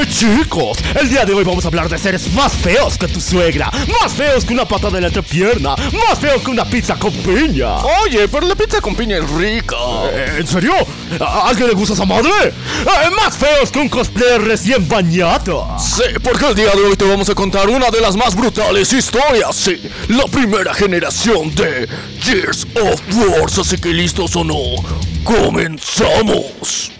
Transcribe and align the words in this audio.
Chicos, 0.08 0.78
el 0.98 1.08
día 1.08 1.24
de 1.24 1.34
hoy 1.34 1.44
vamos 1.44 1.64
a 1.64 1.68
hablar 1.68 1.88
de 1.88 1.98
seres 1.98 2.32
más 2.32 2.52
feos 2.54 2.96
que 2.96 3.06
tu 3.06 3.20
suegra, 3.20 3.70
más 4.00 4.12
feos 4.12 4.44
que 4.44 4.52
una 4.52 4.64
patada 4.64 4.96
en 4.96 5.02
la 5.02 5.08
entrepierna, 5.08 5.74
más 5.76 6.18
feos 6.18 6.42
que 6.42 6.50
una 6.50 6.64
pizza 6.64 6.96
con 6.96 7.12
piña. 7.12 7.76
Oye, 8.04 8.26
pero 8.28 8.46
la 8.46 8.54
pizza 8.54 8.80
con 8.80 8.94
piña 8.94 9.18
es 9.18 9.30
rica. 9.30 9.76
Eh, 10.12 10.36
¿En 10.38 10.46
serio? 10.46 10.72
¿A 11.20 11.48
alguien 11.48 11.68
le 11.68 11.74
gusta 11.74 11.94
esa 11.94 12.06
madre? 12.06 12.30
Eh, 12.46 13.10
más 13.16 13.36
feos 13.36 13.70
que 13.70 13.78
un 13.78 13.88
cosplayer 13.88 14.42
recién 14.42 14.88
bañado. 14.88 15.66
Sí, 15.78 16.04
porque 16.22 16.46
el 16.46 16.54
día 16.54 16.70
de 16.70 16.82
hoy 16.82 16.96
te 16.96 17.04
vamos 17.04 17.28
a 17.28 17.34
contar 17.34 17.68
una 17.68 17.90
de 17.90 18.00
las 18.00 18.16
más 18.16 18.34
brutales 18.34 18.92
historias, 18.92 19.54
sí, 19.54 19.80
la 20.08 20.24
primera 20.26 20.72
generación 20.72 21.54
de 21.54 21.88
Gears 22.22 22.66
of 22.76 23.00
Wars, 23.16 23.58
así 23.58 23.76
que 23.76 23.88
listos 23.88 24.34
o 24.36 24.44
no, 24.44 24.56
comenzamos. 25.24 26.99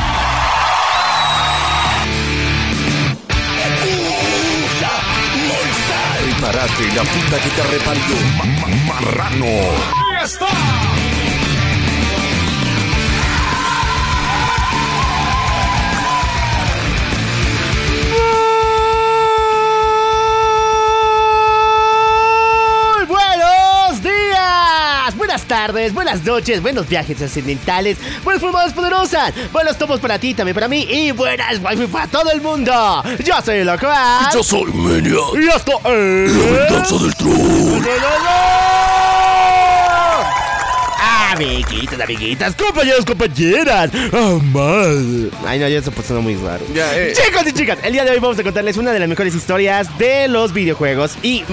Prepárate, 6.41 6.87
la 6.95 7.03
puta 7.03 7.39
que 7.39 7.49
te 7.49 7.63
reparió. 7.67 8.15
marrano. 8.87 9.45
Muy 9.45 10.17
tardes, 25.67 25.93
buenas 25.93 26.23
noches, 26.23 26.59
buenos 26.59 26.87
viajes 26.89 27.15
trascendentales, 27.15 27.95
buenas 28.23 28.41
formadas 28.41 28.73
poderosas, 28.73 29.31
buenos 29.53 29.77
tomos 29.77 29.99
para 29.99 30.17
ti, 30.17 30.33
también 30.33 30.55
para 30.55 30.67
mí 30.67 30.87
y 30.89 31.11
buenas 31.11 31.59
wifi 31.63 31.85
para 31.85 32.07
todo 32.07 32.31
el 32.31 32.41
mundo. 32.41 32.73
Yo 33.23 33.35
soy 33.45 33.63
Locuaz. 33.63 34.33
Yo 34.33 34.41
soy 34.41 34.71
Maniac, 34.73 35.35
Y 35.35 35.47
esto 35.55 35.79
la 35.83 35.91
es... 35.91 36.67
venganza 36.67 36.95
del 36.95 37.15
Troll. 37.15 38.90
Amiguitos, 41.31 41.97
amiguitas, 41.97 42.55
compañeros, 42.55 43.05
compañeras. 43.05 43.89
Oh, 44.11 44.37
madre. 44.51 45.29
Ay, 45.47 45.59
no, 45.59 45.69
ya 45.69 45.77
eso 45.77 45.89
pues 45.89 46.07
suena 46.07 46.21
muy 46.21 46.35
raro. 46.35 46.65
Ya, 46.73 46.93
eh. 46.97 47.13
Chicos 47.13 47.47
y 47.47 47.53
chicas, 47.53 47.79
el 47.83 47.93
día 47.93 48.03
de 48.03 48.11
hoy 48.11 48.19
vamos 48.19 48.37
a 48.37 48.43
contarles 48.43 48.75
una 48.75 48.91
de 48.91 48.99
las 48.99 49.07
mejores 49.07 49.33
historias 49.33 49.97
de 49.97 50.27
los 50.27 50.51
videojuegos 50.51 51.13
y 51.23 51.45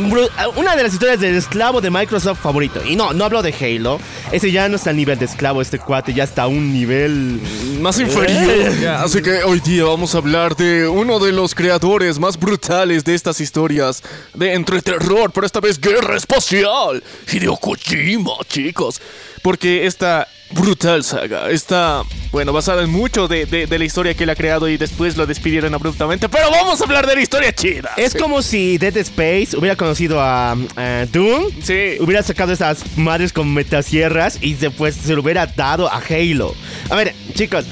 una 0.56 0.74
de 0.74 0.82
las 0.82 0.92
historias 0.92 1.20
del 1.20 1.36
esclavo 1.36 1.80
de 1.80 1.90
Microsoft 1.90 2.40
favorito. 2.40 2.82
Y 2.84 2.96
no, 2.96 3.12
no 3.12 3.24
hablo 3.24 3.40
de 3.40 3.54
Halo. 3.54 4.00
Ese 4.32 4.50
ya 4.50 4.68
no 4.68 4.74
está 4.74 4.90
al 4.90 4.96
nivel 4.96 5.16
de 5.16 5.26
esclavo, 5.26 5.62
este 5.62 5.78
cuate 5.78 6.12
ya 6.12 6.24
está 6.24 6.42
a 6.42 6.46
un 6.48 6.72
nivel... 6.72 7.40
Más 7.80 8.00
inferior. 8.00 8.76
Ya, 8.80 9.02
así 9.02 9.22
que 9.22 9.44
hoy 9.44 9.60
día 9.60 9.84
vamos 9.84 10.12
a 10.16 10.18
hablar 10.18 10.56
de 10.56 10.88
uno 10.88 11.20
de 11.20 11.30
los 11.30 11.54
creadores 11.54 12.18
más 12.18 12.36
brutales 12.36 13.04
de 13.04 13.14
estas 13.14 13.40
historias 13.40 14.02
de 14.34 14.54
entre 14.54 14.82
terror, 14.82 15.30
pero 15.32 15.46
esta 15.46 15.60
vez 15.60 15.80
guerra 15.80 16.16
espacial. 16.16 17.00
Hideo 17.32 17.56
Kojima, 17.56 18.32
chicos. 18.48 19.00
Porque 19.42 19.86
esta 19.86 20.26
brutal 20.50 21.04
saga 21.04 21.50
está, 21.50 22.02
bueno, 22.32 22.54
basada 22.54 22.82
en 22.82 22.88
mucho 22.90 23.28
de, 23.28 23.44
de- 23.44 23.66
de 23.66 23.78
la 23.78 23.84
historia 23.84 24.14
que 24.14 24.24
él 24.24 24.30
ha 24.30 24.34
creado 24.34 24.66
y 24.68 24.78
después 24.78 25.16
lo 25.16 25.26
despidieron 25.26 25.74
abruptamente. 25.74 26.28
Pero 26.28 26.50
vamos 26.50 26.80
a 26.80 26.84
hablar 26.84 27.06
de 27.06 27.16
la 27.16 27.20
historia 27.20 27.52
chida. 27.54 27.90
Es 27.96 28.12
Sí. 28.12 28.18
como 28.18 28.40
si 28.40 28.78
Dead 28.78 28.96
Space 28.96 29.56
hubiera 29.56 29.76
conocido 29.76 30.20
a, 30.22 30.52
a 30.52 31.06
Doom, 31.12 31.50
Sí. 31.62 31.96
hubiera 32.00 32.22
sacado 32.22 32.52
esas 32.52 32.78
madres 32.96 33.32
con 33.32 33.52
metasierras 33.52 34.38
y 34.40 34.54
después 34.54 34.94
se 34.94 35.14
lo 35.14 35.20
hubiera 35.22 35.46
dado 35.46 35.86
a 35.92 35.98
Halo. 36.08 36.54
A 36.88 36.96
ver, 36.96 37.14
chicos. 37.34 37.66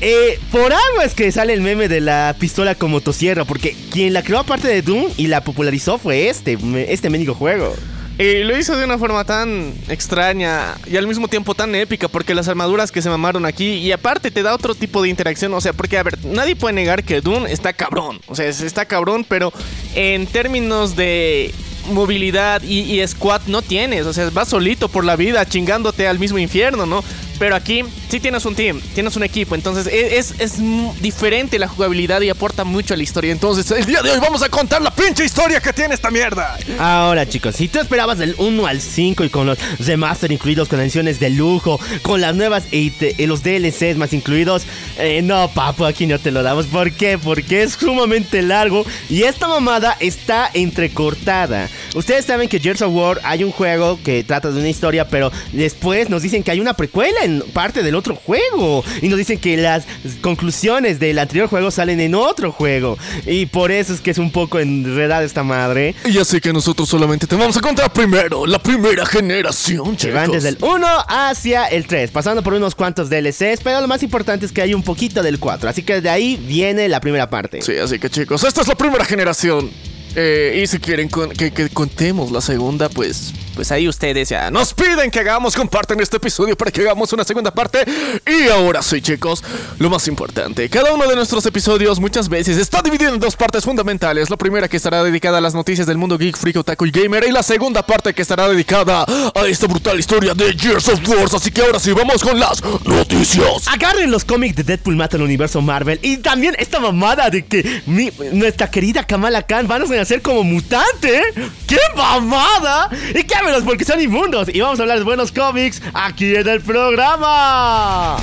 eh, 0.00 0.38
por 0.50 0.72
algo 0.72 1.02
es 1.04 1.14
que 1.14 1.30
sale 1.32 1.52
el 1.52 1.60
meme 1.60 1.86
de 1.88 2.00
la 2.00 2.34
pistola 2.38 2.74
con 2.74 2.90
motosierra, 2.90 3.44
porque 3.44 3.76
quien 3.92 4.12
la 4.12 4.22
creó 4.22 4.40
aparte 4.40 4.66
de 4.68 4.82
Doom 4.82 5.06
y 5.16 5.28
la 5.28 5.44
popularizó 5.44 5.96
fue 5.98 6.28
este, 6.28 6.56
este 6.88 7.08
mendigo 7.10 7.34
juego. 7.34 7.74
Y 8.18 8.44
lo 8.44 8.56
hizo 8.56 8.76
de 8.76 8.84
una 8.84 8.98
forma 8.98 9.24
tan 9.24 9.74
extraña 9.88 10.74
y 10.86 10.96
al 10.96 11.06
mismo 11.06 11.28
tiempo 11.28 11.54
tan 11.54 11.74
épica 11.74 12.08
porque 12.08 12.34
las 12.34 12.46
armaduras 12.46 12.92
que 12.92 13.02
se 13.02 13.08
mamaron 13.08 13.46
aquí 13.46 13.74
y 13.74 13.90
aparte 13.90 14.30
te 14.30 14.42
da 14.42 14.54
otro 14.54 14.74
tipo 14.74 15.02
de 15.02 15.08
interacción, 15.08 15.52
o 15.54 15.60
sea, 15.60 15.72
porque 15.72 15.98
a 15.98 16.02
ver, 16.02 16.24
nadie 16.24 16.54
puede 16.54 16.74
negar 16.74 17.02
que 17.04 17.20
Dune 17.20 17.50
está 17.50 17.72
cabrón, 17.72 18.20
o 18.26 18.34
sea, 18.36 18.46
es- 18.46 18.60
está 18.60 18.84
cabrón, 18.84 19.24
pero 19.28 19.52
en 19.94 20.26
términos 20.26 20.94
de 20.94 21.52
movilidad 21.90 22.62
y, 22.62 23.00
y 23.00 23.06
squad 23.08 23.40
no 23.46 23.60
tienes, 23.60 24.06
o 24.06 24.12
sea, 24.12 24.30
vas 24.30 24.48
solito 24.48 24.88
por 24.88 25.04
la 25.04 25.16
vida 25.16 25.44
chingándote 25.46 26.06
al 26.06 26.18
mismo 26.20 26.38
infierno, 26.38 26.86
¿no? 26.86 27.02
Pero 27.42 27.56
aquí 27.56 27.82
sí 28.08 28.20
tienes 28.20 28.44
un 28.44 28.54
team, 28.54 28.80
tienes 28.94 29.16
un 29.16 29.24
equipo, 29.24 29.56
entonces 29.56 29.88
e, 29.88 30.16
es, 30.16 30.32
es, 30.38 30.58
diferente 31.00 31.58
la 31.58 31.66
jugabilidad 31.66 32.20
y 32.20 32.28
aporta 32.28 32.62
mucho 32.62 32.94
a 32.94 32.96
la 32.96 33.02
historia. 33.02 33.32
Entonces, 33.32 33.68
El 33.72 33.84
día 33.84 34.00
de 34.00 34.12
hoy 34.12 34.20
vamos 34.20 34.44
a 34.44 34.48
contar 34.48 34.80
la 34.80 34.94
pinche 34.94 35.24
historia 35.24 35.58
que 35.58 35.72
tiene 35.72 35.96
esta 35.96 36.12
mierda. 36.12 36.56
Ahora 36.78 37.28
chicos, 37.28 37.56
si 37.56 37.66
tú 37.66 37.80
esperabas 37.80 38.18
del 38.18 38.36
1 38.38 38.64
al 38.64 38.80
5 38.80 39.24
y 39.24 39.28
con 39.28 39.48
los 39.48 39.58
remaster 39.80 40.30
incluidos, 40.30 40.68
con 40.68 40.78
ediciones 40.78 41.18
de 41.18 41.30
lujo, 41.30 41.80
con 42.02 42.20
las 42.20 42.36
nuevas 42.36 42.62
y 42.72 42.92
los 43.26 43.42
DLCs 43.42 43.96
más 43.96 44.12
incluidos, 44.12 44.62
eh, 44.96 45.20
no 45.22 45.50
papu, 45.52 45.84
aquí 45.84 46.06
no 46.06 46.20
te 46.20 46.30
lo 46.30 46.44
damos. 46.44 46.66
¿Por 46.66 46.92
qué? 46.92 47.18
Porque 47.18 47.64
es 47.64 47.72
sumamente 47.72 48.42
largo 48.42 48.86
y 49.10 49.24
esta 49.24 49.48
mamada 49.48 49.96
está 49.98 50.48
entrecortada. 50.54 51.68
Ustedes 51.96 52.24
saben 52.24 52.48
que 52.48 52.60
Gears 52.60 52.82
of 52.82 52.94
War 52.94 53.20
hay 53.24 53.42
un 53.42 53.50
juego 53.50 53.98
que 54.04 54.22
trata 54.22 54.52
de 54.52 54.60
una 54.60 54.68
historia, 54.68 55.08
pero 55.08 55.32
después 55.50 56.08
nos 56.08 56.22
dicen 56.22 56.44
que 56.44 56.52
hay 56.52 56.60
una 56.60 56.74
precuela 56.74 57.24
en 57.24 57.31
parte 57.40 57.82
del 57.82 57.94
otro 57.94 58.14
juego 58.14 58.84
y 59.00 59.08
nos 59.08 59.18
dicen 59.18 59.38
que 59.38 59.56
las 59.56 59.84
conclusiones 60.20 60.98
del 61.00 61.18
anterior 61.18 61.48
juego 61.48 61.70
salen 61.70 62.00
en 62.00 62.14
otro 62.14 62.52
juego 62.52 62.98
y 63.26 63.46
por 63.46 63.70
eso 63.70 63.92
es 63.94 64.00
que 64.00 64.10
es 64.10 64.18
un 64.18 64.30
poco 64.30 64.58
enredada 64.58 65.24
esta 65.24 65.42
madre. 65.42 65.94
Y 66.04 66.18
así 66.18 66.40
que 66.40 66.52
nosotros 66.52 66.88
solamente 66.88 67.26
te 67.26 67.36
vamos 67.36 67.56
a 67.56 67.60
contar 67.60 67.92
primero 67.92 68.46
la 68.46 68.58
primera 68.58 69.06
generación, 69.06 69.96
Que 69.96 70.10
van 70.10 70.26
chicos. 70.26 70.42
desde 70.42 70.48
el 70.50 70.58
1 70.60 70.86
hacia 71.08 71.66
el 71.66 71.86
3, 71.86 72.10
pasando 72.10 72.42
por 72.42 72.54
unos 72.54 72.74
cuantos 72.74 73.08
DLCs, 73.10 73.60
pero 73.62 73.80
lo 73.80 73.88
más 73.88 74.02
importante 74.02 74.46
es 74.46 74.52
que 74.52 74.62
hay 74.62 74.74
un 74.74 74.82
poquito 74.82 75.22
del 75.22 75.38
4, 75.38 75.68
así 75.70 75.82
que 75.82 76.00
de 76.00 76.10
ahí 76.10 76.36
viene 76.36 76.88
la 76.88 77.00
primera 77.00 77.28
parte. 77.30 77.62
Sí, 77.62 77.76
así 77.76 77.98
que 77.98 78.10
chicos, 78.10 78.44
esta 78.44 78.60
es 78.60 78.68
la 78.68 78.74
primera 78.74 79.04
generación. 79.04 79.70
Eh, 80.14 80.60
y 80.62 80.66
si 80.66 80.78
quieren 80.78 81.08
que, 81.08 81.70
contemos 81.72 82.30
la 82.30 82.40
segunda, 82.40 82.88
pues, 82.88 83.32
pues 83.54 83.72
ahí 83.72 83.88
ustedes 83.88 84.28
ya 84.28 84.50
nos 84.50 84.74
piden 84.74 85.10
que 85.10 85.20
hagamos, 85.20 85.54
comparten 85.56 86.00
este 86.00 86.18
episodio 86.18 86.56
para 86.56 86.70
que 86.70 86.82
hagamos 86.82 87.12
una 87.12 87.24
segunda 87.24 87.50
parte. 87.50 87.84
Y 88.26 88.48
ahora 88.50 88.82
sí, 88.82 89.00
chicos, 89.00 89.42
lo 89.78 89.88
más 89.90 90.06
importante, 90.08 90.68
cada 90.68 90.92
uno 90.92 91.06
de 91.08 91.16
nuestros 91.16 91.44
episodios 91.46 91.98
muchas 91.98 92.28
veces 92.28 92.58
está 92.58 92.82
dividido 92.82 93.14
en 93.14 93.20
dos 93.20 93.36
partes 93.36 93.64
fundamentales. 93.64 94.28
La 94.30 94.36
primera 94.36 94.68
que 94.68 94.76
estará 94.76 95.02
dedicada 95.02 95.38
a 95.38 95.40
las 95.40 95.54
noticias 95.54 95.86
del 95.86 95.96
mundo 95.98 96.18
geek, 96.18 96.36
freak, 96.36 96.56
otaku 96.58 96.86
y 96.86 96.90
gamer. 96.90 97.24
Y 97.26 97.32
la 97.32 97.42
segunda 97.42 97.82
parte 97.84 98.12
que 98.12 98.22
estará 98.22 98.48
dedicada 98.48 99.04
a 99.34 99.46
esta 99.46 99.66
brutal 99.66 99.98
historia 99.98 100.34
de 100.34 100.52
Gears 100.52 100.88
of 100.88 101.08
Wars. 101.08 101.34
Así 101.34 101.50
que 101.50 101.62
ahora 101.62 101.80
sí, 101.80 101.92
vamos 101.92 102.22
con 102.22 102.38
las 102.38 102.62
noticias. 102.84 103.66
Agarren 103.68 104.10
los 104.10 104.24
cómics 104.24 104.56
de 104.56 104.62
Deadpool 104.64 104.96
mata 104.96 105.16
al 105.16 105.22
universo 105.22 105.60
Marvel 105.62 105.98
y 106.02 106.18
también 106.18 106.54
esta 106.58 106.80
mamada 106.80 107.30
de 107.30 107.44
que 107.44 107.82
mi- 107.86 108.12
nuestra 108.32 108.70
querida 108.70 109.04
Kamala 109.06 109.42
Khan 109.42 109.66
van 109.66 109.82
a 109.82 109.86
ser 110.04 110.22
como 110.22 110.44
mutante. 110.44 111.22
¡Qué 111.66 111.78
mamada! 111.96 112.88
Y 113.14 113.24
cámelos 113.24 113.64
porque 113.64 113.84
son 113.84 114.00
inmundos 114.00 114.48
y 114.52 114.60
vamos 114.60 114.78
a 114.78 114.82
hablar 114.82 114.98
de 114.98 115.04
buenos 115.04 115.32
cómics 115.32 115.82
aquí 115.94 116.34
en 116.34 116.48
el 116.48 116.60
programa. 116.60 118.16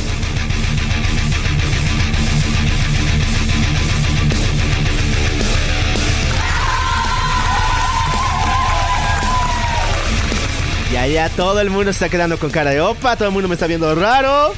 Ya, 10.91 11.05
ya, 11.05 11.29
todo 11.29 11.61
el 11.61 11.69
mundo 11.69 11.91
está 11.91 12.09
quedando 12.09 12.39
con 12.39 12.49
cara 12.49 12.71
de 12.71 12.81
opa, 12.81 13.15
todo 13.15 13.27
el 13.27 13.33
mundo 13.33 13.47
me 13.47 13.53
está 13.53 13.67
viendo 13.67 13.93
raro. 13.93 14.53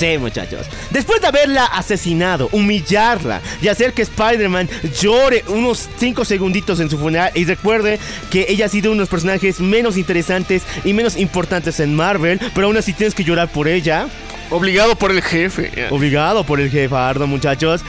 Sí, 0.00 0.16
muchachos. 0.16 0.66
Después 0.88 1.20
de 1.20 1.26
haberla 1.26 1.66
asesinado, 1.66 2.48
humillarla 2.52 3.42
y 3.60 3.68
hacer 3.68 3.92
que 3.92 4.00
Spider-Man 4.00 4.66
llore 4.98 5.44
unos 5.48 5.90
5 5.98 6.24
segunditos 6.24 6.80
en 6.80 6.88
su 6.88 6.96
funeral 6.96 7.32
y 7.34 7.44
recuerde 7.44 7.98
que 8.30 8.46
ella 8.48 8.64
ha 8.64 8.68
sido 8.70 8.92
uno 8.92 9.00
de 9.00 9.02
los 9.02 9.08
personajes 9.10 9.60
menos 9.60 9.98
interesantes 9.98 10.62
y 10.84 10.94
menos 10.94 11.18
importantes 11.18 11.80
en 11.80 11.94
Marvel, 11.94 12.40
pero 12.54 12.68
aún 12.68 12.78
así 12.78 12.94
tienes 12.94 13.14
que 13.14 13.24
llorar 13.24 13.52
por 13.52 13.68
ella. 13.68 14.08
Obligado 14.48 14.96
por 14.96 15.10
el 15.10 15.20
jefe. 15.20 15.70
Obligado 15.90 16.44
por 16.44 16.60
el 16.60 16.70
jefardo, 16.70 17.26
muchachos. 17.26 17.82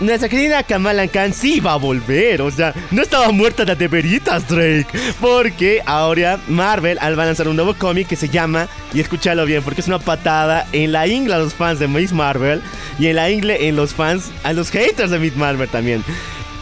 Nuestra 0.00 0.28
querida 0.28 0.62
Kamala 0.62 1.08
Khan 1.08 1.32
sí 1.32 1.60
va 1.60 1.72
a 1.72 1.76
volver. 1.76 2.42
O 2.42 2.50
sea, 2.50 2.74
no 2.90 3.02
estaba 3.02 3.30
muerta 3.30 3.64
de 3.64 3.88
veritas, 3.88 4.48
Drake. 4.48 4.86
Porque 5.20 5.82
ahora 5.86 6.38
Marvel 6.48 6.98
va 6.98 7.22
a 7.22 7.26
lanzar 7.26 7.48
un 7.48 7.56
nuevo 7.56 7.74
cómic 7.74 8.08
que 8.08 8.16
se 8.16 8.28
llama, 8.28 8.68
y 8.92 9.00
escúchalo 9.00 9.44
bien, 9.46 9.62
porque 9.62 9.80
es 9.80 9.86
una 9.88 9.98
patada 9.98 10.66
en 10.72 10.92
la 10.92 11.06
ingle 11.06 11.34
a 11.34 11.38
los 11.38 11.54
fans 11.54 11.78
de 11.78 11.88
Miss 11.88 12.12
Marvel 12.12 12.62
y 12.98 13.06
en 13.06 13.16
la 13.16 13.30
ingle 13.30 13.68
en 13.68 13.76
los 13.76 13.94
fans, 13.94 14.30
a 14.42 14.52
los 14.52 14.70
haters 14.70 15.10
de 15.10 15.18
Miss 15.18 15.36
Marvel 15.36 15.68
también. 15.68 16.04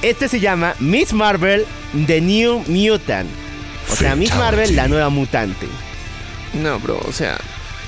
Este 0.03 0.29
se 0.29 0.41
llama 0.41 0.75
Miss 0.81 1.13
Marvel 1.13 1.65
The 2.07 2.21
New 2.21 2.65
Mutant. 2.67 3.31
O 3.91 3.97
sea, 3.97 4.17
Miss 4.17 4.35
Marvel, 4.35 4.75
la 4.77 4.89
nueva 4.89 5.09
mutante. 5.09 5.67
No, 6.55 6.79
bro, 6.79 7.01
o 7.07 7.13
sea. 7.13 7.37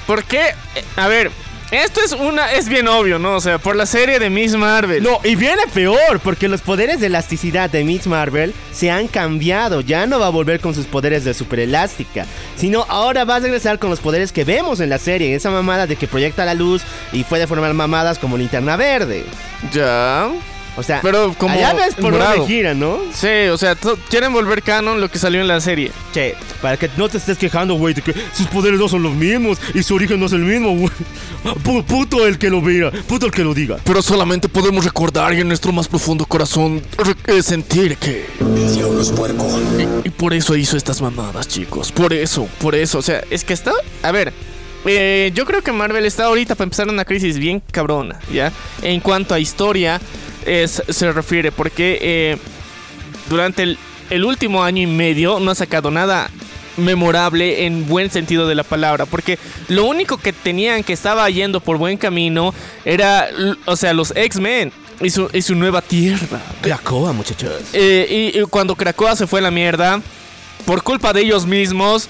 ¿Por 0.07 0.25
qué? 0.25 0.55
A 0.97 1.09
ver, 1.09 1.31
esto 1.71 2.01
es 2.05 2.13
una. 2.13 2.53
Es 2.53 2.69
bien 2.69 2.87
obvio, 2.89 3.19
¿no? 3.19 3.37
O 3.37 3.41
sea, 3.41 3.59
por 3.59 3.77
la 3.77 3.87
serie 3.87 4.19
de 4.19 4.31
Miss 4.31 4.55
Marvel. 4.55 5.03
No, 5.03 5.19
y 5.25 5.35
viene 5.35 5.63
peor, 5.75 6.21
porque 6.23 6.49
los 6.49 6.61
poderes 6.61 7.01
de 7.01 7.07
elasticidad 7.07 7.71
de 7.71 7.85
Miss 7.85 8.07
Marvel 8.07 8.55
se 8.73 8.91
han 8.91 9.09
cambiado. 9.09 9.81
Ya 9.81 10.07
no 10.07 10.21
va 10.21 10.27
a 10.27 10.31
volver 10.31 10.61
con 10.61 10.75
sus 10.75 10.87
poderes 10.87 11.25
de 11.25 11.35
superelástica, 11.35 12.27
sino 12.57 12.87
ahora 12.89 13.25
va 13.25 13.37
a 13.37 13.41
regresar 13.41 13.79
con 13.79 13.91
los 13.91 14.01
poderes 14.01 14.33
que 14.33 14.45
vemos 14.45 14.81
en 14.81 14.91
la 14.91 14.99
serie. 14.99 15.35
Esa 15.35 15.51
mamada 15.51 15.87
de 15.87 15.97
que 15.97 16.07
proyecta 16.07 16.45
la 16.45 16.55
luz 16.55 16.83
y 17.13 17.25
puede 17.25 17.47
formar 17.47 17.75
mamadas 17.75 18.19
como 18.19 18.37
linterna 18.37 18.77
verde. 18.77 19.25
Ya. 19.73 20.31
O 20.79 20.83
sea, 20.83 21.01
Pero 21.01 21.35
como 21.39 21.55
allá 21.55 21.73
ves 21.73 21.95
por 21.95 22.13
morado. 22.13 22.37
dónde 22.37 22.53
gira, 22.55 22.75
¿no? 22.75 22.99
Sí, 23.15 23.49
o 23.51 23.57
sea, 23.57 23.77
quieren 24.11 24.33
volver 24.33 24.63
canon 24.63 25.01
lo 25.01 25.11
que 25.11 25.19
salió 25.19 25.41
en 25.41 25.49
la 25.49 25.59
serie. 25.61 25.91
Che, 26.13 26.35
para 26.61 26.77
que 26.77 26.91
no 26.99 27.09
te 27.09 27.17
estés 27.17 27.39
quejando, 27.39 27.75
güey, 27.75 27.95
de 27.95 28.03
que 28.03 28.13
sus 28.35 28.47
poderes 28.49 28.79
no 28.79 28.87
son 28.89 29.03
los 29.03 29.15
mismos 29.15 29.59
y 29.75 29.83
su 29.83 29.95
origen 29.95 30.21
no 30.21 30.27
es 30.27 30.33
el 30.33 30.41
mismo, 30.41 30.75
güey. 30.77 30.91
Pu- 31.65 31.83
Puto 31.85 32.27
el 32.27 32.39
que 32.39 32.51
lo 32.51 32.61
vea, 32.61 32.91
puto 33.09 33.25
el 33.27 33.33
que 33.33 33.43
lo 33.43 33.55
diga. 33.55 33.79
Pero 33.85 34.03
solamente 34.03 34.49
podemos 34.49 34.85
recordar 34.85 35.33
y 35.33 35.41
en 35.41 35.49
nuestro 35.49 35.73
más 35.73 35.89
profundo 35.89 36.27
corazón 36.27 36.83
eh, 37.27 37.43
sentir 37.43 37.97
que... 37.97 38.27
El 38.41 38.75
diablo 38.75 39.01
es 39.01 39.11
puerco. 39.11 39.47
Y 40.05 40.11
por 40.11 40.35
eso 40.35 40.57
hizo 40.57 40.77
estas 40.77 41.01
mamadas, 41.01 41.49
chicos. 41.49 41.91
Por 41.93 42.13
eso, 42.13 42.49
por 42.61 42.75
eso. 42.75 42.99
O 42.99 43.03
sea, 43.03 43.23
es 43.31 43.45
que 43.45 43.55
está. 43.55 43.73
A 44.03 44.13
ver. 44.13 44.33
eh, 44.85 45.31
yo 45.35 45.47
creo 45.47 45.63
que 45.63 45.73
Marvel 45.73 46.05
está 46.05 46.25
ahorita 46.25 46.55
para 46.55 46.65
empezar 46.65 46.89
una 46.89 47.05
crisis 47.05 47.39
bien 47.39 47.63
cabrona, 47.71 48.19
¿ya? 48.33 48.53
En 48.83 49.01
cuanto 49.01 49.35
a 49.35 49.41
historia 49.41 50.01
es- 50.47 50.83
se 50.89 51.13
refiere, 51.13 51.53
porque 51.53 51.99
eh, 52.01 52.37
durante 53.29 53.63
el, 53.65 53.79
el 54.11 54.25
último 54.25 54.63
año 54.63 54.83
y 54.83 54.87
medio 54.87 55.41
no 55.41 55.51
ha 55.51 55.55
sacado 55.55 55.91
nada 55.91 56.31
memorable 56.77 57.65
en 57.65 57.87
buen 57.87 58.11
sentido 58.11 58.47
de 58.47 58.55
la 58.55 58.63
palabra, 58.63 59.07
porque 59.07 59.39
lo 59.69 59.85
único 59.87 60.19
que 60.19 60.33
tenían 60.33 60.85
que 60.85 60.93
estaba 60.93 61.29
yendo 61.31 61.61
por 61.61 61.79
buen 61.79 61.97
camino 61.97 62.53
era, 62.85 63.29
o 63.65 63.77
sea, 63.77 63.95
los 63.95 64.13
X-Men 64.15 64.73
y 65.01 65.09
su, 65.11 65.29
y 65.33 65.41
su 65.43 65.55
nueva 65.55 65.81
tierra. 65.83 66.41
Krakoa, 66.61 67.13
muchachos. 67.13 67.51
Eh, 67.73 68.33
y, 68.35 68.39
y 68.39 68.43
cuando 68.45 68.77
Krakoa 68.77 69.17
se 69.17 69.27
fue 69.27 69.41
a 69.41 69.43
la 69.43 69.51
mierda, 69.51 70.01
por 70.67 70.83
culpa 70.83 71.13
de 71.15 71.23
ellos 71.23 71.47
mismos, 71.47 72.09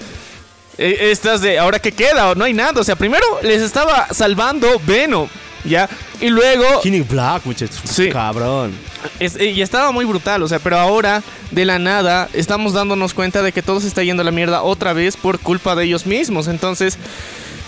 eh, 0.77 0.97
estas 1.11 1.41
de 1.41 1.59
ahora 1.59 1.79
que 1.79 1.91
queda, 1.93 2.35
no 2.35 2.43
hay 2.43 2.53
nada. 2.53 2.81
O 2.81 2.83
sea, 2.83 2.95
primero 2.97 3.25
les 3.43 3.61
estaba 3.61 4.07
salvando 4.11 4.81
Venom, 4.85 5.27
¿ya? 5.67 5.89
Y 6.21 6.29
luego. 6.29 6.81
King 6.81 7.03
Black, 7.09 7.45
muchachos. 7.45 7.79
Sí. 7.85 8.09
Cabrón. 8.09 8.73
es- 9.19 9.35
eh, 9.35 9.51
y 9.51 9.61
estaba 9.61 9.91
muy 9.91 10.05
brutal, 10.05 10.41
o 10.43 10.47
sea, 10.47 10.59
pero 10.59 10.77
ahora, 10.77 11.21
de 11.51 11.65
la 11.65 11.77
nada, 11.79 12.29
estamos 12.33 12.73
dándonos 12.73 13.13
cuenta 13.13 13.41
de 13.43 13.51
que 13.51 13.61
todo 13.61 13.79
se 13.79 13.87
está 13.87 14.03
yendo 14.03 14.21
a 14.21 14.25
la 14.25 14.31
mierda 14.31 14.63
otra 14.63 14.93
vez 14.93 15.15
por 15.17 15.39
culpa 15.39 15.75
de 15.75 15.85
ellos 15.85 16.05
mismos. 16.05 16.47
Entonces. 16.47 16.97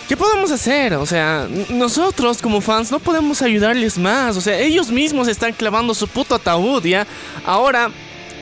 ¿Qué 0.07 0.17
podemos 0.17 0.49
hacer? 0.49 0.95
O 0.95 1.05
sea, 1.05 1.47
nosotros 1.69 2.41
como 2.41 2.61
fans 2.61 2.89
no 2.91 2.97
podemos 2.97 3.43
ayudarles 3.43 3.99
más. 3.99 4.35
O 4.37 4.41
sea, 4.41 4.59
ellos 4.59 4.89
mismos 4.89 5.27
están 5.27 5.53
clavando 5.53 5.93
su 5.93 6.07
puto 6.07 6.33
ataúd, 6.33 6.83
¿ya? 6.83 7.05
Ahora, 7.45 7.91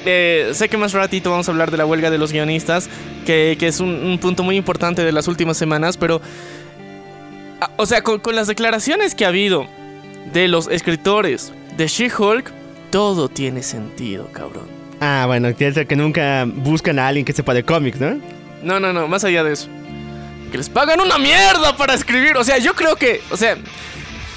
eh, 0.06 0.51
sé 0.54 0.69
que 0.69 0.77
más 0.77 0.94
ratito 0.94 1.30
vamos 1.30 1.50
a 1.50 1.51
hablar 1.51 1.69
de 1.69 1.75
la 1.75 1.86
huelga 1.86 2.09
de 2.09 2.18
los 2.18 2.31
guionistas, 2.31 2.88
que, 3.25 3.57
que 3.59 3.68
es 3.68 3.81
un, 3.81 3.89
un 3.89 4.18
punto 4.18 4.44
muy 4.44 4.56
importante 4.56 5.04
de 5.04 5.12
las 5.12 5.27
últimas 5.27 5.57
semanas, 5.57 5.98
pero... 5.98 6.21
ah, 7.62 7.71
O 7.77 7.86
sea, 7.86 8.01
con, 8.01 8.19
con 8.19 8.36
las 8.36 8.48
declaraciones 8.48 9.15
que 9.15 9.25
ha 9.25 9.30
habido 9.30 9.68
de 10.33 10.48
los 10.48 10.68
escritores 10.68 11.54
de 11.77 11.88
She-Hulk, 11.88 12.51
todo 12.89 13.30
tiene 13.30 13.63
sentido, 13.63 14.27
cabrón. 14.31 14.68
Ah, 15.00 15.25
bueno, 15.27 15.50
quiere 15.54 15.74
decir 15.74 15.88
que 15.88 15.95
nunca 15.95 16.45
buscan 16.45 16.98
a 17.00 17.07
alguien 17.07 17.25
que 17.25 17.33
sepa 17.33 17.54
de 17.54 17.63
cómics, 17.63 18.00
¿no? 18.00 18.19
No, 18.63 18.80
no, 18.80 18.92
no, 18.94 19.07
más 19.07 19.24
allá 19.24 19.44
de 19.44 19.54
eso. 19.54 19.68
Que 20.51 20.57
les 20.57 20.69
pagan 20.69 21.00
una 21.01 21.18
mierda 21.18 21.75
para 21.77 21.94
escribir. 21.94 22.38
O 22.38 22.44
sea, 22.44 22.57
yo 22.57 22.74
creo 22.74 22.95
que, 22.95 23.21
o 23.30 23.38
sea, 23.38 23.57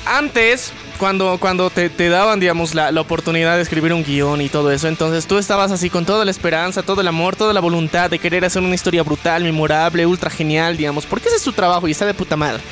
antes, 0.04 0.72
cuando, 0.98 1.38
cuando 1.38 1.70
te, 1.70 1.88
te 1.88 2.08
daban, 2.08 2.40
digamos, 2.40 2.74
la, 2.74 2.92
la 2.92 3.00
oportunidad 3.00 3.56
de 3.56 3.62
escribir 3.62 3.94
un 3.94 4.04
guion 4.04 4.42
y 4.42 4.48
todo 4.48 4.70
eso, 4.70 4.88
entonces 4.88 5.26
tú 5.26 5.38
estabas 5.38 5.70
así 5.72 5.88
con 5.88 6.04
toda 6.04 6.24
la 6.24 6.30
esperanza, 6.30 6.82
todo 6.82 7.00
el 7.00 7.08
amor, 7.08 7.36
toda 7.36 7.54
la 7.54 7.60
voluntad 7.60 8.10
de 8.10 8.18
querer 8.18 8.44
hacer 8.44 8.62
una 8.62 8.74
historia 8.74 9.02
brutal, 9.02 9.42
memorable, 9.44 10.04
ultra 10.04 10.28
genial, 10.28 10.76
digamos, 10.76 11.06
porque 11.06 11.28
ese 11.28 11.36
es 11.36 11.42
tu 11.42 11.52
trabajo 11.52 11.88
y 11.88 11.92
está 11.92 12.04
de 12.04 12.14
puta 12.14 12.36
madre. 12.36 12.62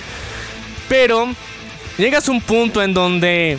Pero 0.88 1.28
llegas 1.96 2.28
a 2.28 2.32
un 2.32 2.40
punto 2.40 2.82
en 2.82 2.94
donde 2.94 3.58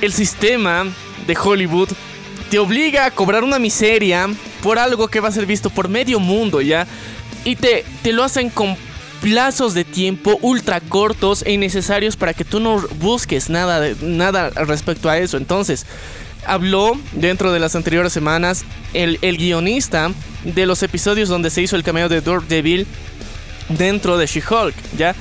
el 0.00 0.12
sistema 0.12 0.86
de 1.26 1.36
Hollywood 1.36 1.90
te 2.50 2.58
obliga 2.58 3.06
a 3.06 3.10
cobrar 3.10 3.44
una 3.44 3.58
miseria 3.58 4.28
por 4.62 4.78
algo 4.78 5.08
que 5.08 5.20
va 5.20 5.28
a 5.28 5.32
ser 5.32 5.46
visto 5.46 5.70
por 5.70 5.88
medio 5.88 6.20
mundo, 6.20 6.60
¿ya? 6.60 6.86
Y 7.44 7.56
te, 7.56 7.84
te 8.02 8.12
lo 8.12 8.22
hacen 8.22 8.50
con 8.50 8.76
plazos 9.22 9.72
de 9.72 9.84
tiempo 9.84 10.38
ultra 10.42 10.80
cortos 10.80 11.44
e 11.46 11.52
innecesarios 11.52 12.16
para 12.16 12.34
que 12.34 12.44
tú 12.44 12.60
no 12.60 12.80
busques 12.98 13.48
nada, 13.48 13.94
nada 14.02 14.50
respecto 14.50 15.08
a 15.08 15.18
eso. 15.18 15.36
Entonces, 15.36 15.86
habló 16.44 16.98
dentro 17.12 17.52
de 17.52 17.60
las 17.60 17.76
anteriores 17.76 18.12
semanas 18.12 18.64
el, 18.94 19.18
el 19.22 19.38
guionista 19.38 20.10
de 20.44 20.66
los 20.66 20.82
episodios 20.82 21.28
donde 21.28 21.50
se 21.50 21.62
hizo 21.62 21.76
el 21.76 21.84
cameo 21.84 22.08
de 22.08 22.20
Daredevil 22.20 22.86
dentro 23.68 24.18
de 24.18 24.26
She-Hulk, 24.26 24.74
¿ya? 24.98 25.14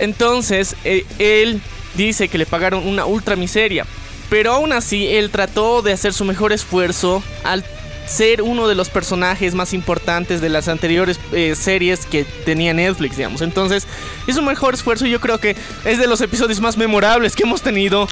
Entonces, 0.00 0.76
eh, 0.84 1.04
él 1.18 1.60
dice 1.94 2.28
que 2.28 2.38
le 2.38 2.46
pagaron 2.46 2.86
una 2.86 3.04
ultra 3.04 3.36
miseria. 3.36 3.86
Pero 4.28 4.52
aún 4.52 4.72
así, 4.72 5.08
él 5.08 5.30
trató 5.30 5.82
de 5.82 5.92
hacer 5.92 6.12
su 6.12 6.24
mejor 6.24 6.52
esfuerzo 6.52 7.22
al 7.44 7.64
ser 8.06 8.42
uno 8.42 8.66
de 8.66 8.74
los 8.74 8.90
personajes 8.90 9.54
más 9.54 9.72
importantes 9.72 10.40
de 10.40 10.48
las 10.48 10.68
anteriores 10.68 11.18
eh, 11.32 11.54
series 11.54 12.06
que 12.06 12.24
tenía 12.44 12.74
Netflix, 12.74 13.16
digamos. 13.16 13.40
Entonces, 13.40 13.86
hizo 14.26 14.40
un 14.40 14.46
mejor 14.46 14.74
esfuerzo 14.74 15.06
y 15.06 15.10
yo 15.10 15.20
creo 15.20 15.38
que 15.38 15.56
es 15.84 15.98
de 15.98 16.06
los 16.08 16.20
episodios 16.20 16.60
más 16.60 16.76
memorables 16.76 17.36
que 17.36 17.44
hemos 17.44 17.62
tenido. 17.62 18.08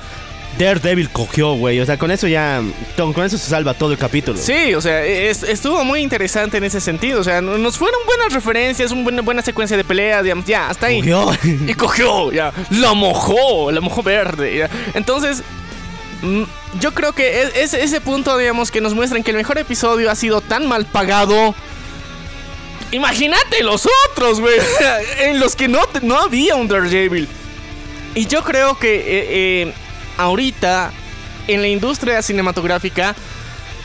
Daredevil 0.58 1.08
cogió, 1.10 1.52
güey. 1.54 1.80
O 1.80 1.86
sea, 1.86 1.96
con 1.98 2.10
eso 2.10 2.26
ya. 2.26 2.62
Con 2.96 3.24
eso 3.24 3.38
se 3.38 3.48
salva 3.48 3.74
todo 3.74 3.92
el 3.92 3.98
capítulo. 3.98 4.38
Sí, 4.38 4.74
o 4.74 4.80
sea, 4.80 5.04
es- 5.04 5.42
estuvo 5.42 5.84
muy 5.84 6.00
interesante 6.00 6.56
en 6.58 6.64
ese 6.64 6.80
sentido. 6.80 7.20
O 7.20 7.24
sea, 7.24 7.40
no- 7.40 7.56
nos 7.58 7.78
fueron 7.78 8.00
buenas 8.06 8.32
referencias, 8.32 8.90
una 8.90 9.02
buena, 9.02 9.22
buena 9.22 9.42
secuencia 9.42 9.76
de 9.76 9.84
peleas, 9.84 10.22
digamos, 10.22 10.44
ya, 10.46 10.68
hasta 10.68 10.86
ahí. 10.86 10.98
Cogió. 10.98 11.30
Y 11.68 11.74
cogió, 11.74 12.32
ya. 12.32 12.52
La 12.70 12.92
mojó, 12.94 13.70
la 13.70 13.80
mojó 13.80 14.02
verde. 14.02 14.56
ya. 14.58 14.70
Entonces, 14.94 15.42
mm, 16.22 16.42
yo 16.80 16.92
creo 16.92 17.12
que 17.12 17.42
es, 17.42 17.54
es 17.54 17.74
ese 17.74 18.00
punto, 18.00 18.36
digamos, 18.36 18.70
que 18.70 18.80
nos 18.80 18.94
muestran 18.94 19.22
que 19.22 19.30
el 19.30 19.36
mejor 19.36 19.58
episodio 19.58 20.10
ha 20.10 20.14
sido 20.14 20.40
tan 20.40 20.66
mal 20.66 20.86
pagado. 20.86 21.54
Imagínate 22.90 23.62
los 23.62 23.86
otros, 24.10 24.40
güey. 24.40 24.58
En 25.20 25.40
los 25.40 25.54
que 25.56 25.68
no, 25.68 25.80
no 26.02 26.18
había 26.18 26.56
un 26.56 26.68
Daredevil. 26.68 27.28
Y 28.14 28.26
yo 28.26 28.42
creo 28.42 28.78
que 28.78 28.96
eh, 28.96 29.02
eh, 29.68 29.72
ahorita, 30.18 30.92
en 31.46 31.62
la 31.62 31.68
industria 31.68 32.20
cinematográfica, 32.20 33.16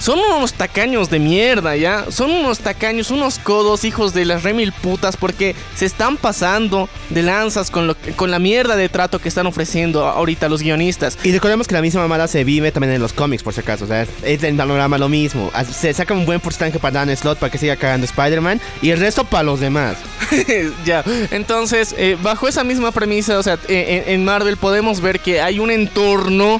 son 0.03 0.19
unos 0.19 0.51
tacaños 0.51 1.09
de 1.09 1.17
mierda, 1.19 1.77
¿ya? 1.77 2.07
Son 2.11 2.29
unos 2.29 2.59
tacaños, 2.59 3.09
unos 3.09 3.39
codos, 3.39 3.85
hijos 3.85 4.13
de 4.13 4.25
las 4.25 4.43
remil 4.43 4.73
putas, 4.73 5.15
porque 5.15 5.55
se 5.77 5.85
están 5.85 6.17
pasando 6.17 6.89
de 7.09 7.23
lanzas 7.23 7.71
con, 7.71 7.87
lo, 7.87 7.95
con 8.17 8.29
la 8.29 8.37
mierda 8.37 8.75
de 8.75 8.89
trato 8.89 9.19
que 9.19 9.29
están 9.29 9.47
ofreciendo 9.47 10.05
ahorita 10.05 10.49
los 10.49 10.61
guionistas. 10.61 11.17
Y 11.23 11.31
recordemos 11.31 11.69
que 11.69 11.75
la 11.75 11.81
misma 11.81 12.01
mamada 12.01 12.27
se 12.27 12.43
vive 12.43 12.73
también 12.73 12.91
en 12.95 13.01
los 13.01 13.13
cómics, 13.13 13.43
por 13.43 13.53
si 13.53 13.61
acaso. 13.61 13.85
O 13.85 13.87
sea, 13.87 14.01
es- 14.23 14.43
el 14.43 14.57
panorama 14.57 14.97
lo 14.97 15.07
mismo. 15.07 15.49
Se 15.73 15.93
saca 15.93 16.13
un 16.13 16.25
buen 16.25 16.41
porcentaje 16.41 16.79
para 16.79 17.05
Dan 17.05 17.15
Slot 17.15 17.39
para 17.39 17.49
que 17.49 17.57
siga 17.57 17.77
cagando 17.77 18.03
Spider-Man 18.03 18.59
y 18.81 18.89
el 18.89 18.99
resto 18.99 19.23
para 19.23 19.43
los 19.43 19.61
demás. 19.61 19.95
ya, 20.85 21.01
entonces, 21.31 21.95
eh, 21.97 22.17
bajo 22.21 22.49
esa 22.49 22.65
misma 22.65 22.91
premisa, 22.91 23.39
o 23.39 23.43
sea, 23.43 23.57
eh, 23.69 24.03
en, 24.07 24.15
en 24.15 24.25
Marvel 24.25 24.57
podemos 24.57 24.99
ver 24.99 25.21
que 25.21 25.39
hay 25.39 25.59
un 25.59 25.71
entorno 25.71 26.59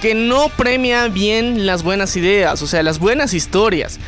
que 0.00 0.14
no 0.14 0.48
premia 0.50 1.08
bien 1.08 1.66
las 1.66 1.82
buenas 1.82 2.16
ideas, 2.16 2.62
o 2.62 2.66
sea, 2.66 2.82
las 2.82 2.98
buenas 2.98 3.34
historias. 3.34 3.98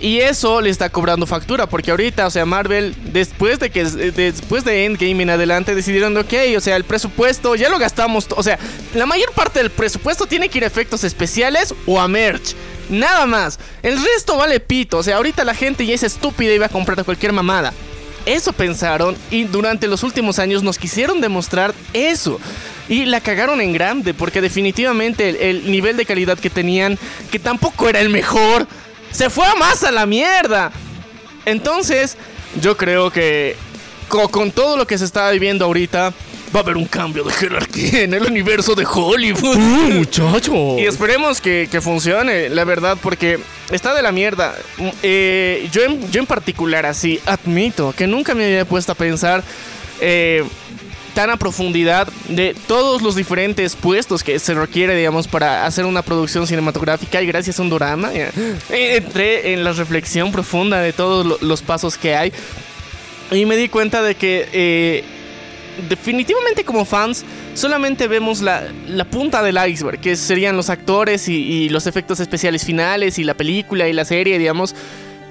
Y 0.00 0.18
eso 0.18 0.60
le 0.60 0.70
está 0.70 0.90
cobrando 0.90 1.26
factura, 1.26 1.66
porque 1.66 1.90
ahorita, 1.90 2.26
o 2.26 2.30
sea, 2.30 2.46
Marvel, 2.46 2.94
después 3.12 3.58
de 3.58 3.70
que 3.70 3.84
después 3.84 4.64
de 4.64 4.84
Endgame 4.84 5.24
en 5.24 5.30
adelante, 5.30 5.74
decidieron, 5.74 6.16
ok, 6.16 6.34
o 6.56 6.60
sea, 6.60 6.76
el 6.76 6.84
presupuesto 6.84 7.56
ya 7.56 7.68
lo 7.68 7.80
gastamos, 7.80 8.28
o 8.30 8.42
sea, 8.44 8.60
la 8.94 9.06
mayor 9.06 9.32
parte 9.32 9.58
del 9.58 9.70
presupuesto 9.70 10.26
tiene 10.26 10.48
que 10.48 10.58
ir 10.58 10.64
a 10.64 10.68
efectos 10.68 11.02
especiales 11.02 11.74
o 11.86 12.00
a 12.00 12.06
merch. 12.06 12.54
Nada 12.88 13.26
más. 13.26 13.58
El 13.82 14.02
resto 14.02 14.36
vale 14.36 14.60
pito. 14.60 14.98
O 14.98 15.02
sea, 15.02 15.16
ahorita 15.16 15.44
la 15.44 15.54
gente 15.54 15.84
ya 15.84 15.94
es 15.94 16.02
estúpida 16.02 16.52
y 16.52 16.58
va 16.58 16.66
a 16.66 16.70
comprar 16.70 17.04
cualquier 17.04 17.32
mamada. 17.32 17.72
Eso 18.26 18.52
pensaron 18.52 19.16
y 19.30 19.44
durante 19.44 19.86
los 19.88 20.02
últimos 20.02 20.38
años 20.38 20.62
nos 20.62 20.78
quisieron 20.78 21.20
demostrar 21.20 21.74
eso. 21.92 22.38
Y 22.88 23.04
la 23.04 23.20
cagaron 23.20 23.60
en 23.60 23.72
grande, 23.72 24.14
porque 24.14 24.40
definitivamente 24.40 25.28
el, 25.28 25.36
el 25.36 25.70
nivel 25.70 25.96
de 25.96 26.06
calidad 26.06 26.38
que 26.38 26.50
tenían, 26.50 26.98
que 27.30 27.38
tampoco 27.38 27.88
era 27.88 28.00
el 28.00 28.08
mejor, 28.08 28.66
se 29.10 29.28
fue 29.30 29.46
a 29.46 29.54
más 29.56 29.84
a 29.84 29.90
la 29.92 30.06
mierda. 30.06 30.72
Entonces, 31.44 32.16
yo 32.60 32.76
creo 32.76 33.10
que 33.10 33.56
co- 34.08 34.28
con, 34.28 34.50
todo 34.50 34.76
lo 34.76 34.86
que 34.86 34.96
se 34.98 35.04
está 35.04 35.30
viviendo 35.30 35.64
ahorita, 35.64 36.12
va 36.54 36.60
a 36.60 36.62
haber 36.62 36.78
un 36.78 36.86
cambio 36.86 37.24
de 37.24 37.32
jerarquía 37.34 38.02
en 38.04 38.14
el 38.14 38.24
universo 38.24 38.74
de 38.74 38.86
Hollywood. 38.86 39.56
muchacho. 39.56 40.78
Y 40.78 40.86
esperemos 40.86 41.40
que, 41.42 41.68
que 41.70 41.80
funcione, 41.82 42.48
la 42.48 42.64
verdad, 42.64 42.96
porque 43.02 43.38
está 43.70 43.94
de 43.94 44.00
la 44.02 44.12
mierda. 44.12 44.54
Mm, 44.78 44.88
eh, 45.02 45.68
yo, 45.72 45.82
en, 45.82 46.10
yo 46.10 46.20
en 46.20 46.26
particular, 46.26 46.86
así, 46.86 47.20
admito 47.26 47.94
que 47.96 48.06
nunca 48.06 48.34
me 48.34 48.46
había 48.46 48.64
puesto 48.64 48.92
a 48.92 48.94
pensar 48.94 49.42
eh, 50.00 50.42
tan 51.14 51.30
a 51.30 51.36
profundidad 51.36 52.08
de 52.28 52.54
todos 52.66 53.02
los 53.02 53.14
diferentes 53.16 53.74
puestos 53.76 54.22
que 54.22 54.38
se 54.38 54.54
requiere, 54.54 54.94
digamos, 54.96 55.26
para 55.28 55.66
hacer 55.66 55.84
una 55.84 56.02
producción 56.02 56.46
cinematográfica. 56.46 57.20
Y 57.22 57.26
gracias 57.26 57.58
a 57.58 57.62
un 57.62 57.70
drama, 57.70 58.10
eh, 58.14 58.30
entré 58.70 59.52
en 59.52 59.64
la 59.64 59.72
reflexión 59.72 60.30
profunda 60.32 60.80
de 60.80 60.92
todos 60.92 61.26
lo- 61.26 61.38
los 61.40 61.62
pasos 61.62 61.96
que 61.98 62.14
hay. 62.16 62.32
Y 63.30 63.44
me 63.46 63.56
di 63.56 63.68
cuenta 63.68 64.02
de 64.02 64.14
que 64.14 64.48
eh, 64.52 65.04
definitivamente 65.88 66.64
como 66.64 66.84
fans 66.84 67.24
solamente 67.54 68.08
vemos 68.08 68.40
la, 68.40 68.64
la 68.86 69.04
punta 69.04 69.42
del 69.42 69.58
iceberg, 69.68 70.00
que 70.00 70.16
serían 70.16 70.56
los 70.56 70.70
actores 70.70 71.28
y, 71.28 71.34
y 71.36 71.68
los 71.68 71.86
efectos 71.86 72.20
especiales 72.20 72.64
finales 72.64 73.18
y 73.18 73.24
la 73.24 73.34
película 73.34 73.88
y 73.88 73.92
la 73.92 74.04
serie, 74.04 74.38
digamos, 74.38 74.74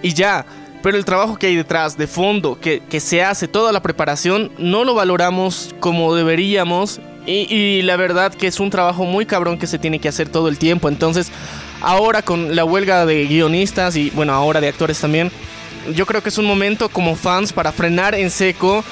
y 0.01 0.13
ya. 0.13 0.45
Pero 0.83 0.97
el 0.97 1.05
trabajo 1.05 1.37
que 1.37 1.47
hay 1.47 1.55
detrás, 1.55 1.97
de 1.97 2.07
fondo, 2.07 2.59
que, 2.59 2.81
que 2.89 2.99
se 2.99 3.23
hace, 3.23 3.47
toda 3.47 3.71
la 3.71 3.81
preparación, 3.81 4.51
no 4.57 4.83
lo 4.83 4.93
valoramos 4.93 5.75
como 5.79 6.15
deberíamos. 6.15 6.99
Y, 7.25 7.53
y 7.53 7.81
la 7.81 7.97
verdad 7.97 8.33
que 8.33 8.47
es 8.47 8.59
un 8.59 8.69
trabajo 8.69 9.03
muy 9.03 9.25
cabrón 9.25 9.57
que 9.57 9.67
se 9.67 9.79
tiene 9.79 9.99
que 9.99 10.07
hacer 10.07 10.29
todo 10.29 10.47
el 10.47 10.57
tiempo. 10.57 10.87
Entonces, 10.87 11.31
ahora 11.81 12.21
con 12.21 12.55
la 12.55 12.63
huelga 12.63 13.05
de 13.05 13.25
guionistas 13.25 13.95
y 13.95 14.11
bueno, 14.11 14.33
ahora 14.33 14.61
de 14.61 14.69
actores 14.69 14.99
también, 14.99 15.31
yo 15.93 16.05
creo 16.05 16.21
que 16.21 16.29
es 16.29 16.37
un 16.37 16.45
momento 16.45 16.89
como 16.89 17.15
fans 17.15 17.53
para 17.53 17.71
frenar 17.71 18.15
en 18.15 18.29
seco 18.29 18.83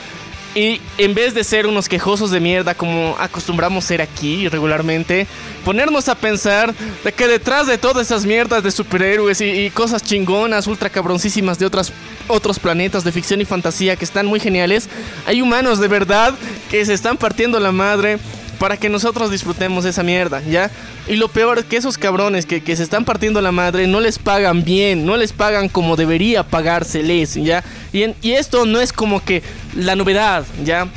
y 0.55 0.79
en 0.97 1.13
vez 1.13 1.33
de 1.33 1.43
ser 1.43 1.67
unos 1.67 1.89
quejosos 1.89 2.31
de 2.31 2.39
mierda 2.39 2.73
como 2.73 3.15
acostumbramos 3.19 3.83
ser 3.83 4.01
aquí 4.01 4.47
regularmente, 4.47 5.27
ponernos 5.65 6.07
a 6.07 6.15
pensar 6.15 6.73
de 7.03 7.11
que 7.11 7.27
detrás 7.27 7.67
de 7.67 7.77
todas 7.77 8.07
esas 8.07 8.25
mierdas 8.25 8.63
de 8.63 8.71
superhéroes 8.71 9.41
y, 9.41 9.45
y 9.45 9.69
cosas 9.69 10.01
chingonas, 10.01 10.67
ultra 10.67 10.89
cabroncísimas 10.89 11.59
de 11.59 11.65
otras, 11.65 11.91
otros 12.29 12.57
planetas 12.57 13.03
de 13.03 13.11
ficción 13.11 13.41
y 13.41 13.45
fantasía 13.45 13.97
que 13.97 14.05
están 14.05 14.25
muy 14.25 14.39
geniales, 14.39 14.87
hay 15.27 15.41
humanos 15.41 15.79
de 15.79 15.89
verdad 15.89 16.33
que 16.71 16.85
se 16.85 16.93
están 16.93 17.17
partiendo 17.17 17.59
la 17.59 17.73
madre 17.73 18.17
para 18.59 18.77
que 18.77 18.89
nosotros 18.89 19.31
disfrutemos 19.31 19.85
esa 19.85 20.03
mierda, 20.03 20.41
¿ya? 20.41 20.71
Y 21.07 21.15
lo 21.17 21.27
peor 21.27 21.59
es 21.59 21.65
que 21.65 21.77
esos 21.77 21.97
cabrones 21.97 22.45
que, 22.45 22.61
que 22.63 22.75
se 22.75 22.83
están 22.83 23.05
partiendo 23.05 23.41
la 23.41 23.51
madre 23.51 23.87
no 23.87 23.99
les 23.99 24.17
pagan 24.19 24.63
bien, 24.63 25.05
no 25.05 25.17
les 25.17 25.33
pagan 25.33 25.69
como 25.69 25.95
debería 25.95 26.43
pagárseles, 26.43 27.35
¿ya? 27.35 27.63
Y, 27.93 28.03
en- 28.03 28.15
y 28.21 28.31
esto 28.31 28.65
no 28.65 28.79
es 28.81 28.93
como 28.93 29.23
que 29.23 29.43
la 29.75 29.95
novedad, 29.95 30.45
¿ya? 30.63 30.87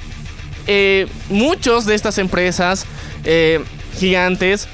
Eh, 0.66 1.06
muchos 1.30 1.84
de 1.86 1.94
estas 1.94 2.18
empresas 2.18 2.84
eh, 3.24 3.60
gigantes 3.98 4.68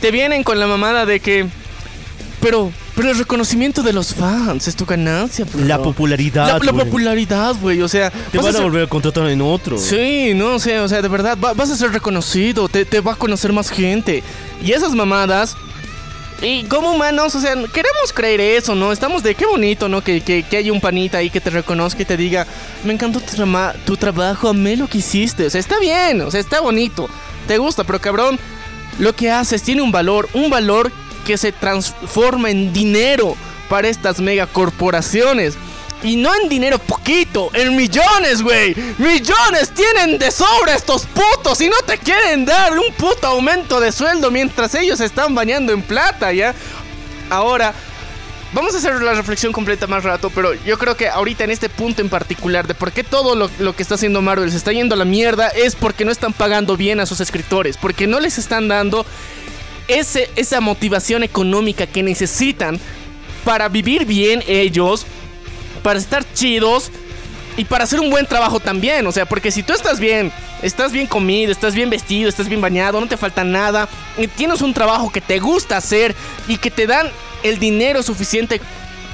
te 0.00 0.10
vienen 0.10 0.42
con 0.42 0.58
la 0.58 0.66
mamada 0.66 1.06
de 1.06 1.20
que... 1.20 1.46
Pero, 2.40 2.72
pero 2.94 3.10
el 3.10 3.16
reconocimiento 3.18 3.82
de 3.82 3.92
los 3.92 4.14
fans 4.14 4.68
es 4.68 4.76
tu 4.76 4.84
ganancia, 4.84 5.44
bro. 5.44 5.64
La 5.64 5.82
popularidad. 5.82 6.46
La, 6.46 6.58
la 6.72 6.72
popularidad, 6.84 7.54
güey, 7.60 7.80
o 7.82 7.88
sea... 7.88 8.10
Te 8.10 8.38
vas 8.38 8.48
a 8.48 8.52
ser- 8.52 8.62
volver 8.62 8.84
a 8.84 8.86
contratar 8.86 9.26
en 9.28 9.40
otro. 9.40 9.78
Sí, 9.78 10.32
no 10.34 10.58
sé, 10.58 10.78
o 10.80 10.88
sea, 10.88 11.00
de 11.02 11.08
verdad, 11.08 11.38
va- 11.42 11.54
vas 11.54 11.70
a 11.70 11.76
ser 11.76 11.90
reconocido, 11.92 12.68
te, 12.68 12.84
te 12.84 13.00
va 13.00 13.12
a 13.12 13.16
conocer 13.16 13.52
más 13.52 13.70
gente. 13.70 14.22
Y 14.62 14.72
esas 14.72 14.92
mamadas, 14.92 15.56
y 16.42 16.64
como 16.64 16.92
humanos, 16.92 17.34
o 17.34 17.40
sea, 17.40 17.52
queremos 17.54 18.12
creer 18.12 18.40
eso, 18.40 18.74
¿no? 18.74 18.90
Estamos 18.92 19.22
de 19.22 19.34
qué 19.36 19.46
bonito, 19.46 19.88
¿no? 19.88 20.02
Que, 20.02 20.20
que, 20.20 20.42
que 20.42 20.56
haya 20.56 20.72
un 20.72 20.80
panita 20.80 21.18
ahí 21.18 21.30
que 21.30 21.40
te 21.40 21.50
reconozca 21.50 22.02
y 22.02 22.04
te 22.04 22.16
diga, 22.16 22.46
me 22.84 22.92
encantó 22.92 23.20
tu, 23.20 23.34
trama- 23.36 23.74
tu 23.86 23.96
trabajo, 23.96 24.48
amé 24.48 24.76
lo 24.76 24.88
que 24.88 24.98
hiciste. 24.98 25.46
O 25.46 25.50
sea, 25.50 25.60
está 25.60 25.78
bien, 25.78 26.20
o 26.20 26.30
sea, 26.30 26.40
está 26.40 26.60
bonito, 26.60 27.08
te 27.46 27.58
gusta, 27.58 27.84
pero 27.84 28.00
cabrón, 28.00 28.38
lo 28.98 29.14
que 29.14 29.30
haces 29.30 29.62
tiene 29.62 29.82
un 29.82 29.92
valor, 29.92 30.28
un 30.34 30.50
valor 30.50 30.90
que 31.22 31.38
se 31.38 31.52
transforma 31.52 32.50
en 32.50 32.72
dinero 32.72 33.36
para 33.68 33.88
estas 33.88 34.20
megacorporaciones. 34.20 35.54
Y 36.02 36.16
no 36.16 36.34
en 36.34 36.48
dinero 36.48 36.78
poquito, 36.78 37.50
en 37.54 37.76
millones, 37.76 38.42
güey. 38.42 38.74
Millones 38.98 39.70
tienen 39.72 40.18
de 40.18 40.32
sobra 40.32 40.74
estos 40.74 41.06
putos 41.06 41.60
y 41.60 41.68
no 41.68 41.76
te 41.86 41.96
quieren 41.96 42.44
dar 42.44 42.72
un 42.72 42.92
puto 42.94 43.28
aumento 43.28 43.78
de 43.78 43.92
sueldo 43.92 44.30
mientras 44.30 44.74
ellos 44.74 45.00
están 45.00 45.34
bañando 45.34 45.72
en 45.72 45.80
plata, 45.80 46.32
¿ya? 46.32 46.54
Ahora, 47.30 47.72
vamos 48.52 48.74
a 48.74 48.78
hacer 48.78 49.00
la 49.00 49.14
reflexión 49.14 49.52
completa 49.52 49.86
más 49.86 50.02
rato, 50.02 50.30
pero 50.30 50.54
yo 50.54 50.76
creo 50.76 50.96
que 50.96 51.08
ahorita 51.08 51.44
en 51.44 51.52
este 51.52 51.68
punto 51.68 52.02
en 52.02 52.08
particular 52.08 52.66
de 52.66 52.74
por 52.74 52.90
qué 52.90 53.04
todo 53.04 53.36
lo, 53.36 53.48
lo 53.60 53.76
que 53.76 53.82
está 53.82 53.94
haciendo 53.94 54.22
Marvel 54.22 54.50
se 54.50 54.56
está 54.56 54.72
yendo 54.72 54.94
a 54.96 54.98
la 54.98 55.04
mierda 55.04 55.48
es 55.48 55.76
porque 55.76 56.04
no 56.04 56.10
están 56.10 56.32
pagando 56.32 56.76
bien 56.76 56.98
a 56.98 57.06
sus 57.06 57.20
escritores, 57.20 57.76
porque 57.76 58.08
no 58.08 58.18
les 58.18 58.38
están 58.38 58.66
dando 58.66 59.06
esa 59.98 60.60
motivación 60.60 61.22
económica 61.22 61.86
que 61.86 62.02
necesitan 62.02 62.80
para 63.44 63.68
vivir 63.68 64.04
bien 64.04 64.42
ellos, 64.46 65.06
para 65.82 65.98
estar 65.98 66.24
chidos 66.34 66.90
y 67.56 67.64
para 67.64 67.84
hacer 67.84 68.00
un 68.00 68.10
buen 68.10 68.26
trabajo 68.26 68.60
también. 68.60 69.06
O 69.06 69.12
sea, 69.12 69.26
porque 69.26 69.50
si 69.50 69.62
tú 69.62 69.72
estás 69.72 70.00
bien, 70.00 70.32
estás 70.62 70.92
bien 70.92 71.06
comido, 71.06 71.52
estás 71.52 71.74
bien 71.74 71.90
vestido, 71.90 72.28
estás 72.28 72.48
bien 72.48 72.60
bañado, 72.60 73.00
no 73.00 73.08
te 73.08 73.16
falta 73.16 73.44
nada, 73.44 73.88
y 74.16 74.26
tienes 74.26 74.62
un 74.62 74.74
trabajo 74.74 75.10
que 75.10 75.20
te 75.20 75.38
gusta 75.38 75.76
hacer 75.76 76.14
y 76.48 76.56
que 76.56 76.70
te 76.70 76.86
dan 76.86 77.10
el 77.42 77.58
dinero 77.58 78.02
suficiente. 78.02 78.60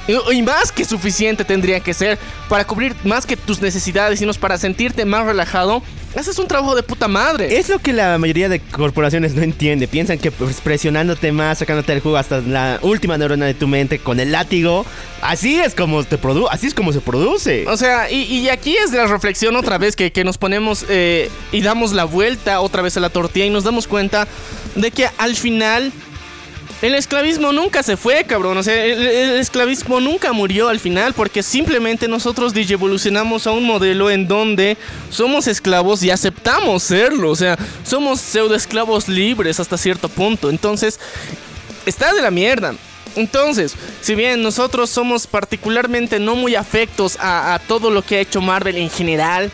Y- 0.09 0.43
más 0.43 0.73
que 0.73 0.85
suficiente 0.85 1.45
tendría 1.45 1.81
que 1.81 1.93
ser 1.95 2.19
para 2.49 2.65
cubrir 2.67 2.95
más 3.05 3.27
que 3.27 3.37
tus 3.37 3.61
necesidades, 3.61 4.19
sino 4.19 4.33
para 4.35 4.57
sentirte 4.59 5.05
más 5.05 5.25
relajado. 5.27 5.83
Haces 6.17 6.39
un 6.39 6.49
trabajo 6.49 6.75
de 6.75 6.83
puta 6.83 7.07
madre. 7.07 7.59
Es 7.59 7.69
lo 7.69 7.79
que 7.79 7.93
la 7.93 8.17
mayoría 8.19 8.49
de 8.49 8.61
corporaciones 8.61 9.35
no 9.35 9.43
entiende. 9.43 9.87
Piensan 9.87 10.19
que 10.19 10.31
pues, 10.31 10.61
presionándote 10.63 11.31
más, 11.33 11.59
sacándote 11.59 11.93
el 11.93 12.01
jugo 12.01 12.17
hasta 12.17 12.41
la 12.41 12.79
última 12.83 13.19
neurona 13.19 13.45
de 13.45 13.53
tu 13.55 13.69
mente 13.69 13.99
con 13.99 14.19
el 14.19 14.33
látigo, 14.33 14.87
así 15.21 15.61
es 15.61 15.75
como 15.75 16.03
te 16.05 16.17
produ 16.17 16.49
así 16.49 16.67
es 16.67 16.75
como 16.75 16.93
se 16.95 17.01
produce. 17.01 17.67
O 17.69 17.77
sea, 17.77 18.11
y, 18.11 18.23
y 18.23 18.49
aquí 18.49 18.75
es 18.77 18.91
la 18.93 19.07
reflexión 19.07 19.55
otra 19.55 19.77
vez 19.77 19.97
que, 19.97 20.11
que 20.11 20.25
nos 20.25 20.39
ponemos 20.39 20.87
eh, 20.89 21.31
y 21.53 21.61
damos 21.61 21.93
la 21.93 22.05
vuelta 22.05 22.61
otra 22.61 22.81
vez 22.81 22.97
a 22.97 23.01
la 23.01 23.11
tortilla 23.11 23.45
y 23.45 23.51
nos 23.51 23.65
damos 23.65 23.87
cuenta 23.87 24.27
de 24.77 24.91
que 24.91 25.09
al 25.19 25.37
final 25.37 25.93
el 26.81 26.95
esclavismo 26.95 27.53
nunca 27.53 27.83
se 27.83 27.97
fue, 27.97 28.25
cabrón. 28.25 28.57
O 28.57 28.63
sea, 28.63 28.85
el, 28.85 29.37
esclavismo 29.39 30.01
nunca 30.01 30.33
murió 30.33 30.69
al 30.69 30.79
final 30.79 31.13
porque 31.13 31.43
simplemente 31.43 32.07
nosotros 32.07 32.53
evolucionamos 32.55 33.47
a 33.47 33.51
un 33.51 33.65
modelo 33.65 34.11
en 34.11 34.29
donde 34.29 34.77
somos 35.11 35.49
esclavos 35.49 36.03
y 36.05 36.11
aceptamos 36.11 36.85
serlo. 36.85 37.31
O 37.31 37.37
sea, 37.37 37.59
somos 37.85 38.21
pseudo 38.21 38.55
esclavos 38.55 39.09
libres 39.09 39.59
hasta 39.59 39.77
cierto 39.77 40.09
punto. 40.09 40.51
Entonces, 40.51 41.01
está 41.85 42.13
de 42.13 42.23
la 42.23 42.31
mierda. 42.31 42.75
Entonces, 43.17 43.75
si 44.01 44.15
bien 44.15 44.43
nosotros 44.43 44.89
somos 44.91 45.27
particularmente 45.27 46.21
no 46.21 46.37
muy 46.37 46.55
afectos 46.55 47.17
a, 47.21 47.59
todo 47.67 47.91
lo 47.91 48.03
que 48.03 48.17
ha 48.17 48.21
hecho 48.21 48.41
Marvel 48.41 48.77
en 48.77 48.91
general, 48.91 49.51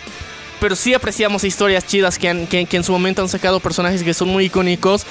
pero 0.60 0.76
sí 0.76 0.92
apreciamos 0.92 1.44
historias 1.44 1.86
chidas 1.86 2.18
que, 2.18 2.28
han- 2.28 2.46
que 2.46 2.66
en 2.70 2.84
su 2.84 2.92
momento 2.92 3.22
han 3.22 3.28
sacado 3.30 3.60
personajes 3.60 4.02
que 4.02 4.12
son 4.12 4.28
muy 4.28 4.46
icónicos, 4.46 5.06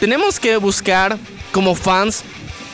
tenemos 0.00 0.38
que 0.38 0.56
buscar 0.58 1.18
como 1.52 1.74
fans 1.74 2.22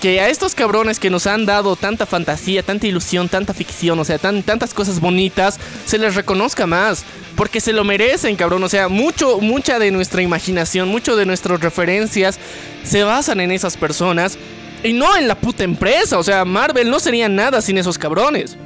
que 0.01 0.21
a 0.21 0.29
estos 0.29 0.55
cabrones 0.55 0.99
que 0.99 1.09
nos 1.09 1.27
han 1.27 1.47
dado 1.47 1.77
tanta 1.77 2.05
fantasía, 2.05 2.63
tanta 2.63 2.87
ilusión, 2.87 3.29
tanta 3.31 3.55
ficción, 3.55 3.99
o 3.99 4.05
sea, 4.05 4.19
tan- 4.19 4.43
tantas 4.43 4.75
cosas 4.75 5.01
bonitas, 5.01 5.59
se 5.87 5.97
les 5.97 6.15
reconozca 6.15 6.67
más. 6.67 7.05
Porque 7.37 7.61
se 7.61 7.73
lo 7.73 7.83
merecen, 7.85 8.37
cabrón. 8.37 8.63
O 8.63 8.69
sea, 8.69 8.89
mucho, 8.89 9.41
mucha 9.41 9.79
de 9.81 9.91
nuestra 9.91 10.23
imaginación, 10.23 10.89
mucho 10.89 11.17
de 11.17 11.27
nuestras 11.27 11.59
referencias 11.61 12.39
se 12.85 13.03
basan 13.03 13.41
en 13.41 13.51
esas 13.51 13.77
personas 13.77 14.39
y 14.85 14.93
no 14.93 15.17
en 15.17 15.27
la 15.27 15.35
puta 15.35 15.65
empresa. 15.65 16.19
O 16.19 16.23
sea, 16.23 16.45
Marvel 16.45 16.91
no 16.91 17.01
sería 17.01 17.29
nada 17.29 17.61
sin 17.61 17.77
esos 17.79 17.99
cabrones. 17.99 18.57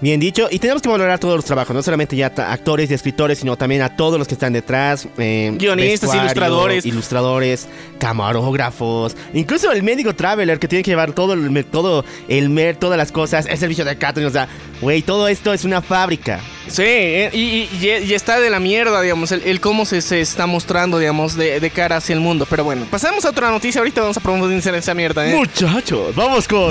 Bien 0.00 0.20
dicho, 0.20 0.46
y 0.48 0.60
tenemos 0.60 0.80
que 0.80 0.88
valorar 0.88 1.18
todos 1.18 1.34
los 1.34 1.44
trabajos, 1.44 1.74
no 1.74 1.82
solamente 1.82 2.14
ya 2.14 2.26
actores 2.28 2.88
y 2.88 2.94
escritores, 2.94 3.40
sino 3.40 3.56
también 3.56 3.82
a 3.82 3.96
todos 3.96 4.16
los 4.16 4.28
que 4.28 4.34
están 4.34 4.52
detrás. 4.52 5.08
eh, 5.18 5.52
Guionistas, 5.58 6.14
ilustradores. 6.14 6.86
ilustradores, 6.86 7.66
camarógrafos, 7.98 9.16
incluso 9.34 9.72
el 9.72 9.82
médico 9.82 10.14
traveler 10.14 10.60
que 10.60 10.68
tiene 10.68 10.84
que 10.84 10.92
llevar 10.92 11.12
todo 11.12 11.32
el, 11.32 11.64
todo 11.64 12.04
el 12.28 12.48
mer, 12.48 12.76
todas 12.76 12.96
las 12.96 13.10
cosas, 13.10 13.46
el 13.46 13.58
servicio 13.58 13.84
de 13.84 13.96
catering, 13.96 14.28
o 14.28 14.30
sea, 14.32 14.46
güey, 14.80 15.02
todo 15.02 15.26
esto 15.26 15.52
es 15.52 15.64
una 15.64 15.82
fábrica. 15.82 16.40
Sí, 16.68 16.82
eh, 16.84 17.30
y, 17.32 17.68
y- 17.84 18.04
y 18.04 18.14
está 18.14 18.38
de 18.40 18.50
la 18.50 18.60
mierda, 18.60 19.00
digamos, 19.00 19.32
el, 19.32 19.42
el 19.42 19.60
cómo 19.60 19.84
se, 19.86 20.00
se 20.02 20.20
está 20.20 20.46
mostrando, 20.46 20.98
digamos, 20.98 21.34
de, 21.36 21.60
de 21.60 21.70
cara 21.70 21.96
hacia 21.96 22.12
el 22.14 22.20
mundo. 22.20 22.46
Pero 22.48 22.64
bueno, 22.64 22.86
pasemos 22.90 23.24
a 23.24 23.30
otra 23.30 23.50
noticia. 23.50 23.80
Ahorita 23.80 24.00
vamos 24.02 24.16
a 24.16 24.20
profundizar 24.20 24.74
en 24.74 24.78
esa 24.80 24.94
mierda, 24.94 25.26
¿eh? 25.28 25.34
Muchachos, 25.34 26.14
vamos 26.14 26.46
con... 26.46 26.70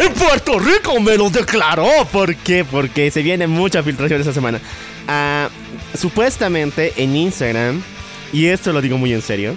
En 0.00 0.12
Puerto 0.14 0.58
Rico 0.58 0.98
me 1.00 1.16
lo 1.16 1.30
declaró. 1.30 1.88
¿Por 2.10 2.34
qué? 2.36 2.64
Porque 2.64 3.10
se 3.10 3.22
viene 3.22 3.46
mucha 3.46 3.82
filtración 3.82 4.20
esta 4.20 4.32
semana. 4.32 4.60
Ah, 5.06 5.48
supuestamente 5.98 6.92
en 6.96 7.14
Instagram, 7.16 7.82
y 8.32 8.46
esto 8.46 8.72
lo 8.72 8.80
digo 8.80 8.96
muy 8.98 9.12
en 9.12 9.22
serio, 9.22 9.54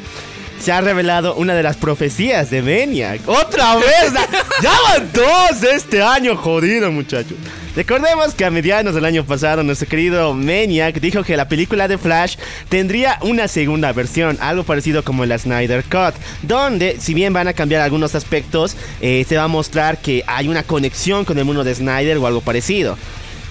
se 0.63 0.71
ha 0.71 0.79
revelado 0.79 1.35
una 1.35 1.53
de 1.55 1.61
las 1.61 1.75
profecías 1.75 2.49
de 2.49 2.61
Maniac. 2.61 3.19
¡Otra 3.27 3.75
vez! 3.75 4.13
¡Ya 4.61 4.71
van 4.87 5.11
dos 5.11 5.61
este 5.61 6.01
año, 6.01 6.37
jodido, 6.37 6.89
muchachos! 6.89 7.37
Recordemos 7.75 8.33
que 8.33 8.45
a 8.45 8.49
mediados 8.49 8.95
del 8.95 9.03
año 9.03 9.25
pasado 9.25 9.61
nuestro 9.61 9.89
querido 9.89 10.33
Maniac 10.33 11.01
dijo 11.01 11.21
que 11.23 11.35
la 11.35 11.49
película 11.49 11.89
de 11.89 11.97
Flash 11.97 12.37
tendría 12.69 13.17
una 13.23 13.49
segunda 13.49 13.91
versión, 13.91 14.37
algo 14.39 14.63
parecido 14.63 15.03
como 15.03 15.25
la 15.25 15.37
Snyder 15.37 15.83
Cut, 15.83 16.15
donde 16.43 16.97
si 16.97 17.13
bien 17.13 17.33
van 17.33 17.49
a 17.49 17.53
cambiar 17.53 17.81
algunos 17.81 18.15
aspectos, 18.15 18.77
eh, 19.01 19.25
se 19.27 19.35
va 19.35 19.43
a 19.43 19.47
mostrar 19.49 19.97
que 19.97 20.23
hay 20.27 20.47
una 20.47 20.63
conexión 20.63 21.25
con 21.25 21.37
el 21.37 21.43
mundo 21.43 21.65
de 21.65 21.75
Snyder 21.75 22.17
o 22.19 22.27
algo 22.27 22.39
parecido. 22.39 22.97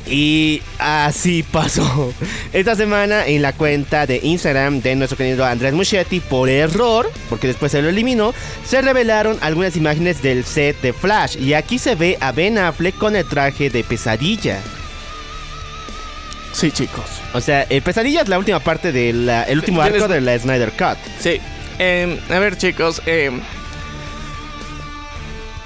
Y 0.06 0.62
así 0.78 1.42
pasó. 1.42 2.12
Esta 2.52 2.74
semana 2.74 3.26
en 3.26 3.42
la 3.42 3.52
cuenta 3.52 4.06
de 4.06 4.20
Instagram 4.22 4.80
de 4.80 4.96
nuestro 4.96 5.16
querido 5.16 5.44
Andrés 5.44 5.72
Muschietti, 5.72 6.20
por 6.20 6.48
error, 6.48 7.10
porque 7.28 7.46
después 7.46 7.72
se 7.72 7.82
lo 7.82 7.88
eliminó, 7.88 8.34
se 8.66 8.82
revelaron 8.82 9.38
algunas 9.40 9.76
imágenes 9.76 10.22
del 10.22 10.44
set 10.44 10.80
de 10.80 10.92
Flash. 10.92 11.36
Y 11.38 11.54
aquí 11.54 11.78
se 11.78 11.94
ve 11.94 12.18
a 12.20 12.32
Ben 12.32 12.58
Affleck 12.58 12.96
con 12.98 13.16
el 13.16 13.24
traje 13.24 13.70
de 13.70 13.84
pesadilla. 13.84 14.60
Sí, 16.52 16.70
chicos. 16.70 17.06
O 17.32 17.40
sea, 17.40 17.62
el 17.70 17.82
pesadilla 17.82 18.22
es 18.22 18.28
la 18.28 18.38
última 18.38 18.60
parte 18.60 18.92
del 18.92 19.28
el 19.28 19.58
último 19.58 19.80
arco 19.80 20.06
de 20.08 20.20
la 20.20 20.38
Snyder 20.38 20.72
Cut. 20.72 20.98
Sí. 21.20 21.40
Em, 21.78 22.18
a 22.28 22.38
ver, 22.38 22.58
chicos. 22.58 23.00
em, 23.06 23.40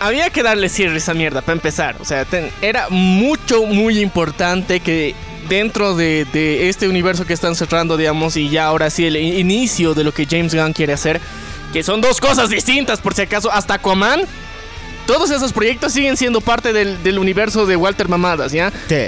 había 0.01 0.31
que 0.31 0.43
darle 0.43 0.69
cierre 0.69 0.95
a 0.95 0.99
esa 0.99 1.15
mierda 1.15 1.41
para 1.43 1.55
empezar. 1.55 1.97
O 2.01 2.05
sea, 2.05 2.25
ten- 2.25 2.51
era 2.63 2.89
mucho, 2.91 3.65
muy 3.67 3.99
importante 4.01 4.81
que 4.81 5.15
dentro 5.49 5.95
de, 5.95 6.27
de 6.33 6.69
este 6.69 6.89
universo 6.89 7.25
que 7.25 7.33
están 7.33 7.55
cerrando, 7.55 7.97
digamos, 7.97 8.37
y 8.37 8.49
ya 8.49 8.67
ahora 8.67 8.91
sí 8.91 9.07
el 9.07 9.17
inicio 9.17 9.95
de 9.95 10.05
lo 10.05 10.13
que 10.13 10.27
James 10.27 10.55
Gunn 10.55 10.73
quiere 10.73 10.93
hacer, 10.93 11.21
que 11.73 11.83
son 11.83 12.01
dos 12.01 12.21
cosas 12.21 12.49
distintas, 12.51 13.01
por 13.01 13.15
si 13.15 13.23
acaso, 13.23 13.51
hasta 13.53 13.75
Aquaman. 13.75 14.23
Todos 15.07 15.31
esos 15.31 15.53
proyectos 15.53 15.93
siguen 15.93 16.17
siendo 16.17 16.41
parte 16.41 16.73
del, 16.73 17.01
del 17.05 17.19
universo 17.19 17.65
de 17.65 17.77
Walter 17.77 18.09
Mamadas, 18.09 18.51
¿ya? 18.53 18.73
Sí. 18.89 19.07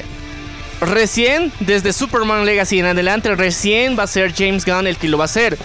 Recién, 0.80 1.50
desde 1.58 1.92
Superman 1.92 2.46
Legacy 2.46 2.78
en 2.78 2.86
adelante, 2.86 3.34
recién 3.34 3.98
va 3.98 4.04
a 4.04 4.06
ser 4.06 4.32
James 4.32 4.64
Gunn 4.64 4.86
el 4.86 4.96
que 4.96 5.08
lo 5.08 5.18
va 5.18 5.24
a 5.24 5.26
hacer. 5.26 5.58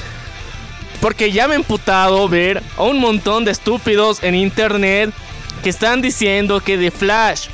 Porque 1.03 1.33
ya 1.33 1.49
me 1.49 1.55
he 1.55 1.57
emputado 1.57 2.29
ver 2.29 2.63
a 2.77 2.83
un 2.83 2.97
montón 2.97 3.43
de 3.43 3.51
estúpidos 3.51 4.23
en 4.23 4.35
internet 4.35 5.11
que 5.61 5.69
están 5.69 6.01
diciendo 6.01 6.61
que 6.61 6.77
The 6.77 6.91
Flash 6.91 7.47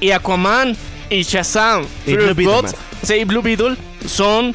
y 0.00 0.12
Aquaman 0.12 0.74
y 1.10 1.24
Shazam 1.24 1.86
Y 2.06 2.14
Blue 2.16 2.34
Beetle 2.34 2.70
sí, 3.02 3.24
Blue 3.24 3.42
Beetle 3.42 3.76
son 4.06 4.54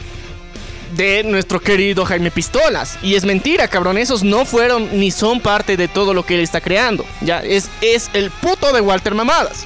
de 0.96 1.24
nuestro 1.24 1.60
querido 1.60 2.04
Jaime 2.04 2.32
Pistolas. 2.32 2.98
Y 3.04 3.14
es 3.14 3.26
mentira, 3.26 3.68
cabrón. 3.68 4.00
Esos 4.00 4.24
no 4.24 4.44
fueron 4.44 5.00
ni 5.00 5.12
son 5.12 5.40
parte 5.40 5.78
de 5.78 5.88
todo 5.88 6.16
lo 6.16 6.26
que 6.26 6.34
él 6.34 6.42
está 6.42 6.62
creando. 6.62 7.06
Ya, 7.22 7.42
es, 7.42 7.70
es 7.82 8.10
el 8.14 8.32
puto 8.32 8.74
de 8.74 8.82
Walter 8.82 9.14
Mamadas. 9.14 9.66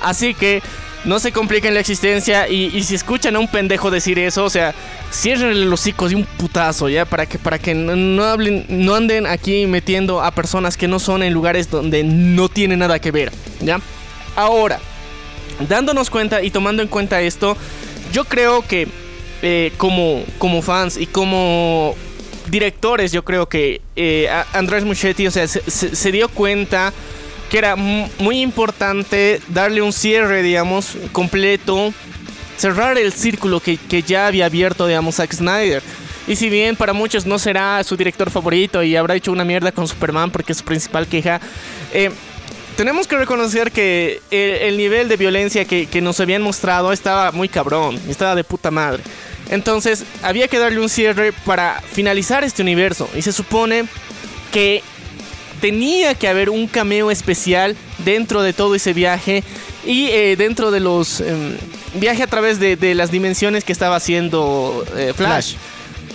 Así 0.00 0.34
que 0.34 0.62
no 1.04 1.18
se 1.18 1.32
compliquen 1.32 1.74
la 1.74 1.80
existencia. 1.80 2.48
Y, 2.48 2.66
y 2.76 2.82
si 2.84 2.94
escuchan 2.94 3.36
a 3.36 3.38
un 3.38 3.48
pendejo 3.48 3.90
decir 3.90 4.18
eso, 4.18 4.44
o 4.44 4.50
sea, 4.50 4.74
cierren 5.12 5.68
los 5.70 5.80
hocicos 5.80 6.10
de 6.10 6.16
un 6.16 6.24
putazo, 6.24 6.88
ya, 6.88 7.04
para 7.04 7.26
que, 7.26 7.38
para 7.38 7.58
que 7.58 7.74
no, 7.74 8.24
hablen, 8.24 8.64
no 8.68 8.94
anden 8.94 9.26
aquí 9.26 9.66
metiendo 9.66 10.22
a 10.22 10.30
personas 10.30 10.76
que 10.76 10.88
no 10.88 10.98
son 10.98 11.22
en 11.22 11.32
lugares 11.32 11.70
donde 11.70 12.04
no 12.04 12.48
tiene 12.48 12.76
nada 12.76 12.98
que 12.98 13.10
ver, 13.10 13.32
ya. 13.60 13.80
Ahora, 14.36 14.78
dándonos 15.68 16.08
cuenta 16.10 16.42
y 16.42 16.50
tomando 16.50 16.82
en 16.82 16.88
cuenta 16.88 17.20
esto, 17.20 17.56
yo 18.12 18.24
creo 18.24 18.62
que 18.66 18.88
eh, 19.42 19.72
como, 19.76 20.22
como 20.38 20.62
fans 20.62 20.96
y 20.96 21.06
como 21.06 21.94
directores, 22.48 23.12
yo 23.12 23.24
creo 23.24 23.48
que 23.48 23.80
eh, 23.96 24.28
Andrés 24.52 24.84
Muschietti, 24.84 25.26
o 25.26 25.30
sea, 25.30 25.46
se, 25.48 25.62
se- 25.70 25.94
se 25.94 26.12
dio 26.12 26.28
cuenta 26.28 26.92
que 27.52 27.58
era 27.58 27.76
mu- 27.76 28.08
muy 28.18 28.40
importante 28.40 29.42
darle 29.48 29.82
un 29.82 29.92
cierre, 29.92 30.42
digamos, 30.42 30.96
completo, 31.12 31.92
cerrar 32.56 32.96
el 32.96 33.12
círculo 33.12 33.60
que, 33.60 33.76
que 33.76 34.02
ya 34.02 34.26
había 34.26 34.46
abierto, 34.46 34.86
digamos, 34.86 35.16
Zack 35.16 35.34
Snyder. 35.34 35.82
Y 36.26 36.36
si 36.36 36.48
bien 36.48 36.76
para 36.76 36.94
muchos 36.94 37.26
no 37.26 37.38
será 37.38 37.84
su 37.84 37.94
director 37.94 38.30
favorito 38.30 38.82
y 38.82 38.96
habrá 38.96 39.16
hecho 39.16 39.32
una 39.32 39.44
mierda 39.44 39.70
con 39.70 39.86
Superman 39.86 40.30
porque 40.30 40.52
es 40.52 40.58
su 40.58 40.64
principal 40.64 41.06
queja, 41.06 41.42
eh, 41.92 42.10
tenemos 42.76 43.06
que 43.06 43.18
reconocer 43.18 43.70
que 43.70 44.22
el, 44.30 44.50
el 44.52 44.76
nivel 44.78 45.08
de 45.10 45.18
violencia 45.18 45.66
que, 45.66 45.86
que 45.86 46.00
nos 46.00 46.18
habían 46.20 46.40
mostrado 46.40 46.90
estaba 46.90 47.32
muy 47.32 47.50
cabrón, 47.50 48.00
estaba 48.08 48.34
de 48.34 48.44
puta 48.44 48.70
madre. 48.70 49.02
Entonces 49.50 50.04
había 50.22 50.48
que 50.48 50.58
darle 50.58 50.80
un 50.80 50.88
cierre 50.88 51.34
para 51.44 51.82
finalizar 51.92 52.44
este 52.44 52.62
universo. 52.62 53.10
Y 53.14 53.20
se 53.20 53.32
supone 53.32 53.84
que 54.52 54.82
tenía 55.62 56.16
que 56.16 56.26
haber 56.26 56.50
un 56.50 56.66
cameo 56.66 57.12
especial 57.12 57.76
dentro 58.04 58.42
de 58.42 58.52
todo 58.52 58.74
ese 58.74 58.92
viaje 58.92 59.44
y 59.86 60.06
eh, 60.08 60.34
dentro 60.36 60.72
de 60.72 60.80
los 60.80 61.20
em, 61.20 61.56
viaje 61.94 62.24
a 62.24 62.26
través 62.26 62.58
de, 62.58 62.74
de 62.74 62.96
las 62.96 63.12
dimensiones 63.12 63.62
que 63.62 63.72
estaba 63.72 63.94
haciendo 63.94 64.84
eh, 64.96 65.12
Flash. 65.14 65.54
Flash. 65.54 65.56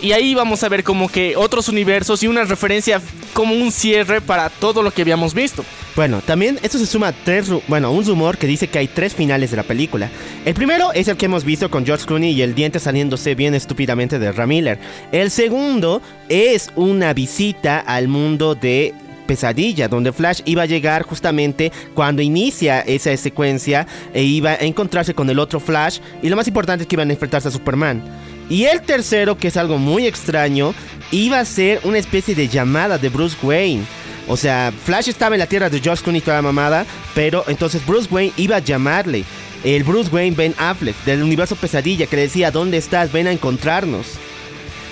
Y 0.01 0.11
ahí 0.11 0.35
vamos 0.35 0.63
a 0.63 0.69
ver 0.69 0.83
como 0.83 1.07
que 1.09 1.35
otros 1.37 1.69
universos 1.69 2.21
y 2.21 2.27
una 2.27 2.43
referencia 2.43 3.01
como 3.33 3.55
un 3.55 3.71
cierre 3.71 4.19
para 4.19 4.49
todo 4.49 4.83
lo 4.83 4.91
que 4.91 5.01
habíamos 5.01 5.33
visto. 5.33 5.63
Bueno, 5.95 6.21
también 6.21 6.59
esto 6.61 6.77
se 6.77 6.85
suma 6.85 7.07
a 7.07 7.11
tres, 7.13 7.47
bueno, 7.67 7.91
un 7.91 8.05
rumor 8.05 8.37
que 8.37 8.45
dice 8.45 8.67
que 8.67 8.77
hay 8.77 8.87
tres 8.87 9.15
finales 9.15 9.49
de 9.49 9.57
la 9.57 9.63
película. 9.63 10.11
El 10.45 10.53
primero 10.53 10.91
es 10.93 11.07
el 11.07 11.17
que 11.17 11.25
hemos 11.25 11.43
visto 11.43 11.71
con 11.71 11.85
George 11.85 12.05
Clooney 12.05 12.33
y 12.33 12.41
el 12.43 12.53
diente 12.53 12.79
saliéndose 12.79 13.33
bien 13.33 13.55
estúpidamente 13.55 14.19
de 14.19 14.31
Ramiller. 14.31 14.77
El 15.11 15.31
segundo 15.31 16.01
es 16.29 16.69
una 16.75 17.13
visita 17.13 17.79
al 17.79 18.07
mundo 18.07 18.53
de 18.53 18.93
pesadilla, 19.27 19.87
donde 19.87 20.11
Flash 20.11 20.41
iba 20.45 20.63
a 20.63 20.65
llegar 20.65 21.03
justamente 21.03 21.71
cuando 21.93 22.21
inicia 22.21 22.79
esa 22.81 23.15
secuencia 23.17 23.85
e 24.13 24.23
iba 24.23 24.51
a 24.51 24.59
encontrarse 24.61 25.13
con 25.13 25.29
el 25.29 25.37
otro 25.37 25.59
Flash 25.59 25.99
y 26.23 26.29
lo 26.29 26.35
más 26.35 26.47
importante 26.47 26.83
es 26.83 26.87
que 26.87 26.95
iban 26.95 27.09
a 27.09 27.13
enfrentarse 27.13 27.49
a 27.49 27.51
Superman. 27.51 28.01
Y 28.49 28.63
el 28.63 28.81
tercero, 28.81 29.37
que 29.37 29.49
es 29.49 29.57
algo 29.57 29.77
muy 29.77 30.07
extraño, 30.07 30.73
iba 31.11 31.39
a 31.39 31.45
ser 31.45 31.81
una 31.83 31.97
especie 31.97 32.33
de 32.33 32.47
llamada 32.47 32.97
de 32.97 33.09
Bruce 33.09 33.37
Wayne. 33.43 33.83
O 34.27 34.37
sea, 34.37 34.73
Flash 34.83 35.09
estaba 35.09 35.35
en 35.35 35.39
la 35.39 35.47
tierra 35.47 35.69
de 35.69 35.79
George 35.79 36.03
Clooney 36.03 36.21
toda 36.21 36.37
la 36.37 36.41
mamada, 36.41 36.85
pero 37.13 37.43
entonces 37.47 37.85
Bruce 37.85 38.07
Wayne 38.09 38.33
iba 38.37 38.57
a 38.57 38.59
llamarle. 38.59 39.25
El 39.63 39.83
Bruce 39.83 40.09
Wayne 40.11 40.35
Ben 40.35 40.55
Affleck 40.57 40.95
del 41.03 41.23
universo 41.23 41.55
pesadilla 41.55 42.05
que 42.05 42.15
le 42.15 42.21
decía, 42.23 42.51
¿dónde 42.51 42.77
estás? 42.77 43.11
Ven 43.11 43.27
a 43.27 43.31
encontrarnos. 43.31 44.07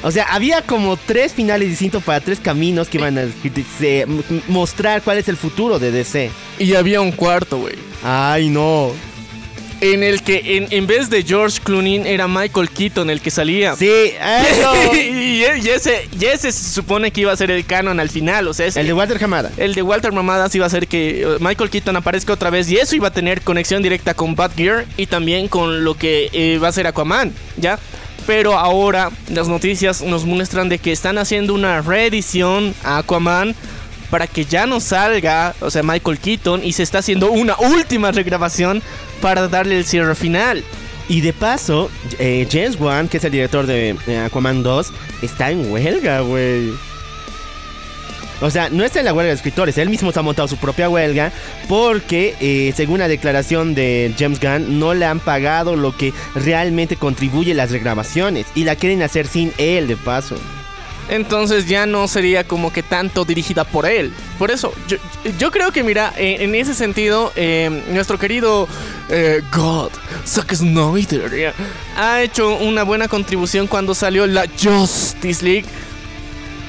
O 0.07 0.11
sea, 0.11 0.25
había 0.25 0.61
como 0.61 0.97
tres 0.97 1.33
finales 1.33 1.67
distintos 1.67 2.03
para 2.03 2.19
tres 2.21 2.39
caminos 2.39 2.87
que 2.89 2.97
iban 2.99 3.17
a 3.17 3.23
mostrar 4.47 5.01
cuál 5.01 5.17
es 5.17 5.27
el 5.27 5.35
futuro 5.37 5.79
de 5.79 5.89
DC. 5.91 6.29
Y 6.59 6.75
había 6.75 7.01
un 7.01 7.11
cuarto, 7.11 7.57
güey. 7.59 7.73
Ay, 8.03 8.49
no. 8.49 8.91
En 9.81 10.03
el 10.03 10.21
que 10.23 10.57
en, 10.57 10.67
en 10.69 10.87
vez 10.87 11.09
de 11.09 11.21
George 11.23 11.59
Clooney 11.61 12.03
era 12.05 12.27
Michael 12.27 12.69
Keaton 12.69 13.09
el 13.09 13.19
que 13.19 13.29
salía. 13.29 13.75
Sí, 13.75 13.89
eso. 13.89 14.73
y, 14.93 15.43
y 15.43 15.43
ese, 15.43 16.07
y 16.17 16.25
ese 16.25 16.51
se 16.51 16.73
supone 16.73 17.11
que 17.11 17.21
iba 17.21 17.33
a 17.33 17.35
ser 17.35 17.51
el 17.51 17.65
canon 17.65 17.99
al 17.99 18.09
final. 18.09 18.47
O 18.47 18.53
sea, 18.53 18.67
es- 18.67 18.77
El 18.77 18.87
de 18.87 18.93
Walter 18.93 19.21
Hamada. 19.23 19.51
el 19.57 19.73
de 19.73 19.81
Walter 19.81 20.11
Mamadas 20.13 20.53
iba 20.55 20.65
a 20.65 20.69
ser 20.69 20.87
que 20.87 21.23
eh, 21.23 21.27
Michael 21.39 21.69
Keaton 21.69 21.95
aparezca 21.97 22.31
otra 22.31 22.49
vez 22.51 22.69
y 22.71 22.77
eso 22.77 22.95
iba 22.95 23.09
a 23.09 23.13
tener 23.13 23.41
conexión 23.41 23.83
directa 23.83 24.13
con 24.13 24.35
Batgear 24.35 24.85
y 24.97 25.07
también 25.07 25.47
con 25.49 25.83
lo 25.83 25.95
que 25.95 26.29
eh, 26.31 26.57
va 26.57 26.69
a 26.69 26.71
ser 26.71 26.87
Aquaman, 26.87 27.33
¿ya? 27.57 27.77
Pero 28.25 28.57
ahora 28.57 29.11
las 29.29 29.47
noticias 29.47 30.01
nos 30.01 30.25
muestran 30.25 30.69
de 30.69 30.79
que 30.79 30.91
están 30.91 31.17
haciendo 31.17 31.53
una 31.53 31.81
reedición 31.81 32.73
a 32.83 32.97
Aquaman 32.99 33.55
para 34.09 34.27
que 34.27 34.45
ya 34.45 34.65
no 34.65 34.79
salga, 34.79 35.53
o 35.61 35.69
sea, 35.69 35.83
Michael 35.83 36.19
Keaton 36.19 36.63
y 36.63 36.73
se 36.73 36.83
está 36.83 36.99
haciendo 36.99 37.31
una 37.31 37.55
última 37.57 38.11
regrabación 38.11 38.81
para 39.21 39.47
darle 39.47 39.77
el 39.77 39.85
cierre 39.85 40.15
final. 40.15 40.63
Y 41.07 41.21
de 41.21 41.33
paso, 41.33 41.91
eh, 42.17 42.47
James 42.51 42.79
Wan, 42.79 43.07
que 43.07 43.17
es 43.17 43.23
el 43.23 43.31
director 43.31 43.67
de 43.67 43.95
Aquaman 44.25 44.63
2, 44.63 44.91
está 45.21 45.51
en 45.51 45.71
huelga, 45.71 46.21
güey. 46.21 46.71
O 48.41 48.49
sea, 48.49 48.69
no 48.69 48.83
está 48.83 48.99
en 48.99 49.05
la 49.05 49.13
huelga 49.13 49.29
de 49.29 49.35
escritores, 49.35 49.77
él 49.77 49.89
mismo 49.89 50.11
se 50.11 50.19
ha 50.19 50.21
montado 50.21 50.47
su 50.47 50.57
propia 50.57 50.89
huelga 50.89 51.31
porque, 51.67 52.35
eh, 52.39 52.73
según 52.75 52.99
la 52.99 53.07
declaración 53.07 53.75
de 53.75 54.13
James 54.17 54.39
Gunn, 54.39 54.79
no 54.79 54.93
le 54.93 55.05
han 55.05 55.19
pagado 55.19 55.75
lo 55.75 55.95
que 55.95 56.13
realmente 56.35 56.97
contribuye 56.97 57.53
las 57.53 57.71
regrabaciones 57.71 58.45
y 58.55 58.65
la 58.65 58.75
quieren 58.75 59.01
hacer 59.01 59.27
sin 59.27 59.53
él, 59.57 59.87
de 59.87 59.95
paso. 59.95 60.35
Entonces 61.07 61.67
ya 61.67 61.85
no 61.85 62.07
sería 62.07 62.43
como 62.43 62.73
que 62.73 62.81
tanto 62.81 63.25
dirigida 63.25 63.63
por 63.63 63.85
él. 63.85 64.11
Por 64.39 64.49
eso, 64.51 64.73
yo, 65.37 65.51
creo 65.51 65.71
que, 65.71 65.83
mira, 65.83 66.13
eh, 66.17 66.37
en 66.39 66.55
ese 66.55 66.73
sentido, 66.73 67.31
eh, 67.35 67.83
nuestro 67.91 68.17
querido 68.17 68.67
eh, 69.09 69.41
God, 69.55 69.91
Zack 70.25 70.55
Snyder, 70.55 71.53
ha 71.95 72.21
hecho 72.21 72.55
una 72.55 72.83
buena 72.83 73.07
contribución 73.07 73.67
cuando 73.67 73.93
salió 73.93 74.25
la 74.25 74.45
Justice 74.47 75.43
League. 75.45 75.65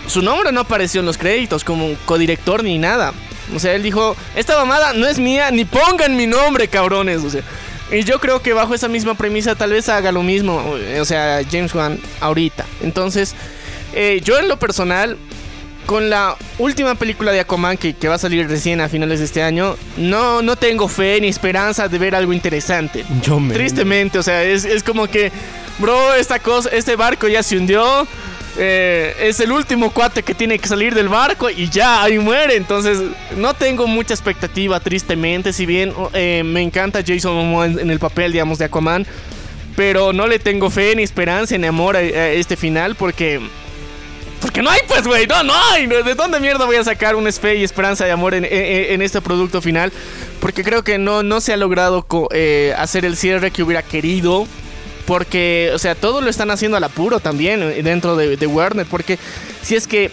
Su 0.06 0.22
nombre 0.22 0.52
no 0.52 0.60
apareció 0.60 1.00
en 1.00 1.06
los 1.06 1.18
créditos 1.18 1.64
como 1.64 1.94
codirector 2.04 2.62
ni 2.62 2.78
nada. 2.78 3.12
O 3.54 3.58
sea, 3.58 3.74
él 3.74 3.82
dijo, 3.82 4.16
esta 4.34 4.56
mamada 4.56 4.92
no 4.92 5.06
es 5.06 5.18
mía, 5.18 5.50
ni 5.50 5.64
pongan 5.64 6.16
mi 6.16 6.26
nombre, 6.26 6.68
cabrones. 6.68 7.22
O 7.22 7.30
sea, 7.30 7.42
Y 7.90 8.02
yo 8.02 8.18
creo 8.18 8.42
que 8.42 8.52
bajo 8.52 8.74
esa 8.74 8.88
misma 8.88 9.14
premisa 9.14 9.54
tal 9.54 9.70
vez 9.70 9.88
haga 9.88 10.10
lo 10.10 10.22
mismo, 10.22 10.74
o 11.00 11.04
sea, 11.04 11.40
James 11.48 11.72
Wan 11.74 12.00
ahorita. 12.20 12.64
Entonces, 12.82 13.34
eh, 13.94 14.20
yo 14.24 14.38
en 14.38 14.48
lo 14.48 14.58
personal, 14.58 15.16
con 15.86 16.10
la 16.10 16.36
última 16.58 16.96
película 16.96 17.30
de 17.30 17.38
Aquaman 17.38 17.76
que, 17.76 17.94
que 17.94 18.08
va 18.08 18.16
a 18.16 18.18
salir 18.18 18.48
recién 18.48 18.80
a 18.80 18.88
finales 18.88 19.20
de 19.20 19.26
este 19.26 19.42
año, 19.42 19.76
no, 19.96 20.42
no 20.42 20.56
tengo 20.56 20.88
fe 20.88 21.20
ni 21.20 21.28
esperanza 21.28 21.86
de 21.86 21.98
ver 21.98 22.16
algo 22.16 22.32
interesante. 22.32 23.04
Yo 23.22 23.38
me. 23.38 23.54
Tristemente, 23.54 24.18
o 24.18 24.22
sea, 24.24 24.42
es, 24.42 24.64
es 24.64 24.82
como 24.82 25.06
que, 25.06 25.30
bro, 25.78 26.14
esta 26.14 26.40
cosa, 26.40 26.68
este 26.70 26.96
barco 26.96 27.28
ya 27.28 27.44
se 27.44 27.56
hundió. 27.56 28.06
Eh, 28.58 29.14
es 29.20 29.40
el 29.40 29.52
último 29.52 29.90
cuate 29.92 30.22
que 30.22 30.34
tiene 30.34 30.58
que 30.58 30.68
salir 30.68 30.94
del 30.94 31.08
barco 31.08 31.50
y 31.50 31.68
ya 31.68 32.02
ahí 32.02 32.18
muere. 32.18 32.56
Entonces, 32.56 32.98
no 33.36 33.54
tengo 33.54 33.86
mucha 33.86 34.14
expectativa, 34.14 34.80
tristemente. 34.80 35.52
Si 35.52 35.66
bien 35.66 35.92
eh, 36.12 36.42
me 36.44 36.62
encanta 36.62 37.00
Jason 37.06 37.34
Momoa 37.34 37.66
en, 37.66 37.90
el 37.90 37.98
papel, 37.98 38.32
digamos, 38.32 38.58
de 38.58 38.66
Aquaman, 38.66 39.06
pero 39.76 40.12
no 40.12 40.26
le 40.26 40.38
tengo 40.38 40.70
fe 40.70 40.94
ni 40.96 41.02
esperanza 41.02 41.56
ni 41.58 41.66
amor 41.66 41.96
a, 41.96 42.00
este 42.00 42.56
final 42.56 42.94
porque. 42.94 43.40
Porque 44.40 44.62
no 44.62 44.70
hay, 44.70 44.80
pues, 44.86 45.06
güey, 45.06 45.26
no, 45.26 45.42
no 45.42 45.54
hay. 45.72 45.86
¿De 45.86 46.14
dónde 46.14 46.38
mierda 46.40 46.66
voy 46.66 46.76
a 46.76 46.84
sacar 46.84 47.16
un 47.16 47.30
fe 47.32 47.56
y 47.56 47.64
esperanza 47.64 48.06
y 48.06 48.10
amor 48.10 48.34
en, 48.34 48.44
en- 48.44 49.00
este 49.00 49.20
producto 49.20 49.62
final? 49.62 49.90
Porque 50.40 50.62
creo 50.62 50.84
que 50.84 50.98
no, 50.98 51.22
no 51.22 51.40
se 51.40 51.54
ha 51.54 51.56
logrado 51.56 52.06
eh, 52.32 52.74
hacer 52.76 53.06
el 53.06 53.16
cierre 53.16 53.50
que 53.50 53.62
hubiera 53.62 53.82
querido. 53.82 54.46
Porque, 55.06 55.70
o 55.74 55.78
sea, 55.78 55.94
todo 55.94 56.20
lo 56.20 56.28
están 56.28 56.50
haciendo 56.50 56.76
al 56.76 56.84
apuro 56.84 57.20
también 57.20 57.62
eh, 57.62 57.82
dentro 57.82 58.16
de, 58.16 58.36
de 58.36 58.46
Warner. 58.46 58.86
Porque 58.86 59.18
si 59.62 59.76
es 59.76 59.86
que. 59.86 60.10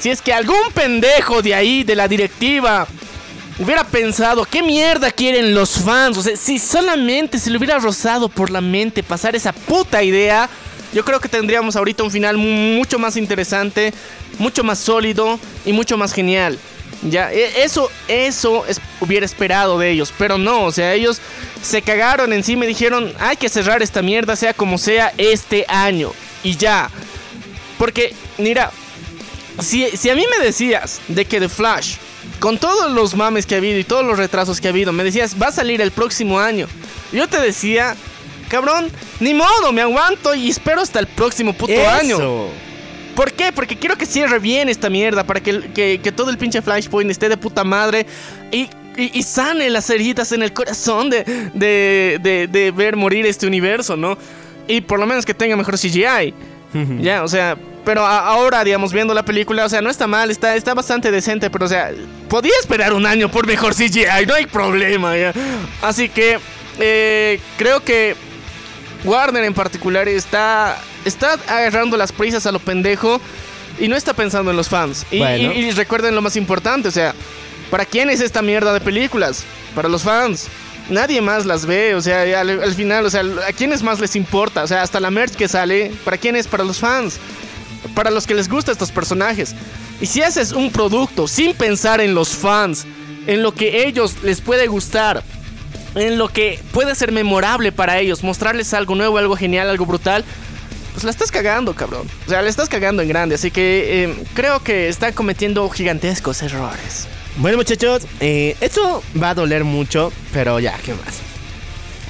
Si 0.00 0.10
es 0.10 0.20
que 0.20 0.32
algún 0.32 0.56
pendejo 0.74 1.42
de 1.42 1.54
ahí, 1.54 1.84
de 1.84 1.94
la 1.94 2.08
directiva, 2.08 2.88
hubiera 3.60 3.84
pensado, 3.84 4.44
¿qué 4.44 4.60
mierda 4.60 5.12
quieren 5.12 5.54
los 5.54 5.70
fans? 5.78 6.18
O 6.18 6.22
sea, 6.22 6.36
si 6.36 6.58
solamente 6.58 7.38
se 7.38 7.50
le 7.50 7.58
hubiera 7.58 7.78
rozado 7.78 8.28
por 8.28 8.50
la 8.50 8.60
mente 8.60 9.04
pasar 9.04 9.36
esa 9.36 9.52
puta 9.52 10.02
idea, 10.02 10.48
yo 10.92 11.04
creo 11.04 11.20
que 11.20 11.28
tendríamos 11.28 11.76
ahorita 11.76 12.02
un 12.02 12.10
final 12.10 12.36
mu- 12.36 12.78
mucho 12.78 12.98
más 12.98 13.16
interesante, 13.16 13.94
mucho 14.40 14.64
más 14.64 14.80
sólido 14.80 15.38
y 15.64 15.72
mucho 15.72 15.96
más 15.96 16.12
genial. 16.12 16.58
Ya, 17.02 17.32
e- 17.32 17.64
eso, 17.64 17.90
eso 18.08 18.64
es- 18.66 18.80
hubiera 19.00 19.26
esperado 19.26 19.78
de 19.78 19.90
ellos, 19.90 20.12
pero 20.16 20.38
no, 20.38 20.64
o 20.64 20.72
sea, 20.72 20.94
ellos 20.94 21.20
se 21.62 21.82
cagaron 21.82 22.32
encima 22.32 22.64
y 22.64 22.68
dijeron, 22.68 23.12
hay 23.18 23.36
que 23.36 23.48
cerrar 23.48 23.82
esta 23.82 24.02
mierda, 24.02 24.36
sea 24.36 24.54
como 24.54 24.78
sea, 24.78 25.12
este 25.18 25.64
año. 25.68 26.12
Y 26.44 26.56
ya. 26.56 26.90
Porque, 27.78 28.14
mira, 28.38 28.70
si, 29.60 29.88
si 29.96 30.10
a 30.10 30.14
mí 30.14 30.24
me 30.38 30.44
decías 30.44 31.00
de 31.08 31.24
que 31.24 31.40
The 31.40 31.48
Flash, 31.48 31.96
con 32.38 32.58
todos 32.58 32.90
los 32.92 33.14
mames 33.16 33.46
que 33.46 33.54
ha 33.56 33.58
habido 33.58 33.78
y 33.78 33.84
todos 33.84 34.04
los 34.04 34.16
retrasos 34.18 34.60
que 34.60 34.68
ha 34.68 34.70
habido, 34.70 34.92
me 34.92 35.02
decías, 35.04 35.34
va 35.40 35.48
a 35.48 35.52
salir 35.52 35.80
el 35.80 35.90
próximo 35.90 36.38
año. 36.38 36.68
Yo 37.12 37.28
te 37.28 37.40
decía, 37.40 37.96
cabrón, 38.48 38.90
ni 39.20 39.34
modo, 39.34 39.72
me 39.72 39.82
aguanto 39.82 40.34
y 40.34 40.50
espero 40.50 40.80
hasta 40.80 41.00
el 41.00 41.06
próximo 41.08 41.52
puto 41.52 41.72
año. 41.88 42.16
¿Por 43.14 43.32
qué? 43.32 43.52
Porque 43.52 43.76
quiero 43.76 43.96
que 43.96 44.06
cierre 44.06 44.38
bien 44.38 44.68
esta 44.68 44.88
mierda, 44.88 45.24
para 45.24 45.40
que, 45.40 45.60
que- 45.74 46.00
que 46.02 46.12
todo 46.12 46.30
el 46.30 46.38
pinche 46.38 46.62
Flashpoint 46.62 47.10
esté 47.10 47.28
de 47.28 47.36
puta 47.36 47.62
madre 47.64 48.06
y, 48.50 48.68
y- 48.96 49.10
y 49.18 49.22
sane 49.22 49.68
las 49.70 49.88
heridas 49.90 50.32
en 50.32 50.42
el 50.42 50.52
corazón 50.52 51.10
de, 51.10 51.24
de, 51.54 52.18
de- 52.22 52.46
de 52.48 52.70
ver 52.70 52.96
morir 52.96 53.26
este 53.26 53.46
universo, 53.46 53.96
¿no? 53.96 54.16
Y 54.68 54.80
por 54.80 54.98
lo 54.98 55.06
menos 55.06 55.24
que 55.26 55.34
tenga 55.34 55.56
mejor 55.56 55.76
CGI. 55.78 56.34
ya, 57.02 57.22
o 57.22 57.28
sea, 57.28 57.56
pero 57.84 58.06
a- 58.06 58.20
ahora, 58.28 58.64
digamos, 58.64 58.92
viendo 58.94 59.12
la 59.12 59.24
película, 59.24 59.66
o 59.66 59.68
sea, 59.68 59.82
no 59.82 59.90
está 59.90 60.06
mal, 60.06 60.30
está, 60.30 60.56
está 60.56 60.72
bastante 60.72 61.10
decente, 61.10 61.50
pero 61.50 61.66
o 61.66 61.68
sea, 61.68 61.90
podía 62.30 62.52
esperar 62.60 62.94
un 62.94 63.04
año 63.04 63.30
por 63.30 63.46
mejor 63.46 63.74
CGI, 63.74 64.24
no 64.26 64.32
hay 64.34 64.46
problema, 64.46 65.14
ya. 65.18 65.34
Así 65.82 66.08
que, 66.08 66.38
eh, 66.78 67.40
creo 67.58 67.80
que 67.84 68.14
Warner 69.04 69.44
en 69.44 69.52
particular 69.52 70.08
está, 70.08 70.78
está 71.04 71.34
agarrando 71.48 71.96
las 71.96 72.12
prisas 72.12 72.46
a 72.46 72.52
lo 72.52 72.58
pendejo 72.58 73.20
y 73.78 73.88
no 73.88 73.96
está 73.96 74.12
pensando 74.14 74.50
en 74.50 74.56
los 74.56 74.68
fans. 74.68 75.06
Y, 75.10 75.18
Bueno. 75.18 75.52
y- 75.52 75.58
y 75.66 75.70
recuerden 75.72 76.14
lo 76.14 76.22
más 76.22 76.36
importante, 76.36 76.88
o 76.88 76.92
sea, 76.92 77.14
¿para 77.70 77.84
quién 77.84 78.10
es 78.10 78.20
esta 78.20 78.42
mierda 78.42 78.72
de 78.72 78.80
películas? 78.80 79.44
Para 79.74 79.88
los 79.88 80.02
fans. 80.02 80.48
Nadie 80.90 81.20
más 81.22 81.46
las 81.46 81.64
ve, 81.64 81.94
o 81.94 82.02
sea, 82.02 82.40
al 82.40 82.74
final, 82.74 83.06
o 83.06 83.10
sea, 83.10 83.22
¿a 83.48 83.52
quiénes 83.52 83.82
más 83.82 84.00
les 84.00 84.16
importa? 84.16 84.64
O 84.64 84.66
sea, 84.66 84.82
hasta 84.82 84.98
la 85.00 85.10
merch 85.10 85.34
que 85.34 85.46
sale, 85.48 85.92
¿para 86.04 86.18
quién 86.18 86.34
es? 86.36 86.46
Para 86.48 86.64
los 86.64 86.78
fans. 86.78 87.18
Para 87.94 88.10
los 88.10 88.26
que 88.26 88.34
les 88.34 88.48
gustan 88.48 88.72
estos 88.72 88.90
personajes. 88.90 89.54
Y 90.00 90.06
si 90.06 90.22
haces 90.22 90.50
un 90.52 90.70
producto 90.72 91.28
sin 91.28 91.54
pensar 91.54 92.00
en 92.00 92.14
los 92.14 92.30
fans, 92.30 92.84
en 93.28 93.42
lo 93.42 93.54
que 93.54 93.86
ellos 93.86 94.16
les 94.24 94.40
puede 94.40 94.66
gustar, 94.66 95.22
en 95.94 96.18
lo 96.18 96.28
que 96.28 96.58
puede 96.72 96.94
ser 96.96 97.12
memorable 97.12 97.70
para 97.70 97.98
ellos, 98.00 98.24
mostrarles 98.24 98.74
algo 98.74 98.94
nuevo, 98.96 99.18
algo 99.18 99.36
genial, 99.36 99.68
algo 99.70 99.86
brutal, 99.86 100.24
pues 100.92 101.04
la 101.04 101.10
estás 101.10 101.30
cagando, 101.30 101.74
cabrón. 101.74 102.06
O 102.26 102.30
sea, 102.30 102.42
la 102.42 102.48
estás 102.48 102.68
cagando 102.68 103.02
en 103.02 103.08
grande. 103.08 103.34
Así 103.34 103.50
que 103.50 104.04
eh, 104.04 104.14
creo 104.34 104.62
que 104.62 104.88
está 104.88 105.12
cometiendo 105.12 105.68
gigantescos 105.68 106.42
errores. 106.42 107.08
Bueno, 107.36 107.56
muchachos, 107.56 108.06
eh, 108.20 108.56
esto 108.60 109.02
va 109.20 109.30
a 109.30 109.34
doler 109.34 109.64
mucho, 109.64 110.12
pero 110.32 110.60
ya, 110.60 110.76
¿qué 110.84 110.92
más? 110.92 111.20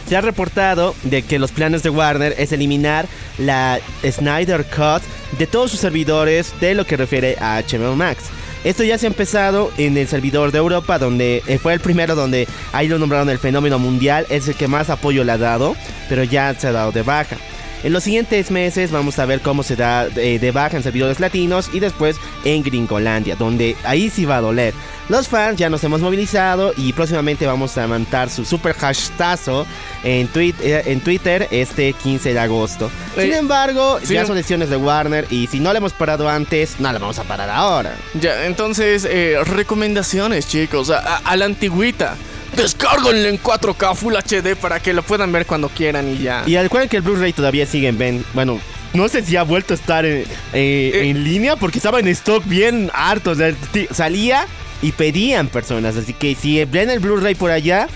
Se 0.08 0.16
ha 0.16 0.20
reportado 0.20 0.94
de 1.04 1.22
que 1.22 1.38
los 1.38 1.52
planes 1.52 1.82
de 1.82 1.90
Warner 1.90 2.34
es 2.36 2.52
eliminar 2.52 3.06
la 3.38 3.78
Snyder 4.04 4.64
Cut 4.64 5.02
de 5.38 5.46
todos 5.46 5.70
sus 5.70 5.80
servidores 5.80 6.52
de 6.60 6.74
lo 6.74 6.84
que 6.84 6.96
refiere 6.96 7.36
a 7.40 7.62
HBO 7.62 7.94
Max. 7.94 8.24
Esto 8.64 8.84
ya 8.84 8.98
se 8.98 9.06
ha 9.06 9.08
empezado 9.08 9.72
en 9.76 9.96
el 9.96 10.06
servidor 10.06 10.52
de 10.52 10.58
Europa, 10.58 10.98
donde 10.98 11.42
eh, 11.46 11.58
fue 11.58 11.72
el 11.72 11.80
primero 11.80 12.14
donde 12.14 12.46
ahí 12.72 12.86
lo 12.86 12.98
nombraron 12.98 13.28
el 13.30 13.38
fenómeno 13.38 13.78
mundial, 13.78 14.26
es 14.28 14.46
el 14.48 14.54
que 14.54 14.68
más 14.68 14.90
apoyo 14.90 15.24
le 15.24 15.32
ha 15.32 15.38
dado, 15.38 15.76
pero 16.08 16.22
ya 16.22 16.54
se 16.54 16.68
ha 16.68 16.72
dado 16.72 16.92
de 16.92 17.02
baja. 17.02 17.36
En 17.82 17.92
los 17.92 18.04
siguientes 18.04 18.50
meses 18.52 18.92
vamos 18.92 19.18
a 19.18 19.26
ver 19.26 19.40
cómo 19.40 19.62
se 19.64 19.74
da 19.74 20.06
eh, 20.16 20.38
de 20.38 20.50
baja 20.52 20.76
en 20.76 20.82
servidores 20.84 21.18
latinos 21.18 21.68
y 21.72 21.80
después 21.80 22.16
en 22.44 22.62
Gringolandia, 22.62 23.34
donde 23.34 23.76
ahí 23.84 24.08
sí 24.08 24.24
va 24.24 24.36
a 24.36 24.40
doler. 24.40 24.72
Los 25.08 25.26
fans 25.28 25.58
ya 25.58 25.68
nos 25.68 25.82
hemos 25.82 26.00
movilizado 26.00 26.72
y 26.76 26.92
próximamente 26.92 27.44
vamos 27.44 27.76
a 27.76 27.86
montar 27.88 28.30
su 28.30 28.44
super 28.44 28.74
hashtazo 28.74 29.66
en, 30.04 30.28
tweet- 30.32 30.54
eh, 30.62 30.82
en 30.86 31.00
Twitter 31.00 31.48
este 31.50 31.92
15 31.92 32.32
de 32.32 32.38
agosto. 32.38 32.88
Sin 33.16 33.32
Eh, 33.32 33.36
embargo, 33.38 33.98
sí. 34.02 34.14
ya 34.14 34.24
son 34.26 34.36
decisiones 34.36 34.70
de 34.70 34.76
Warner 34.76 35.26
y 35.28 35.48
si 35.48 35.58
no 35.58 35.72
le 35.72 35.78
hemos 35.78 35.92
parado 35.92 36.28
antes, 36.28 36.78
no 36.78 36.92
la 36.92 37.00
vamos 37.00 37.18
a 37.18 37.24
parar 37.24 37.50
ahora. 37.50 37.96
Ya, 38.14 38.46
entonces, 38.46 39.04
recomendaciones, 39.48 40.46
chicos, 40.48 40.90
a, 40.90 40.98
a- 40.98 41.16
a 41.18 41.36
la 41.36 41.46
antigüita. 41.46 42.16
Descárguenlo 42.56 43.28
en 43.28 43.38
4K 43.40 43.94
Full 43.94 44.14
HD 44.14 44.56
para 44.56 44.80
que 44.80 44.92
lo 44.92 45.02
puedan 45.02 45.32
ver 45.32 45.46
cuando 45.46 45.68
quieran 45.68 46.08
y 46.14 46.18
ya. 46.18 46.42
Y 46.46 46.56
recuerden 46.56 46.88
que 46.88 46.96
el 46.98 47.02
Blu-ray 47.02 47.32
todavía 47.32 47.66
sigue 47.66 47.88
en 47.88 47.98
ven. 47.98 48.24
Bueno, 48.34 48.60
no 48.92 49.08
sé 49.08 49.24
si 49.24 49.36
ha 49.36 49.42
vuelto 49.42 49.72
a 49.72 49.76
estar 49.76 50.04
en, 50.04 50.18
eh, 50.18 50.24
Eh. 50.52 51.08
en 51.08 51.24
línea 51.24 51.56
porque 51.56 51.78
estaba 51.78 51.98
en 52.00 52.08
stock 52.08 52.42
bien 52.46 52.90
harto. 52.92 53.30
O 53.30 53.34
sea, 53.34 53.52
salía 53.92 54.46
y 54.82 54.92
pedían 54.92 55.48
personas. 55.48 55.96
Así 55.96 56.12
que 56.12 56.34
si 56.34 56.62
ven 56.66 56.90
el 56.90 56.98
Blu-ray 57.00 57.34
por 57.34 57.50
allá, 57.50 57.88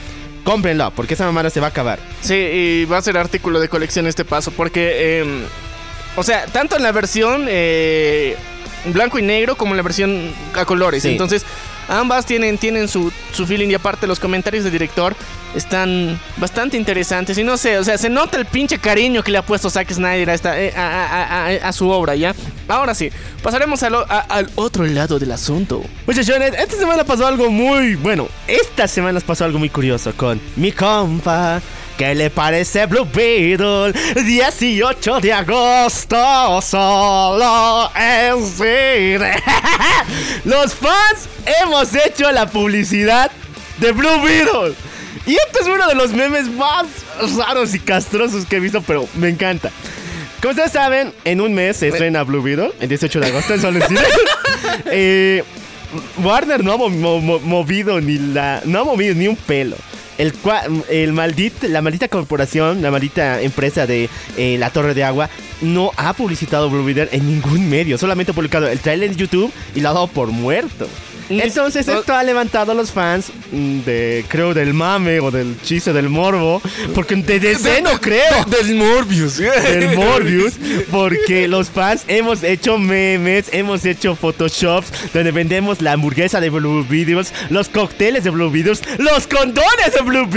cómprenlo 0.44 0.90
porque 0.92 1.14
esa 1.14 1.26
mamada 1.26 1.50
se 1.50 1.60
va 1.60 1.66
a 1.66 1.70
acabar. 1.70 1.98
Sí, 2.22 2.34
y 2.34 2.84
va 2.86 2.98
a 2.98 3.02
ser 3.02 3.18
artículo 3.18 3.60
de 3.60 3.68
colección 3.68 4.06
este 4.06 4.24
paso, 4.24 4.52
porque, 4.52 5.18
em, 5.20 5.42
o 6.16 6.22
sea, 6.22 6.46
tanto 6.46 6.76
en 6.76 6.82
la 6.82 6.92
versión 6.92 7.44
eh, 7.48 8.36
blanco 8.86 9.18
y 9.18 9.22
negro 9.22 9.56
como 9.56 9.72
en 9.72 9.76
la 9.76 9.82
versión 9.82 10.32
a 10.54 10.64
colores. 10.64 11.02
Sí. 11.02 11.10
Entonces, 11.10 11.44
ambas 11.88 12.26
tienen, 12.26 12.58
tienen 12.58 12.88
su, 12.88 13.12
su 13.32 13.46
feeling 13.46 13.68
y 13.68 13.74
aparte 13.74 14.06
los 14.06 14.20
comentarios 14.20 14.64
del 14.64 14.72
director 14.72 15.14
están 15.54 16.20
bastante 16.36 16.76
interesantes. 16.76 17.38
Y 17.38 17.44
no 17.44 17.56
sé, 17.56 17.78
o 17.78 17.84
sea, 17.84 17.98
se 17.98 18.10
nota 18.10 18.36
el 18.38 18.46
pinche 18.46 18.78
cariño 18.78 19.22
que 19.22 19.30
le 19.30 19.38
ha 19.38 19.42
puesto 19.42 19.70
Zack 19.70 19.92
Snyder 19.92 20.30
a, 20.30 21.52
eh, 21.52 21.60
su 21.72 21.88
obra, 21.88 22.14
¿ya? 22.14 22.34
Ahora 22.68 22.94
sí, 22.94 23.10
pasaremos 23.42 23.82
al, 23.82 24.50
otro 24.54 24.86
lado 24.86 25.18
del 25.18 25.32
asunto. 25.32 25.82
Muchachones, 26.06 26.54
esta 26.58 26.76
semana 26.76 27.04
pasó 27.04 27.26
algo 27.26 27.50
muy 27.50 27.94
bueno. 27.94 28.28
Esta 28.46 28.86
semana 28.88 29.20
pasó 29.20 29.44
algo 29.44 29.58
muy 29.58 29.70
curioso 29.70 30.12
con 30.16 30.40
mi 30.56 30.72
compa. 30.72 31.60
¿Qué 31.98 32.14
le 32.14 32.28
parece 32.28 32.84
Blue 32.86 33.06
Beetle? 33.10 33.92
18 34.22 35.20
de 35.20 35.32
agosto, 35.32 36.60
solo 36.60 37.90
en 37.96 38.44
cine. 38.46 39.32
Los 40.44 40.74
fans 40.74 41.26
hemos 41.62 41.94
hecho 41.94 42.30
la 42.32 42.46
publicidad 42.46 43.30
de 43.78 43.92
Blue 43.92 44.20
Beetle. 44.22 44.74
Y 45.24 45.34
este 45.36 45.60
es 45.62 45.66
uno 45.66 45.88
de 45.88 45.94
los 45.94 46.12
memes 46.12 46.48
más 46.48 46.86
raros 47.36 47.74
y 47.74 47.80
castrosos 47.80 48.44
que 48.44 48.56
he 48.56 48.60
visto, 48.60 48.82
pero 48.82 49.08
me 49.14 49.28
encanta. 49.30 49.70
Como 50.40 50.50
ustedes 50.50 50.72
saben, 50.72 51.12
en 51.24 51.40
un 51.40 51.54
mes 51.54 51.78
se 51.78 51.88
estrena 51.88 52.22
Blue 52.24 52.42
Beetle, 52.42 52.72
el 52.78 52.88
18 52.90 53.20
de 53.20 53.26
agosto 53.26 53.54
en 53.54 53.60
Solo 53.60 53.80
en 53.80 53.88
Cine. 53.88 54.00
Eh, 54.86 55.42
Warner 56.22 56.62
no 56.62 56.72
ha 56.72 56.76
mo- 56.76 56.88
mo- 56.90 57.20
mo- 57.20 57.38
movido 57.40 58.00
ni 58.00 58.18
la. 58.18 58.60
No 58.64 58.80
ha 58.80 58.84
movido 58.84 59.14
ni 59.14 59.28
un 59.28 59.36
pelo. 59.36 59.76
El, 60.18 60.32
el 60.88 61.12
maldito, 61.12 61.68
la 61.68 61.82
maldita 61.82 62.08
corporación, 62.08 62.82
la 62.82 62.90
maldita 62.90 63.40
empresa 63.40 63.86
de 63.86 64.08
eh, 64.36 64.56
la 64.58 64.70
Torre 64.70 64.94
de 64.94 65.04
Agua, 65.04 65.28
no 65.60 65.92
ha 65.96 66.12
publicitado 66.12 66.70
Blue 66.70 66.84
Beetle 66.84 67.08
en 67.12 67.26
ningún 67.26 67.68
medio. 67.68 67.98
Solamente 67.98 68.32
ha 68.32 68.34
publicado 68.34 68.68
el 68.68 68.80
trailer 68.80 69.10
en 69.10 69.16
YouTube 69.16 69.52
y 69.74 69.80
lo 69.80 69.90
ha 69.90 69.92
dado 69.92 70.06
por 70.06 70.28
muerto. 70.28 70.88
Entonces 71.28 71.88
esto 71.88 72.14
ha 72.14 72.22
levantado 72.22 72.72
a 72.72 72.74
los 72.74 72.90
fans 72.90 73.30
mm, 73.50 73.80
de, 73.80 74.24
creo, 74.28 74.54
del 74.54 74.74
mame 74.74 75.20
o 75.20 75.30
del 75.30 75.56
chiste 75.62 75.92
del 75.92 76.08
morbo, 76.08 76.62
porque 76.94 77.16
de 77.16 77.40
DC 77.40 77.82
no 77.82 78.00
creo. 78.00 78.44
Del 78.46 78.74
Morbius. 78.74 79.38
del 79.38 79.96
Morbius, 79.96 80.54
porque 80.90 81.48
los 81.48 81.68
fans 81.68 82.04
hemos 82.08 82.42
hecho 82.42 82.78
memes, 82.78 83.46
hemos 83.52 83.84
hecho 83.84 84.14
photoshops 84.14 84.88
donde 85.12 85.32
vendemos 85.32 85.80
la 85.82 85.92
hamburguesa 85.92 86.40
de 86.40 86.50
Blue 86.50 86.86
Beetles, 86.88 87.32
los 87.50 87.68
cócteles 87.68 88.24
de 88.24 88.30
Blue 88.30 88.50
Beetles, 88.50 88.82
los 88.98 89.26
condones 89.26 89.94
de 89.94 90.02
Blue 90.02 90.28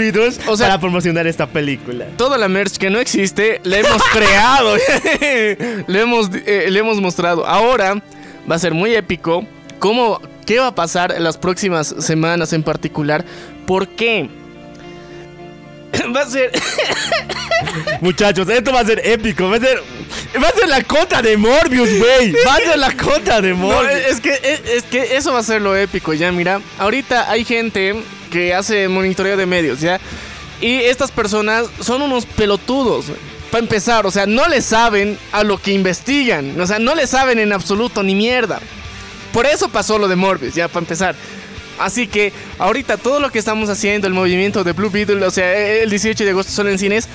O 0.46 0.56
sea- 0.56 0.68
para 0.68 0.80
promocionar 0.80 1.26
esta 1.26 1.46
película. 1.46 2.06
Toda 2.16 2.38
la 2.38 2.48
merch 2.48 2.76
que 2.76 2.90
no 2.90 2.98
existe 2.98 3.60
la 3.64 3.78
hemos 3.78 4.02
creado, 4.12 4.76
le 5.86 6.00
hemos 6.00 6.30
eh, 6.46 6.66
le 6.70 6.78
hemos 6.78 7.00
mostrado. 7.00 7.46
Ahora 7.46 8.02
va 8.50 8.56
a 8.56 8.58
ser 8.58 8.74
muy 8.74 8.94
épico 8.94 9.44
cómo 9.78 10.20
qué 10.46 10.58
va 10.58 10.68
a 10.68 10.74
pasar 10.74 11.12
en 11.12 11.24
las 11.24 11.36
próximas 11.36 11.94
semanas 11.98 12.52
en 12.52 12.62
particular. 12.62 13.24
¿Por 13.66 13.88
qué? 13.88 14.28
Va 16.16 16.22
a 16.22 16.26
ser 16.26 16.50
Muchachos, 18.00 18.48
esto 18.48 18.72
va 18.72 18.80
a 18.80 18.84
ser 18.84 19.02
épico, 19.04 19.48
va 19.50 19.56
a 19.56 19.60
ser 19.60 19.82
va 20.42 20.48
a 20.48 20.52
ser 20.52 20.68
la 20.68 20.82
contra 20.82 21.20
de 21.20 21.36
Morbius, 21.36 21.98
güey. 21.98 22.32
Va 22.46 22.54
a 22.54 22.58
ser 22.58 22.78
la 22.78 22.96
contra 22.96 23.40
de 23.40 23.50
No, 23.54 23.56
Morbius. 23.56 24.06
es 24.08 24.20
que, 24.20 24.30
es, 24.30 24.60
es 24.66 24.82
que 24.84 25.16
eso 25.16 25.32
va 25.32 25.40
a 25.40 25.42
ser 25.42 25.60
lo 25.60 25.76
épico, 25.76 26.14
ya, 26.14 26.32
mira. 26.32 26.60
Ahorita 26.78 27.30
hay 27.30 27.44
gente 27.44 28.02
que 28.30 28.54
hace 28.54 28.88
monitoreo 28.88 29.36
de 29.36 29.46
medios, 29.46 29.80
ya. 29.80 30.00
Y 30.60 30.76
estas 30.80 31.10
personas 31.10 31.66
son 31.80 32.02
unos 32.02 32.24
pelotudos. 32.26 33.06
Para 33.50 33.62
empezar, 33.62 34.06
o 34.06 34.10
sea, 34.10 34.26
no 34.26 34.48
le 34.48 34.62
saben 34.62 35.18
a 35.32 35.42
lo 35.42 35.58
que 35.58 35.72
investigan. 35.72 36.58
O 36.60 36.66
sea, 36.66 36.78
no 36.78 36.94
le 36.94 37.06
saben 37.06 37.38
en 37.38 37.52
absoluto 37.52 38.02
ni 38.02 38.14
mierda. 38.14 38.60
Por 39.32 39.46
eso 39.46 39.68
pasó 39.68 39.98
lo 39.98 40.08
de 40.08 40.16
Morbius, 40.16 40.54
ya, 40.54 40.68
para 40.68 40.80
empezar. 40.80 41.14
Así 41.78 42.06
que 42.06 42.32
ahorita 42.58 42.96
todo 42.98 43.20
lo 43.20 43.30
que 43.30 43.38
estamos 43.38 43.68
haciendo, 43.70 44.06
el 44.06 44.12
movimiento 44.12 44.64
de 44.64 44.72
Blue 44.72 44.90
Beetle, 44.90 45.24
o 45.24 45.30
sea, 45.30 45.56
el 45.82 45.88
18 45.88 46.24
de 46.24 46.30
agosto 46.30 46.52
solo 46.52 46.70
en 46.70 46.78
cines, 46.78 47.08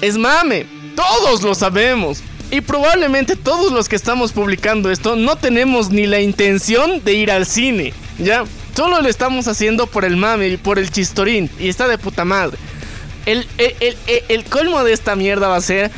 es 0.00 0.16
mame. 0.16 0.66
Todos 0.94 1.42
lo 1.42 1.54
sabemos. 1.54 2.22
Y 2.52 2.60
probablemente 2.60 3.36
todos 3.36 3.72
los 3.72 3.88
que 3.88 3.96
estamos 3.96 4.32
publicando 4.32 4.90
esto 4.90 5.16
no 5.16 5.36
tenemos 5.36 5.90
ni 5.90 6.06
la 6.06 6.20
intención 6.20 7.02
de 7.04 7.14
ir 7.14 7.30
al 7.30 7.46
cine. 7.46 7.92
¿Ya? 8.18 8.44
Solo 8.76 9.00
lo 9.02 9.08
estamos 9.08 9.46
haciendo 9.48 9.86
por 9.86 10.04
el 10.04 10.16
mame 10.16 10.48
y 10.48 10.56
por 10.56 10.78
el 10.78 10.90
chistorín. 10.90 11.50
Y 11.58 11.68
está 11.68 11.86
de 11.88 11.98
puta 11.98 12.24
madre. 12.24 12.58
El, 13.26 13.46
el, 13.58 13.74
el- 13.80 14.22
el- 14.28 14.44
colmo 14.44 14.82
de 14.84 14.92
esta 14.92 15.14
mierda 15.16 15.48
va 15.48 15.56
a 15.56 15.60
ser 15.60 15.90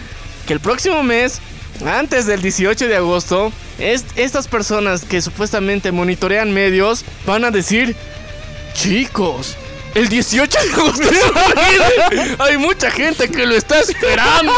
que 0.46 0.52
el 0.52 0.60
próximo 0.60 1.02
mes, 1.02 1.40
antes 1.86 2.26
del 2.26 2.42
18 2.42 2.86
de 2.88 2.96
agosto, 2.96 3.52
es- 3.82 4.04
estas 4.16 4.48
personas 4.48 5.04
que 5.04 5.20
supuestamente 5.20 5.92
monitorean 5.92 6.52
medios 6.52 7.04
van 7.26 7.44
a 7.44 7.50
decir, 7.50 7.94
chicos, 8.74 9.56
el 9.94 10.08
18 10.08 10.58
de 10.58 10.72
agosto 10.72 11.02
se 11.08 11.30
va 11.32 11.42
a 11.56 11.72
ir". 11.72 12.36
Hay 12.38 12.56
mucha 12.58 12.90
gente 12.90 13.28
que 13.28 13.46
lo 13.46 13.54
está 13.54 13.80
esperando, 13.80 14.52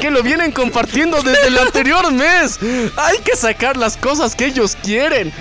que 0.00 0.10
lo 0.10 0.22
vienen 0.22 0.52
compartiendo 0.52 1.22
desde 1.22 1.48
el 1.48 1.58
anterior 1.58 2.10
mes. 2.12 2.58
Hay 2.96 3.18
que 3.18 3.36
sacar 3.36 3.76
las 3.76 3.96
cosas 3.96 4.34
que 4.34 4.46
ellos 4.46 4.76
quieren. 4.82 5.32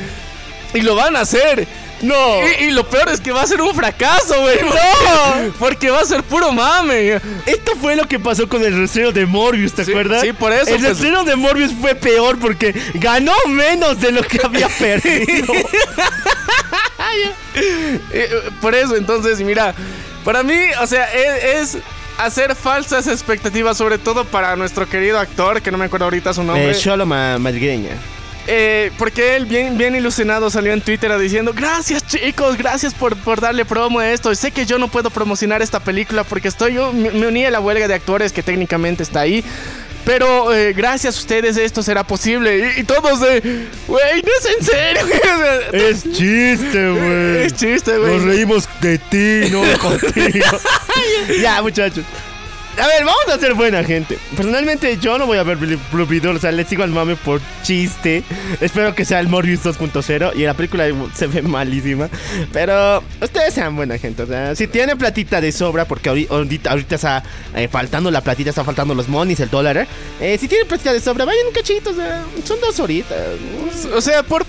Y 0.73 0.81
lo 0.81 0.95
van 0.95 1.15
a 1.15 1.21
hacer. 1.21 1.67
No. 2.01 2.15
Y, 2.59 2.65
y 2.65 2.71
lo 2.71 2.87
peor 2.87 3.09
es 3.09 3.19
que 3.21 3.31
va 3.31 3.41
a 3.41 3.47
ser 3.47 3.61
un 3.61 3.73
fracaso, 3.75 4.39
güey. 4.41 4.57
No. 4.61 5.53
Porque 5.59 5.89
va 5.89 6.01
a 6.01 6.05
ser 6.05 6.23
puro 6.23 6.51
mame. 6.51 7.13
Esto 7.45 7.73
fue 7.81 7.95
lo 7.95 8.07
que 8.07 8.19
pasó 8.19 8.47
con 8.47 8.63
el 8.63 8.77
restreno 8.77 9.11
de 9.11 9.25
Morbius, 9.25 9.73
¿te 9.73 9.83
Sí, 9.85 9.91
acuerdas? 9.91 10.21
sí, 10.21 10.33
por 10.33 10.51
eso, 10.53 10.69
El 10.69 10.77
pues. 10.77 10.89
restreno 10.89 11.23
de 11.23 11.35
Morbius 11.35 11.71
fue 11.79 11.95
peor 11.95 12.37
porque 12.39 12.73
ganó 12.95 13.33
menos 13.47 13.99
de 13.99 14.11
lo 14.11 14.21
que 14.23 14.39
había 14.43 14.67
perdido. 14.79 15.53
Eh, 18.11 18.29
por 18.61 18.75
eso, 18.75 18.95
entonces, 18.95 19.39
mira, 19.39 19.73
para 20.23 20.43
mí, 20.43 20.55
o 20.81 20.87
sea, 20.87 21.05
es, 21.13 21.75
es 21.75 21.83
hacer 22.17 22.55
falsas 22.55 23.07
expectativas, 23.07 23.77
sobre 23.77 23.97
todo 23.97 24.25
para 24.25 24.55
nuestro 24.55 24.87
querido 24.87 25.17
actor, 25.19 25.61
que 25.61 25.71
no 25.71 25.77
me 25.77 25.85
acuerdo 25.85 26.05
ahorita 26.05 26.33
su 26.33 26.43
nombre. 26.43 26.71
Eh, 26.71 26.73
Sholo 26.73 27.05
Ma- 27.05 27.37
Madrileña. 27.39 27.91
Eh, 28.49 28.91
porque 28.97 29.35
él, 29.35 29.45
bien, 29.45 29.77
bien 29.77 29.93
ilusionado, 29.93 30.49
salió 30.49 30.71
en 30.71 30.81
Twitter 30.81 31.15
diciendo: 31.19 31.53
Gracias, 31.53 32.07
chicos, 32.07 32.57
gracias 32.57 32.93
por, 32.93 33.17
por 33.17 33.41
darle 33.41 33.65
promo 33.65 33.99
a 33.99 34.09
esto. 34.09 34.33
Sé 34.35 34.51
que 34.51 34.65
yo 34.65 34.77
no 34.77 34.87
puedo 34.87 35.09
promocionar 35.09 35.61
esta 35.61 35.81
película 35.81 36.23
porque 36.23 36.47
estoy 36.47 36.75
yo 36.75 36.93
me, 36.93 37.09
uní 37.09 37.45
a 37.45 37.51
la 37.51 37.59
huelga 37.59 37.87
de 37.89 37.93
actores 37.95 38.31
que 38.31 38.43
técnicamente 38.43 39.03
está 39.03 39.19
ahí. 39.19 39.43
Pero 40.05 40.53
eh, 40.53 40.71
gracias 40.71 41.17
a 41.17 41.19
ustedes 41.19 41.57
esto 41.57 41.83
será 41.83 42.05
posible. 42.05 42.73
Y, 42.77 42.79
y 42.79 42.83
todos 42.85 43.19
de, 43.19 43.67
güey, 43.87 44.23
no 44.23 44.31
es 44.39 44.57
en 44.57 44.65
serio. 44.65 45.01
Es 45.73 46.03
chiste, 46.03 46.89
güey. 46.89 47.45
Es 47.45 47.53
chiste, 47.53 47.97
güey. 47.97 48.15
Nos 48.15 48.23
reímos 48.23 48.69
de 48.79 48.97
ti, 48.97 49.51
no 49.51 49.61
contigo. 49.79 50.45
ya, 51.41 51.61
muchachos. 51.61 52.05
A 52.79 52.85
ver, 52.85 53.03
vamos 53.05 53.27
a 53.33 53.39
ser 53.39 53.55
buena 53.55 53.83
gente. 53.83 54.19
Personalmente, 54.35 54.97
yo 55.01 55.17
no 55.17 55.25
voy 55.25 55.39
a 55.39 55.43
ver 55.43 55.57
Blue 55.57 56.05
Beetle. 56.05 56.29
O 56.31 56.39
sea, 56.39 56.51
le 56.51 56.63
sigo 56.63 56.83
al 56.83 56.91
mame 56.91 57.15
por 57.15 57.41
chiste. 57.63 58.23
Espero 58.61 58.93
que 58.93 59.03
sea 59.03 59.19
el 59.19 59.27
Morbius 59.27 59.63
2.0. 59.63 60.33
Y 60.35 60.43
la 60.43 60.53
película 60.53 60.85
se 61.15 61.25
ve 61.25 61.41
malísima. 61.41 62.07
Pero 62.53 63.03
ustedes 63.19 63.55
sean 63.55 63.75
buena 63.75 63.97
gente. 63.97 64.21
O 64.21 64.27
sea, 64.27 64.55
si 64.55 64.67
tienen 64.67 64.95
platita 64.97 65.41
de 65.41 65.51
sobra, 65.51 65.85
porque 65.85 66.11
ahori- 66.11 66.27
ahorita, 66.29 66.69
ahorita 66.69 66.95
está 66.95 67.23
eh, 67.55 67.67
faltando 67.67 68.11
la 68.11 68.21
platita, 68.21 68.51
está 68.51 68.63
faltando 68.63 68.93
los 68.93 69.07
monies, 69.07 69.39
el 69.39 69.49
dólar. 69.49 69.87
¿eh? 70.19 70.37
Si 70.39 70.47
tienen 70.47 70.67
platita 70.67 70.93
de 70.93 70.99
sobra, 70.99 71.25
vayan 71.25 71.47
un 71.47 71.53
cachito. 71.53 71.89
O 71.89 71.95
sea, 71.95 72.23
son 72.45 72.59
dos 72.61 72.79
horitas. 72.79 73.17
O 73.95 74.01
sea, 74.01 74.21
por, 74.21 74.45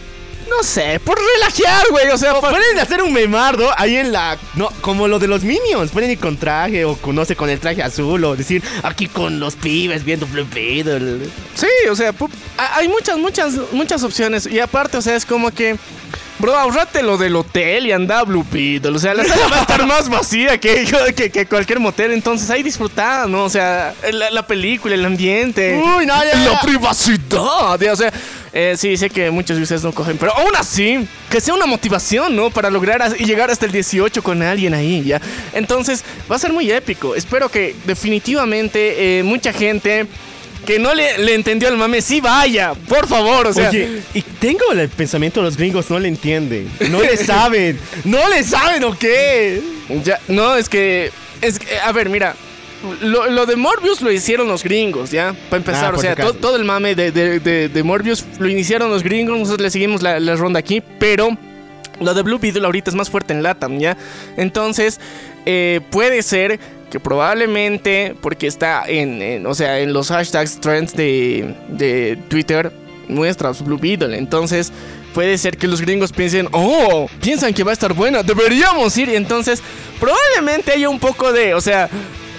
no 0.48 0.62
sé, 0.62 1.00
por 1.00 1.18
relajear, 1.18 1.86
güey. 1.90 2.08
O 2.08 2.18
sea, 2.18 2.34
por- 2.40 2.50
Pueden 2.50 2.78
hacer 2.78 3.02
un 3.02 3.12
memardo 3.12 3.70
ahí 3.76 3.96
en 3.96 4.12
la. 4.12 4.36
No, 4.54 4.68
como 4.80 5.06
lo 5.08 5.18
de 5.18 5.28
los 5.28 5.42
Minions. 5.42 5.90
Pueden 5.90 6.10
ir 6.10 6.18
con 6.18 6.36
traje 6.36 6.84
o 6.84 6.96
con, 6.96 7.14
no 7.14 7.24
sé, 7.24 7.36
con 7.36 7.48
el 7.50 7.58
traje 7.60 7.82
azul. 7.82 8.24
O 8.24 8.36
decir 8.36 8.62
aquí 8.82 9.06
con 9.08 9.40
los 9.40 9.56
pibes 9.56 10.04
viendo 10.04 10.26
Blue. 10.26 10.46
Sí, 11.54 11.66
o 11.90 11.94
sea, 11.96 12.14
hay 12.74 12.88
muchas, 12.88 13.18
muchas, 13.18 13.54
muchas 13.72 14.02
opciones. 14.02 14.46
Y 14.46 14.60
aparte, 14.60 14.96
o 14.96 15.02
sea, 15.02 15.16
es 15.16 15.24
como 15.26 15.50
que. 15.50 15.76
Bro, 16.38 16.56
ahorrate 16.56 17.02
lo 17.02 17.16
del 17.18 17.34
hotel 17.34 17.86
y 17.86 17.92
anda 17.92 18.20
a 18.20 18.22
Blue 18.24 18.46
Beetle. 18.48 18.92
O 18.94 18.98
sea, 18.98 19.12
la 19.12 19.24
sala 19.24 19.48
va 19.50 19.58
a 19.58 19.60
estar 19.62 19.84
más 19.86 20.08
vacía 20.08 20.58
que, 20.58 20.86
que, 21.16 21.30
que 21.30 21.46
cualquier 21.46 21.80
motel. 21.80 22.12
Entonces, 22.12 22.48
ahí 22.50 22.62
disfrutada, 22.62 23.26
¿no? 23.26 23.44
O 23.44 23.48
sea, 23.50 23.92
la, 24.12 24.30
la 24.30 24.46
película, 24.46 24.94
el 24.94 25.04
ambiente. 25.04 25.76
Uy, 25.76 26.06
no, 26.06 26.24
ya, 26.24 26.34
La 26.36 26.52
ya. 26.52 26.60
privacidad. 26.60 27.80
ya, 27.80 27.92
O 27.92 27.96
sea, 27.96 28.12
eh, 28.52 28.74
sí, 28.78 28.96
sé 28.96 29.10
que 29.10 29.30
muchos 29.32 29.56
de 29.56 29.64
ustedes 29.64 29.82
no 29.82 29.90
cogen. 29.92 30.16
Pero 30.16 30.32
aún 30.36 30.54
así, 30.56 31.08
que 31.28 31.40
sea 31.40 31.54
una 31.54 31.66
motivación, 31.66 32.36
¿no? 32.36 32.50
Para 32.50 32.70
lograr 32.70 33.14
y 33.18 33.24
llegar 33.24 33.50
hasta 33.50 33.66
el 33.66 33.72
18 33.72 34.22
con 34.22 34.40
alguien 34.40 34.74
ahí, 34.74 35.02
¿ya? 35.02 35.20
Entonces, 35.54 36.04
va 36.30 36.36
a 36.36 36.38
ser 36.38 36.52
muy 36.52 36.70
épico. 36.70 37.16
Espero 37.16 37.48
que 37.48 37.74
definitivamente 37.84 39.18
eh, 39.18 39.22
mucha 39.24 39.52
gente 39.52 40.06
que 40.68 40.78
no 40.78 40.94
le, 40.94 41.16
le 41.18 41.34
entendió 41.34 41.68
el 41.70 41.76
mame, 41.78 42.02
sí 42.02 42.20
vaya, 42.20 42.74
por 42.74 43.08
favor, 43.08 43.46
o 43.46 43.52
sea. 43.54 43.70
Oye, 43.70 44.02
y 44.12 44.20
tengo 44.22 44.70
el 44.72 44.88
pensamiento, 44.90 45.40
los 45.42 45.56
gringos 45.56 45.88
no 45.90 45.98
le 45.98 46.08
entienden. 46.08 46.70
No 46.90 47.00
le 47.00 47.16
saben. 47.16 47.80
¿No 48.04 48.28
le 48.28 48.44
saben 48.44 48.84
o 48.84 48.96
qué? 48.96 49.62
Ya, 50.04 50.20
no, 50.28 50.54
es 50.56 50.68
que, 50.68 51.10
es 51.40 51.58
que, 51.58 51.78
a 51.78 51.90
ver, 51.92 52.10
mira. 52.10 52.36
Lo, 53.00 53.28
lo 53.28 53.44
de 53.46 53.56
Morbius 53.56 54.02
lo 54.02 54.12
hicieron 54.12 54.46
los 54.46 54.62
gringos, 54.62 55.10
¿ya? 55.10 55.34
Para 55.50 55.56
empezar, 55.58 55.92
Ah, 55.94 55.96
o 55.96 56.00
sea, 56.00 56.14
to- 56.14 56.34
todo 56.34 56.54
el 56.54 56.64
mame 56.64 56.94
de, 56.94 57.10
de- 57.10 57.40
de- 57.40 57.68
de 57.68 57.82
Morbius 57.82 58.24
lo 58.38 58.48
iniciaron 58.48 58.88
los 58.88 59.02
gringos, 59.02 59.36
nosotros 59.36 59.62
le 59.62 59.70
seguimos 59.70 60.00
la, 60.00 60.20
la 60.20 60.36
ronda 60.36 60.60
aquí, 60.60 60.80
pero 61.00 61.36
lo 62.00 62.14
de 62.14 62.22
Blue 62.22 62.38
Beetle 62.38 62.64
ahorita 62.66 62.90
es 62.90 62.94
más 62.94 63.10
fuerte 63.10 63.32
en 63.32 63.42
Latam, 63.42 63.80
¿ya? 63.80 63.96
Entonces, 64.36 65.00
eh, 65.44 65.80
puede 65.90 66.22
ser 66.22 66.60
que 66.90 67.00
probablemente, 67.00 68.14
porque 68.20 68.46
está 68.46 68.84
en, 68.86 69.20
en- 69.22 69.46
o 69.46 69.54
sea, 69.54 69.78
en 69.80 69.92
los 69.92 70.08
hashtags 70.08 70.60
trends 70.60 70.94
de, 70.94 71.54
de 71.68 72.18
Twitter, 72.28 72.72
muestras 73.08 73.64
Blue 73.64 73.78
Beetle, 73.78 74.16
entonces... 74.16 74.72
Puede 75.14 75.38
ser 75.38 75.56
que 75.56 75.66
los 75.66 75.80
gringos 75.80 76.12
piensen, 76.12 76.48
oh, 76.52 77.08
piensan 77.20 77.52
que 77.54 77.64
va 77.64 77.70
a 77.70 77.72
estar 77.72 77.92
buena, 77.94 78.22
deberíamos 78.22 78.96
ir. 78.98 79.08
Y 79.08 79.16
entonces, 79.16 79.60
probablemente 79.98 80.70
haya 80.70 80.88
un 80.90 81.00
poco 81.00 81.32
de, 81.32 81.54
o 81.54 81.60
sea, 81.62 81.88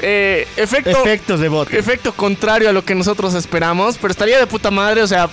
eh, 0.01 0.47
efecto, 0.55 0.91
Efectos 0.91 1.39
de 1.39 1.49
bote. 1.49 1.77
efecto 1.77 2.13
contrario 2.13 2.69
a 2.69 2.71
lo 2.71 2.85
que 2.85 2.93
nosotros 2.95 3.33
esperamos, 3.33 3.97
pero 3.99 4.11
estaría 4.11 4.37
de 4.39 4.45
puta 4.47 4.69
madre, 4.71 5.01
o 5.01 5.07
sea, 5.07 5.27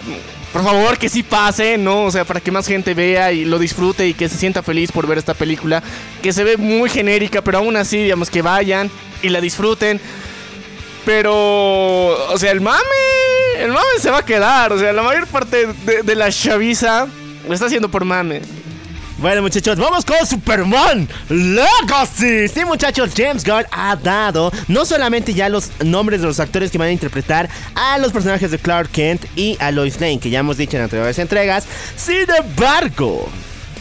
por 0.53 0.65
favor 0.65 0.97
que 0.99 1.11
sí 1.11 1.23
pase, 1.23 1.77
¿no? 1.77 2.05
O 2.05 2.11
sea, 2.11 2.25
para 2.25 2.41
que 2.41 2.51
más 2.51 2.67
gente 2.67 2.95
vea 2.95 3.31
y 3.31 3.45
lo 3.45 3.59
disfrute 3.59 4.09
y 4.09 4.15
que 4.15 4.29
se 4.31 4.39
sienta 4.39 4.63
feliz 4.63 4.91
por 4.91 5.07
ver 5.07 5.19
esta 5.19 5.35
película, 5.35 5.83
que 6.23 6.33
se 6.33 6.43
ve 6.43 6.57
muy 6.57 6.89
genérica, 6.89 7.43
pero 7.43 7.59
aún 7.59 7.77
así, 7.77 7.99
digamos, 8.03 8.31
que 8.31 8.41
vayan 8.43 8.91
y 9.23 9.29
la 9.29 9.41
disfruten. 9.41 10.01
Pero, 11.05 12.33
o 12.33 12.39
sea, 12.39 12.51
el 12.51 12.61
mame, 12.61 12.81
el 13.59 13.69
mame 13.69 13.87
se 14.01 14.11
va 14.11 14.19
a 14.19 14.25
quedar, 14.25 14.73
o 14.73 14.79
sea, 14.79 14.93
la 14.93 15.03
mayor 15.03 15.29
parte 15.29 15.69
de, 16.05 16.15
la 16.17 16.33
chaviza 16.33 17.07
lo 17.47 17.55
está 17.55 17.67
haciendo 17.67 17.89
por 17.89 18.05
mame. 18.05 18.43
Bueno, 19.19 19.41
muchachos, 19.41 19.79
vamos 19.79 20.05
con 20.05 20.27
Superman 20.27 21.09
Legacy. 21.31 22.49
Sí, 22.49 22.65
muchachos, 22.67 23.13
James 23.17 23.45
Gunn 23.45 23.65
ha 23.71 23.95
dado 23.97 24.53
no 24.69 24.85
solamente 24.85 25.33
ya 25.33 25.49
los 25.49 25.71
nombres 25.83 26.21
de 26.21 26.27
los 26.27 26.41
actores 26.41 26.73
que 26.73 26.77
van 26.77 26.89
a 26.89 26.93
interpretar 26.93 27.49
a 27.77 27.99
los 27.99 28.13
personajes 28.13 28.51
de 28.51 28.59
Clark 28.59 28.91
Kent 28.91 29.25
y 29.37 29.57
a 29.61 29.71
Lois 29.71 30.01
Lane, 30.01 30.19
que 30.19 30.29
ya 30.29 30.41
hemos 30.41 30.57
dicho 30.57 30.77
en 30.77 30.83
anteriores 30.83 31.19
entregas, 31.21 31.67
sin 31.97 32.27
embargo, 32.29 33.27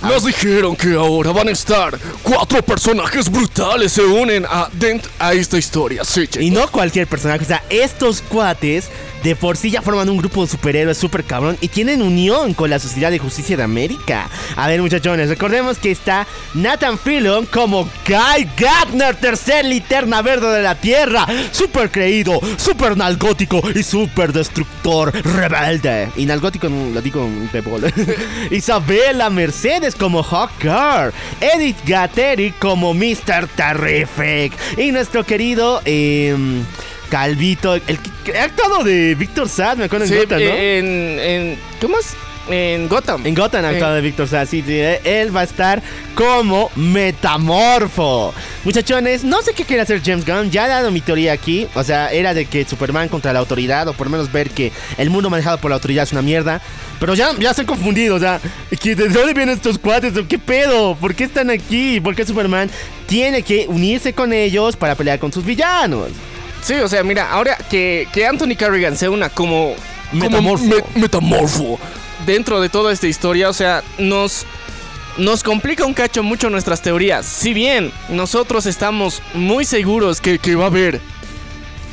Nos 0.08 0.26
dijeron 0.26 0.76
que 0.76 0.94
ahora 0.94 1.32
van 1.32 1.48
a 1.48 1.52
estar 1.52 1.98
cuatro 2.24 2.62
personajes 2.62 3.30
brutales 3.30 3.92
se 3.92 4.02
unen 4.04 4.46
a, 4.46 4.70
dent- 4.70 5.08
a 5.20 5.34
esta 5.34 5.58
historia. 5.58 6.04
Sí. 6.04 6.28
Y 6.40 6.52
no 6.52 6.68
cualquier 6.70 7.08
personaje, 7.08 7.44
o 7.44 7.48
sea, 7.48 7.64
estos 7.70 8.22
cuates 8.22 8.90
de 9.24 9.36
por 9.36 9.58
sí 9.58 9.72
ya 9.72 9.82
forman 9.82 10.08
un 10.08 10.18
grupo 10.18 10.44
de 10.46 10.52
superhéroes 10.52 11.00
súper 11.00 11.24
cabrón 11.24 11.58
y 11.60 11.70
tienen 11.70 12.04
unión 12.04 12.54
con 12.54 12.70
la 12.70 12.78
Sociedad 12.78 13.10
de 13.10 13.18
Justicia 13.18 13.58
de 13.58 13.64
América. 13.64 14.30
A 14.56 14.68
ver, 14.68 14.80
muchachones, 14.84 15.30
recordemos 15.30 15.80
que 15.80 15.90
está 15.90 16.28
Nathan 16.54 17.00
Fillion 17.00 17.48
como 17.48 17.90
Guy 18.08 18.48
Gardner, 18.56 19.16
tercer 19.16 19.66
linterna 19.66 20.22
verde 20.22 20.52
de 20.56 20.62
la 20.62 20.76
Tierra, 20.76 21.26
súper 21.52 21.90
creído, 21.90 22.40
súper 22.58 22.96
nalgótico 22.96 23.62
y 23.74 23.82
súper 23.82 24.32
destructor, 24.32 25.12
rebelde. 25.26 26.12
Y 26.18 26.28
nalgótico 26.28 26.68
lo 26.70 27.02
digo 27.02 27.28
de. 27.52 28.16
Isabela 28.52 29.32
Mercedes 29.32 29.95
como 29.98 30.24
Hawker, 30.24 31.14
Edith 31.42 31.78
Gatteri 31.86 32.52
como 32.52 32.94
Mr. 32.94 33.48
Terrific 33.56 34.54
y 34.78 34.92
nuestro 34.92 35.24
querido 35.24 35.82
em, 35.86 36.64
Calvito, 37.10 37.76
el 37.76 38.00
que 38.24 38.38
ha 38.38 38.46
actuado 38.46 38.84
de 38.84 39.16
Víctor 39.16 39.50
Sad, 39.50 39.78
me 39.78 39.86
acuerdo 39.86 40.06
en 40.06 40.16
Gotham, 40.16 40.40
¿no? 40.40 40.46
en, 40.46 41.20
en. 41.20 41.60
¿Cómo 41.80 41.98
es? 41.98 42.16
En 42.50 42.88
Gotham. 42.88 43.26
En 43.26 43.34
Gotham 43.34 43.66
ha 43.66 43.70
actuado 43.70 43.96
de 43.96 44.02
Víctor 44.02 44.28
sí, 44.48 44.64
eh, 44.68 45.02
él 45.04 45.36
va 45.36 45.42
a 45.42 45.44
estar 45.46 45.82
como 46.14 46.70
Metamorfo. 46.76 48.34
Muchachones, 48.64 49.24
no 49.24 49.42
sé 49.42 49.54
qué 49.54 49.64
quiere 49.66 49.82
hacer 49.82 50.02
James 50.04 50.26
Gunn, 50.26 50.52
ya 50.52 50.66
he 50.66 50.70
dado 50.70 50.92
mi 50.92 51.02
teoría 51.02 51.34
aquí, 51.34 51.68
o 51.74 51.84
sea, 51.84 52.12
era 52.12 52.34
de 52.34 52.46
que 52.46 52.66
Superman 52.66 53.10
contra 53.10 53.34
la 53.34 53.40
autoridad, 53.40 53.88
o 53.88 53.94
por 53.94 54.08
lo 54.08 54.12
menos 54.12 54.32
ver 54.32 54.50
que 54.52 54.72
el 54.98 55.10
mundo 55.10 55.30
manejado 55.30 55.58
por 55.60 55.72
la 55.72 55.76
autoridad 55.76 56.04
es 56.04 56.12
una 56.12 56.22
mierda, 56.22 56.62
pero 57.00 57.14
ya, 57.16 57.32
ya 57.40 57.54
se 57.54 57.62
han 57.62 57.68
confundido, 57.68 58.16
o 58.16 58.20
sea, 58.20 58.40
¿de 58.70 58.96
dónde 58.96 59.34
vienen 59.34 59.50
estos 59.56 59.78
cuates? 59.80 60.14
¿Qué 60.28 60.38
pedo? 60.40 60.96
¿Por 60.96 61.16
qué 61.16 61.26
están 61.26 61.50
aquí? 61.50 62.00
¿Por 62.00 62.16
qué 62.16 62.26
Superman 62.26 62.70
tiene 63.08 63.42
que 63.42 63.66
unirse 63.68 64.14
con 64.14 64.34
ellos 64.34 64.76
para 64.76 64.96
pelear 64.96 65.20
con 65.20 65.32
sus 65.34 65.44
villanos? 65.44 66.10
Sí, 66.62 66.74
o 66.76 66.88
sea, 66.88 67.04
mira, 67.04 67.30
ahora 67.32 67.58
que, 67.70 68.08
que 68.12 68.26
Anthony 68.26 68.56
Carrigan 68.58 68.96
se 68.98 69.08
una 69.10 69.30
como. 69.30 69.76
como 70.12 70.24
Metamorfo. 70.24 70.66
me- 70.66 71.02
metamorfo. 71.02 71.80
Dentro 72.26 72.60
de 72.62 72.70
toda 72.70 72.92
esta 72.92 73.08
historia, 73.08 73.50
o 73.50 73.54
sea, 73.54 73.84
nos. 73.98 74.46
Nos 75.18 75.44
complica 75.44 75.86
un 75.86 75.94
cacho 75.94 76.24
mucho 76.24 76.50
nuestras 76.50 76.82
teorías. 76.82 77.26
Si 77.26 77.54
bien 77.54 77.94
nosotros 78.10 78.66
estamos 78.66 79.22
muy 79.34 79.64
seguros 79.64 80.20
que, 80.20 80.40
que 80.40 80.56
va 80.56 80.66
a 80.66 80.68
haber 80.68 81.00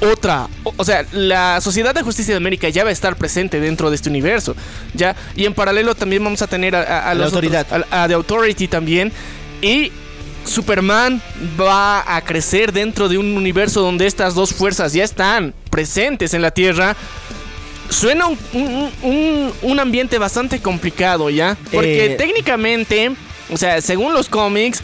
otra. 0.01 0.49
O, 0.65 0.75
o 0.77 0.85
sea, 0.85 1.07
la 1.13 1.61
Sociedad 1.61 1.95
de 1.95 2.03
Justicia 2.03 2.35
de 2.35 2.39
América 2.39 2.69
ya 2.69 2.83
va 2.83 2.91
a 2.91 2.93
estar 2.93 3.15
presente 3.15 3.61
dentro 3.61 3.91
de 3.91 3.95
este 3.95 4.09
universo. 4.09 4.57
¿Ya? 4.95 5.15
Y 5.37 5.45
en 5.45 5.55
paralelo 5.55 5.95
también 5.95 6.25
vamos 6.25 6.43
a 6.43 6.49
tener 6.49 6.75
a, 6.75 6.81
a- 6.83 7.11
a 7.11 7.15
La 7.15 7.21
los 7.27 7.27
autoridad. 7.33 7.65
otros- 7.71 7.87
a, 7.93 8.03
a 8.03 8.09
The 8.09 8.15
Authority 8.15 8.67
también. 8.67 9.13
Y 9.61 9.93
Superman 10.45 11.23
va 11.61 12.17
a 12.17 12.21
crecer 12.25 12.73
dentro 12.73 13.09
de 13.09 13.19
un 13.19 13.37
universo 13.37 13.83
donde 13.83 14.09
estas 14.09 14.35
dos 14.35 14.53
fuerzas 14.53 14.93
ya 14.95 15.05
están 15.05 15.55
presentes 15.71 16.35
en 16.35 16.43
la 16.43 16.51
Tierra. 16.51 16.97
Suena 17.93 18.27
un, 18.27 18.39
un- 18.55 18.91
un- 19.03 19.53
un 19.63 19.81
ambiente 19.81 20.19
bastante 20.19 20.61
complicado, 20.61 21.29
¿ya? 21.31 21.57
Porque 21.71 22.07
Eh. 22.07 22.17
técnicamente, 22.17 23.11
o 23.53 23.57
sea, 23.57 23.81
según 23.81 24.15
los 24.15 24.29
cómics, 24.29 24.81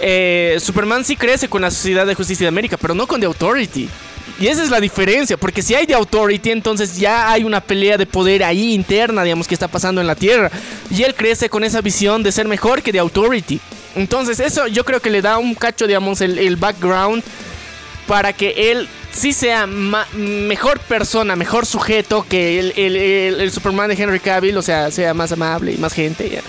eh, 0.00 0.58
Superman 0.60 1.04
sí 1.04 1.16
crece 1.16 1.48
con 1.48 1.62
la 1.62 1.70
Sociedad 1.70 2.06
de 2.06 2.14
Justicia 2.14 2.44
de 2.44 2.48
América, 2.48 2.76
pero 2.76 2.94
no 2.94 3.06
con 3.06 3.20
The 3.20 3.26
Authority. 3.26 3.88
Y 4.40 4.46
esa 4.48 4.62
es 4.62 4.70
la 4.70 4.80
diferencia, 4.80 5.36
porque 5.36 5.62
si 5.62 5.74
hay 5.74 5.86
The 5.86 5.94
Authority, 5.94 6.50
entonces 6.50 6.96
ya 6.98 7.30
hay 7.30 7.44
una 7.44 7.60
pelea 7.60 7.96
de 7.96 8.06
poder 8.06 8.42
ahí 8.44 8.72
interna, 8.74 9.22
digamos, 9.24 9.46
que 9.46 9.54
está 9.54 9.68
pasando 9.68 10.00
en 10.00 10.06
la 10.06 10.14
Tierra. 10.16 10.50
Y 10.90 11.02
él 11.04 11.14
crece 11.14 11.48
con 11.48 11.64
esa 11.64 11.80
visión 11.80 12.22
de 12.22 12.32
ser 12.32 12.46
mejor 12.48 12.82
que 12.82 12.92
The 12.92 12.98
Authority. 12.98 13.60
Entonces 13.94 14.40
eso 14.40 14.66
yo 14.68 14.84
creo 14.84 15.00
que 15.00 15.10
le 15.10 15.22
da 15.22 15.38
un 15.38 15.54
cacho, 15.54 15.86
digamos, 15.86 16.20
el, 16.20 16.38
el 16.38 16.56
background 16.56 17.22
para 18.06 18.32
que 18.32 18.70
él 18.72 18.88
sí 19.12 19.32
sea 19.32 19.66
ma- 19.66 20.06
mejor 20.14 20.78
persona, 20.80 21.36
mejor 21.36 21.66
sujeto 21.66 22.24
que 22.28 22.58
el, 22.58 22.72
el- 22.76 22.96
el- 22.96 23.40
el 23.40 23.50
Superman 23.52 23.88
de 23.88 24.02
Henry 24.02 24.20
Cavill, 24.20 24.56
o 24.56 24.62
sea, 24.62 24.90
sea 24.90 25.14
más 25.14 25.32
amable 25.32 25.72
y 25.72 25.76
más 25.78 25.92
gente. 25.92 26.28
ya. 26.30 26.40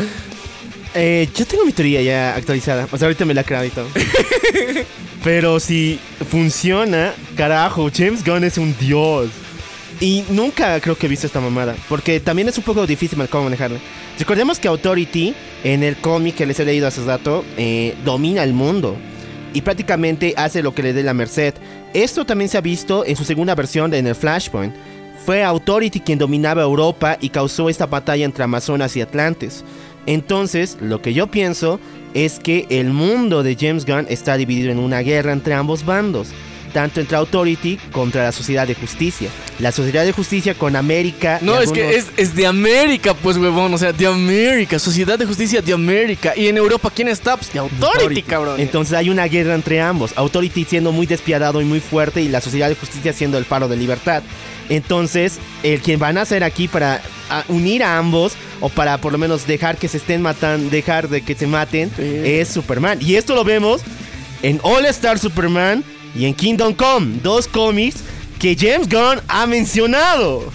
Eh, 0.95 1.28
yo 1.36 1.45
tengo 1.45 1.65
mi 1.65 1.71
teoría 1.71 2.02
ya 2.02 2.36
actualizada. 2.36 2.88
O 2.91 2.97
sea, 2.97 3.08
ahorita 3.08 3.26
me 3.26 3.34
la 3.34 3.43
creo 3.43 3.65
y 3.65 3.69
todo. 3.69 3.88
Pero 5.23 5.60
si 5.60 5.99
funciona, 6.30 7.13
carajo, 7.36 7.89
James 7.95 8.23
Gunn 8.23 8.43
es 8.43 8.58
un 8.58 8.76
dios. 8.78 9.30
Y 9.99 10.23
nunca 10.30 10.80
creo 10.82 10.97
que 10.97 11.06
he 11.06 11.10
visto 11.10 11.26
esta 11.28 11.39
mamada. 11.39 11.76
Porque 11.88 12.19
también 12.19 12.49
es 12.49 12.58
un 12.58 12.63
poco 12.63 12.86
difícil 12.86 13.17
cómo 13.30 13.45
manejarla. 13.45 13.80
Recordemos 14.19 14.60
que 14.60 14.67
Authority, 14.67 15.34
en 15.63 15.82
el 15.84 15.95
cómic 15.97 16.36
que 16.36 16.45
les 16.45 16.60
he 16.60 16.65
leído 16.65 16.88
hace 16.88 17.04
rato, 17.06 17.45
eh, 17.58 17.95
domina 18.04 18.43
el 18.43 18.54
mundo. 18.54 18.97
Y 19.54 19.62
prácticamente 19.62 20.34
hace 20.36 20.62
lo 20.62 20.73
que 20.76 20.84
le 20.84 20.93
dé 20.93 21.04
la 21.04 21.13
merced. 21.13 21.54
Esto 21.93 22.25
también 22.25 22.49
se 22.49 22.58
ha 22.58 22.62
visto 22.62 23.06
en 23.06 23.15
su 23.15 23.23
segunda 23.23 23.53
versión 23.53 23.91
de 23.91 23.99
en 23.99 24.08
el 24.08 24.15
Flashpoint. 24.15 24.73
Fue 25.25 25.43
Authority 25.43 25.99
quien 25.99 26.17
dominaba 26.17 26.63
Europa 26.63 27.17
y 27.21 27.29
causó 27.29 27.69
esta 27.69 27.86
batalla 27.86 28.25
entre 28.25 28.43
Amazonas 28.43 28.97
y 28.97 29.01
Atlantes. 29.01 29.63
Entonces, 30.08 30.77
lo 30.82 31.01
que 31.01 31.13
yo 31.13 31.27
pienso 31.27 31.79
es 32.15 32.39
que 32.39 32.65
el 32.69 32.91
mundo 32.91 33.43
de 33.43 33.56
James 33.56 33.86
Gunn 33.86 34.08
está 34.10 34.38
dividido 34.38 34.71
en 34.71 34.79
una 34.79 34.99
guerra 34.99 35.34
entre 35.34 35.53
ambos 35.53 35.86
bandos, 35.86 36.29
tanto 36.73 36.99
entre 36.99 37.15
Authority 37.15 37.77
contra 37.91 38.23
la 38.23 38.31
Sociedad 38.31 38.67
de 38.67 38.75
Justicia. 38.75 39.29
La 39.59 39.71
Sociedad 39.71 40.03
de 40.03 40.12
Justicia 40.12 40.55
con 40.55 40.75
América. 40.75 41.39
No, 41.41 41.59
es 41.59 41.71
que 41.71 41.95
es, 41.95 42.07
es 42.17 42.36
de 42.36 42.47
América, 42.47 43.13
pues, 43.13 43.38
huevón. 43.38 43.73
O 43.73 43.77
sea, 43.77 43.93
de 43.93 44.07
América. 44.07 44.79
Sociedad 44.79 45.17
de 45.17 45.25
Justicia 45.25 45.62
de 45.62 45.71
América. 45.71 46.33
Y 46.36 46.47
en 46.47 46.57
Europa, 46.57 46.91
¿quién 46.93 47.07
está? 47.07 47.38
Pues 47.38 47.53
de 47.53 47.59
Authority, 47.59 48.23
cabrón. 48.23 48.59
Entonces 48.59 48.93
hay 48.93 49.09
una 49.09 49.25
guerra 49.25 49.55
entre 49.55 49.79
ambos. 49.79 50.12
Authority 50.15 50.65
siendo 50.65 50.91
muy 50.91 51.05
despiadado 51.05 51.62
y 51.62 51.65
muy 51.65 51.79
fuerte 51.79 52.21
y 52.21 52.27
la 52.27 52.41
Sociedad 52.41 52.67
de 52.69 52.75
Justicia 52.75 53.13
siendo 53.13 53.38
el 53.38 53.45
faro 53.45 53.67
de 53.67 53.77
libertad. 53.77 54.23
Entonces, 54.69 55.39
el 55.62 55.81
quien 55.81 55.99
van 55.99 56.17
a 56.17 56.21
hacer 56.21 56.43
aquí 56.43 56.67
para 56.67 57.01
a, 57.29 57.43
unir 57.49 57.83
a 57.83 57.97
ambos 57.97 58.33
o 58.62 58.69
para 58.69 58.97
por 58.97 59.12
lo 59.12 59.17
menos 59.17 59.45
dejar 59.45 59.77
que 59.77 59.88
se 59.88 59.97
estén 59.97 60.21
matando, 60.21 60.69
dejar 60.69 61.09
de 61.09 61.21
que 61.21 61.36
se 61.36 61.47
maten, 61.47 61.91
Sí. 61.95 62.21
es 62.23 62.47
Superman. 62.47 62.99
Y 63.01 63.15
esto 63.15 63.36
lo 63.36 63.43
vemos 63.43 63.81
en 64.41 64.59
All 64.63 64.86
Star 64.86 65.19
Superman 65.19 65.83
y 66.15 66.26
en 66.26 66.34
Kingdom 66.34 66.73
Come, 66.73 67.19
dos 67.21 67.47
cómics 67.47 67.97
que 68.39 68.56
James 68.60 68.89
Gunn 68.89 69.21
ha 69.28 69.47
mencionado. 69.47 70.52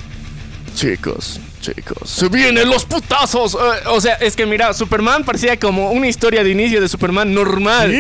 Chicos, 0.75 1.41
chicos. 1.61 2.09
Se 2.09 2.29
vienen 2.29 2.69
los 2.69 2.85
putazos. 2.85 3.55
Eh, 3.55 3.59
o 3.87 4.01
sea, 4.01 4.15
es 4.15 4.37
que 4.37 4.47
mira, 4.47 4.73
Superman 4.75 5.25
parecía 5.25 5.59
como 5.59 5.91
una 5.91 6.07
historia 6.07 6.45
de 6.45 6.51
inicio 6.51 6.81
de 6.81 6.89
Superman 6.89 7.33
normal. 7.33 7.91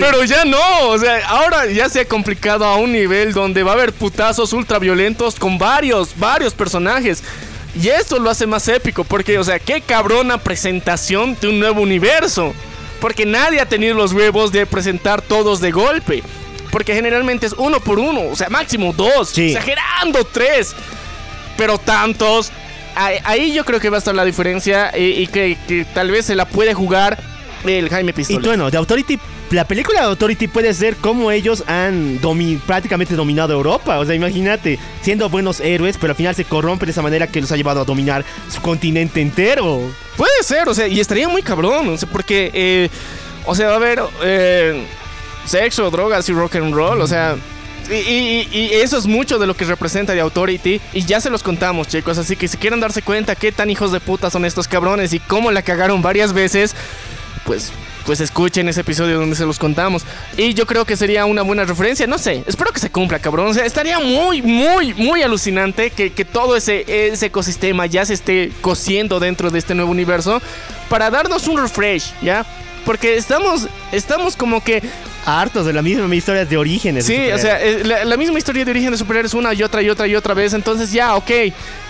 Pero 0.00 0.24
ya 0.24 0.44
no, 0.44 0.88
o 0.88 0.98
sea, 0.98 1.26
ahora 1.28 1.66
ya 1.66 1.88
se 1.88 2.00
ha 2.00 2.04
complicado 2.04 2.64
a 2.64 2.76
un 2.76 2.92
nivel 2.92 3.32
donde 3.32 3.62
va 3.62 3.70
a 3.70 3.74
haber 3.74 3.92
putazos 3.92 4.52
ultraviolentos 4.52 5.36
con 5.36 5.58
varios, 5.58 6.18
varios 6.18 6.52
personajes. 6.52 7.22
Y 7.80 7.88
esto 7.88 8.18
lo 8.18 8.30
hace 8.30 8.46
más 8.46 8.66
épico, 8.68 9.04
porque, 9.04 9.38
o 9.38 9.44
sea, 9.44 9.60
qué 9.60 9.80
cabrona 9.80 10.38
presentación 10.38 11.36
de 11.40 11.48
un 11.48 11.60
nuevo 11.60 11.80
universo. 11.80 12.52
Porque 13.00 13.24
nadie 13.24 13.60
ha 13.60 13.66
tenido 13.66 13.94
los 13.94 14.12
huevos 14.12 14.52
de 14.52 14.66
presentar 14.66 15.22
todos 15.22 15.60
de 15.60 15.70
golpe. 15.70 16.22
Porque 16.70 16.94
generalmente 16.94 17.46
es 17.46 17.52
uno 17.58 17.80
por 17.80 17.98
uno, 17.98 18.22
o 18.30 18.36
sea, 18.36 18.48
máximo 18.48 18.92
dos, 18.92 19.30
Sí. 19.30 19.48
exagerando 19.52 20.24
tres. 20.24 20.74
Pero 21.56 21.78
tantos, 21.78 22.50
ahí, 22.94 23.16
ahí 23.24 23.52
yo 23.52 23.64
creo 23.64 23.80
que 23.80 23.90
va 23.90 23.96
a 23.96 23.98
estar 23.98 24.14
la 24.14 24.24
diferencia 24.24 24.96
y, 24.96 25.22
y 25.22 25.26
que, 25.26 25.58
que 25.68 25.84
tal 25.84 26.10
vez 26.10 26.26
se 26.26 26.34
la 26.34 26.46
puede 26.46 26.72
jugar 26.74 27.18
el 27.64 27.90
Jaime 27.90 28.10
Y 28.10 28.14
Pistola. 28.14 28.46
bueno, 28.46 28.70
de 28.70 28.78
Authority, 28.78 29.18
la 29.50 29.66
película 29.66 30.00
de 30.00 30.06
Authority 30.06 30.48
puede 30.48 30.72
ser 30.72 30.96
como 30.96 31.30
ellos 31.30 31.62
han 31.66 32.18
domi- 32.22 32.58
prácticamente 32.60 33.14
dominado 33.14 33.52
Europa. 33.52 33.98
O 33.98 34.06
sea, 34.06 34.14
imagínate, 34.14 34.78
siendo 35.02 35.28
buenos 35.28 35.60
héroes, 35.60 35.96
pero 36.00 36.12
al 36.12 36.16
final 36.16 36.34
se 36.34 36.44
corrompen 36.46 36.86
de 36.86 36.92
esa 36.92 37.02
manera 37.02 37.26
que 37.26 37.40
los 37.42 37.52
ha 37.52 37.56
llevado 37.56 37.80
a 37.80 37.84
dominar 37.84 38.24
su 38.48 38.62
continente 38.62 39.20
entero. 39.20 39.82
Puede 40.16 40.42
ser, 40.42 40.68
o 40.68 40.72
sea, 40.74 40.86
y 40.86 41.00
estaría 41.00 41.28
muy 41.28 41.42
cabrón, 41.42 41.88
o 41.90 41.98
sea, 41.98 42.08
porque, 42.10 42.50
eh, 42.54 42.88
o 43.44 43.54
sea, 43.54 43.70
a 43.72 43.74
haber 43.74 44.00
eh, 44.22 44.86
sexo, 45.50 45.90
drogas 45.90 46.28
y 46.28 46.32
rock 46.32 46.56
and 46.56 46.74
roll, 46.74 47.00
o 47.00 47.06
sea, 47.06 47.36
y, 47.90 48.46
y- 48.52 48.70
eso 48.74 48.96
es 48.96 49.06
mucho 49.06 49.38
de 49.38 49.46
lo 49.46 49.54
que 49.54 49.64
representa 49.64 50.12
The 50.12 50.20
Authority, 50.20 50.80
y 50.92 51.04
ya 51.04 51.20
se 51.20 51.28
los 51.30 51.42
contamos, 51.42 51.88
chicos, 51.88 52.18
así 52.18 52.36
que 52.36 52.46
si 52.48 52.56
quieren 52.56 52.80
darse 52.80 53.02
cuenta 53.02 53.34
qué 53.34 53.50
tan 53.52 53.68
hijos 53.70 53.90
de 53.92 54.00
puta 54.00 54.30
son 54.30 54.44
estos 54.44 54.68
cabrones 54.68 55.12
y 55.12 55.18
cómo 55.18 55.50
la 55.50 55.62
cagaron 55.62 56.02
varias 56.02 56.32
veces, 56.32 56.74
pues... 57.44 57.72
Pues 58.06 58.18
escuchen 58.20 58.66
ese 58.66 58.80
episodio 58.80 59.20
donde 59.20 59.36
se 59.36 59.44
los 59.44 59.58
contamos. 59.58 60.04
Y 60.36 60.54
yo 60.54 60.66
creo 60.66 60.86
que 60.86 60.96
sería 60.96 61.26
una 61.26 61.42
buena 61.42 61.64
referencia. 61.66 62.06
No 62.06 62.16
sé, 62.16 62.42
espero 62.46 62.72
que 62.72 62.80
se 62.80 62.90
cumpla, 62.90 63.18
cabrón. 63.18 63.48
O 63.48 63.54
sea, 63.54 63.66
estaría 63.66 63.98
muy, 64.00 64.40
muy, 64.40 64.94
muy 64.94 65.22
alucinante 65.22 65.90
que, 65.90 66.10
que 66.10 66.24
todo 66.24 66.56
ese, 66.56 66.84
ese 67.12 67.26
ecosistema 67.26 67.84
ya 67.84 68.06
se 68.06 68.14
esté 68.14 68.52
cociendo 68.62 69.20
dentro 69.20 69.50
de 69.50 69.58
este 69.58 69.74
nuevo 69.74 69.90
universo 69.90 70.40
para 70.88 71.10
darnos 71.10 71.46
un 71.46 71.58
refresh, 71.60 72.14
¿ya? 72.22 72.46
Porque 72.86 73.16
estamos, 73.16 73.68
estamos 73.92 74.34
como 74.34 74.64
que 74.64 74.82
hartos 75.24 75.66
de 75.66 75.72
la 75.72 75.82
misma 75.82 76.14
historia 76.14 76.44
de 76.44 76.56
orígenes. 76.56 77.06
de 77.06 77.14
Sí, 77.14 77.32
o 77.32 77.38
sea, 77.38 77.60
eh, 77.62 77.82
la, 77.84 78.04
la 78.04 78.16
misma 78.16 78.38
historia 78.38 78.64
de 78.64 78.70
origen 78.70 78.92
de 78.92 78.98
superhéroes 78.98 79.34
una 79.34 79.52
y 79.54 79.62
otra 79.62 79.82
y 79.82 79.90
otra 79.90 80.06
y 80.06 80.14
otra 80.14 80.34
vez. 80.34 80.52
Entonces 80.54 80.92
ya, 80.92 81.14
ok, 81.16 81.30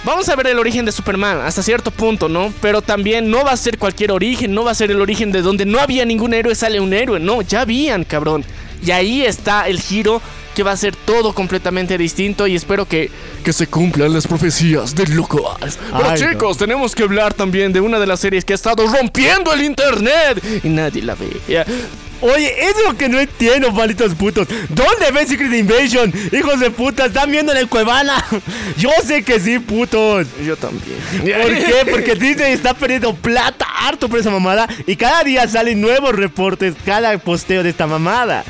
vamos 0.05 0.28
a 0.28 0.37
ver 0.37 0.49
el 0.49 0.59
origen 0.59 0.85
de 0.85 0.93
Superman 0.93 1.41
hasta 1.41 1.62
cierto 1.62 1.91
punto, 1.91 2.28
¿no? 2.28 2.53
Pero 2.61 2.83
también 2.83 3.31
no 3.31 3.45
va 3.45 3.53
a 3.53 3.57
ser 3.57 3.78
cualquier 3.78 4.12
origen, 4.12 4.55
no 4.55 4.64
va 4.64 4.72
a 4.72 4.74
ser 4.74 4.91
el 4.91 5.01
origen 5.01 5.33
de 5.33 5.43
donde 5.43 5.64
no 5.66 5.78
había 5.78 6.05
ningún 6.05 6.35
héroe, 6.35 6.55
sale 6.55 6.81
un 6.81 6.93
héroe, 6.93 7.20
no, 7.20 7.43
ya 7.43 7.62
habían, 7.62 8.05
cabrón. 8.05 8.45
Y 8.85 8.91
ahí 8.93 9.22
está 9.22 9.68
el 9.68 9.81
giro 9.81 10.22
que 10.61 10.64
va 10.64 10.72
a 10.72 10.76
ser 10.76 10.94
todo 10.94 11.32
completamente 11.32 11.96
distinto 11.96 12.46
y 12.46 12.54
espero 12.54 12.84
que, 12.84 13.11
que 13.42 13.50
se 13.50 13.66
cumplan 13.66 14.12
las 14.12 14.26
profecías 14.26 14.94
del 14.94 15.16
loco. 15.16 15.56
Pero 15.58 15.72
Ay, 16.04 16.20
no. 16.20 16.32
chicos, 16.32 16.58
tenemos 16.58 16.94
que 16.94 17.02
hablar 17.02 17.32
también 17.32 17.72
de 17.72 17.80
una 17.80 17.98
de 17.98 18.06
las 18.06 18.20
series 18.20 18.44
que 18.44 18.52
ha 18.52 18.56
estado 18.56 18.86
rompiendo 18.86 19.54
el 19.54 19.62
internet 19.62 20.61
y 20.62 20.68
nadie 20.68 21.00
la 21.00 21.14
ve. 21.14 21.30
Oye, 22.20 22.54
es 22.62 22.74
lo 22.86 22.94
que 22.94 23.08
no 23.08 23.18
entiendo, 23.18 23.72
malditos 23.72 24.14
putos. 24.14 24.48
¿Dónde 24.68 25.11
ven 25.14 25.26
Secret 25.26 25.50
Invasion? 25.50 26.12
Hijos 26.30 26.61
de 26.61 26.70
puta, 26.70 27.06
¿están 27.06 27.30
viendo 27.30 27.52
en 27.52 27.58
el 27.58 27.66
Cuevana? 27.66 28.22
Yo 28.76 28.90
sé 29.02 29.22
que 29.22 29.40
sí, 29.40 29.61
putos. 29.61 30.26
Yo 30.44 30.58
también. 30.58 30.98
¿Por 31.11 31.54
qué? 31.54 31.86
Porque 31.90 32.16
Disney 32.16 32.52
está 32.52 32.74
perdiendo 32.74 33.14
plata 33.14 33.64
harto 33.64 34.11
por 34.11 34.18
esa 34.18 34.30
mamada 34.30 34.68
y 34.86 34.96
cada 34.96 35.24
día 35.24 35.48
salen 35.48 35.80
nuevos 35.80 36.14
reportes, 36.14 36.74
cada 36.84 37.16
posteo 37.16 37.62
de 37.62 37.70
esta 37.70 37.86
mamada. 37.86 38.44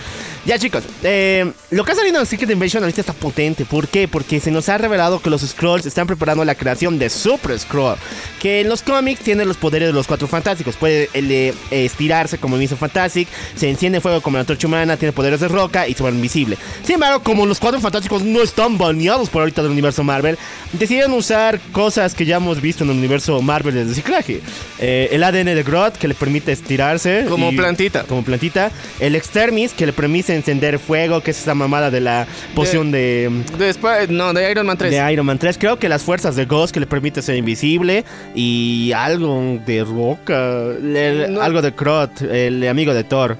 Ya 0.47 0.59
chicos, 0.59 0.84
eh, 1.03 1.53
lo 1.70 1.84
que 1.84 1.93
ha 1.93 1.95
salido 1.95 2.18
en 2.18 2.26
Secret 2.26 2.51
Invasion 2.51 2.82
ahorita 2.82 3.03
está 3.03 3.12
potente. 3.12 3.66
¿Por 3.66 3.88
qué? 3.88 4.09
Porque 4.09 4.41
se 4.41 4.51
nos 4.51 4.68
ha 4.70 4.78
revelado 4.78 5.20
que 5.20 5.28
los 5.28 5.43
Scrolls 5.43 5.84
están 5.84 6.07
preparando 6.07 6.45
la 6.45 6.55
creación 6.55 6.99
de 6.99 7.11
Super 7.11 7.59
Scroll. 7.59 7.99
Que 8.41 8.62
en 8.62 8.68
los 8.70 8.82
cómics 8.82 9.20
tiene 9.20 9.45
los 9.45 9.59
poderes 9.59 9.88
de 9.88 9.93
los 9.93 10.07
cuatro 10.07 10.26
fantásticos. 10.26 10.74
Puede 10.76 11.11
eh, 11.12 11.55
eh, 11.70 11.84
estirarse 11.84 12.38
como 12.38 12.57
el 12.57 12.61
mismo 12.62 12.76
Fantastic, 12.78 13.28
se 13.55 13.68
enciende 13.68 14.01
fuego 14.01 14.20
como 14.22 14.38
la 14.38 14.41
antorcha 14.41 14.66
humana, 14.66 14.97
tiene 14.97 15.12
poderes 15.12 15.41
de 15.41 15.49
roca 15.49 15.86
y 15.86 15.93
se 15.95 16.03
vuelve 16.03 16.16
invisible. 16.16 16.57
Sin 16.82 16.95
embargo, 16.95 17.22
como 17.22 17.45
los 17.45 17.61
cuatro 17.61 17.78
fantásticos 17.80 18.22
no 18.22 18.41
están 18.43 18.78
baneados 18.78 19.28
por 19.28 19.43
ahorita 19.43 19.62
del 19.62 19.70
universo 19.72 20.03
Marvel, 20.03 20.38
decidieron 20.72 21.12
usar 21.12 21.61
cosas 21.72 22.14
que 22.14 22.24
ya 22.24 22.36
hemos 22.36 22.61
visto 22.62 22.82
en 22.82 22.91
el 22.91 22.97
universo 22.97 23.43
Marvel 23.43 23.74
de 23.74 23.84
reciclaje. 23.84 24.41
Eh, 24.78 25.09
el 25.12 25.22
ADN 25.22 25.55
de 25.55 25.62
Groot 25.62 25.97
que 25.99 26.09
le 26.09 26.14
permite 26.14 26.53
estirarse. 26.53 27.26
Como 27.28 27.53
y- 27.53 27.57
plantita. 27.57 28.05
Como 28.05 28.22
plantita. 28.24 28.70
El 29.01 29.16
Extermis 29.16 29.72
que 29.74 29.84
le 29.84 29.93
permite 29.93 30.34
encender 30.34 30.78
fuego, 30.78 31.22
que 31.22 31.32
es 31.32 31.38
esa 31.41 31.55
mamada 31.55 31.91
de 31.91 32.01
la 32.01 32.26
poción 32.55 32.91
de, 32.91 33.30
Después, 33.59 34.09
no, 34.09 34.32
de 34.32 34.51
Iron 34.51 34.66
Man 34.66 34.78
3. 34.78 34.91
de 34.91 35.12
Iron 35.12 35.26
Man 35.26 35.38
3. 35.38 35.59
Creo 35.59 35.78
que 35.78 35.91
las 35.91 36.03
fuerzas 36.03 36.36
de 36.36 36.47
Ghost 36.47 36.72
que 36.72 36.80
le 36.80 36.86
permite 36.86 37.20
ser 37.20 37.36
invisible. 37.36 38.05
Y 38.35 38.93
algo 38.93 39.59
de 39.66 39.85
roca. 39.85 40.62
el- 40.72 41.33
No. 41.35 41.41
Algo 41.43 41.62
de 41.62 41.74
Crot, 41.74 42.22
el 42.22 42.66
amigo 42.68 42.95
de 42.95 43.05
Thor. 43.05 43.37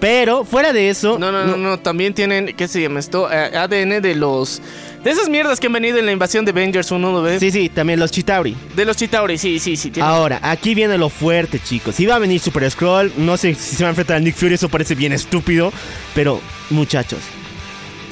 Pero 0.00 0.44
fuera 0.44 0.72
de 0.72 0.90
eso. 0.90 1.16
No, 1.18 1.30
no, 1.30 1.44
no, 1.44 1.56
no, 1.56 1.78
también 1.78 2.12
tienen, 2.12 2.54
¿qué 2.56 2.66
se 2.66 2.80
llama 2.82 2.98
esto? 2.98 3.30
Eh, 3.32 3.56
ADN 3.56 4.00
de 4.00 4.16
los... 4.16 4.60
De 5.04 5.10
esas 5.12 5.28
mierdas 5.28 5.60
que 5.60 5.68
han 5.68 5.72
venido 5.72 5.98
en 5.98 6.06
la 6.06 6.12
invasión 6.12 6.44
de 6.44 6.50
Avengers 6.50 6.90
1, 6.90 7.12
¿no 7.12 7.22
ves? 7.22 7.38
Sí, 7.40 7.50
sí, 7.52 7.68
también 7.68 8.00
los 8.00 8.10
Chitauri. 8.10 8.56
De 8.74 8.84
los 8.84 8.96
Chitauri, 8.96 9.38
sí, 9.38 9.60
sí, 9.60 9.76
sí. 9.76 9.90
tienen- 9.92 10.10
Ahora, 10.10 10.40
aquí 10.42 10.74
viene 10.74 10.98
lo 10.98 11.08
fuerte, 11.08 11.60
chicos. 11.60 11.94
Si 11.94 12.06
va 12.06 12.16
a 12.16 12.18
venir 12.18 12.40
Super 12.40 12.68
Scroll, 12.68 13.12
no 13.16 13.36
sé 13.36 13.54
si 13.54 13.76
se 13.76 13.84
va 13.84 13.88
a 13.88 13.90
enfrentar 13.90 14.16
a 14.16 14.20
Nick 14.20 14.34
Fury, 14.34 14.54
eso 14.54 14.68
parece 14.68 14.94
bien 14.96 15.12
estúpido. 15.12 15.72
Pero, 16.16 16.40
muchachos, 16.70 17.20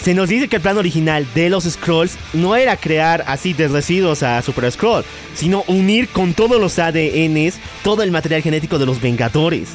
se 0.03 0.14
nos 0.14 0.28
dice 0.28 0.48
que 0.48 0.57
el 0.57 0.62
plan 0.62 0.78
original 0.78 1.26
de 1.34 1.51
los 1.51 1.64
Scrolls 1.64 2.16
no 2.32 2.57
era 2.57 2.76
crear 2.76 3.24
así 3.26 3.53
de 3.53 3.68
residuos 3.68 4.22
a 4.22 4.40
Super 4.40 4.70
Scroll, 4.72 5.05
sino 5.34 5.62
unir 5.66 6.09
con 6.09 6.32
todos 6.32 6.61
los 6.61 6.78
ADNs 6.78 7.59
todo 7.84 8.03
el 8.03 8.11
material 8.11 8.42
genético 8.42 8.78
de 8.78 8.86
los 8.86 9.01
Vengadores. 9.01 9.70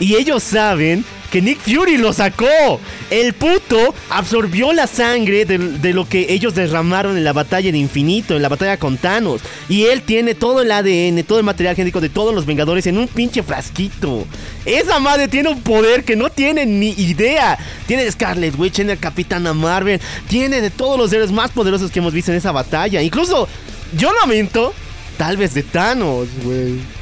Y 0.00 0.14
ellos 0.14 0.42
saben 0.42 1.04
que 1.30 1.42
Nick 1.42 1.58
Fury 1.58 1.96
lo 1.96 2.12
sacó. 2.12 2.80
El 3.10 3.32
puto 3.34 3.94
absorbió 4.10 4.72
la 4.72 4.86
sangre 4.86 5.44
de, 5.44 5.92
lo 5.92 6.08
que 6.08 6.32
ellos 6.32 6.54
derramaron 6.54 7.16
en 7.16 7.24
la 7.24 7.32
batalla 7.32 7.70
de 7.70 7.78
infinito, 7.78 8.36
en 8.36 8.42
la 8.42 8.48
batalla 8.48 8.76
con 8.78 8.96
Thanos. 8.96 9.40
Y 9.68 9.84
él 9.84 10.02
tiene 10.02 10.34
todo 10.34 10.62
el 10.62 10.72
ADN, 10.72 11.24
todo 11.24 11.38
el 11.38 11.44
material 11.44 11.76
genético 11.76 12.00
de 12.00 12.08
todos 12.08 12.34
los 12.34 12.46
Vengadores 12.46 12.86
en 12.86 12.98
un 12.98 13.08
pinche 13.08 13.42
frasquito. 13.42 14.26
Esa 14.64 15.00
madre 15.00 15.28
tiene 15.28 15.48
un 15.50 15.60
poder 15.62 16.04
que 16.04 16.16
no 16.16 16.30
tiene 16.30 16.66
ni 16.66 16.90
idea. 16.90 17.58
Tiene 17.86 18.10
Scarlet 18.10 18.58
Witch, 18.58 18.74
tiene 18.74 18.92
de 18.92 18.98
Capitana 18.98 19.52
Marvel, 19.52 20.00
tiene 20.28 20.60
de 20.60 20.70
todos 20.70 20.98
los 20.98 21.12
héroes 21.12 21.32
más 21.32 21.50
poderosos 21.50 21.90
que 21.90 21.98
hemos 21.98 22.12
visto 22.12 22.30
en 22.30 22.38
esa 22.38 22.52
batalla. 22.52 23.02
Incluso, 23.02 23.48
yo 23.96 24.12
lamento, 24.20 24.72
tal 25.16 25.36
vez 25.36 25.54
de 25.54 25.62
Thanos, 25.62 26.28
güey. 26.42 26.97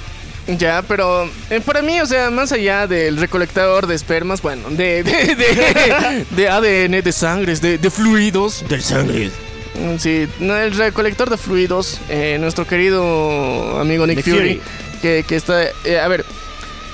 Ya, 0.47 0.82
pero 0.86 1.28
eh, 1.51 1.61
para 1.61 1.82
mí, 1.82 2.01
o 2.01 2.07
sea, 2.07 2.30
más 2.30 2.53
allá 2.53 2.86
del 2.86 3.16
recolectador 3.16 3.86
de 3.88 3.97
espermas, 3.97 4.42
bueno, 4.42 4.70
de, 4.70 5.03
de, 5.03 5.34
de, 5.34 6.26
de 6.30 6.49
ADN, 6.49 7.03
de 7.03 7.12
sangres, 7.12 7.61
de, 7.61 7.78
de 7.78 7.90
fluidos. 7.90 8.64
Del 8.68 8.82
sangre. 8.82 9.30
Mm, 9.74 9.99
Sí, 9.99 10.28
no, 10.38 10.57
el 10.57 10.72
recolector 10.76 11.28
de 11.30 11.36
fluidos, 11.36 12.01
eh, 12.09 12.38
nuestro 12.40 12.66
querido 12.66 13.78
amigo 13.80 14.07
Nick, 14.07 14.18
Nick 14.18 14.26
Fury, 14.26 14.38
Fury. 14.38 14.61
Que, 15.03 15.24
que 15.26 15.36
está... 15.36 15.64
eh, 15.84 15.99
a 16.03 16.09
ver, 16.09 16.24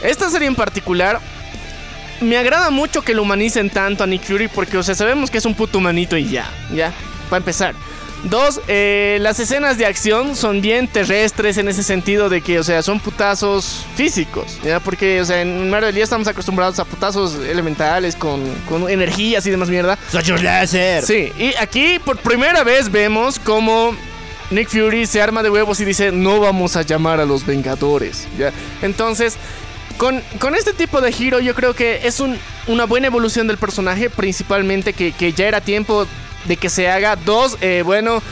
esta 0.03 0.30
serie 0.30 0.48
en 0.48 0.55
particular... 0.55 1.20
Me 2.20 2.36
agrada 2.36 2.70
mucho 2.70 3.03
que 3.03 3.14
lo 3.14 3.22
humanicen 3.22 3.68
tanto 3.68 4.05
a 4.05 4.07
Nick 4.07 4.22
Fury 4.22 4.46
porque, 4.46 4.78
o 4.78 4.82
sea, 4.84 4.94
sabemos 4.94 5.28
que 5.28 5.38
es 5.38 5.44
un 5.44 5.57
puto 5.57 5.78
humanito 5.78 6.16
y 6.16 6.28
ya, 6.28 6.48
ya, 6.72 6.92
para 7.28 7.38
empezar. 7.38 7.74
Dos, 8.24 8.60
eh, 8.68 9.18
las 9.20 9.40
escenas 9.40 9.78
de 9.78 9.86
acción 9.86 10.36
son 10.36 10.60
bien 10.60 10.86
terrestres 10.86 11.58
en 11.58 11.66
ese 11.68 11.82
sentido 11.82 12.28
de 12.28 12.40
que, 12.40 12.60
o 12.60 12.62
sea, 12.64 12.80
son 12.82 13.00
putazos 13.00 13.84
físicos, 13.96 14.58
¿ya? 14.62 14.78
Porque, 14.78 15.20
o 15.20 15.24
sea, 15.24 15.42
en 15.42 15.68
Marvel 15.68 15.92
ya 15.94 16.04
estamos 16.04 16.28
acostumbrados 16.28 16.78
a 16.78 16.84
putazos 16.84 17.34
elementales 17.34 18.14
con, 18.14 18.40
con 18.68 18.88
energías 18.88 19.44
y 19.46 19.50
demás 19.50 19.68
mierda. 19.68 19.98
Rayos 20.12 20.40
láser. 20.40 21.04
Sí, 21.04 21.32
y 21.36 21.54
aquí 21.60 21.98
por 22.04 22.16
primera 22.18 22.62
vez 22.62 22.92
vemos 22.92 23.40
como 23.40 23.96
Nick 24.52 24.68
Fury 24.68 25.04
se 25.06 25.20
arma 25.20 25.42
de 25.42 25.50
huevos 25.50 25.80
y 25.80 25.84
dice, 25.84 26.12
no 26.12 26.38
vamos 26.38 26.76
a 26.76 26.82
llamar 26.82 27.18
a 27.18 27.24
los 27.24 27.44
Vengadores. 27.44 28.28
¿ya? 28.38 28.52
Entonces, 28.82 29.34
con, 29.98 30.22
con 30.38 30.54
este 30.54 30.72
tipo 30.72 31.00
de 31.00 31.10
giro 31.10 31.40
yo 31.40 31.56
creo 31.56 31.74
que 31.74 32.06
es 32.06 32.20
un- 32.20 32.38
una 32.68 32.84
buena 32.84 33.08
evolución 33.08 33.48
del 33.48 33.58
personaje, 33.58 34.10
principalmente 34.10 34.92
que, 34.92 35.10
que 35.10 35.32
ya 35.32 35.46
era 35.48 35.60
tiempo 35.60 36.06
de 36.45 36.57
que 36.57 36.68
se 36.70 36.88
haga. 36.88 37.16
Dos, 37.16 37.57
eh, 37.61 37.82
bueno... 37.84 38.22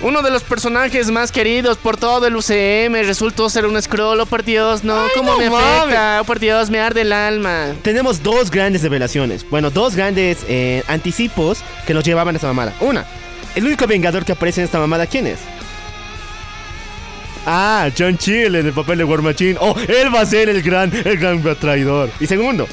Uno 0.00 0.22
de 0.22 0.30
los 0.30 0.44
personajes 0.44 1.10
más 1.10 1.32
queridos 1.32 1.76
por 1.76 1.96
todo 1.96 2.24
el 2.28 2.36
UCM 2.36 3.04
resultó 3.04 3.50
ser 3.50 3.66
un 3.66 3.82
scroll, 3.82 4.20
oh 4.20 4.26
por 4.26 4.44
Dios, 4.44 4.84
no, 4.84 4.94
Ay, 4.96 5.10
¿cómo 5.16 5.32
no 5.32 5.38
me 5.38 5.50
mames. 5.50 5.76
afecta? 5.76 6.20
Oh 6.20 6.24
por 6.24 6.38
Dios, 6.38 6.70
me 6.70 6.78
arde 6.78 7.00
el 7.00 7.12
alma. 7.12 7.72
Tenemos 7.82 8.22
dos 8.22 8.48
grandes 8.52 8.82
revelaciones. 8.82 9.44
Bueno, 9.50 9.70
dos 9.70 9.96
grandes 9.96 10.38
eh, 10.46 10.84
anticipos 10.86 11.64
que 11.84 11.94
nos 11.94 12.04
llevaban 12.04 12.36
a 12.36 12.38
esta 12.38 12.46
mamada. 12.46 12.74
Una, 12.78 13.04
el 13.56 13.64
único 13.64 13.88
vengador 13.88 14.24
que 14.24 14.30
aparece 14.30 14.60
en 14.60 14.66
esta 14.66 14.78
mamada, 14.78 15.04
¿quién 15.08 15.26
es? 15.26 15.40
Ah, 17.44 17.88
John 17.98 18.18
Chill 18.18 18.54
en 18.54 18.66
el 18.66 18.72
papel 18.72 18.98
de 18.98 19.04
War 19.04 19.20
Machine. 19.22 19.56
Oh, 19.60 19.74
él 19.88 20.14
va 20.14 20.20
a 20.20 20.26
ser 20.26 20.48
el 20.48 20.62
gran, 20.62 20.92
el 20.94 21.16
gran 21.18 21.42
traidor. 21.56 22.08
Y 22.20 22.28
segundo, 22.28 22.68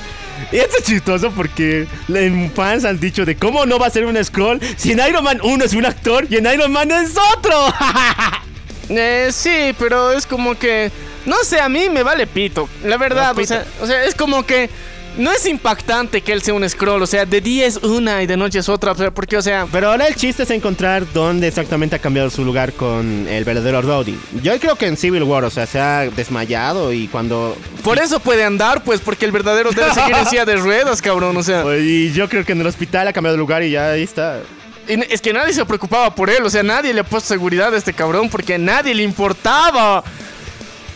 y 0.51 0.57
esto 0.57 0.77
es 0.79 0.85
chistoso 0.85 1.31
porque 1.31 1.87
en 2.07 2.51
fans 2.51 2.85
han 2.85 2.99
dicho 2.99 3.25
de 3.25 3.35
cómo 3.35 3.65
no 3.65 3.79
va 3.79 3.87
a 3.87 3.89
ser 3.89 4.05
un 4.05 4.23
scroll 4.23 4.59
si 4.77 4.91
en 4.91 4.99
Iron 5.07 5.23
Man 5.23 5.39
uno 5.43 5.65
es 5.65 5.73
un 5.73 5.85
actor 5.85 6.27
y 6.29 6.37
en 6.37 6.45
Iron 6.45 6.71
Man 6.71 6.91
es 6.91 7.13
otro. 7.35 7.73
Eh, 8.87 9.29
sí, 9.31 9.75
pero 9.79 10.11
es 10.11 10.27
como 10.27 10.59
que. 10.59 10.91
No 11.25 11.37
sé, 11.43 11.59
a 11.59 11.69
mí 11.69 11.89
me 11.89 12.03
vale 12.03 12.27
pito. 12.27 12.69
La 12.83 12.97
verdad, 12.97 13.33
No, 13.35 13.41
o 13.41 13.45
sea, 13.45 13.65
o 13.81 13.87
sea, 13.87 14.03
es 14.05 14.13
como 14.13 14.45
que. 14.45 14.69
No 15.17 15.31
es 15.31 15.45
impactante 15.45 16.21
que 16.21 16.33
él 16.33 16.41
sea 16.41 16.53
un 16.53 16.67
scroll, 16.67 17.01
o 17.01 17.07
sea, 17.07 17.25
de 17.25 17.39
día 17.39 17.65
es 17.65 17.77
una 17.77 18.21
y 18.21 18.27
de 18.27 18.35
noche 18.35 18.59
es 18.59 18.67
otra, 18.67 18.93
porque, 19.11 19.37
o 19.37 19.41
sea, 19.41 19.65
Pero 19.71 19.91
ahora 19.91 20.07
el 20.07 20.15
chiste 20.15 20.43
es 20.43 20.49
encontrar 20.49 21.05
dónde 21.13 21.47
exactamente 21.47 21.95
ha 21.95 21.99
cambiado 21.99 22.29
su 22.29 22.43
lugar 22.43 22.73
con 22.73 23.25
el 23.27 23.45
verdadero 23.45 23.81
Rhodey. 23.81 24.19
Yo 24.43 24.59
creo 24.59 24.75
que 24.75 24.87
en 24.87 24.97
Civil 24.97 25.23
War, 25.23 25.45
o 25.45 25.49
sea, 25.49 25.65
se 25.65 25.79
ha 25.79 26.09
desmayado 26.09 26.91
y 26.91 27.07
cuando... 27.07 27.57
por 27.83 27.97
eso 27.97 28.19
puede 28.19 28.43
andar, 28.43 28.83
pues, 28.83 28.99
porque 28.99 29.25
el 29.25 29.31
verdadero 29.31 29.71
debe 29.71 29.93
seguir 29.93 30.15
en 30.17 30.25
silla 30.25 30.45
de 30.45 30.57
ruedas, 30.57 31.01
cabrón, 31.01 31.37
o 31.37 31.43
sea. 31.43 31.63
Y 31.85 32.11
yo 32.11 32.27
creo 32.27 32.43
que 32.43 32.51
en 32.51 32.61
el 32.61 32.67
hospital 32.67 33.07
ha 33.07 33.13
cambiado 33.13 33.35
de 33.35 33.39
lugar 33.39 33.63
y 33.63 33.71
ya 33.71 33.91
ahí 33.91 34.03
está. 34.03 34.41
Y 34.87 35.13
es 35.13 35.21
que 35.21 35.33
nadie 35.33 35.53
se 35.53 35.65
preocupaba 35.65 36.13
por 36.13 36.29
él, 36.29 36.43
o 36.43 36.49
sea, 36.49 36.61
nadie 36.61 36.93
le 36.93 37.01
ha 37.01 37.03
puesto 37.03 37.29
seguridad 37.29 37.73
a 37.73 37.77
este 37.77 37.93
cabrón 37.93 38.29
porque 38.29 38.55
a 38.55 38.57
nadie 38.57 38.93
le 38.93 39.03
importaba. 39.03 40.03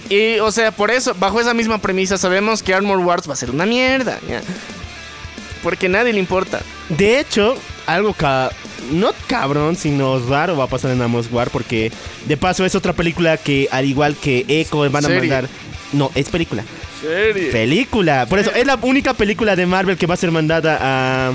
Y, 0.10 0.40
o 0.40 0.52
sea, 0.52 0.72
por 0.72 0.90
eso, 0.92 1.14
bajo 1.20 1.40
esa 1.40 1.54
misma 1.54 1.78
premisa, 1.78 2.18
sabemos 2.18 2.64
que 2.64 2.74
Armor 2.74 2.98
Wars 3.00 3.30
va 3.30 3.34
a 3.34 3.38
ser 3.38 3.52
una 3.52 3.66
mierda, 3.66 4.20
¿ya? 4.28 4.42
Porque 5.64 5.86
a 5.86 5.90
nadie 5.90 6.14
le 6.14 6.20
importa. 6.20 6.62
De 6.90 7.20
hecho, 7.20 7.56
algo 7.86 8.14
ca 8.14 8.50
no 8.92 9.12
cabrón, 9.28 9.76
sino 9.76 10.18
raro 10.28 10.56
va 10.58 10.64
a 10.64 10.68
pasar 10.68 10.92
en 10.92 11.02
Amos 11.02 11.28
War 11.32 11.50
porque 11.52 11.92
de 12.26 12.38
paso 12.38 12.66
es 12.66 12.74
otra 12.76 12.94
película 12.94 13.38
que 13.38 13.68
al 13.72 13.86
igual 13.86 14.16
que 14.16 14.46
Echo 14.48 14.80
van 14.90 15.04
a 15.04 15.08
Serie. 15.08 15.20
mandar... 15.20 15.48
No, 15.92 16.12
es 16.16 16.30
película. 16.30 16.64
Serie. 17.02 17.52
Película. 17.52 18.26
Por 18.28 18.40
eso 18.40 18.52
es 18.52 18.66
la 18.66 18.80
única 18.82 19.14
película 19.14 19.56
de 19.56 19.66
Marvel 19.66 19.98
que 19.98 20.08
va 20.08 20.14
a 20.14 20.18
ser 20.18 20.32
mandada 20.32 20.78
a... 20.82 21.34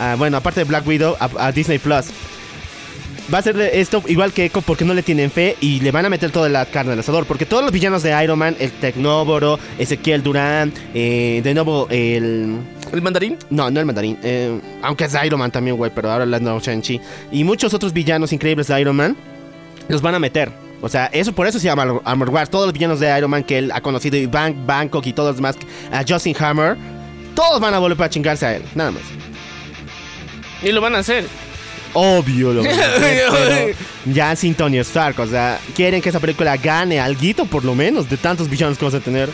a- 0.00 0.14
bueno, 0.16 0.38
aparte 0.38 0.60
de 0.60 0.64
Black 0.64 0.86
Widow, 0.86 1.16
a, 1.20 1.28
a 1.46 1.52
Disney 1.52 1.78
Plus. 1.78 2.06
Va 3.32 3.38
a 3.38 3.42
ser 3.42 3.60
esto 3.60 4.02
igual 4.06 4.32
que 4.32 4.44
Echo 4.44 4.62
porque 4.62 4.84
no 4.84 4.94
le 4.94 5.02
tienen 5.02 5.32
fe 5.32 5.56
y 5.60 5.80
le 5.80 5.90
van 5.90 6.04
a 6.06 6.08
meter 6.08 6.30
toda 6.30 6.48
la 6.48 6.64
carne 6.64 6.92
al 6.92 6.98
asador. 7.00 7.26
Porque 7.26 7.44
todos 7.44 7.64
los 7.64 7.72
villanos 7.72 8.02
de 8.04 8.22
Iron 8.22 8.38
Man, 8.38 8.56
el 8.60 8.70
Tecnóboro, 8.70 9.58
Ezequiel 9.78 10.22
Durán, 10.22 10.72
eh, 10.94 11.40
de 11.42 11.54
nuevo 11.54 11.88
el... 11.90 12.56
¿El 12.92 13.02
mandarín? 13.02 13.36
No, 13.50 13.68
no 13.68 13.80
el 13.80 13.86
mandarín. 13.86 14.16
eh, 14.22 14.60
aunque 14.82 15.04
es 15.06 15.16
Iron 15.24 15.40
Man 15.40 15.50
también, 15.50 15.76
güey, 15.76 15.90
pero 15.92 16.10
ahora 16.12 16.24
la 16.24 16.38
no 16.38 16.60
Shang-Chi. 16.60 17.00
Y 17.32 17.42
muchos 17.42 17.74
otros 17.74 17.92
villanos 17.92 18.32
increíbles 18.32 18.68
de 18.68 18.80
Iron 18.80 18.94
Man 18.94 19.16
los 19.88 20.00
van 20.02 20.14
a 20.14 20.20
meter. 20.20 20.52
O 20.80 20.88
sea, 20.88 21.06
eso 21.06 21.32
por 21.32 21.48
eso 21.48 21.58
se 21.58 21.64
llama 21.64 21.82
Armor- 22.04 22.28
Wars. 22.30 22.48
Todos 22.48 22.66
los 22.66 22.72
villanos 22.74 23.00
de 23.00 23.16
Iron 23.18 23.30
Man 23.30 23.42
que 23.42 23.58
él 23.58 23.72
ha 23.72 23.80
conocido, 23.80 24.16
y 24.16 24.26
Bank, 24.26 24.54
Bangkok 24.66 25.04
y 25.04 25.12
todos 25.12 25.30
los 25.30 25.36
demás, 25.36 25.56
a 25.90 26.04
Justin 26.06 26.36
Hammer, 26.38 26.76
todos 27.34 27.60
van 27.60 27.74
a 27.74 27.78
volver 27.80 27.96
para 27.96 28.08
chingarse 28.10 28.46
a 28.46 28.56
él, 28.56 28.62
nada 28.76 28.92
más. 28.92 29.02
Y 30.62 30.70
lo 30.70 30.80
van 30.80 30.94
a 30.94 30.98
hacer. 30.98 31.24
Obvio 31.98 32.52
lo 32.52 32.62
pero 33.00 33.74
ya 34.04 34.36
sin 34.36 34.54
Tony 34.54 34.78
Stark. 34.80 35.18
O 35.18 35.26
sea, 35.26 35.58
quieren 35.74 36.02
que 36.02 36.10
esa 36.10 36.20
película 36.20 36.56
gane 36.58 37.00
alguito 37.00 37.46
por 37.46 37.64
lo 37.64 37.74
menos 37.74 38.08
de 38.10 38.18
tantos 38.18 38.50
villanos 38.50 38.76
que 38.76 38.84
vamos 38.84 39.00
a 39.00 39.02
tener. 39.02 39.30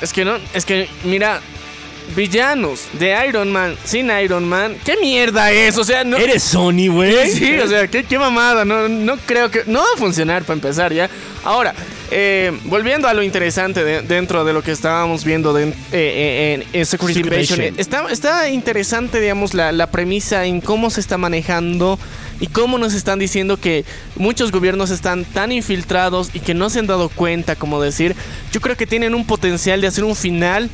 Es 0.00 0.12
que 0.14 0.24
no, 0.24 0.38
es 0.54 0.64
que, 0.64 0.88
mira, 1.04 1.42
villanos 2.16 2.86
de 2.94 3.14
Iron 3.28 3.52
Man 3.52 3.76
sin 3.84 4.10
Iron 4.10 4.48
Man, 4.48 4.76
¿qué 4.86 4.96
mierda 4.96 5.52
es? 5.52 5.76
O 5.76 5.84
sea, 5.84 6.02
no. 6.02 6.16
Eres 6.16 6.42
Sony, 6.42 6.88
güey. 6.88 7.30
Sí, 7.30 7.58
o 7.58 7.68
sea, 7.68 7.86
qué, 7.88 8.04
qué 8.04 8.18
mamada. 8.18 8.64
No, 8.64 8.88
no 8.88 9.18
creo 9.18 9.50
que. 9.50 9.64
No 9.66 9.80
va 9.80 9.86
a 9.94 9.98
funcionar 9.98 10.44
para 10.44 10.54
empezar 10.54 10.94
ya. 10.94 11.10
Ahora, 11.44 11.74
eh, 12.10 12.52
volviendo 12.64 13.08
a 13.08 13.14
lo 13.14 13.22
interesante 13.22 13.84
de- 13.84 14.02
dentro 14.02 14.44
de 14.44 14.52
lo 14.52 14.62
que 14.62 14.72
estábamos 14.72 15.24
viendo 15.24 15.52
de, 15.52 15.68
eh, 15.68 15.72
eh, 15.92 16.54
en, 16.72 16.80
en 16.80 16.86
Security 16.86 17.20
Invasion, 17.20 17.60
eh, 17.60 17.72
está, 17.76 18.06
está 18.10 18.48
interesante, 18.50 19.20
digamos, 19.20 19.54
la, 19.54 19.72
la 19.72 19.86
premisa 19.90 20.44
en 20.46 20.60
cómo 20.60 20.90
se 20.90 21.00
está 21.00 21.18
manejando 21.18 21.98
y 22.40 22.46
cómo 22.46 22.78
nos 22.78 22.94
están 22.94 23.18
diciendo 23.18 23.58
que 23.58 23.84
muchos 24.16 24.50
gobiernos 24.50 24.90
están 24.90 25.24
tan 25.24 25.52
infiltrados 25.52 26.30
y 26.34 26.40
que 26.40 26.54
no 26.54 26.70
se 26.70 26.78
han 26.80 26.86
dado 26.86 27.08
cuenta, 27.10 27.54
como 27.56 27.80
decir, 27.80 28.16
yo 28.52 28.60
creo 28.60 28.76
que 28.76 28.86
tienen 28.86 29.14
un 29.14 29.26
potencial 29.26 29.80
de 29.80 29.86
hacer 29.86 30.04
un 30.04 30.16
final 30.16 30.70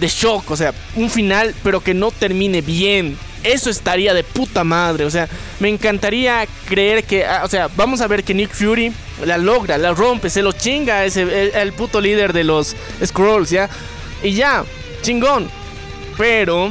de 0.00 0.08
shock, 0.08 0.50
o 0.50 0.56
sea, 0.56 0.74
un 0.96 1.08
final 1.08 1.54
pero 1.62 1.80
que 1.80 1.94
no 1.94 2.10
termine 2.10 2.60
bien. 2.62 3.16
Eso 3.44 3.70
estaría 3.70 4.14
de 4.14 4.24
puta 4.24 4.64
madre, 4.64 5.04
o 5.04 5.10
sea, 5.10 5.28
me 5.60 5.68
encantaría 5.68 6.46
creer 6.66 7.04
que, 7.04 7.24
ah, 7.24 7.42
o 7.44 7.48
sea, 7.48 7.68
vamos 7.76 8.00
a 8.00 8.06
ver 8.06 8.24
que 8.24 8.34
Nick 8.34 8.50
Fury 8.50 8.92
la 9.24 9.38
logra, 9.38 9.78
la 9.78 9.92
rompe, 9.92 10.30
se 10.30 10.42
lo 10.42 10.52
chinga 10.52 11.04
ese, 11.04 11.52
el, 11.60 11.72
puto 11.74 12.00
líder 12.00 12.32
de 12.32 12.44
los 12.44 12.74
Scrolls, 13.04 13.50
¿ya? 13.50 13.68
Y 14.22 14.32
ya, 14.32 14.64
chingón. 15.02 15.50
Pero 16.16 16.70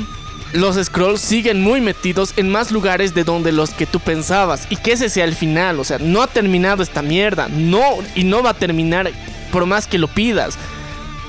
los 0.54 0.76
Scrolls 0.84 1.22
siguen 1.22 1.62
muy 1.62 1.82
metidos 1.82 2.34
en 2.38 2.50
más 2.50 2.72
lugares 2.72 3.14
de 3.14 3.24
donde 3.24 3.52
los 3.52 3.72
que 3.72 3.86
tú 3.86 4.00
pensabas. 4.00 4.68
Y 4.70 4.76
que 4.78 4.94
ese 4.94 5.10
sea 5.10 5.26
el 5.26 5.36
final. 5.36 5.80
O 5.80 5.84
sea, 5.84 5.98
no 6.00 6.22
ha 6.22 6.28
terminado 6.28 6.84
esta 6.84 7.02
mierda. 7.02 7.48
No, 7.50 7.98
y 8.16 8.24
no 8.24 8.44
va 8.44 8.52
a 8.52 8.54
terminar 8.54 9.12
por 9.52 9.66
más 9.66 9.88
que 9.88 9.98
lo 9.98 10.08
pidas. 10.08 10.56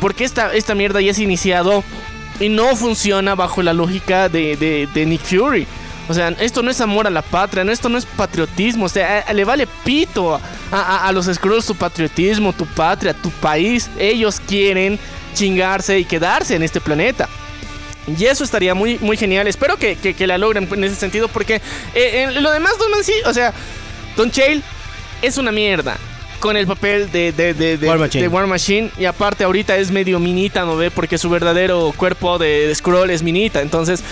Porque 0.01 0.25
esta, 0.25 0.55
esta 0.55 0.75
mierda 0.75 1.01
ya 1.01 1.13
ha 1.13 1.21
iniciado 1.23 1.83
y 2.41 2.49
no 2.49 2.75
funciona 2.77 3.35
bajo 3.35 3.63
la 3.63 3.73
lógica 3.73 4.29
de, 4.29 4.89
Nick 5.07 5.21
Fury. 5.23 5.67
O 6.09 6.13
sea, 6.13 6.29
esto 6.41 6.63
no 6.63 6.71
es 6.71 6.81
amor 6.83 7.07
a 7.07 7.11
la 7.11 7.23
patria, 7.23 7.65
no, 7.65 7.73
esto 7.73 7.89
no 7.89 7.97
es 7.97 8.05
patriotismo. 8.05 8.87
O 8.87 8.89
sea, 8.89 9.25
a- 9.27 9.33
le 9.33 9.45
vale 9.45 9.67
pito 9.85 10.39
a, 10.71 11.11
los 11.13 11.27
Skrulls 11.27 11.65
tu 11.67 11.75
patriotismo, 11.75 12.53
tu 12.53 12.67
patria, 12.67 13.15
tu 13.15 13.31
país. 13.31 13.89
Ellos 13.99 14.39
quieren 14.47 14.99
chingarse 15.35 15.99
y 15.99 16.05
quedarse 16.05 16.57
en 16.57 16.63
este 16.63 16.81
planeta. 16.81 17.29
Y 18.07 18.23
eso 18.27 18.45
estaría 18.45 18.75
muy, 18.75 18.99
muy 18.99 19.17
genial. 19.17 19.47
Espero 19.47 19.79
que, 19.79 19.97
que- 19.97 20.27
la 20.27 20.37
logren 20.37 20.69
en 20.71 20.85
ese 20.85 20.97
sentido. 20.97 21.29
Porque 21.29 21.63
eh, 21.95 22.29
lo 22.39 22.51
demás, 22.51 22.73
Don 22.79 22.91
Man, 22.91 23.03
sí, 23.03 23.15
o 23.25 23.33
sea, 23.33 23.55
Don 24.15 24.31
Chale 24.31 24.61
es 25.23 25.39
una 25.39 25.53
mierda. 25.53 25.97
Con 26.45 26.57
el 26.59 26.67
papel 26.67 27.11
de, 27.11 27.33
de, 27.33 27.55
de, 27.55 27.79
de- 27.79 27.89
War 27.89 27.99
Machine. 27.99 28.23
de 28.23 28.29
War 28.29 28.47
Machine. 28.47 28.91
Y 28.99 29.07
aparte, 29.07 29.45
ahorita 29.45 29.77
es 29.79 29.91
medio 29.91 30.21
minita, 30.21 30.65
¿no 30.67 30.77
ve? 30.77 30.91
Porque 30.91 31.17
su 31.17 31.31
verdadero 31.31 31.93
cuerpo 31.97 32.37
de, 32.39 32.69
de 32.69 32.75
Skrull 32.75 33.09
es 33.09 33.23
minita. 33.23 33.63
Entonces, 33.63 34.03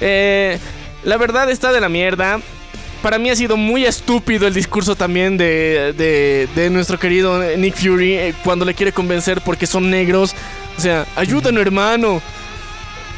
eh, 0.00 0.58
la 1.04 1.18
verdad 1.18 1.50
está 1.50 1.70
de 1.70 1.80
la 1.82 1.90
mierda. 1.90 2.40
Para 3.02 3.18
mí 3.18 3.28
ha 3.28 3.36
sido 3.36 3.56
muy 3.56 3.84
estúpido 3.84 4.46
el 4.46 4.54
discurso 4.54 4.94
también 4.96 5.36
de, 5.36 5.92
de, 5.96 6.48
de 6.54 6.70
nuestro 6.70 6.98
querido 6.98 7.42
Nick 7.56 7.74
Fury 7.76 8.14
eh, 8.14 8.34
cuando 8.42 8.64
le 8.64 8.72
quiere 8.74 8.92
convencer 8.92 9.42
porque 9.42 9.66
son 9.66 9.90
negros. 9.90 10.34
O 10.78 10.80
sea, 10.80 11.04
ayúdanos, 11.16 11.60
hermano. 11.60 12.22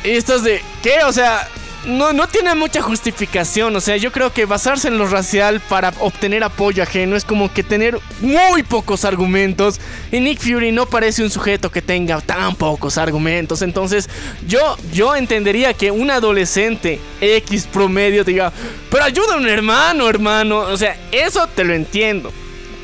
Y 0.02 0.10
estás 0.10 0.42
de, 0.42 0.60
¿qué? 0.82 0.94
O 1.06 1.12
sea, 1.12 1.48
no, 1.86 2.12
no 2.12 2.28
tiene 2.28 2.54
mucha 2.54 2.82
justificación. 2.82 3.74
O 3.76 3.80
sea, 3.80 3.96
yo 3.96 4.12
creo 4.12 4.32
que 4.32 4.44
basarse 4.44 4.88
en 4.88 4.98
lo 4.98 5.06
racial 5.06 5.60
para 5.60 5.92
obtener 6.00 6.44
apoyo 6.44 6.82
ajeno 6.82 7.16
es 7.16 7.24
como 7.24 7.52
que 7.52 7.62
tener 7.62 7.98
muy 8.20 8.62
pocos 8.62 9.04
argumentos. 9.04 9.80
Y 10.10 10.20
Nick 10.20 10.40
Fury 10.40 10.72
no 10.72 10.86
parece 10.86 11.22
un 11.22 11.30
sujeto 11.30 11.70
que 11.70 11.82
tenga 11.82 12.20
tan 12.20 12.54
pocos 12.56 12.98
argumentos. 12.98 13.62
Entonces, 13.62 14.08
yo, 14.46 14.76
yo 14.92 15.14
entendería 15.14 15.74
que 15.74 15.90
un 15.90 16.10
adolescente 16.10 17.00
X 17.20 17.66
promedio 17.72 18.24
diga, 18.24 18.52
pero 18.90 19.04
ayuda 19.04 19.34
a 19.34 19.38
un 19.38 19.48
hermano, 19.48 20.08
hermano. 20.08 20.58
O 20.60 20.76
sea, 20.76 20.96
eso 21.12 21.46
te 21.54 21.64
lo 21.64 21.74
entiendo. 21.74 22.32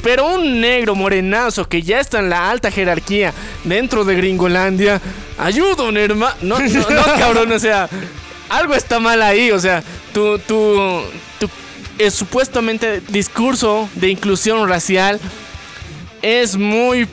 Pero 0.03 0.27
un 0.29 0.61
negro 0.61 0.95
morenazo 0.95 1.69
que 1.69 1.83
ya 1.83 2.01
está 2.01 2.21
en 2.21 2.31
la 2.31 2.51
alta 2.51 2.71
jerarquía 2.71 3.35
dentro 3.65 4.05
de 4.05 4.15
Gringolandia, 4.15 5.01
ayuda 5.37 5.85
a 5.85 5.89
un 5.89 5.99
hermano. 5.99 6.35
No, 6.41 6.59
no, 6.59 6.91
no, 6.91 7.03
cabrón, 7.19 7.53
o 7.53 7.59
sea, 7.59 7.89
algo 8.51 8.75
está 8.75 9.01
mal 9.01 9.23
ahí. 9.23 9.51
O 9.51 9.59
sea, 9.59 9.83
tu, 10.13 10.39
tu, 10.41 11.03
tu 11.39 11.49
eh, 11.99 12.11
supuestamente 12.11 13.01
discurso 13.09 13.89
de 13.95 14.11
inclusión 14.11 14.69
racial 14.69 15.19
es 16.23 16.57
muy 16.57 17.09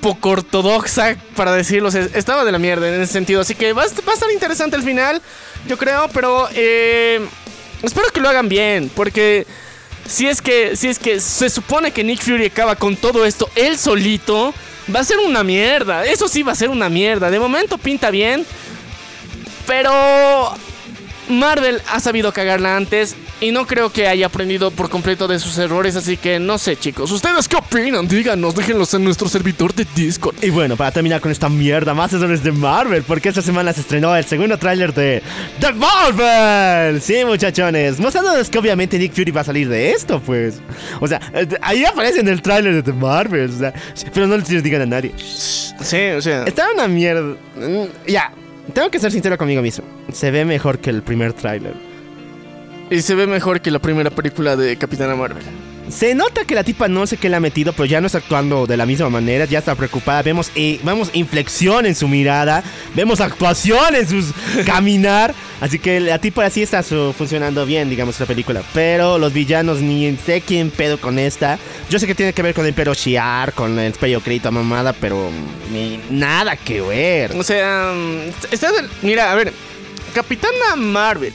poco 0.00 0.30
ortodoxa, 0.30 1.16
para 1.36 1.52
decirlo. 1.52 1.88
O 1.88 1.92
sea, 1.92 2.06
estaba 2.14 2.44
de 2.44 2.52
la 2.52 2.58
mierda 2.58 2.88
en 2.88 3.00
ese 3.00 3.12
sentido. 3.12 3.40
Así 3.40 3.54
que 3.54 3.72
va, 3.72 3.82
a 3.82 3.86
estar 3.86 4.30
interesante 4.32 4.76
el 4.76 4.82
final, 4.82 5.22
yo 5.66 5.76
creo, 5.76 6.08
pero 6.12 6.48
eh, 6.54 7.20
espero 7.82 8.08
que 8.10 8.20
lo 8.20 8.28
hagan 8.28 8.48
bien, 8.48 8.90
porque 8.94 9.46
si 10.06 10.26
es 10.26 10.40
que 10.40 10.74
si 10.74 10.88
es 10.88 10.98
que 10.98 11.20
se 11.20 11.50
supone 11.50 11.90
que 11.90 12.02
Nick 12.02 12.22
Fury 12.22 12.46
acaba 12.46 12.76
con 12.76 12.96
todo 12.96 13.26
esto 13.26 13.50
él 13.54 13.78
solito, 13.78 14.54
va 14.94 15.00
a 15.00 15.04
ser 15.04 15.18
una 15.18 15.44
mierda. 15.44 16.04
Eso 16.06 16.28
sí 16.28 16.42
va 16.42 16.52
a 16.52 16.56
ser 16.56 16.70
una 16.70 16.88
mierda. 16.88 17.30
De 17.30 17.38
momento 17.38 17.76
pinta 17.76 18.10
bien, 18.10 18.46
pero 19.66 20.54
Marvel 21.28 21.80
ha 21.90 22.00
sabido 22.00 22.32
cagarla 22.32 22.76
antes 22.76 23.16
y 23.40 23.52
no 23.52 23.66
creo 23.66 23.90
que 23.90 24.08
haya 24.08 24.26
aprendido 24.26 24.70
por 24.70 24.88
completo 24.90 25.28
de 25.28 25.38
sus 25.38 25.56
errores, 25.58 25.94
así 25.96 26.16
que 26.16 26.38
no 26.38 26.58
sé, 26.58 26.76
chicos. 26.76 27.10
¿Ustedes 27.10 27.48
qué 27.48 27.56
opinan? 27.56 28.08
Díganos, 28.08 28.54
déjenlos 28.54 28.92
en 28.94 29.04
nuestro 29.04 29.28
servidor 29.28 29.74
de 29.74 29.86
Discord. 29.94 30.36
Y 30.42 30.50
bueno, 30.50 30.76
para 30.76 30.90
terminar 30.90 31.20
con 31.20 31.30
esta 31.30 31.48
mierda, 31.48 31.94
más 31.94 32.12
errores 32.12 32.42
de 32.42 32.52
Marvel, 32.52 33.02
porque 33.02 33.28
esta 33.28 33.42
semana 33.42 33.72
se 33.72 33.80
estrenó 33.82 34.14
el 34.16 34.24
segundo 34.24 34.58
tráiler 34.58 34.92
de 34.94 35.22
The 35.60 35.72
Marvel. 35.72 37.00
Sí, 37.00 37.24
muchachones, 37.24 37.98
mostrándonos 38.00 38.48
que 38.50 38.58
obviamente 38.58 38.98
Nick 38.98 39.12
Fury 39.14 39.30
va 39.30 39.42
a 39.42 39.44
salir 39.44 39.68
de 39.68 39.92
esto, 39.92 40.20
pues. 40.20 40.60
O 41.00 41.06
sea, 41.06 41.20
eh, 41.34 41.46
ahí 41.62 41.84
aparece 41.84 42.20
en 42.20 42.28
el 42.28 42.42
tráiler 42.42 42.74
de 42.74 42.82
The 42.82 42.92
Marvel, 42.92 43.50
o 43.50 43.58
sea, 43.58 43.72
pero 44.12 44.26
no 44.26 44.36
les 44.36 44.62
digan 44.62 44.82
a 44.82 44.86
nadie. 44.86 45.12
Sí, 45.18 46.08
o 46.16 46.20
sea. 46.22 46.44
Está 46.44 46.66
una 46.74 46.88
mierda. 46.88 47.36
Mm, 47.56 47.84
Ya, 48.06 48.32
tengo 48.72 48.90
que 48.90 48.98
ser 48.98 49.12
sincero 49.12 49.38
conmigo 49.38 49.62
mismo. 49.62 49.84
Se 50.12 50.30
ve 50.30 50.44
mejor 50.44 50.78
que 50.78 50.90
el 50.90 51.02
primer 51.02 51.32
tráiler. 51.32 51.74
Y 52.90 53.00
se 53.02 53.14
ve 53.14 53.26
mejor 53.26 53.60
que 53.60 53.70
la 53.70 53.78
primera 53.78 54.10
película 54.10 54.56
de 54.56 54.76
Capitana 54.76 55.14
Marvel. 55.14 55.44
Se 55.90 56.14
nota 56.14 56.44
que 56.44 56.54
la 56.54 56.64
tipa 56.64 56.88
no 56.88 57.06
sé 57.06 57.16
qué 57.16 57.28
le 57.28 57.36
ha 57.36 57.40
metido, 57.40 57.72
pero 57.72 57.86
ya 57.86 58.00
no 58.00 58.06
está 58.06 58.18
actuando 58.18 58.66
de 58.66 58.76
la 58.76 58.86
misma 58.86 59.08
manera, 59.08 59.46
ya 59.46 59.60
está 59.60 59.74
preocupada. 59.74 60.22
Vemos, 60.22 60.50
eh, 60.54 60.78
vemos 60.82 61.10
inflexión 61.14 61.86
en 61.86 61.94
su 61.94 62.08
mirada, 62.08 62.62
vemos 62.94 63.20
actuación 63.20 63.94
en 63.94 64.06
su 64.06 64.34
caminar. 64.66 65.34
Así 65.60 65.78
que 65.78 65.98
la 65.98 66.18
tipa 66.18 66.44
así 66.44 66.62
está 66.62 66.82
funcionando 66.82 67.64
bien, 67.66 67.90
digamos, 67.90 68.20
la 68.20 68.26
película. 68.26 68.62
Pero 68.74 69.18
los 69.18 69.32
villanos 69.32 69.80
ni 69.80 70.16
sé 70.24 70.40
quién 70.40 70.70
pedo 70.70 71.00
con 71.00 71.18
esta. 71.18 71.58
Yo 71.90 71.98
sé 71.98 72.06
que 72.06 72.14
tiene 72.14 72.32
que 72.32 72.42
ver 72.42 72.54
con 72.54 72.64
el 72.64 72.70
Imperio 72.70 72.94
Shiar, 72.94 73.52
con 73.54 73.78
el 73.78 73.86
Imperio 73.86 74.20
Crito 74.20 74.52
mamada, 74.52 74.92
pero 74.92 75.30
ni 75.72 76.00
nada 76.10 76.56
que 76.56 76.80
ver. 76.80 77.32
O 77.36 77.42
sea, 77.42 77.92
mm, 77.94 78.48
Mira, 79.02 79.32
a 79.32 79.34
ver. 79.34 79.52
Capitana 80.14 80.76
Marvel. 80.76 81.32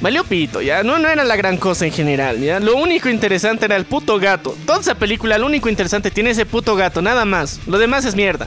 Valió 0.00 0.24
pito, 0.24 0.60
ya. 0.60 0.82
No, 0.82 0.98
no 0.98 1.08
era 1.08 1.24
la 1.24 1.36
gran 1.36 1.56
cosa 1.56 1.86
en 1.86 1.92
general, 1.92 2.38
ya. 2.38 2.60
Lo 2.60 2.76
único 2.76 3.08
interesante 3.08 3.64
era 3.64 3.76
el 3.76 3.86
puto 3.86 4.18
gato. 4.18 4.56
Toda 4.66 4.80
esa 4.80 4.94
película, 4.94 5.38
lo 5.38 5.46
único 5.46 5.68
interesante 5.68 6.10
tiene 6.10 6.30
ese 6.30 6.44
puto 6.44 6.76
gato, 6.76 7.00
nada 7.00 7.24
más. 7.24 7.60
Lo 7.66 7.78
demás 7.78 8.04
es 8.04 8.14
mierda. 8.14 8.46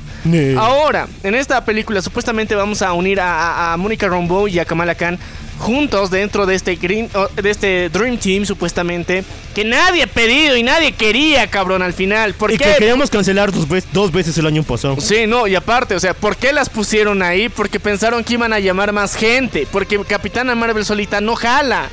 Ahora, 0.57 1.07
en 1.23 1.35
esta 1.35 1.63
película, 1.65 2.01
supuestamente 2.01 2.53
vamos 2.55 2.81
a 2.81 2.93
unir 2.93 3.19
a, 3.19 3.69
a, 3.69 3.73
a 3.73 3.77
Mónica 3.77 4.07
Rambeau 4.07 4.47
y 4.47 4.59
a 4.59 4.65
Kamala 4.65 4.95
Khan 4.95 5.17
juntos 5.59 6.09
dentro 6.09 6.45
de 6.45 6.55
este 6.55 6.75
green, 6.75 7.09
o- 7.13 7.27
de 7.41 7.49
este 7.49 7.89
Dream 7.89 8.17
Team, 8.17 8.45
supuestamente. 8.45 9.23
Que 9.53 9.63
nadie 9.65 10.03
ha 10.03 10.07
pedido 10.07 10.55
y 10.57 10.63
nadie 10.63 10.93
quería, 10.93 11.47
cabrón, 11.47 11.81
al 11.81 11.93
final. 11.93 12.33
¿Por 12.33 12.51
Y 12.51 12.57
qué? 12.57 12.63
que 12.65 12.73
queríamos 12.75 13.09
cancelar 13.09 13.51
dos, 13.51 13.67
ve- 13.67 13.83
dos 13.93 14.11
veces 14.11 14.37
el 14.37 14.45
año 14.47 14.63
pasado. 14.63 14.97
Sí, 14.99 15.27
no, 15.27 15.45
y 15.47 15.55
aparte, 15.55 15.95
o 15.95 15.99
sea, 15.99 16.13
¿por 16.13 16.37
qué 16.37 16.53
las 16.53 16.69
pusieron 16.69 17.21
ahí? 17.21 17.49
Porque 17.49 17.79
pensaron 17.79 18.23
que 18.23 18.33
iban 18.33 18.53
a 18.53 18.59
llamar 18.59 18.91
más 18.93 19.15
gente. 19.15 19.67
Porque 19.71 19.99
Capitana 20.07 20.55
Marvel 20.55 20.85
solita 20.85 21.21
no 21.21 21.35
jala. 21.35 21.89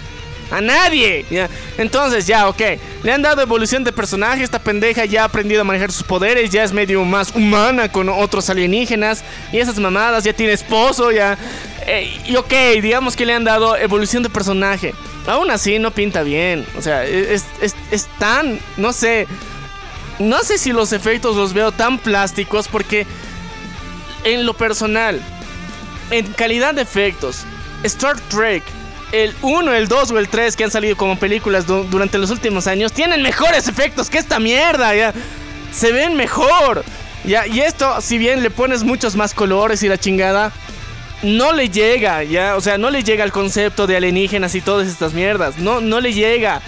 A 0.51 0.61
nadie. 0.61 1.25
Entonces, 1.79 2.27
ya, 2.27 2.49
ok. 2.49 2.61
Le 3.03 3.13
han 3.13 3.23
dado 3.23 3.43
evolución 3.43 3.85
de 3.85 3.93
personaje. 3.93 4.43
Esta 4.43 4.59
pendeja 4.59 5.05
ya 5.05 5.23
ha 5.23 5.25
aprendido 5.27 5.61
a 5.61 5.65
manejar 5.65 5.91
sus 5.93 6.05
poderes. 6.05 6.51
Ya 6.51 6.63
es 6.63 6.73
medio 6.73 7.05
más 7.05 7.35
humana 7.35 7.91
con 7.91 8.09
otros 8.09 8.49
alienígenas. 8.51 9.25
Y 9.53 9.59
esas 9.59 9.79
mamadas. 9.79 10.25
Ya 10.25 10.33
tiene 10.33 10.53
esposo. 10.53 11.11
Ya. 11.11 11.37
Eh, 11.87 12.21
y 12.27 12.37
ok, 12.37 12.53
digamos 12.81 13.17
que 13.17 13.27
le 13.27 13.35
han 13.35 13.45
dado 13.45 13.77
evolución 13.77 14.23
de 14.23 14.31
personaje. 14.31 14.95
Aún 15.27 15.51
así 15.51 15.79
no 15.79 15.91
pinta 15.91 16.23
bien. 16.23 16.65
O 16.79 16.83
sea, 16.83 17.05
es, 17.05 17.45
es, 17.61 17.75
es 17.91 18.07
tan, 18.19 18.61
no 18.77 18.93
sé, 18.93 19.27
no 20.19 20.43
sé 20.43 20.59
si 20.59 20.73
los 20.73 20.93
efectos 20.93 21.37
los 21.37 21.53
veo 21.53 21.73
tan 21.73 21.99
plásticos 21.99 22.69
porque 22.69 23.07
en 24.25 24.47
lo 24.47 24.55
personal, 24.55 25.21
en 26.11 26.27
calidad 26.33 26.75
de 26.75 26.83
efectos, 26.83 27.45
Star 27.83 28.19
Trek, 28.29 28.63
el 29.25 29.35
1, 29.43 29.73
el 29.75 29.89
2 29.89 30.11
o 30.13 30.19
el 30.19 30.29
3 30.29 30.57
que 30.57 30.65
han 30.65 30.71
salido 30.71 30.97
como 30.97 31.19
películas 31.19 31.67
du- 31.67 31.85
durante 31.85 32.19
los 32.19 32.31
últimos 32.31 32.67
años, 32.67 32.93
tienen 32.93 33.23
mejores 33.23 33.69
efectos 33.69 34.09
que 34.11 34.19
esta 34.19 34.39
mierda, 34.39 34.95
ya. 34.95 35.13
Se 35.73 35.93
ven 35.93 36.17
mejor. 36.17 36.85
Ya, 37.25 37.47
y 37.47 37.61
esto, 37.61 38.01
si 38.01 38.19
bien 38.19 38.43
le 38.43 38.51
pones 38.51 38.85
muchos 38.85 39.17
más 39.17 39.35
colores 39.35 39.83
y 39.83 39.89
la 39.89 39.99
chingada, 39.99 40.53
no 41.23 41.53
le 41.53 41.69
llega, 41.71 42.23
ya, 42.23 42.55
o 42.57 42.61
sea, 42.61 42.79
no 42.79 42.91
le 42.91 43.03
llega 43.03 43.25
al 43.25 43.33
concepto 43.33 43.87
de 43.87 43.97
alienígenas 43.97 44.55
y 44.55 44.61
todas 44.61 44.87
estas 44.87 45.13
mierdas. 45.13 45.59
No, 45.59 45.81
no 45.81 46.01
le 46.01 46.13
llega, 46.13 46.61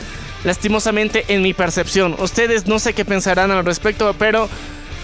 lastimosamente, 0.45 1.25
en 1.29 1.43
mi 1.43 1.55
percepción. 1.55 2.17
Ustedes 2.19 2.67
no 2.67 2.79
sé 2.79 2.93
qué 2.93 3.05
pensarán 3.05 3.51
al 3.51 3.65
respecto, 3.65 4.15
pero 4.19 4.49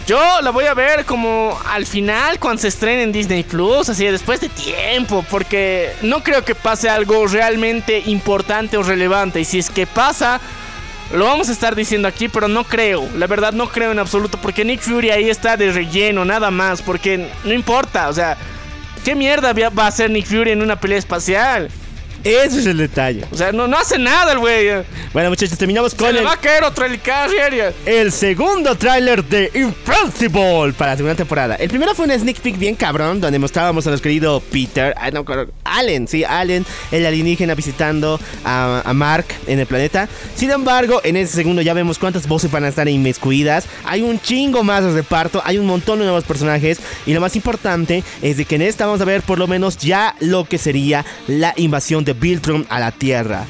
yo 0.07 0.41
la 0.43 0.51
voy 0.51 0.67
a 0.67 0.75
ver 0.75 1.05
como 1.05 1.59
al 1.67 1.87
final 1.87 2.39
cuando 2.39 2.61
se 2.61 2.69
estrene 2.69 3.03
en 3.03 3.13
Disney 3.13 3.43
Plus, 3.43 3.89
así 3.89 4.05
después 4.05 4.41
de 4.41 4.49
tiempo, 4.49 5.25
porque 5.31 5.93
no 6.03 6.23
creo 6.23 6.45
que 6.45 6.55
pase 6.55 6.89
algo 6.89 7.27
realmente 7.27 8.03
importante 8.07 8.77
o 8.77 8.83
relevante. 8.83 9.41
Y 9.41 9.45
si 9.45 9.59
es 9.59 9.71
que 9.71 9.87
pasa, 9.87 10.41
lo 11.13 11.25
vamos 11.25 11.49
a 11.49 11.53
estar 11.53 11.75
diciendo 11.75 12.07
aquí, 12.07 12.29
pero 12.29 12.49
no 12.49 12.65
creo. 12.65 13.09
La 13.17 13.27
verdad 13.27 13.53
no 13.53 13.69
creo 13.69 13.93
en 13.93 13.99
absoluto, 13.99 14.39
porque 14.39 14.65
Nick 14.65 14.81
Fury 14.81 15.11
ahí 15.11 15.31
está 15.31 15.57
de 15.57 15.73
relleno, 15.73 16.25
nada 16.25 16.51
más, 16.51 16.83
porque 16.83 17.31
no 17.45 17.53
importa, 17.53 18.09
o 18.09 18.13
sea, 18.13 18.37
¿qué 19.05 19.15
mierda 19.15 19.53
va 19.71 19.85
a 19.85 19.89
hacer 19.89 20.11
Nick 20.11 20.27
Fury 20.27 20.51
en 20.51 20.63
una 20.63 20.77
pelea 20.77 20.99
espacial? 20.99 21.71
Ese 22.25 22.61
es 22.61 22.67
el 22.67 22.79
detalle. 22.79 23.25
O 23.31 23.37
sea, 23.37 23.53
no, 23.53 23.69
no 23.69 23.77
hace 23.77 23.99
nada 23.99 24.33
el 24.33 24.39
güey. 24.39 24.69
Bueno, 25.13 25.29
muchachos, 25.29 25.59
terminamos 25.59 25.93
Se 25.93 25.99
con 25.99 26.13
le 26.13 26.21
el, 26.21 26.27
va 26.27 26.33
a 26.33 26.37
caer 26.41 26.65
otro 26.65 26.87
ya. 26.87 27.73
el 27.85 28.11
segundo 28.13 28.75
tráiler 28.77 29.23
de 29.23 29.51
Invincible 29.55 30.73
para 30.73 30.93
la 30.93 30.97
segunda 30.97 31.15
temporada. 31.15 31.55
El 31.57 31.69
primero 31.69 31.95
fue 31.95 32.07
un 32.07 32.19
sneak 32.19 32.41
peek 32.41 32.59
bien 32.59 32.75
cabrón, 32.77 33.21
donde 33.21 33.39
mostrábamos 33.39 33.87
a 33.87 33.91
nuestro 33.91 34.09
querido 34.09 34.41
Peter, 34.41 34.95
ah, 34.97 35.11
no, 35.11 35.25
Allen, 35.65 36.09
sí, 36.09 36.25
Allen, 36.25 36.65
el 36.91 37.05
alienígena 37.05 37.55
visitando 37.55 38.19
a, 38.45 38.83
a 38.85 38.95
Mark 38.95 39.27
en 39.47 39.61
el 39.61 39.67
planeta. 39.67 40.09
Sin 40.35 40.51
embargo, 40.51 41.01
en 41.05 41.17
ese 41.17 41.35
segundo 41.35 41.61
ya 41.61 41.75
vemos 41.75 41.99
cuántas 41.99 42.27
voces 42.27 42.51
van 42.51 42.65
a 42.65 42.69
estar 42.69 42.89
inmiscuidas. 42.89 43.67
Hay 43.85 44.01
un 44.01 44.19
chingo 44.19 44.65
más 44.65 44.83
de 44.83 44.93
reparto, 44.93 45.43
hay 45.45 45.59
un 45.59 45.67
montón 45.67 45.99
de 45.99 46.07
nuevos 46.07 46.25
personajes. 46.25 46.79
Y 47.07 47.13
lo 47.13 47.21
más 47.21 47.37
importante 47.37 48.03
es 48.23 48.39
de 48.39 48.47
que 48.47 48.55
en 48.55 48.63
esta 48.63 48.87
vamos 48.87 49.01
a 49.03 49.05
ver 49.05 49.23
por 49.23 49.39
lo 49.39 49.47
menos 49.47 49.77
ya 49.79 50.17
lo 50.21 50.45
que 50.45 50.59
sería 50.59 51.05
la 51.29 51.53
invasión 51.57 52.05
de 52.05 52.14
Viltrum 52.21 52.65
a 52.69 52.81
la 52.81 52.93
Tierra. 52.93 53.47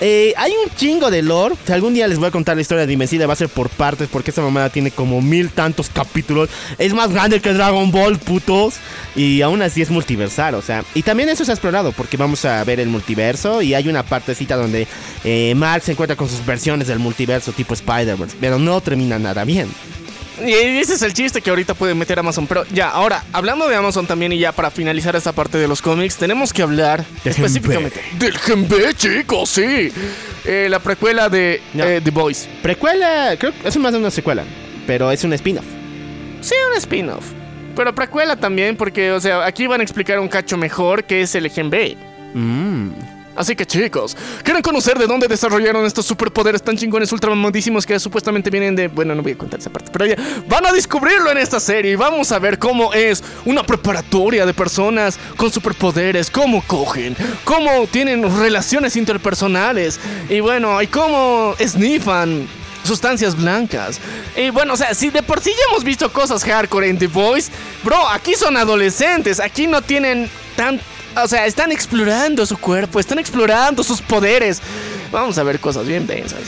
Eh, 0.00 0.34
hay 0.36 0.52
un 0.52 0.70
chingo 0.74 1.10
de 1.10 1.22
lore. 1.22 1.54
Si 1.66 1.72
algún 1.72 1.94
día 1.94 2.06
les 2.06 2.18
voy 2.18 2.28
a 2.28 2.30
contar 2.30 2.56
la 2.56 2.62
historia 2.62 2.86
de 2.86 2.92
Invencible, 2.92 3.24
va 3.26 3.32
a 3.32 3.36
ser 3.36 3.48
por 3.48 3.70
partes, 3.70 4.08
porque 4.10 4.30
esta 4.30 4.42
mamada 4.42 4.68
tiene 4.68 4.90
como 4.90 5.22
mil 5.22 5.50
tantos 5.50 5.88
capítulos. 5.88 6.50
Es 6.78 6.92
más 6.92 7.10
grande 7.10 7.40
que 7.40 7.52
Dragon 7.52 7.90
Ball, 7.90 8.18
putos. 8.18 8.74
Y 9.14 9.40
aún 9.40 9.62
así 9.62 9.80
es 9.80 9.90
multiversal, 9.90 10.54
o 10.54 10.62
sea. 10.62 10.84
Y 10.94 11.02
también 11.02 11.28
eso 11.28 11.44
se 11.44 11.50
ha 11.50 11.54
explorado, 11.54 11.92
porque 11.92 12.16
vamos 12.16 12.44
a 12.44 12.62
ver 12.64 12.80
el 12.80 12.88
multiverso. 12.88 13.62
Y 13.62 13.74
hay 13.74 13.88
una 13.88 14.02
partecita 14.02 14.56
donde 14.56 14.86
eh, 15.24 15.54
Mark 15.56 15.82
se 15.82 15.92
encuentra 15.92 16.16
con 16.16 16.28
sus 16.28 16.44
versiones 16.44 16.88
del 16.88 16.98
multiverso 16.98 17.52
tipo 17.52 17.72
Spider-Verse. 17.72 18.36
Pero 18.38 18.58
no 18.58 18.80
termina 18.82 19.18
nada 19.18 19.44
bien. 19.44 19.68
Y 20.44 20.52
ese 20.52 20.94
es 20.94 21.02
el 21.02 21.12
chiste 21.14 21.40
que 21.40 21.50
ahorita 21.50 21.74
puede 21.74 21.94
meter 21.94 22.18
Amazon. 22.18 22.46
Pero 22.46 22.64
ya, 22.72 22.90
ahora, 22.90 23.24
hablando 23.32 23.68
de 23.68 23.76
Amazon 23.76 24.06
también 24.06 24.32
y 24.32 24.38
ya 24.38 24.52
para 24.52 24.70
finalizar 24.70 25.16
esta 25.16 25.32
parte 25.32 25.56
de 25.58 25.66
los 25.68 25.80
cómics, 25.80 26.16
tenemos 26.16 26.52
que 26.52 26.62
hablar 26.62 27.04
específicamente 27.24 28.00
Del 28.18 28.36
Gen 28.38 28.68
B, 28.68 28.94
chicos, 28.94 29.48
sí. 29.48 29.90
eh, 30.44 30.66
la 30.70 30.78
precuela 30.80 31.28
de 31.28 31.62
No. 31.74 31.84
eh, 31.84 32.00
The 32.02 32.10
Boys. 32.10 32.48
Precuela, 32.62 33.34
creo 33.38 33.52
que 33.52 33.68
es 33.68 33.76
más 33.78 33.92
de 33.92 33.98
una 33.98 34.10
secuela. 34.10 34.44
Pero 34.86 35.10
es 35.10 35.24
un 35.24 35.32
spin-off. 35.32 35.64
Sí, 36.42 36.54
un 36.70 36.76
spin-off. 36.76 37.24
Pero 37.74 37.94
precuela 37.94 38.36
también, 38.36 38.76
porque, 38.76 39.12
o 39.12 39.20
sea, 39.20 39.44
aquí 39.44 39.66
van 39.66 39.80
a 39.80 39.82
explicar 39.84 40.18
un 40.20 40.28
cacho 40.28 40.56
mejor 40.56 41.04
que 41.04 41.22
es 41.22 41.34
el 41.34 41.50
Gen 41.50 41.70
B. 41.70 41.96
Mmm. 42.34 42.90
Así 43.36 43.54
que 43.54 43.66
chicos, 43.66 44.16
¿quieren 44.42 44.62
conocer 44.62 44.98
de 44.98 45.06
dónde 45.06 45.28
desarrollaron 45.28 45.84
estos 45.84 46.06
superpoderes 46.06 46.62
tan 46.62 46.76
chingones 46.76 47.12
ultramamodísimos 47.12 47.84
que 47.84 47.98
supuestamente 48.00 48.50
vienen 48.50 48.74
de... 48.74 48.88
Bueno, 48.88 49.14
no 49.14 49.22
voy 49.22 49.32
a 49.32 49.38
contar 49.38 49.60
esa 49.60 49.70
parte, 49.70 49.90
pero 49.92 50.06
ya 50.06 50.16
van 50.48 50.66
a 50.66 50.72
descubrirlo 50.72 51.30
en 51.30 51.38
esta 51.38 51.60
serie 51.60 51.92
y 51.92 51.96
vamos 51.96 52.32
a 52.32 52.38
ver 52.38 52.58
cómo 52.58 52.94
es 52.94 53.22
una 53.44 53.62
preparatoria 53.62 54.46
de 54.46 54.54
personas 54.54 55.18
con 55.36 55.52
superpoderes, 55.52 56.30
cómo 56.30 56.62
cogen, 56.66 57.16
cómo 57.44 57.86
tienen 57.90 58.22
relaciones 58.38 58.96
interpersonales 58.96 60.00
y 60.28 60.40
bueno, 60.40 60.80
y 60.80 60.86
cómo 60.86 61.54
sniffan 61.60 62.48
sustancias 62.84 63.36
blancas. 63.36 64.00
Y 64.36 64.50
bueno, 64.50 64.74
o 64.74 64.76
sea, 64.76 64.94
si 64.94 65.10
de 65.10 65.22
por 65.22 65.40
sí 65.40 65.50
ya 65.50 65.70
hemos 65.70 65.84
visto 65.84 66.10
cosas 66.12 66.44
hardcore 66.44 66.88
en 66.88 66.98
The 66.98 67.08
Voice, 67.08 67.50
bro, 67.82 68.08
aquí 68.08 68.34
son 68.34 68.56
adolescentes, 68.56 69.40
aquí 69.40 69.66
no 69.66 69.82
tienen 69.82 70.30
tan... 70.56 70.80
O 71.22 71.28
sea, 71.28 71.46
están 71.46 71.72
explorando 71.72 72.44
su 72.44 72.58
cuerpo, 72.58 73.00
están 73.00 73.18
explorando 73.18 73.82
sus 73.82 74.02
poderes. 74.02 74.60
Vamos 75.10 75.38
a 75.38 75.42
ver 75.42 75.58
cosas 75.60 75.86
bien 75.86 76.06
densas. 76.06 76.40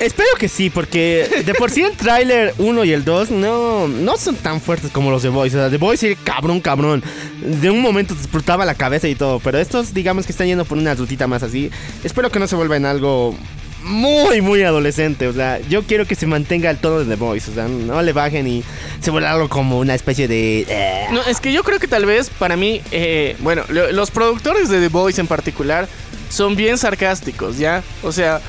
Espero 0.00 0.30
que 0.38 0.48
sí, 0.48 0.70
porque 0.70 1.42
de 1.46 1.54
por 1.54 1.70
sí 1.70 1.82
el 1.82 1.92
tráiler 1.92 2.52
1 2.58 2.84
y 2.84 2.92
el 2.92 3.04
2 3.04 3.30
no, 3.30 3.86
no 3.86 4.16
son 4.16 4.34
tan 4.34 4.60
fuertes 4.60 4.90
como 4.90 5.10
los 5.10 5.22
de 5.22 5.28
Boys. 5.28 5.54
O 5.54 5.58
sea, 5.58 5.70
The 5.70 5.76
Boys 5.76 6.00
sí, 6.00 6.16
cabrón, 6.16 6.60
cabrón. 6.60 7.02
De 7.40 7.70
un 7.70 7.80
momento 7.80 8.14
te 8.14 8.20
explotaba 8.20 8.64
la 8.64 8.74
cabeza 8.74 9.08
y 9.08 9.14
todo. 9.14 9.38
Pero 9.38 9.58
estos, 9.58 9.94
digamos 9.94 10.26
que 10.26 10.32
están 10.32 10.48
yendo 10.48 10.64
por 10.64 10.78
una 10.78 10.94
rutita 10.94 11.28
más 11.28 11.42
así. 11.42 11.70
Espero 12.02 12.30
que 12.30 12.40
no 12.40 12.48
se 12.48 12.56
vuelva 12.56 12.76
en 12.76 12.86
algo 12.86 13.36
muy, 13.84 14.40
muy 14.40 14.62
adolescente. 14.62 15.28
O 15.28 15.32
sea, 15.32 15.60
yo 15.68 15.82
quiero 15.84 16.06
que 16.06 16.14
se 16.14 16.26
mantenga 16.26 16.70
el 16.70 16.78
tono 16.78 17.00
de 17.00 17.04
The 17.06 17.16
Boys. 17.16 17.48
O 17.48 17.54
sea, 17.54 17.68
no 17.68 18.02
le 18.02 18.12
bajen 18.12 18.46
y 18.46 18.64
se 19.00 19.10
vuelva 19.10 19.30
algo 19.32 19.48
como 19.48 19.78
una 19.78 19.94
especie 19.94 20.26
de. 20.28 20.66
eh, 20.68 21.06
No, 21.12 21.22
es 21.22 21.40
que 21.40 21.52
yo 21.52 21.62
creo 21.62 21.78
que 21.78 21.88
tal 21.88 22.06
vez 22.06 22.30
para 22.30 22.56
mí, 22.56 22.80
eh, 22.90 23.36
bueno, 23.40 23.62
lo- 23.68 23.92
los 23.92 24.10
productores 24.10 24.68
de 24.68 24.80
The 24.80 24.88
Voice 24.88 25.20
en 25.20 25.26
particular 25.26 25.86
son 26.30 26.56
bien 26.56 26.78
sarcásticos, 26.78 27.58
¿ya? 27.58 27.82
O 28.02 28.10
sea, 28.12 28.40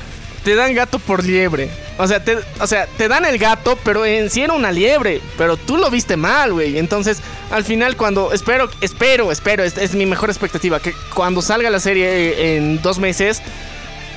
te 0.44 0.54
dan 0.54 0.74
gato 0.74 0.98
por 0.98 1.24
liebre. 1.24 1.68
O 1.98 2.06
sea, 2.06 2.22
te, 2.22 2.36
o 2.60 2.66
sea, 2.66 2.86
te 2.98 3.08
dan 3.08 3.24
el 3.24 3.38
gato, 3.38 3.78
pero 3.82 4.04
en 4.04 4.28
una 4.50 4.70
liebre. 4.70 5.20
Pero 5.38 5.56
tú 5.56 5.76
lo 5.78 5.90
viste 5.90 6.16
mal, 6.16 6.52
güey. 6.52 6.78
Entonces, 6.78 7.18
al 7.50 7.64
final, 7.64 7.96
cuando. 7.96 8.32
Espero, 8.32 8.68
espero, 8.82 9.32
espero, 9.32 9.64
es, 9.64 9.78
es 9.78 9.94
mi 9.94 10.04
mejor 10.06 10.28
expectativa. 10.30 10.78
Que 10.78 10.92
cuando 11.14 11.40
salga 11.42 11.70
la 11.70 11.80
serie 11.80 12.06
eh, 12.08 12.56
en 12.58 12.82
dos 12.82 12.98
meses, 12.98 13.40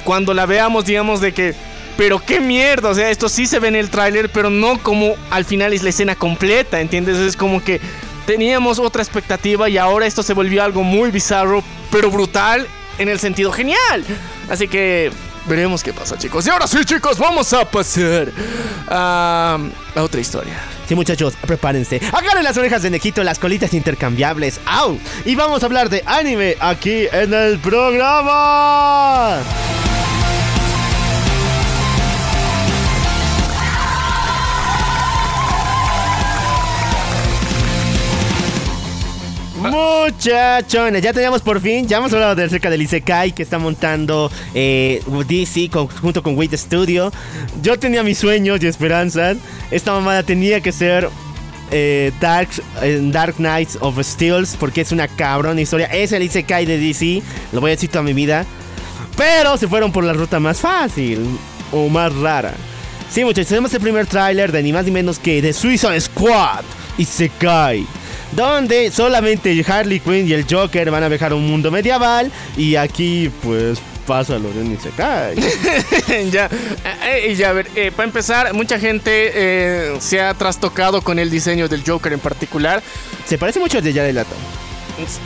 cuando 0.04 0.34
la 0.34 0.46
veamos, 0.46 0.86
digamos, 0.86 1.22
de 1.22 1.34
que. 1.34 1.56
Pero 1.98 2.20
qué 2.20 2.40
mierda, 2.40 2.90
o 2.90 2.96
sea, 2.96 3.10
esto 3.10 3.28
sí 3.28 3.46
se 3.46 3.60
ve 3.60 3.68
en 3.68 3.76
el 3.76 3.90
tráiler, 3.90 4.30
pero 4.30 4.50
no 4.50 4.82
como 4.82 5.16
al 5.32 5.44
final 5.44 5.74
es 5.74 5.84
la 5.84 5.90
escena 5.90 6.16
completa, 6.16 6.80
¿entiendes? 6.80 7.18
Es 7.18 7.36
como 7.36 7.62
que 7.62 7.82
teníamos 8.26 8.80
otra 8.80 9.04
expectativa 9.04 9.68
y 9.68 9.78
ahora 9.78 10.06
esto 10.06 10.24
se 10.24 10.34
volvió 10.34 10.64
algo 10.64 10.84
muy 10.84 11.12
bizarro, 11.12 11.62
pero 11.92 12.10
brutal 12.10 12.68
en 13.00 13.10
el 13.10 13.20
sentido 13.20 13.52
genial. 13.52 14.06
Así 14.50 14.68
que 14.68 15.12
veremos 15.48 15.84
qué 15.84 15.92
pasa, 15.94 16.18
chicos. 16.18 16.46
Y 16.46 16.52
ahora 16.52 16.68
sí, 16.68 16.86
chicos, 16.86 17.18
vamos 17.18 17.52
a 17.54 17.66
pasar 17.66 18.32
a, 18.88 19.58
otra 19.96 20.22
historia. 20.22 20.54
Sí, 20.88 20.96
muchachos, 20.96 21.34
prepárense. 21.42 22.00
Agarren 22.14 22.44
las 22.44 22.56
orejas 22.58 22.84
de 22.84 22.92
Nejito, 22.92 23.24
las 23.24 23.40
colitas 23.40 23.74
intercambiables. 23.74 24.60
¡Au! 24.66 24.98
Y 25.26 25.36
vamos 25.36 25.64
a 25.64 25.66
hablar 25.66 25.90
de 25.90 26.04
anime 26.06 26.56
aquí 26.60 27.08
en 27.12 27.34
el 27.34 27.60
programa. 27.60 29.40
Muchachones, 39.72 41.02
ya 41.02 41.14
teníamos 41.14 41.42
por 41.42 41.62
fin, 41.62 41.88
ya 41.88 41.98
hemos 41.98 42.12
hablado 42.14 42.36
de 42.36 42.44
acerca 42.44 42.70
del 42.70 42.82
Isekai 42.82 43.32
que 43.34 43.44
está 43.44 43.58
montando 43.60 44.32
eh, 44.54 45.02
DC 45.28 45.70
con- 45.70 45.88
junto 45.88 46.22
con 46.24 46.38
Wait 46.38 46.54
Studio. 46.56 47.12
Yo 47.62 47.78
tenía 47.80 48.04
mis 48.04 48.18
sueños 48.18 48.62
y 48.64 48.68
esperanzas. 48.68 49.38
Esta 49.72 49.92
mamada 49.94 50.24
tenía 50.24 50.62
que 50.62 50.72
ser 50.72 51.10
eh, 51.72 52.12
Dark, 52.20 52.50
eh, 52.82 53.00
Dark 53.04 53.36
Knights 53.36 53.78
of 53.82 54.00
Steels 54.04 54.56
porque 54.60 54.82
es 54.82 54.92
una 54.92 55.08
cabrona 55.08 55.62
historia. 55.62 55.88
Es 55.88 56.12
el 56.12 56.24
Isekai 56.24 56.66
de 56.66 56.78
DC, 56.78 57.22
lo 57.54 57.62
voy 57.62 57.72
a 57.72 57.76
decir 57.76 57.90
toda 57.90 58.04
mi 58.04 58.14
vida. 58.14 58.46
Pero 59.16 59.58
se 59.58 59.68
fueron 59.68 59.92
por 59.92 60.04
la 60.04 60.14
ruta 60.14 60.40
más 60.40 60.60
fácil 60.60 61.20
o 61.72 61.90
más 61.90 62.14
rara. 62.16 62.54
Sí, 63.12 63.24
muchachos, 63.24 63.48
tenemos 63.50 63.74
el 63.74 63.82
primer 63.82 64.06
tráiler 64.06 64.52
de 64.52 64.62
ni 64.64 64.72
más 64.72 64.86
ni 64.86 64.92
menos 64.92 65.20
que 65.20 65.42
de 65.42 65.52
Suicide 65.52 66.00
Squad 66.00 66.64
Isekai. 66.98 67.86
Donde 68.32 68.92
solamente 68.92 69.66
Harley 69.68 70.00
Quinn 70.00 70.28
y 70.28 70.34
el 70.34 70.46
Joker 70.50 70.92
van 70.92 71.04
a 71.04 71.08
viajar 71.08 71.32
a 71.32 71.36
un 71.36 71.48
mundo 71.48 71.72
medieval. 71.72 72.32
Y 72.56 72.76
aquí, 72.76 73.32
pues, 73.42 73.80
pasa 74.10 74.40
lo 74.40 74.52
de 74.52 74.62
un 74.62 74.74
Isekai. 74.74 75.36
ya, 76.32 76.46
eh, 76.46 77.28
eh, 77.28 77.36
ya, 77.36 77.50
a 77.50 77.54
ver, 77.54 77.70
eh, 77.76 77.92
para 77.92 78.06
empezar, 78.06 78.54
mucha 78.56 78.80
gente 78.80 79.32
eh, 79.36 79.98
se 80.00 80.20
ha 80.20 80.34
trastocado 80.34 81.04
con 81.04 81.20
el 81.20 81.30
diseño 81.30 81.68
del 81.68 81.84
Joker 81.86 82.14
en 82.14 82.20
particular. 82.20 82.82
Se 83.28 83.38
parece 83.38 83.60
mucho 83.60 83.78
al 83.78 83.84
de 83.84 83.94
Jared 83.94 84.16
Leto. 84.16 84.36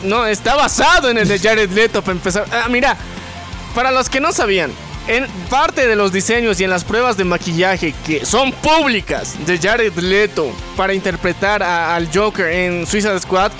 No, 0.04 0.26
está 0.26 0.54
basado 0.54 1.10
en 1.10 1.16
el 1.16 1.26
de 1.26 1.38
Jared 1.38 1.70
Leto 1.70 2.02
para 2.02 2.12
empezar. 2.12 2.46
Ah, 2.52 2.68
mira, 2.68 2.96
para 3.74 3.90
los 3.90 4.10
que 4.10 4.20
no 4.20 4.32
sabían, 4.32 4.70
en 5.06 5.26
parte 5.50 5.86
de 5.86 5.96
los 5.96 6.12
diseños 6.12 6.60
y 6.60 6.64
en 6.64 6.70
las 6.70 6.84
pruebas 6.84 7.16
de 7.16 7.24
maquillaje 7.24 7.94
que 8.06 8.24
son 8.24 8.52
públicas 8.52 9.34
de 9.46 9.58
Jared 9.58 9.92
Leto 9.94 10.50
para 10.76 10.94
interpretar 10.94 11.62
al 11.62 12.08
Joker 12.12 12.46
en 12.46 12.86
Suicide 12.86 13.20
Squad, 13.20 13.52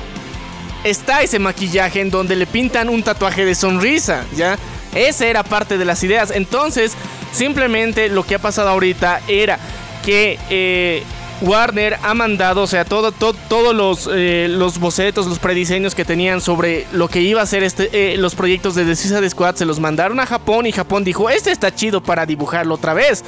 está 0.85 1.23
ese 1.23 1.39
maquillaje 1.39 2.01
en 2.01 2.11
donde 2.11 2.37
le 2.37 2.47
pintan 2.47 2.89
un 2.89 3.03
tatuaje 3.03 3.45
de 3.45 3.55
sonrisa, 3.55 4.25
¿ya? 4.37 4.59
Esa 4.95 5.27
era 5.27 5.43
parte 5.43 5.77
de 5.77 5.85
las 5.85 6.03
ideas. 6.05 6.31
Entonces, 6.31 6.93
simplemente 7.33 8.09
lo 8.09 8.25
que 8.25 8.37
ha 8.37 8.39
pasado 8.39 8.69
ahorita 8.69 9.21
era 9.27 9.59
que 10.05 10.39
eh, 10.51 11.03
Warner 11.45 11.97
ha 12.03 12.15
mandado, 12.15 12.63
o 12.63 12.67
sea, 12.67 12.85
todo, 12.85 13.13
todo- 13.13 13.35
todos 13.49 13.75
los, 13.75 14.09
eh, 14.13 14.47
los 14.51 14.79
bocetos, 14.79 15.27
los 15.27 15.39
prediseños 15.39 15.95
que 15.95 16.05
tenían 16.05 16.41
sobre 16.41 16.87
lo 16.93 17.09
que 17.09 17.21
iba 17.21 17.43
a 17.43 17.47
ser 17.47 17.63
este, 17.63 17.91
eh, 17.93 18.17
los 18.17 18.35
proyectos 18.35 18.75
de 18.75 18.85
The 18.85 18.97
Suicide 18.97 19.31
Squad, 19.31 19.57
se 19.57 19.65
los 19.65 19.79
mandaron 19.81 20.19
a 20.21 20.27
Japón 20.27 20.67
y 20.67 20.73
Japón 20.73 21.05
dijo, 21.05 21.29
este 21.31 21.51
está 21.51 21.75
chido 21.75 22.03
para 22.03 22.27
dibujarlo 22.27 22.75
otra 22.75 22.95
vez. 22.95 23.23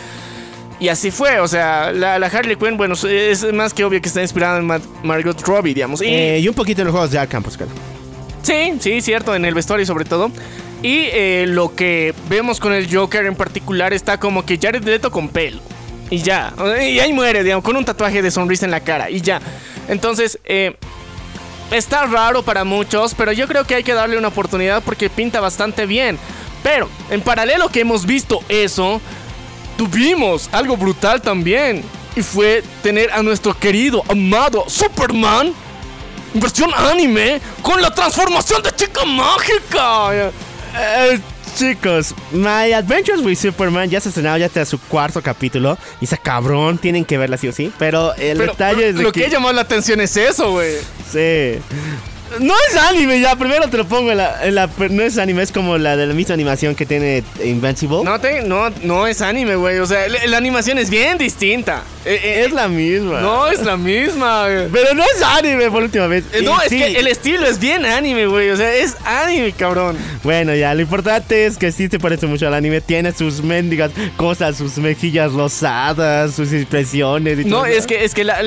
Y 0.78 0.88
así 0.88 1.10
fue, 1.10 1.40
o 1.40 1.48
sea, 1.48 1.90
la, 1.92 2.18
la 2.18 2.26
Harley 2.26 2.56
Quinn, 2.56 2.76
bueno, 2.76 2.94
es 3.08 3.52
más 3.52 3.72
que 3.72 3.84
obvio 3.84 4.00
que 4.00 4.08
está 4.08 4.20
inspirada 4.20 4.58
en 4.58 4.66
Ma- 4.66 4.80
Margot 5.02 5.40
Robbie, 5.42 5.72
digamos. 5.74 6.02
Y, 6.02 6.06
Eh, 6.06 6.38
y 6.40 6.48
un 6.48 6.54
poquito 6.54 6.82
en 6.82 6.86
los 6.88 6.92
juegos 6.92 7.10
de 7.12 7.18
Arkham, 7.18 7.42
pues, 7.42 7.56
claro. 7.56 7.72
Sí, 8.42 8.74
sí, 8.80 9.00
cierto, 9.00 9.34
en 9.34 9.44
el 9.44 9.54
vestuario 9.54 9.86
sobre 9.86 10.04
todo. 10.04 10.30
Y 10.82 11.08
lo 11.46 11.74
que 11.74 12.14
vemos 12.28 12.60
con 12.60 12.72
el 12.74 12.94
Joker 12.94 13.24
en 13.24 13.34
particular 13.34 13.92
está 13.94 14.20
como 14.20 14.44
que 14.44 14.58
Jared 14.60 14.84
Leto 14.84 15.10
con 15.10 15.28
pelo. 15.30 15.60
Y 16.10 16.18
ya. 16.18 16.52
Y 16.80 16.98
ahí 17.00 17.12
muere, 17.12 17.42
digamos, 17.42 17.64
con 17.64 17.76
un 17.76 17.84
tatuaje 17.84 18.22
de 18.22 18.30
sonrisa 18.30 18.64
en 18.64 18.70
la 18.70 18.80
cara. 18.80 19.10
Y 19.10 19.20
ya. 19.20 19.40
Entonces, 19.88 20.38
eh, 20.44 20.76
está 21.70 22.06
raro 22.06 22.42
para 22.42 22.64
muchos, 22.64 23.14
pero 23.14 23.32
yo 23.32 23.48
creo 23.48 23.64
que 23.64 23.74
hay 23.74 23.82
que 23.82 23.94
darle 23.94 24.16
una 24.16 24.28
oportunidad 24.28 24.82
porque 24.82 25.10
pinta 25.10 25.40
bastante 25.40 25.86
bien. 25.86 26.18
Pero, 26.62 26.88
en 27.10 27.20
paralelo 27.20 27.68
que 27.68 27.80
hemos 27.80 28.06
visto 28.06 28.40
eso, 28.48 29.00
tuvimos 29.76 30.48
algo 30.52 30.76
brutal 30.76 31.20
también. 31.20 31.82
Y 32.14 32.22
fue 32.22 32.62
tener 32.82 33.12
a 33.12 33.22
nuestro 33.22 33.58
querido, 33.58 34.02
amado 34.08 34.64
Superman 34.68 35.52
versión 36.40 36.70
anime 36.74 37.40
con 37.62 37.80
la 37.80 37.92
transformación 37.92 38.62
de 38.62 38.72
chica 38.74 39.04
mágica. 39.04 40.30
Eh, 40.78 41.20
chicos, 41.56 42.14
My 42.32 42.72
Adventures 42.72 43.22
with 43.22 43.36
Superman 43.36 43.88
ya 43.88 44.00
se 44.00 44.10
estrenado, 44.10 44.36
ya 44.36 44.46
está 44.46 44.64
su 44.64 44.78
cuarto 44.78 45.22
capítulo. 45.22 45.78
Y 46.00 46.04
esa 46.04 46.18
cabrón, 46.18 46.78
tienen 46.78 47.04
que 47.04 47.16
verla 47.16 47.38
sí 47.38 47.48
o 47.48 47.52
sí. 47.52 47.72
Pero 47.78 48.14
el 48.14 48.38
Pero, 48.38 48.52
detalle 48.52 48.90
es 48.90 48.96
de 48.96 49.02
lo 49.02 49.12
que... 49.12 49.24
que... 49.24 49.30
llamó 49.30 49.50
la 49.52 49.62
atención 49.62 50.00
es 50.00 50.16
eso, 50.16 50.52
güey. 50.52 50.76
Sí. 51.10 51.58
No 52.40 52.54
es 52.70 52.76
anime, 52.76 53.20
ya, 53.20 53.36
primero 53.36 53.68
te 53.68 53.76
lo 53.76 53.86
pongo 53.86 54.10
en 54.10 54.18
la, 54.18 54.44
en 54.46 54.54
la- 54.54 54.68
No 54.90 55.02
es 55.02 55.16
anime, 55.18 55.42
es 55.42 55.52
como 55.52 55.78
la 55.78 55.96
de 55.96 56.06
la 56.06 56.14
misma 56.14 56.34
animación 56.34 56.74
que 56.74 56.84
tiene 56.86 57.22
Invincible. 57.44 57.98
No, 58.04 58.20
te, 58.20 58.42
no, 58.42 58.70
no 58.82 59.06
es 59.06 59.20
anime, 59.22 59.56
güey. 59.56 59.78
O 59.78 59.86
sea, 59.86 60.08
la, 60.08 60.26
la 60.26 60.36
animación 60.36 60.78
es 60.78 60.90
bien 60.90 61.18
distinta. 61.18 61.82
Eh, 62.04 62.20
eh, 62.22 62.44
es 62.46 62.52
la 62.52 62.68
misma. 62.68 63.20
no 63.20 63.48
es 63.48 63.64
la 63.64 63.76
misma, 63.76 64.44
güey. 64.48 64.68
Pero 64.72 64.94
no 64.94 65.02
es 65.02 65.22
anime 65.22 65.70
por 65.70 65.82
última 65.82 66.06
vez. 66.06 66.24
Eh, 66.32 66.42
No, 66.42 66.52
Y 66.62 66.64
es 66.64 66.68
sí, 66.68 66.78
que 66.78 66.86
el 67.00 67.06
estilo 67.08 67.46
es 67.46 67.58
bien 67.58 67.84
anime, 67.84 68.26
güey. 68.26 68.50
O 68.50 68.56
sea, 68.56 68.72
es 68.74 68.96
anime, 69.04 69.52
cabrón. 69.52 69.96
Bueno, 70.22 70.54
ya, 70.54 70.72
lo 70.74 70.82
importante 70.82 71.46
es 71.46 71.56
que 71.56 71.72
sí 71.72 71.88
se 71.88 71.98
parece 71.98 72.26
mucho 72.26 72.46
al 72.46 72.54
anime. 72.54 72.80
Tiene 72.80 73.12
sus 73.12 73.42
mendigas 73.42 73.90
cosas, 74.16 74.56
sus 74.56 74.76
mejillas 74.78 75.32
rosadas, 75.32 76.34
sus 76.34 76.52
expresiones 76.52 77.40
y 77.40 77.44
No, 77.44 77.56
todo. 77.58 77.66
es 77.66 77.86
que, 77.86 78.04
es 78.04 78.14
que 78.14 78.24
la- 78.24 78.38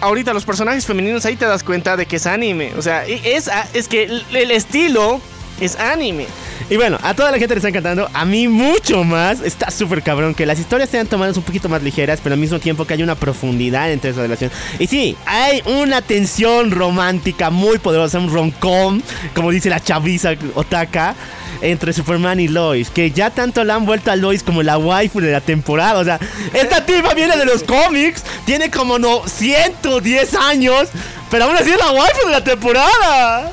ahorita 0.00 0.32
los 0.34 0.44
personajes 0.44 0.84
femeninos 0.86 1.24
ahí 1.26 1.36
te 1.36 1.46
das 1.46 1.62
cuenta 1.62 1.96
de 1.96 2.06
que 2.06 2.16
es 2.16 2.26
anime. 2.26 2.72
O 2.78 2.82
sea, 2.82 2.95
es, 3.04 3.48
a- 3.48 3.66
es 3.74 3.88
que 3.88 4.04
el, 4.04 4.50
estilo 4.50 5.20
es 5.60 5.76
anime. 5.76 6.26
Y 6.68 6.76
bueno, 6.76 6.98
a 7.02 7.14
toda 7.14 7.30
la 7.30 7.38
gente 7.38 7.54
le 7.54 7.58
está 7.58 7.68
encantando. 7.68 8.10
A 8.12 8.24
mí 8.24 8.48
mucho 8.48 9.04
más. 9.04 9.40
Está 9.40 9.70
súper 9.70 10.02
cabrón 10.02 10.34
que 10.34 10.44
las 10.46 10.58
historias 10.58 10.90
sean 10.90 11.06
tomadas 11.06 11.36
un 11.36 11.44
poquito 11.44 11.68
más 11.68 11.82
ligeras, 11.82 12.18
pero 12.22 12.34
al 12.34 12.40
mismo 12.40 12.58
tiempo 12.58 12.84
que 12.84 12.94
hay 12.94 13.02
una 13.04 13.14
profundidad 13.14 13.92
entre 13.92 14.10
esa 14.10 14.22
relación. 14.22 14.50
Y 14.80 14.86
sí, 14.88 15.16
hay 15.26 15.62
una 15.66 16.02
tensión 16.02 16.72
romántica 16.72 17.50
muy 17.50 17.78
poderosa, 17.78 18.18
un 18.18 18.32
rom-com, 18.32 19.00
como 19.34 19.50
dice 19.52 19.70
la 19.70 19.80
chaviza 19.80 20.32
Otaka. 20.54 21.14
Entre 21.60 21.92
Superman 21.92 22.40
y 22.40 22.48
Lois, 22.48 22.90
que 22.90 23.10
ya 23.10 23.30
tanto 23.30 23.64
la 23.64 23.74
han 23.74 23.86
vuelto 23.86 24.10
a 24.10 24.16
Lois 24.16 24.42
como 24.42 24.62
la 24.62 24.78
waifu 24.78 25.20
de 25.20 25.32
la 25.32 25.40
temporada. 25.40 25.98
O 26.00 26.04
sea, 26.04 26.18
esta 26.52 26.84
tipa 26.84 27.14
viene 27.14 27.36
de 27.36 27.44
los 27.44 27.62
cómics, 27.62 28.22
tiene 28.44 28.70
como 28.70 28.98
no 28.98 29.22
110 29.26 30.34
años, 30.34 30.88
pero 31.30 31.44
aún 31.44 31.56
así 31.56 31.70
es 31.70 31.78
la 31.78 31.90
waifu 31.92 32.26
de 32.26 32.32
la 32.32 32.44
temporada. 32.44 33.50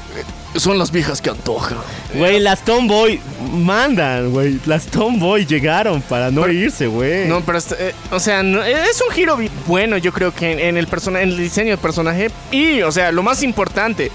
Son 0.56 0.78
las 0.78 0.91
viejas 0.91 1.20
que 1.20 1.32
antoja. 1.32 1.78
Güey, 2.14 2.39
las 2.39 2.64
Tomboy 2.64 3.20
mandan, 3.54 4.30
güey. 4.32 4.60
Las 4.68 4.86
Tomboy 4.86 5.47
llegaron 5.47 5.99
para 6.04 6.30
no 6.30 6.47
irse, 6.47 6.86
güey. 6.86 7.28
No, 7.28 7.41
pero 7.41 7.58
este, 7.58 7.76
eh, 7.89 7.95
o 8.12 8.20
sea, 8.20 8.43
no- 8.43 8.64
es 8.64 9.01
un 9.01 9.12
giro 9.16 9.39
bueno, 9.66 9.97
yo 9.97 10.14
creo 10.14 10.32
que 10.32 10.51
en, 10.51 10.60
en 10.60 10.78
el 10.78 10.86
persona, 10.86 11.22
en 11.24 11.30
el 11.30 11.38
diseño 11.38 11.70
del 11.72 11.80
personaje 11.80 12.30
y, 12.51 12.84
o 12.84 12.91
sea, 12.91 13.12
lo 13.12 13.24
más 13.24 13.41
importante, 13.41 14.12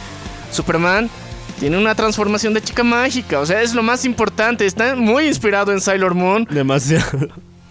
Superman 0.53 1.11
tiene 1.59 1.77
una 1.79 1.95
transformación 1.95 2.55
de 2.55 2.63
chica 2.63 2.83
mágica, 2.85 3.41
o 3.41 3.47
sea, 3.47 3.63
es 3.63 3.75
lo 3.75 3.83
más 3.83 4.05
importante, 4.05 4.67
está 4.67 4.95
muy 4.95 5.27
inspirado 5.27 5.73
en 5.73 5.81
Sailor 5.81 6.15
Moon, 6.15 6.47
Demasiado. 6.51 7.29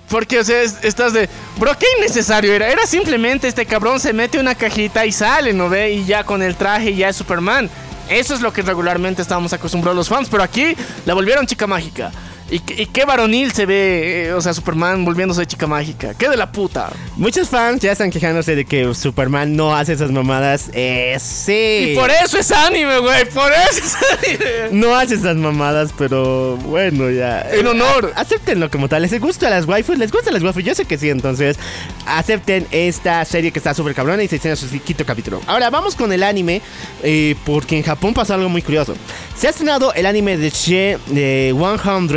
porque, 0.09 0.39
o 0.39 0.43
sea, 0.43 0.61
es- 0.61 0.77
estás 0.83 1.13
de, 1.13 1.29
bro, 1.57 1.71
qué 1.77 1.85
innecesario 1.97 2.53
era, 2.53 2.69
era 2.69 2.85
simplemente 2.85 3.47
este 3.47 3.65
cabrón 3.65 3.99
se 3.99 4.13
mete 4.13 4.39
una 4.39 4.55
cajita 4.55 5.05
y 5.05 5.11
sale, 5.11 5.53
¿no 5.53 5.69
ve? 5.69 5.91
Y 5.93 6.05
ya 6.05 6.23
con 6.23 6.41
el 6.41 6.55
traje 6.55 6.95
ya 6.95 7.09
es 7.09 7.15
Superman. 7.15 7.69
Eso 8.09 8.33
es 8.33 8.39
lo 8.41 8.53
que 8.53 8.61
regularmente 8.61 9.21
estábamos 9.21 9.51
acostumbrados 9.51 9.97
los 9.97 10.07
fans, 10.07 10.29
pero 10.31 10.41
aquí 10.43 10.75
la 11.05 11.13
volvieron 11.13 11.45
chica 11.45 11.67
mágica. 11.67 12.11
Y, 12.49 12.59
qué- 12.59 12.81
y 12.83 12.85
qué 12.85 13.03
varonil 13.03 13.51
se 13.51 13.65
ve, 13.65 14.27
eh, 14.27 14.33
o 14.33 14.39
sea, 14.41 14.53
Superman 14.53 15.03
volviéndose 15.03 15.45
chica 15.45 15.67
mágica. 15.67 16.13
Qué 16.13 16.29
de 16.29 16.37
la 16.37 16.49
puta. 16.51 16.89
Muchos 17.17 17.49
fans 17.49 17.81
ya 17.81 17.91
están 17.91 18.09
quejándose 18.09 18.55
de 18.55 18.63
que 18.65 18.93
Superman 18.93 19.55
no 19.55 19.75
hace 19.75 19.93
esas 19.93 20.11
mamadas. 20.11 20.69
Eh, 20.73 21.17
sí. 21.19 21.89
Y 21.91 21.95
por 21.95 22.09
eso 22.09 22.37
es 22.39 22.49
anime, 22.51 22.99
güey. 22.99 23.25
Por 23.29 23.51
eso 23.51 23.81
es 23.83 23.95
anime. 24.23 24.45
No 24.71 24.95
hace 24.95 25.15
esas 25.15 25.35
mamadas, 25.35 25.89
pero 25.97 26.55
bueno, 26.57 27.09
ya. 27.09 27.41
En 27.51 27.67
honor. 27.67 28.13
A- 28.15 28.21
acéptenlo 28.21 28.69
como 28.71 28.87
tal. 28.87 29.01
¿Les 29.01 29.19
gusta 29.19 29.49
las 29.49 29.65
waifus? 29.65 29.97
¿Les 29.97 30.11
gustan 30.11 30.33
las 30.33 30.43
waifus? 30.43 30.63
Yo 30.63 30.73
sé 30.75 30.85
que 30.85 30.97
sí, 30.97 31.09
entonces 31.09 31.57
acepten 32.05 32.67
esta 32.71 33.23
serie 33.25 33.51
que 33.51 33.59
está 33.59 33.73
súper 33.73 33.93
cabrona 33.93 34.23
y 34.23 34.27
se 34.27 34.35
estrena 34.37 34.55
su 34.55 34.67
quinto 34.81 35.05
capítulo. 35.05 35.41
Ahora 35.47 35.69
vamos 35.69 35.95
con 35.95 36.11
el 36.13 36.23
anime, 36.23 36.61
eh, 37.03 37.35
porque 37.45 37.77
en 37.77 37.83
Japón 37.83 38.13
pasó 38.13 38.33
algo 38.35 38.49
muy 38.49 38.61
curioso. 38.61 38.95
Se 39.37 39.47
ha 39.47 39.49
estrenado 39.49 39.93
el 39.93 40.05
anime 40.05 40.37
de 40.37 40.49
She 40.49 40.97
de 41.07 41.53
100 41.57 42.07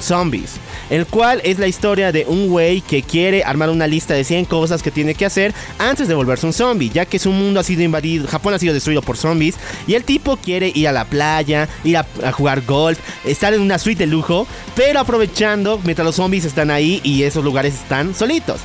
Zombies, 0.00 0.56
el 0.90 1.06
cual 1.06 1.40
es 1.44 1.58
la 1.58 1.66
historia 1.66 2.12
de 2.12 2.24
un 2.26 2.48
güey 2.48 2.80
que 2.80 3.02
quiere 3.02 3.44
armar 3.44 3.70
una 3.70 3.86
lista 3.86 4.14
de 4.14 4.24
100 4.24 4.44
cosas 4.46 4.82
que 4.82 4.90
tiene 4.90 5.14
que 5.14 5.26
hacer 5.26 5.54
antes 5.78 6.08
de 6.08 6.14
volverse 6.14 6.46
un 6.46 6.52
zombie, 6.52 6.90
ya 6.90 7.06
que 7.06 7.18
su 7.18 7.30
mundo 7.30 7.60
ha 7.60 7.64
sido 7.64 7.82
invadido, 7.82 8.26
Japón 8.26 8.54
ha 8.54 8.58
sido 8.58 8.74
destruido 8.74 9.02
por 9.02 9.16
zombies 9.16 9.56
y 9.86 9.94
el 9.94 10.04
tipo 10.04 10.36
quiere 10.36 10.70
ir 10.74 10.88
a 10.88 10.92
la 10.92 11.04
playa, 11.04 11.68
ir 11.84 11.96
a, 11.96 12.06
jugar 12.32 12.62
golf, 12.62 12.98
estar 13.24 13.54
en 13.54 13.60
una 13.60 13.78
suite 13.78 14.04
de 14.04 14.06
lujo, 14.06 14.46
pero 14.74 15.00
aprovechando 15.00 15.80
mientras 15.84 16.04
los 16.04 16.16
zombies 16.16 16.44
están 16.44 16.70
ahí 16.70 17.00
y 17.02 17.22
esos 17.22 17.44
lugares 17.44 17.74
están 17.74 18.14
solitos. 18.14 18.60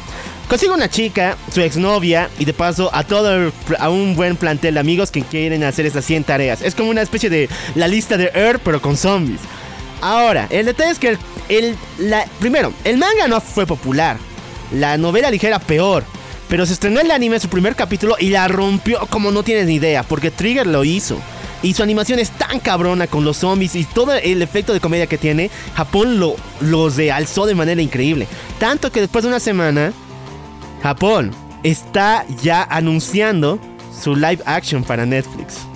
Consigue 0.50 0.72
una 0.72 0.90
chica, 0.90 1.38
su 1.54 1.62
exnovia 1.62 2.28
y 2.40 2.46
de 2.46 2.54
paso 2.54 2.90
a 2.92 3.04
todo 3.04 3.52
a 3.78 3.90
un 3.90 4.16
buen 4.16 4.36
plantel 4.36 4.74
de 4.74 4.80
amigos 4.80 5.12
que 5.12 5.22
quieren 5.22 5.64
hacer 5.64 5.86
esas 5.86 6.04
100 6.06 6.24
tareas. 6.24 6.64
Es 6.64 6.74
como 6.74 6.90
una 6.90 7.04
especie 7.04 7.30
de 7.30 7.48
la 7.76 7.88
lista 7.88 8.18
de 8.18 8.32
Earth 8.34 8.62
pero 8.64 8.82
con 8.82 8.98
zombies. 8.98 9.40
Ahora, 10.02 10.48
el 10.50 10.66
detalle 10.66 10.92
es 10.92 11.00
que 11.00 11.18
el, 11.50 11.76
la, 11.98 12.26
primero, 12.40 12.74
el 12.84 12.98
manga 12.98 13.28
no 13.28 13.42
fue 13.42 13.66
popular. 13.66 14.18
La 14.72 14.98
novela 14.98 15.32
ligera 15.32 15.60
peor. 15.60 16.04
Pero 16.48 16.66
se 16.66 16.74
estrenó 16.74 17.00
el 17.00 17.12
anime 17.12 17.36
en 17.36 17.42
su 17.42 17.50
primer 17.50 17.76
capítulo 17.76 18.16
y 18.20 18.30
la 18.30 18.48
rompió 18.48 19.06
como 19.08 19.32
no 19.32 19.44
tienes 19.44 19.68
ni 19.68 19.76
idea, 19.76 20.02
porque 20.04 20.32
Trigger 20.32 20.66
lo 20.66 20.84
hizo. 20.84 21.20
Y 21.62 21.74
su 21.74 21.84
animación 21.84 22.20
es 22.20 22.32
tan 22.32 22.60
cabrona 22.60 23.06
con 23.06 23.24
los 23.24 23.38
zombies 23.38 23.76
y 23.76 23.84
todo 23.84 24.14
el 24.14 24.42
efecto 24.42 24.74
de 24.74 24.80
comedia 24.80 25.08
que 25.08 25.18
tiene, 25.18 25.52
Japón 25.76 26.20
lo, 26.20 26.36
los 26.62 26.96
realzó 26.96 27.46
de 27.46 27.54
manera 27.54 27.82
increíble. 27.82 28.28
Tanto 28.60 28.92
que 28.92 29.02
después 29.02 29.24
de 29.24 29.30
una 29.30 29.40
semana, 29.40 29.94
Japón 30.82 31.32
está 31.62 32.26
ya 32.42 32.64
anunciando 32.64 33.60
su 34.02 34.16
live 34.16 34.40
action 34.46 34.84
para 34.84 35.06
Netflix. 35.06 35.69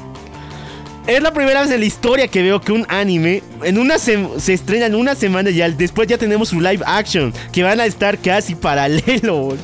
Es 1.05 1.21
la 1.21 1.33
primera 1.33 1.61
vez 1.61 1.71
en 1.71 1.81
la 1.81 1.85
historia 1.85 2.27
que 2.29 2.41
veo 2.41 2.61
que 2.61 2.71
un 2.71 2.85
anime 2.87 3.43
en 3.63 3.77
una 3.77 3.97
se 3.99 4.25
estrena 4.53 4.85
en 4.85 4.95
una 4.95 5.15
semana 5.15 5.49
y 5.49 5.61
al- 5.61 5.75
después 5.77 6.07
ya 6.07 6.17
tenemos 6.17 6.49
su 6.49 6.61
live 6.61 6.81
action, 6.85 7.33
que 7.51 7.61
van 7.61 7.81
a 7.81 7.85
estar 7.85 8.17
casi 8.19 8.55
paralelos. 8.55 9.55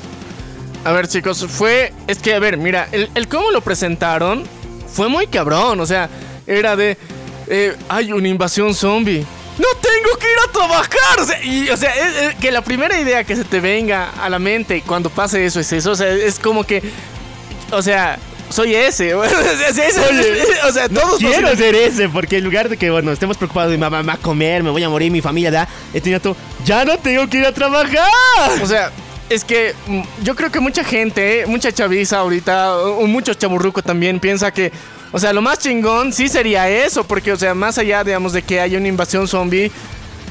A 0.83 0.91
ver, 0.91 1.07
chicos, 1.07 1.45
fue. 1.47 1.93
Es 2.07 2.19
que, 2.19 2.33
a 2.33 2.39
ver, 2.39 2.57
mira, 2.57 2.89
el, 2.91 3.09
el 3.15 3.27
cómo 3.29 3.51
lo 3.51 3.61
presentaron 3.61 4.43
fue 4.91 5.07
muy 5.07 5.27
cabrón. 5.27 5.79
O 5.79 5.85
sea, 5.85 6.09
era 6.45 6.75
de. 6.75 6.97
eh, 7.47 7.75
hay 7.87 8.11
una 8.11 8.27
invasión 8.27 8.73
zombie. 8.73 9.25
¡No 9.57 9.67
tengo 9.81 10.17
que 10.19 10.25
ir 10.25 10.39
a 10.47 10.51
trabajar! 10.51 11.19
O 11.19 11.25
sea, 11.25 11.43
y, 11.43 11.69
o 11.69 11.75
sea 11.77 11.91
que 12.39 12.49
la 12.51 12.61
primera 12.63 12.97
idea 12.99 13.23
que 13.25 13.35
se 13.35 13.43
te 13.43 13.59
venga 13.59 14.09
a 14.21 14.29
la 14.29 14.39
mente 14.39 14.81
cuando 14.85 15.09
pase 15.09 15.45
eso 15.45 15.59
es 15.59 15.71
eso. 15.73 15.91
O 15.91 15.95
sea, 15.95 16.09
es 16.09 16.37
como 16.39 16.63
que. 16.65 16.81
O 17.71 17.81
sea, 17.81 18.17
soy 18.49 18.75
ese. 18.75 19.13
o 19.15 19.23
sea, 20.71 20.89
todos 20.89 21.17
Quiero 21.19 21.49
nos- 21.49 21.57
ser 21.57 21.75
ese, 21.75 22.09
porque 22.09 22.37
en 22.37 22.43
lugar 22.43 22.69
de 22.69 22.77
que, 22.77 22.89
bueno, 22.89 23.11
estemos 23.11 23.37
preocupados 23.37 23.71
de 23.71 23.77
mi 23.77 23.81
mamá 23.81 24.01
va 24.01 24.13
a 24.13 24.17
comer, 24.17 24.63
me 24.63 24.69
voy 24.69 24.83
a 24.83 24.89
morir, 24.89 25.11
mi 25.11 25.21
familia, 25.21 25.51
da, 25.51 25.67
todo, 26.21 26.35
ya 26.65 26.85
no 26.85 26.97
tengo 26.97 27.27
que 27.29 27.37
ir 27.39 27.45
a 27.45 27.53
trabajar. 27.53 28.09
O 28.61 28.67
sea, 28.67 28.91
es 29.29 29.43
que 29.43 29.73
mm, 29.87 30.01
yo 30.23 30.35
creo 30.35 30.51
que 30.51 30.59
mucha 30.59 30.83
gente, 30.83 31.45
mucha 31.47 31.71
chaviza 31.71 32.19
ahorita, 32.19 32.77
o 32.77 33.05
mucho 33.07 33.33
chaburruco 33.33 33.81
también 33.81 34.19
piensa 34.19 34.51
que, 34.51 34.71
o 35.11 35.19
sea, 35.19 35.33
lo 35.33 35.41
más 35.41 35.59
chingón 35.59 36.13
sí 36.13 36.27
sería 36.27 36.69
eso, 36.69 37.03
porque, 37.03 37.31
o 37.31 37.37
sea, 37.37 37.53
más 37.53 37.77
allá, 37.77 38.03
digamos, 38.03 38.33
de 38.33 38.41
que 38.41 38.59
haya 38.59 38.77
una 38.77 38.87
invasión 38.87 39.27
zombie, 39.27 39.71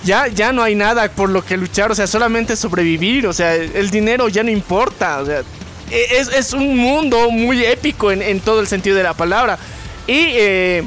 ya, 0.04 0.28
ya 0.28 0.52
no 0.52 0.62
hay 0.62 0.74
nada 0.74 1.10
por 1.10 1.28
lo 1.28 1.44
que 1.44 1.56
luchar, 1.56 1.90
o 1.90 1.94
sea, 1.94 2.06
solamente 2.06 2.54
sobrevivir, 2.56 3.26
o 3.26 3.32
sea, 3.32 3.54
el 3.54 3.90
dinero 3.90 4.28
ya 4.28 4.42
no 4.44 4.50
importa, 4.50 5.18
o 5.20 5.26
sea, 5.26 5.42
es, 5.90 6.28
es 6.28 6.52
un 6.52 6.76
mundo 6.76 7.30
muy 7.30 7.64
épico 7.64 8.10
en, 8.12 8.22
en 8.22 8.40
todo 8.40 8.60
el 8.60 8.66
sentido 8.66 8.96
de 8.96 9.02
la 9.02 9.14
palabra. 9.14 9.58
Y 10.06 10.16
eh, 10.36 10.82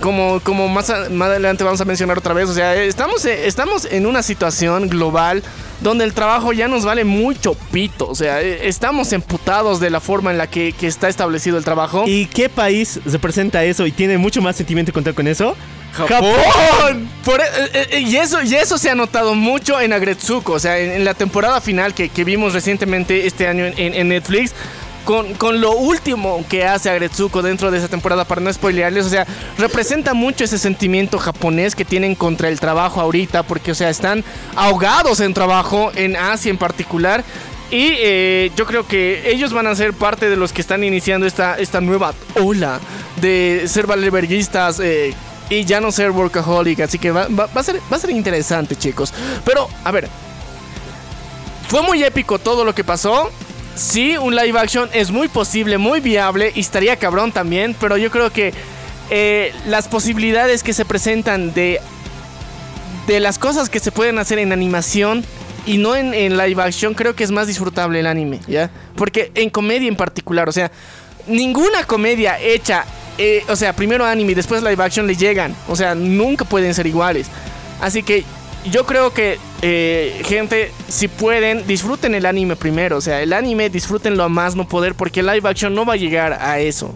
como, 0.00 0.40
como 0.40 0.68
más, 0.68 0.90
a- 0.90 1.08
más 1.10 1.28
adelante 1.28 1.64
vamos 1.64 1.80
a 1.80 1.84
mencionar 1.84 2.18
otra 2.18 2.34
vez, 2.34 2.48
o 2.48 2.54
sea, 2.54 2.74
estamos, 2.76 3.24
eh, 3.24 3.46
estamos 3.46 3.86
en 3.90 4.06
una 4.06 4.22
situación 4.22 4.88
global 4.88 5.42
donde 5.80 6.04
el 6.04 6.12
trabajo 6.14 6.52
ya 6.52 6.68
nos 6.68 6.84
vale 6.84 7.04
mucho 7.04 7.54
pito, 7.70 8.08
o 8.08 8.14
sea, 8.14 8.40
eh, 8.42 8.66
estamos 8.68 9.12
emputados 9.12 9.78
de 9.80 9.90
la 9.90 10.00
forma 10.00 10.30
en 10.30 10.38
la 10.38 10.46
que, 10.48 10.72
que 10.72 10.86
está 10.86 11.08
establecido 11.08 11.56
el 11.58 11.64
trabajo. 11.64 12.04
¿Y 12.06 12.26
qué 12.26 12.48
país 12.48 13.00
representa 13.06 13.64
eso 13.64 13.86
y 13.86 13.92
tiene 13.92 14.16
mucho 14.18 14.40
más 14.42 14.56
sentimiento 14.56 14.92
contar 14.92 15.14
con 15.14 15.26
eso? 15.26 15.54
¡Japón! 15.96 17.08
E- 17.26 17.78
eh, 17.80 17.88
eh, 17.92 18.00
y, 18.00 18.16
eso, 18.16 18.42
y 18.42 18.54
eso 18.54 18.78
se 18.78 18.90
ha 18.90 18.94
notado 18.94 19.34
mucho 19.34 19.80
en 19.80 19.92
Agretsuko. 19.92 20.52
O 20.52 20.58
sea, 20.58 20.78
en, 20.78 21.04
la 21.04 21.14
temporada 21.14 21.60
final 21.60 21.94
que, 21.94 22.08
que 22.08 22.24
vimos 22.24 22.52
recientemente 22.52 23.26
este 23.26 23.48
año 23.48 23.64
en, 23.66 23.94
en- 23.94 24.08
Netflix. 24.08 24.52
Con, 25.04 25.34
con 25.34 25.60
lo 25.60 25.70
último 25.70 26.44
que 26.48 26.64
hace 26.66 26.90
Agretsuko 26.90 27.40
dentro 27.40 27.70
de 27.70 27.78
esa 27.78 27.86
temporada, 27.86 28.24
para 28.24 28.40
no 28.40 28.52
spoilearles, 28.52 29.06
o 29.06 29.08
sea, 29.08 29.24
representa 29.56 30.14
mucho 30.14 30.42
ese 30.42 30.58
sentimiento 30.58 31.16
japonés 31.20 31.76
que 31.76 31.84
tienen 31.84 32.16
contra 32.16 32.48
el 32.48 32.58
trabajo 32.58 33.00
ahorita, 33.00 33.44
porque, 33.44 33.70
o 33.70 33.74
sea, 33.76 33.88
están 33.88 34.24
ahogados 34.56 35.20
en 35.20 35.32
trabajo, 35.32 35.92
en 35.94 36.16
Asia 36.16 36.50
en 36.50 36.58
particular, 36.58 37.22
y 37.70 37.90
eh, 38.00 38.50
yo 38.56 38.66
creo 38.66 38.84
que 38.84 39.30
ellos 39.30 39.52
van 39.52 39.68
a 39.68 39.76
ser 39.76 39.92
parte 39.92 40.28
de 40.28 40.34
los 40.34 40.52
que 40.52 40.60
están 40.60 40.82
iniciando 40.82 41.24
esta, 41.24 41.54
esta 41.56 41.80
nueva 41.80 42.12
ola 42.34 42.80
de 43.20 43.62
ser 43.68 43.86
valeverguistas 43.86 44.80
eh, 44.80 45.14
y 45.50 45.64
ya 45.64 45.80
no 45.80 45.90
ser 45.92 46.10
workaholic. 46.10 46.80
Así 46.80 46.98
que 46.98 47.10
va, 47.10 47.28
va- 47.28 47.46
va 47.46 47.60
a 47.60 47.64
ser, 47.64 47.80
va 47.92 47.96
a 47.96 48.00
ser 48.00 48.10
interesante, 48.10 48.76
chicos. 48.76 49.12
Pero, 49.44 49.68
a 49.84 49.90
ver. 49.90 50.08
Fue 51.68 51.82
muy 51.82 52.02
épico 52.04 52.38
todo 52.38 52.64
lo 52.64 52.74
que 52.74 52.84
pasó. 52.84 53.30
Sí, 53.74 54.16
un 54.16 54.34
live 54.36 54.58
action 54.58 54.88
es 54.92 55.10
muy 55.10 55.28
posible, 55.28 55.78
muy 55.78 56.00
viable 56.00 56.52
y 56.54 56.60
estaría 56.60 56.96
cabrón 56.96 57.32
también. 57.32 57.74
Pero 57.78 57.96
yo 57.96 58.10
creo 58.10 58.30
que 58.32 58.54
eh, 59.10 59.52
las 59.66 59.88
posibilidades 59.88 60.62
que 60.62 60.72
se 60.72 60.84
presentan 60.84 61.52
de, 61.52 61.80
de 63.06 63.20
las 63.20 63.38
cosas 63.38 63.68
que 63.68 63.80
se 63.80 63.90
pueden 63.92 64.18
hacer 64.18 64.38
en 64.38 64.52
animación 64.52 65.24
y 65.66 65.78
no 65.78 65.96
en, 65.96 66.14
en 66.14 66.36
live 66.38 66.62
action, 66.62 66.94
creo 66.94 67.16
que 67.16 67.24
es 67.24 67.32
más 67.32 67.48
disfrutable 67.48 67.98
el 68.00 68.06
anime, 68.06 68.40
¿ya? 68.46 68.70
Porque 68.96 69.32
en 69.34 69.50
comedia 69.50 69.88
en 69.88 69.96
particular, 69.96 70.48
o 70.48 70.52
sea, 70.52 70.70
ninguna 71.26 71.82
comedia 71.84 72.38
hecha, 72.40 72.84
eh, 73.18 73.44
o 73.48 73.56
sea, 73.56 73.74
primero 73.74 74.04
anime 74.04 74.34
después 74.34 74.62
live 74.62 74.82
action 74.82 75.06
le 75.06 75.16
llegan, 75.16 75.54
o 75.68 75.76
sea, 75.76 75.94
nunca 75.94 76.44
pueden 76.44 76.74
ser 76.74 76.86
iguales. 76.86 77.28
Así 77.80 78.02
que 78.02 78.24
yo 78.70 78.86
creo 78.86 79.12
que, 79.12 79.38
eh, 79.62 80.22
gente, 80.24 80.70
si 80.88 81.08
pueden, 81.08 81.66
disfruten 81.66 82.14
el 82.14 82.26
anime 82.26 82.56
primero, 82.56 82.98
o 82.98 83.00
sea, 83.00 83.22
el 83.22 83.32
anime 83.32 83.70
disfrútenlo 83.70 84.24
a 84.24 84.28
más 84.28 84.54
no 84.56 84.68
poder, 84.68 84.94
porque 84.94 85.20
el 85.20 85.26
live 85.26 85.48
action 85.48 85.74
no 85.74 85.84
va 85.86 85.94
a 85.94 85.96
llegar 85.96 86.34
a 86.34 86.58
eso. 86.60 86.94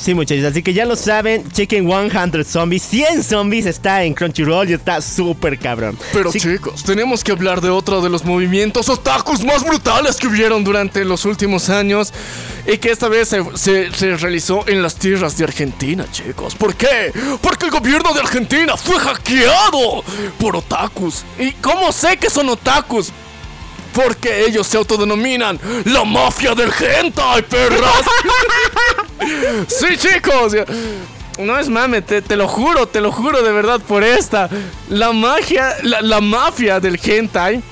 Sí, 0.00 0.14
muchachos, 0.14 0.44
así 0.46 0.64
que 0.64 0.72
ya 0.72 0.84
lo 0.84 0.96
saben, 0.96 1.48
chequen 1.52 1.86
100 1.88 2.44
Zombies, 2.44 2.82
100 2.82 3.22
Zombies 3.22 3.66
está 3.66 4.02
en 4.02 4.14
Crunchyroll 4.14 4.68
y 4.68 4.72
está 4.72 5.00
súper 5.00 5.58
cabrón. 5.60 5.96
Pero 6.12 6.32
Sí, 6.32 6.40
chicos, 6.40 6.82
tenemos 6.82 7.22
que 7.22 7.30
hablar 7.30 7.60
de 7.60 7.68
otro 7.70 8.00
de 8.00 8.08
los 8.10 8.24
movimientos 8.24 8.88
otakus 8.88 9.44
más 9.44 9.62
brutales 9.64 10.16
que 10.16 10.26
hubieron 10.26 10.64
durante 10.64 11.04
los 11.04 11.24
últimos 11.24 11.68
años 11.70 12.12
y 12.66 12.78
que 12.78 12.90
esta 12.90 13.06
vez 13.08 13.28
se, 13.28 13.44
se- 13.54 13.92
se 13.92 14.16
realizó 14.16 14.64
en 14.66 14.82
las 14.82 14.96
tierras 14.96 15.36
de 15.38 15.44
Argentina, 15.44 16.04
chicos. 16.10 16.56
¿Por 16.56 16.74
qué? 16.74 17.12
Porque 17.40 17.66
el 17.66 17.70
gobierno 17.70 18.12
de 18.12 18.20
Argentina 18.20 18.76
fue 18.76 18.98
hackeado 18.98 20.02
por 20.40 20.56
otakus. 20.56 21.22
¿Y 21.38 21.52
cómo 21.52 21.91
sé 21.92 22.16
que 22.16 22.30
son 22.30 22.48
otakus? 22.48 23.10
Porque 23.92 24.46
ellos 24.46 24.66
se 24.66 24.78
autodenominan 24.78 25.60
la 25.84 26.04
mafia 26.04 26.54
del 26.54 26.72
hentai, 26.72 27.42
perras. 27.42 28.04
sí, 29.68 29.96
chicos. 29.98 30.54
No 31.38 31.58
es 31.58 31.68
mame, 31.68 32.02
te, 32.02 32.22
te 32.22 32.36
lo 32.36 32.48
juro, 32.48 32.86
te 32.86 33.00
lo 33.00 33.12
juro 33.12 33.42
de 33.42 33.52
verdad 33.52 33.80
por 33.80 34.04
esta. 34.04 34.48
La 34.88 35.12
magia, 35.12 35.76
la, 35.82 36.00
la 36.00 36.20
mafia 36.20 36.80
del 36.80 36.98
hentai 37.02 37.62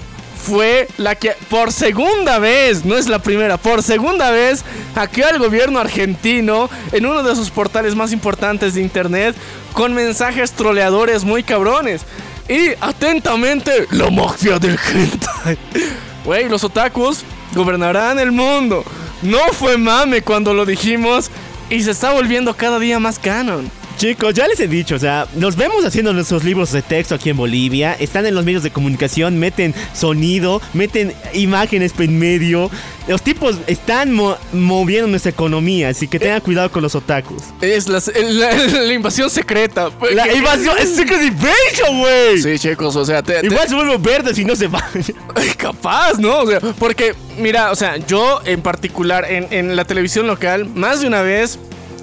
fue 0.41 0.89
la 0.97 1.15
que 1.15 1.35
por 1.49 1.73
segunda 1.73 2.39
vez, 2.39 2.85
no 2.85 2.97
es 2.97 3.09
la 3.09 3.19
primera, 3.19 3.57
por 3.57 3.83
segunda 3.83 4.31
vez 4.31 4.65
hackeó 4.95 5.27
al 5.27 5.39
gobierno 5.39 5.79
argentino 5.79 6.71
en 6.93 7.07
uno 7.07 7.23
de 7.23 7.37
sus 7.37 7.51
portales 7.51 7.95
más 7.95 8.13
importantes 8.13 8.75
de 8.75 8.81
internet 8.81 9.37
con 9.73 9.93
mensajes 9.93 10.53
troleadores 10.53 11.25
muy 11.25 11.43
cabrones. 11.43 12.03
Y 12.51 12.73
atentamente, 12.81 13.87
la 13.93 14.11
mafia 14.11 14.59
del 14.59 14.77
hentai. 14.77 15.57
Güey, 16.25 16.49
los 16.49 16.65
otakus 16.65 17.21
gobernarán 17.55 18.19
el 18.19 18.33
mundo. 18.33 18.85
No 19.23 19.39
fue 19.53 19.79
mame 19.79 20.21
cuando 20.21 20.53
lo 20.53 20.67
dijimos 20.67 21.31
y 21.71 21.83
se 21.83 21.93
está 21.93 22.13
volviendo 22.13 22.55
cada 22.55 22.81
día 22.81 22.99
más 22.99 23.21
canon. 23.21 23.71
Chicos, 24.01 24.33
ya 24.33 24.49
les 24.49 24.59
he 24.61 24.67
dicho, 24.67 24.95
o 24.95 24.99
sea, 24.99 25.27
nos 25.35 25.57
vemos 25.57 25.85
haciendo 25.85 26.15
nuestros 26.15 26.43
libros 26.43 26.73
de 26.73 26.81
texto 26.81 27.15
aquí 27.17 27.29
en 27.29 27.37
Bolivia, 27.37 27.93
están 28.01 28.25
en 28.25 28.35
los 28.35 28.47
medios 28.47 28.63
de 28.63 28.71
comunicación, 28.71 29.39
meten 29.39 29.75
sonido, 29.93 30.63
meten 30.73 31.13
imágenes 31.35 31.93
en 31.99 32.19
medio. 32.19 32.71
Los 33.09 33.21
tipos 33.21 33.57
están 33.67 34.11
mo- 34.13 34.39
moviendo 34.55 35.07
nuestra 35.07 35.31
economía, 35.31 35.91
así 35.91 36.09
que 36.09 36.19
tengan 36.19 36.41
cuidado 36.41 36.73
con 36.73 36.83
los 36.83 36.95
otakus. 36.95 37.43
Es 37.61 37.89
la, 37.89 38.01
la- 38.23 38.55
la 38.87 38.93
invasión 38.95 39.29
secreta. 39.29 39.91
La 40.15 40.33
invasión 40.33 40.79
es 40.79 40.97
Secret 40.97 41.21
Invasion, 41.23 41.99
güey. 41.99 42.39
Sí, 42.41 42.59
chicos, 42.59 42.97
o 42.97 43.05
sea, 43.05 43.23
te, 43.23 43.35
te- 43.41 43.47
Igual 43.49 43.69
se 43.69 43.75
vuelve 43.75 43.99
verde 43.99 44.35
si 44.35 44.47
no 44.47 44.57
se 44.57 44.67
va. 44.67 44.83
Ay, 45.35 45.49
capaz, 45.59 46.15
¿no? 46.19 46.39
O 46.39 46.47
sea, 46.47 46.59
porque, 46.79 47.15
mira, 47.39 47.71
o 47.71 47.77
sea, 47.77 47.99
yo 47.99 48.41
en 48.47 48.63
particular 48.63 49.27
en, 49.31 49.47
en 49.51 49.77
la 49.77 49.85
televisión 49.85 50.27
local, 50.27 50.71
más 50.75 51.03
de 51.03 51.07
una 51.07 51.21
vez, 51.21 51.59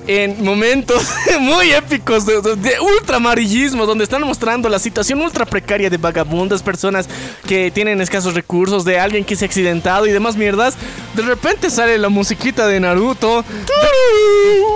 en 0.08 0.44
momentos 0.44 1.04
muy 1.40 1.72
épicos 1.72 2.26
de, 2.26 2.42
de- 2.42 2.56
de 2.56 2.80
ultra 2.80 3.18
amarillismo, 3.18 3.86
donde 3.86 4.04
están 4.06 4.22
mostrando 4.24 4.70
la 4.70 4.80
situación 4.80 5.22
ultra 5.22 5.46
precaria 5.46 5.90
de 5.90 5.98
vagabundas, 5.98 6.64
personas 6.64 7.08
que 7.46 7.72
tienen 7.72 8.00
escasos 8.02 8.34
recursos, 8.34 8.86
de 8.86 9.00
alguien 9.00 9.26
que 9.26 9.36
se 9.36 9.46
ha 9.46 9.48
accidentado 9.48 10.06
y 10.08 10.12
demás 10.12 10.36
mierdas, 10.38 10.76
de 11.14 11.22
repente 11.24 11.70
sale 11.70 11.98
la 11.98 12.10
musiquita 12.10 12.68
de 12.68 12.80
Naruto. 12.80 13.44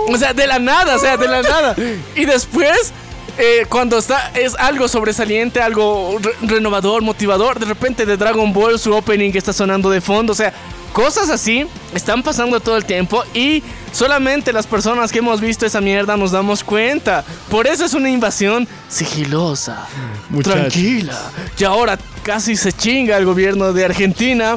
O 0.08 0.16
sea, 0.18 0.32
de 0.34 0.46
la 0.46 0.58
nada, 0.58 0.96
o 0.96 0.98
sea, 0.98 1.16
de 1.16 1.28
la 1.28 1.42
nada. 1.42 1.74
Y 2.14 2.24
después 2.24 2.92
eh, 3.38 3.64
cuando 3.68 3.96
está 3.98 4.30
es 4.34 4.54
algo 4.56 4.88
sobresaliente, 4.88 5.60
algo 5.62 6.18
re- 6.20 6.34
renovador, 6.42 7.00
motivador, 7.02 7.58
de 7.58 7.64
repente 7.66 8.04
de 8.04 8.16
Dragon 8.16 8.52
Ball 8.52 8.78
su 8.78 8.92
opening 8.92 9.30
está 9.34 9.52
sonando 9.54 9.88
de 9.88 10.00
fondo, 10.02 10.32
o 10.32 10.36
sea, 10.36 10.52
cosas 10.92 11.30
así 11.30 11.66
están 11.94 12.22
pasando 12.22 12.60
todo 12.60 12.76
el 12.76 12.84
tiempo 12.84 13.24
y 13.34 13.62
solamente 13.92 14.52
las 14.52 14.66
personas 14.66 15.10
que 15.12 15.18
hemos 15.18 15.40
visto 15.40 15.66
esa 15.66 15.80
mierda 15.80 16.16
nos 16.16 16.32
damos 16.32 16.62
cuenta. 16.64 17.24
Por 17.50 17.66
eso 17.66 17.84
es 17.84 17.94
una 17.94 18.10
invasión 18.10 18.68
sigilosa, 18.88 19.86
Muchachos. 20.30 20.60
tranquila. 20.60 21.18
Y 21.58 21.64
ahora 21.64 21.98
casi 22.22 22.56
se 22.56 22.72
chinga 22.72 23.16
el 23.16 23.24
gobierno 23.24 23.72
de 23.72 23.84
Argentina 23.84 24.56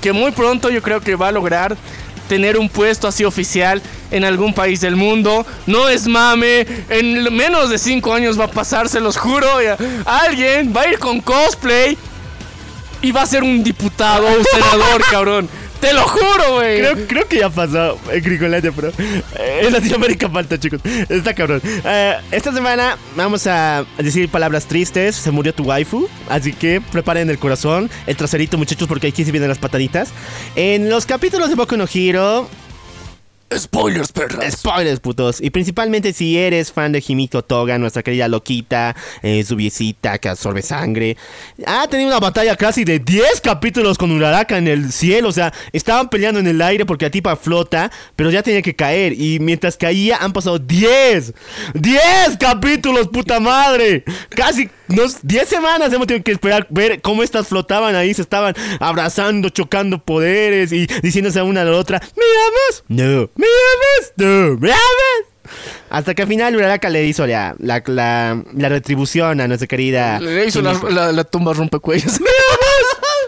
que 0.00 0.12
muy 0.12 0.30
pronto 0.30 0.70
yo 0.70 0.82
creo 0.82 1.00
que 1.00 1.16
va 1.16 1.28
a 1.28 1.32
lograr 1.32 1.76
tener 2.28 2.56
un 2.56 2.68
puesto 2.68 3.08
así 3.08 3.24
oficial 3.24 3.82
en 4.12 4.24
algún 4.24 4.54
país 4.54 4.80
del 4.80 4.94
mundo. 4.94 5.44
No 5.66 5.88
es 5.88 6.06
mame. 6.06 6.64
En 6.88 7.34
menos 7.34 7.70
de 7.70 7.78
5 7.78 8.14
años 8.14 8.38
va 8.38 8.44
a 8.44 8.50
pasar, 8.50 8.88
se 8.88 9.00
los 9.00 9.16
juro. 9.16 9.48
Alguien 10.06 10.72
va 10.74 10.82
a 10.82 10.88
ir 10.88 10.98
con 11.00 11.20
cosplay 11.20 11.98
y 13.02 13.10
va 13.10 13.22
a 13.22 13.26
ser 13.26 13.42
un 13.42 13.64
diputado 13.64 14.26
o 14.28 14.38
un 14.38 14.44
senador, 14.44 15.02
cabrón. 15.10 15.48
Te 15.80 15.94
lo 15.94 16.02
juro, 16.02 16.54
güey. 16.56 17.06
Creo, 17.06 17.26
que 17.26 17.38
ya 17.38 17.48
pasó 17.48 17.98
en 18.12 18.22
Gringolandia, 18.22 18.72
pero 18.72 18.88
eh, 18.88 19.62
en 19.62 19.72
Latinoamérica 19.72 20.28
falta, 20.28 20.58
chicos. 20.58 20.80
Está 21.08 21.34
cabrón. 21.34 21.62
Eh, 21.64 22.16
esta 22.30 22.52
semana 22.52 22.98
vamos 23.16 23.46
a 23.46 23.84
decir 23.98 24.28
palabras 24.28 24.66
tristes. 24.66 25.16
Se 25.16 25.30
murió 25.30 25.54
tu 25.54 25.64
waifu. 25.64 26.08
Así 26.28 26.52
que 26.52 26.80
preparen 26.80 27.30
el 27.30 27.38
corazón, 27.38 27.90
el 28.06 28.16
traserito, 28.16 28.58
muchachos, 28.58 28.88
porque 28.88 29.08
aquí 29.08 29.24
se 29.24 29.32
vienen 29.32 29.48
las 29.48 29.58
pataditas. 29.58 30.10
En 30.54 30.90
los 30.90 31.06
capítulos 31.06 31.48
de 31.48 31.54
Boku 31.54 31.76
no 31.76 31.86
Hero. 31.92 32.48
Spoilers, 33.56 34.12
perras. 34.12 34.54
Spoilers, 34.54 35.00
putos. 35.00 35.40
Y 35.40 35.50
principalmente 35.50 36.12
si 36.12 36.38
eres 36.38 36.70
fan 36.70 36.92
de 36.92 37.02
Himiko 37.06 37.42
Toga, 37.42 37.78
nuestra 37.78 38.02
querida 38.02 38.28
loquita, 38.28 38.94
eh, 39.22 39.42
su 39.44 39.56
viecita 39.56 40.18
que 40.18 40.28
absorbe 40.28 40.62
sangre. 40.62 41.16
Ha 41.66 41.88
tenido 41.88 42.08
una 42.10 42.20
batalla 42.20 42.56
casi 42.56 42.84
de 42.84 43.00
10 43.00 43.40
capítulos 43.40 43.98
con 43.98 44.12
Uraraka 44.12 44.56
en 44.56 44.68
el 44.68 44.92
cielo. 44.92 45.28
O 45.28 45.32
sea, 45.32 45.52
estaban 45.72 46.08
peleando 46.08 46.38
en 46.38 46.46
el 46.46 46.62
aire 46.62 46.86
porque 46.86 47.06
la 47.06 47.10
tipa 47.10 47.34
flota, 47.34 47.90
pero 48.14 48.30
ya 48.30 48.42
tenía 48.42 48.62
que 48.62 48.76
caer. 48.76 49.14
Y 49.14 49.40
mientras 49.40 49.76
caía 49.76 50.18
han 50.18 50.32
pasado 50.32 50.58
10. 50.58 51.34
10 51.74 52.02
capítulos, 52.38 53.08
puta 53.08 53.40
madre. 53.40 54.04
Casi 54.28 54.70
nos 54.90 55.26
10 55.26 55.48
semanas 55.48 55.92
hemos 55.92 56.06
tenido 56.06 56.24
que 56.24 56.32
esperar 56.32 56.66
ver 56.70 57.00
cómo 57.00 57.22
estas 57.22 57.48
flotaban 57.48 57.94
ahí. 57.94 58.12
Se 58.14 58.22
estaban 58.22 58.54
abrazando, 58.78 59.48
chocando 59.48 60.04
poderes 60.04 60.72
y 60.72 60.86
diciéndose 61.02 61.38
a 61.38 61.44
una 61.44 61.62
a 61.62 61.64
la 61.64 61.76
otra, 61.76 62.00
¿me 62.16 62.24
amas? 62.48 62.84
No. 62.88 63.30
¿Me 63.36 63.46
amas? 63.46 64.12
No. 64.16 64.56
¿Me 64.58 64.70
amas? 64.70 65.60
Hasta 65.88 66.14
que 66.14 66.22
al 66.22 66.28
final 66.28 66.54
Uraraka 66.54 66.88
le 66.88 67.04
hizo 67.06 67.26
la, 67.26 67.56
la, 67.58 67.82
la, 67.86 68.44
la 68.54 68.68
retribución 68.68 69.40
a 69.40 69.48
nuestra 69.48 69.66
querida... 69.66 70.20
Le 70.20 70.46
hizo 70.46 70.62
la, 70.62 70.74
la, 70.88 71.10
la 71.12 71.24
tumba 71.24 71.52
rompecuellos. 71.52 72.20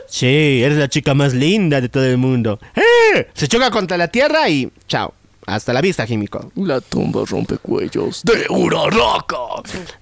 Sí, 0.07 0.63
eres 0.63 0.77
la 0.77 0.91
chica 0.91 1.15
más 1.15 1.33
linda 1.33 1.81
de 1.81 1.89
todo 1.89 2.05
el 2.05 2.19
mundo. 2.19 2.61
¡Eh! 2.77 3.29
Se 3.33 3.49
choca 3.49 3.71
contra 3.71 3.97
la 3.97 4.09
tierra 4.09 4.47
y 4.47 4.71
chao. 4.87 5.15
Hasta 5.47 5.73
la 5.73 5.81
vista, 5.81 6.07
Himiko. 6.09 6.53
la 6.57 6.81
tumba 6.81 7.25
rompecuellos 7.27 8.23
de 8.23 8.47
Uraraka. 8.49 9.37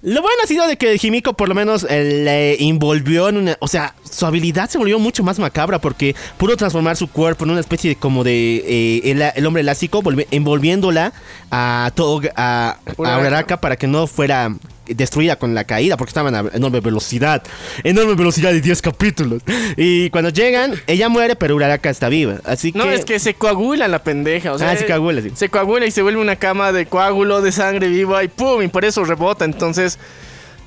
Lo 0.03 0.21
bueno 0.21 0.37
ha 0.43 0.47
sido 0.47 0.67
de 0.67 0.77
que 0.77 0.99
Himiko 1.01 1.33
por 1.33 1.49
lo 1.49 1.55
menos 1.55 1.85
eh, 1.89 2.21
le 2.23 2.63
envolvió 2.63 3.29
en 3.29 3.37
una... 3.37 3.57
O 3.59 3.67
sea, 3.67 3.95
su 4.11 4.25
habilidad 4.25 4.69
se 4.69 4.77
volvió 4.77 4.99
mucho 4.99 5.23
más 5.23 5.39
macabra 5.39 5.79
porque 5.79 6.15
pudo 6.37 6.55
transformar 6.57 6.97
su 6.97 7.07
cuerpo 7.09 7.45
en 7.45 7.51
una 7.51 7.59
especie 7.61 7.89
de 7.91 7.95
como 7.95 8.23
de... 8.23 8.57
eh, 8.65 9.11
el, 9.11 9.21
el 9.21 9.45
hombre 9.45 9.61
elástico, 9.61 10.01
volvi- 10.03 10.27
envolviéndola 10.31 11.13
a, 11.49 11.91
Tog- 11.95 12.31
a, 12.35 12.77
a 12.85 12.91
Uraraka. 12.97 13.19
Uraraka 13.21 13.61
para 13.61 13.75
que 13.77 13.87
no 13.87 14.07
fuera 14.07 14.53
destruida 14.87 15.37
con 15.37 15.55
la 15.55 15.63
caída 15.63 15.95
porque 15.95 16.09
estaban 16.09 16.35
a 16.35 16.43
enorme 16.53 16.81
velocidad. 16.81 17.43
Enorme 17.83 18.15
velocidad 18.15 18.51
de 18.51 18.59
10 18.61 18.81
capítulos. 18.81 19.41
Y 19.77 20.09
cuando 20.09 20.29
llegan, 20.31 20.73
ella 20.87 21.07
muere, 21.07 21.35
pero 21.37 21.55
Uraraka 21.55 21.89
está 21.89 22.09
viva. 22.09 22.39
Así 22.43 22.71
que... 22.73 22.77
No, 22.77 22.89
es 22.91 23.05
que 23.05 23.17
se 23.19 23.33
coagula 23.35 23.87
la 23.87 24.03
pendeja. 24.03 24.51
O 24.51 24.59
sea, 24.59 24.71
Ah, 24.71 24.75
se 24.75 24.85
coagula, 24.85 25.21
sí. 25.21 25.31
Se 25.33 25.47
coagula 25.49 25.85
y 25.85 25.91
se 25.91 26.01
vuelve 26.01 26.19
una 26.19 26.35
cama 26.35 26.71
de 26.73 26.85
coágulo 26.87 27.41
de 27.41 27.51
sangre 27.53 27.87
viva 27.87 28.23
y 28.23 28.27
pum, 28.27 28.61
y 28.63 28.67
por 28.67 28.83
eso 28.83 29.03
rebota. 29.05 29.45
Entonces, 29.45 29.97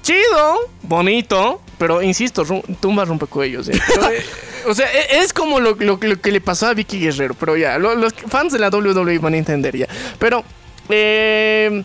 chido, 0.05 0.59
bonito, 0.83 1.61
pero 1.79 2.01
insisto, 2.03 2.45
tumba 2.81 3.05
rompecuellos. 3.05 3.69
¿eh? 3.69 3.73
Eh, 4.13 4.25
o 4.67 4.75
sea, 4.75 4.87
e- 4.93 5.19
es 5.23 5.33
como 5.33 5.59
lo, 5.59 5.77
que 5.77 6.31
le 6.31 6.41
pasó 6.41 6.69
a 6.69 6.75
Vicky 6.75 7.01
Guerrero, 7.01 7.35
pero 7.35 7.57
ya, 7.57 7.79
lo- 7.79 7.97
los 7.97 8.13
fans 8.29 8.53
de 8.53 8.61
la 8.61 8.69
WWE 8.69 9.19
van 9.19 9.35
a 9.35 9.39
entender 9.39 9.77
ya. 9.77 9.89
Pero, 10.19 10.45
eh, 10.89 11.83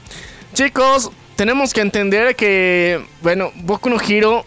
chicos, 0.53 1.09
tenemos 1.35 1.73
que 1.73 1.81
entender 1.81 2.35
que, 2.35 3.03
bueno, 3.21 3.51
Boku 3.55 3.89
no 3.89 3.97
Hero 3.99 4.45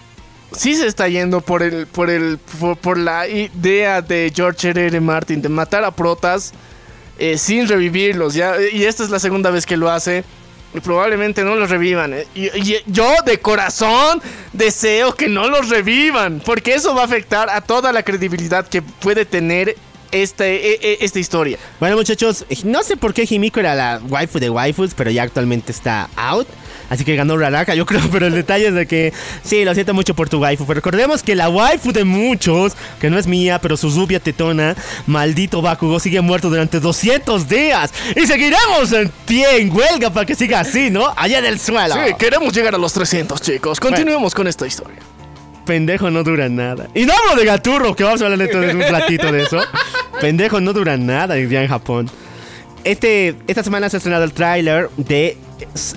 sí 0.54 0.74
se 0.74 0.86
está 0.86 1.08
yendo 1.08 1.40
por 1.40 1.62
el 1.62 1.86
por 1.86 2.10
el 2.10 2.38
por, 2.82 2.98
la 2.98 3.26
idea 3.26 4.02
de 4.02 4.30
George 4.34 4.68
R. 4.68 5.00
Martin 5.00 5.40
de 5.40 5.48
matar 5.48 5.82
a 5.82 5.90
protas 5.92 6.52
eh, 7.18 7.38
sin 7.38 7.66
revivirlos 7.66 8.34
ya 8.34 8.56
y 8.60 8.84
esta 8.84 9.02
es 9.02 9.08
la 9.08 9.18
segunda 9.18 9.50
vez 9.50 9.64
que 9.64 9.78
lo 9.78 9.90
hace 9.90 10.24
probablemente 10.80 11.42
no 11.44 11.54
los 11.54 11.68
revivan 11.70 12.12
eh. 12.14 12.26
y, 12.34 12.46
y 12.58 12.78
yo 12.86 13.12
de 13.26 13.38
corazón 13.38 14.22
deseo 14.52 15.14
que 15.14 15.28
no 15.28 15.48
los 15.48 15.68
revivan 15.68 16.40
porque 16.44 16.74
eso 16.74 16.94
va 16.94 17.02
a 17.02 17.04
afectar 17.04 17.50
a 17.50 17.60
toda 17.60 17.92
la 17.92 18.02
credibilidad 18.02 18.66
que 18.66 18.80
puede 18.82 19.24
tener 19.24 19.76
este, 20.12 20.72
e- 20.72 20.78
e- 20.82 20.98
esta 21.00 21.18
historia 21.18 21.58
Bueno, 21.80 21.96
muchachos, 21.96 22.44
no 22.64 22.82
sé 22.82 22.96
por 22.96 23.14
qué 23.14 23.26
Himiko 23.28 23.60
era 23.60 23.74
la 23.74 24.00
waifu 24.08 24.38
de 24.38 24.50
waifus, 24.50 24.92
pero 24.94 25.10
ya 25.10 25.22
actualmente 25.22 25.72
está 25.72 26.08
out. 26.16 26.46
Así 26.92 27.06
que 27.06 27.16
ganó 27.16 27.32
Uraraka, 27.32 27.74
yo 27.74 27.86
creo, 27.86 28.02
pero 28.12 28.26
el 28.26 28.34
detalle 28.34 28.68
es 28.68 28.74
de 28.74 28.86
que 28.86 29.14
sí, 29.42 29.64
lo 29.64 29.72
siento 29.72 29.94
mucho 29.94 30.14
por 30.14 30.28
tu 30.28 30.38
waifu, 30.38 30.66
pero 30.66 30.74
recordemos 30.74 31.22
que 31.22 31.34
la 31.34 31.48
waifu 31.48 31.90
de 31.90 32.04
muchos, 32.04 32.74
que 33.00 33.08
no 33.08 33.18
es 33.18 33.26
mía, 33.26 33.58
pero 33.62 33.78
su 33.78 33.88
rubia 33.88 34.20
tetona, 34.20 34.76
maldito 35.06 35.62
Bakugo, 35.62 35.98
sigue 35.98 36.20
muerto 36.20 36.50
durante 36.50 36.80
200 36.80 37.48
días 37.48 37.94
y 38.14 38.26
seguiremos 38.26 38.92
en 38.92 39.10
pie 39.26 39.62
en 39.62 39.74
huelga 39.74 40.10
para 40.10 40.26
que 40.26 40.34
siga 40.34 40.60
así, 40.60 40.90
¿no? 40.90 41.14
Allá 41.16 41.38
en 41.38 41.46
el 41.46 41.58
suelo. 41.58 41.94
Sí, 41.94 42.12
queremos 42.18 42.52
llegar 42.52 42.74
a 42.74 42.78
los 42.78 42.92
300, 42.92 43.40
chicos. 43.40 43.80
Continuemos 43.80 44.34
con 44.34 44.46
esta 44.46 44.66
historia. 44.66 44.98
Pendejo 45.64 46.10
no 46.10 46.22
dura 46.22 46.50
nada. 46.50 46.88
Y 46.94 47.06
no 47.06 47.14
hablo 47.14 47.40
de 47.40 47.46
Gaturro, 47.46 47.96
que 47.96 48.04
vamos 48.04 48.20
a 48.20 48.24
hablar 48.24 48.38
dentro 48.38 48.60
de 48.60 48.74
un 48.74 48.82
ratito 48.82 49.32
de 49.32 49.44
eso. 49.44 49.60
Pendejo 50.20 50.60
no 50.60 50.74
dura 50.74 50.98
nada 50.98 51.38
ya 51.38 51.62
en 51.62 51.68
Japón. 51.68 52.10
Este, 52.84 53.36
esta 53.46 53.62
semana 53.62 53.88
se 53.88 53.96
ha 53.96 53.98
estrenado 53.98 54.24
el 54.24 54.32
tráiler 54.32 54.90
de 54.98 55.38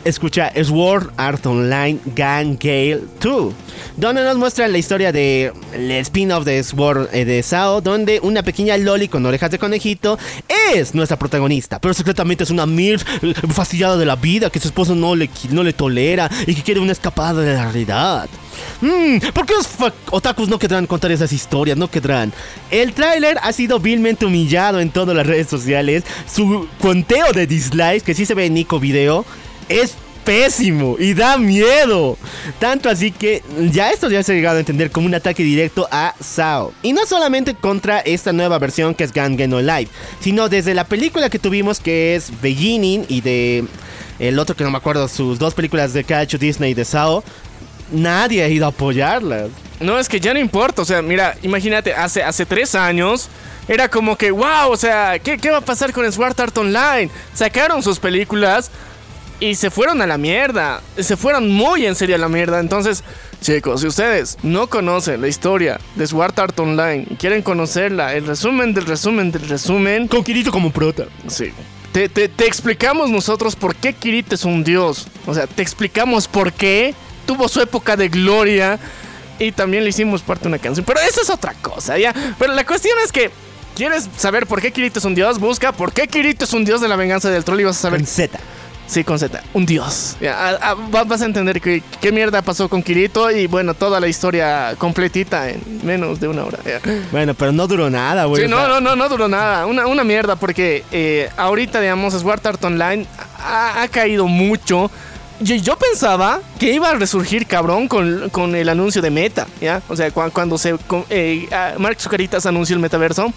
escucha 0.03 0.51
Sword 0.63 1.11
Art 1.17 1.45
Online 1.45 1.99
Gang 2.15 2.57
Gale 2.59 3.01
2 3.21 3.53
donde 3.97 4.23
nos 4.23 4.37
muestran 4.37 4.71
la 4.71 4.77
historia 4.77 5.11
de 5.11 5.53
spin-off 6.01 6.45
de 6.45 6.63
Sword 6.63 7.09
eh, 7.13 7.25
de 7.25 7.43
Sao 7.43 7.81
donde 7.81 8.19
una 8.21 8.43
pequeña 8.43 8.77
loli 8.77 9.07
con 9.07 9.25
orejas 9.25 9.51
de 9.51 9.59
conejito 9.59 10.17
es 10.73 10.95
nuestra 10.95 11.17
protagonista 11.17 11.79
pero 11.79 11.93
secretamente 11.93 12.43
es 12.43 12.49
una 12.49 12.65
MILF 12.65 13.03
fastidiada 13.53 13.97
de 13.97 14.05
la 14.05 14.15
vida 14.15 14.49
que 14.49 14.59
su 14.59 14.67
esposo 14.67 14.95
no 14.95 15.15
le, 15.15 15.29
no 15.51 15.63
le 15.63 15.73
tolera 15.73 16.29
y 16.47 16.55
que 16.55 16.63
quiere 16.63 16.79
una 16.79 16.91
escapada 16.91 17.41
de 17.41 17.53
la 17.53 17.63
realidad 17.63 18.29
Mm, 18.81 19.19
¿Por 19.33 19.45
qué 19.45 19.53
los 19.53 19.67
otakus 20.11 20.49
no 20.49 20.59
querrán 20.59 20.87
contar 20.87 21.11
esas 21.11 21.31
historias? 21.31 21.77
No 21.77 21.89
querrán. 21.89 22.33
El 22.71 22.93
tráiler 22.93 23.37
ha 23.41 23.51
sido 23.53 23.79
vilmente 23.79 24.25
humillado 24.25 24.79
en 24.79 24.89
todas 24.89 25.15
las 25.15 25.25
redes 25.25 25.47
sociales. 25.47 26.03
Su 26.31 26.67
conteo 26.79 27.31
de 27.33 27.47
dislikes, 27.47 28.01
que 28.01 28.13
sí 28.13 28.25
se 28.25 28.33
ve 28.33 28.45
en 28.45 28.53
Nico 28.53 28.79
Video, 28.79 29.25
es 29.69 29.95
pésimo 30.25 30.97
y 30.99 31.13
da 31.13 31.37
miedo. 31.37 32.17
Tanto 32.59 32.89
así 32.89 33.11
que 33.11 33.43
ya 33.71 33.91
esto 33.91 34.09
ya 34.09 34.23
se 34.23 34.33
ha 34.33 34.35
llegado 34.35 34.57
a 34.57 34.59
entender 34.59 34.91
como 34.91 35.05
un 35.05 35.15
ataque 35.15 35.43
directo 35.43 35.87
a 35.91 36.15
Sao. 36.19 36.73
Y 36.81 36.91
no 36.91 37.05
solamente 37.05 37.53
contra 37.53 37.99
esta 37.99 38.33
nueva 38.33 38.59
versión 38.59 38.95
que 38.95 39.05
es 39.05 39.13
Gangen 39.13 39.51
No 39.51 39.61
Live, 39.61 39.87
sino 40.19 40.49
desde 40.49 40.73
la 40.73 40.83
película 40.83 41.29
que 41.29 41.39
tuvimos 41.39 41.79
que 41.79 42.15
es 42.15 42.31
Beginning 42.41 43.05
y 43.07 43.21
de 43.21 43.65
el 44.19 44.39
otro 44.39 44.55
que 44.55 44.63
no 44.63 44.71
me 44.71 44.77
acuerdo, 44.77 45.07
sus 45.07 45.39
dos 45.39 45.53
películas 45.53 45.93
de 45.93 46.03
que 46.03 46.15
ha 46.15 46.23
hecho 46.23 46.37
Disney 46.37 46.73
de 46.73 46.85
Sao. 46.85 47.23
Nadie 47.91 48.43
ha 48.43 48.49
ido 48.49 48.65
a 48.65 48.69
apoyarlas. 48.69 49.49
No, 49.79 49.99
es 49.99 50.09
que 50.09 50.19
ya 50.19 50.33
no 50.33 50.39
importa. 50.39 50.81
O 50.81 50.85
sea, 50.85 51.01
mira, 51.01 51.37
imagínate, 51.43 51.93
hace, 51.93 52.23
hace 52.23 52.45
tres 52.45 52.73
años 52.73 53.29
era 53.67 53.89
como 53.89 54.15
que, 54.15 54.31
wow, 54.31 54.71
o 54.71 54.77
sea, 54.77 55.19
¿qué, 55.19 55.37
qué 55.37 55.51
va 55.51 55.57
a 55.57 55.61
pasar 55.61 55.91
con 55.91 56.09
Sword 56.11 56.39
Art 56.39 56.57
Online? 56.57 57.09
Sacaron 57.33 57.83
sus 57.83 57.99
películas 57.99 58.71
y 59.39 59.55
se 59.55 59.69
fueron 59.69 60.01
a 60.01 60.07
la 60.07 60.17
mierda. 60.17 60.81
Se 60.97 61.17
fueron 61.17 61.49
muy 61.51 61.85
en 61.85 61.95
serio 61.95 62.15
a 62.15 62.19
la 62.19 62.29
mierda. 62.29 62.59
Entonces, 62.59 63.03
chicos, 63.41 63.81
si 63.81 63.87
ustedes 63.87 64.37
no 64.43 64.67
conocen 64.67 65.21
la 65.21 65.27
historia 65.27 65.79
de 65.95 66.07
Sword 66.07 66.39
Art 66.39 66.59
Online 66.59 67.05
y 67.09 67.15
quieren 67.15 67.41
conocerla, 67.41 68.13
el 68.13 68.25
resumen 68.25 68.73
del 68.73 68.85
resumen 68.85 69.31
del 69.31 69.47
resumen, 69.47 70.07
Con 70.07 70.23
Kirito 70.23 70.51
como 70.51 70.71
prota. 70.71 71.05
Sí. 71.27 71.51
Te, 71.91 72.09
te- 72.09 72.27
te 72.27 72.45
explicamos 72.45 73.09
nosotros 73.09 73.55
por 73.55 73.75
qué 73.75 73.93
Kirito 73.93 74.35
es 74.35 74.43
un 74.45 74.63
dios. 74.63 75.07
O 75.25 75.33
sea, 75.33 75.47
te 75.47 75.61
explicamos 75.61 76.27
por 76.27 76.51
qué 76.53 76.93
tuvo 77.25 77.47
su 77.47 77.61
época 77.61 77.95
de 77.95 78.09
gloria 78.09 78.77
y 79.39 79.51
también 79.51 79.83
le 79.83 79.89
hicimos 79.89 80.21
parte 80.21 80.43
de 80.43 80.47
una 80.49 80.59
canción. 80.59 80.85
Pero 80.85 80.99
eso 81.01 81.21
es 81.21 81.29
otra 81.29 81.53
cosa, 81.61 81.97
¿ya? 81.97 82.13
Pero 82.37 82.53
la 82.53 82.65
cuestión 82.65 82.97
es 83.03 83.11
que, 83.11 83.31
¿quieres 83.75 84.07
saber 84.17 84.45
por 84.45 84.61
qué 84.61 84.71
Kirito 84.71 84.99
es 84.99 85.05
un 85.05 85.15
dios? 85.15 85.39
Busca 85.39 85.71
por 85.71 85.91
qué 85.93 86.07
Kirito 86.07 86.45
es 86.45 86.53
un 86.53 86.65
dios 86.65 86.81
de 86.81 86.87
la 86.89 86.95
venganza 86.97 87.29
del 87.29 87.43
troll 87.45 87.61
y 87.61 87.63
vas 87.63 87.77
a 87.77 87.81
saber. 87.81 87.99
Con 88.01 88.07
Z. 88.07 88.37
Sí, 88.87 89.03
con 89.03 89.17
Z. 89.17 89.41
Un 89.53 89.65
dios. 89.65 90.15
Ya, 90.21 90.37
a- 90.49 90.69
a- 90.71 90.73
va- 90.75 91.03
vas 91.03 91.21
a 91.21 91.25
entender 91.25 91.59
qué 91.59 92.11
mierda 92.11 92.41
pasó 92.43 92.69
con 92.69 92.83
Kirito 92.83 93.31
y 93.31 93.47
bueno, 93.47 93.73
toda 93.73 93.99
la 93.99 94.07
historia 94.07 94.75
completita 94.77 95.49
en 95.49 95.61
menos 95.83 96.19
de 96.19 96.27
una 96.27 96.43
hora. 96.45 96.59
ya. 96.63 96.79
Bueno, 97.11 97.33
pero 97.33 97.51
no 97.51 97.65
duró 97.67 97.89
nada, 97.89 98.25
güey. 98.25 98.43
Sí, 98.43 98.47
no, 98.49 98.67
no, 98.67 98.79
no, 98.81 98.95
no 98.95 99.09
duró 99.09 99.27
nada. 99.27 99.65
Una, 99.65 99.87
una 99.87 100.03
mierda 100.03 100.35
porque 100.35 100.83
eh, 100.91 101.29
ahorita, 101.35 101.81
digamos, 101.81 102.13
Sword 102.13 102.45
Art 102.45 102.63
Online 102.63 103.07
ha, 103.39 103.81
ha 103.81 103.87
caído 103.87 104.27
mucho. 104.27 104.91
Yo, 105.41 105.55
yo 105.55 105.75
pensaba 105.77 106.39
que 106.59 106.71
iba 106.71 106.89
a 106.89 106.93
resurgir 106.95 107.45
cabrón 107.47 107.87
con, 107.89 108.29
con 108.29 108.55
el 108.55 108.69
anuncio 108.69 109.01
de 109.01 109.09
Meta, 109.09 109.47
¿ya? 109.59 109.81
O 109.89 109.95
sea, 109.95 110.09
cua- 110.13 110.31
cuando 110.31 110.57
se... 110.57 110.77
con- 110.87 111.03
eh, 111.09 111.49
Mark 111.77 111.99
Zucaritas 111.99 112.45
anunció 112.45 112.75
el 112.75 112.81
metaverso. 112.81 113.33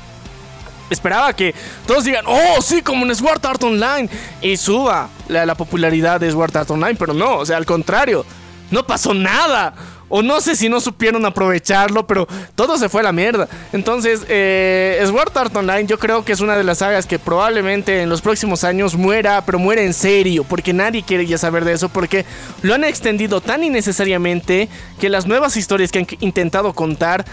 Esperaba 0.91 1.33
que 1.33 1.55
todos 1.87 2.05
digan, 2.05 2.25
oh, 2.27 2.61
sí, 2.63 2.83
como 2.83 3.05
en 3.07 3.15
Sword 3.15 3.45
Art 3.45 3.63
Online. 3.63 4.09
Y 4.41 4.57
suba 4.57 5.09
la, 5.29 5.47
la 5.47 5.55
popularidad 5.55 6.21
de 6.21 6.31
Sword 6.31 6.57
Art 6.57 6.71
Online. 6.71 6.95
Pero 6.95 7.15
no, 7.15 7.39
o 7.39 7.47
sea, 7.47 7.57
al 7.57 7.67
contrario. 7.67 8.25
No 8.71 8.87
pasó 8.87 9.15
nada. 9.15 9.75
O 10.11 10.23
no 10.23 10.41
sé 10.41 10.57
si 10.57 10.69
no 10.69 10.81
supieron 10.81 11.27
aprovecharlo, 11.27 12.07
pero 12.07 12.27
todo 12.55 12.79
se 12.79 12.89
fue 12.89 13.03
a 13.03 13.05
la 13.05 13.13
mierda. 13.13 13.47
Entonces, 13.73 14.25
eh, 14.29 15.03
Sword 15.07 15.37
Art 15.37 15.55
Online 15.55 15.87
yo 15.87 15.99
creo 15.99 16.25
que 16.25 16.33
es 16.33 16.41
una 16.41 16.57
de 16.57 16.65
las 16.65 16.79
sagas 16.79 17.05
que 17.05 17.19
probablemente 17.19 18.03
en 18.03 18.09
los 18.09 18.23
próximos 18.23 18.65
años 18.65 18.95
muera, 18.95 19.45
pero 19.45 19.59
muere 19.59 19.85
en 19.85 19.93
serio, 19.93 20.45
porque 20.45 20.73
nadie 20.73 21.03
quiere 21.03 21.27
ya 21.27 21.37
saber 21.37 21.65
de 21.65 21.75
eso, 21.75 21.91
porque 21.91 22.25
lo 22.63 22.75
han 22.75 22.85
extendido 22.85 23.43
tan 23.43 23.63
innecesariamente 23.63 24.69
que 24.99 25.11
las 25.11 25.27
nuevas 25.27 25.57
historias 25.59 25.93
que 25.93 25.99
han 25.99 26.07
intentado 26.21 26.73
contar, 26.73 27.27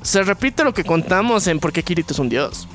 se 0.00 0.22
repite 0.22 0.64
lo 0.64 0.72
que 0.72 0.84
contamos 0.84 1.46
en 1.48 1.58
por 1.58 1.72
qué 1.72 1.82
Kirito 1.82 2.14
es 2.14 2.18
un 2.18 2.28
dios. 2.28 2.66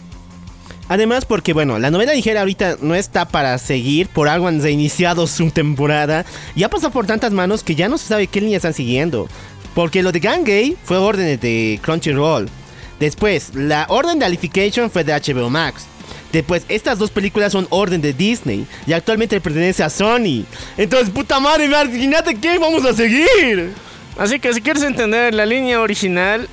Además, 0.92 1.24
porque 1.24 1.54
bueno, 1.54 1.80
la 1.80 1.90
novela 1.90 2.14
ligera 2.14 2.42
ahorita 2.42 2.76
no 2.82 2.96
está 2.96 3.26
para 3.26 3.58
seguir, 3.60 4.10
por 4.10 4.28
algo 4.28 4.50
han 4.50 4.62
reiniciado 4.62 5.26
su 5.26 5.50
temporada. 5.50 6.26
Y 6.54 6.64
ha 6.64 6.70
pasado 6.70 6.92
por 6.92 7.06
tantas 7.06 7.32
manos 7.32 7.64
que 7.64 7.76
ya 7.76 7.88
no 7.88 7.98
se 7.98 8.08
sabe 8.08 8.28
qué 8.28 8.42
línea 8.42 8.58
están 8.58 8.74
siguiendo. 8.74 9.30
Porque 9.74 10.04
lo 10.04 10.12
de 10.12 10.20
Gang 10.20 10.44
Gay 10.44 10.76
fue 10.84 10.98
órdenes 10.98 11.40
de 11.40 11.80
Crunchyroll. 11.82 12.50
Después, 13.00 13.56
la 13.56 13.86
orden 13.88 14.20
de 14.20 14.26
Alification 14.26 14.92
fue 14.92 15.06
de 15.06 15.14
HBO 15.14 15.50
Max. 15.50 15.86
Después, 16.34 16.66
estas 16.68 17.00
dos 17.00 17.10
películas 17.10 17.54
son 17.54 17.68
orden 17.70 18.02
de 18.02 18.12
Disney 18.12 18.68
y 18.86 18.92
actualmente 18.92 19.40
pertenece 19.40 19.84
a 19.84 19.90
Sony. 19.90 20.44
Entonces, 20.76 21.10
puta 21.10 21.40
madre, 21.40 21.68
imagínate 21.68 22.36
qué 22.36 22.58
vamos 22.58 22.84
a 22.84 22.94
seguir. 22.94 23.72
Así 24.18 24.42
que 24.42 24.54
si 24.54 24.62
quieres 24.62 24.84
entender 24.84 25.34
la 25.34 25.46
línea 25.46 25.80
original, 25.80 26.50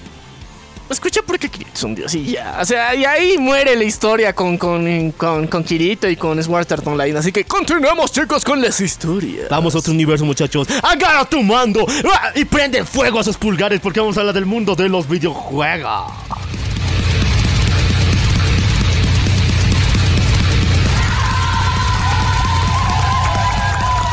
escucha 0.90 1.20
porque 1.26 1.48
Kirito 1.48 1.70
es 1.74 1.82
un 1.82 1.94
dios 1.94 2.14
y 2.14 2.32
ya. 2.32 2.58
O 2.60 2.64
sea, 2.64 2.94
y 2.94 3.04
ahí 3.04 3.38
muere 3.38 3.76
la 3.76 3.84
historia 3.84 4.32
con, 4.34 4.56
con, 4.56 5.12
con, 5.12 5.46
con 5.46 5.64
Kirito 5.64 6.08
y 6.08 6.16
con 6.16 6.42
Sword 6.42 6.72
Art 6.72 6.86
Online. 6.86 7.18
Así 7.18 7.32
que 7.32 7.44
continuemos, 7.44 8.12
chicos, 8.12 8.44
con 8.44 8.60
las 8.60 8.80
historias. 8.80 9.48
Vamos 9.50 9.74
a 9.74 9.78
otro 9.78 9.92
universo, 9.92 10.24
muchachos. 10.24 10.68
Agarra 10.82 11.24
tu 11.24 11.42
mando 11.42 11.86
¡Ah! 12.12 12.32
y 12.34 12.44
prende 12.44 12.84
fuego 12.84 13.18
a 13.18 13.20
esos 13.22 13.36
pulgares 13.36 13.80
porque 13.80 14.00
vamos 14.00 14.16
a 14.16 14.20
hablar 14.20 14.34
del 14.34 14.46
mundo 14.46 14.74
de 14.74 14.88
los 14.88 15.08
videojuegos. 15.08 16.12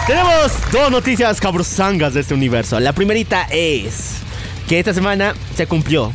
Tenemos 0.08 0.52
dos 0.72 0.92
noticias 0.92 1.42
cabrosangas 1.42 2.14
de 2.14 2.20
este 2.20 2.36
universo. 2.36 2.80
La 2.80 2.94
primerita 2.94 3.48
es 3.50 4.18
que 4.68 4.78
esta 4.78 4.94
semana 4.94 5.34
se 5.56 5.66
cumplió. 5.66 6.14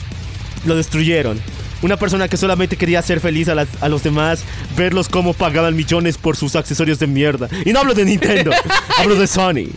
Lo 0.64 0.76
destruyeron. 0.76 1.40
Una 1.82 1.96
persona 1.96 2.28
que 2.28 2.36
solamente 2.36 2.76
quería 2.76 2.98
hacer 2.98 3.20
feliz 3.20 3.48
a, 3.48 3.54
las- 3.54 3.68
a 3.80 3.88
los 3.88 4.02
demás, 4.02 4.42
verlos 4.76 5.08
cómo 5.08 5.32
pagaban 5.32 5.74
millones 5.74 6.18
por 6.18 6.36
sus 6.36 6.54
accesorios 6.54 6.98
de 6.98 7.06
mierda. 7.06 7.48
Y 7.64 7.72
no 7.72 7.80
hablo 7.80 7.94
de 7.94 8.04
Nintendo, 8.04 8.50
hablo 8.98 9.14
de 9.14 9.26
Sony. 9.26 9.70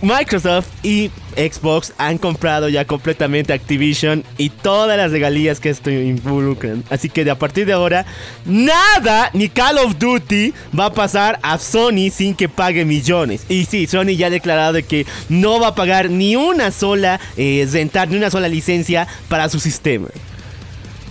Microsoft 0.00 0.66
y 0.82 1.10
Xbox 1.36 1.92
han 1.98 2.18
comprado 2.18 2.68
ya 2.68 2.84
completamente 2.84 3.52
Activision 3.52 4.24
y 4.38 4.50
todas 4.50 4.96
las 4.96 5.10
regalías 5.10 5.60
que 5.60 5.70
esto 5.70 5.90
involucran. 5.90 6.84
Así 6.90 7.08
que 7.08 7.24
de 7.24 7.30
a 7.30 7.38
partir 7.38 7.66
de 7.66 7.72
ahora, 7.72 8.06
nada 8.44 9.30
ni 9.32 9.48
Call 9.48 9.78
of 9.78 9.98
Duty 9.98 10.52
va 10.78 10.86
a 10.86 10.92
pasar 10.92 11.38
a 11.42 11.58
Sony 11.58 12.10
sin 12.12 12.34
que 12.34 12.48
pague 12.48 12.84
millones. 12.84 13.44
Y 13.48 13.64
sí, 13.64 13.86
Sony 13.86 14.16
ya 14.16 14.26
ha 14.26 14.30
declarado 14.30 14.74
de 14.74 14.82
que 14.82 15.06
no 15.28 15.60
va 15.60 15.68
a 15.68 15.74
pagar 15.74 16.10
ni 16.10 16.36
una 16.36 16.70
sola 16.70 17.20
eh, 17.36 17.66
rentar, 17.70 18.08
ni 18.08 18.16
una 18.16 18.30
sola 18.30 18.48
licencia 18.48 19.06
para 19.28 19.48
su 19.48 19.60
sistema. 19.60 20.08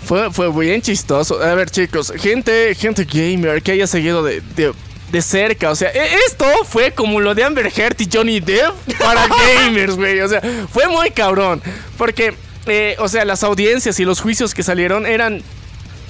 Fue, 0.04 0.32
fue 0.32 0.52
bien 0.52 0.82
chistoso. 0.82 1.42
A 1.42 1.54
ver, 1.56 1.70
chicos, 1.70 2.12
gente, 2.18 2.76
gente 2.76 3.06
gamer 3.06 3.62
que 3.62 3.72
haya 3.72 3.88
seguido 3.88 4.24
de, 4.24 4.42
de, 4.56 4.74
de 5.12 5.22
cerca. 5.22 5.70
O 5.72 5.76
sea, 5.76 5.90
e- 5.90 6.16
esto 6.28 6.46
fue 6.66 6.92
como 6.92 7.20
lo 7.20 7.36
de 7.36 7.44
Amber 7.44 7.72
Heard 7.76 7.96
y 8.00 8.08
Johnny 8.12 8.40
Depp 8.40 8.74
para 9.00 9.28
gamers, 9.58 9.96
güey. 9.96 10.20
O 10.22 10.28
sea, 10.28 10.42
fue 10.72 10.88
muy 10.88 11.12
cabrón. 11.12 11.62
Porque, 11.98 12.34
eh, 12.66 12.96
o 13.00 13.08
sea, 13.08 13.26
las 13.26 13.44
audiencias 13.44 14.00
y 14.00 14.06
los 14.06 14.22
juicios 14.22 14.54
que 14.54 14.64
salieron 14.64 15.06
eran 15.06 15.44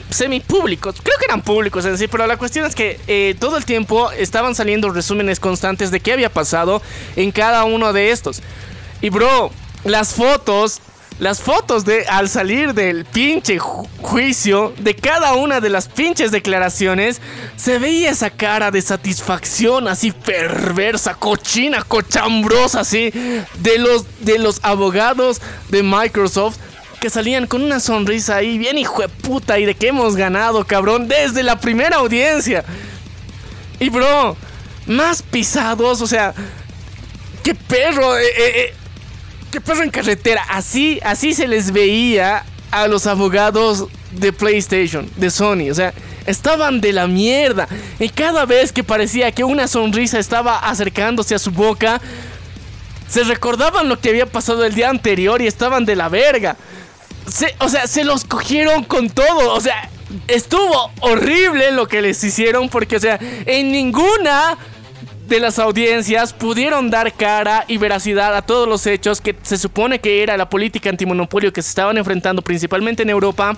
semipúblicos. 0.09 0.95
Creo 1.01 1.17
que 1.17 1.25
eran 1.25 1.41
públicos 1.41 1.85
en 1.85 1.97
sí, 1.97 2.07
pero 2.07 2.27
la 2.27 2.37
cuestión 2.37 2.65
es 2.65 2.75
que 2.75 2.99
eh, 3.07 3.35
todo 3.39 3.57
el 3.57 3.65
tiempo 3.65 4.11
estaban 4.11 4.55
saliendo 4.55 4.89
resúmenes 4.89 5.39
constantes 5.39 5.89
de 5.89 5.99
qué 5.99 6.13
había 6.13 6.29
pasado 6.29 6.81
en 7.15 7.31
cada 7.31 7.63
uno 7.63 7.93
de 7.93 8.11
estos. 8.11 8.41
Y 9.01 9.09
bro, 9.09 9.51
las 9.83 10.13
fotos, 10.13 10.81
las 11.21 11.39
fotos 11.39 11.85
de 11.85 12.07
al 12.07 12.29
salir 12.29 12.73
del 12.73 13.05
pinche 13.05 13.59
ju- 13.59 13.87
juicio 14.01 14.73
de 14.79 14.95
cada 14.95 15.33
una 15.35 15.59
de 15.61 15.69
las 15.69 15.87
pinches 15.87 16.31
declaraciones, 16.31 17.21
se 17.55 17.77
veía 17.77 18.09
esa 18.09 18.31
cara 18.31 18.71
de 18.71 18.81
satisfacción 18.81 19.87
así 19.87 20.11
perversa, 20.11 21.13
cochina, 21.13 21.83
cochambrosa 21.83 22.79
así 22.79 23.11
de 23.59 23.77
los 23.77 24.05
de 24.21 24.39
los 24.39 24.61
abogados 24.63 25.41
de 25.69 25.83
Microsoft 25.83 26.57
que 26.99 27.11
salían 27.11 27.45
con 27.45 27.61
una 27.61 27.79
sonrisa 27.79 28.37
ahí 28.37 28.57
bien 28.57 28.79
hijo 28.79 29.03
de 29.03 29.09
puta 29.09 29.59
y 29.59 29.65
de 29.65 29.75
que 29.75 29.89
hemos 29.89 30.15
ganado, 30.15 30.65
cabrón, 30.65 31.07
desde 31.07 31.43
la 31.43 31.59
primera 31.59 31.97
audiencia. 31.97 32.63
Y 33.79 33.89
bro, 33.89 34.35
más 34.87 35.21
pisados, 35.21 36.01
o 36.01 36.07
sea, 36.07 36.33
qué 37.43 37.53
perro, 37.53 38.17
eh, 38.17 38.23
eh, 38.25 38.53
eh, 38.55 38.73
qué 39.51 39.61
perro 39.61 39.83
en 39.83 39.89
carretera. 39.91 40.43
Así, 40.49 40.99
así 41.03 41.33
se 41.33 41.47
les 41.47 41.71
veía 41.71 42.43
a 42.71 42.87
los 42.87 43.05
abogados 43.07 43.87
de 44.11 44.31
PlayStation, 44.33 45.09
de 45.17 45.29
Sony, 45.29 45.69
o 45.71 45.73
sea, 45.73 45.93
estaban 46.25 46.81
de 46.81 46.93
la 46.93 47.07
mierda. 47.07 47.67
Y 47.99 48.09
cada 48.09 48.45
vez 48.45 48.71
que 48.71 48.83
parecía 48.83 49.31
que 49.31 49.43
una 49.43 49.67
sonrisa 49.67 50.19
estaba 50.19 50.57
acercándose 50.59 51.35
a 51.35 51.39
su 51.39 51.51
boca, 51.51 52.01
se 53.09 53.23
recordaban 53.23 53.89
lo 53.89 53.99
que 53.99 54.09
había 54.09 54.25
pasado 54.25 54.63
el 54.65 54.73
día 54.73 54.89
anterior 54.89 55.41
y 55.41 55.47
estaban 55.47 55.85
de 55.85 55.95
la 55.97 56.07
verga. 56.09 56.55
Se- 57.27 57.55
o 57.59 57.67
sea, 57.69 57.87
se 57.87 58.03
los 58.05 58.23
cogieron 58.23 58.83
con 58.85 59.09
todo. 59.09 59.53
O 59.53 59.59
sea, 59.59 59.89
estuvo 60.27 60.91
horrible 61.01 61.71
lo 61.71 61.87
que 61.87 62.01
les 62.01 62.23
hicieron 62.23 62.69
porque, 62.69 62.95
o 62.95 62.99
sea, 62.99 63.19
en 63.45 63.71
ninguna 63.71 64.57
de 65.31 65.39
las 65.39 65.59
audiencias 65.59 66.33
pudieron 66.33 66.89
dar 66.89 67.13
cara 67.13 67.63
y 67.67 67.77
veracidad 67.77 68.35
a 68.35 68.41
todos 68.41 68.67
los 68.67 68.85
hechos 68.85 69.21
que 69.21 69.33
se 69.43 69.57
supone 69.57 69.99
que 69.99 70.23
era 70.23 70.35
la 70.35 70.49
política 70.49 70.89
antimonopolio 70.89 71.53
que 71.53 71.61
se 71.61 71.69
estaban 71.69 71.97
enfrentando 71.97 72.41
principalmente 72.41 73.03
en 73.03 73.09
Europa. 73.09 73.55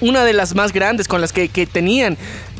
Una 0.00 0.24
de 0.24 0.32
las 0.32 0.54
más 0.54 0.72
grandes 0.72 1.08
con 1.08 1.20
las 1.20 1.32
que, 1.32 1.48
tenían. 1.66 2.16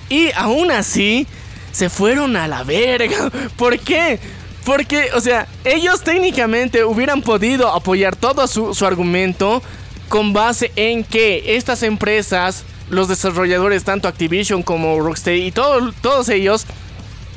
Y 0.09 0.31
aún 0.35 0.73
así, 0.73 1.29
se 1.71 1.89
fueron 1.89 2.37
a 2.37 2.49
la 2.49 2.65
verga. 2.65 3.31
¿Por 3.57 3.79
qué? 3.79 4.19
Porque, 4.65 5.11
o 5.15 5.21
sea, 5.21 5.47
ellos 5.65 6.03
técnicamente 6.03 6.85
hubieran 6.85 7.23
podido 7.23 7.73
apoyar 7.73 8.17
todo 8.17 8.47
su, 8.49 8.85
argumento 8.85 9.63
con 10.09 10.33
base 10.33 10.73
en 10.75 11.05
que 11.05 11.57
estas 11.57 11.85
empresas, 11.85 12.65
los 12.91 13.07
desarrolladores, 13.07 13.85
tanto 13.85 14.09
Activision 14.09 14.65
como 14.65 14.99
Rocksteady 14.99 15.47
y 15.47 15.53
todo- 15.53 15.93
todos 16.03 16.29
ellos, 16.29 16.67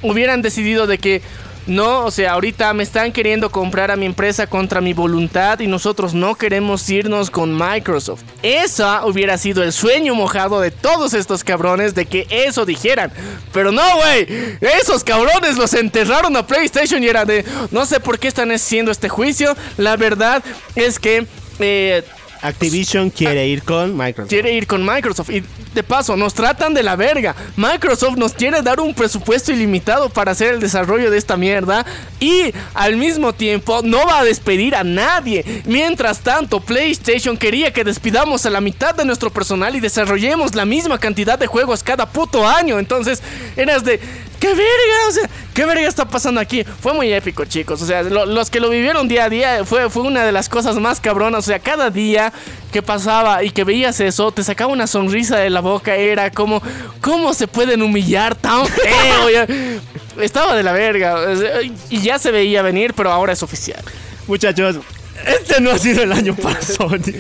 hubieran 0.04 0.41
decidido 0.41 0.88
de 0.88 0.97
que 0.97 1.22
no, 1.66 2.04
o 2.06 2.12
sea, 2.12 2.34
ahorita 2.34 2.74
me 2.74 2.84
están 2.84 3.14
queriendo 3.14 3.49
comprar 3.49 3.89
a 3.89 3.95
mi 3.95 4.06
empresa 4.06 4.47
contra 4.47 4.82
mi 4.82 4.91
voluntad 4.93 5.62
y 5.62 5.68
nosotros 5.68 6.14
no 6.14 6.36
queremos 6.36 6.89
irnos 6.89 7.30
con 7.32 7.58
Microsoft. 7.58 8.24
Esa 8.41 9.06
hubiera 9.06 9.38
sido 9.38 9.64
el 9.64 9.72
sueño 9.72 10.14
mojado 10.14 10.60
de 10.60 10.72
todos 10.72 11.14
estos 11.14 11.45
cabrones 11.45 11.95
de 11.95 12.06
que 12.06 12.28
eso 12.30 12.66
dijeran. 12.66 13.14
Pero 13.54 13.72
no, 13.72 13.84
güey, 13.95 14.58
esos 14.82 15.06
cabrones 15.06 15.56
los 15.58 15.74
enterraron 15.74 16.36
a 16.36 16.45
PlayStation 16.45 17.01
y 17.01 17.08
era 17.08 17.24
de, 17.24 17.45
no 17.72 17.86
sé 17.86 18.01
por 18.01 18.20
qué 18.20 18.28
están 18.28 18.51
haciendo 18.51 18.91
este 18.91 19.08
juicio. 19.08 19.56
La 19.78 19.95
verdad 19.95 20.43
es 20.76 20.99
que... 20.99 21.26
eh, 21.60 22.04
Activision 22.44 23.10
quiere 23.10 23.48
ir 23.48 23.64
con 23.64 23.96
Microsoft. 23.96 24.30
quiere 24.30 24.54
ir 24.54 24.68
con 24.68 24.86
Microsoft. 24.86 25.30
Y 25.30 25.44
de 25.74 25.82
paso, 25.82 26.16
nos 26.18 26.34
tratan 26.34 26.74
de 26.74 26.84
la 26.84 26.96
verga. 26.96 27.36
Microsoft 27.56 28.18
nos 28.18 28.34
quiere 28.34 28.62
dar 28.62 28.80
un 28.80 28.94
presupuesto 28.94 29.52
ilimitado 29.52 30.10
para 30.10 30.34
hacer 30.34 30.54
el 30.54 30.60
desarrollo 30.60 31.10
de 31.10 31.18
esta 31.18 31.38
mierda. 31.38 31.86
Y 32.20 32.54
al 32.74 32.98
mismo 32.98 33.34
tiempo, 33.34 33.82
no 33.84 34.06
va 34.06 34.20
a 34.20 34.24
despedir 34.26 34.76
a 34.76 34.84
nadie. 34.84 35.64
Mientras 35.66 36.20
tanto, 36.20 36.60
PlayStation 36.60 37.38
quería 37.38 37.72
que 37.72 37.84
despidamos 37.84 38.46
a 38.46 38.50
la 38.50 38.62
mitad 38.62 38.94
de 38.94 39.06
nuestro 39.06 39.32
personal 39.32 39.76
y 39.76 39.80
desarrollemos 39.80 40.54
la 40.54 40.66
misma 40.66 41.00
cantidad 41.00 41.39
de 41.39 41.48
juegos 41.48 41.82
cada 41.82 42.08
puto 42.08 42.48
año. 42.48 42.78
Entonces, 42.78 43.24
eras 43.56 43.84
de. 43.84 44.00
¡Qué 44.44 44.50
verga! 44.50 45.08
O 45.08 45.12
sea, 45.12 45.30
¿qué 45.54 45.66
verga 45.66 45.88
está 45.88 46.04
pasando 46.04 46.41
aquí? 46.41 46.66
Fue 46.82 46.94
muy 46.94 47.14
épico, 47.14 47.46
chicos. 47.46 47.82
O 47.82 47.86
sea, 47.86 48.04
lo- 48.04 48.26
los 48.26 48.50
que 48.50 48.60
lo 48.60 48.70
vivieron 48.70 49.08
día 49.08 49.24
a 49.24 49.30
día 49.30 49.64
fue, 49.64 49.89
fue 49.89 50.04
una 50.04 50.26
de 50.26 50.34
las 50.34 50.50
cosas 50.50 50.76
más 50.76 51.00
cabronas. 51.00 51.39
O 51.39 51.47
sea, 51.47 51.59
cada 51.59 51.89
día 51.89 52.34
que 52.74 52.82
pasaba 52.82 53.42
y 53.42 53.51
que 53.51 53.63
veías 53.63 54.01
eso, 54.01 54.34
te 54.34 54.43
sacaba 54.43 54.74
una 54.74 54.86
sonrisa 54.86 55.38
de 55.38 55.50
la 55.50 55.62
boca. 55.62 55.96
Era 55.96 56.30
como, 56.30 56.62
¿cómo 57.00 57.34
se 57.34 57.47
pueden 57.47 57.82
humillar 57.82 58.36
tan 58.36 58.67
feo? 58.67 59.47
Estaba 60.20 60.58
de 60.58 60.63
la 60.63 60.74
verga. 60.74 61.16
Y 61.89 62.01
ya 62.01 62.20
se 62.20 62.32
veía 62.32 62.62
venir, 62.62 62.93
pero 62.93 63.13
ahora 63.13 63.32
es 63.32 63.43
oficial. 63.43 63.82
Muchachos, 64.28 64.76
este 65.26 65.62
no 65.62 65.72
ha 65.72 65.78
sido 65.78 66.04
el 66.04 66.12
año 66.12 66.36
para 66.42 66.62
Sony. 66.62 67.14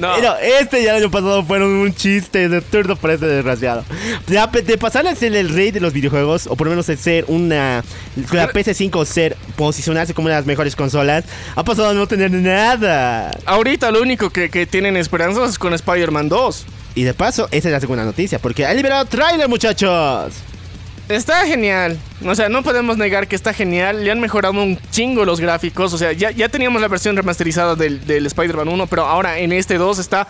No. 0.00 0.20
No, 0.20 0.36
este 0.36 0.82
y 0.82 0.86
el 0.86 0.96
año 0.96 1.10
pasado 1.10 1.44
fueron 1.44 1.70
un 1.70 1.94
chiste 1.94 2.48
de 2.48 2.60
turno 2.60 2.96
para 2.96 3.14
este 3.14 3.26
desgraciado. 3.26 3.84
De, 4.26 4.62
de 4.62 4.78
pasar 4.78 5.06
a 5.06 5.14
ser 5.14 5.34
el 5.34 5.48
rey 5.48 5.70
de 5.70 5.80
los 5.80 5.92
videojuegos, 5.92 6.46
o 6.46 6.56
por 6.56 6.66
lo 6.66 6.72
menos 6.72 6.86
de 6.86 6.96
ser 6.96 7.24
una. 7.28 7.84
La 8.32 8.50
PS5 8.50 9.04
ser, 9.04 9.36
posicionarse 9.56 10.14
como 10.14 10.26
una 10.26 10.36
de 10.36 10.40
las 10.40 10.46
mejores 10.46 10.76
consolas, 10.76 11.24
ha 11.54 11.64
pasado 11.64 11.90
a 11.90 11.94
no 11.94 12.06
tener 12.06 12.30
nada. 12.30 13.30
Ahorita 13.44 13.90
lo 13.90 14.00
único 14.00 14.30
que, 14.30 14.50
que 14.50 14.66
tienen 14.66 14.96
esperanzas 14.96 15.50
es 15.50 15.58
con 15.58 15.74
Spider-Man 15.74 16.28
2. 16.28 16.66
Y 16.94 17.04
de 17.04 17.14
paso, 17.14 17.48
esa 17.50 17.68
es 17.68 17.72
la 17.72 17.80
segunda 17.80 18.04
noticia, 18.04 18.38
porque 18.38 18.66
ha 18.66 18.74
liberado 18.74 19.06
trailer, 19.06 19.48
muchachos. 19.48 20.34
Está 21.12 21.46
genial. 21.46 21.98
O 22.24 22.34
sea, 22.34 22.48
no 22.48 22.62
podemos 22.62 22.96
negar 22.96 23.28
que 23.28 23.36
está 23.36 23.52
genial. 23.52 24.02
Le 24.02 24.10
han 24.10 24.20
mejorado 24.20 24.54
un 24.54 24.78
chingo 24.90 25.24
los 25.24 25.40
gráficos. 25.40 25.92
O 25.92 25.98
sea, 25.98 26.12
ya, 26.12 26.30
ya 26.30 26.48
teníamos 26.48 26.80
la 26.80 26.88
versión 26.88 27.16
remasterizada 27.16 27.74
del, 27.74 28.06
del 28.06 28.24
Spider-Man 28.26 28.68
1, 28.68 28.86
pero 28.86 29.04
ahora 29.04 29.38
en 29.38 29.52
este 29.52 29.76
2 29.76 29.98
está 29.98 30.26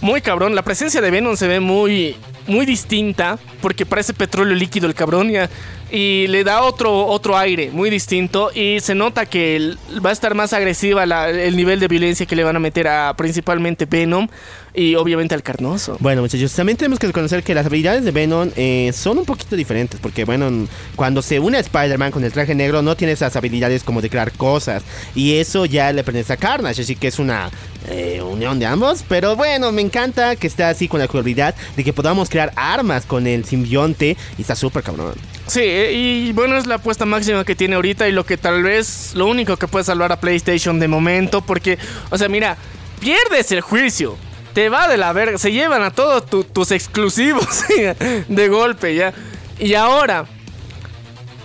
muy 0.00 0.20
cabrón. 0.20 0.54
La 0.54 0.62
presencia 0.62 1.00
de 1.00 1.10
Venom 1.10 1.36
se 1.36 1.46
ve 1.46 1.60
muy, 1.60 2.16
muy 2.46 2.66
distinta 2.66 3.38
porque 3.60 3.86
parece 3.86 4.14
petróleo 4.14 4.54
líquido 4.54 4.86
el 4.86 4.94
cabrón 4.94 5.30
ya, 5.30 5.50
y 5.92 6.26
le 6.28 6.42
da 6.42 6.62
otro, 6.62 7.06
otro 7.06 7.36
aire 7.36 7.70
muy 7.70 7.90
distinto 7.90 8.50
y 8.54 8.80
se 8.80 8.94
nota 8.94 9.26
que 9.26 9.74
va 10.04 10.08
a 10.08 10.12
estar 10.12 10.34
más 10.34 10.54
agresiva 10.54 11.04
el 11.04 11.54
nivel 11.54 11.80
de 11.80 11.88
violencia 11.88 12.24
que 12.24 12.34
le 12.34 12.44
van 12.44 12.56
a 12.56 12.58
meter 12.58 12.88
a 12.88 13.14
principalmente 13.14 13.84
Venom 13.84 14.26
y 14.74 14.94
obviamente 14.94 15.34
al 15.34 15.42
Carnoso. 15.42 15.98
Bueno, 16.00 16.22
muchachos, 16.22 16.52
también 16.54 16.78
tenemos 16.78 16.98
que 16.98 17.06
reconocer 17.06 17.42
que 17.42 17.54
las 17.54 17.66
habilidades 17.66 18.04
de 18.04 18.10
Venom 18.10 18.50
eh, 18.56 18.90
son 18.94 19.18
un 19.18 19.26
poquito 19.26 19.54
diferentes. 19.54 20.00
Porque, 20.00 20.24
bueno, 20.24 20.66
cuando 20.96 21.20
se 21.20 21.38
une 21.40 21.58
a 21.58 21.60
Spider-Man 21.60 22.10
con 22.10 22.24
el 22.24 22.32
traje 22.32 22.54
negro, 22.54 22.80
no 22.80 22.96
tiene 22.96 23.12
esas 23.12 23.36
habilidades 23.36 23.84
como 23.84 24.00
de 24.00 24.08
crear 24.08 24.32
cosas. 24.32 24.82
Y 25.14 25.34
eso 25.34 25.66
ya 25.66 25.92
le 25.92 26.02
pertenece 26.04 26.32
a 26.32 26.36
Carnage, 26.38 26.82
así 26.82 26.96
que 26.96 27.08
es 27.08 27.18
una 27.18 27.50
eh, 27.88 28.22
unión 28.22 28.58
de 28.58 28.64
ambos. 28.64 29.04
Pero 29.06 29.36
bueno, 29.36 29.72
me 29.72 29.82
encanta 29.82 30.36
que 30.36 30.46
esté 30.46 30.64
así 30.64 30.88
con 30.88 31.00
la 31.00 31.06
jugabilidad 31.06 31.54
de 31.76 31.84
que 31.84 31.92
podamos 31.92 32.30
crear 32.30 32.52
armas 32.56 33.04
con 33.04 33.26
el 33.26 33.44
simbionte. 33.44 34.16
Y 34.38 34.40
está 34.40 34.56
súper 34.56 34.82
cabrón. 34.82 35.14
Sí, 35.46 35.60
eh, 35.62 35.92
y 35.92 36.32
bueno, 36.32 36.56
es 36.56 36.66
la 36.66 36.76
apuesta 36.76 37.04
máxima 37.04 37.44
que 37.44 37.56
tiene 37.56 37.74
ahorita 37.74 38.08
y 38.08 38.12
lo 38.12 38.24
que 38.24 38.36
tal 38.36 38.62
vez 38.62 39.12
lo 39.14 39.26
único 39.26 39.56
que 39.56 39.66
puede 39.68 39.84
salvar 39.84 40.12
a 40.12 40.20
PlayStation 40.20 40.78
de 40.78 40.88
momento, 40.88 41.40
porque, 41.42 41.78
o 42.10 42.16
sea, 42.18 42.28
mira, 42.28 42.56
pierdes 43.00 43.50
el 43.52 43.60
juicio, 43.60 44.16
te 44.54 44.68
va 44.68 44.86
de 44.88 44.96
la 44.96 45.12
verga, 45.12 45.38
se 45.38 45.50
llevan 45.52 45.82
a 45.82 45.90
todos 45.90 46.26
tu- 46.26 46.44
tus 46.44 46.70
exclusivos 46.70 47.64
de 48.28 48.48
golpe, 48.48 48.94
ya. 48.94 49.12
Y 49.58 49.74
ahora, 49.74 50.26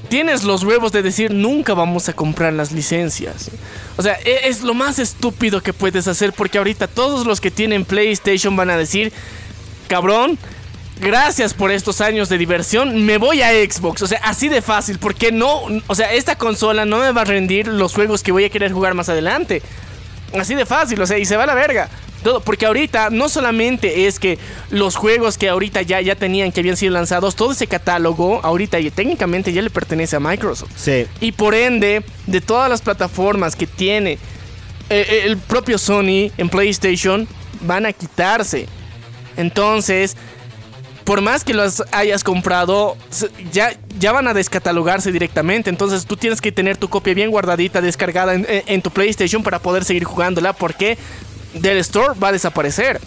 tienes 0.09 0.43
los 0.43 0.63
huevos 0.63 0.91
de 0.91 1.01
decir 1.01 1.31
nunca 1.33 1.73
vamos 1.73 2.07
a 2.07 2.13
comprar 2.13 2.53
las 2.53 2.71
licencias. 2.71 3.49
O 3.97 4.03
sea, 4.03 4.17
e- 4.23 4.47
es 4.47 4.61
lo 4.61 4.73
más 4.73 4.99
estúpido 4.99 5.61
que 5.61 5.73
puedes 5.73 6.07
hacer 6.07 6.33
porque 6.33 6.59
ahorita 6.59 6.87
todos 6.87 7.25
los 7.25 7.41
que 7.41 7.51
tienen 7.51 7.83
PlayStation 7.83 8.55
van 8.55 8.69
a 8.69 8.77
decir, 8.77 9.11
cabrón, 9.87 10.37
gracias 10.99 11.53
por 11.53 11.71
estos 11.71 12.01
años 12.01 12.29
de 12.29 12.37
diversión, 12.37 13.05
me 13.05 13.17
voy 13.17 13.41
a 13.41 13.49
Xbox. 13.49 14.01
O 14.01 14.07
sea, 14.07 14.19
así 14.23 14.49
de 14.49 14.61
fácil, 14.61 14.99
porque 14.99 15.31
no, 15.31 15.61
o 15.87 15.95
sea, 15.95 16.13
esta 16.13 16.37
consola 16.37 16.85
no 16.85 16.99
me 16.99 17.11
va 17.11 17.21
a 17.21 17.25
rendir 17.25 17.67
los 17.67 17.93
juegos 17.93 18.23
que 18.23 18.31
voy 18.31 18.45
a 18.45 18.49
querer 18.49 18.71
jugar 18.71 18.93
más 18.93 19.09
adelante. 19.09 19.61
Así 20.37 20.55
de 20.55 20.65
fácil, 20.65 21.01
o 21.01 21.07
sea, 21.07 21.17
y 21.17 21.25
se 21.25 21.37
va 21.37 21.43
a 21.43 21.47
la 21.47 21.55
verga. 21.55 21.89
Todo, 22.23 22.41
porque 22.41 22.65
ahorita 22.65 23.09
no 23.11 23.29
solamente 23.29 24.07
es 24.07 24.19
que 24.19 24.39
los 24.71 24.95
juegos 24.95 25.37
que 25.37 25.49
ahorita 25.49 25.83
ya, 25.83 26.01
ya 26.01 26.15
tenían, 26.15 26.51
que 26.51 26.61
habían 26.61 26.75
sido 26.75 26.91
lanzados, 26.91 27.35
todo 27.35 27.51
ese 27.51 27.67
catálogo, 27.67 28.41
ahorita 28.43 28.79
y 28.79 28.89
técnicamente 28.89 29.53
ya 29.53 29.61
le 29.61 29.69
pertenece 29.69 30.15
a 30.15 30.19
Microsoft. 30.19 30.71
Sí. 30.75 31.05
Y 31.21 31.31
por 31.31 31.53
ende, 31.53 32.03
de 32.25 32.41
todas 32.41 32.69
las 32.69 32.81
plataformas 32.81 33.55
que 33.55 33.67
tiene 33.67 34.13
eh, 34.13 34.19
eh, 34.89 35.21
el 35.25 35.37
propio 35.37 35.77
Sony 35.77 36.31
en 36.37 36.49
PlayStation, 36.49 37.27
van 37.61 37.85
a 37.85 37.93
quitarse. 37.93 38.67
Entonces, 39.35 40.17
por 41.07 41.21
más 41.21 41.45
que 41.45 41.53
los 41.53 41.83
hayas 41.93 42.21
comprado, 42.25 42.97
ya, 43.53 43.71
ya 43.97 44.11
van 44.11 44.27
a 44.27 44.33
descatalogarse 44.33 45.13
directamente. 45.13 45.69
Entonces 45.69 46.05
tú 46.05 46.17
tienes 46.17 46.41
que 46.41 46.51
tener 46.51 46.75
tu 46.75 46.89
copia 46.89 47.13
bien 47.13 47.31
guardadita, 47.31 47.79
descargada 47.79 48.33
en, 48.35 48.81
tu 48.81 48.91
PlayStation 48.91 49.41
para 49.41 49.59
poder 49.59 49.85
seguir 49.85 50.03
jugándola 50.03 50.51
porque 50.51 50.97
del 51.53 51.77
store 51.77 52.19
va 52.21 52.27
a 52.27 52.31
desaparecer. 52.33 52.99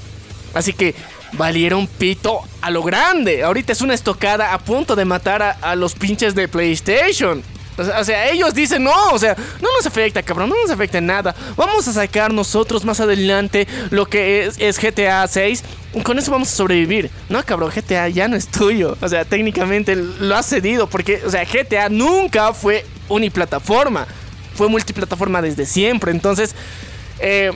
Así 0.55 0.73
que 0.73 0.95
valieron 1.33 1.87
pito 1.87 2.41
a 2.63 2.71
lo 2.71 2.83
grande. 2.83 3.43
Ahorita 3.43 3.75
es 3.75 3.83
una 3.83 3.93
estocada 3.93 4.55
a 4.55 4.59
punto 4.61 4.97
de 4.97 5.05
matar 5.05 5.59
a 5.61 5.77
los 5.77 5.95
pinches 5.95 6.35
de 6.35 6.49
PlayStation. 6.49 7.43
O 7.79 8.05
sea, 8.05 8.31
ellos 8.31 8.53
dicen, 8.53 8.85
no, 8.85 9.11
o 9.13 9.19
sea, 9.19 9.35
no 9.61 9.69
nos 9.77 9.87
afecta, 9.87 10.23
cabrón, 10.23 10.51
no 10.51 10.57
nos 10.61 10.71
afecta 10.71 10.99
en 10.99 11.07
nada. 11.07 11.35
Vamos 11.57 11.87
a 11.89 11.93
sacar 11.93 12.33
nosotros 12.33 12.85
más 12.85 13.01
adelante 13.01 13.67
lo 13.91 14.07
que 14.07 14.47
es, 14.59 14.79
GTA 14.79 15.27
6. 15.27 15.65
y 15.95 16.03
Con 16.03 16.19
eso 16.19 16.31
vamos 16.31 16.53
a 16.53 16.57
sobrevivir. 16.57 17.11
No, 17.29 17.43
cabrón, 17.43 17.71
GTA 17.75 18.09
ya 18.09 18.29
no 18.29 18.37
es 18.37 18.49
tuyo. 18.49 18.97
O 19.01 19.09
sea, 19.09 19.25
técnicamente 19.25 19.97
lo 19.97 20.37
has 20.37 20.47
cedido 20.47 20.89
porque, 20.89 21.23
o 21.25 21.31
sea, 21.31 21.45
GTA 21.45 21.89
nunca 21.89 22.53
fue 22.53 22.85
uniplataforma. 23.09 24.07
Fue 24.55 24.69
multiplataforma 24.69 25.41
desde 25.41 25.65
siempre. 25.65 26.11
Entonces, 26.11 26.55
eh, 27.19 27.53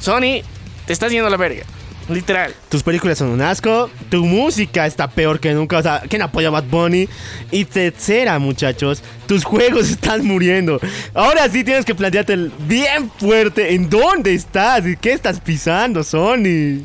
Sony, 0.00 0.42
te 0.86 0.92
estás 0.92 1.10
yendo 1.10 1.28
a 1.28 1.30
la 1.30 1.36
verga. 1.36 1.64
Literal. 2.08 2.54
Tus 2.68 2.82
películas 2.82 3.18
son 3.18 3.28
un 3.28 3.42
asco, 3.42 3.90
tu 4.10 4.24
música 4.24 4.86
está 4.86 5.08
peor 5.08 5.40
que 5.40 5.52
nunca, 5.52 5.78
o 5.78 5.82
sea, 5.82 6.02
¿quién 6.08 6.22
apoya 6.22 6.48
a 6.48 6.52
Bad 6.52 6.64
Bunny? 6.64 7.08
Y 7.50 7.64
tercera, 7.64 8.38
muchachos, 8.38 9.02
tus 9.26 9.44
juegos 9.44 9.90
están 9.90 10.24
muriendo. 10.26 10.80
Ahora 11.14 11.48
sí 11.48 11.64
tienes 11.64 11.84
que 11.84 11.94
plantearte 11.94 12.50
bien 12.66 13.10
fuerte 13.18 13.74
en 13.74 13.90
dónde 13.90 14.34
estás 14.34 14.86
y 14.86 14.96
qué 14.96 15.12
estás 15.12 15.40
pisando, 15.40 16.02
Sony. 16.02 16.82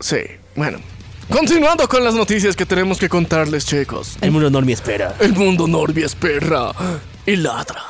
Sí, 0.00 0.18
bueno. 0.54 0.78
Continuando 1.28 1.88
con 1.88 2.04
las 2.04 2.14
noticias 2.14 2.54
que 2.54 2.64
tenemos 2.64 2.98
que 2.98 3.08
contarles, 3.08 3.66
chicos. 3.66 4.16
El 4.20 4.30
mundo 4.30 4.48
normie 4.48 4.74
espera. 4.74 5.14
El 5.18 5.32
mundo 5.32 5.66
Norby 5.66 6.04
espera 6.04 6.70
y 7.26 7.34
ladra. 7.34 7.82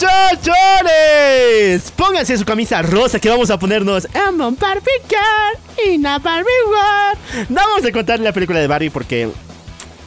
¡Muchachones! 0.00 1.90
Pónganse 1.96 2.36
su 2.38 2.44
camisa 2.44 2.80
rosa 2.82 3.18
que 3.18 3.28
vamos 3.28 3.50
a 3.50 3.58
ponernos 3.58 4.06
I'm 4.14 4.40
a 4.40 4.50
Barbie 4.50 4.90
girl 5.08 5.58
in 5.92 6.06
a 6.06 6.18
Barbie 6.18 6.48
world. 6.66 7.46
Vamos 7.50 7.84
a 7.84 7.92
contarle 7.92 8.24
la 8.24 8.32
película 8.32 8.60
de 8.60 8.66
Barbie 8.66 8.90
porque... 8.90 9.28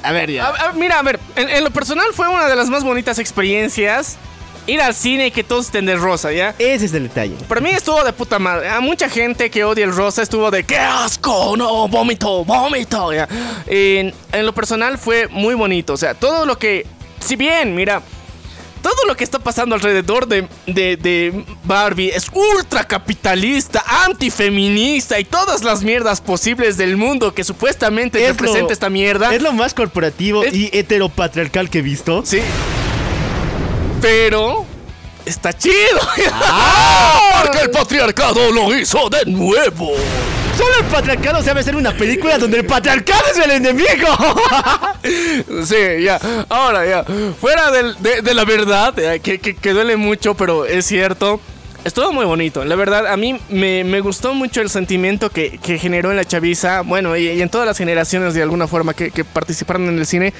A 0.01 0.11
ver, 0.11 0.31
ya. 0.31 0.47
A- 0.47 0.69
a- 0.69 0.73
mira, 0.73 0.99
a 0.99 1.03
ver, 1.03 1.19
en, 1.35 1.47
en 1.49 1.63
lo 1.63 1.71
personal 1.71 2.07
fue 2.13 2.27
una 2.27 2.47
de 2.47 2.55
las 2.55 2.69
más 2.69 2.83
bonitas 2.83 3.19
experiencias 3.19 4.17
ir 4.65 4.81
al 4.81 4.93
cine 4.95 5.27
y 5.27 5.31
que 5.31 5.43
todos 5.43 5.65
estén 5.65 5.85
de 5.85 5.95
rosa, 5.95 6.31
¿ya? 6.31 6.55
Ese 6.57 6.85
es 6.85 6.93
el 6.93 7.03
detalle. 7.03 7.35
Para 7.47 7.61
mí 7.61 7.69
estuvo 7.69 8.03
de 8.03 8.13
puta 8.13 8.39
madre. 8.39 8.69
A 8.69 8.79
mucha 8.79 9.09
gente 9.09 9.49
que 9.51 9.63
odia 9.63 9.85
el 9.85 9.93
rosa 9.95 10.21
estuvo 10.23 10.49
de 10.51 10.63
¡Qué 10.63 10.77
asco! 10.79 11.55
¡No! 11.57 11.87
¡Vómito! 11.87 12.43
¡Vómito! 12.45 13.13
¿ya? 13.13 13.27
En, 13.67 14.13
en 14.31 14.45
lo 14.45 14.53
personal 14.53 14.97
fue 14.97 15.27
muy 15.27 15.53
bonito. 15.53 15.93
O 15.93 15.97
sea, 15.97 16.13
todo 16.15 16.45
lo 16.45 16.57
que... 16.57 16.85
Si 17.19 17.35
bien, 17.35 17.75
mira... 17.75 18.01
Todo 18.83 19.05
lo 19.07 19.15
que 19.15 19.23
está 19.23 19.39
pasando 19.39 19.73
alrededor 19.73 20.27
de, 20.27 20.47
de- 20.67 20.97
de 20.97 21.45
Barbie 21.63 22.09
es 22.13 22.27
ultra 22.31 22.83
capitalista, 22.83 23.83
antifeminista 24.05 25.19
y 25.19 25.23
todas 25.23 25.63
las 25.63 25.81
mierdas 25.83 26.21
posibles 26.21 26.77
del 26.77 26.97
mundo 26.97 27.33
que 27.33 27.43
supuestamente 27.43 28.21
Es 28.21 28.27
representa 28.31 28.67
lo- 28.67 28.71
esta 28.73 28.89
mierda. 28.91 29.33
Es 29.33 29.41
lo 29.41 29.53
más 29.53 29.73
corporativo 29.73 30.43
Es- 30.43 30.53
y 30.53 30.69
heteropatriarcal 30.73 31.69
que 31.71 31.79
he 31.79 31.81
visto. 31.81 32.23
Sí. 32.25 32.41
Pero 34.01 34.65
está 35.25 35.53
chido. 35.57 35.73
Porque 37.43 37.59
el 37.61 37.71
patriarcado 37.71 38.51
lo 38.51 38.77
hizo 38.77 39.09
de 39.09 39.25
nuevo. 39.31 39.91
Solo 40.57 40.71
el 40.79 40.85
patriarcado 40.85 41.41
sabe 41.43 41.61
hacer 41.61 41.75
una 41.75 41.91
película 41.95 42.37
donde 42.37 42.57
el 42.57 42.65
patriarcado 42.65 43.23
es 43.31 43.37
el 43.39 43.51
enemigo. 43.51 44.07
Sí, 45.65 46.03
ya. 46.03 46.17
Ahora, 46.47 46.85
ya. 46.85 47.03
Fuera 47.39 47.69
de, 47.71 48.21
de 48.21 48.33
la 48.33 48.45
verdad, 48.45 48.93
que- 49.21 49.39
que 49.39 49.73
duele 49.73 49.97
mucho, 49.97 50.33
pero 50.35 50.65
es 50.65 50.85
cierto. 50.85 51.41
Estuvo 51.83 52.13
muy 52.13 52.25
bonito. 52.25 52.63
La 52.63 52.75
verdad, 52.75 53.07
a 53.07 53.17
mí 53.17 53.37
me, 53.49 53.99
gustó 53.99 54.33
mucho 54.33 54.61
el 54.61 54.69
sentimiento 54.69 55.29
que, 55.29 55.59
generó 55.79 56.11
en 56.11 56.17
la 56.17 56.23
chaviza. 56.23 56.81
Bueno, 56.81 57.17
y, 57.17 57.41
en 57.41 57.49
todas 57.49 57.67
las 57.67 57.77
generaciones 57.77 58.33
de 58.33 58.41
alguna 58.41 58.67
forma 58.67 58.93
que, 58.93 59.11
que 59.11 59.25
participaron 59.25 59.87
en 59.89 59.99
el 59.99 60.05
cine. 60.05 60.33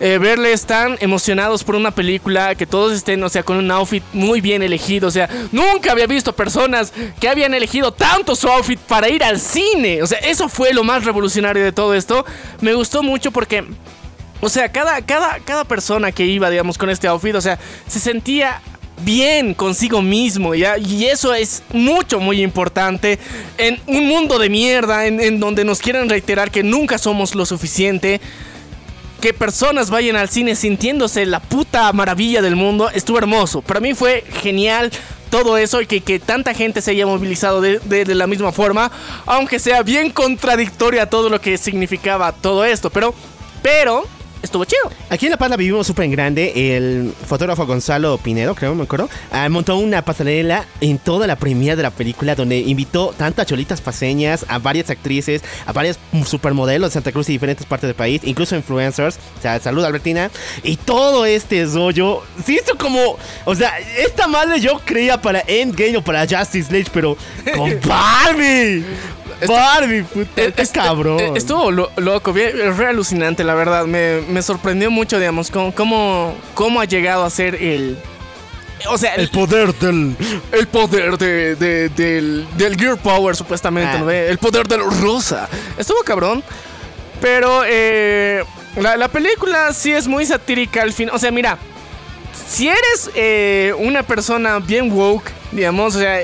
eh, 0.00 0.18
verles 0.18 0.66
tan 0.66 0.96
emocionados 1.00 1.64
por 1.64 1.76
una 1.76 1.92
película, 1.92 2.54
que 2.56 2.66
todos 2.66 2.92
estén, 2.92 3.22
o 3.22 3.28
sea, 3.28 3.42
con 3.42 3.56
un 3.56 3.70
outfit 3.70 4.02
muy 4.12 4.42
bien 4.42 4.62
elegido. 4.62 5.08
O 5.08 5.10
sea, 5.10 5.30
nunca 5.50 5.92
había 5.92 6.06
visto 6.06 6.34
personas 6.34 6.92
que 7.18 7.28
habían 7.28 7.54
elegido 7.54 7.92
tanto 7.92 8.34
su 8.34 8.48
outfit 8.48 8.78
para 8.80 9.08
ir 9.08 9.24
al 9.24 9.40
cine. 9.40 10.02
O 10.02 10.06
sea, 10.06 10.18
eso 10.18 10.48
fue 10.48 10.74
lo 10.74 10.84
más 10.84 11.04
revolucionario 11.04 11.64
de 11.64 11.72
todo 11.72 11.94
esto. 11.94 12.26
Me 12.60 12.74
gustó 12.74 13.02
mucho 13.02 13.30
porque 13.30 13.64
o 14.42 14.48
sea, 14.48 14.72
cada, 14.72 15.00
cada, 15.02 15.38
cada 15.38 15.64
persona 15.64 16.10
que 16.10 16.26
iba, 16.26 16.50
digamos, 16.50 16.76
con 16.76 16.90
este 16.90 17.06
outfit, 17.06 17.36
o 17.36 17.40
sea, 17.40 17.60
se 17.86 18.00
sentía 18.00 18.60
bien 19.00 19.54
consigo 19.54 20.02
mismo, 20.02 20.54
¿ya? 20.54 20.78
Y 20.78 21.06
eso 21.06 21.34
es 21.34 21.62
mucho, 21.72 22.20
muy 22.20 22.42
importante 22.42 23.18
en 23.58 23.80
un 23.86 24.06
mundo 24.06 24.38
de 24.38 24.48
mierda, 24.48 25.06
en, 25.06 25.40
donde 25.40 25.64
nos 25.64 25.80
quieren 25.80 26.08
reiterar 26.08 26.50
que 26.50 26.62
nunca 26.62 26.98
somos 26.98 27.34
lo 27.34 27.46
suficiente. 27.46 28.20
Que 29.20 29.32
personas 29.32 29.88
vayan 29.88 30.16
al 30.16 30.28
cine 30.28 30.56
sintiéndose 30.56 31.26
la 31.26 31.38
puta 31.38 31.92
maravilla 31.92 32.42
del 32.42 32.56
mundo, 32.56 32.90
estuvo 32.90 33.18
hermoso. 33.18 33.62
Para 33.62 33.78
mí 33.78 33.94
fue 33.94 34.24
genial 34.42 34.90
todo 35.30 35.56
eso 35.56 35.80
y 35.80 35.86
que, 35.86 36.18
tanta 36.18 36.52
gente 36.54 36.82
se 36.82 36.90
haya 36.90 37.06
movilizado 37.06 37.60
de, 37.60 37.78
de- 37.78 38.14
la 38.14 38.26
misma 38.26 38.52
forma, 38.52 38.90
aunque 39.24 39.58
sea 39.60 39.82
bien 39.82 40.10
contradictoria 40.10 41.06
todo 41.08 41.30
lo 41.30 41.40
que 41.40 41.56
significaba 41.56 42.32
todo 42.32 42.64
esto. 42.64 42.90
Pero, 42.90 43.14
pero, 43.62 44.04
estuvo 44.42 44.64
chido. 44.64 44.90
Aquí 45.08 45.26
en 45.26 45.30
La 45.32 45.38
Paz 45.38 45.50
la 45.50 45.56
vivimos 45.56 45.86
súper 45.86 46.04
en 46.04 46.10
grande. 46.10 46.76
El 46.76 47.12
fotógrafo 47.26 47.66
Gonzalo 47.66 48.18
Pinedo, 48.18 48.54
creo, 48.54 48.74
me 48.74 48.84
acuerdo, 48.84 49.08
ah, 49.30 49.48
montó 49.48 49.76
una 49.76 50.04
pasarela 50.04 50.66
en 50.80 50.98
toda 50.98 51.26
la 51.26 51.36
premiere 51.36 51.76
de 51.76 51.82
la 51.82 51.90
película 51.90 52.34
donde 52.34 52.58
invitó 52.58 53.14
tanto 53.16 53.42
a 53.42 53.46
cholitas 53.46 53.80
paseñas, 53.80 54.44
a 54.48 54.58
varias 54.58 54.90
actrices, 54.90 55.42
a 55.66 55.72
varias 55.72 55.98
supermodelos 56.26 56.90
de 56.90 56.94
Santa 56.94 57.12
Cruz 57.12 57.28
y 57.28 57.32
diferentes 57.32 57.66
partes 57.66 57.88
del 57.88 57.94
país, 57.94 58.22
incluso 58.24 58.56
influencers. 58.56 59.18
O 59.38 59.42
sea, 59.42 59.58
salud 59.60 59.84
Albertina. 59.84 60.30
Y 60.62 60.76
todo 60.76 61.24
este 61.24 61.64
rollo 61.66 62.22
se 62.44 62.54
hizo 62.54 62.76
como, 62.76 63.16
o 63.44 63.54
sea, 63.54 63.78
esta 63.98 64.26
madre 64.26 64.60
yo 64.60 64.80
creía 64.84 65.20
para 65.20 65.42
Endgame 65.46 65.96
o 65.96 66.02
para 66.02 66.26
Justice 66.26 66.72
League, 66.72 66.88
pero 66.92 67.16
con 67.56 67.70
Barbie. 69.48 70.02
Puta, 70.02 70.42
Eh, 70.42 70.52
qué 70.54 70.62
est- 70.62 70.74
cabrón. 70.74 71.20
eh, 71.20 71.32
Estuvo 71.36 71.70
lo- 71.70 71.90
loco, 71.96 72.32
bien, 72.32 72.50
es 72.60 72.76
re 72.76 72.86
alucinante, 72.88 73.44
la 73.44 73.54
verdad. 73.54 73.86
Me, 73.86 74.20
me 74.28 74.42
sorprendió 74.42 74.90
mucho, 74.90 75.18
digamos, 75.18 75.50
cómo, 75.50 75.74
cómo, 75.74 76.34
cómo 76.54 76.80
ha 76.80 76.84
llegado 76.84 77.24
a 77.24 77.30
ser 77.30 77.54
el. 77.56 77.98
O 78.88 78.98
sea, 78.98 79.14
el, 79.14 79.28
poder 79.28 79.72
del 79.74 80.16
el 80.50 80.66
poder 80.66 81.16
de, 81.16 81.54
de- 81.54 81.88
del, 81.90 82.46
del 82.56 82.76
Gear 82.76 82.96
Power, 82.96 83.36
supuestamente, 83.36 83.92
Ah. 83.96 84.00
¿no? 84.00 84.10
El 84.10 84.38
poder 84.38 84.66
del 84.66 84.80
rosa. 85.00 85.48
Estuvo 85.78 86.02
cabrón. 86.02 86.42
Pero 87.20 87.62
eh, 87.64 88.42
la, 88.76 88.96
la 88.96 89.06
película 89.06 89.72
sí 89.72 89.92
es 89.92 90.08
muy 90.08 90.26
satírica 90.26 90.82
al 90.82 90.92
fin. 90.92 91.08
O 91.12 91.18
sea, 91.20 91.30
mira, 91.30 91.56
si 92.48 92.66
eres 92.68 93.10
eh, 93.14 93.72
una 93.78 94.02
persona 94.02 94.58
bien 94.58 94.90
woke, 94.90 95.30
digamos, 95.52 95.94
o 95.94 95.98
sea, 96.00 96.20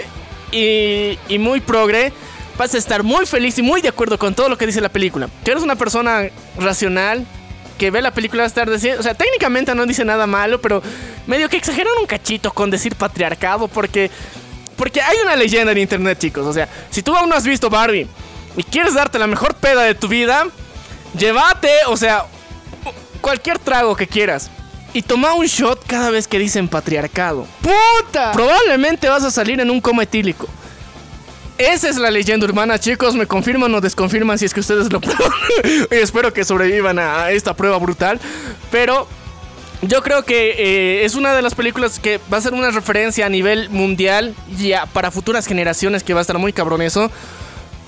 y, 0.51 1.17
y 1.29 1.39
muy 1.39 1.61
progre, 1.61 2.13
vas 2.59 2.75
a 2.75 2.79
estar 2.79 3.03
muy 3.05 3.25
feliz 3.25 3.57
y 3.59 3.63
muy 3.63 3.81
de 3.81 3.89
acuerdo 3.89 4.19
con 4.19 4.35
todo 4.35 4.49
lo 4.49 4.59
que 4.59 4.67
dice 4.67 4.81
la 4.81 4.89
película. 4.91 5.29
Si 5.45 5.51
eres 5.51 5.63
una 5.63 5.77
persona 5.77 6.29
racional, 6.59 7.25
que 7.79 7.91
ve 7.91 8.03
la 8.03 8.11
película 8.11 8.43
va 8.43 8.45
a 8.45 8.49
estar 8.49 8.69
diciendo, 8.69 9.01
o 9.01 9.03
sea, 9.03 9.15
técnicamente 9.15 9.75
no 9.75 9.87
dice 9.87 10.05
nada 10.05 10.27
malo, 10.27 10.61
pero 10.61 10.83
medio 11.27 11.49
que 11.49 11.57
exageran 11.57 11.93
un 12.01 12.07
cachito 12.07 12.53
con 12.53 12.71
decir 12.71 12.97
patriarcado, 12.97 13.69
porque, 13.69 14.11
porque 14.77 15.01
hay 15.01 15.17
una 15.23 15.37
leyenda 15.37 15.71
en 15.73 15.79
internet, 15.79 16.19
chicos. 16.19 16.45
O 16.45 16.53
sea, 16.53 16.69
si 16.91 17.01
tú 17.03 17.15
aún 17.15 17.31
no 17.31 17.37
has 17.37 17.45
visto 17.45 17.71
Barbie 17.71 18.09
y 18.57 18.63
quieres 18.65 18.95
darte 18.95 19.19
la 19.21 19.29
mejor 19.29 19.55
peda 19.55 19.83
de 19.83 19.95
tu 19.95 20.09
vida, 20.09 20.47
llévate, 21.17 21.71
o 21.87 21.97
sea, 21.97 22.27
cualquier 23.21 23.61
trago 23.61 23.95
que 23.95 24.09
quieras. 24.09 24.51
Y 24.93 25.03
toma 25.03 25.35
un 25.35 25.47
shot 25.47 25.87
cada 25.87 26.11
vez 26.11 26.27
que 26.27 26.39
dicen 26.39 26.67
patriarcado. 26.67 27.47
puta. 27.63 28.33
Probablemente 28.33 29.09
vas 29.09 29.23
a 29.23 29.31
salir 29.31 29.61
en 29.61 29.71
un 29.71 29.81
coma 29.81 30.03
etílico. 30.03 30.49
Esa 31.59 31.89
es 31.89 31.97
la 31.97 32.11
leyenda 32.11 32.47
urbana, 32.47 32.79
chicos. 32.79 33.15
Me 33.17 33.27
confirman 33.27 33.75
o 33.75 33.81
desconfirman 33.81 34.39
si 34.39 34.45
es 34.45 34.55
que 34.55 34.61
ustedes 34.61 34.93
lo 34.93 35.01
prueban. 35.03 35.33
y 35.91 35.95
espero 35.97 36.33
que 36.33 36.45
sobrevivan 36.45 36.99
a 36.99 37.31
esta 37.33 37.55
prueba 37.55 37.79
brutal. 37.79 38.21
Pero 38.71 39.09
yo 39.83 40.03
creo 40.03 40.25
que 40.25 40.51
eh, 40.51 41.05
es 41.05 41.17
una 41.17 41.35
de 41.35 41.43
las 41.43 41.57
películas 41.57 41.99
que 41.99 42.21
va 42.33 42.39
a 42.39 42.41
ser 42.41 42.55
una 42.55 42.71
referencia 42.71 43.27
a 43.27 43.29
nivel 43.29 43.71
mundial 43.71 44.35
y 44.57 44.73
para 44.93 45.11
futuras 45.11 45.47
generaciones 45.47 46.05
que 46.05 46.15
va 46.15 46.21
a 46.21 46.23
estar 46.23 46.39
muy 46.39 46.53
cabrón 46.53 46.81
eso. 46.81 47.11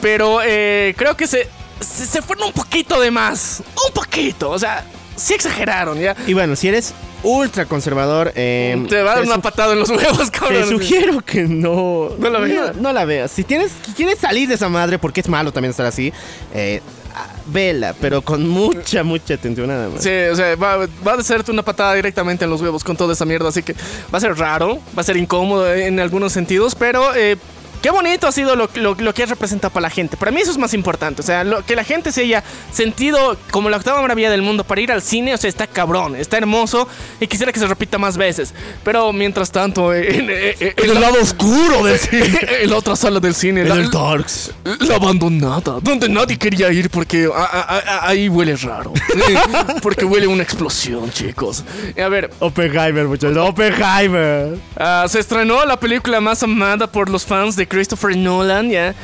Pero 0.01 0.41
eh, 0.45 0.95
creo 0.97 1.17
que 1.17 1.29
se, 1.29 1.49
se, 1.81 2.07
se 2.07 2.23
fueron 2.23 2.49
un 2.49 2.53
poquito 2.53 3.01
de 3.01 3.13
más. 3.13 3.63
Un 3.87 3.95
poquito. 3.95 4.51
O 4.51 4.59
sea, 4.59 4.85
sí 5.21 5.35
exageraron, 5.35 5.99
¿ya? 5.99 6.17
Y 6.27 6.35
bueno, 6.35 6.57
si 6.57 6.69
eres 6.69 6.95
ultra 7.23 7.67
conservador, 7.67 8.33
eh, 8.35 8.83
Te 8.89 9.03
va 9.03 9.13
a 9.13 9.15
dar 9.17 9.25
te 9.25 9.29
una 9.31 9.43
patada 9.43 9.73
en 9.75 9.81
los 9.81 9.91
huevos, 9.91 10.31
Te 10.31 10.39
cabrón. 10.39 10.69
sugiero 10.69 11.21
que 11.21 11.43
no. 11.45 12.11
No 12.19 12.31
la 12.31 12.39
veas. 12.39 12.77
No, 12.77 12.83
no 12.83 12.93
la 12.93 13.05
veas. 13.05 13.31
Si 13.31 13.45
tienes, 13.45 13.73
si 13.85 13.93
quieres 13.93 14.19
salir 14.19 14.49
de 14.49 14.55
esa 14.55 14.69
madre, 14.69 14.99
porque 14.99 15.21
es 15.21 15.29
malo 15.29 15.53
también 15.53 15.71
estar 15.71 15.87
así, 15.87 16.13
eh, 16.55 16.81
ah, 17.15 17.27
vela, 17.47 17.95
pero 18.01 18.23
con 18.23 18.49
mucha, 18.49 19.03
mucha 19.03 19.35
atención 19.35 19.69
nada 19.69 19.89
más. 19.91 20.03
Sí, 20.03 20.11
o 20.31 20.35
sea, 20.37 20.57
va, 20.57 20.77
va 21.07 21.13
a 21.13 21.17
hacerte 21.17 21.51
una 21.51 21.63
patada 21.63 21.95
directamente 21.95 22.45
en 22.45 22.51
los 22.51 22.63
huevos 22.63 22.83
con 22.83 22.97
toda 22.97 23.13
esa 23.13 23.25
mierda, 23.27 23.49
así 23.51 23.63
que 23.63 23.75
va 24.13 24.19
a 24.19 24.21
ser 24.21 24.37
raro, 24.39 24.81
va 24.97 25.03
a 25.03 25.05
ser 25.05 25.17
incómodo 25.19 25.73
en 25.75 26.01
algunos 26.01 26.33
sentidos, 26.33 26.75
pero 26.75 27.15
eh, 27.15 27.37
qué 27.83 27.91
bonito 27.91 28.27
ha 28.27 28.33
sido 28.33 28.57
lo, 28.57 28.69
lo, 28.75 28.95
lo 28.95 29.15
que 29.15 29.23
has 29.23 29.29
representado 29.31 29.73
para 29.73 29.83
la 29.83 29.91
gente. 29.91 30.17
Para 30.17 30.31
mí 30.31 30.41
eso 30.41 30.51
es 30.51 30.59
más 30.59 30.75
importante, 30.75 31.23
o 31.23 31.25
sea, 31.25 31.45
lo, 31.45 31.65
que 31.65 31.75
la 31.77 31.85
gente 31.85 32.13
se 32.13 32.23
haya 32.23 32.43
sentido 32.73 33.37
como 33.51 33.69
la 33.71 33.77
octava 33.77 34.01
maravilla 34.03 34.31
del 34.31 34.43
mundo 34.43 34.65
para 34.65 34.81
ir 34.81 34.93
al 34.93 35.03
cine, 35.03 35.35
o 35.35 35.37
sea, 35.39 35.49
está 35.49 35.67
cabrón, 35.67 36.17
está 36.17 36.37
hermoso 36.39 36.89
y 37.21 37.27
quisiera 37.27 37.53
que 37.53 37.59
se 37.61 37.67
repita 37.67 37.99
más 37.99 38.17
veces. 38.17 38.53
Pero 38.85 39.13
mientras 39.13 39.51
tanto, 39.51 39.93
eh, 39.95 40.17
en, 40.19 40.31
eh, 40.31 40.57
eh, 40.61 40.75
en 40.77 41.01
la, 41.01 41.11
oscuro 41.11 41.85
del 41.85 41.99
cine. 41.99 42.39
en 42.63 42.71
la 42.71 42.77
otra 42.77 42.97
sala 42.97 43.21
del 43.21 43.35
cine, 43.35 43.65
la, 43.65 43.75
el 43.75 43.91
Darks. 43.91 44.53
la 44.81 44.97
abandonada, 44.97 45.79
donde 45.81 46.09
nadie 46.09 46.39
quería 46.39 46.71
ir 46.73 46.91
porque 46.91 47.29
a- 47.35 47.39
a- 47.45 47.79
a- 47.79 48.09
ahí 48.09 48.29
huele 48.29 48.57
raro. 48.57 48.93
porque 49.83 50.05
huele 50.05 50.27
una 50.27 50.43
explosión, 50.43 51.11
chicos. 51.13 51.65
A 52.03 52.09
ver, 52.09 52.31
Oppenheimer, 52.41 53.07
muchachos. 53.07 53.37
Oppenheimer. 53.37 54.59
ah, 54.77 55.07
se 55.09 55.19
estrenó 55.21 55.65
la 55.65 55.79
película 55.79 56.21
más 56.21 56.43
amada 56.43 56.87
por 56.91 57.09
los 57.09 57.25
fans 57.25 57.57
de 57.57 57.67
Christopher 57.71 58.17
Nolan, 58.17 58.69
ya. 58.69 58.95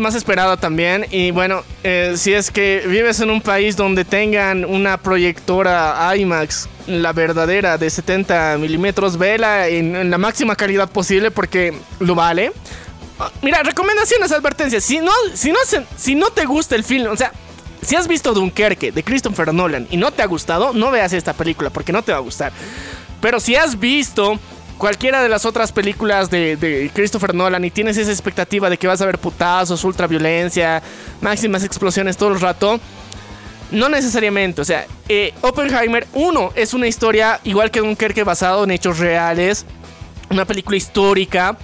Más 0.00 0.14
esperada 0.14 0.56
también. 0.56 1.04
Y 1.10 1.32
bueno, 1.32 1.62
eh, 1.82 2.14
si 2.16 2.32
es 2.32 2.50
que 2.50 2.84
vives 2.86 3.20
en 3.20 3.30
un 3.30 3.42
país 3.42 3.76
donde 3.76 4.04
tengan 4.04 4.64
una 4.64 4.96
proyectora 4.96 6.16
IMAX, 6.16 6.68
la 6.86 7.12
verdadera 7.12 7.76
de 7.76 7.90
70 7.90 8.56
milímetros, 8.58 9.18
vela 9.18 9.68
en, 9.68 10.10
la 10.10 10.16
máxima 10.16 10.54
calidad 10.54 10.88
posible 10.88 11.30
porque 11.30 11.74
lo 11.98 12.14
vale. 12.14 12.52
Mira, 13.42 13.62
recomendaciones, 13.64 14.30
advertencias. 14.30 14.84
Si 14.84 15.00
no, 15.00 15.12
si 15.34 15.50
no, 15.50 15.58
si 15.96 16.14
no 16.14 16.30
te 16.30 16.46
gusta 16.46 16.76
el 16.76 16.84
film, 16.84 17.10
o 17.10 17.16
sea, 17.16 17.32
si 17.82 17.96
has 17.96 18.06
visto 18.06 18.32
Dunkerque 18.32 18.92
de 18.92 19.02
Christopher 19.02 19.52
Nolan 19.52 19.88
y 19.90 19.96
no 19.96 20.12
te 20.12 20.22
ha 20.22 20.26
gustado, 20.26 20.72
no 20.72 20.92
veas 20.92 21.12
esta 21.12 21.32
película 21.32 21.70
porque 21.70 21.92
no 21.92 22.02
te 22.02 22.12
va 22.12 22.18
a 22.18 22.20
gustar. 22.20 22.52
Pero 23.20 23.40
si 23.40 23.56
has 23.56 23.78
visto 23.78 24.38
cualquiera 24.78 25.22
de 25.22 25.28
las 25.28 25.44
otras 25.44 25.72
películas 25.72 26.30
de, 26.30 26.90
Christopher 26.94 27.34
Nolan 27.34 27.64
y 27.64 27.70
tienes 27.70 27.96
esa 27.96 28.12
expectativa 28.12 28.70
de 28.70 28.78
que 28.78 28.86
vas 28.86 29.00
a 29.02 29.06
ver 29.06 29.18
putazos, 29.18 29.84
ultraviolencia, 29.84 30.82
máximas 31.20 31.64
explosiones 31.64 32.16
todo 32.16 32.32
el 32.32 32.40
rato, 32.40 32.80
no 33.72 33.88
necesariamente. 33.88 34.62
O 34.62 34.64
sea, 34.64 34.86
eh, 35.08 35.34
Oppenheimer 35.42 36.06
1 36.14 36.52
es 36.54 36.72
una 36.72 36.86
historia 36.86 37.40
igual 37.44 37.70
que 37.70 37.80
Dunkerque 37.80 38.22
basado 38.22 38.64
en 38.64 38.70
hechos 38.70 38.98
reales, 38.98 39.66
una 40.30 40.44
película 40.44 40.76
histórica. 40.76 41.58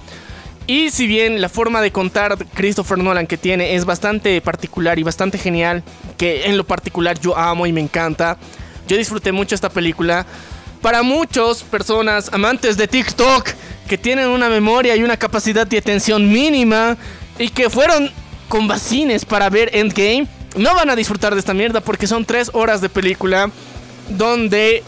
Y 0.67 0.89
si 0.89 1.05
bien 1.05 1.41
la 1.41 1.49
forma 1.49 1.81
de 1.81 1.91
contar 1.91 2.37
Christopher 2.53 2.97
Nolan 2.97 3.27
que 3.27 3.37
tiene 3.37 3.75
es 3.75 3.85
bastante 3.85 4.41
particular 4.41 4.97
y 4.97 5.03
bastante 5.03 5.37
genial, 5.37 5.83
que 6.17 6.47
en 6.47 6.57
lo 6.57 6.63
particular 6.63 7.19
yo 7.19 7.37
amo 7.37 7.67
y 7.67 7.71
me 7.71 7.81
encanta, 7.81 8.37
yo 8.87 8.97
disfruté 8.97 9.31
mucho 9.31 9.55
esta 9.55 9.69
película. 9.69 10.25
Para 10.85 11.01
muchas 11.01 11.63
personas 11.63 12.29
amantes 12.31 12.77
de 12.77 12.87
TikTok 12.87 13.49
que 13.89 13.97
tienen 13.97 14.27
una 14.27 14.49
memoria 14.49 14.95
y 14.95 15.01
una 15.01 15.17
capacidad 15.17 15.65
de 15.65 15.79
atención 15.79 16.31
mínima 16.31 16.95
y 17.39 17.49
que 17.49 17.71
fueron 17.71 18.11
con 18.49 18.67
vacines 18.67 19.25
para 19.25 19.49
ver 19.49 19.75
Endgame, 19.75 20.27
no 20.55 20.75
van 20.75 20.91
a 20.91 20.95
disfrutar 20.95 21.33
de 21.33 21.39
esta 21.39 21.55
mierda 21.55 21.81
porque 21.81 22.05
son 22.05 22.23
tres 22.23 22.51
horas 22.53 22.81
de 22.81 22.89
película 22.89 23.49
donde 24.09 24.83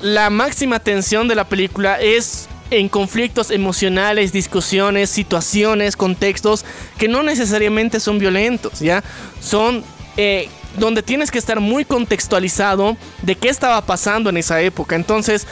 la 0.00 0.30
máxima 0.30 0.80
tensión 0.80 1.28
de 1.28 1.34
la 1.34 1.44
película 1.44 2.00
es 2.00 2.48
en 2.70 2.88
conflictos 2.88 3.50
emocionales, 3.50 4.32
discusiones, 4.32 5.10
situaciones, 5.10 5.94
contextos 5.94 6.64
que 6.96 7.06
no 7.06 7.22
necesariamente 7.22 8.00
son 8.00 8.18
violentos, 8.18 8.80
¿ya? 8.80 9.04
Son 9.42 9.84
eh, 10.16 10.48
donde 10.76 11.02
tienes 11.02 11.30
que 11.30 11.38
estar 11.38 11.60
muy 11.60 11.84
contextualizado 11.84 12.96
de 13.22 13.36
qué 13.36 13.48
estaba 13.48 13.80
pasando 13.84 14.30
en 14.30 14.36
esa 14.36 14.60
época. 14.60 14.96
Entonces, 14.96 15.46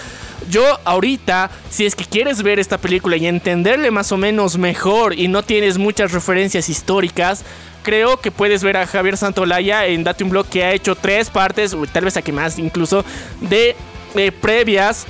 yo 0.51 0.65
ahorita, 0.85 1.51
si 1.71 1.87
es 1.87 1.95
que 1.95 2.05
quieres 2.05 2.43
ver 2.43 2.59
esta 2.59 2.79
película 2.79 3.17
y 3.17 3.27
entenderle 3.27 3.91
más 3.91 4.13
o 4.13 4.17
menos 4.17 4.59
mejor 4.59 5.19
y 5.19 5.29
no 5.29 5.43
tienes 5.43 5.79
muchas 5.79 6.13
referencias 6.13 6.69
históricas, 6.69 7.45
creo 7.83 8.21
que 8.21 8.31
puedes 8.31 8.63
ver 8.63 8.77
a 8.77 8.87
Javier 8.87 9.17
Santolaya 9.17 9.87
en 9.87 10.05
Date 10.05 10.25
un 10.25 10.31
Blog 10.31 10.47
que 10.47 10.65
ha 10.65 10.73
hecho 10.73 10.95
tres 10.95 11.31
partes, 11.31 11.75
o 11.75 11.87
tal 11.87 12.05
vez 12.05 12.17
aquí 12.17 12.33
más 12.33 12.59
incluso, 12.59 13.05
de 13.41 13.77
eh, 14.15 14.33
previas 14.33 15.07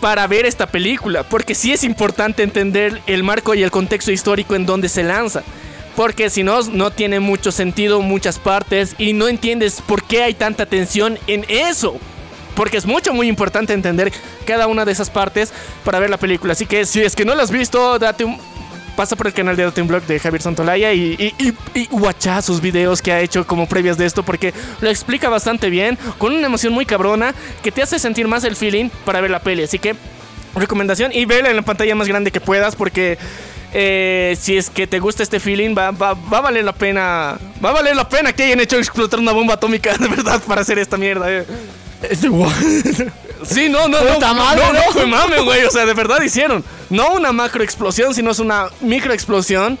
para 0.00 0.26
ver 0.26 0.46
esta 0.46 0.66
película, 0.66 1.24
porque 1.24 1.54
sí 1.54 1.72
es 1.72 1.84
importante 1.84 2.42
entender 2.42 3.00
el 3.06 3.22
marco 3.22 3.54
y 3.54 3.62
el 3.62 3.70
contexto 3.70 4.10
histórico 4.10 4.54
en 4.54 4.66
donde 4.66 4.88
se 4.88 5.02
lanza. 5.02 5.42
Porque 6.00 6.30
si 6.30 6.42
no, 6.42 6.62
no 6.62 6.90
tiene 6.90 7.20
mucho 7.20 7.52
sentido 7.52 8.00
muchas 8.00 8.38
partes 8.38 8.94
y 8.96 9.12
no 9.12 9.28
entiendes 9.28 9.82
por 9.86 10.02
qué 10.02 10.22
hay 10.22 10.32
tanta 10.32 10.64
tensión 10.64 11.18
en 11.26 11.44
eso. 11.46 11.98
Porque 12.56 12.78
es 12.78 12.86
mucho, 12.86 13.12
muy 13.12 13.28
importante 13.28 13.74
entender 13.74 14.10
cada 14.46 14.66
una 14.66 14.86
de 14.86 14.92
esas 14.92 15.10
partes 15.10 15.52
para 15.84 15.98
ver 15.98 16.08
la 16.08 16.16
película. 16.16 16.54
Así 16.54 16.64
que 16.64 16.86
si 16.86 17.02
es 17.02 17.14
que 17.14 17.26
no 17.26 17.34
la 17.34 17.42
has 17.42 17.50
visto, 17.50 17.98
date 17.98 18.24
un... 18.24 18.38
Pasa 18.96 19.14
por 19.14 19.26
el 19.26 19.34
canal 19.34 19.56
de 19.56 19.64
Date 19.64 19.82
un 19.82 19.88
Blog 19.88 20.04
de 20.04 20.18
Javier 20.18 20.40
Santolaya 20.40 20.90
y, 20.94 21.16
y, 21.18 21.34
y, 21.38 21.82
y 21.82 22.42
sus 22.42 22.62
videos 22.62 23.02
que 23.02 23.12
ha 23.12 23.20
hecho 23.20 23.46
como 23.46 23.68
previas 23.68 23.98
de 23.98 24.06
esto 24.06 24.22
porque 24.22 24.54
lo 24.80 24.88
explica 24.88 25.28
bastante 25.28 25.68
bien, 25.68 25.98
con 26.16 26.32
una 26.32 26.46
emoción 26.46 26.72
muy 26.72 26.86
cabrona 26.86 27.34
que 27.62 27.72
te 27.72 27.82
hace 27.82 27.98
sentir 27.98 28.26
más 28.26 28.44
el 28.44 28.56
feeling 28.56 28.88
para 29.04 29.20
ver 29.20 29.30
la 29.30 29.40
peli. 29.40 29.64
Así 29.64 29.78
que, 29.78 29.94
recomendación 30.54 31.12
y 31.12 31.26
vela 31.26 31.50
en 31.50 31.56
la 31.56 31.62
pantalla 31.62 31.94
más 31.94 32.08
grande 32.08 32.30
que 32.30 32.40
puedas 32.40 32.74
porque 32.74 33.18
eh, 33.72 34.36
si 34.40 34.56
es 34.56 34.70
que 34.70 34.86
te 34.86 34.98
gusta 34.98 35.22
este 35.22 35.40
feeling, 35.40 35.74
va, 35.76 35.90
va, 35.90 36.14
va 36.14 36.38
a 36.38 36.40
valer 36.40 36.64
la 36.64 36.72
pena. 36.72 37.38
Va 37.64 37.70
a 37.70 37.72
valer 37.72 37.94
la 37.96 38.08
pena 38.08 38.32
que 38.32 38.44
hayan 38.44 38.60
hecho 38.60 38.76
explotar 38.78 39.20
una 39.20 39.32
bomba 39.32 39.54
atómica 39.54 39.94
de 39.98 40.08
verdad 40.08 40.42
para 40.46 40.62
hacer 40.62 40.78
esta 40.78 40.96
mierda. 40.96 41.30
eh. 41.30 41.44
Sí, 43.44 43.68
no, 43.68 43.88
no, 43.88 43.98
no. 44.02 44.20
Madre, 44.34 44.62
no, 44.72 45.00
no 45.00 45.06
mame, 45.06 45.40
güey. 45.40 45.64
O 45.64 45.70
sea, 45.70 45.86
de 45.86 45.94
verdad 45.94 46.20
hicieron. 46.22 46.64
No 46.88 47.12
una 47.14 47.32
macro 47.32 47.62
explosión, 47.62 48.14
sino 48.14 48.30
es 48.30 48.38
una 48.38 48.68
micro 48.80 49.12
explosión. 49.12 49.78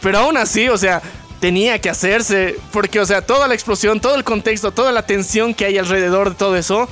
Pero 0.00 0.18
aún 0.18 0.36
así, 0.36 0.68
o 0.68 0.78
sea, 0.78 1.02
tenía 1.40 1.80
que 1.80 1.90
hacerse. 1.90 2.56
Porque, 2.72 3.00
o 3.00 3.06
sea, 3.06 3.22
toda 3.22 3.48
la 3.48 3.54
explosión, 3.54 4.00
todo 4.00 4.14
el 4.16 4.24
contexto, 4.24 4.72
toda 4.72 4.92
la 4.92 5.06
tensión 5.06 5.54
que 5.54 5.64
hay 5.64 5.78
alrededor 5.78 6.30
de 6.30 6.36
todo 6.36 6.56
eso. 6.56 6.88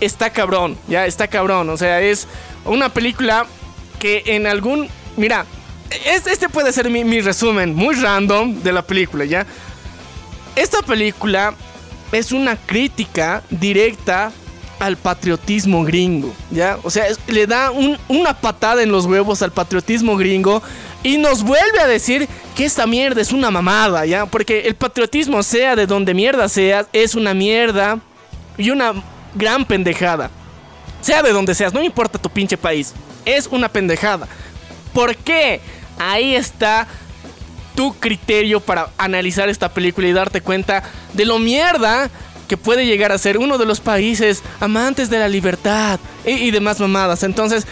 Está 0.00 0.30
cabrón, 0.30 0.76
ya 0.88 1.06
está 1.06 1.28
cabrón. 1.28 1.70
O 1.70 1.76
sea, 1.76 2.00
es 2.02 2.26
una 2.64 2.88
película 2.90 3.46
que 3.98 4.22
en 4.26 4.46
algún. 4.46 4.88
Mira, 5.16 5.44
es- 6.04 6.26
este 6.26 6.48
puede 6.48 6.72
ser 6.72 6.90
mi, 6.90 7.20
resumen 7.20 7.74
muy 7.74 7.94
random 7.94 8.62
de 8.62 8.72
la 8.72 8.82
película, 8.82 9.24
¿ya? 9.24 9.46
Esta 10.54 10.82
película 10.82 11.54
es 12.12 12.32
una 12.32 12.56
crítica 12.56 13.42
directa 13.50 14.32
al 14.78 14.96
patriotismo 14.96 15.84
gringo, 15.84 16.34
¿ya? 16.50 16.78
O 16.82 16.90
sea, 16.90 17.04
le 17.28 17.46
da 17.46 17.70
un- 17.70 17.98
una 18.08 18.34
patada 18.34 18.82
en 18.82 18.92
los 18.92 19.06
huevos 19.06 19.40
al 19.42 19.52
patriotismo 19.52 20.16
gringo 20.16 20.62
y 21.02 21.16
nos 21.18 21.42
vuelve 21.42 21.80
a 21.80 21.86
decir 21.86 22.28
que 22.54 22.64
esta 22.66 22.86
mierda 22.86 23.20
es 23.22 23.32
una 23.32 23.50
mamada, 23.50 24.04
¿ya? 24.04 24.26
Porque 24.26 24.60
el 24.66 24.74
patriotismo, 24.74 25.42
sea 25.42 25.76
de 25.76 25.86
donde 25.86 26.12
mierda 26.14 26.48
sea, 26.48 26.86
es 26.92 27.14
una 27.14 27.32
mierda 27.32 27.98
y 28.58 28.70
una 28.70 28.92
gran 29.34 29.64
pendejada. 29.64 30.30
Sea 31.00 31.22
de 31.22 31.32
donde 31.32 31.54
seas, 31.54 31.72
no 31.72 31.82
importa 31.82 32.18
tu 32.18 32.28
pinche 32.28 32.56
país, 32.58 32.92
es 33.24 33.46
una 33.46 33.68
pendejada. 33.70 34.26
¿Por 34.96 35.14
qué? 35.14 35.60
Ahí 35.98 36.34
está 36.34 36.86
tu 37.74 37.92
criterio 37.98 38.60
para 38.60 38.88
analizar 38.96 39.50
esta 39.50 39.68
película 39.68 40.08
y 40.08 40.14
darte 40.14 40.40
cuenta 40.40 40.84
de 41.12 41.26
lo 41.26 41.38
mierda 41.38 42.08
que 42.48 42.56
puede 42.56 42.86
llegar 42.86 43.12
a 43.12 43.18
ser 43.18 43.36
uno 43.36 43.58
de 43.58 43.66
los 43.66 43.80
países 43.80 44.42
amantes 44.58 45.10
de 45.10 45.18
la 45.18 45.28
libertad 45.28 46.00
y, 46.24 46.30
y 46.30 46.50
demás 46.50 46.80
mamadas. 46.80 47.24
Entonces, 47.24 47.66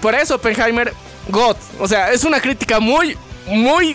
por 0.00 0.14
eso 0.14 0.36
Oppenheimer, 0.36 0.94
God, 1.28 1.56
o 1.78 1.86
sea, 1.86 2.10
es 2.12 2.24
una 2.24 2.40
crítica 2.40 2.80
muy, 2.80 3.14
muy 3.46 3.94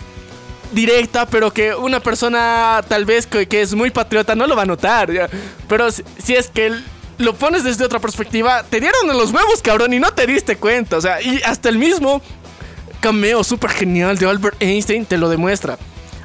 directa, 0.70 1.26
pero 1.26 1.52
que 1.52 1.74
una 1.74 1.98
persona 1.98 2.84
tal 2.86 3.04
vez 3.04 3.26
que, 3.26 3.48
que 3.48 3.62
es 3.62 3.74
muy 3.74 3.90
patriota 3.90 4.36
no 4.36 4.46
lo 4.46 4.54
va 4.54 4.62
a 4.62 4.66
notar. 4.66 5.10
Pero 5.68 5.90
si, 5.90 6.04
es 6.36 6.46
que 6.46 6.72
lo 7.18 7.34
pones 7.34 7.64
desde 7.64 7.84
otra 7.84 7.98
perspectiva, 7.98 8.62
te 8.62 8.78
dieron 8.78 9.08
los 9.08 9.32
huevos, 9.32 9.60
cabrón, 9.60 9.92
y 9.92 9.98
no 9.98 10.12
te 10.12 10.24
diste 10.28 10.54
cuenta. 10.54 10.98
O 10.98 11.00
sea, 11.00 11.20
y 11.20 11.42
hasta 11.42 11.68
el 11.68 11.78
mismo 11.78 12.22
cameo 13.00 13.42
súper 13.42 13.70
genial 13.70 14.18
de 14.18 14.26
Albert 14.26 14.62
Einstein 14.62 15.04
te 15.06 15.18
lo 15.18 15.28
demuestra. 15.28 15.78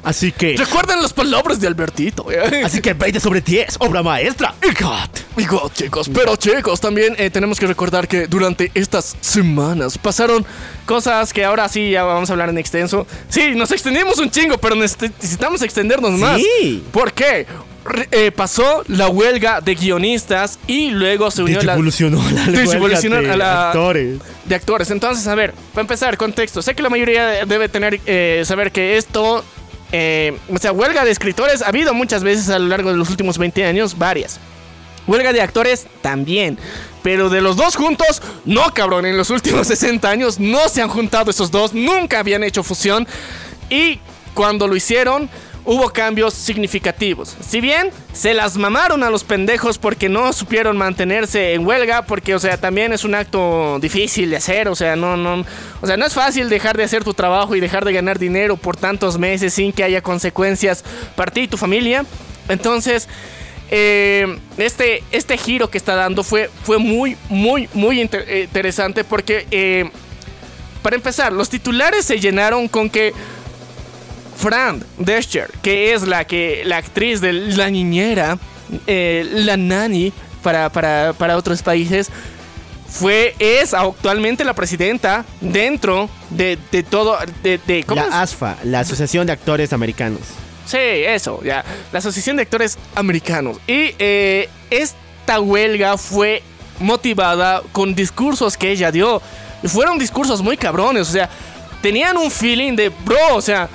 Así 0.06 0.30
que. 0.30 0.56
Recuerden 0.56 1.02
las 1.02 1.12
palabras 1.12 1.58
de 1.58 1.66
Albertito. 1.66 2.30
¿eh? 2.30 2.62
Así 2.64 2.80
que 2.80 2.94
20 2.94 3.18
sobre 3.18 3.40
10, 3.40 3.78
obra 3.80 4.04
maestra. 4.04 4.54
Y 4.62 4.68
God. 4.80 5.08
Y 5.36 5.44
God, 5.46 5.72
chicos, 5.72 6.08
pero 6.14 6.36
chicos, 6.36 6.80
también 6.80 7.16
eh, 7.18 7.28
tenemos 7.28 7.58
que 7.58 7.66
recordar 7.66 8.06
que 8.06 8.28
durante 8.28 8.70
estas 8.74 9.16
semanas 9.20 9.98
pasaron 9.98 10.46
cosas 10.86 11.32
que 11.32 11.44
ahora 11.44 11.68
sí 11.68 11.90
ya 11.90 12.04
vamos 12.04 12.30
a 12.30 12.34
hablar 12.34 12.50
en 12.50 12.58
extenso. 12.58 13.04
Sí, 13.28 13.56
nos 13.56 13.72
extendimos 13.72 14.18
un 14.18 14.30
chingo, 14.30 14.58
pero 14.58 14.76
necesitamos 14.76 15.60
extendernos 15.62 16.12
más. 16.12 16.40
Sí. 16.40 16.84
¿Por 16.92 17.12
qué? 17.12 17.46
Eh, 18.10 18.30
pasó 18.32 18.82
la 18.88 19.08
huelga 19.08 19.60
de 19.60 19.74
guionistas 19.74 20.58
y 20.66 20.90
luego 20.90 21.30
se 21.30 21.42
unió 21.42 21.62
la 21.62 21.74
evolucionó 21.74 22.22
la 22.30 22.46
Desevolucionó 22.46 23.16
huelga 23.16 23.28
a 23.30 23.32
de 23.32 23.38
la- 23.38 23.66
actores. 23.68 24.18
de 24.44 24.54
actores. 24.54 24.90
Entonces, 24.90 25.26
a 25.26 25.34
ver, 25.34 25.52
para 25.72 25.82
empezar, 25.82 26.16
contexto. 26.16 26.62
Sé 26.62 26.74
que 26.74 26.82
la 26.82 26.90
mayoría 26.90 27.44
debe 27.46 27.68
tener 27.68 28.00
eh, 28.06 28.42
saber 28.44 28.72
que 28.72 28.96
esto, 28.96 29.44
eh, 29.92 30.36
o 30.52 30.58
sea, 30.58 30.72
huelga 30.72 31.04
de 31.04 31.10
escritores 31.10 31.62
ha 31.62 31.68
habido 31.68 31.94
muchas 31.94 32.22
veces 32.22 32.48
a 32.48 32.58
lo 32.58 32.66
largo 32.68 32.90
de 32.90 32.96
los 32.96 33.08
últimos 33.10 33.38
20 33.38 33.64
años, 33.64 33.96
varias. 33.98 34.40
Huelga 35.06 35.32
de 35.32 35.40
actores 35.40 35.86
también. 36.02 36.58
Pero 37.04 37.28
de 37.30 37.40
los 37.40 37.56
dos 37.56 37.76
juntos, 37.76 38.20
no 38.44 38.74
cabrón. 38.74 39.06
En 39.06 39.16
los 39.16 39.30
últimos 39.30 39.66
60 39.68 40.10
años 40.10 40.40
no 40.40 40.68
se 40.68 40.82
han 40.82 40.88
juntado 40.88 41.30
esos 41.30 41.50
dos. 41.52 41.72
Nunca 41.72 42.18
habían 42.18 42.42
hecho 42.42 42.64
fusión. 42.64 43.06
Y 43.70 44.00
cuando 44.34 44.66
lo 44.66 44.74
hicieron, 44.74 45.30
hubo 45.66 45.90
cambios 45.90 46.32
significativos. 46.32 47.36
Si 47.46 47.60
bien 47.60 47.90
se 48.12 48.32
las 48.32 48.56
mamaron 48.56 49.02
a 49.02 49.10
los 49.10 49.24
pendejos 49.24 49.78
porque 49.78 50.08
no 50.08 50.32
supieron 50.32 50.78
mantenerse 50.78 51.54
en 51.54 51.66
huelga, 51.66 52.06
porque, 52.06 52.34
o 52.34 52.38
sea, 52.38 52.56
también 52.56 52.92
es 52.92 53.04
un 53.04 53.16
acto 53.16 53.78
difícil 53.80 54.30
de 54.30 54.36
hacer. 54.36 54.68
O 54.68 54.76
sea, 54.76 54.94
no, 54.94 55.16
no, 55.16 55.44
o 55.82 55.86
sea, 55.86 55.96
no 55.96 56.06
es 56.06 56.14
fácil 56.14 56.48
dejar 56.48 56.76
de 56.76 56.84
hacer 56.84 57.02
tu 57.02 57.12
trabajo 57.12 57.56
y 57.56 57.60
dejar 57.60 57.84
de 57.84 57.92
ganar 57.92 58.18
dinero 58.18 58.56
por 58.56 58.76
tantos 58.76 59.18
meses 59.18 59.52
sin 59.52 59.72
que 59.72 59.82
haya 59.82 60.00
consecuencias 60.00 60.84
para 61.16 61.32
ti 61.32 61.42
y 61.42 61.48
tu 61.48 61.56
familia. 61.56 62.06
Entonces, 62.48 63.08
eh, 63.68 64.38
este, 64.58 65.02
este 65.10 65.36
giro 65.36 65.68
que 65.68 65.78
está 65.78 65.96
dando 65.96 66.22
fue, 66.22 66.48
fue 66.62 66.78
muy, 66.78 67.16
muy, 67.28 67.68
muy 67.74 68.00
eh, 68.00 68.42
interesante 68.44 69.02
porque, 69.02 69.48
eh, 69.50 69.90
para 70.82 70.94
empezar, 70.94 71.32
los 71.32 71.50
titulares 71.50 72.04
se 72.04 72.20
llenaron 72.20 72.68
con 72.68 72.88
que 72.88 73.12
Fran 74.36 74.84
Descher, 74.98 75.50
que 75.62 75.92
es 75.94 76.02
la, 76.02 76.24
que, 76.26 76.62
la 76.64 76.76
actriz 76.76 77.20
de 77.20 77.32
La 77.32 77.70
Niñera, 77.70 78.38
eh, 78.86 79.26
la 79.32 79.56
Nani 79.56 80.12
para, 80.42 80.70
para, 80.70 81.12
para 81.14 81.36
otros 81.36 81.62
países, 81.62 82.08
fue, 82.88 83.34
es 83.38 83.74
actualmente 83.74 84.44
la 84.44 84.54
presidenta 84.54 85.24
dentro 85.40 86.08
de, 86.30 86.58
de 86.70 86.82
todo, 86.82 87.16
de, 87.42 87.58
de- 87.66 87.84
¿cómo 87.84 88.02
es? 88.02 88.08
La 88.10 88.22
ASFA, 88.22 88.56
la 88.62 88.80
Asociación 88.80 89.26
de 89.26 89.32
Actores 89.32 89.72
Americanos. 89.72 90.20
Sí, 90.66 90.78
eso, 90.78 91.40
ya. 91.44 91.64
La 91.92 91.98
Asociación 91.98 92.36
de 92.36 92.42
Actores 92.42 92.78
Americanos. 92.94 93.58
Y 93.66 93.94
eh, 93.98 94.48
esta 94.70 95.40
huelga 95.40 95.96
fue 95.98 96.42
motivada 96.80 97.62
con 97.72 97.94
discursos 97.94 98.56
que 98.56 98.70
ella 98.70 98.90
dio. 98.92 99.20
Fueron 99.64 99.98
discursos 99.98 100.42
muy 100.42 100.56
cabrones, 100.56 101.08
o 101.08 101.12
sea, 101.12 101.28
tenían 101.82 102.16
un 102.16 102.30
feeling 102.30 102.74
de, 102.76 102.88
bro, 102.88 103.34
o 103.36 103.40
sea, 103.42 103.68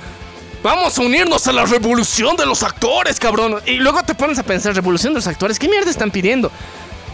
vamos 0.62 0.96
a 0.96 1.02
unirnos 1.02 1.46
a 1.46 1.52
la 1.52 1.66
revolución 1.66 2.36
de 2.36 2.46
los 2.46 2.62
actores, 2.62 3.18
cabrón. 3.18 3.60
Y 3.66 3.74
luego 3.76 4.02
te 4.02 4.14
pones 4.14 4.38
a 4.38 4.42
pensar, 4.42 4.74
revolución 4.74 5.12
de 5.12 5.18
los 5.18 5.26
actores, 5.26 5.58
¿qué 5.58 5.68
mierda 5.68 5.90
están 5.90 6.10
pidiendo? 6.10 6.50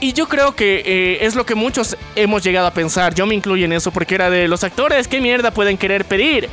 Y 0.01 0.13
yo 0.13 0.29
creo 0.29 0.55
que 0.55 0.83
eh, 0.85 1.27
es 1.27 1.35
lo 1.35 1.45
que 1.45 1.55
muchos 1.55 1.97
hemos 2.15 2.43
llegado 2.45 2.69
a 2.69 2.71
pensar. 2.73 3.15
Yo 3.15 3.27
me 3.27 3.35
incluyo 3.35 3.65
en 3.65 3.73
eso 3.73 3.91
porque 3.91 4.15
era 4.15 4.31
de 4.31 4.47
los 4.47 4.63
actores, 4.63 5.09
¿qué 5.09 5.21
mierda 5.21 5.51
pueden 5.51 5.77
querer 5.77 6.05
pedir? 6.05 6.49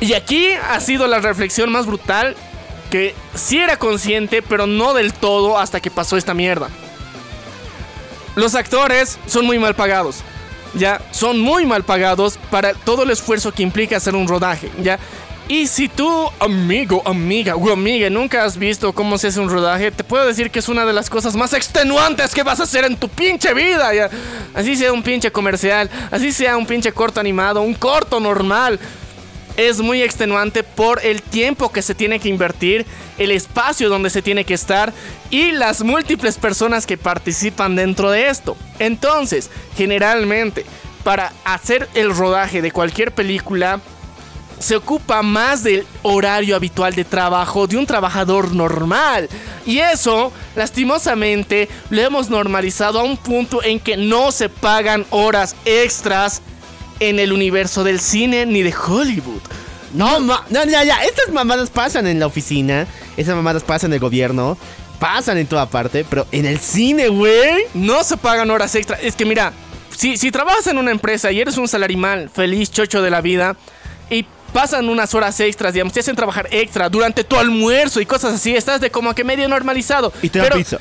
Y 0.00 0.12
aquí 0.14 0.52
ha 0.52 0.78
sido 0.80 1.06
la 1.06 1.20
reflexión 1.20 1.70
más 1.70 1.86
brutal 1.86 2.36
que 2.90 3.14
sí 3.34 3.58
era 3.58 3.78
consciente, 3.78 4.42
pero 4.42 4.66
no 4.66 4.92
del 4.92 5.14
todo 5.14 5.58
hasta 5.58 5.80
que 5.80 5.90
pasó 5.90 6.18
esta 6.18 6.34
mierda. 6.34 6.68
Los 8.34 8.54
actores 8.54 9.18
son 9.26 9.46
muy 9.46 9.58
mal 9.58 9.74
pagados. 9.74 10.18
Ya, 10.74 11.00
son 11.10 11.38
muy 11.38 11.66
mal 11.66 11.84
pagados 11.84 12.38
para 12.50 12.74
todo 12.74 13.02
el 13.04 13.10
esfuerzo 13.10 13.52
que 13.52 13.62
implica 13.62 13.96
hacer 13.96 14.14
un 14.14 14.26
rodaje, 14.26 14.70
ya. 14.82 14.98
Y 15.52 15.66
si 15.66 15.86
tú, 15.86 16.30
amigo, 16.40 17.02
amiga 17.04 17.56
o 17.56 17.70
amiga, 17.70 18.08
nunca 18.08 18.42
has 18.42 18.56
visto 18.56 18.94
cómo 18.94 19.18
se 19.18 19.26
hace 19.26 19.38
un 19.38 19.50
rodaje, 19.50 19.90
te 19.90 20.02
puedo 20.02 20.24
decir 20.24 20.50
que 20.50 20.60
es 20.60 20.68
una 20.70 20.86
de 20.86 20.94
las 20.94 21.10
cosas 21.10 21.36
más 21.36 21.52
extenuantes 21.52 22.34
que 22.34 22.42
vas 22.42 22.58
a 22.58 22.62
hacer 22.62 22.86
en 22.86 22.96
tu 22.96 23.06
pinche 23.06 23.52
vida. 23.52 23.90
Así 24.54 24.76
sea 24.76 24.94
un 24.94 25.02
pinche 25.02 25.30
comercial, 25.30 25.90
así 26.10 26.32
sea 26.32 26.56
un 26.56 26.64
pinche 26.64 26.90
corto 26.92 27.20
animado, 27.20 27.60
un 27.60 27.74
corto 27.74 28.18
normal 28.18 28.80
es 29.58 29.82
muy 29.82 30.02
extenuante 30.02 30.62
por 30.62 31.04
el 31.04 31.20
tiempo 31.20 31.70
que 31.70 31.82
se 31.82 31.94
tiene 31.94 32.18
que 32.18 32.30
invertir, 32.30 32.86
el 33.18 33.30
espacio 33.30 33.90
donde 33.90 34.08
se 34.08 34.22
tiene 34.22 34.46
que 34.46 34.54
estar 34.54 34.94
y 35.28 35.50
las 35.50 35.82
múltiples 35.82 36.38
personas 36.38 36.86
que 36.86 36.96
participan 36.96 37.76
dentro 37.76 38.10
de 38.10 38.28
esto. 38.28 38.56
Entonces, 38.78 39.50
generalmente, 39.76 40.64
para 41.04 41.30
hacer 41.44 41.90
el 41.92 42.16
rodaje 42.16 42.62
de 42.62 42.70
cualquier 42.70 43.12
película, 43.12 43.82
se 44.62 44.76
ocupa 44.76 45.22
más 45.22 45.62
del 45.62 45.84
horario 46.02 46.54
habitual 46.56 46.94
de 46.94 47.04
trabajo 47.04 47.66
de 47.66 47.76
un 47.76 47.84
trabajador 47.86 48.54
normal. 48.54 49.28
Y 49.66 49.78
eso, 49.78 50.32
lastimosamente, 50.56 51.68
lo 51.90 52.00
hemos 52.00 52.30
normalizado 52.30 53.00
a 53.00 53.02
un 53.04 53.16
punto 53.16 53.62
en 53.62 53.80
que 53.80 53.96
no 53.96 54.32
se 54.32 54.48
pagan 54.48 55.04
horas 55.10 55.54
extras 55.64 56.42
en 57.00 57.18
el 57.18 57.32
universo 57.32 57.82
del 57.84 57.98
cine 58.00 58.46
ni 58.46 58.62
de 58.62 58.74
Hollywood. 58.74 59.40
No, 59.94 60.20
ma- 60.20 60.44
no, 60.50 60.64
ya, 60.64 60.84
ya. 60.84 61.04
Estas 61.04 61.32
mamadas 61.32 61.68
pasan 61.70 62.06
en 62.06 62.18
la 62.20 62.26
oficina. 62.26 62.86
Estas 63.16 63.34
mamadas 63.34 63.62
pasan 63.64 63.90
en 63.90 63.94
el 63.94 64.00
gobierno. 64.00 64.56
Pasan 64.98 65.38
en 65.38 65.46
toda 65.46 65.66
parte. 65.68 66.04
Pero 66.08 66.26
en 66.32 66.46
el 66.46 66.58
cine, 66.58 67.08
güey. 67.08 67.64
No 67.74 68.02
se 68.04 68.16
pagan 68.16 68.50
horas 68.50 68.74
extra. 68.74 68.96
Es 69.00 69.16
que 69.16 69.24
mira, 69.26 69.52
si, 69.96 70.16
si 70.16 70.30
trabajas 70.30 70.66
en 70.68 70.78
una 70.78 70.90
empresa 70.92 71.30
y 71.32 71.40
eres 71.40 71.58
un 71.58 71.68
salarimal 71.68 72.30
feliz, 72.30 72.70
chocho 72.70 73.02
de 73.02 73.10
la 73.10 73.20
vida, 73.20 73.56
y 74.08 74.24
pasan 74.52 74.88
unas 74.88 75.14
horas 75.14 75.38
extras, 75.40 75.72
digamos, 75.72 75.92
te 75.92 76.00
hacen 76.00 76.16
trabajar 76.16 76.48
extra 76.50 76.88
durante 76.88 77.24
tu 77.24 77.36
almuerzo 77.36 78.00
y 78.00 78.06
cosas 78.06 78.34
así, 78.34 78.54
estás 78.54 78.80
de 78.80 78.90
como 78.90 79.14
que 79.14 79.24
medio 79.24 79.48
normalizado. 79.48 80.12
Y 80.22 80.28
te 80.28 80.38
dan 80.38 80.48
Pero- 80.48 80.58
pizza. 80.58 80.78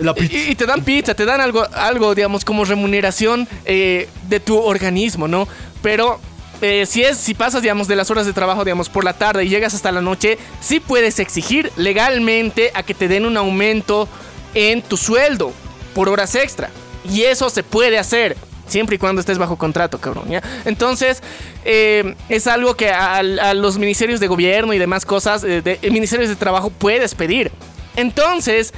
La 0.00 0.14
pizza. 0.14 0.36
Y, 0.36 0.50
y 0.50 0.54
te 0.54 0.66
dan 0.66 0.84
pizza, 0.84 1.14
te 1.14 1.24
dan 1.24 1.40
algo, 1.40 1.66
algo 1.72 2.14
digamos, 2.14 2.44
como 2.44 2.64
remuneración 2.64 3.48
eh, 3.64 4.08
de 4.28 4.38
tu 4.38 4.58
organismo, 4.58 5.26
¿no? 5.28 5.48
Pero 5.82 6.20
eh, 6.60 6.84
si 6.86 7.02
es, 7.02 7.16
si 7.16 7.34
pasas, 7.34 7.62
digamos, 7.62 7.88
de 7.88 7.96
las 7.96 8.10
horas 8.10 8.26
de 8.26 8.32
trabajo, 8.34 8.64
digamos, 8.64 8.88
por 8.90 9.02
la 9.04 9.14
tarde 9.14 9.44
y 9.44 9.48
llegas 9.48 9.74
hasta 9.74 9.90
la 9.90 10.02
noche, 10.02 10.38
sí 10.60 10.78
puedes 10.78 11.18
exigir 11.18 11.72
legalmente 11.76 12.70
a 12.74 12.82
que 12.82 12.94
te 12.94 13.08
den 13.08 13.24
un 13.26 13.36
aumento 13.36 14.08
en 14.54 14.82
tu 14.82 14.96
sueldo. 14.96 15.52
por 15.94 16.08
horas 16.10 16.34
extra. 16.34 16.70
Y 17.10 17.22
eso 17.22 17.48
se 17.50 17.62
puede 17.62 17.98
hacer. 17.98 18.36
Siempre 18.68 18.96
y 18.96 18.98
cuando 18.98 19.20
estés 19.20 19.38
bajo 19.38 19.56
contrato, 19.56 19.98
cabrón. 19.98 20.28
Entonces, 20.64 21.22
eh, 21.64 22.14
es 22.28 22.46
algo 22.46 22.74
que 22.76 22.90
a, 22.90 23.22
los 23.54 23.78
ministerios 23.78 24.20
de 24.20 24.26
gobierno 24.28 24.72
y 24.74 24.78
demás 24.78 25.04
cosas, 25.04 25.42
eh, 25.44 25.62
de, 25.62 25.76
de- 25.78 25.90
ministerios 25.90 26.28
de 26.28 26.36
trabajo, 26.36 26.70
puedes 26.70 27.14
pedir. 27.14 27.50
Entonces, 27.96 28.72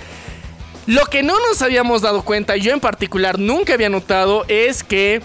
lo 0.87 1.05
que 1.07 1.23
no 1.23 1.35
nos 1.49 1.61
habíamos 1.63 2.03
dado 2.03 2.23
cuenta, 2.23 2.57
yo 2.57 2.73
en 2.73 2.81
particular 2.81 3.39
nunca 3.39 3.75
había 3.75 3.89
notado, 3.89 4.45
es 4.49 4.83
que 4.83 5.21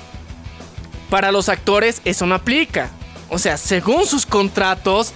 para 1.09 1.31
los 1.31 1.49
actores 1.49 2.01
eso 2.05 2.25
no 2.25 2.35
aplica. 2.35 2.89
O 3.29 3.39
sea, 3.39 3.57
según 3.57 4.05
sus 4.05 4.25
contratos, 4.25 5.13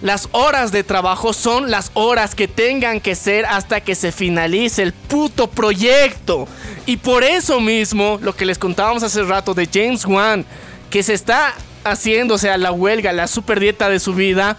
las 0.00 0.28
horas 0.32 0.72
de 0.72 0.82
trabajo 0.82 1.32
son 1.32 1.70
las 1.70 1.90
horas 1.94 2.34
que 2.34 2.48
tengan 2.48 3.00
que 3.00 3.14
ser 3.14 3.46
hasta 3.46 3.80
que 3.80 3.94
se 3.94 4.10
finalice 4.10 4.82
el 4.82 4.92
puto 4.92 5.48
proyecto. 5.48 6.48
Y 6.86 6.96
por 6.96 7.22
eso 7.22 7.60
mismo, 7.60 8.18
lo 8.22 8.34
que 8.34 8.44
les 8.44 8.58
contábamos 8.58 9.02
hace 9.02 9.22
rato 9.22 9.54
de 9.54 9.68
James 9.72 10.04
Wan, 10.04 10.44
que 10.90 11.02
se 11.02 11.14
está 11.14 11.54
haciendo, 11.84 12.34
o 12.34 12.38
sea, 12.38 12.58
la 12.58 12.72
huelga, 12.72 13.12
la 13.12 13.28
super 13.28 13.60
dieta 13.60 13.88
de 13.88 14.00
su 14.00 14.14
vida, 14.14 14.56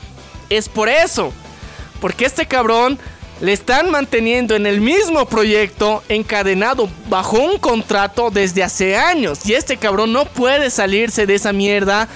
es 0.49 0.69
por 0.69 0.87
eso. 0.89 1.33
Porque 1.99 2.25
este 2.25 2.45
cabrón 2.45 2.97
le 3.41 3.51
están 3.51 3.91
manteniendo 3.91 4.55
en 4.55 4.65
el 4.65 4.79
mismo 4.79 5.25
proyecto, 5.25 6.01
encadenado 6.07 6.89
bajo 7.09 7.37
un 7.39 7.57
contrato 7.57 8.29
desde 8.31 8.63
hace 8.63 8.95
años. 8.95 9.45
Y 9.45 9.53
este 9.53 9.75
cabrón 9.75 10.13
no 10.13 10.25
puede 10.25 10.69
salirse 10.69 11.25
de 11.25 11.35
esa 11.35 11.51
mierda 11.51 12.07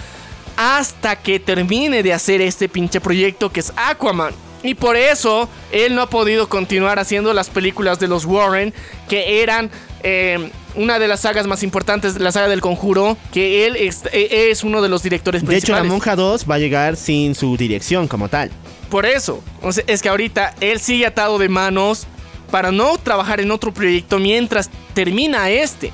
hasta 0.56 1.18
que 1.18 1.40
termine 1.40 2.02
de 2.02 2.14
hacer 2.14 2.42
este 2.42 2.70
pinche 2.70 3.02
proyecto 3.02 3.52
que 3.52 3.60
es 3.60 3.74
Aquaman. 3.76 4.34
Y 4.68 4.76
por 4.76 4.98
eso 4.98 5.50
él 5.72 5.96
no 5.96 6.02
ha 6.02 6.10
podido 6.10 6.50
continuar 6.50 7.00
haciendo 7.00 7.34
las 7.34 7.50
películas 7.50 8.00
de 8.00 8.08
los 8.08 8.26
Warren, 8.26 8.74
que 9.08 9.42
eran 9.42 9.72
eh, 10.04 10.52
una 10.76 11.00
de 11.00 11.08
las 11.08 11.22
sagas 11.22 11.48
más 11.48 11.64
importantes, 11.64 12.20
la 12.20 12.32
saga 12.32 12.48
del 12.48 12.62
conjuro, 12.62 13.18
que 13.32 13.66
él 13.66 13.76
es, 13.76 14.04
eh, 14.12 14.50
es 14.52 14.64
uno 14.64 14.82
de 14.82 14.90
los 14.90 15.04
directores 15.04 15.42
De 15.42 15.58
hecho, 15.58 15.72
La 15.72 15.80
principales. 15.80 15.92
Monja 15.92 16.16
2 16.16 16.46
va 16.50 16.56
a 16.56 16.60
llegar 16.60 16.96
sin 16.96 17.34
su 17.34 17.58
dirección 17.58 18.08
como 18.08 18.30
tal. 18.30 18.52
Por 18.90 19.06
eso, 19.06 19.44
o 19.62 19.72
sea, 19.72 19.84
es 19.88 20.02
que 20.02 20.10
ahorita 20.10 20.54
él 20.62 20.80
sigue 20.80 21.06
atado 21.06 21.38
de 21.38 21.50
manos 21.50 22.08
para 22.52 22.72
no 22.72 22.98
trabajar 22.98 23.42
en 23.42 23.52
otro 23.52 23.74
proyecto 23.74 24.20
mientras 24.20 24.70
termina 24.94 25.50
este. 25.50 25.92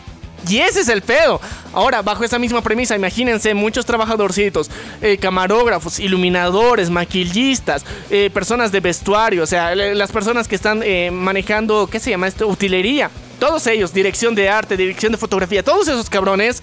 Y 0.47 0.59
ese 0.59 0.81
es 0.81 0.89
el 0.89 1.01
pedo. 1.01 1.39
Ahora, 1.73 2.01
bajo 2.01 2.23
esa 2.23 2.37
misma 2.37 2.61
premisa, 2.61 2.95
imagínense 2.95 3.53
muchos 3.53 3.85
trabajadorcitos, 3.85 4.69
eh, 5.01 5.17
camarógrafos, 5.17 5.99
iluminadores, 5.99 6.89
maquillistas, 6.89 7.85
eh, 8.09 8.29
personas 8.33 8.71
de 8.71 8.79
vestuario, 8.79 9.43
o 9.43 9.47
sea, 9.47 9.73
las 9.75 10.11
personas 10.11 10.47
que 10.47 10.55
están 10.55 10.81
eh, 10.83 11.09
manejando, 11.11 11.87
¿qué 11.87 11.99
se 11.99 12.09
llama 12.09 12.27
esto? 12.27 12.47
Utilería. 12.47 13.09
Todos 13.39 13.65
ellos, 13.67 13.93
dirección 13.93 14.35
de 14.35 14.49
arte, 14.49 14.77
dirección 14.77 15.11
de 15.11 15.17
fotografía, 15.17 15.63
todos 15.63 15.87
esos 15.87 16.09
cabrones 16.09 16.61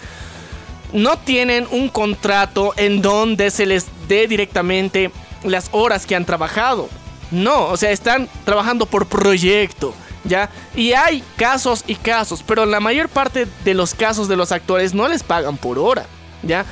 no 0.93 1.19
tienen 1.19 1.67
un 1.71 1.89
contrato 1.89 2.73
en 2.77 3.03
donde 3.03 3.51
se 3.51 3.67
les 3.67 3.87
dé 4.09 4.27
directamente 4.27 5.11
las 5.45 5.69
horas 5.73 6.07
que 6.07 6.17
han 6.17 6.25
trabajado. 6.25 6.89
No, 7.31 7.67
o 7.67 7.77
sea, 7.77 7.91
están 7.91 8.29
trabajando 8.45 8.87
por 8.87 9.07
proyecto, 9.07 9.95
¿ya? 10.25 10.51
Y 10.75 10.93
hay 10.93 11.23
casos 11.37 11.85
y 11.87 11.95
casos, 11.95 12.43
pero 12.47 12.67
la 12.67 12.81
mayor 12.81 13.09
parte 13.09 13.47
de 13.65 13.75
los 13.75 13.95
casos 13.95 14.29
de 14.29 14.37
los 14.37 14.53
actores 14.53 14.95
no 14.95 15.09
les 15.09 15.23
pagan 15.23 15.57
por 15.57 15.79
hora, 15.79 16.07
¿ya? 16.43 16.65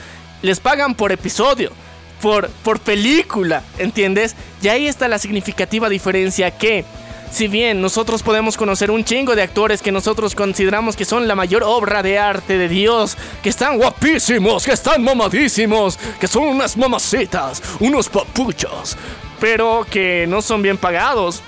Les 0.42 0.60
pagan 0.60 0.94
por 0.94 1.12
episodio, 1.12 1.72
por, 2.20 2.48
por 2.48 2.80
película, 2.80 3.62
¿entiendes? 3.78 4.34
Y 4.62 4.68
ahí 4.68 4.86
está 4.86 5.08
la 5.08 5.18
significativa 5.18 5.88
diferencia 5.88 6.50
que... 6.50 6.84
Si 7.30 7.46
bien 7.46 7.82
nosotros 7.82 8.22
podemos 8.22 8.56
conocer 8.56 8.90
un 8.90 9.04
chingo 9.04 9.36
de 9.36 9.42
actores 9.42 9.82
que 9.82 9.92
nosotros 9.92 10.34
consideramos 10.34 10.96
que 10.96 11.04
son 11.04 11.28
la 11.28 11.34
mayor 11.34 11.62
obra 11.62 12.02
de 12.02 12.18
arte 12.18 12.56
de 12.56 12.70
Dios, 12.70 13.18
que 13.42 13.50
están 13.50 13.76
guapísimos, 13.76 14.64
que 14.64 14.72
están 14.72 15.04
mamadísimos, 15.04 15.98
que 16.18 16.26
son 16.26 16.44
unas 16.44 16.74
mamacitas, 16.78 17.62
unos 17.80 18.08
papuchos, 18.08 18.96
pero 19.38 19.86
que 19.90 20.26
no 20.26 20.40
son 20.40 20.62
bien 20.62 20.78
pagados 20.78 21.42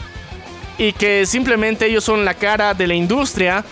y 0.81 0.95
que 0.95 1.27
simplemente 1.27 1.85
ellos 1.85 2.03
son 2.03 2.25
la 2.25 2.33
cara 2.33 2.73
de 2.73 2.87
la 2.87 2.95
industria 2.95 3.67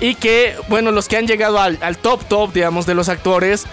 y 0.00 0.14
que, 0.14 0.56
bueno, 0.68 0.92
los 0.92 1.08
que 1.08 1.18
han 1.18 1.26
llegado 1.26 1.60
al, 1.60 1.98
top 1.98 2.24
top, 2.24 2.54
digamos, 2.54 2.86
de 2.86 2.94
los 2.94 3.10
actores, 3.10 3.66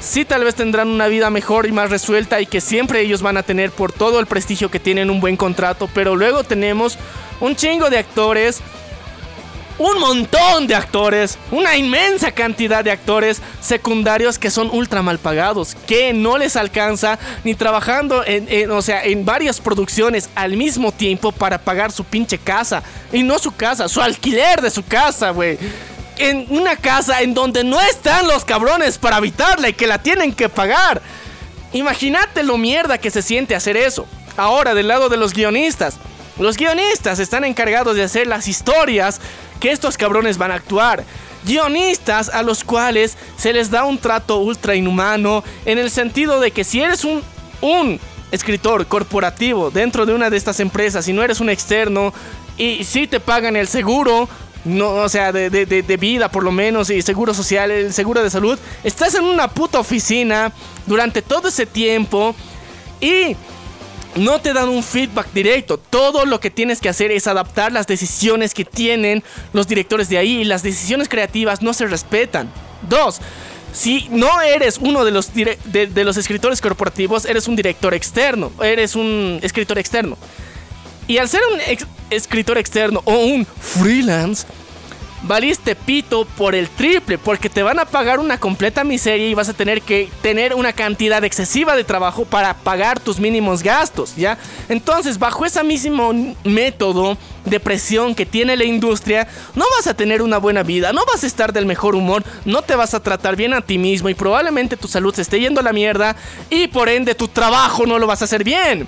sí 0.00 0.24
tal 0.24 0.44
vez 0.44 0.54
tendrán 0.54 0.88
una 0.88 1.08
vida 1.08 1.28
mejor 1.28 1.66
y 1.66 1.72
más 1.72 1.90
resuelta 1.90 2.40
y 2.40 2.46
que 2.46 2.62
siempre 2.62 3.02
ellos 3.02 3.20
van 3.20 3.36
a 3.36 3.42
tener 3.42 3.70
por 3.70 3.92
todo 3.92 4.18
el 4.18 4.24
prestigio 4.24 4.70
que 4.70 4.80
tienen 4.80 5.10
un 5.10 5.20
buen 5.20 5.36
contrato, 5.36 5.90
pero 5.92 6.16
luego 6.16 6.42
tenemos 6.42 6.96
un 7.40 7.54
chingo 7.54 7.90
de 7.90 7.98
actores. 7.98 8.62
Un 9.78 10.00
montón 10.00 10.66
de 10.66 10.74
actores, 10.74 11.38
una 11.52 11.76
inmensa 11.76 12.32
cantidad 12.32 12.82
de 12.82 12.90
actores 12.90 13.40
secundarios 13.60 14.36
que 14.36 14.50
son 14.50 14.70
ultra 14.72 15.02
mal 15.02 15.18
pagados, 15.20 15.76
que 15.86 16.12
no 16.12 16.36
les 16.36 16.56
alcanza 16.56 17.16
ni 17.44 17.54
trabajando 17.54 18.24
en, 18.26 18.46
en- 18.50 18.72
o 18.72 18.82
sea, 18.82 19.04
en 19.04 19.24
varias 19.24 19.60
producciones 19.60 20.30
al 20.34 20.56
mismo 20.56 20.90
tiempo 20.90 21.30
para 21.30 21.58
pagar 21.58 21.92
su 21.92 22.02
pinche 22.02 22.38
casa. 22.38 22.82
Y 23.12 23.22
no 23.22 23.38
su 23.38 23.54
casa, 23.54 23.88
su 23.88 24.00
alquiler 24.02 24.60
de 24.60 24.70
su 24.70 24.84
casa, 24.84 25.30
güey. 25.30 25.56
En 26.16 26.46
una 26.50 26.74
casa 26.74 27.22
en 27.22 27.32
donde 27.32 27.62
no 27.62 27.80
están 27.80 28.26
los 28.26 28.44
cabrones 28.44 28.98
para 28.98 29.16
habitarla 29.16 29.68
y 29.68 29.74
que 29.74 29.86
la 29.86 30.02
tienen 30.02 30.32
que 30.32 30.48
pagar. 30.48 31.00
Imagínate 31.72 32.42
lo 32.42 32.58
mierda 32.58 32.98
que 32.98 33.12
se 33.12 33.22
siente 33.22 33.54
hacer 33.54 33.76
eso. 33.76 34.06
Ahora, 34.36 34.74
del 34.74 34.88
lado 34.88 35.08
de 35.08 35.16
los 35.16 35.32
guionistas. 35.34 35.94
Los 36.38 36.56
guionistas 36.56 37.18
están 37.18 37.44
encargados 37.44 37.96
de 37.96 38.02
hacer 38.04 38.26
las 38.26 38.46
historias 38.48 39.20
que 39.60 39.72
estos 39.72 39.96
cabrones 39.96 40.38
van 40.38 40.52
a 40.52 40.54
actuar. 40.54 41.04
Guionistas 41.44 42.28
a 42.28 42.42
los 42.42 42.62
cuales 42.64 43.16
se 43.36 43.52
les 43.52 43.70
da 43.70 43.84
un 43.84 43.98
trato 43.98 44.38
ultra 44.38 44.74
inhumano 44.74 45.42
en 45.64 45.78
el 45.78 45.90
sentido 45.90 46.40
de 46.40 46.50
que 46.50 46.64
si 46.64 46.80
eres 46.80 47.04
un, 47.04 47.22
un 47.60 47.98
escritor 48.30 48.86
corporativo 48.86 49.70
dentro 49.70 50.04
de 50.06 50.14
una 50.14 50.30
de 50.30 50.36
estas 50.36 50.60
empresas 50.60 51.08
y 51.08 51.12
no 51.12 51.22
eres 51.22 51.40
un 51.40 51.48
externo 51.50 52.12
y 52.56 52.84
si 52.84 53.06
te 53.06 53.20
pagan 53.20 53.56
el 53.56 53.66
seguro, 53.68 54.28
no, 54.64 54.90
o 54.96 55.08
sea, 55.08 55.32
de, 55.32 55.48
de- 55.48 55.64
de- 55.66 55.96
vida 55.96 56.28
por 56.30 56.42
lo 56.44 56.50
menos, 56.52 56.90
y 56.90 57.00
seguro 57.02 57.32
social, 57.32 57.70
el 57.70 57.92
seguro 57.92 58.22
de 58.22 58.30
salud, 58.30 58.58
estás 58.84 59.14
en 59.14 59.24
una 59.24 59.48
puta 59.48 59.78
oficina 59.78 60.52
durante 60.86 61.22
todo 61.22 61.48
ese 61.48 61.66
tiempo 61.66 62.34
y 63.00 63.36
no 64.16 64.40
te 64.40 64.52
dan 64.52 64.68
un 64.68 64.82
feedback 64.82 65.32
directo. 65.32 65.78
Todo 65.78 66.24
lo 66.24 66.40
que 66.40 66.50
tienes 66.50 66.80
que 66.80 66.88
hacer 66.88 67.10
es 67.10 67.26
adaptar 67.26 67.72
las 67.72 67.86
decisiones 67.86 68.54
que 68.54 68.64
tienen 68.64 69.22
los 69.52 69.68
directores 69.68 70.08
de 70.08 70.18
ahí 70.18 70.40
y 70.40 70.44
las 70.44 70.62
decisiones 70.62 71.08
creativas 71.08 71.62
no 71.62 71.72
se 71.72 71.86
respetan. 71.86 72.50
Dos, 72.88 73.20
si 73.72 74.08
no 74.10 74.40
eres 74.40 74.78
uno 74.78 75.04
de 75.04 75.10
los, 75.10 75.32
de, 75.34 76.04
los 76.04 76.16
escritores 76.16 76.60
corporativos, 76.60 77.24
eres 77.24 77.48
un 77.48 77.56
director 77.56 77.94
externo, 77.94 78.50
eres 78.62 78.96
un 78.96 79.38
escritor 79.42 79.78
externo. 79.78 80.16
Y 81.06 81.18
al 81.18 81.28
ser 81.28 81.40
un 81.52 81.78
escritor 82.10 82.58
externo 82.58 83.02
o 83.04 83.18
un 83.18 83.46
freelance, 83.46 84.46
valiste 85.22 85.74
pito 85.74 86.24
por 86.24 86.54
el 86.54 86.68
triple, 86.68 87.18
porque 87.18 87.48
te 87.48 87.62
van 87.62 87.78
a 87.78 87.84
pagar 87.84 88.20
una 88.20 88.38
completa 88.38 88.84
miseria 88.84 89.28
y 89.28 89.34
vas 89.34 89.48
a 89.48 89.54
tener 89.54 89.82
que 89.82 90.08
tener 90.22 90.54
una 90.54 90.72
cantidad 90.72 91.22
excesiva 91.24 91.76
de 91.76 91.84
trabajo 91.84 92.24
para 92.24 92.54
pagar 92.54 93.00
tus 93.00 93.18
mínimos 93.18 93.62
gastos, 93.62 94.14
¿ya? 94.16 94.38
Entonces, 94.68 95.18
bajo 95.18 95.44
ese 95.44 95.62
mismo 95.64 96.12
método 96.44 97.16
de 97.44 97.60
presión 97.60 98.14
que 98.14 98.26
tiene 98.26 98.56
la 98.56 98.64
industria, 98.64 99.26
no 99.54 99.64
vas 99.76 99.86
a 99.86 99.94
tener 99.94 100.22
una 100.22 100.38
buena 100.38 100.62
vida, 100.62 100.92
no 100.92 101.04
vas 101.06 101.24
a 101.24 101.26
estar 101.26 101.52
del 101.52 101.66
mejor 101.66 101.94
humor, 101.94 102.22
no 102.44 102.62
te 102.62 102.76
vas 102.76 102.94
a 102.94 103.00
tratar 103.00 103.36
bien 103.36 103.54
a 103.54 103.60
ti 103.60 103.78
mismo 103.78 104.08
y 104.08 104.14
probablemente 104.14 104.76
tu 104.76 104.88
salud 104.88 105.14
se 105.14 105.22
esté 105.22 105.40
yendo 105.40 105.60
a 105.60 105.64
la 105.64 105.72
mierda 105.72 106.16
y 106.50 106.68
por 106.68 106.88
ende 106.88 107.14
tu 107.14 107.28
trabajo 107.28 107.86
no 107.86 107.98
lo 107.98 108.06
vas 108.06 108.22
a 108.22 108.26
hacer 108.26 108.44
bien. 108.44 108.86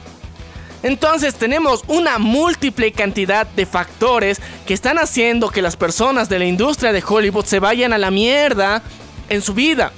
Entonces 0.82 1.34
tenemos 1.34 1.84
una 1.88 2.18
múltiple 2.18 2.92
cantidad 2.92 3.46
de 3.46 3.66
factores 3.66 4.40
que 4.66 4.74
están 4.74 4.98
haciendo 4.98 5.50
que 5.50 5.62
las 5.62 5.76
personas 5.76 6.28
de 6.28 6.38
la 6.38 6.46
industria 6.46 6.92
de 6.92 7.04
Hollywood 7.06 7.44
se 7.44 7.58
vayan 7.58 7.92
a 7.92 7.98
la 7.98 8.10
mierda 8.10 8.82
en 9.28 9.42
su 9.42 9.54
vida. 9.54 9.92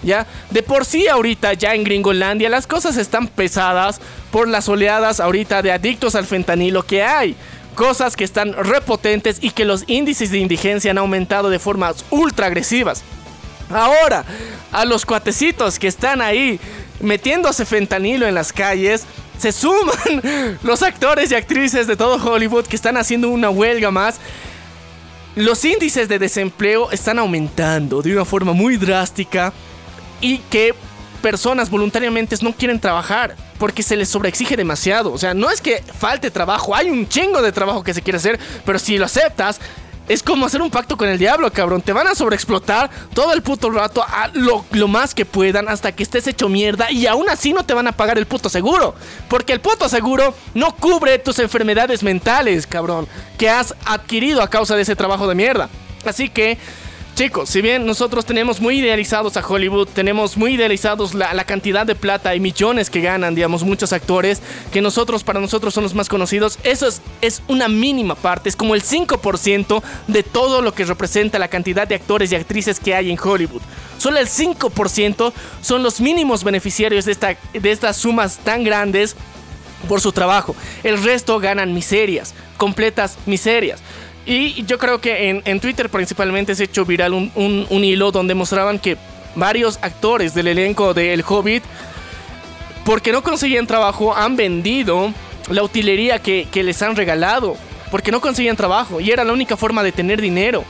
¿Ya? 0.00 0.28
De 0.50 0.62
por 0.62 0.84
sí 0.84 1.08
ahorita 1.08 1.54
ya 1.54 1.74
en 1.74 1.82
Gringolandia 1.82 2.48
las 2.48 2.68
cosas 2.68 2.96
están 2.96 3.26
pesadas 3.26 4.00
por 4.30 4.46
las 4.46 4.68
oleadas 4.68 5.18
ahorita 5.18 5.60
de 5.60 5.72
adictos 5.72 6.14
al 6.14 6.24
fentanilo 6.24 6.84
que 6.84 7.02
hay. 7.02 7.34
Cosas 7.74 8.14
que 8.14 8.22
están 8.22 8.52
repotentes 8.52 9.38
y 9.40 9.50
que 9.50 9.64
los 9.64 9.84
índices 9.88 10.30
de 10.30 10.38
indigencia 10.38 10.92
han 10.92 10.98
aumentado 10.98 11.50
de 11.50 11.58
formas 11.58 12.04
ultra 12.10 12.46
agresivas. 12.46 13.02
Ahora, 13.70 14.24
a 14.72 14.84
los 14.84 15.04
cuatecitos 15.04 15.78
que 15.78 15.88
están 15.88 16.20
ahí 16.20 16.60
metiéndose 17.00 17.64
fentanilo 17.64 18.26
en 18.26 18.34
las 18.34 18.52
calles, 18.52 19.04
se 19.38 19.52
suman 19.52 20.58
los 20.62 20.82
actores 20.82 21.30
y 21.30 21.34
actrices 21.34 21.86
de 21.86 21.96
todo 21.96 22.16
Hollywood 22.16 22.66
que 22.66 22.76
están 22.76 22.96
haciendo 22.96 23.28
una 23.28 23.50
huelga 23.50 23.90
más. 23.90 24.18
Los 25.36 25.64
índices 25.64 26.08
de 26.08 26.18
desempleo 26.18 26.90
están 26.90 27.18
aumentando 27.18 28.02
de 28.02 28.12
una 28.12 28.24
forma 28.24 28.52
muy 28.52 28.76
drástica 28.76 29.52
y 30.20 30.38
que 30.50 30.74
personas 31.22 31.70
voluntariamente 31.70 32.36
no 32.42 32.52
quieren 32.52 32.80
trabajar 32.80 33.36
porque 33.58 33.82
se 33.82 33.96
les 33.96 34.08
sobreexige 34.08 34.56
demasiado. 34.56 35.12
O 35.12 35.18
sea, 35.18 35.34
no 35.34 35.50
es 35.50 35.60
que 35.60 35.82
falte 35.96 36.30
trabajo, 36.30 36.74
hay 36.74 36.90
un 36.90 37.08
chingo 37.08 37.42
de 37.42 37.52
trabajo 37.52 37.84
que 37.84 37.94
se 37.94 38.02
quiere 38.02 38.16
hacer, 38.16 38.38
pero 38.64 38.78
si 38.78 38.98
lo 38.98 39.04
aceptas, 39.04 39.60
es 40.08 40.22
como 40.22 40.46
hacer 40.46 40.62
un 40.62 40.70
pacto 40.70 40.96
con 40.96 41.08
el 41.08 41.18
diablo, 41.18 41.52
cabrón. 41.52 41.82
Te 41.82 41.92
van 41.92 42.06
a 42.06 42.14
sobreexplotar 42.14 42.90
todo 43.14 43.32
el 43.32 43.42
puto 43.42 43.70
rato 43.70 44.02
a 44.02 44.28
lo, 44.32 44.64
lo 44.72 44.88
más 44.88 45.14
que 45.14 45.24
puedan 45.24 45.68
hasta 45.68 45.92
que 45.92 46.02
estés 46.02 46.26
hecho 46.26 46.48
mierda 46.48 46.90
y 46.90 47.06
aún 47.06 47.28
así 47.28 47.52
no 47.52 47.64
te 47.64 47.74
van 47.74 47.86
a 47.86 47.92
pagar 47.92 48.18
el 48.18 48.26
puto 48.26 48.48
seguro. 48.48 48.94
Porque 49.28 49.52
el 49.52 49.60
puto 49.60 49.88
seguro 49.88 50.34
no 50.54 50.74
cubre 50.76 51.18
tus 51.18 51.38
enfermedades 51.38 52.02
mentales, 52.02 52.66
cabrón, 52.66 53.06
que 53.36 53.50
has 53.50 53.74
adquirido 53.84 54.42
a 54.42 54.48
causa 54.48 54.76
de 54.76 54.82
ese 54.82 54.96
trabajo 54.96 55.28
de 55.28 55.34
mierda. 55.34 55.68
Así 56.04 56.28
que 56.28 56.58
Chicos, 57.18 57.48
si 57.48 57.62
bien 57.62 57.84
nosotros 57.84 58.24
tenemos 58.24 58.60
muy 58.60 58.78
idealizados 58.78 59.36
a 59.36 59.44
Hollywood, 59.44 59.88
tenemos 59.88 60.36
muy 60.36 60.54
idealizados 60.54 61.14
la, 61.14 61.42
cantidad 61.42 61.84
de 61.84 61.96
plata 61.96 62.32
y 62.36 62.38
millones 62.38 62.90
que 62.90 63.00
ganan, 63.00 63.34
digamos, 63.34 63.64
muchos 63.64 63.92
actores, 63.92 64.40
que 64.70 64.80
nosotros, 64.80 65.24
para 65.24 65.40
nosotros 65.40 65.74
son 65.74 65.82
los 65.82 65.96
más 65.96 66.08
conocidos, 66.08 66.60
eso 66.62 66.86
es, 66.86 67.02
es 67.20 67.42
una 67.48 67.66
mínima 67.66 68.14
parte, 68.14 68.48
es 68.48 68.54
como 68.54 68.76
el 68.76 68.84
5% 68.84 69.82
de 70.06 70.22
todo 70.22 70.62
lo 70.62 70.72
que 70.72 70.84
representa 70.84 71.40
la 71.40 71.48
cantidad 71.48 71.88
de 71.88 71.96
actores 71.96 72.30
y 72.30 72.36
actrices 72.36 72.78
que 72.78 72.94
hay 72.94 73.10
en 73.10 73.18
Hollywood. 73.18 73.62
Solo 73.98 74.20
el 74.20 74.28
5% 74.28 75.32
son 75.60 75.82
los 75.82 76.00
mínimos 76.00 76.44
beneficiarios 76.44 77.04
de, 77.04 77.10
esta, 77.10 77.36
de 77.52 77.72
estas 77.72 77.96
sumas 77.96 78.38
tan 78.44 78.62
grandes 78.62 79.16
por 79.88 80.00
su 80.00 80.12
trabajo. 80.12 80.54
El 80.84 81.02
resto 81.02 81.40
ganan 81.40 81.74
miserias, 81.74 82.32
completas 82.56 83.18
miserias. 83.26 83.80
Y 84.28 84.62
yo 84.66 84.76
creo 84.76 85.00
que 85.00 85.30
en, 85.30 85.42
en 85.46 85.58
Twitter 85.58 85.88
principalmente 85.88 86.54
se 86.54 86.64
ha 86.64 86.66
hecho 86.66 86.84
viral 86.84 87.14
un, 87.14 87.32
un, 87.34 87.82
hilo 87.82 88.12
donde 88.12 88.34
mostraban 88.34 88.78
que 88.78 88.98
varios 89.34 89.78
actores 89.80 90.34
del 90.34 90.48
elenco 90.48 90.92
de 90.92 91.14
El 91.14 91.24
Hobbit, 91.26 91.64
porque 92.84 93.10
no 93.10 93.22
conseguían 93.22 93.66
trabajo, 93.66 94.14
han 94.14 94.36
vendido 94.36 95.14
la 95.48 95.62
utilería 95.62 96.18
que, 96.18 96.46
que 96.52 96.62
les 96.62 96.82
han 96.82 96.94
regalado, 96.94 97.56
porque 97.90 98.12
no 98.12 98.20
conseguían 98.20 98.54
trabajo 98.54 99.00
y 99.00 99.10
era 99.10 99.24
la 99.24 99.32
única 99.32 99.56
forma 99.56 99.82
de 99.82 99.92
tener 99.92 100.20
dinero. 100.20 100.62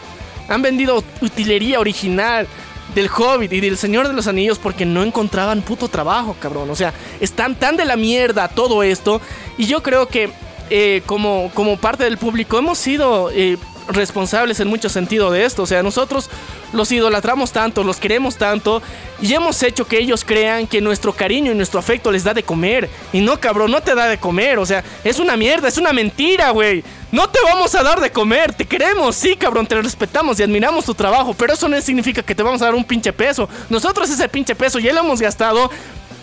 Han 0.49 0.63
vendido 0.63 1.03
utilería 1.21 1.81
original 1.81 2.47
del 2.95 3.11
Hobbit 3.11 3.53
y 3.55 3.61
del 3.61 3.77
Señor 3.77 4.07
de 4.07 4.15
los 4.15 4.29
Anillos 4.29 4.61
porque 4.61 4.87
no 4.87 5.03
encontraban 5.03 5.63
puto 5.63 5.89
trabajo, 5.89 6.37
cabrón. 6.39 6.71
O 6.71 6.77
sea, 6.77 6.95
están 7.19 7.57
tan 7.57 7.77
de 7.77 7.87
la 7.87 7.97
mierda 7.97 8.47
todo 8.47 8.85
esto 8.85 9.21
y 9.57 9.67
yo 9.67 9.83
creo 9.83 10.07
que 10.07 10.31
eh, 10.71 11.03
como, 11.07 11.51
como 11.55 11.77
parte 11.77 12.05
del 12.05 12.19
público 12.19 12.59
hemos 12.59 12.79
sido 12.79 13.31
eh, 13.31 13.59
responsables 13.89 14.61
en 14.61 14.69
mucho 14.69 14.89
sentido 14.89 15.31
de 15.31 15.45
esto. 15.45 15.63
O 15.63 15.67
sea, 15.67 15.83
nosotros 15.83 16.31
los 16.73 16.93
idolatramos 16.93 17.53
tanto, 17.53 17.83
los 17.83 17.97
queremos 17.97 18.37
tanto 18.37 18.83
y 19.21 19.33
hemos 19.33 19.63
hecho 19.63 19.87
que 19.87 19.99
ellos 19.99 20.25
crean 20.25 20.67
que 20.67 20.81
nuestro 20.81 21.13
cariño 21.13 21.53
y 21.53 21.55
nuestro 21.55 21.81
afecto 21.81 22.11
les 22.13 22.25
da 22.25 22.35
de 22.35 22.43
comer. 22.43 22.89
Y 23.13 23.21
no, 23.21 23.41
cabrón, 23.41 23.71
no 23.71 23.81
te 23.81 23.95
da 23.95 24.07
de 24.07 24.19
comer. 24.19 24.59
O 24.59 24.67
sea, 24.67 24.85
es 25.05 25.19
una 25.19 25.37
mierda, 25.37 25.69
es 25.69 25.79
una 25.79 25.93
mentira, 25.93 26.51
güey. 26.51 26.85
No 27.11 27.29
te 27.29 27.39
vamos 27.43 27.75
a 27.75 27.83
dar 27.83 28.01
de 28.01 28.13
comer, 28.13 28.53
te 28.53 28.67
queremos, 28.67 29.17
sí, 29.17 29.35
cabrón, 29.35 29.67
te 29.67 29.81
respetamos 29.81 30.39
y 30.39 30.43
admiramos 30.43 30.85
tu 30.85 30.95
trabajo, 30.95 31.33
pero 31.33 31.55
eso 31.55 31.67
no 31.67 31.81
significa 31.81 32.23
que 32.23 32.35
te 32.35 32.43
vamos 32.43 32.61
a 32.61 32.67
dar 32.67 32.75
un 32.75 32.85
pinche 32.85 33.15
peso. 33.15 33.49
Nosotros 33.71 34.11
ese 34.11 34.29
pinche 34.29 34.55
peso 34.55 34.79
ya 34.79 34.93
lo 34.93 35.01
hemos 35.01 35.19
gastado 35.19 35.71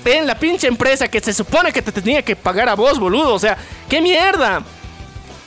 en 0.05 0.27
la 0.27 0.37
pinche 0.37 0.67
empresa 0.67 1.07
que 1.07 1.19
se 1.19 1.33
supone 1.33 1.71
que 1.71 1.81
te 1.81 1.91
tenía 1.91 2.21
que 2.21 2.35
pagar 2.35 2.69
a 2.69 2.75
vos, 2.75 2.99
boludo. 2.99 3.33
O 3.33 3.39
sea, 3.39 3.57
qué 3.89 4.01
mierda. 4.01 4.63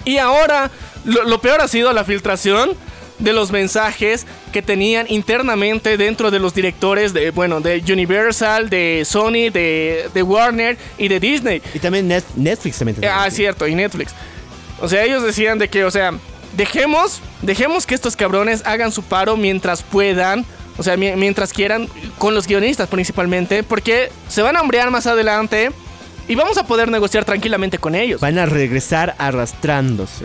Y 0.05 0.19
ahora, 0.19 0.71
lo, 1.05 1.25
lo, 1.25 1.41
peor 1.41 1.61
ha 1.61 1.69
sido 1.69 1.93
la 1.93 2.05
filtración 2.05 2.77
de 3.19 3.33
los 3.33 3.51
mensajes 3.51 4.27
que 4.53 4.63
tenían 4.63 5.07
internamente 5.09 5.97
dentro 5.97 6.31
de 6.31 6.39
los 6.39 6.55
directores 6.55 7.13
de, 7.13 7.31
bueno, 7.31 7.61
de 7.61 7.83
Universal, 7.91 8.71
de 8.71 9.05
Sony, 9.05 9.51
de, 9.53 10.09
de 10.15 10.23
Warner 10.23 10.77
y 10.97 11.09
de 11.09 11.21
Disney. 11.21 11.63
Y 11.75 11.79
también 11.79 12.09
Net 12.09 12.25
Netflix 12.37 12.79
también. 12.79 12.99
Ah, 13.11 13.27
es 13.27 13.35
cierto, 13.35 13.67
y 13.67 13.75
Netflix. 13.75 14.15
O 14.81 14.89
sea, 14.89 15.05
ellos 15.05 15.23
decían 15.23 15.59
de 15.59 15.69
que, 15.69 15.85
o 15.85 15.91
sea, 15.91 16.13
dejemos, 16.57 17.21
dejemos 17.43 17.87
que 17.87 17.95
estos 17.95 18.17
cabrones 18.17 18.63
hagan 18.65 18.93
su 18.93 19.03
paro 19.03 19.37
mientras 19.37 19.83
puedan. 19.83 20.45
O 20.79 20.83
sea, 20.83 20.97
mientras 20.97 21.53
quieran, 21.53 21.89
con 22.19 22.35
los 22.35 22.47
guionistas 22.47 22.89
principalmente, 22.89 23.63
porque 23.65 24.11
se 24.29 24.43
van 24.43 24.57
a 24.57 24.61
hambrear 24.61 24.91
más 24.91 25.07
adelante 25.07 25.73
y 26.29 26.35
vamos 26.37 26.57
a 26.57 26.67
poder 26.67 26.89
negociar 26.91 27.25
tranquilamente 27.25 27.79
con 27.79 27.95
ellos. 27.95 28.21
Van 28.21 28.39
a 28.39 28.47
regresar 28.47 29.17
arrastrándose. 29.19 30.25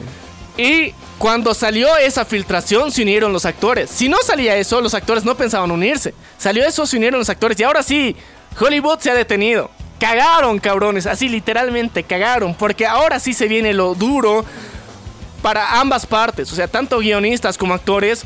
Y 0.57 0.93
cuando 1.17 1.53
salió 1.53 1.97
esa 1.97 2.25
filtración 2.25 2.91
se 2.91 3.01
unieron 3.01 3.34
los 3.34 3.45
actores. 3.45 3.89
Si 3.89 4.09
no 4.09 4.17
salía 4.23 4.55
eso, 4.57 4.81
los 4.81 4.93
actores 4.93 5.25
no 5.25 5.35
pensaban 5.35 5.71
unirse. 5.71 6.13
Salió 6.38 6.63
eso, 6.65 6.85
se 6.85 6.97
unieron 6.97 7.19
los 7.19 7.30
actores. 7.30 7.59
Y 7.59 7.63
ahora 7.63 7.81
sí, 7.81 8.15
Hollywood 8.59 8.99
se 8.99 9.09
ha 9.09 9.15
detenido. 9.15 9.71
Cagaron, 9.99 10.59
cabrones. 10.59 11.07
Así 11.07 11.30
literalmente 11.30 12.03
cagaron. 12.03 12.53
Porque 12.53 12.85
ahora 12.85 13.19
sí 13.19 13.34
se 13.34 13.47
viene 13.47 13.73
lo 13.73 13.95
duro 13.95 14.45
para 15.41 15.80
ambas 15.80 16.05
partes. 16.05 16.51
O 16.51 16.55
sea, 16.55 16.67
tanto 16.67 16.99
guionistas 16.99 17.57
como 17.57 17.73
actores 17.73 18.23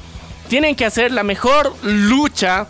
tienen 0.48 0.76
que 0.76 0.86
hacer 0.86 1.11
la 1.11 1.24
mejor 1.24 1.76
lucha 1.84 2.68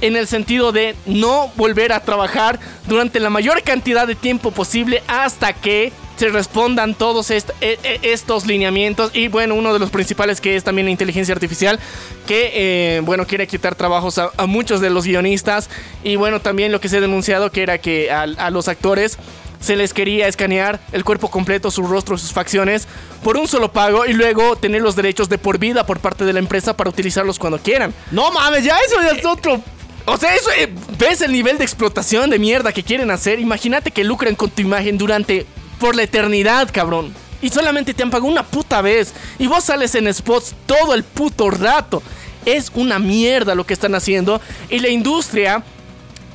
en 0.00 0.16
el 0.16 0.26
sentido 0.26 0.72
de 0.72 0.96
no 1.06 1.50
volver 1.56 1.92
a 1.92 2.00
trabajar 2.00 2.58
durante 2.86 3.20
la 3.20 3.30
mayor 3.30 3.62
cantidad 3.62 4.06
de 4.06 4.14
tiempo 4.14 4.50
posible 4.50 5.02
hasta 5.06 5.52
que 5.52 5.92
se 6.16 6.28
respondan 6.28 6.94
todos 6.94 7.30
est 7.30 7.50
e, 7.60 7.78
estos 8.02 8.46
lineamientos. 8.46 9.10
Y 9.14 9.28
bueno 9.28 9.54
uno 9.54 9.72
de 9.72 9.78
los 9.78 9.90
principales 9.90 10.40
que 10.40 10.56
es 10.56 10.64
también 10.64 10.86
la 10.86 10.92
inteligencia 10.92 11.34
artificial 11.34 11.80
que 12.26 12.52
eh, 12.54 13.00
bueno 13.00 13.26
quiere 13.26 13.46
quitar 13.46 13.74
trabajos 13.74 14.18
a, 14.18 14.30
muchos 14.46 14.80
de 14.80 14.90
los 14.90 15.06
guionistas. 15.06 15.70
Y 16.02 16.16
bueno 16.16 16.40
también 16.40 16.70
lo 16.70 16.80
que 16.80 16.88
se 16.88 16.98
ha 16.98 17.00
denunciado 17.00 17.50
que 17.50 17.62
era 17.62 17.78
que 17.78 18.10
a 18.12 18.50
los 18.50 18.68
actores 18.68 19.18
se 19.64 19.76
les 19.76 19.94
quería 19.94 20.28
escanear 20.28 20.78
el 20.92 21.04
cuerpo 21.04 21.30
completo, 21.30 21.70
su 21.70 21.82
rostro, 21.84 22.18
sus 22.18 22.32
facciones, 22.32 22.86
por 23.22 23.38
un 23.38 23.48
solo 23.48 23.72
pago 23.72 24.04
y 24.04 24.12
luego 24.12 24.56
tener 24.56 24.82
los 24.82 24.94
derechos 24.94 25.30
de 25.30 25.38
por 25.38 25.58
vida 25.58 25.86
por 25.86 26.00
parte 26.00 26.26
de 26.26 26.34
la 26.34 26.38
empresa 26.38 26.76
para 26.76 26.90
utilizarlos 26.90 27.38
cuando 27.38 27.58
quieran. 27.58 27.94
No 28.10 28.30
mames, 28.30 28.62
ya 28.62 28.76
eso 28.86 28.96
ya 29.00 29.18
es 29.18 29.24
otro. 29.24 29.62
O 30.04 30.18
sea, 30.18 30.34
eso, 30.34 30.50
eh, 30.50 30.70
¿ves 30.98 31.22
el 31.22 31.32
nivel 31.32 31.56
de 31.56 31.64
explotación 31.64 32.28
de 32.28 32.38
mierda 32.38 32.72
que 32.72 32.82
quieren 32.82 33.10
hacer? 33.10 33.40
Imagínate 33.40 33.90
que 33.90 34.04
lucran 34.04 34.34
con 34.34 34.50
tu 34.50 34.60
imagen 34.60 34.98
durante, 34.98 35.46
por 35.80 35.96
la 35.96 36.02
eternidad, 36.02 36.68
cabrón. 36.70 37.14
Y 37.40 37.48
solamente 37.48 37.94
te 37.94 38.02
han 38.02 38.10
pagado 38.10 38.30
una 38.30 38.42
puta 38.42 38.82
vez. 38.82 39.14
Y 39.38 39.46
vos 39.46 39.64
sales 39.64 39.94
en 39.94 40.12
spots 40.12 40.54
todo 40.66 40.92
el 40.92 41.04
puto 41.04 41.50
rato. 41.50 42.02
Es 42.44 42.70
una 42.74 42.98
mierda 42.98 43.54
lo 43.54 43.64
que 43.64 43.72
están 43.72 43.94
haciendo. 43.94 44.42
Y 44.68 44.80
la 44.80 44.90
industria 44.90 45.64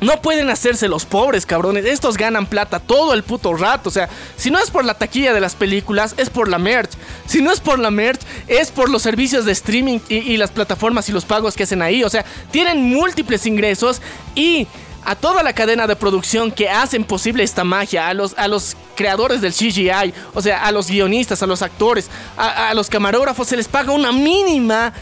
no 0.02 0.22
pueden 0.22 0.50
hacerse 0.50 0.88
los 0.88 1.06
pobres, 1.06 1.46
cabrones. 1.46 1.86
Estos 1.86 2.18
ganan 2.18 2.46
plata 2.46 2.80
todo 2.80 3.14
el 3.14 3.24
puto 3.24 3.54
rato. 3.54 3.90
O 3.90 3.92
sea, 3.92 4.10
si 4.38 4.50
no 4.50 4.60
es 4.60 4.72
por 4.72 4.86
la 4.86 4.94
taquilla 4.94 5.34
de 5.34 5.42
las 5.42 5.56
películas, 5.56 6.16
es 6.18 6.30
por 6.30 6.48
la 6.48 6.58
merch. 6.58 6.92
Si 7.26 7.42
no 7.42 7.52
es 7.52 7.60
por 7.60 7.80
la 7.80 7.92
merch, 7.92 8.22
es 8.48 8.72
por 8.72 8.90
los 8.90 9.02
servicios 9.02 9.46
de 9.46 9.52
streaming 9.52 10.00
y, 10.08 10.38
las 10.38 10.52
plataformas 10.52 11.10
y 11.10 11.12
los 11.12 11.26
pagos 11.26 11.56
que 11.56 11.64
hacen 11.64 11.82
ahí. 11.82 12.04
O 12.04 12.10
sea, 12.10 12.24
tienen 12.52 12.82
múltiples 12.82 13.46
ingresos 13.46 14.02
y 14.36 14.68
a 15.06 15.16
toda 15.16 15.44
la 15.44 15.54
cadena 15.54 15.88
de 15.88 15.96
producción 15.96 16.52
que 16.52 16.70
hacen 16.70 17.04
posible 17.04 17.44
esta 17.44 17.64
magia, 17.64 18.08
a 18.08 18.14
los, 18.14 18.38
a 18.38 18.48
los 18.48 18.76
creadores 18.96 19.42
del 19.42 19.54
CGI, 19.54 20.14
o 20.34 20.42
sea, 20.42 20.66
a 20.66 20.72
los 20.72 20.90
guionistas, 20.90 21.42
a 21.42 21.48
los 21.48 21.62
actores, 21.62 22.10
a 22.38 22.74
los 22.74 22.90
camarógrafos, 22.90 23.48
se 23.48 23.56
les 23.56 23.68
paga 23.68 23.94
una 23.94 24.12
mínima 24.12 24.94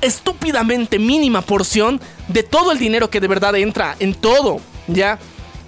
estúpidamente 0.00 0.98
mínima 0.98 1.42
porción 1.42 2.00
de 2.28 2.42
todo 2.42 2.72
el 2.72 2.78
dinero 2.78 3.10
que 3.10 3.20
de 3.20 3.28
verdad 3.28 3.56
entra 3.56 3.96
en 3.98 4.14
todo, 4.14 4.60
¿ya? 4.86 5.18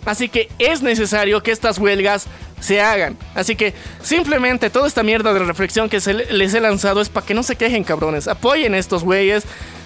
Así 0.04 0.28
que 0.28 0.48
es 0.58 0.82
necesario 0.82 1.42
que 1.42 1.50
estas 1.50 1.78
huelgas 1.78 2.26
se 2.60 2.80
hagan. 2.80 3.16
Así 3.34 3.56
que 3.56 3.74
simplemente 4.02 4.70
toda 4.70 4.86
esta 4.86 5.02
mierda 5.02 5.32
de 5.32 5.40
reflexión 5.40 5.88
que 5.88 6.00
les 6.30 6.54
he 6.54 6.60
lanzado 6.60 7.00
es 7.00 7.08
para 7.08 7.26
que 7.26 7.34
no 7.34 7.42
se 7.42 7.56
quejen, 7.56 7.84
cabrones. 7.84 8.28
Apoyen 8.28 8.74
a 8.74 8.78
estos 8.78 9.02
güeyes 9.02 9.44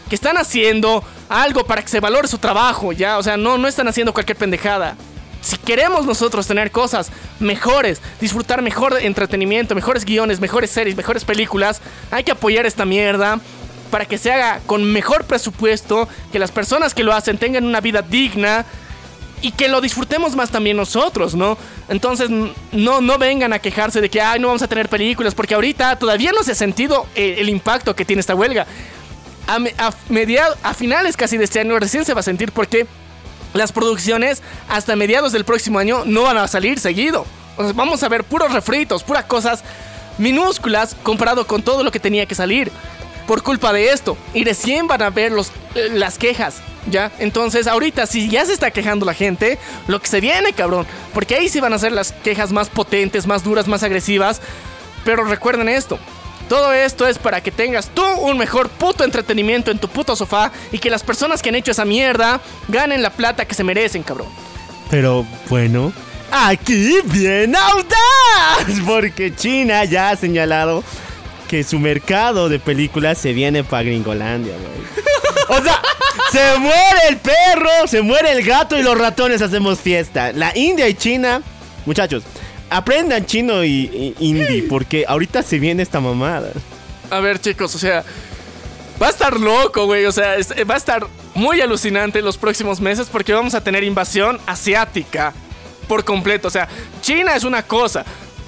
que 0.08 0.14
están 0.14 0.36
haciendo 0.36 1.02
algo 1.28 1.64
para 1.64 1.82
que 1.82 1.88
se 1.88 2.00
valore 2.00 2.28
su 2.28 2.38
trabajo, 2.38 2.92
¿ya? 2.92 3.18
O 3.18 3.22
sea, 3.22 3.36
no, 3.36 3.58
no 3.58 3.68
están 3.68 3.88
haciendo 3.88 4.12
cualquier 4.12 4.36
pendejada. 4.36 4.96
Si 5.40 5.56
queremos 5.58 6.06
nosotros 6.06 6.46
tener 6.46 6.70
cosas 6.70 7.10
mejores, 7.38 8.00
disfrutar 8.20 8.62
mejor 8.62 8.96
entretenimiento, 9.00 9.74
mejores 9.74 10.04
guiones, 10.04 10.40
mejores 10.40 10.70
series, 10.70 10.96
mejores 10.96 11.24
películas, 11.24 11.82
hay 12.10 12.24
que 12.24 12.32
apoyar 12.32 12.64
esta 12.64 12.86
mierda 12.86 13.40
para 13.94 14.06
que 14.06 14.18
se 14.18 14.32
haga 14.32 14.60
con 14.66 14.82
mejor 14.82 15.22
presupuesto, 15.22 16.08
que 16.32 16.40
las 16.40 16.50
personas 16.50 16.94
que 16.94 17.04
lo 17.04 17.12
hacen 17.12 17.38
tengan 17.38 17.64
una 17.64 17.80
vida 17.80 18.02
digna 18.02 18.64
y 19.40 19.52
que 19.52 19.68
lo 19.68 19.80
disfrutemos 19.80 20.34
más 20.34 20.50
también 20.50 20.76
nosotros, 20.76 21.36
¿no? 21.36 21.56
Entonces, 21.88 22.28
no, 22.28 23.00
no 23.00 23.18
vengan 23.18 23.52
a 23.52 23.60
quejarse 23.60 24.00
de 24.00 24.10
que, 24.10 24.20
ay, 24.20 24.40
no 24.40 24.48
vamos 24.48 24.62
a 24.62 24.66
tener 24.66 24.88
películas, 24.88 25.32
porque 25.36 25.54
ahorita 25.54 25.96
todavía 25.96 26.32
no 26.32 26.42
se 26.42 26.50
ha 26.50 26.54
sentido 26.56 27.06
el, 27.14 27.38
el 27.38 27.48
impacto 27.48 27.94
que 27.94 28.04
tiene 28.04 28.18
esta 28.18 28.34
huelga. 28.34 28.66
A, 29.46 29.58
a, 29.78 29.92
a 30.64 30.74
finales 30.74 31.16
casi 31.16 31.36
de 31.36 31.44
este 31.44 31.60
año 31.60 31.78
recién 31.78 32.04
se 32.04 32.14
va 32.14 32.18
a 32.18 32.24
sentir 32.24 32.50
porque 32.50 32.88
las 33.52 33.70
producciones 33.70 34.42
hasta 34.68 34.96
mediados 34.96 35.30
del 35.30 35.44
próximo 35.44 35.78
año 35.78 36.02
no 36.04 36.22
van 36.22 36.38
a 36.38 36.48
salir 36.48 36.80
seguido. 36.80 37.26
O 37.56 37.62
sea, 37.62 37.72
vamos 37.74 38.02
a 38.02 38.08
ver 38.08 38.24
puros 38.24 38.52
refritos, 38.52 39.04
puras 39.04 39.26
cosas 39.26 39.62
minúsculas 40.18 40.96
comparado 41.04 41.46
con 41.46 41.62
todo 41.62 41.84
lo 41.84 41.92
que 41.92 42.00
tenía 42.00 42.26
que 42.26 42.34
salir 42.34 42.72
por 43.26 43.42
culpa 43.42 43.72
de 43.72 43.92
esto. 43.92 44.16
Y 44.32 44.44
recién 44.44 44.86
van 44.86 45.02
a 45.02 45.10
ver 45.10 45.32
los, 45.32 45.48
eh, 45.74 45.90
las 45.92 46.18
quejas. 46.18 46.56
¿Ya? 46.90 47.10
Entonces, 47.18 47.66
ahorita, 47.66 48.06
si 48.06 48.28
ya 48.28 48.44
se 48.44 48.52
está 48.52 48.70
quejando 48.70 49.06
la 49.06 49.14
gente, 49.14 49.58
lo 49.88 50.00
que 50.00 50.08
se 50.08 50.20
viene, 50.20 50.52
cabrón. 50.52 50.86
Porque 51.14 51.34
ahí 51.34 51.48
sí 51.48 51.58
van 51.58 51.72
a 51.72 51.78
ser 51.78 51.92
las 51.92 52.12
quejas 52.12 52.52
más 52.52 52.68
potentes, 52.68 53.26
más 53.26 53.42
duras, 53.42 53.66
más 53.66 53.82
agresivas. 53.82 54.42
Pero 55.04 55.24
recuerden 55.24 55.68
esto. 55.70 55.98
Todo 56.48 56.74
esto 56.74 57.06
es 57.06 57.18
para 57.18 57.40
que 57.40 57.50
tengas 57.50 57.88
tú 57.88 58.04
un 58.04 58.36
mejor 58.36 58.68
puto 58.68 59.02
entretenimiento 59.02 59.70
en 59.70 59.78
tu 59.78 59.88
puto 59.88 60.14
sofá 60.14 60.52
y 60.72 60.78
que 60.78 60.90
las 60.90 61.02
personas 61.02 61.40
que 61.40 61.48
han 61.48 61.54
hecho 61.54 61.70
esa 61.70 61.86
mierda 61.86 62.40
ganen 62.68 63.02
la 63.02 63.10
plata 63.10 63.46
que 63.46 63.54
se 63.54 63.64
merecen, 63.64 64.02
cabrón. 64.02 64.28
Pero 64.90 65.26
bueno, 65.48 65.92
aquí 66.30 66.98
viene 67.04 67.56
Audaz, 67.56 68.80
porque 68.86 69.34
China 69.34 69.84
ya 69.84 70.10
ha 70.10 70.16
señalado 70.16 70.84
que 71.48 71.62
su 71.64 71.78
mercado 71.78 72.48
de 72.48 72.58
películas 72.58 73.18
se 73.18 73.32
viene 73.32 73.64
para 73.64 73.82
Gringolandia, 73.84 74.54
güey. 74.54 75.58
O 75.60 75.62
sea, 75.62 75.80
se 76.32 76.58
muere 76.58 77.08
el 77.08 77.16
perro, 77.18 77.86
se 77.86 78.00
muere 78.02 78.32
el 78.32 78.44
gato 78.44 78.78
y 78.78 78.82
los 78.82 78.96
ratones 78.98 79.42
hacemos 79.42 79.78
fiesta. 79.80 80.32
La 80.32 80.56
India 80.56 80.88
y 80.88 80.94
China, 80.94 81.42
muchachos, 81.86 82.22
aprendan 82.70 83.26
chino 83.26 83.62
y, 83.64 84.14
y 84.18 84.26
hindi, 84.26 84.62
porque 84.62 85.04
ahorita 85.06 85.42
se 85.42 85.58
viene 85.58 85.82
esta 85.82 86.00
mamada. 86.00 86.50
A 87.10 87.20
ver, 87.20 87.38
chicos, 87.40 87.74
o 87.74 87.78
sea, 87.78 88.02
va 89.00 89.08
a 89.08 89.10
estar 89.10 89.38
loco, 89.38 89.84
güey. 89.86 90.06
O 90.06 90.12
sea, 90.12 90.36
es- 90.36 90.50
va 90.68 90.74
a 90.74 90.78
estar 90.78 91.06
muy 91.34 91.60
alucinante 91.60 92.22
los 92.22 92.38
próximos 92.38 92.80
meses 92.80 93.08
porque 93.12 93.34
vamos 93.34 93.54
a 93.54 93.62
tener 93.62 93.84
invasión 93.84 94.40
asiática 94.46 95.34
por 95.88 96.04
completo. 96.04 96.48
O 96.48 96.50
sea, 96.50 96.68
China 97.02 97.36
es 97.36 97.44
una 97.44 97.62
cosa. 97.62 98.04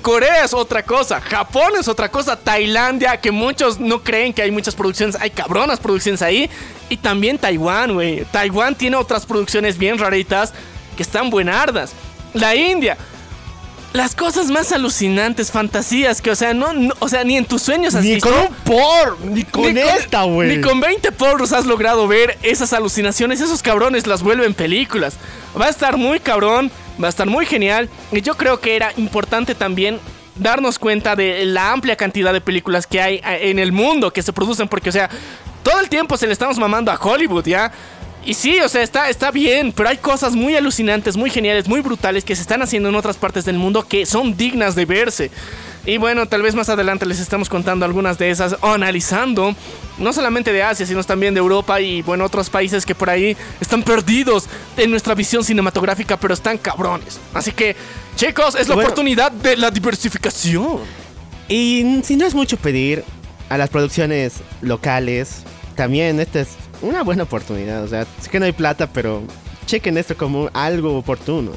Corea 0.07 0.45
es 0.45 0.55
otra 0.55 0.85
cosa, 0.85 1.20
Japón 1.20 1.73
es 1.81 1.89
otra 1.89 2.09
cosa, 2.09 2.37
Tailandia, 2.37 3.20
que 3.20 3.33
muchos 3.33 3.81
no 3.81 4.05
creen 4.05 4.33
que 4.33 4.41
hay 4.41 4.53
muchas 4.53 4.77
producciones, 4.77 5.16
hay 5.20 5.31
cabronas 5.31 5.81
producciones 5.81 6.23
ahí, 6.23 6.49
y 6.89 6.97
también 6.97 7.39
Taiwán, 7.39 7.93
güey. 7.93 8.24
Taiwán 8.27 8.77
tiene 8.77 8.95
otras 8.95 9.27
producciones 9.27 9.77
bien 9.77 9.99
raritas 9.99 10.55
que 10.97 11.03
están 11.03 11.28
buenardas. 11.28 11.91
La 12.35 12.55
India, 12.55 12.97
las 13.97 14.14
cosas 14.14 14.47
más 14.48 14.73
alucinantes, 14.73 15.51
fantasías, 15.51 16.20
que, 16.20 16.31
o 16.31 16.36
sea, 16.36 16.55
no, 16.55 16.73
no- 16.73 16.94
o 16.98 17.09
sea, 17.09 17.24
ni 17.24 17.36
en 17.36 17.44
tus 17.44 17.62
sueños 17.62 17.94
has 17.94 18.05
Ni 18.05 18.14
visto. 18.14 18.28
con 18.31 18.39
un 18.40 18.55
por, 18.64 19.20
ni 19.27 19.43
con 19.44 19.73
Ni 19.74 19.81
esta, 19.81 20.23
güey. 20.24 20.56
Ni 20.56 20.60
con 20.62 20.81
20 20.81 21.10
porros 21.12 21.52
has 21.52 21.66
logrado 21.66 22.06
ver 22.06 22.36
esas 22.43 22.73
alucinaciones. 22.73 23.40
Esos 23.40 23.62
cabrones 23.62 24.06
las 24.06 24.23
vuelven 24.23 24.55
películas. 24.55 25.14
Va 25.60 25.66
a 25.66 25.70
estar 25.70 25.97
muy 25.97 26.20
cabrón, 26.20 26.70
va 27.02 27.06
a 27.06 27.10
estar 27.10 27.27
muy 27.27 27.47
genial. 27.47 27.89
Y 28.12 28.20
yo 28.20 28.36
creo 28.36 28.60
que 28.60 28.77
era 28.77 28.93
importante 28.97 29.55
también 29.55 29.98
darnos 30.36 30.78
cuenta 30.78 31.16
de 31.16 31.47
la 31.47 31.73
amplia 31.73 31.97
cantidad 31.97 32.32
de 32.32 32.40
películas 32.43 32.86
que 32.86 33.01
hay 33.01 33.14
eh, 33.16 33.51
en 33.51 33.59
el 33.59 33.73
mundo 33.73 34.12
que 34.12 34.23
se 34.23 34.32
producen. 34.32 34.68
Porque, 34.68 34.90
o 34.90 34.93
sea, 34.93 35.09
todo 35.62 35.81
el 35.81 35.89
tiempo 35.89 36.16
se 36.16 36.27
le 36.27 36.32
estamos 36.35 36.59
mamando 36.59 36.93
a 36.93 36.97
Hollywood, 36.97 37.47
¿ya? 37.47 37.73
Y 38.27 38.35
sí, 38.35 38.59
o 38.61 38.69
sea, 38.69 38.82
está, 38.82 39.09
está 39.09 39.31
bien, 39.31 39.73
pero 39.73 39.89
hay 39.89 39.98
cosas 39.98 40.35
muy 40.35 40.57
alucinantes, 40.57 41.16
muy 41.16 41.31
geniales, 41.31 41.69
muy 41.69 41.81
brutales 41.81 42.24
que 42.24 42.35
se 42.35 42.43
están 42.43 42.61
haciendo 42.61 42.89
en 42.89 42.97
otras 42.97 43.16
partes 43.16 43.44
del 43.44 43.57
mundo 43.57 43.86
que 43.86 44.05
son 44.05 44.36
dignas 44.36 44.74
de 44.74 44.85
verse. 44.85 45.31
Y 45.86 45.98
bueno, 45.98 46.27
tal 46.27 46.43
vez 46.43 46.57
más 46.57 46.69
adelante 46.69 47.07
les 47.07 47.20
estamos 47.20 47.48
contando 47.48 47.85
algunas 47.85 48.19
de 48.19 48.31
esas 48.31 48.57
o 48.61 48.66
analizando, 48.73 49.55
no 49.98 50.12
solamente 50.12 50.53
de 50.53 50.65
Asia, 50.65 50.85
sino 50.85 51.05
también 51.05 51.35
de 51.35 51.39
Europa 51.39 51.81
y 51.81 52.03
bueno, 52.03 52.24
otros 52.24 52.51
países 52.51 52.85
que 52.85 52.97
por 52.97 53.09
ahí 53.09 53.36
están 53.61 53.85
perdidos 53.85 54.47
en 54.77 54.90
nuestra 54.90 55.15
visión 55.15 55.44
cinematográfica, 55.44 56.16
pero 56.16 56.35
están 56.35 56.59
cabrones. 56.59 57.20
Así 57.32 57.53
que, 57.53 57.77
chicos, 58.16 58.57
es 58.57 58.66
la 58.66 58.74
Bueno. 58.74 58.89
oportunidad 58.89 59.31
de 59.31 59.57
la 59.57 59.70
diversificación. 59.70 60.81
Y 61.48 62.01
si 62.03 62.16
no 62.16 62.27
es 62.27 62.35
mucho 62.35 62.57
pedir 62.57 63.05
a 63.48 63.57
las 63.57 63.70
producciones 63.70 64.40
locales, 64.62 65.43
también 65.77 66.19
esta 66.19 66.40
es 66.40 66.48
una 66.82 67.03
buena 67.03 67.24
oportunidad. 67.24 67.82
O 67.85 67.89
sea, 67.89 68.07
sé 68.20 68.31
que 68.31 68.39
no 68.39 68.47
hay 68.47 68.53
plata, 68.53 68.89
pero 68.93 69.23
chequen 69.66 69.98
esto 69.98 70.16
como 70.16 70.48
algo 70.53 70.97
oportuno. 70.97 71.53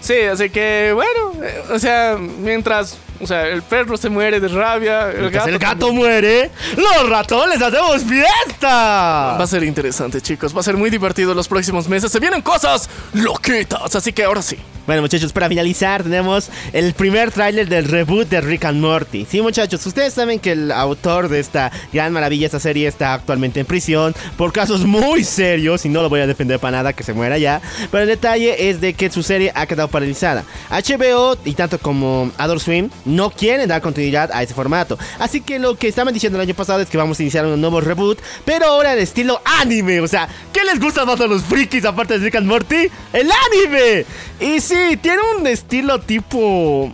Sí, 0.00 0.20
así 0.30 0.50
que 0.50 0.92
bueno, 0.94 1.44
eh, 1.44 1.62
o 1.72 1.78
sea, 1.78 2.18
mientras, 2.18 2.98
o 3.20 3.26
sea, 3.26 3.46
el 3.48 3.62
perro 3.62 3.96
se 3.96 4.08
muere 4.08 4.40
de 4.40 4.48
rabia, 4.48 5.10
el 5.10 5.30
gato, 5.30 5.48
el 5.48 5.58
gato 5.58 5.92
muere, 5.92 6.50
los 6.76 7.08
ratones 7.08 7.60
hacemos 7.62 8.02
fiesta. 8.02 9.36
Va 9.38 9.42
a 9.42 9.46
ser 9.46 9.62
interesante, 9.64 10.20
chicos. 10.20 10.54
Va 10.54 10.60
a 10.60 10.64
ser 10.64 10.76
muy 10.76 10.90
divertido 10.90 11.34
los 11.34 11.48
próximos 11.48 11.88
meses. 11.88 12.10
Se 12.10 12.20
vienen 12.20 12.42
cosas 12.42 12.88
loquitas. 13.12 13.94
Así 13.94 14.12
que 14.12 14.24
ahora 14.24 14.42
sí. 14.42 14.58
Bueno, 14.86 15.00
muchachos, 15.00 15.32
para 15.32 15.48
finalizar, 15.48 16.02
tenemos 16.02 16.50
el 16.74 16.92
primer 16.92 17.30
tráiler 17.30 17.66
del 17.70 17.86
reboot 17.86 18.28
de 18.28 18.42
Rick 18.42 18.66
and 18.66 18.82
Morty. 18.82 19.26
Sí, 19.30 19.40
muchachos, 19.40 19.86
ustedes 19.86 20.12
saben 20.12 20.38
que 20.38 20.52
el 20.52 20.70
autor 20.70 21.30
de 21.30 21.40
esta 21.40 21.72
gran 21.90 22.12
maravilla, 22.12 22.44
esta 22.44 22.60
serie, 22.60 22.86
está 22.86 23.14
actualmente 23.14 23.60
en 23.60 23.66
prisión 23.66 24.14
por 24.36 24.52
casos 24.52 24.84
muy 24.84 25.24
serios 25.24 25.86
y 25.86 25.88
no 25.88 26.02
lo 26.02 26.10
voy 26.10 26.20
a 26.20 26.26
defender 26.26 26.58
para 26.60 26.76
nada, 26.76 26.92
que 26.92 27.02
se 27.02 27.14
muera 27.14 27.38
ya. 27.38 27.62
Pero 27.90 28.02
el 28.02 28.08
detalle 28.08 28.68
es 28.68 28.82
de 28.82 28.92
que 28.92 29.08
su 29.08 29.22
serie 29.22 29.52
ha 29.54 29.64
quedado 29.64 29.88
paralizada. 29.88 30.44
HBO 30.68 31.38
y 31.46 31.54
tanto 31.54 31.78
como 31.78 32.30
Adult 32.36 32.60
Swim 32.60 32.90
no 33.04 33.30
quieren 33.30 33.68
dar 33.68 33.80
continuidad 33.82 34.30
a 34.32 34.42
ese 34.42 34.54
formato. 34.54 34.98
Así 35.18 35.40
que 35.40 35.58
lo 35.58 35.76
que 35.76 35.88
estaban 35.88 36.14
diciendo 36.14 36.38
el 36.38 36.42
año 36.48 36.54
pasado 36.54 36.80
es 36.80 36.88
que 36.88 36.96
vamos 36.96 37.18
a 37.18 37.22
iniciar 37.22 37.46
un 37.46 37.60
nuevo 37.60 37.80
reboot, 37.80 38.18
pero 38.44 38.66
ahora 38.66 38.92
en 38.94 38.98
estilo 39.00 39.40
anime. 39.60 40.00
O 40.00 40.08
sea, 40.08 40.28
¿qué 40.52 40.64
les 40.64 40.80
gusta 40.80 41.04
más 41.04 41.20
a 41.20 41.26
los 41.26 41.42
frikis 41.42 41.84
aparte 41.84 42.18
de 42.18 42.24
Rick 42.24 42.36
and 42.36 42.46
Morty? 42.46 42.88
¡El 43.12 43.28
anime! 43.30 44.04
Y 44.40 44.60
sí, 44.60 44.98
tiene 45.00 45.18
un 45.38 45.46
estilo 45.46 46.00
tipo. 46.00 46.92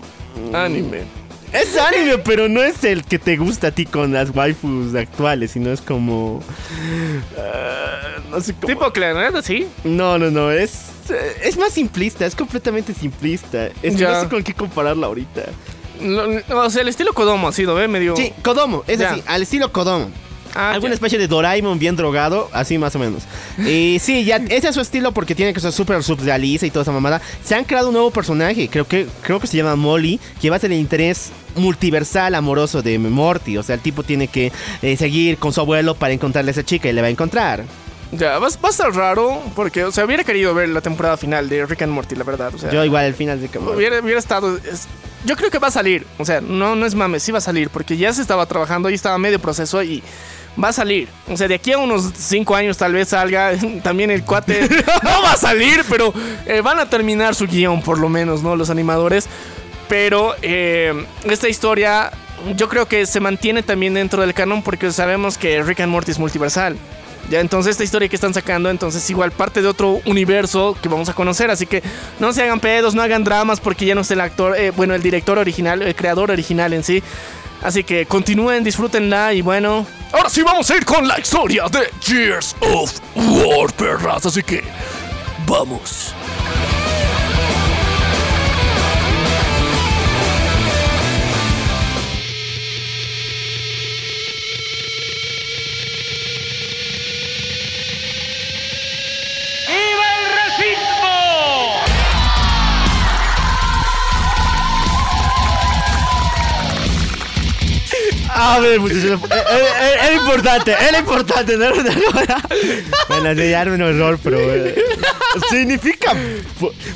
Anime. 0.53 1.03
Es 1.53 1.77
anime, 1.77 2.19
pero 2.19 2.49
no 2.49 2.63
es 2.63 2.85
el 2.85 3.03
que 3.05 3.19
te 3.19 3.37
gusta 3.37 3.69
a 3.69 3.71
ti 3.73 3.85
con 3.85 4.13
las 4.13 4.31
waifus 4.35 4.95
actuales, 4.95 5.51
sino 5.51 5.73
es 5.73 5.81
como. 5.81 6.41
ah, 7.37 8.19
no 8.31 8.41
sé 8.41 8.55
cómo. 8.55 8.67
Tipo 8.69 8.93
clarinete, 8.93 9.43
sí. 9.43 9.67
No, 9.85 10.19
no, 10.19 10.31
no, 10.31 10.51
es. 10.51 10.75
eh, 11.11 11.37
Es 11.43 11.57
más 11.57 11.73
simplista, 11.73 12.25
es 12.27 12.35
completamente 12.37 12.95
simplista. 12.95 13.67
Es 13.83 13.97
que 13.97 14.05
no 14.05 14.21
sé 14.21 14.29
con 14.29 14.43
qué 14.45 14.55
compararlo 14.55 15.07
ahorita. 15.07 15.43
O 16.55 16.71
sea, 16.71 16.83
el 16.83 16.89
estilo 16.89 17.13
Kodomo 17.13 17.49
ha 17.49 17.53
sido, 17.53 17.81
¿eh? 17.81 17.89
Medio. 17.89 18.17
Sí, 18.17 18.33
Kodomo, 18.43 18.85
es 18.87 18.99
Ya. 18.99 19.13
así, 19.13 19.23
al 19.27 19.43
estilo 19.43 19.71
Kodomo. 19.73 20.11
Ah, 20.53 20.73
Alguna 20.73 20.91
ya. 20.91 20.95
especie 20.95 21.17
de 21.17 21.29
Doraemon 21.29 21.79
bien 21.79 21.95
drogado, 21.95 22.49
así 22.53 22.77
más 22.77 22.97
o 22.97 22.99
menos. 22.99 23.23
Y 23.65 23.99
sí, 24.01 24.25
ya 24.25 24.37
ese 24.49 24.69
es 24.69 24.75
su 24.75 24.81
estilo 24.81 25.13
porque 25.13 25.37
tiene 25.37 25.55
que 25.55 25.61
ser 25.61 25.71
súper 25.71 26.03
subrealista 26.03 26.67
y 26.67 26.71
toda 26.73 26.83
esa 26.83 26.91
mamada. 26.91 27.21
Se 27.45 27.55
han 27.55 27.63
creado 27.65 27.87
un 27.89 27.93
nuevo 27.95 28.11
personaje, 28.11 28.69
creo 28.69 28.85
que, 28.85 29.07
creo 29.23 29.39
que 29.39 29.47
se 29.47 29.57
llama 29.57 29.77
Molly, 29.77 30.19
que 30.43 30.51
va 30.51 30.57
a 30.57 30.59
ser 30.59 30.73
el 30.73 30.81
interés 30.81 31.31
multiversal 31.55 32.35
amoroso 32.35 32.83
de 32.83 32.99
Morty. 32.99 33.59
O 33.59 33.63
sea, 33.63 33.77
el 33.77 33.81
tipo 33.81 34.03
tiene 34.03 34.27
que 34.27 34.51
eh, 34.83 34.97
seguir 34.97 35.39
con 35.39 35.53
su 35.53 35.61
abuelo 35.61 35.95
para 35.95 36.13
encontrarle 36.15 36.51
a 36.51 36.53
esa 36.53 36.65
chica 36.65 36.89
y 36.89 36.93
le 36.95 37.01
va 37.01 37.07
a 37.07 37.11
encontrar. 37.11 37.65
Ya, 38.13 38.39
va, 38.39 38.49
va 38.49 38.69
a 38.69 38.71
estar 38.71 38.93
raro. 38.95 39.41
Porque, 39.55 39.85
o 39.85 39.93
sea, 39.93 40.05
hubiera 40.05 40.25
querido 40.25 40.53
ver 40.55 40.69
la 40.69 40.81
temporada 40.81 41.17
final 41.17 41.49
de 41.49 41.65
Rick 41.67 41.83
and 41.83 41.93
Morty, 41.93 42.17
la 42.17 42.25
verdad. 42.25 42.53
O 42.55 42.59
sea, 42.59 42.71
Yo 42.71 42.85
igual 42.85 43.05
al 43.05 43.15
final 43.15 43.41
de 43.41 43.49
que... 43.49 43.59
hubiera, 43.59 44.01
hubiera 44.01 44.19
estado. 44.19 44.57
es- 44.59 44.89
yo 45.25 45.37
creo 45.37 45.51
que 45.51 45.59
va 45.59 45.69
a 45.69 45.71
salir. 45.71 46.07
O 46.19 46.25
sea, 46.25 46.41
no, 46.41 46.75
no 46.75 46.87
es 46.87 46.95
mames, 46.95 47.23
sí 47.23 47.31
va 47.31 47.39
a 47.39 47.43
salir. 47.43 47.69
Porque 47.71 47.97
ya 47.97 48.13
se 48.13 48.23
estaba 48.23 48.47
trabajando 48.47 48.89
y 48.91 48.95
estaba 48.95 49.19
medio 49.19 49.39
proceso 49.39 49.83
y. 49.83 50.03
Va 50.63 50.69
a 50.69 50.73
salir. 50.73 51.09
O 51.29 51.37
sea, 51.37 51.47
de 51.47 51.55
aquí 51.55 51.71
a 51.73 51.79
unos 51.79 52.11
5 52.17 52.57
años 52.57 52.77
tal 52.77 52.93
vez 52.95 53.09
salga. 53.11 53.53
También 53.83 54.11
el 54.11 54.25
cuate 54.25 54.69
no 55.03 55.23
va 55.23 55.33
a 55.33 55.37
salir, 55.37 55.85
pero 55.89 56.13
eh, 56.47 56.61
van 56.61 56.79
a 56.81 56.91
terminar 56.91 57.35
su 57.37 57.47
guion, 57.47 57.81
por 57.83 57.99
lo 57.99 58.09
menos, 58.09 58.43
¿no? 58.43 58.57
Los 58.57 58.69
animadores. 58.71 59.29
Pero 59.89 60.35
eh, 60.43 61.05
esta 61.25 61.49
historia 61.49 62.11
yo 62.57 62.69
creo 62.69 62.87
que 62.89 63.07
se 63.07 63.21
mantiene 63.21 63.63
también 63.63 63.95
dentro 63.95 64.23
del 64.23 64.33
canon 64.35 64.63
porque 64.63 64.91
sabemos 64.93 65.37
que 65.37 65.63
Rick 65.63 65.81
and 65.81 65.93
Morty 65.93 66.11
es 66.13 66.19
multiversal. 66.19 66.77
Ya, 67.31 67.39
entonces 67.39 67.71
esta 67.71 67.85
historia 67.85 68.09
que 68.09 68.17
están 68.17 68.35
sacando, 68.35 68.71
entonces 68.71 69.09
igual 69.09 69.31
parte 69.31 69.63
de 69.63 69.69
otro 69.69 70.01
universo 70.05 70.77
que 70.83 70.89
vamos 70.89 71.09
a 71.09 71.15
conocer. 71.15 71.49
Así 71.49 71.65
que 71.65 71.81
no 72.19 72.33
se 72.33 72.43
hagan 72.43 72.59
pedos, 72.59 72.93
no 72.95 73.03
hagan 73.03 73.23
dramas 73.23 73.61
porque 73.61 73.87
ya 73.87 73.95
no 73.95 74.01
está 74.01 74.15
el 74.15 74.21
actor, 74.21 74.57
eh, 74.59 74.73
bueno, 74.73 74.97
el 74.97 75.03
director 75.03 75.39
original, 75.39 75.81
el 75.81 75.95
creador 75.95 76.33
original 76.33 76.73
en 76.73 76.83
sí. 76.83 77.05
Así 77.63 77.85
que 77.85 78.05
continúen, 78.07 78.65
disfrútenla 78.65 79.33
y 79.33 79.43
bueno. 79.43 79.87
Ahora 80.13 80.29
sí 80.29 80.43
vamos 80.43 80.69
a 80.71 80.77
ir 80.77 80.85
con 80.85 81.07
la 81.07 81.21
historia 81.21 81.67
de 81.71 81.89
Gears 82.01 82.57
of 82.61 82.99
War, 83.15 83.73
perras. 83.75 84.27
Así 84.27 84.43
que 84.43 84.65
vamos. 85.47 86.13
A 108.43 108.59
ver, 108.59 108.81
muchachos. 108.81 109.21
eh, 109.31 109.35
eh, 109.51 109.95
Era 110.07 110.15
importante, 110.15 110.73
era 110.73 110.99
importante. 110.99 111.57
No, 111.59 111.71
no. 111.71 111.75
Bueno, 113.09 113.31
era 113.31 113.71
un 113.71 113.81
error, 113.83 114.19
pero. 114.23 114.39
eh, 114.41 114.83
significa. 115.51 116.15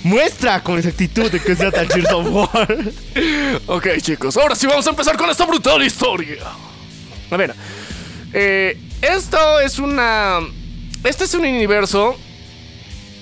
Muestra 0.05 0.63
con 0.63 0.79
exactitud 0.79 1.31
de 1.31 1.41
que 1.41 1.55
sea 1.55 1.71
tal 1.71 1.87
Gears 1.89 2.13
of 2.13 2.27
War. 2.31 2.79
Ok, 3.67 3.89
chicos, 4.01 4.37
ahora 4.39 4.55
sí 4.55 4.67
vamos 4.67 4.87
a 4.87 4.91
empezar 4.91 5.17
con 5.17 5.29
esta 5.29 5.45
brutal 5.45 5.83
historia. 5.83 6.43
A 7.31 7.37
ver, 7.37 7.55
eh, 8.33 8.79
esto 9.03 9.61
es 9.61 9.79
una. 9.79 10.41
Este 11.03 11.25
es 11.25 11.35
un 11.35 11.41
universo 11.45 12.17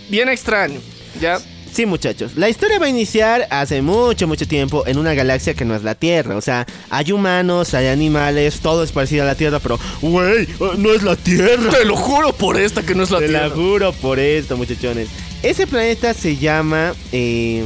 bien 0.08 0.28
extraño, 0.28 0.80
¿ya? 1.20 1.40
Sí, 1.72 1.86
muchachos. 1.86 2.32
La 2.36 2.50
historia 2.50 2.78
va 2.78 2.84
a 2.86 2.90
iniciar 2.90 3.46
hace 3.50 3.80
mucho, 3.80 4.28
mucho 4.28 4.46
tiempo 4.46 4.86
en 4.86 4.98
una 4.98 5.14
galaxia 5.14 5.54
que 5.54 5.64
no 5.64 5.74
es 5.74 5.82
la 5.82 5.94
Tierra. 5.94 6.36
O 6.36 6.42
sea, 6.42 6.66
hay 6.90 7.12
humanos, 7.12 7.72
hay 7.72 7.86
animales, 7.86 8.60
todo 8.60 8.84
es 8.84 8.92
parecido 8.92 9.22
a 9.22 9.26
la 9.26 9.36
Tierra, 9.36 9.58
pero, 9.58 9.78
güey, 10.02 10.46
no 10.76 10.92
es 10.92 11.02
la 11.02 11.16
Tierra. 11.16 11.70
Te 11.70 11.86
lo 11.86 11.96
juro 11.96 12.34
por 12.34 12.58
esta 12.60 12.82
que 12.82 12.94
no 12.94 13.04
es 13.04 13.10
la 13.10 13.20
Te 13.20 13.28
Tierra. 13.28 13.50
juro 13.50 13.92
por 13.94 14.18
esto, 14.18 14.56
muchachones. 14.58 15.08
Ese 15.42 15.66
planeta 15.66 16.12
se 16.12 16.36
llama 16.36 16.92
eh, 17.10 17.64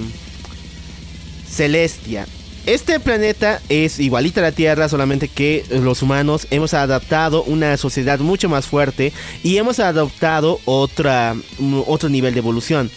Celestia. 1.51 2.27
Este 2.65 2.99
planeta 2.99 3.61
es 3.69 3.99
igualito 4.01 4.41
a 4.41 4.45
la 4.45 4.53
Tierra, 4.53 4.89
solamente 4.89 5.29
que 5.29 5.65
los 5.71 6.03
humanos 6.03 6.47
hemos 6.51 6.75
adaptado 6.75 7.43
una 7.45 7.77
sociedad 7.77 8.19
mucho 8.19 8.49
más 8.49 8.67
fuerte 8.67 9.13
y 9.45 9.57
hemos 9.57 9.79
adoptado 9.79 10.61
otra, 10.65 11.37
otro 11.87 12.09
nivel 12.09 12.35
de 12.35 12.41
evolución. 12.41 12.91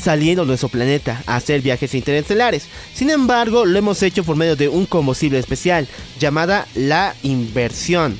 Saliendo 0.00 0.42
de 0.42 0.48
nuestro 0.48 0.68
planeta 0.68 1.22
a 1.26 1.36
hacer 1.36 1.60
viajes 1.60 1.94
interestelares. 1.94 2.64
Sin 2.94 3.10
embargo, 3.10 3.66
lo 3.66 3.78
hemos 3.78 4.02
hecho 4.02 4.24
por 4.24 4.36
medio 4.36 4.56
de 4.56 4.68
un 4.68 4.86
combustible 4.86 5.38
especial 5.38 5.86
llamada 6.18 6.66
la 6.74 7.14
inversión. 7.22 8.18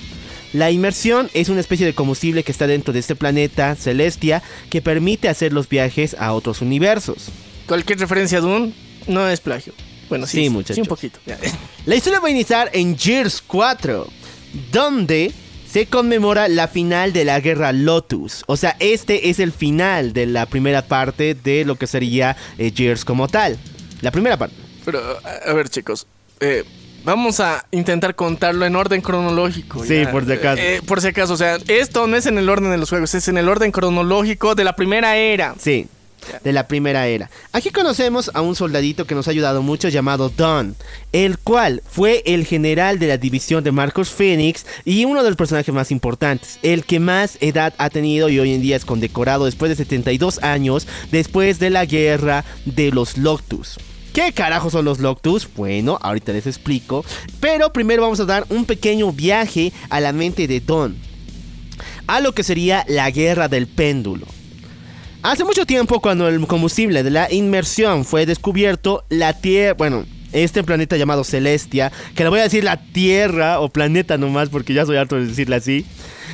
La 0.52 0.70
inmersión 0.70 1.30
es 1.32 1.48
una 1.48 1.60
especie 1.60 1.86
de 1.86 1.94
combustible 1.94 2.44
que 2.44 2.52
está 2.52 2.66
dentro 2.66 2.92
de 2.92 3.00
este 3.00 3.16
planeta 3.16 3.74
Celestia 3.74 4.42
que 4.68 4.82
permite 4.82 5.30
hacer 5.30 5.52
los 5.54 5.66
viajes 5.68 6.14
a 6.18 6.34
otros 6.34 6.60
universos. 6.60 7.28
Cualquier 7.66 7.98
referencia 8.00 8.38
a 8.38 8.40
Dune 8.42 8.74
no 9.06 9.26
es 9.28 9.40
plagio. 9.40 9.72
Bueno, 10.10 10.26
sí, 10.26 10.44
Sí, 10.44 10.50
muchachos. 10.50 10.74
sí, 10.74 10.80
un 10.82 10.88
poquito. 10.88 11.20
La 11.86 11.94
historia 11.96 12.20
va 12.20 12.28
a 12.28 12.30
iniciar 12.30 12.68
en 12.74 12.98
Gears 12.98 13.42
4, 13.46 14.06
donde 14.70 15.32
se 15.72 15.86
conmemora 15.86 16.48
la 16.48 16.68
final 16.68 17.14
de 17.14 17.24
la 17.24 17.40
guerra 17.40 17.72
Lotus. 17.72 18.44
O 18.46 18.58
sea, 18.58 18.76
este 18.78 19.30
es 19.30 19.38
el 19.38 19.52
final 19.52 20.12
de 20.12 20.26
la 20.26 20.44
primera 20.44 20.82
parte 20.82 21.34
de 21.34 21.64
lo 21.64 21.76
que 21.76 21.86
sería 21.86 22.36
eh, 22.58 22.72
Gears 22.74 23.06
como 23.06 23.26
tal. 23.26 23.56
La 24.02 24.10
primera 24.10 24.36
parte. 24.36 24.54
Pero, 24.84 25.00
a 25.46 25.52
ver, 25.54 25.70
chicos. 25.70 26.06
eh, 26.40 26.64
vamos 27.04 27.40
a 27.40 27.64
intentar 27.70 28.14
contarlo 28.14 28.66
en 28.66 28.76
orden 28.76 29.00
cronológico. 29.00 29.82
Sí, 29.82 30.04
por 30.12 30.26
si 30.26 30.32
acaso. 30.32 30.60
Eh, 30.60 30.82
por 30.86 31.00
si 31.00 31.08
acaso, 31.08 31.32
o 31.32 31.36
sea, 31.38 31.56
esto 31.68 32.06
no 32.06 32.16
es 32.18 32.26
en 32.26 32.36
el 32.36 32.50
orden 32.50 32.70
de 32.70 32.76
los 32.76 32.90
juegos, 32.90 33.14
es 33.14 33.28
en 33.28 33.38
el 33.38 33.48
orden 33.48 33.72
cronológico 33.72 34.54
de 34.54 34.64
la 34.64 34.76
primera 34.76 35.16
era. 35.16 35.54
Sí, 35.58 35.86
de 36.42 36.52
la 36.52 36.68
primera 36.68 37.06
era. 37.06 37.30
Aquí 37.52 37.70
conocemos 37.70 38.30
a 38.34 38.40
un 38.40 38.54
soldadito 38.54 39.06
que 39.06 39.14
nos 39.14 39.28
ha 39.28 39.30
ayudado 39.30 39.62
mucho 39.62 39.88
llamado 39.88 40.28
Don, 40.28 40.76
el 41.12 41.38
cual 41.38 41.82
fue 41.88 42.22
el 42.26 42.46
general 42.46 42.98
de 42.98 43.08
la 43.08 43.16
división 43.16 43.64
de 43.64 43.72
Marcos 43.72 44.10
Phoenix 44.10 44.66
y 44.84 45.04
uno 45.04 45.22
de 45.22 45.30
los 45.30 45.36
personajes 45.36 45.74
más 45.74 45.90
importantes, 45.90 46.58
el 46.62 46.84
que 46.84 47.00
más 47.00 47.38
edad 47.40 47.74
ha 47.78 47.90
tenido 47.90 48.28
y 48.28 48.38
hoy 48.38 48.54
en 48.54 48.62
día 48.62 48.76
es 48.76 48.84
condecorado 48.84 49.44
después 49.44 49.68
de 49.68 49.76
72 49.76 50.42
años 50.42 50.86
después 51.10 51.58
de 51.58 51.70
la 51.70 51.84
guerra 51.84 52.44
de 52.64 52.90
los 52.90 53.18
Loctus. 53.18 53.78
¿Qué 54.12 54.32
carajo 54.32 54.68
son 54.68 54.84
los 54.84 55.00
Loctus? 55.00 55.48
Bueno, 55.56 55.98
ahorita 56.02 56.32
les 56.32 56.46
explico, 56.46 57.04
pero 57.40 57.72
primero 57.72 58.02
vamos 58.02 58.20
a 58.20 58.26
dar 58.26 58.44
un 58.50 58.66
pequeño 58.66 59.10
viaje 59.10 59.72
a 59.88 60.00
la 60.00 60.12
mente 60.12 60.46
de 60.46 60.60
Don, 60.60 60.96
a 62.06 62.20
lo 62.20 62.32
que 62.32 62.42
sería 62.42 62.84
la 62.88 63.10
guerra 63.10 63.48
del 63.48 63.66
péndulo. 63.66 64.26
Hace 65.22 65.44
mucho 65.44 65.64
tiempo, 65.66 66.00
cuando 66.00 66.28
el 66.28 66.44
combustible 66.48 67.04
de 67.04 67.10
la 67.10 67.32
inmersión 67.32 68.04
fue 68.04 68.26
descubierto, 68.26 69.04
la 69.08 69.34
Tierra, 69.34 69.74
bueno, 69.74 70.04
este 70.32 70.64
planeta 70.64 70.96
llamado 70.96 71.22
Celestia, 71.22 71.92
que 72.16 72.24
le 72.24 72.28
voy 72.28 72.40
a 72.40 72.42
decir 72.42 72.64
la 72.64 72.76
Tierra 72.76 73.60
o 73.60 73.68
planeta 73.68 74.18
nomás 74.18 74.48
porque 74.48 74.74
ya 74.74 74.84
soy 74.84 74.96
harto 74.96 75.14
de 75.14 75.26
decirle 75.26 75.54
así, 75.54 75.86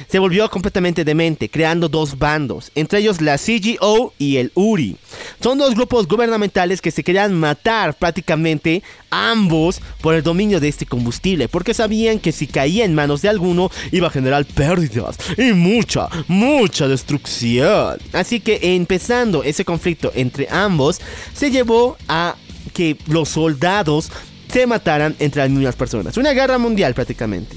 se 0.08 0.18
volvió 0.18 0.48
completamente 0.48 1.04
demente, 1.04 1.48
creando 1.48 1.88
dos 1.88 2.18
bandos, 2.18 2.72
entre 2.74 3.00
ellos 3.00 3.20
la 3.20 3.36
CGO 3.38 4.14
y 4.18 4.36
el 4.36 4.52
URI. 4.54 4.96
Son 5.42 5.58
dos 5.58 5.74
grupos 5.74 6.08
gubernamentales 6.08 6.80
que 6.80 6.90
se 6.90 7.04
querían 7.04 7.34
matar 7.34 7.94
prácticamente 7.94 8.82
ambos 9.10 9.80
por 10.00 10.14
el 10.14 10.22
dominio 10.22 10.60
de 10.60 10.68
este 10.68 10.86
combustible, 10.86 11.48
porque 11.48 11.74
sabían 11.74 12.18
que 12.18 12.32
si 12.32 12.46
caía 12.46 12.84
en 12.84 12.94
manos 12.94 13.22
de 13.22 13.28
alguno 13.28 13.70
iba 13.92 14.08
a 14.08 14.10
generar 14.10 14.44
pérdidas 14.46 15.16
y 15.36 15.52
mucha, 15.52 16.08
mucha 16.26 16.88
destrucción. 16.88 17.98
Así 18.12 18.40
que 18.40 18.74
empezando 18.74 19.42
ese 19.42 19.64
conflicto 19.64 20.10
entre 20.14 20.48
ambos, 20.50 21.00
se 21.34 21.50
llevó 21.50 21.96
a 22.08 22.36
que 22.72 22.96
los 23.06 23.28
soldados 23.28 24.10
se 24.50 24.66
mataran 24.66 25.14
entre 25.18 25.42
las 25.42 25.50
mismas 25.50 25.76
personas. 25.76 26.16
Una 26.16 26.32
guerra 26.32 26.58
mundial 26.58 26.94
prácticamente. 26.94 27.56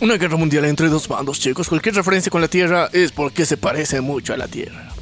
Una 0.00 0.16
guerra 0.16 0.36
mundial 0.36 0.64
entre 0.64 0.88
dos 0.88 1.08
bandos, 1.08 1.40
chicos. 1.40 1.68
Cualquier 1.68 1.96
referencia 1.96 2.30
con 2.30 2.40
la 2.40 2.48
Tierra 2.48 2.88
es 2.92 3.10
porque 3.10 3.44
se 3.44 3.56
parece 3.56 4.00
mucho 4.00 4.32
a 4.32 4.36
la 4.36 4.46
Tierra. 4.46 4.92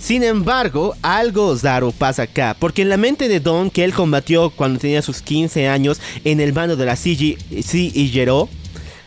Sin 0.00 0.22
embargo, 0.22 0.94
algo 1.02 1.56
raro 1.60 1.90
pasa 1.90 2.22
acá, 2.22 2.56
porque 2.58 2.82
en 2.82 2.88
la 2.88 2.96
mente 2.96 3.28
de 3.28 3.40
Don, 3.40 3.70
que 3.70 3.82
él 3.82 3.92
combatió 3.92 4.50
cuando 4.50 4.78
tenía 4.78 5.02
sus 5.02 5.20
15 5.20 5.68
años 5.68 6.00
en 6.24 6.40
el 6.40 6.52
bando 6.52 6.76
de 6.76 6.86
la 6.86 6.94
CG, 6.94 7.36
CIGO, 7.62 8.48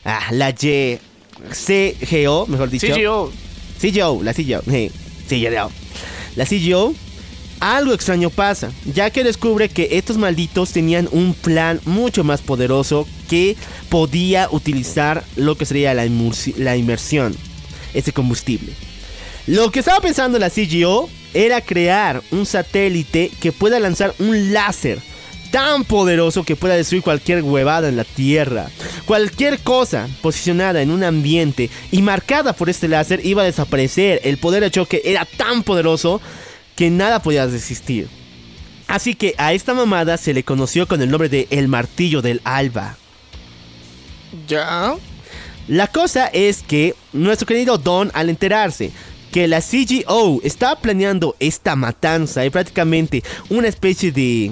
ah, 0.03 0.27
la 0.31 0.49
Y, 0.49 0.99
CGO, 1.53 2.45
mejor 2.47 2.69
dicho. 2.69 2.87
CGO. 2.87 3.31
CGO, 3.79 4.21
la 4.21 4.33
CGO, 4.33 4.61
eh, 4.71 4.91
CGO. 5.27 5.71
La 6.35 6.45
CGO, 6.45 6.93
algo 7.61 7.93
extraño 7.93 8.29
pasa, 8.31 8.71
ya 8.91 9.11
que 9.11 9.23
descubre 9.23 9.69
que 9.69 9.89
estos 9.91 10.17
malditos 10.17 10.71
tenían 10.71 11.07
un 11.11 11.33
plan 11.35 11.79
mucho 11.85 12.23
más 12.23 12.41
poderoso 12.41 13.07
que 13.29 13.55
podía 13.87 14.49
utilizar 14.51 15.23
lo 15.35 15.55
que 15.55 15.65
sería 15.65 15.93
la, 15.93 16.05
inmersión, 16.05 17.35
ese 17.93 18.11
combustible. 18.11 18.73
Lo 19.45 19.71
que 19.71 19.79
estaba 19.79 20.01
pensando 20.01 20.39
la 20.39 20.49
CGO 20.49 21.07
era 21.33 21.61
crear 21.61 22.21
un 22.31 22.45
satélite 22.45 23.31
que 23.39 23.51
pueda 23.51 23.79
lanzar 23.79 24.13
un 24.17 24.53
láser 24.53 24.99
tan 25.51 25.83
poderoso 25.83 26.43
que 26.43 26.55
pueda 26.55 26.75
destruir 26.75 27.03
cualquier 27.03 27.43
huevada 27.43 27.89
en 27.89 27.97
la 27.97 28.05
Tierra. 28.05 28.69
Cualquier 29.05 29.59
cosa 29.59 30.07
posicionada 30.21 30.81
en 30.81 30.89
un 30.89 31.03
ambiente 31.03 31.69
y 31.91 32.01
marcada 32.01 32.53
por 32.53 32.69
este 32.69 32.87
láser 32.87 33.23
iba 33.23 33.43
a 33.43 33.45
desaparecer. 33.45 34.21
El 34.23 34.37
poder 34.37 34.63
de 34.63 34.71
choque 34.71 35.01
era 35.05 35.25
tan 35.25 35.63
poderoso 35.63 36.21
que 36.81 36.89
nada 36.89 37.21
podía 37.21 37.45
resistir. 37.45 38.09
Así 38.87 39.13
que 39.13 39.35
a 39.37 39.53
esta 39.53 39.75
mamada 39.75 40.17
se 40.17 40.33
le 40.33 40.43
conoció 40.43 40.87
con 40.87 40.99
el 40.99 41.11
nombre 41.11 41.29
de 41.29 41.47
El 41.51 41.67
Martillo 41.67 42.23
del 42.23 42.41
Alba. 42.43 42.97
Ya. 44.47 44.95
La 45.67 45.85
cosa 45.85 46.25
es 46.25 46.63
que 46.63 46.95
nuestro 47.13 47.45
querido 47.45 47.77
Don, 47.77 48.09
al 48.15 48.29
enterarse 48.29 48.89
que 49.31 49.47
la 49.47 49.61
CGO 49.61 50.41
estaba 50.43 50.75
planeando 50.81 51.35
esta 51.39 51.75
matanza 51.75 52.43
y 52.47 52.49
prácticamente 52.49 53.23
una 53.51 53.67
especie 53.67 54.11
de 54.11 54.51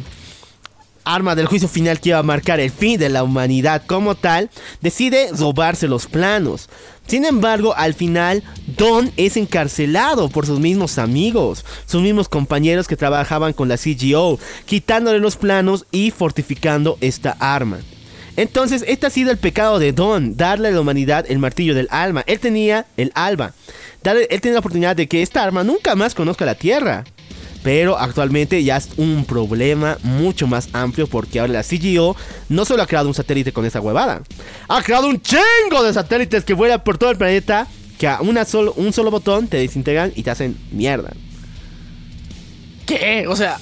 arma 1.03 1.33
del 1.33 1.47
juicio 1.47 1.67
final 1.67 1.99
que 1.99 2.09
iba 2.09 2.19
a 2.19 2.23
marcar 2.23 2.59
el 2.59 2.69
fin 2.69 2.99
de 2.99 3.09
la 3.09 3.23
humanidad 3.23 3.81
como 3.87 4.13
tal, 4.13 4.51
decide 4.81 5.29
robarse 5.31 5.87
los 5.87 6.05
planos. 6.05 6.69
Sin 7.09 7.25
embargo, 7.25 7.73
al 7.75 7.95
final, 7.95 8.43
Don 8.77 9.11
es 9.17 9.35
encarcelado 9.35 10.29
por 10.29 10.45
sus 10.45 10.59
mismos 10.59 10.99
amigos, 10.99 11.65
sus 11.87 12.03
mismos 12.03 12.29
compañeros 12.29 12.87
que 12.87 12.95
trabajaban 12.95 13.53
con 13.53 13.67
la 13.67 13.77
CGO, 13.77 14.39
quitándole 14.65 15.17
los 15.17 15.35
planos 15.35 15.87
y 15.91 16.11
fortificando 16.11 16.99
esta 17.01 17.35
arma. 17.39 17.79
Entonces, 18.37 18.85
este 18.87 19.07
ha 19.07 19.09
sido 19.09 19.31
el 19.31 19.37
pecado 19.39 19.79
de 19.79 19.91
Don, 19.91 20.37
darle 20.37 20.67
a 20.67 20.71
la 20.71 20.81
humanidad 20.81 21.25
el 21.27 21.39
martillo 21.39 21.73
del 21.73 21.87
alma. 21.89 22.23
Él 22.27 22.39
tenía 22.39 22.85
el 22.95 23.11
alba. 23.15 23.53
Darle- 24.03 24.27
él 24.29 24.39
tenía 24.39 24.53
la 24.53 24.59
oportunidad 24.59 24.95
de 24.95 25.07
que 25.07 25.23
esta 25.23 25.43
arma 25.43 25.63
nunca 25.63 25.95
más 25.95 26.13
conozca 26.13 26.45
la 26.45 26.55
Tierra. 26.55 27.03
Pero 27.63 27.97
actualmente 27.99 28.63
ya 28.63 28.77
es 28.77 28.89
un 28.97 29.25
problema 29.25 29.97
mucho 30.03 30.47
más 30.47 30.69
amplio 30.71 31.07
porque 31.07 31.39
ahora 31.41 31.51
la 31.53 31.63
CGO 31.63 32.15
no 32.47 32.63
solo 32.63 32.83
ha 32.83 32.87
creado 32.87 33.09
un 33.09 33.13
satélite 33.13 33.51
con 33.51 33.65
esa 33.65 33.81
huevada, 33.81 34.21
ha 34.69 34.81
creado 34.81 35.07
un 35.07 35.21
chingo 35.21 35.83
de 35.83 35.93
satélites 35.93 36.45
que 36.45 36.53
vuelan 36.53 36.81
por 36.83 36.97
todo 36.97 37.11
el 37.11 37.17
planeta 37.17 37.67
que 37.97 38.07
a 38.07 38.21
una 38.21 38.45
solo, 38.45 38.71
un 38.77 38.93
solo 38.93 39.11
botón 39.11 39.47
te 39.49 39.57
desintegran 39.57 40.13
y 40.15 40.23
te 40.23 40.31
hacen 40.31 40.57
mierda. 40.71 41.11
¿Qué? 42.85 43.25
O 43.27 43.35
sea. 43.35 43.59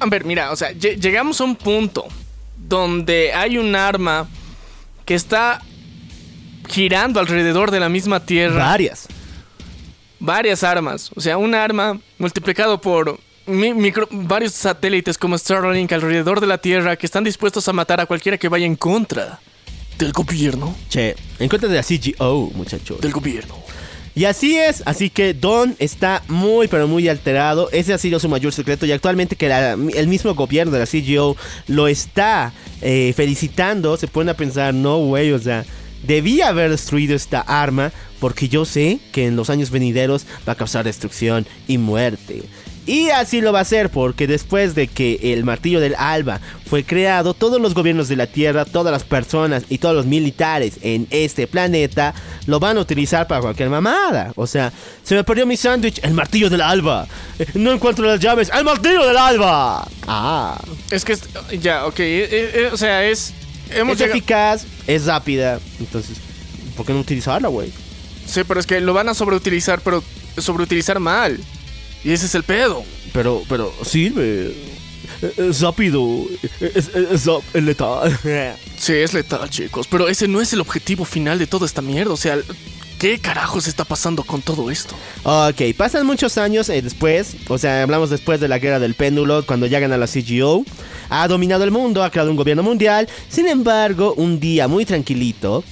A 0.00 0.06
ver, 0.06 0.24
mira, 0.24 0.52
o 0.52 0.56
sea, 0.56 0.70
lle- 0.72 0.96
llegamos 1.00 1.40
a 1.40 1.44
un 1.44 1.56
punto 1.56 2.06
donde 2.56 3.32
hay 3.32 3.58
un 3.58 3.74
arma 3.74 4.28
que 5.04 5.14
está 5.16 5.60
girando 6.68 7.18
alrededor 7.18 7.70
de 7.72 7.80
la 7.80 7.88
misma 7.88 8.24
Tierra. 8.24 8.64
Varias. 8.64 9.08
Varias 10.20 10.62
armas. 10.62 11.10
O 11.14 11.20
sea, 11.20 11.36
un 11.38 11.54
arma 11.54 11.98
multiplicado 12.18 12.80
por 12.80 13.18
mi- 13.46 13.72
micro- 13.74 14.08
varios 14.10 14.52
satélites 14.52 15.16
como 15.18 15.36
Starlink 15.38 15.92
alrededor 15.92 16.40
de 16.40 16.46
la 16.46 16.58
Tierra 16.58 16.96
que 16.96 17.06
están 17.06 17.24
dispuestos 17.24 17.66
a 17.68 17.72
matar 17.72 18.00
a 18.00 18.06
cualquiera 18.06 18.38
que 18.38 18.48
vaya 18.48 18.66
en 18.66 18.76
contra 18.76 19.40
del 19.98 20.12
gobierno. 20.12 20.76
Che, 20.88 21.16
en 21.38 21.48
contra 21.48 21.68
de 21.68 21.76
la 21.76 21.82
CGO, 21.82 22.50
muchachos. 22.54 23.00
Del 23.00 23.12
gobierno. 23.12 23.54
Y 24.14 24.24
así 24.24 24.56
es, 24.58 24.82
así 24.84 25.10
que 25.10 25.32
Don 25.32 25.76
está 25.78 26.24
muy 26.26 26.66
pero 26.66 26.88
muy 26.88 27.08
alterado. 27.08 27.70
Ese 27.70 27.94
ha 27.94 27.98
sido 27.98 28.18
su 28.18 28.28
mayor 28.28 28.52
secreto 28.52 28.84
y 28.84 28.90
actualmente 28.92 29.36
que 29.36 29.48
la- 29.48 29.72
el 29.72 30.08
mismo 30.08 30.34
gobierno 30.34 30.72
de 30.72 30.80
la 30.80 30.86
CGO 30.86 31.36
lo 31.68 31.86
está 31.88 32.52
eh, 32.80 33.12
felicitando, 33.16 33.96
se 33.96 34.08
ponen 34.08 34.30
a 34.30 34.34
pensar, 34.34 34.74
no 34.74 34.98
güey, 34.98 35.30
o 35.32 35.38
sea, 35.38 35.64
debía 36.02 36.48
haber 36.48 36.70
destruido 36.70 37.14
esta 37.14 37.40
arma 37.40 37.92
porque 38.20 38.48
yo 38.48 38.64
sé 38.64 38.98
que 39.12 39.26
en 39.26 39.36
los 39.36 39.50
años 39.50 39.70
venideros 39.70 40.26
va 40.48 40.52
a 40.52 40.56
causar 40.56 40.84
destrucción 40.84 41.46
y 41.66 41.78
muerte. 41.78 42.42
Y 42.88 43.10
así 43.10 43.42
lo 43.42 43.52
va 43.52 43.58
a 43.58 43.62
hacer 43.62 43.90
porque 43.90 44.26
después 44.26 44.74
de 44.74 44.88
que 44.88 45.34
el 45.34 45.44
martillo 45.44 45.78
del 45.78 45.94
alba 45.94 46.40
fue 46.64 46.84
creado, 46.84 47.34
todos 47.34 47.60
los 47.60 47.74
gobiernos 47.74 48.08
de 48.08 48.16
la 48.16 48.26
Tierra, 48.26 48.64
todas 48.64 48.90
las 48.90 49.04
personas 49.04 49.64
y 49.68 49.76
todos 49.76 49.94
los 49.94 50.06
militares 50.06 50.78
en 50.80 51.06
este 51.10 51.46
planeta 51.46 52.14
lo 52.46 52.58
van 52.60 52.78
a 52.78 52.80
utilizar 52.80 53.26
para 53.26 53.42
cualquier 53.42 53.68
mamada. 53.68 54.32
O 54.36 54.46
sea, 54.46 54.72
se 55.04 55.14
me 55.14 55.22
perdió 55.22 55.44
mi 55.44 55.58
sándwich, 55.58 56.00
el 56.02 56.14
martillo 56.14 56.48
del 56.48 56.62
alba. 56.62 57.06
Eh, 57.38 57.44
No 57.52 57.72
encuentro 57.72 58.06
las 58.06 58.20
llaves, 58.20 58.50
el 58.56 58.64
martillo 58.64 59.06
del 59.06 59.18
alba. 59.18 59.86
Ah, 60.06 60.58
Es 60.90 61.04
que, 61.04 61.14
ya, 61.60 61.84
ok, 61.84 62.00
eh, 62.00 62.28
eh, 62.30 62.70
o 62.72 62.76
sea, 62.78 63.04
es... 63.06 63.34
Hemos 63.70 63.94
es 63.94 63.98
llegado- 64.00 64.16
eficaz, 64.18 64.64
es 64.86 65.06
rápida. 65.06 65.60
Entonces, 65.80 66.16
¿por 66.76 66.86
qué 66.86 66.92
no 66.92 67.00
utilizarla, 67.00 67.48
güey? 67.48 67.72
Sí, 68.26 68.42
pero 68.46 68.60
es 68.60 68.66
que 68.66 68.80
lo 68.80 68.92
van 68.94 69.08
a 69.08 69.14
sobreutilizar, 69.14 69.80
pero 69.80 70.02
sobreutilizar 70.36 71.00
mal. 71.00 71.38
Y 72.04 72.12
ese 72.12 72.26
es 72.26 72.34
el 72.34 72.44
pedo. 72.44 72.84
Pero, 73.12 73.42
pero 73.48 73.72
sirve. 73.84 74.54
Es 75.36 75.60
rápido. 75.62 76.26
Es, 76.60 76.88
es, 76.94 77.26
es 77.54 77.62
letal. 77.62 78.18
Sí, 78.78 78.92
es 78.92 79.14
letal, 79.14 79.48
chicos, 79.50 79.86
pero 79.90 80.08
ese 80.08 80.28
no 80.28 80.40
es 80.40 80.52
el 80.52 80.60
objetivo 80.60 81.04
final 81.04 81.38
de 81.38 81.46
toda 81.46 81.66
esta 81.66 81.82
mierda. 81.82 82.12
O 82.12 82.16
sea, 82.16 82.38
¿qué 82.98 83.18
carajos 83.18 83.68
está 83.68 83.84
pasando 83.84 84.24
con 84.24 84.42
todo 84.42 84.70
esto? 84.70 84.94
Ok, 85.22 85.74
pasan 85.76 86.06
muchos 86.06 86.36
años 86.36 86.68
eh, 86.68 86.82
después, 86.82 87.36
o 87.48 87.56
sea, 87.56 87.82
hablamos 87.82 88.10
después 88.10 88.40
de 88.40 88.48
la 88.48 88.58
guerra 88.58 88.80
del 88.80 88.94
péndulo, 88.94 89.46
cuando 89.46 89.66
ya 89.66 89.78
gana 89.78 89.96
la 89.96 90.06
CGO, 90.06 90.64
ha 91.08 91.28
dominado 91.28 91.64
el 91.64 91.70
mundo, 91.70 92.02
ha 92.02 92.10
creado 92.10 92.30
un 92.30 92.36
gobierno 92.36 92.62
mundial, 92.62 93.08
sin 93.28 93.48
embargo, 93.48 94.14
un 94.16 94.40
día 94.40 94.68
muy 94.68 94.84
tranquilito, 94.84 95.64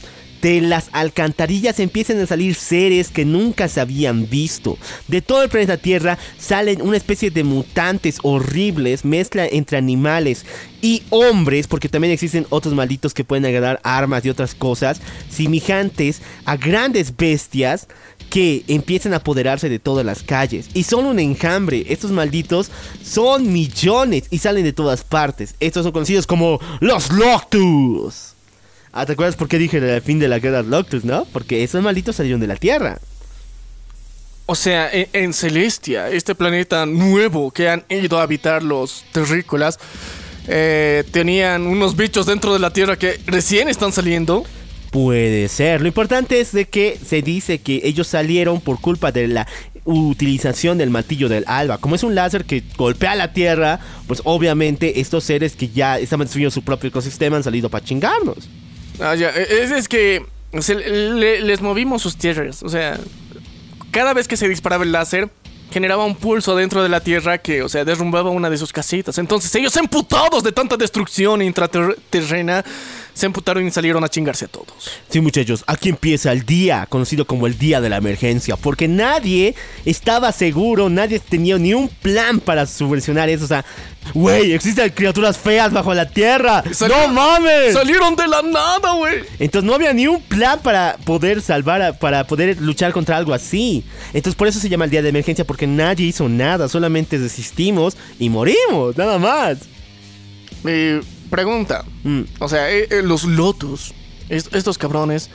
de 0.47 0.61
las 0.61 0.91
alcantarillas 0.93 1.81
empiezan 1.81 2.21
a 2.21 2.27
salir 2.27 2.55
seres 2.55 3.09
que 3.09 3.25
nunca 3.25 3.67
se 3.67 3.81
habían 3.81 4.31
visto. 4.31 4.79
De 5.09 5.21
todo 5.21 5.43
el 5.43 5.49
planeta 5.49 5.77
Tierra 5.77 6.19
salen 6.39 6.83
una 6.83 6.97
especie 6.97 7.33
de 7.33 7.43
mutantes 7.43 8.19
horribles, 8.23 9.05
mezcla 9.05 9.45
entre 9.45 9.77
animales 9.77 10.47
y 10.81 11.03
hombres, 11.11 11.67
porque 11.67 11.89
también 11.89 12.13
existen 12.13 12.47
otros 12.51 12.75
malditos 12.75 13.13
que 13.13 13.25
pueden 13.25 13.45
agarrar 13.45 13.81
armas 13.83 14.25
y 14.25 14.31
otras 14.31 14.55
cosas, 14.55 15.01
semejantes 15.29 16.23
a 16.45 16.57
grandes 16.57 17.17
bestias 17.17 17.89
que 18.31 18.63
empiezan 18.69 19.15
a 19.15 19.17
apoderarse 19.17 19.69
de 19.69 19.81
todas 19.81 20.07
las 20.07 20.23
calles. 20.23 20.69
Y 20.75 20.85
son 20.85 21.07
un 21.07 21.19
enjambre. 21.19 21.87
Estos 21.89 22.13
malditos 22.13 22.71
son 23.03 23.53
millones 23.53 24.29
y 24.31 24.39
salen 24.39 24.63
de 24.63 24.73
todas 24.73 25.03
partes. 25.03 25.57
Estos 25.59 25.83
son 25.83 25.91
conocidos 25.91 26.29
como 26.29 26.61
los 26.79 27.11
Loctus. 27.11 28.36
Ah, 28.99 29.05
¿te 29.05 29.13
acuerdas 29.13 29.37
por 29.37 29.47
qué 29.47 29.59
dije 29.59 29.77
el 29.77 30.01
fin 30.01 30.19
de 30.19 30.27
la 30.27 30.39
guerra 30.39 30.63
Loctus, 30.63 31.05
no? 31.05 31.27
Porque 31.27 31.63
esos 31.63 31.83
malditos 31.83 32.17
salieron 32.17 32.41
de 32.41 32.47
la 32.47 32.57
Tierra. 32.57 32.99
O 34.47 34.55
sea, 34.55 34.91
en, 34.91 35.07
en 35.13 35.35
Celestia, 35.35 36.09
este 36.09 36.35
planeta 36.35 36.87
nuevo 36.87 37.51
que 37.51 37.69
han 37.69 37.85
ido 37.91 38.19
a 38.19 38.23
habitar 38.23 38.63
los 38.63 39.05
terrícolas, 39.13 39.79
eh, 40.49 41.05
tenían 41.11 41.67
unos 41.67 41.95
bichos 41.95 42.25
dentro 42.25 42.55
de 42.55 42.59
la 42.59 42.73
Tierra 42.73 42.97
que 42.97 43.21
recién 43.27 43.69
están 43.69 43.93
saliendo. 43.93 44.45
Puede 44.93 45.49
ser. 45.49 45.83
Lo 45.83 45.89
importante 45.89 46.41
es 46.41 46.53
de 46.53 46.65
que 46.65 46.99
se 47.05 47.21
dice 47.21 47.59
que 47.59 47.83
ellos 47.85 48.07
salieron 48.07 48.63
por 48.63 48.81
culpa 48.81 49.13
de 49.13 49.29
la 49.29 49.47
utilización 49.85 50.79
del 50.79 50.89
martillo 50.89 51.29
del 51.29 51.45
alba. 51.49 51.77
Como 51.77 51.97
es 51.97 52.03
un 52.03 52.15
láser 52.15 52.47
que 52.47 52.63
golpea 52.79 53.15
la 53.15 53.35
Tierra, 53.35 53.79
pues 54.07 54.23
obviamente 54.25 55.01
estos 55.01 55.25
seres 55.25 55.55
que 55.55 55.69
ya 55.69 55.99
estaban 55.99 56.25
destruyendo 56.25 56.51
su 56.51 56.63
propio 56.63 56.89
ecosistema 56.89 57.37
han 57.37 57.45
salido 57.45 57.69
para 57.69 57.85
chingarnos. 57.85 58.49
Ah, 59.01 59.15
ya, 59.15 59.31
eh, 59.31 59.47
es, 59.63 59.71
es 59.71 59.89
que 59.89 60.25
se 60.61 60.75
le- 60.75 61.41
les 61.41 61.61
movimos 61.61 62.03
sus 62.03 62.17
tierras. 62.17 62.63
O 62.63 62.69
sea, 62.69 62.99
cada 63.91 64.15
vez 64.15 64.29
que 64.29 64.37
se 64.37 64.49
disparaba 64.49 64.85
el 64.85 64.93
láser, 64.93 65.29
generaba 65.71 66.05
un 66.05 66.15
pulso 66.17 66.55
dentro 66.57 66.83
de 66.83 66.89
la 66.89 67.01
Tierra 67.01 67.39
que, 67.39 67.63
o 67.63 67.69
sea, 67.69 67.85
derrumbaba 67.85 68.31
una 68.31 68.49
de 68.49 68.57
sus 68.57 68.73
casitas. 68.73 69.19
Entonces 69.19 69.55
ellos, 69.57 69.77
emputados 69.77 70.43
de 70.43 70.53
tanta 70.53 70.77
destrucción 70.77 71.43
intraterrena, 71.43 72.65
se 73.17 73.25
emputaron 73.25 73.67
y 73.67 73.71
salieron 73.71 74.05
a 74.05 74.09
chingarse 74.09 74.45
a 74.45 74.49
todos. 74.49 74.69
Sí, 75.09 75.21
muchachos, 75.23 75.65
aquí 75.67 75.89
empieza 75.89 76.31
el 76.33 76.45
día, 76.45 76.85
conocido 76.89 77.27
como 77.27 77.47
el 77.47 77.57
día 77.59 77.81
de 77.81 77.89
la 77.89 77.97
emergencia, 77.97 78.57
porque 78.57 78.89
nadie 78.89 79.55
estaba 79.87 80.31
seguro, 80.33 80.91
nadie 80.91 81.19
tenía 81.19 81.57
ni 81.57 81.73
un 81.73 81.89
plan 81.89 82.41
para 82.41 82.67
subvencionar 82.67 83.31
eso. 83.31 83.45
O 83.47 83.49
sea, 83.49 83.65
güey, 84.13 84.53
existen 84.53 84.91
criaturas 84.91 85.39
feas 85.39 85.73
bajo 85.73 85.95
la 85.95 86.07
tierra. 86.11 86.63
Salieron- 86.73 87.09
¡No 87.09 87.15
mames! 87.15 87.73
Salieron 87.73 88.15
de 88.17 88.29
la 88.29 88.43
nada, 88.43 88.93
güey. 88.93 89.21
Entonces 89.39 89.67
no 89.67 89.75
había 89.75 89.95
ni 89.95 90.07
un 90.07 90.21
plan 90.21 90.61
para 90.63 90.99
poder 91.05 91.41
salvar, 91.41 91.81
a- 91.81 91.93
para 91.95 92.27
poder 92.27 92.61
luchar 92.61 92.93
contra 92.93 93.17
algo 93.17 93.33
así. 93.33 93.83
Entonces 94.13 94.35
por 94.35 94.47
eso 94.47 94.61
se 94.61 94.69
llama 94.69 94.85
el 94.85 94.91
día 94.91 95.01
de 95.01 95.09
emergencia, 95.09 95.47
porque 95.47 95.67
nadie 95.67 96.07
hizo 96.07 96.29
nada, 96.29 96.69
solamente 96.69 97.19
desistimos 97.19 97.97
y 98.19 98.29
morimos, 98.29 98.95
nada 98.99 99.19
más. 99.19 99.57
Eh, 100.67 101.01
pregunta. 101.37 101.85
Mm. 102.05 102.23
O 102.41 102.49
sea, 102.49 102.71
eh, 102.71 102.89
eh, 102.91 103.03
los 103.03 103.25
Lotus, 103.25 103.93
est- 104.29 104.55
estos 104.55 104.79
cabrones, 104.79 105.29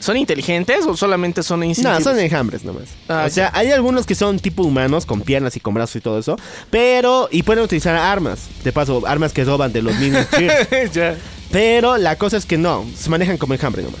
¿son 0.00 0.16
inteligentes 0.16 0.84
o 0.86 0.96
solamente 0.96 1.42
son 1.42 1.60
No, 1.60 1.66
instintivos? 1.66 2.02
son 2.02 2.18
enjambres 2.18 2.64
nomás. 2.64 2.88
Ah, 3.08 3.24
o 3.26 3.30
sea, 3.30 3.50
hay 3.54 3.70
algunos 3.70 4.04
que 4.04 4.14
son 4.16 4.38
tipo 4.40 4.62
humanos, 4.64 5.06
con 5.06 5.20
piernas 5.20 5.54
y 5.56 5.60
con 5.60 5.74
brazos 5.74 5.96
y 5.96 6.00
todo 6.00 6.18
eso. 6.18 6.36
Pero, 6.70 7.28
y 7.30 7.42
pueden 7.44 7.62
utilizar 7.64 7.94
armas. 7.96 8.48
De 8.64 8.72
paso, 8.72 9.02
armas 9.06 9.32
que 9.32 9.44
roban 9.44 9.72
de 9.72 9.80
los 9.82 9.94
mismos 9.96 10.26
ya. 10.92 11.16
Pero 11.50 11.96
la 11.98 12.16
cosa 12.16 12.36
es 12.36 12.46
que 12.46 12.58
no, 12.58 12.84
se 12.96 13.08
manejan 13.10 13.38
como 13.38 13.54
enjambre 13.54 13.82
nomás. 13.82 14.00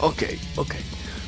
Ok, 0.00 0.22
ok. 0.56 0.74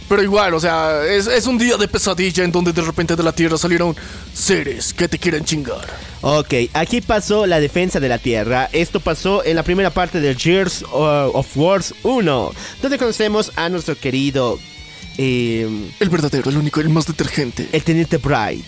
Pero 0.08 0.22
igual, 0.22 0.54
o 0.54 0.60
sea, 0.60 1.04
es, 1.04 1.26
es 1.26 1.46
un 1.46 1.58
día 1.58 1.76
de 1.76 1.88
pesadilla 1.88 2.44
en 2.44 2.52
donde 2.52 2.72
de 2.72 2.82
repente 2.82 3.16
de 3.16 3.22
la 3.22 3.32
Tierra 3.32 3.58
salieron 3.58 3.96
seres 4.32 4.94
que 4.94 5.08
te 5.08 5.18
quieren 5.18 5.44
chingar. 5.44 5.86
Ok, 6.20 6.54
aquí 6.74 7.00
pasó 7.00 7.46
la 7.46 7.58
defensa 7.60 7.98
de 7.98 8.08
la 8.08 8.18
Tierra. 8.18 8.68
Esto 8.72 9.00
pasó 9.00 9.44
en 9.44 9.56
la 9.56 9.64
primera 9.64 9.90
parte 9.90 10.20
del 10.20 10.36
Gears 10.36 10.82
uh, 10.82 11.30
of 11.34 11.56
Wars 11.56 11.94
1, 12.04 12.52
donde 12.82 12.98
conocemos 12.98 13.52
a 13.56 13.68
nuestro 13.68 13.96
querido 13.96 14.58
eh, 15.18 15.68
El 15.98 16.08
verdadero, 16.08 16.50
el 16.50 16.56
único, 16.56 16.80
el 16.80 16.88
más 16.88 17.06
detergente. 17.06 17.68
el 17.72 17.82
Teniente 17.82 18.18
Bright. 18.18 18.64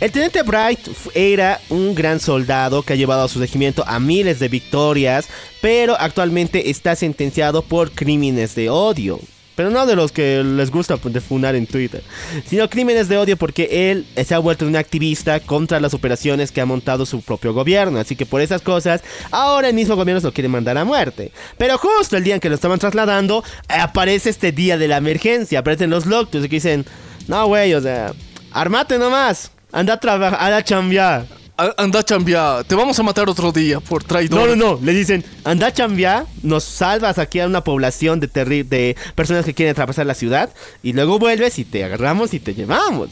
El 0.00 0.10
Teniente 0.10 0.42
Bright 0.42 0.80
era 1.14 1.60
un 1.68 1.94
gran 1.94 2.18
soldado 2.18 2.82
que 2.82 2.94
ha 2.94 2.96
llevado 2.96 3.24
a 3.24 3.28
su 3.28 3.38
regimiento 3.38 3.84
a 3.86 4.00
miles 4.00 4.40
de 4.40 4.48
victorias, 4.48 5.28
pero 5.60 5.96
actualmente 5.98 6.68
está 6.70 6.96
sentenciado 6.96 7.62
por 7.62 7.92
crímenes 7.92 8.54
de 8.54 8.70
odio. 8.70 9.20
Pero 9.54 9.70
no 9.70 9.86
de 9.86 9.94
los 9.94 10.10
que 10.10 10.42
les 10.42 10.70
gusta 10.70 10.98
defunar 11.04 11.54
en 11.54 11.66
Twitter, 11.66 12.02
sino 12.46 12.68
crímenes 12.68 13.08
de 13.08 13.18
odio 13.18 13.36
porque 13.36 13.90
él 13.90 14.06
se 14.24 14.34
ha 14.34 14.38
vuelto 14.38 14.66
un 14.66 14.74
activista 14.74 15.38
contra 15.40 15.78
las 15.78 15.94
operaciones 15.94 16.50
que 16.50 16.60
ha 16.60 16.66
montado 16.66 17.06
su 17.06 17.22
propio 17.22 17.54
gobierno. 17.54 18.00
Así 18.00 18.16
que 18.16 18.26
por 18.26 18.40
esas 18.40 18.62
cosas, 18.62 19.02
ahora 19.30 19.68
el 19.68 19.74
mismo 19.74 19.94
gobierno 19.94 20.20
lo 20.22 20.32
quiere 20.32 20.48
mandar 20.48 20.76
a 20.76 20.84
muerte. 20.84 21.30
Pero 21.56 21.78
justo 21.78 22.16
el 22.16 22.24
día 22.24 22.34
en 22.34 22.40
que 22.40 22.48
lo 22.48 22.56
estaban 22.56 22.78
trasladando, 22.78 23.44
aparece 23.68 24.30
este 24.30 24.50
día 24.50 24.76
de 24.76 24.88
la 24.88 24.96
emergencia. 24.96 25.60
Aparecen 25.60 25.90
los 25.90 26.06
Loctus 26.06 26.44
y 26.44 26.48
que 26.48 26.56
dicen: 26.56 26.84
No, 27.28 27.46
güey, 27.46 27.74
o 27.74 27.80
sea, 27.80 28.12
armate 28.50 28.98
nomás. 28.98 29.52
Anda 29.70 29.94
a 29.94 30.00
trabajar, 30.00 30.38
anda 30.40 30.56
a 30.58 30.64
chambear. 30.64 31.43
A- 31.56 31.74
Anda, 31.76 32.02
chambia, 32.02 32.62
te 32.66 32.74
vamos 32.74 32.98
a 32.98 33.02
matar 33.04 33.28
otro 33.28 33.52
día 33.52 33.78
por 33.80 34.02
traidor. 34.02 34.48
No, 34.48 34.56
no, 34.56 34.74
no. 34.76 34.80
Le 34.84 34.92
dicen, 34.92 35.24
anda 35.44 35.68
a 35.68 35.72
chambear, 35.72 36.26
nos 36.42 36.64
salvas 36.64 37.18
aquí 37.18 37.38
a 37.38 37.46
una 37.46 37.62
población 37.62 38.18
de, 38.18 38.28
terri- 38.28 38.64
de 38.68 38.96
personas 39.14 39.44
que 39.44 39.54
quieren 39.54 39.70
atravesar 39.72 40.04
la 40.06 40.14
ciudad 40.14 40.50
y 40.82 40.92
luego 40.94 41.18
vuelves 41.20 41.58
y 41.60 41.64
te 41.64 41.84
agarramos 41.84 42.34
y 42.34 42.40
te 42.40 42.54
llevamos. 42.54 43.10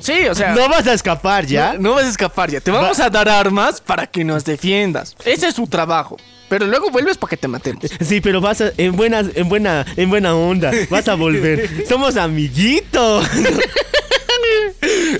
Sí, 0.00 0.26
o 0.30 0.34
sea, 0.34 0.54
No 0.54 0.68
vas 0.68 0.86
a 0.86 0.94
escapar 0.94 1.46
ya. 1.46 1.74
no, 1.74 1.90
no 1.90 1.94
vas 1.94 2.04
a 2.06 2.08
escapar 2.08 2.50
ya. 2.50 2.60
Te 2.60 2.70
vamos 2.70 2.98
Va- 2.98 3.04
a 3.04 3.10
dar 3.10 3.28
armas 3.28 3.80
para 3.80 4.06
que 4.06 4.24
nos 4.24 4.44
defiendas. 4.44 5.14
Ese 5.24 5.48
es 5.48 5.54
su 5.54 5.66
trabajo. 5.66 6.16
Pero 6.52 6.66
luego 6.66 6.90
vuelves 6.90 7.16
para 7.16 7.30
que 7.30 7.38
te 7.38 7.48
matemos. 7.48 7.82
Sí, 8.06 8.20
pero 8.20 8.42
vas 8.42 8.60
a, 8.60 8.72
en 8.76 8.94
buena, 8.94 9.20
en 9.34 9.48
buena, 9.48 9.86
en 9.96 10.10
buena 10.10 10.34
onda. 10.34 10.70
Vas 10.90 11.08
a 11.08 11.14
volver. 11.14 11.66
Somos 11.88 12.16
amiguitos. 12.18 13.24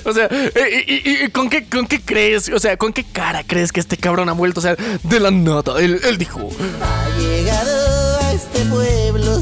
O 0.05 0.13
sea, 0.13 0.27
eh, 0.31 0.83
¿y, 0.87 0.93
y- 1.09 1.23
y 1.25 1.29
con, 1.29 1.49
qué, 1.49 1.65
con 1.65 1.87
qué 1.87 1.99
crees? 2.01 2.49
O 2.49 2.59
sea, 2.59 2.77
¿con 2.77 2.93
qué 2.93 3.03
cara 3.03 3.43
crees 3.45 3.71
que 3.71 3.79
este 3.79 3.97
cabrón 3.97 4.29
ha 4.29 4.33
vuelto? 4.33 4.59
O 4.59 4.63
sea, 4.63 4.75
de 4.75 5.19
la 5.19 5.31
nada. 5.31 5.79
Él, 5.81 5.99
él 6.03 6.17
dijo, 6.17 6.49
Ha 6.81 7.19
llegado 7.19 8.19
a 8.21 8.33
este 8.33 8.59
pueblo, 8.65 9.41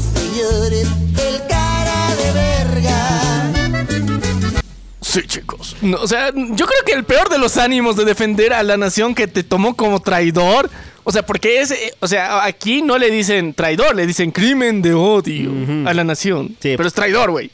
sí, 5.12 5.26
chicos. 5.26 5.76
No, 5.82 5.98
o 5.98 6.06
sea, 6.06 6.32
yo 6.34 6.66
creo 6.66 6.84
que 6.86 6.92
el 6.92 7.04
peor 7.04 7.28
de 7.28 7.38
los 7.38 7.56
ánimos 7.56 7.96
de 7.96 8.04
defender 8.04 8.52
a 8.52 8.62
la 8.62 8.76
nación 8.76 9.14
que 9.14 9.26
te 9.26 9.42
tomó 9.42 9.76
como 9.76 10.00
traidor. 10.00 10.70
O 11.04 11.12
sea, 11.12 11.26
porque 11.26 11.60
es, 11.60 11.72
eh, 11.72 11.94
o 12.00 12.06
sea, 12.06 12.44
aquí 12.44 12.80
no 12.80 12.96
le 12.96 13.10
dicen 13.10 13.54
traidor, 13.54 13.94
le 13.94 14.06
dicen 14.06 14.30
crimen 14.30 14.82
de 14.82 14.94
odio 14.94 15.50
a 15.86 15.92
la 15.92 16.04
nación. 16.04 16.56
Sí. 16.60 16.74
Pero 16.76 16.86
es 16.86 16.94
traidor, 16.94 17.30
güey. 17.30 17.50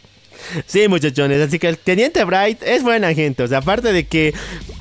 Sí, 0.66 0.88
muchachones, 0.88 1.40
así 1.40 1.58
que 1.58 1.68
el 1.68 1.78
Teniente 1.78 2.24
Bright 2.24 2.62
es 2.62 2.82
buena 2.82 3.12
gente, 3.14 3.42
o 3.42 3.48
sea, 3.48 3.58
aparte 3.58 3.92
de 3.92 4.06
que 4.06 4.34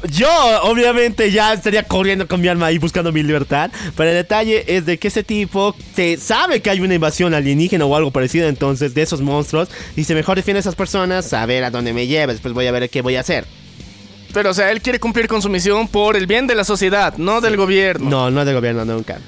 yo 0.10 0.30
obviamente 0.64 1.32
ya 1.32 1.54
estaría 1.54 1.84
corriendo 1.84 2.28
con 2.28 2.42
mi 2.42 2.48
alma 2.48 2.68
ahí 2.68 2.78
buscando 2.78 3.12
mi 3.12 3.24
libertad, 3.24 3.72
pero 3.96 4.10
el 4.10 4.16
detalle 4.16 4.64
es 4.68 4.86
de 4.86 4.98
que 4.98 5.08
ese 5.08 5.24
tipo 5.24 5.76
te 5.96 6.18
sabe 6.18 6.62
que 6.62 6.70
hay 6.70 6.80
una 6.80 6.96
invasión 6.96 7.34
alienígena 7.34 7.86
o 7.86 7.96
algo 7.96 8.12
parecido 8.12 8.48
entonces 8.48 8.94
de 8.94 9.02
esos 9.02 9.22
monstruos, 9.22 9.70
dice 9.96 10.16
mejor 10.16 10.38
defiende 10.38 10.60
a 10.60 10.62
esas 10.62 10.76
personas, 10.76 11.34
a 11.34 11.46
ver 11.46 11.64
a 11.64 11.72
dónde 11.72 11.94
me 11.94 12.08
lleves, 12.08 12.40
pues 12.42 12.54
voy 12.54 12.68
a 12.68 12.72
ver 12.72 12.90
qué 12.90 13.02
voy 13.02 13.16
a 13.16 13.22
hacer. 13.22 13.46
Pero, 14.34 14.52
o 14.52 14.54
sea, 14.54 14.72
él 14.72 14.82
quiere 14.82 15.00
cumplir 15.00 15.28
con 15.28 15.42
su 15.42 15.50
misión 15.50 15.88
por 15.88 16.16
el 16.16 16.28
bien 16.28 16.48
de 16.48 16.56
la 16.56 16.64
sociedad, 16.64 17.18
no 17.18 17.42
del 17.42 17.58
gobierno. 17.58 18.10
No, 18.10 18.30
no 18.30 18.46
del 18.46 18.56
gobierno 18.56 18.86
nunca. 18.86 19.20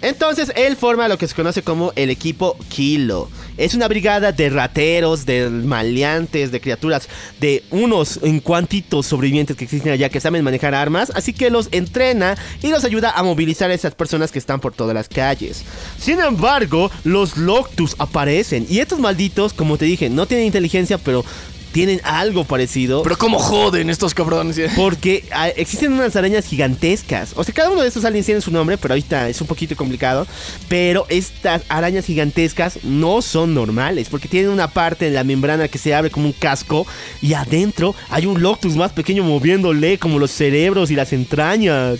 Entonces 0.00 0.52
él 0.54 0.76
forma 0.76 1.08
lo 1.08 1.18
que 1.18 1.26
se 1.26 1.34
conoce 1.34 1.62
como 1.62 1.92
el 1.96 2.10
equipo 2.10 2.56
Kilo. 2.68 3.28
Es 3.56 3.74
una 3.74 3.88
brigada 3.88 4.30
de 4.30 4.50
rateros, 4.50 5.26
de 5.26 5.50
maleantes, 5.50 6.52
de 6.52 6.60
criaturas, 6.60 7.08
de 7.40 7.64
unos 7.70 8.20
en 8.22 8.38
cuantitos 8.38 9.06
sobrevivientes 9.06 9.56
que 9.56 9.64
existen 9.64 9.92
allá 9.92 10.08
que 10.08 10.20
saben 10.20 10.44
manejar 10.44 10.74
armas, 10.76 11.10
así 11.16 11.32
que 11.32 11.50
los 11.50 11.68
entrena 11.72 12.36
y 12.62 12.68
los 12.68 12.84
ayuda 12.84 13.10
a 13.10 13.22
movilizar 13.24 13.70
a 13.70 13.74
esas 13.74 13.96
personas 13.96 14.30
que 14.30 14.38
están 14.38 14.60
por 14.60 14.74
todas 14.74 14.94
las 14.94 15.08
calles. 15.08 15.64
Sin 15.98 16.20
embargo, 16.20 16.90
los 17.02 17.36
Loctus 17.36 17.96
aparecen 17.98 18.64
y 18.70 18.78
estos 18.78 19.00
malditos, 19.00 19.52
como 19.52 19.76
te 19.76 19.86
dije, 19.86 20.08
no 20.08 20.26
tienen 20.26 20.46
inteligencia, 20.46 20.98
pero 20.98 21.24
tienen 21.72 22.00
algo 22.04 22.44
parecido. 22.44 23.02
Pero 23.02 23.16
cómo 23.18 23.38
joden 23.38 23.90
estos 23.90 24.14
cabrones. 24.14 24.58
Porque 24.76 25.24
ah, 25.32 25.48
existen 25.48 25.92
unas 25.92 26.16
arañas 26.16 26.46
gigantescas. 26.46 27.32
O 27.36 27.44
sea, 27.44 27.54
cada 27.54 27.70
uno 27.70 27.82
de 27.82 27.88
estos 27.88 28.04
aliens 28.04 28.26
tiene 28.26 28.40
su 28.40 28.50
nombre, 28.50 28.78
pero 28.78 28.94
ahorita 28.94 29.28
es 29.28 29.40
un 29.40 29.46
poquito 29.46 29.76
complicado. 29.76 30.26
Pero 30.68 31.06
estas 31.08 31.62
arañas 31.68 32.04
gigantescas 32.04 32.84
no 32.84 33.22
son 33.22 33.54
normales, 33.54 34.08
porque 34.08 34.28
tienen 34.28 34.50
una 34.50 34.68
parte 34.68 35.06
en 35.06 35.14
la 35.14 35.24
membrana 35.24 35.68
que 35.68 35.78
se 35.78 35.94
abre 35.94 36.10
como 36.10 36.26
un 36.26 36.32
casco 36.32 36.86
y 37.20 37.34
adentro 37.34 37.94
hay 38.10 38.26
un 38.26 38.42
Loctus 38.42 38.76
más 38.76 38.92
pequeño 38.92 39.24
moviéndole 39.24 39.98
como 39.98 40.18
los 40.18 40.30
cerebros 40.30 40.90
y 40.90 40.94
las 40.94 41.12
entrañas. 41.12 41.98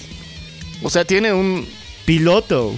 O 0.82 0.90
sea, 0.90 1.04
tiene 1.04 1.32
un... 1.32 1.66
Piloto. 2.08 2.72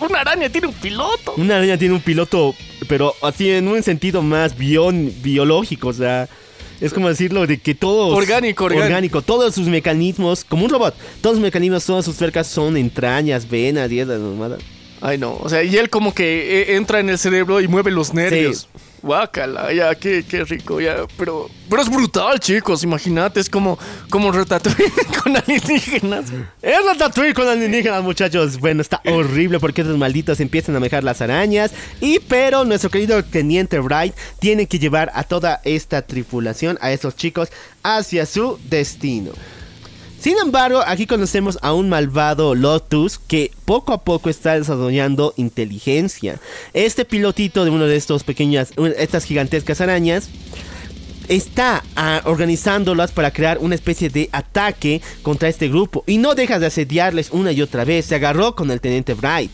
Una 0.00 0.20
araña 0.20 0.48
tiene 0.50 0.66
un 0.68 0.74
piloto. 0.74 1.34
Una 1.36 1.56
araña 1.56 1.78
tiene 1.78 1.94
un 1.94 2.00
piloto, 2.00 2.54
pero 2.88 3.14
así 3.22 3.50
en 3.50 3.68
un 3.68 3.82
sentido 3.82 4.22
más 4.22 4.56
bion- 4.56 5.12
biológico, 5.22 5.88
o 5.88 5.92
sea, 5.92 6.28
es 6.80 6.92
como 6.92 7.08
decirlo 7.08 7.46
de 7.46 7.58
que 7.58 7.74
todo 7.74 8.08
Orgánico, 8.08 8.64
orgánico. 8.64 9.22
todos 9.22 9.54
sus 9.54 9.66
mecanismos, 9.68 10.44
como 10.44 10.64
un 10.64 10.70
robot, 10.70 10.94
todos 11.22 11.36
sus 11.36 11.42
mecanismos, 11.42 11.84
todas 11.84 12.04
sus 12.04 12.16
tuercas 12.16 12.46
son 12.46 12.76
entrañas, 12.76 13.48
venas 13.48 13.90
y 13.90 14.00
esas 14.00 14.20
mamadas. 14.20 14.60
Ay, 15.00 15.18
no. 15.18 15.34
O 15.34 15.48
sea, 15.48 15.62
y 15.62 15.76
él 15.76 15.90
como 15.90 16.14
que 16.14 16.62
eh, 16.62 16.76
entra 16.76 17.00
en 17.00 17.10
el 17.10 17.18
cerebro 17.18 17.60
y 17.60 17.68
mueve 17.68 17.90
los 17.90 18.14
nervios. 18.14 18.68
Guácala, 19.02 19.72
ya, 19.72 19.94
qué, 19.94 20.24
qué 20.28 20.44
rico, 20.44 20.80
ya. 20.80 21.06
Pero, 21.16 21.48
pero 21.68 21.82
es 21.82 21.88
brutal, 21.88 22.40
chicos. 22.40 22.82
Imagínate, 22.82 23.38
es 23.38 23.48
como, 23.48 23.78
como 24.10 24.32
Ratatouille 24.32 24.90
con 25.22 25.36
alienígenas. 25.36 26.32
Es 26.62 26.84
Ratatouille 26.84 27.34
con 27.34 27.46
alienígenas, 27.46 28.02
muchachos. 28.02 28.58
Bueno, 28.58 28.80
está 28.80 29.00
horrible 29.06 29.60
porque 29.60 29.82
esos 29.82 29.96
malditos 29.96 30.40
empiezan 30.40 30.74
a 30.74 30.80
manejar 30.80 31.04
las 31.04 31.20
arañas. 31.20 31.72
Y 32.00 32.18
pero 32.20 32.64
nuestro 32.64 32.90
querido 32.90 33.22
teniente 33.22 33.78
Wright 33.78 34.14
tiene 34.40 34.66
que 34.66 34.78
llevar 34.78 35.12
a 35.14 35.22
toda 35.22 35.60
esta 35.64 36.02
tripulación, 36.02 36.78
a 36.80 36.90
esos 36.90 37.14
chicos, 37.14 37.50
hacia 37.82 38.26
su 38.26 38.58
destino. 38.68 39.30
Sin 40.20 40.36
embargo, 40.38 40.82
aquí 40.86 41.06
conocemos 41.06 41.58
a 41.62 41.72
un 41.72 41.88
malvado 41.88 42.54
Lotus 42.54 43.18
que 43.18 43.52
poco 43.64 43.92
a 43.92 44.02
poco 44.02 44.30
está 44.30 44.58
desarrollando 44.58 45.34
inteligencia. 45.36 46.40
Este 46.72 47.04
pilotito 47.04 47.64
de 47.64 47.70
uno 47.70 47.86
de 47.86 47.96
estos 47.96 48.24
pequeñas, 48.24 48.72
estas 48.96 49.24
gigantescas 49.24 49.80
arañas, 49.80 50.30
está 51.28 51.82
ah, 51.96 52.22
organizándolas 52.24 53.12
para 53.12 53.30
crear 53.30 53.58
una 53.58 53.74
especie 53.74 54.08
de 54.08 54.28
ataque 54.32 55.02
contra 55.22 55.48
este 55.48 55.68
grupo 55.68 56.04
y 56.06 56.18
no 56.18 56.34
deja 56.34 56.58
de 56.58 56.66
asediarles 56.66 57.30
una 57.30 57.52
y 57.52 57.62
otra 57.62 57.84
vez. 57.84 58.06
Se 58.06 58.14
agarró 58.14 58.54
con 58.54 58.70
el 58.70 58.80
teniente 58.80 59.14
Bright. 59.14 59.50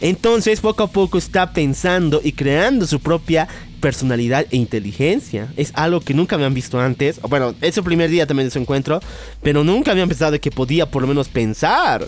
Entonces 0.00 0.60
poco 0.60 0.84
a 0.84 0.90
poco 0.90 1.18
está 1.18 1.52
pensando 1.52 2.20
y 2.22 2.32
creando 2.32 2.86
su 2.86 3.00
propia 3.00 3.48
personalidad 3.80 4.46
e 4.50 4.56
inteligencia. 4.56 5.48
Es 5.56 5.72
algo 5.74 6.00
que 6.00 6.14
nunca 6.14 6.36
habían 6.36 6.54
visto 6.54 6.80
antes. 6.80 7.20
Bueno, 7.22 7.54
es 7.60 7.74
su 7.74 7.84
primer 7.84 8.10
día 8.10 8.26
también 8.26 8.48
de 8.48 8.52
su 8.52 8.58
encuentro, 8.58 9.00
pero 9.42 9.64
nunca 9.64 9.92
habían 9.92 10.08
pensado 10.08 10.40
que 10.40 10.50
podía 10.50 10.90
por 10.90 11.02
lo 11.02 11.08
menos 11.08 11.28
pensar. 11.28 12.06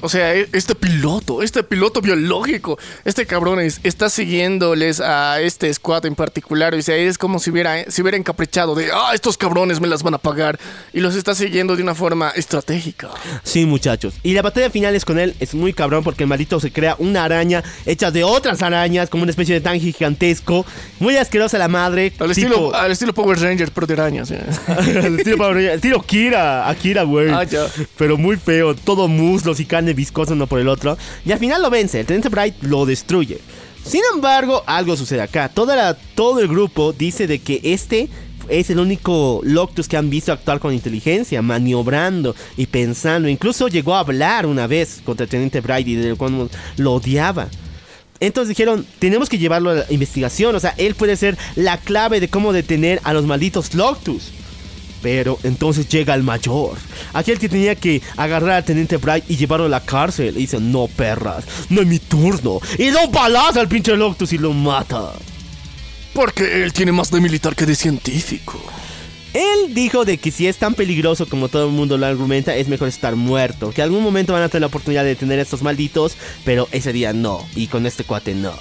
O 0.00 0.08
sea, 0.08 0.34
e- 0.34 0.48
este 0.52 0.74
piloto, 0.74 1.42
este 1.42 1.62
piloto 1.62 2.00
biológico, 2.00 2.78
este 3.04 3.26
cabrón 3.26 3.60
es- 3.60 3.80
está 3.82 4.08
siguiéndoles 4.08 5.00
a 5.00 5.40
este 5.40 5.72
squad 5.74 6.06
en 6.06 6.14
particular. 6.14 6.74
O 6.74 6.82
sea, 6.82 6.96
es 6.96 7.18
como 7.18 7.38
si 7.38 7.50
hubiera, 7.50 7.90
si 7.90 8.02
hubiera 8.02 8.16
encaprichado 8.16 8.74
de, 8.74 8.90
ah, 8.92 9.10
estos 9.14 9.36
cabrones 9.36 9.80
me 9.80 9.88
las 9.88 10.02
van 10.02 10.14
a 10.14 10.18
pagar. 10.18 10.58
Y 10.92 11.00
los 11.00 11.14
está 11.16 11.34
siguiendo 11.34 11.74
de 11.76 11.82
una 11.82 11.94
forma 11.94 12.30
estratégica. 12.30 13.08
Sí, 13.42 13.64
muchachos. 13.66 14.14
Y 14.22 14.34
la 14.34 14.42
batalla 14.42 14.70
final 14.70 14.94
es 14.94 15.04
con 15.04 15.18
él 15.18 15.34
es 15.40 15.54
muy 15.54 15.72
cabrón 15.72 16.04
porque 16.04 16.24
el 16.24 16.28
maldito 16.28 16.60
se 16.60 16.70
crea 16.72 16.94
una 16.98 17.24
araña 17.24 17.62
hecha 17.86 18.10
de 18.10 18.24
otras 18.24 18.62
arañas, 18.62 19.08
como 19.10 19.22
una 19.24 19.30
especie 19.30 19.54
de 19.54 19.60
tanque 19.60 19.80
gigantesco. 19.92 20.64
Muy 21.00 21.16
asquerosa 21.16 21.58
la 21.58 21.68
madre. 21.68 22.12
Al, 22.18 22.30
tipo- 22.30 22.30
estilo, 22.30 22.74
al 22.74 22.92
estilo 22.92 23.12
Power 23.14 23.38
Rangers, 23.40 23.70
pero 23.74 23.86
de 23.86 23.94
arañas. 23.94 24.30
¿eh? 24.30 24.40
el 25.04 25.18
estilo 25.18 25.36
Power 25.38 25.54
Ranger, 25.54 25.70
el 25.70 25.76
estilo 25.76 26.02
Kira, 26.02 26.68
Akira, 26.68 27.02
güey. 27.02 27.30
Ah. 27.30 27.44
Pero 27.96 28.16
muy 28.16 28.36
feo, 28.36 28.74
todo 28.74 29.08
muslos 29.08 29.60
y 29.60 29.64
carne 29.88 29.94
viscosa 29.94 30.32
uno 30.34 30.46
por 30.46 30.60
el 30.60 30.68
otro. 30.68 30.96
Y 31.24 31.32
al 31.32 31.38
final 31.38 31.62
lo 31.62 31.70
vence, 31.70 32.00
el 32.00 32.06
Teniente 32.06 32.28
Bright 32.28 32.62
lo 32.62 32.84
destruye. 32.86 33.38
Sin 33.84 34.02
embargo, 34.14 34.62
algo 34.66 34.96
sucede 34.96 35.22
acá. 35.22 35.48
Toda 35.48 35.74
la- 35.76 35.94
todo 36.14 36.40
el 36.40 36.48
grupo 36.48 36.92
dice 36.92 37.26
de 37.26 37.38
que 37.38 37.60
este 37.62 38.08
es 38.48 38.70
el 38.70 38.78
único 38.78 39.40
Loctus 39.44 39.88
que 39.88 39.96
han 39.96 40.10
visto 40.10 40.32
actuar 40.32 40.58
con 40.58 40.72
inteligencia, 40.74 41.40
maniobrando 41.42 42.34
y 42.56 42.66
pensando. 42.66 43.28
Incluso 43.28 43.68
llegó 43.68 43.94
a 43.94 44.00
hablar 44.00 44.46
una 44.46 44.66
vez 44.66 45.00
contra 45.04 45.24
el 45.24 45.30
Teniente 45.30 45.60
Bright 45.60 45.86
y 45.88 45.94
de 45.94 46.14
cuando 46.16 46.50
lo 46.76 46.92
odiaba. 46.94 47.48
Entonces 48.20 48.48
dijeron, 48.48 48.84
tenemos 48.98 49.28
que 49.28 49.38
llevarlo 49.38 49.70
a 49.70 49.74
la 49.74 49.84
investigación. 49.90 50.54
O 50.56 50.60
sea, 50.60 50.74
él 50.76 50.94
puede 50.96 51.16
ser 51.16 51.38
la 51.56 51.78
clave 51.78 52.20
de 52.20 52.28
cómo 52.28 52.52
detener 52.52 53.00
a 53.04 53.12
los 53.12 53.24
malditos 53.26 53.74
Loctus. 53.74 54.32
Pero 55.02 55.38
entonces 55.44 55.88
llega 55.88 56.14
el 56.14 56.22
mayor, 56.22 56.76
aquel 57.12 57.38
que 57.38 57.48
tenía 57.48 57.76
que 57.76 58.02
agarrar 58.16 58.50
al 58.50 58.64
teniente 58.64 58.96
Bright 58.96 59.30
y 59.30 59.36
llevarlo 59.36 59.66
a 59.66 59.68
la 59.68 59.84
cárcel. 59.84 60.36
Y 60.36 60.40
dice, 60.40 60.58
no 60.60 60.88
perras, 60.88 61.44
no 61.68 61.80
es 61.80 61.86
mi 61.86 61.98
turno. 61.98 62.60
Y 62.78 62.90
lo 62.90 63.08
balaza 63.08 63.60
al 63.60 63.68
pinche 63.68 63.96
Loctus 63.96 64.32
y 64.32 64.38
lo 64.38 64.52
mata. 64.52 65.12
Porque 66.14 66.64
él 66.64 66.72
tiene 66.72 66.92
más 66.92 67.10
de 67.10 67.20
militar 67.20 67.54
que 67.54 67.66
de 67.66 67.76
científico. 67.76 68.60
Él 69.34 69.74
dijo 69.74 70.04
de 70.04 70.18
que 70.18 70.30
si 70.30 70.46
es 70.46 70.56
tan 70.56 70.74
peligroso 70.74 71.28
como 71.28 71.48
todo 71.48 71.66
el 71.66 71.72
mundo 71.72 71.98
lo 71.98 72.06
argumenta, 72.06 72.56
es 72.56 72.66
mejor 72.66 72.88
estar 72.88 73.14
muerto. 73.14 73.70
Que 73.70 73.82
algún 73.82 74.02
momento 74.02 74.32
van 74.32 74.42
a 74.42 74.48
tener 74.48 74.62
la 74.62 74.66
oportunidad 74.68 75.02
de 75.02 75.10
detener 75.10 75.38
a 75.38 75.42
estos 75.42 75.62
malditos, 75.62 76.16
pero 76.44 76.66
ese 76.72 76.92
día 76.92 77.12
no. 77.12 77.46
Y 77.54 77.66
con 77.66 77.86
este 77.86 78.04
cuate 78.04 78.34
no. 78.34 78.54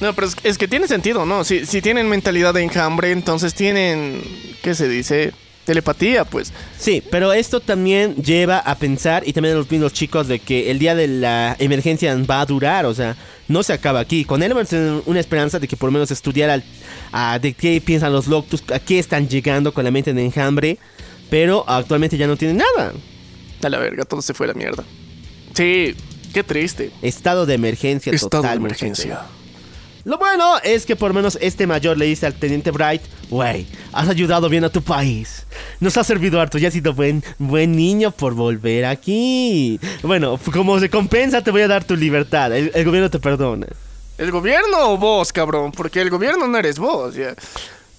No, 0.00 0.12
pero 0.14 0.26
es, 0.26 0.36
es 0.42 0.58
que 0.58 0.66
tiene 0.66 0.88
sentido, 0.88 1.24
¿no? 1.24 1.44
Si, 1.44 1.66
si 1.66 1.80
tienen 1.80 2.08
mentalidad 2.08 2.54
de 2.54 2.62
enjambre, 2.62 3.12
entonces 3.12 3.54
tienen, 3.54 4.22
¿qué 4.62 4.74
se 4.74 4.88
dice? 4.88 5.32
Telepatía, 5.64 6.24
pues. 6.24 6.52
Sí, 6.78 7.02
pero 7.10 7.32
esto 7.32 7.60
también 7.60 8.16
lleva 8.16 8.58
a 8.58 8.74
pensar, 8.76 9.22
y 9.26 9.32
también 9.32 9.54
a 9.54 9.58
los 9.58 9.70
mismos 9.70 9.92
chicos, 9.92 10.28
de 10.28 10.38
que 10.38 10.70
el 10.70 10.78
día 10.78 10.94
de 10.94 11.06
la 11.08 11.56
emergencia 11.58 12.14
va 12.28 12.40
a 12.42 12.46
durar, 12.46 12.84
o 12.86 12.94
sea, 12.94 13.16
no 13.48 13.62
se 13.62 13.72
acaba 13.72 14.00
aquí. 14.00 14.24
Con 14.24 14.42
a 14.42 14.64
tener 14.64 15.02
una 15.06 15.20
esperanza 15.20 15.58
de 15.58 15.66
que 15.66 15.76
por 15.76 15.88
lo 15.88 15.92
menos 15.92 16.10
estudiar 16.10 16.50
al- 16.50 16.64
a 17.12 17.38
de 17.38 17.54
qué 17.54 17.80
piensan 17.80 18.12
los 18.12 18.26
Loctus, 18.26 18.62
a 18.72 18.78
qué 18.78 18.98
están 18.98 19.28
llegando 19.28 19.72
con 19.72 19.84
la 19.84 19.90
mente 19.90 20.12
de 20.12 20.24
enjambre, 20.24 20.78
pero 21.30 21.64
actualmente 21.68 22.16
ya 22.18 22.26
no 22.26 22.36
tienen 22.36 22.58
nada. 22.58 22.92
A 23.62 23.68
la 23.70 23.78
verga, 23.78 24.04
todo 24.04 24.20
se 24.20 24.34
fue 24.34 24.44
a 24.46 24.48
la 24.48 24.54
mierda. 24.54 24.84
Sí, 25.54 25.94
qué 26.34 26.42
triste. 26.42 26.90
Estado 27.00 27.46
de 27.46 27.54
emergencia 27.54 28.12
Estado 28.12 28.42
de 28.42 28.48
total. 28.48 28.58
emergencia. 28.58 29.20
Lo 30.04 30.18
bueno 30.18 30.58
es 30.62 30.84
que 30.84 30.96
por 30.96 31.14
menos 31.14 31.38
este 31.40 31.66
mayor 31.66 31.96
le 31.96 32.04
dice 32.04 32.26
al 32.26 32.34
teniente 32.34 32.70
Bright, 32.70 33.00
wey, 33.30 33.66
has 33.90 34.06
ayudado 34.06 34.50
bien 34.50 34.62
a 34.64 34.68
tu 34.68 34.82
país. 34.82 35.46
Nos 35.80 35.96
ha 35.96 36.04
servido 36.04 36.38
harto, 36.38 36.58
ya 36.58 36.68
has 36.68 36.74
sido 36.74 36.92
buen, 36.92 37.24
buen 37.38 37.74
niño 37.74 38.10
por 38.10 38.34
volver 38.34 38.84
aquí. 38.84 39.80
Bueno, 40.02 40.38
como 40.52 40.78
recompensa 40.78 41.42
te 41.42 41.50
voy 41.50 41.62
a 41.62 41.68
dar 41.68 41.84
tu 41.84 41.96
libertad, 41.96 42.54
el, 42.54 42.70
el 42.74 42.84
gobierno 42.84 43.08
te 43.08 43.18
perdona. 43.18 43.66
¿El 44.18 44.30
gobierno 44.30 44.92
o 44.92 44.98
vos, 44.98 45.32
cabrón? 45.32 45.72
Porque 45.72 46.02
el 46.02 46.10
gobierno 46.10 46.46
no 46.46 46.58
eres 46.58 46.78
vos, 46.78 47.14
ya. 47.14 47.34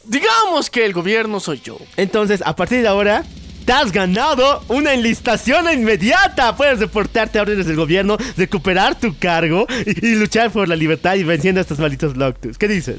Digamos 0.04 0.70
que 0.70 0.86
el 0.86 0.94
gobierno 0.94 1.40
soy 1.40 1.60
yo. 1.62 1.78
Entonces, 1.98 2.44
a 2.46 2.56
partir 2.56 2.84
de 2.84 2.88
ahora, 2.88 3.24
te 3.66 3.74
has 3.74 3.92
ganado 3.92 4.64
una 4.68 4.94
enlistación 4.94 5.72
inmediata. 5.72 6.56
Puedes 6.56 6.80
reportarte 6.80 7.40
a 7.40 7.42
órdenes 7.42 7.66
del 7.66 7.76
gobierno, 7.76 8.18
recuperar 8.38 9.00
tu 9.00 9.18
cargo 9.18 9.66
y, 9.86 10.08
y 10.08 10.16
luchar 10.16 10.52
por 10.52 10.68
la 10.68 10.76
libertad 10.76 11.16
y 11.16 11.24
venciendo 11.24 11.60
a 11.60 11.64
estos 11.64 11.80
malditos 11.80 12.16
Loctus. 12.16 12.58
¿Qué 12.58 12.68
dices? 12.68 12.98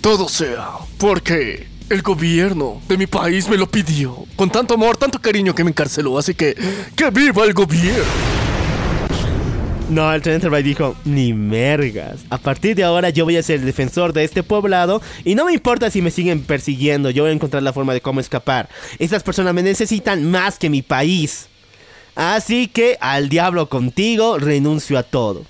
Todo 0.00 0.28
sea 0.28 0.68
porque 0.98 1.66
el 1.88 2.02
gobierno 2.02 2.80
de 2.88 2.96
mi 2.96 3.06
país 3.06 3.48
me 3.48 3.56
lo 3.56 3.70
pidió. 3.70 4.26
Con 4.36 4.50
tanto 4.50 4.74
amor, 4.74 4.96
tanto 4.96 5.20
cariño 5.20 5.54
que 5.54 5.64
me 5.64 5.70
encarceló. 5.70 6.18
Así 6.18 6.34
que, 6.34 6.56
¡que 6.96 7.10
viva 7.10 7.44
el 7.44 7.54
gobierno! 7.54 8.51
No, 9.92 10.10
el 10.10 10.22
Teniente 10.22 10.48
Bright 10.48 10.64
dijo, 10.64 10.96
ni 11.04 11.34
mergas. 11.34 12.20
A 12.30 12.38
partir 12.38 12.74
de 12.74 12.82
ahora 12.82 13.10
yo 13.10 13.26
voy 13.26 13.36
a 13.36 13.42
ser 13.42 13.60
el 13.60 13.66
defensor 13.66 14.14
de 14.14 14.24
este 14.24 14.42
poblado 14.42 15.02
y 15.22 15.34
no 15.34 15.44
me 15.44 15.52
importa 15.52 15.90
si 15.90 16.00
me 16.00 16.10
siguen 16.10 16.44
persiguiendo, 16.44 17.10
yo 17.10 17.24
voy 17.24 17.30
a 17.30 17.34
encontrar 17.34 17.62
la 17.62 17.74
forma 17.74 17.92
de 17.92 18.00
cómo 18.00 18.18
escapar. 18.18 18.70
Estas 18.98 19.22
personas 19.22 19.52
me 19.52 19.62
necesitan 19.62 20.30
más 20.30 20.58
que 20.58 20.70
mi 20.70 20.80
país. 20.80 21.48
Así 22.14 22.68
que 22.68 22.96
al 23.02 23.28
diablo 23.28 23.68
contigo, 23.68 24.38
renuncio 24.38 24.96
a 24.96 25.02
todo. 25.02 25.44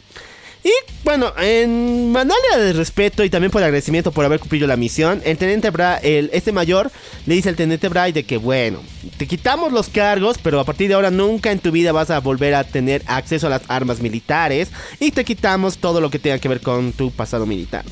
Y 0.64 0.70
bueno, 1.02 1.32
en 1.38 2.12
manera 2.12 2.56
de 2.56 2.72
respeto 2.72 3.24
y 3.24 3.30
también 3.30 3.50
por 3.50 3.62
agradecimiento 3.62 4.12
por 4.12 4.24
haber 4.24 4.38
cumplido 4.38 4.68
la 4.68 4.76
misión, 4.76 5.20
el 5.24 5.36
teniente 5.36 5.70
Bra, 5.70 5.96
el, 5.96 6.30
este 6.32 6.52
mayor 6.52 6.92
le 7.26 7.34
dice 7.34 7.48
al 7.48 7.56
teniente 7.56 7.88
Bray 7.88 8.12
de 8.12 8.24
que 8.24 8.36
bueno, 8.36 8.80
te 9.16 9.26
quitamos 9.26 9.72
los 9.72 9.88
cargos, 9.88 10.38
pero 10.38 10.60
a 10.60 10.64
partir 10.64 10.86
de 10.86 10.94
ahora 10.94 11.10
nunca 11.10 11.50
en 11.50 11.58
tu 11.58 11.72
vida 11.72 11.90
vas 11.90 12.10
a 12.10 12.20
volver 12.20 12.54
a 12.54 12.62
tener 12.62 13.02
acceso 13.06 13.48
a 13.48 13.50
las 13.50 13.62
armas 13.68 14.00
militares 14.00 14.70
y 15.00 15.10
te 15.10 15.24
quitamos 15.24 15.78
todo 15.78 16.00
lo 16.00 16.10
que 16.10 16.20
tenga 16.20 16.38
que 16.38 16.48
ver 16.48 16.60
con 16.60 16.92
tu 16.92 17.10
pasado 17.10 17.44
militar. 17.44 17.84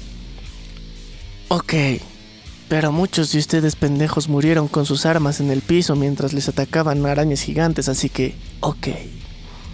Ok. 1.48 1.74
Pero 2.68 2.92
muchos 2.92 3.32
de 3.32 3.40
ustedes 3.40 3.74
pendejos 3.74 4.28
murieron 4.28 4.68
con 4.68 4.86
sus 4.86 5.05
armas 5.05 5.40
en 5.40 5.51
el 5.51 5.60
piso 5.60 5.97
mientras 5.97 6.32
les 6.32 6.48
atacaban 6.48 7.05
arañas 7.05 7.42
gigantes, 7.42 7.88
así 7.88 8.09
que, 8.09 8.36
ok. 8.60 8.86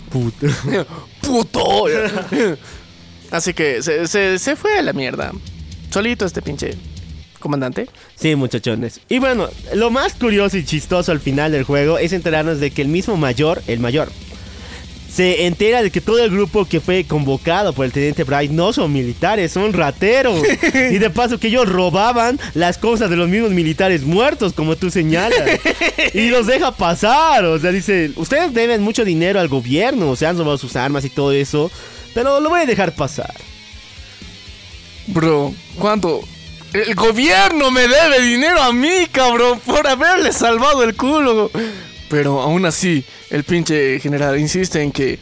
Puto. 0.11 0.47
¡Puto! 1.21 1.85
Así 3.31 3.55
que 3.55 3.83
se, 3.83 4.07
se- 4.07 4.39
se 4.39 4.57
fue 4.57 4.79
a 4.79 4.83
la 4.83 4.93
mierda. 4.93 5.33
Solito 5.91 6.25
este 6.27 6.43
pinche 6.43 6.75
comandante. 7.41 7.87
Sí, 8.17 8.35
muchachones. 8.35 9.01
Y 9.09 9.19
bueno, 9.19 9.49
lo 9.75 9.91
más 9.91 10.15
curioso 10.15 10.57
y 10.57 10.65
chistoso 10.65 11.13
al 11.13 11.21
final 11.21 11.53
del 11.53 11.65
juego 11.65 11.99
es 11.99 12.13
enterarnos 12.13 12.61
de 12.61 12.71
que 12.71 12.83
el 12.83 12.89
mismo 12.89 13.17
mayor, 13.17 13.63
el 13.67 13.79
mayor, 13.81 14.11
se 15.13 15.47
entera 15.47 15.83
de 15.83 15.91
que 15.91 16.03
todo 16.03 16.23
el 16.23 16.31
grupo 16.31 16.67
que 16.67 16.79
fue 16.81 17.05
convocado 17.05 17.73
por 17.73 17.87
el 17.87 17.93
teniente 17.93 18.25
Bright 18.25 18.51
no 18.51 18.75
son 18.75 18.93
militares, 18.93 19.51
son 19.53 19.73
rateros. 19.73 20.43
y 20.75 20.99
de 20.99 21.09
paso 21.09 21.39
que 21.39 21.49
ellos 21.49 21.67
robaban 21.69 22.39
las 22.53 22.77
cosas 22.77 23.09
de 23.09 23.17
los 23.17 23.29
mismos 23.29 23.53
militares 23.53 24.03
muertos, 24.03 24.53
como 24.53 24.77
tú 24.77 24.91
señalas. 24.91 25.41
y 26.13 26.29
los 26.29 26.47
deja 26.47 26.73
pasar. 26.73 27.45
O 27.47 27.59
sea, 27.59 27.73
dice, 27.73 28.11
ustedes 28.17 28.53
deben 28.53 28.83
mucho 28.83 29.07
dinero 29.07 29.41
al 29.41 29.49
gobierno, 29.49 30.11
o 30.11 30.17
sea, 30.17 30.31
han 30.31 30.39
robado 30.39 30.59
sus 30.59 30.77
armas 30.77 31.05
y 31.07 31.11
todo 31.11 31.33
eso. 31.33 31.71
Pero 32.17 32.41
lo 32.41 32.49
voy 32.49 32.61
a 32.61 32.65
dejar 32.65 32.95
pasar. 32.95 33.35
Bro, 35.09 35.53
¿cuánto? 35.79 36.23
El 36.73 36.95
gobierno 36.95 37.71
me 37.71 37.83
debe 37.83 38.23
dinero 38.23 38.63
a 38.63 38.73
mí, 38.73 39.07
cabrón, 39.13 39.61
por 39.61 39.87
haberle 39.87 40.33
salvado 40.33 40.83
el 40.83 40.97
culo. 40.97 41.51
Pero 42.09 42.41
aún 42.41 42.65
así, 42.65 43.05
el 43.29 43.45
pinche 43.45 44.01
general 44.01 44.41
insiste 44.41 44.81
en 44.81 44.93
que 44.93 45.19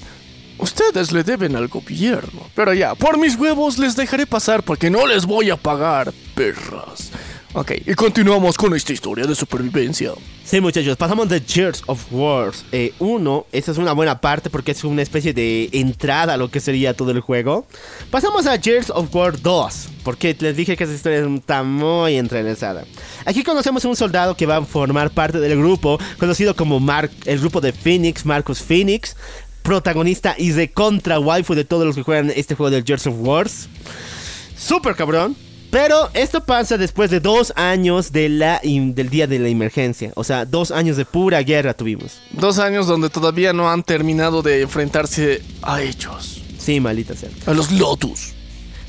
ustedes 0.58 1.10
le 1.10 1.24
deben 1.24 1.56
al 1.56 1.66
gobierno. 1.66 2.48
Pero 2.54 2.72
ya, 2.72 2.94
por 2.94 3.18
mis 3.18 3.34
huevos 3.34 3.76
les 3.76 3.96
dejaré 3.96 4.24
pasar 4.24 4.62
porque 4.62 4.88
no 4.88 5.04
les 5.04 5.26
voy 5.26 5.50
a 5.50 5.56
pagar, 5.56 6.12
perras. 6.36 7.10
Ok, 7.56 7.70
y 7.86 7.94
continuamos 7.94 8.56
con 8.56 8.74
esta 8.74 8.92
historia 8.92 9.26
de 9.26 9.34
supervivencia. 9.36 10.10
Sí, 10.44 10.60
muchachos, 10.60 10.96
pasamos 10.96 11.28
de 11.28 11.40
Gears 11.40 11.84
of 11.86 12.04
Wars 12.10 12.64
1. 12.98 13.46
esa 13.52 13.70
es 13.70 13.78
una 13.78 13.92
buena 13.92 14.20
parte 14.20 14.50
porque 14.50 14.72
es 14.72 14.82
una 14.82 15.02
especie 15.02 15.32
de 15.32 15.68
entrada 15.72 16.34
a 16.34 16.36
lo 16.36 16.50
que 16.50 16.58
sería 16.58 16.94
todo 16.94 17.12
el 17.12 17.20
juego. 17.20 17.64
Pasamos 18.10 18.48
a 18.48 18.58
Gears 18.58 18.90
of 18.90 19.14
War 19.14 19.40
2, 19.40 19.88
porque 20.02 20.36
les 20.40 20.56
dije 20.56 20.76
que 20.76 20.82
esa 20.82 20.94
historia 20.94 21.24
está 21.32 21.62
muy 21.62 22.16
entrelazada. 22.16 22.86
Aquí 23.24 23.44
conocemos 23.44 23.84
a 23.84 23.88
un 23.88 23.94
soldado 23.94 24.36
que 24.36 24.46
va 24.46 24.56
a 24.56 24.64
formar 24.64 25.12
parte 25.12 25.38
del 25.38 25.56
grupo, 25.56 26.00
conocido 26.18 26.56
como 26.56 26.80
Mark, 26.80 27.12
el 27.24 27.38
grupo 27.38 27.60
de 27.60 27.72
Phoenix, 27.72 28.26
Marcus 28.26 28.62
Phoenix, 28.62 29.16
protagonista 29.62 30.34
y 30.36 30.50
de 30.50 30.72
contra 30.72 31.20
waifu 31.20 31.54
de 31.54 31.64
todos 31.64 31.86
los 31.86 31.94
que 31.94 32.02
juegan 32.02 32.32
este 32.34 32.56
juego 32.56 32.74
de 32.74 32.82
Gears 32.82 33.06
of 33.06 33.14
Wars. 33.18 33.68
Super 34.58 34.96
cabrón. 34.96 35.36
Pero 35.74 36.08
esto 36.14 36.44
pasa 36.44 36.78
después 36.78 37.10
de 37.10 37.18
dos 37.18 37.52
años 37.56 38.12
de 38.12 38.28
la, 38.28 38.60
del 38.62 39.10
día 39.10 39.26
de 39.26 39.40
la 39.40 39.48
emergencia. 39.48 40.12
O 40.14 40.22
sea, 40.22 40.44
dos 40.44 40.70
años 40.70 40.96
de 40.96 41.04
pura 41.04 41.42
guerra 41.42 41.74
tuvimos. 41.74 42.20
Dos 42.30 42.60
años 42.60 42.86
donde 42.86 43.10
todavía 43.10 43.52
no 43.52 43.68
han 43.68 43.82
terminado 43.82 44.40
de 44.40 44.62
enfrentarse 44.62 45.42
a 45.62 45.82
ellos. 45.82 46.42
Sí, 46.60 46.78
maldita 46.78 47.16
sea. 47.16 47.30
A 47.46 47.54
los 47.54 47.72
Lotus. 47.72 48.34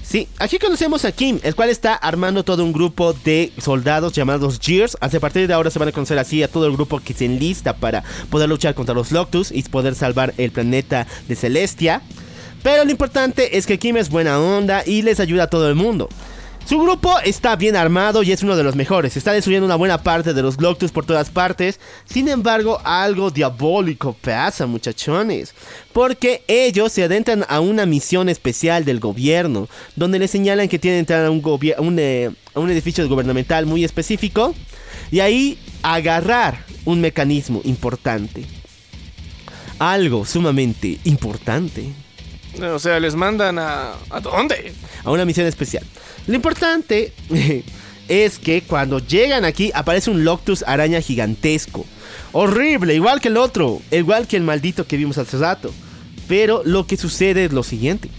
Sí, 0.03 0.28
aquí 0.38 0.60
conocemos 0.60 1.06
a 1.06 1.12
Kim, 1.12 1.40
el 1.41 1.56
cual 1.56 1.70
está 1.72 1.95
armando 1.95 2.44
todo 2.44 2.64
un 2.64 2.72
grupo 2.72 3.14
de 3.14 3.52
soldados 3.57 4.14
llamados 4.14 4.60
Gears. 4.62 4.95
A 5.02 5.10
partir 5.10 5.48
de 5.48 5.56
ahora 5.56 5.72
se 5.72 5.80
van 5.80 5.88
a 5.88 5.91
conocer 5.91 6.20
así 6.20 6.44
a 6.44 6.48
todo 6.48 6.68
el 6.68 6.74
grupo 6.74 6.99
que 6.99 7.16
se 7.16 7.26
enlista 7.26 7.78
para 7.78 8.03
poder 8.30 8.48
luchar 8.48 8.76
contra 8.76 8.94
los 8.94 9.12
Loctus 9.12 9.52
y 9.52 9.64
poder 9.64 9.95
salvar 9.95 10.36
el 10.38 10.52
planeta 10.52 11.07
de 11.28 11.36
Celestia. 11.36 12.03
Pero 12.62 12.86
lo 12.86 12.91
importante 12.91 13.57
es 13.57 13.66
que 13.66 13.80
Kim 13.80 13.98
es 13.98 14.10
buena 14.10 14.40
onda 14.40 14.84
y 14.86 15.02
les 15.02 15.20
ayuda 15.20 15.45
a 15.45 15.49
todo 15.49 15.68
el 15.68 15.74
mundo. 15.74 16.10
Su 16.68 16.80
grupo 16.82 17.20
está 17.24 17.56
bien 17.56 17.76
armado 17.76 18.24
y 18.24 18.32
es 18.32 18.42
uno 18.42 18.56
de 18.56 18.64
los 18.64 18.76
mejores. 18.76 19.16
Está 19.16 19.32
destruyendo 19.34 19.68
una 19.68 19.76
buena 19.76 20.02
parte 20.02 20.34
de 20.34 20.42
los 20.42 20.60
Loctus 20.60 20.92
por 20.92 21.06
todas 21.06 21.30
partes. 21.30 21.80
Sin 22.06 22.28
embargo, 22.28 22.82
algo 22.84 23.30
diabólico 23.30 24.14
pasa, 24.20 24.66
muchachones. 24.66 25.54
Porque 25.94 26.44
ellos 26.48 26.92
se 26.92 27.04
adentran 27.04 27.46
a 27.50 27.60
una 27.60 27.86
misión 27.86 28.30
especial 28.30 28.84
del 28.84 29.00
gobierno. 29.00 29.70
Donde 29.96 30.18
les 30.18 30.32
señalan 30.32 30.68
que 30.68 30.80
tienen 30.80 30.98
que 30.98 31.14
entrar 31.14 31.26
a 31.26 31.30
un, 31.30 31.44
gobier- 31.44 31.76
a 31.78 31.82
un, 31.82 32.00
eh, 32.00 32.32
a 32.56 32.60
un 32.60 32.72
edificio 32.72 33.08
gubernamental 33.08 33.68
muy 33.68 33.84
específico. 33.84 34.56
Y 35.12 35.20
ahí 35.20 35.60
agarrar 35.84 36.66
un 36.84 37.00
mecanismo 37.00 37.62
importante. 37.64 38.44
Algo 39.78 40.26
sumamente 40.26 40.98
importante. 41.04 41.90
O 42.74 42.80
sea, 42.80 43.00
les 43.00 43.14
mandan 43.16 43.60
a... 43.60 43.92
¿A 44.10 44.20
dónde? 44.20 44.74
a 45.04 45.12
una 45.12 45.26
misión 45.26 45.46
especial. 45.46 45.84
Lo 46.27 46.35
importante 46.35 47.14
es 48.07 48.39
que 48.39 48.61
cuando 48.64 48.99
llegan 48.99 49.45
aquí 49.45 49.72
aparece 49.73 50.10
un 50.10 50.23
Loctus 50.23 50.64
araña 50.68 51.02
gigantesco. 51.02 51.85
Horrible, 52.31 52.93
igual 52.95 53.22
que 53.22 53.30
el 53.30 53.38
otro, 53.38 53.81
igual 53.91 54.27
que 54.27 54.38
el 54.38 54.43
maldito 54.43 54.85
que 54.88 54.97
vimos 54.97 55.18
hace 55.18 55.38
rato. 55.38 55.72
Pero 56.27 56.61
lo 56.65 56.85
que 56.88 56.97
sucede 56.97 57.45
es 57.45 57.53
lo 57.53 57.64
siguiente. 57.64 58.10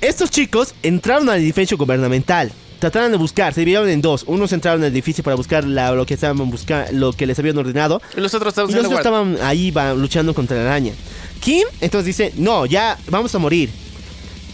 Estos 0.00 0.30
chicos 0.30 0.74
entraron 0.82 1.28
al 1.28 1.38
edificio 1.40 1.76
gubernamental. 1.76 2.52
Trataron 2.78 3.10
de 3.12 3.16
buscar, 3.16 3.54
se 3.54 3.60
dividieron 3.60 3.88
en 3.88 4.02
dos. 4.02 4.24
Unos 4.26 4.52
entraron 4.52 4.82
al 4.84 4.92
edificio 4.92 5.24
para 5.24 5.36
buscar 5.36 5.64
la- 5.64 5.92
lo 5.92 6.04
que 6.04 6.14
estaban 6.14 6.36
buscando, 6.50 6.92
lo 6.92 7.12
que 7.14 7.26
les 7.26 7.38
habían 7.38 7.56
ordenado. 7.56 8.00
Y 8.16 8.20
los 8.20 8.34
otros 8.34 8.50
estaban 8.52 8.70
Y 8.70 8.74
los 8.74 8.84
haciendo 8.84 8.98
otros 9.00 9.12
guardia. 9.12 9.32
estaban 9.32 9.48
ahí 9.50 9.70
va, 9.70 9.94
luchando 9.94 10.34
contra 10.34 10.56
la 10.58 10.64
araña. 10.70 10.92
Kim 11.40 11.66
entonces 11.80 12.06
dice, 12.06 12.32
no, 12.36 12.66
ya 12.66 12.98
vamos 13.08 13.34
a 13.34 13.38
morir. 13.38 13.70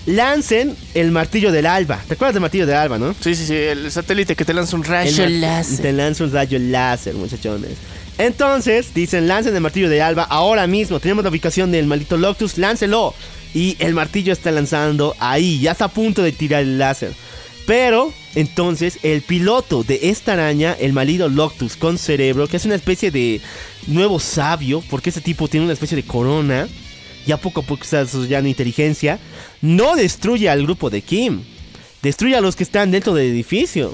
Lancen 0.07 0.77
el 0.95 1.11
martillo 1.11 1.53
del 1.53 1.67
alba. 1.67 2.03
¿Te 2.09 2.15
acuerdas 2.15 2.35
del 2.35 2.41
martillo 2.41 2.67
del 2.67 2.77
alba, 2.77 2.99
no? 2.99 3.15
Sí, 3.21 3.35
sí, 3.35 3.47
sí, 3.47 3.55
el 3.55 3.91
satélite 3.93 4.35
que 4.35 4.45
te 4.45 4.55
lanza 4.55 4.77
un 4.77 4.85
rayo 4.85 5.25
El 5.25 5.41
láser. 5.41 5.81
Te 5.81 5.93
lanza 5.93 6.25
un 6.25 6.33
rayo 6.33 6.59
láser, 6.59 7.15
muchachones. 7.15 7.73
Entonces, 8.21 8.93
dicen, 8.93 9.29
lancen 9.29 9.55
el 9.55 9.63
martillo 9.63 9.89
de 9.89 10.03
Alba 10.03 10.25
ahora 10.25 10.67
mismo. 10.67 11.01
Tenemos 11.01 11.25
la 11.25 11.31
ubicación 11.31 11.73
del 11.73 11.87
maldito 11.87 12.19
Loctus, 12.19 12.59
láncelo. 12.59 13.15
Y 13.55 13.77
el 13.79 13.95
martillo 13.95 14.33
está 14.33 14.51
lanzando 14.51 15.17
ahí, 15.19 15.59
ya 15.59 15.73
está 15.73 15.87
a 15.87 15.89
punto 15.89 16.23
de 16.23 16.33
tirar 16.33 16.61
el 16.61 16.79
láser. 16.79 17.13
Pero, 17.67 18.13
entonces, 18.35 18.99
el 19.03 19.23
piloto 19.23 19.85
de 19.85 20.01
esta 20.11 20.35
araña, 20.35 20.77
el 20.79 20.93
maldito 20.93 21.29
Loctus 21.29 21.77
con 21.77 21.97
cerebro, 21.97 22.47
que 22.47 22.59
es 22.59 22.65
una 22.65 22.75
especie 22.75 23.11
de 23.11 23.41
nuevo 23.87 24.21
sabio, 24.21 24.83
porque 24.91 25.11
ese 25.11 25.21
tipo 25.21 25.49
tiene 25.49 25.65
una 25.65 25.73
especie 25.73 25.97
de 25.97 26.05
corona, 26.05 26.69
ya 27.31 27.37
poco 27.37 27.61
a 27.61 27.65
poco 27.65 27.85
está 27.85 28.05
desarrollando 28.05 28.49
inteligencia, 28.49 29.21
no 29.63 29.95
destruye 29.95 30.49
al 30.51 30.65
grupo 30.65 30.91
de 30.91 31.01
Kim, 31.01 31.43
destruye 32.03 32.35
a 32.35 32.41
los 32.41 32.57
que 32.57 32.65
están 32.65 32.91
dentro 32.91 33.15
del 33.15 33.31
edificio 33.31 33.93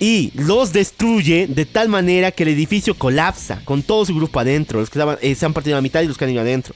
y 0.00 0.32
los 0.34 0.72
destruye 0.72 1.46
de 1.46 1.66
tal 1.66 1.90
manera 1.90 2.30
que 2.30 2.44
el 2.44 2.48
edificio 2.48 2.94
colapsa 2.94 3.60
con 3.66 3.82
todo 3.82 4.06
su 4.06 4.14
grupo 4.14 4.40
adentro. 4.40 4.80
Los 4.80 4.88
que 4.88 4.98
estaban, 4.98 5.18
eh, 5.20 5.34
se 5.34 5.44
han 5.44 5.52
partido 5.52 5.76
a 5.76 5.78
la 5.78 5.82
mitad 5.82 6.00
y 6.00 6.06
los 6.06 6.16
que 6.16 6.24
han 6.24 6.30
ido 6.30 6.40
adentro. 6.40 6.74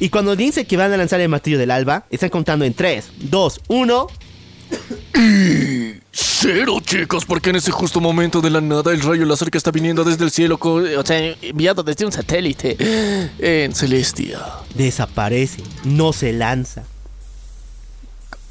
Y 0.00 0.10
cuando 0.10 0.36
dice 0.36 0.66
que 0.66 0.76
van 0.76 0.92
a 0.92 0.98
lanzar 0.98 1.20
el 1.20 1.30
martillo 1.30 1.58
del 1.58 1.70
alba, 1.70 2.04
están 2.10 2.28
contando 2.28 2.66
en 2.66 2.74
3, 2.74 3.10
2, 3.30 3.60
1. 3.68 4.06
Cero, 6.20 6.78
chicos, 6.84 7.24
porque 7.24 7.50
en 7.50 7.56
ese 7.56 7.70
justo 7.70 8.00
momento 8.00 8.40
de 8.40 8.50
la 8.50 8.60
nada 8.60 8.92
el 8.92 9.00
rayo 9.02 9.24
láser 9.24 9.52
que 9.52 9.58
está 9.58 9.70
viniendo 9.70 10.02
desde 10.02 10.24
el 10.24 10.32
cielo, 10.32 10.58
o 10.60 11.02
sea, 11.06 11.36
enviado 11.42 11.84
desde 11.84 12.04
un 12.06 12.10
satélite 12.10 12.76
en 13.38 13.72
Celestia. 13.72 14.40
Desaparece, 14.74 15.62
no 15.84 16.12
se 16.12 16.32
lanza. 16.32 16.82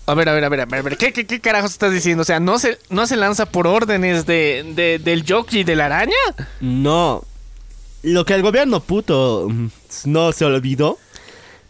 A 0.06 0.14
ver, 0.14 0.30
a 0.30 0.34
ver, 0.34 0.46
a 0.46 0.50
ver, 0.50 0.62
a 0.62 0.66
ver, 0.66 0.80
a 0.80 0.82
ver, 0.82 0.98
¿Qué, 0.98 1.12
qué, 1.12 1.28
qué 1.28 1.42
carajos 1.42 1.72
estás 1.72 1.92
diciendo? 1.92 2.22
O 2.22 2.26
sea, 2.26 2.40
¿no 2.40 2.58
se, 2.58 2.78
no 2.90 3.06
se 3.06 3.18
lanza 3.18 3.46
por 3.48 3.68
órdenes 3.68 4.26
de, 4.26 4.66
de- 4.74 5.00
del 5.00 5.26
jockey 5.28 5.66
de 5.66 5.76
la 5.76 5.88
araña? 5.88 6.16
No. 6.62 7.26
Lo 8.02 8.24
que 8.24 8.34
el 8.34 8.44
gobierno 8.44 8.80
puto 8.80 9.48
mm, 9.50 9.68
no 10.06 10.32
se 10.32 10.46
olvidó 10.46 10.98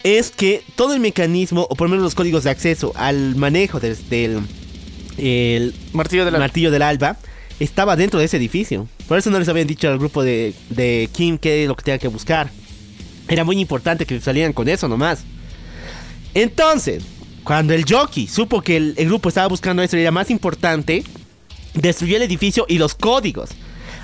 es 0.04 0.30
que 0.30 0.64
todo 0.76 0.94
el 0.94 1.00
mecanismo, 1.00 1.66
o 1.68 1.76
por 1.76 1.88
lo 1.88 1.90
menos 1.90 2.04
los 2.04 2.14
códigos 2.14 2.44
de 2.44 2.52
acceso 2.52 2.92
al 2.96 3.36
manejo 3.36 3.80
del 3.80 3.98
el 5.18 5.74
Martillo 5.94 6.26
de 6.26 6.32
la... 6.32 6.40
martillo 6.40 6.72
del 6.72 6.82
alba, 6.82 7.18
estaba 7.60 7.96
dentro 7.96 8.20
de 8.20 8.26
ese 8.26 8.38
edificio. 8.38 8.88
Por 9.08 9.18
eso 9.18 9.30
no 9.30 9.40
les 9.40 9.50
habían 9.50 9.68
dicho 9.68 9.90
al 9.90 9.98
grupo 9.98 10.24
de, 10.24 10.54
de 10.70 11.10
Kim 11.12 11.38
qué 11.38 11.64
es 11.64 11.68
lo 11.68 11.76
que 11.76 11.84
tenían 11.84 12.00
que 12.00 12.08
buscar. 12.08 12.50
Era 13.28 13.44
muy 13.44 13.60
importante 13.60 14.06
que 14.06 14.20
salieran 14.22 14.54
con 14.54 14.70
eso 14.70 14.88
nomás. 14.88 15.24
Entonces, 16.34 17.04
cuando 17.44 17.74
el 17.74 17.86
jockey 17.90 18.28
supo 18.28 18.62
que 18.62 18.78
el, 18.78 18.94
el 18.98 19.08
grupo 19.08 19.30
estaba 19.30 19.48
buscando 19.48 19.82
eso 19.82 19.98
y 19.98 20.02
era 20.02 20.12
más 20.12 20.30
importante, 20.30 21.04
destruyó 21.74 22.18
el 22.18 22.24
edificio 22.24 22.66
y 22.68 22.78
los 22.78 22.96
códigos. 22.96 23.50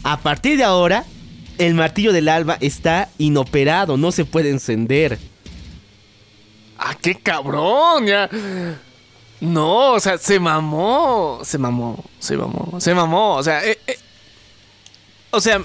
A 0.03 0.19
partir 0.19 0.57
de 0.57 0.63
ahora, 0.63 1.05
el 1.57 1.73
martillo 1.75 2.11
del 2.11 2.29
alba 2.29 2.57
está 2.59 3.09
inoperado, 3.17 3.97
no 3.97 4.11
se 4.11 4.25
puede 4.25 4.49
encender. 4.49 5.19
¡Ah, 6.77 6.95
qué 7.01 7.15
cabrón! 7.15 8.07
Ya. 8.07 8.29
No, 9.43 9.91
o 9.91 9.99
sea, 9.99 10.17
se 10.17 10.39
mamó. 10.39 11.41
Se 11.43 11.57
mamó, 11.57 12.01
se 12.17 12.37
mamó, 12.37 12.79
se 12.79 12.93
mamó. 12.93 13.35
O 13.35 13.43
sea, 13.43 13.63
eh, 13.65 13.77
eh, 13.87 13.97
o 15.31 15.41
sea, 15.41 15.61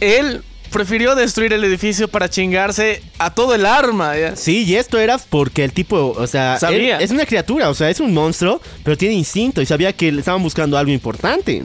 él 0.00 0.42
prefirió 0.72 1.14
destruir 1.14 1.52
el 1.52 1.62
edificio 1.62 2.08
para 2.08 2.28
chingarse 2.28 3.02
a 3.18 3.32
todo 3.32 3.54
el 3.54 3.64
arma. 3.64 4.16
¿ya? 4.16 4.34
Sí, 4.34 4.64
y 4.64 4.74
esto 4.74 4.98
era 4.98 5.18
porque 5.18 5.62
el 5.62 5.72
tipo, 5.72 6.14
o 6.18 6.26
sea, 6.26 6.58
Sabía. 6.58 6.98
es 6.98 7.12
una 7.12 7.26
criatura, 7.26 7.70
o 7.70 7.74
sea, 7.74 7.90
es 7.90 8.00
un 8.00 8.12
monstruo, 8.12 8.60
pero 8.82 8.96
tiene 8.96 9.14
instinto 9.14 9.62
y 9.62 9.66
sabía 9.66 9.92
que 9.92 10.10
le 10.10 10.18
estaban 10.18 10.42
buscando 10.42 10.76
algo 10.76 10.90
importante. 10.90 11.62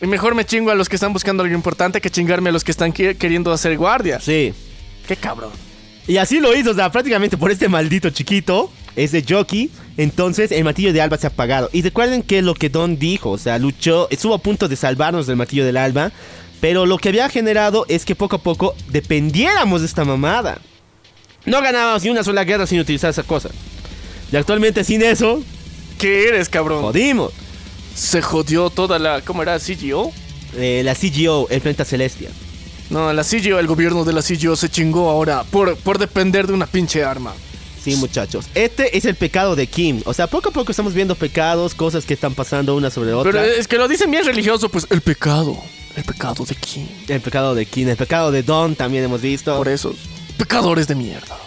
Y 0.00 0.06
mejor 0.06 0.36
me 0.36 0.44
chingo 0.44 0.70
a 0.70 0.76
los 0.76 0.88
que 0.88 0.94
están 0.94 1.12
buscando 1.12 1.42
algo 1.42 1.56
importante 1.56 2.00
que 2.00 2.08
chingarme 2.08 2.50
a 2.50 2.52
los 2.52 2.62
que 2.62 2.70
están 2.70 2.92
queriendo 2.92 3.52
hacer 3.52 3.76
guardia. 3.76 4.20
Sí. 4.20 4.54
Qué 5.08 5.16
cabrón. 5.16 5.50
Y 6.06 6.18
así 6.18 6.38
lo 6.38 6.54
hizo, 6.54 6.70
o 6.70 6.74
sea, 6.74 6.92
prácticamente 6.92 7.36
por 7.36 7.50
este 7.50 7.68
maldito 7.68 8.10
chiquito, 8.10 8.70
ese 8.94 9.24
jockey, 9.28 9.70
entonces 9.96 10.52
el 10.52 10.64
martillo 10.64 10.92
de 10.92 11.00
alba 11.00 11.16
se 11.18 11.26
ha 11.26 11.30
apagado. 11.30 11.70
Y 11.72 11.82
recuerden 11.82 12.22
que 12.22 12.42
lo 12.42 12.54
que 12.54 12.68
Don 12.68 12.98
dijo, 12.98 13.30
o 13.30 13.38
sea, 13.38 13.58
luchó, 13.58 14.08
estuvo 14.10 14.34
a 14.34 14.38
punto 14.38 14.68
de 14.68 14.76
salvarnos 14.76 15.26
del 15.26 15.36
martillo 15.36 15.64
del 15.64 15.76
alba, 15.76 16.12
pero 16.60 16.86
lo 16.86 16.98
que 16.98 17.10
había 17.10 17.28
generado 17.28 17.84
es 17.88 18.04
que 18.04 18.14
poco 18.14 18.36
a 18.36 18.42
poco 18.42 18.74
dependiéramos 18.88 19.80
de 19.80 19.86
esta 19.86 20.04
mamada. 20.04 20.58
No 21.44 21.62
ganábamos 21.62 22.02
ni 22.02 22.10
una 22.10 22.24
sola 22.24 22.44
guerra 22.44 22.66
sin 22.66 22.80
utilizar 22.80 23.10
esa 23.10 23.22
cosa. 23.22 23.50
Y 24.32 24.36
actualmente 24.36 24.82
sin 24.84 25.02
eso, 25.02 25.42
¿Qué 25.98 26.28
eres, 26.28 26.48
cabrón? 26.48 26.82
jodimos. 26.82 27.32
Se 27.94 28.20
jodió 28.20 28.68
toda 28.68 28.98
la. 28.98 29.22
¿Cómo 29.22 29.42
era? 29.42 29.58
¿CGO? 29.58 30.12
Eh, 30.56 30.82
la 30.84 30.94
CGO, 30.94 31.48
el 31.50 31.60
planeta 31.60 31.84
Celestia. 31.84 32.30
No, 32.90 33.12
la 33.12 33.24
CGO, 33.24 33.58
el 33.58 33.66
gobierno 33.66 34.04
de 34.04 34.12
la 34.12 34.22
CGO 34.22 34.56
se 34.56 34.68
chingó 34.68 35.08
ahora 35.10 35.44
por, 35.44 35.76
por 35.78 35.98
depender 35.98 36.46
de 36.46 36.52
una 36.52 36.66
pinche 36.66 37.02
arma. 37.04 37.34
Sí, 37.86 37.94
muchachos. 37.94 38.46
Este 38.56 38.98
es 38.98 39.04
el 39.04 39.14
pecado 39.14 39.54
de 39.54 39.68
Kim. 39.68 40.02
O 40.06 40.12
sea, 40.12 40.26
poco 40.26 40.48
a 40.48 40.52
poco 40.52 40.72
estamos 40.72 40.92
viendo 40.92 41.14
pecados, 41.14 41.72
cosas 41.72 42.04
que 42.04 42.14
están 42.14 42.34
pasando 42.34 42.74
una 42.74 42.90
sobre 42.90 43.12
otra. 43.12 43.30
Pero 43.30 43.44
es 43.44 43.68
que 43.68 43.78
lo 43.78 43.86
dicen 43.86 44.10
bien 44.10 44.24
religioso, 44.24 44.68
pues 44.68 44.88
el 44.90 45.02
pecado. 45.02 45.56
El 45.94 46.02
pecado 46.02 46.44
de 46.44 46.56
quién. 46.56 46.88
El 47.06 47.20
pecado 47.20 47.54
de 47.54 47.64
Kim, 47.64 47.88
el 47.88 47.96
pecado 47.96 48.32
de 48.32 48.42
Don 48.42 48.74
también 48.74 49.04
hemos 49.04 49.20
visto. 49.20 49.56
Por 49.56 49.68
esos 49.68 49.94
pecadores 50.36 50.88
de 50.88 50.96
mierda. 50.96 51.38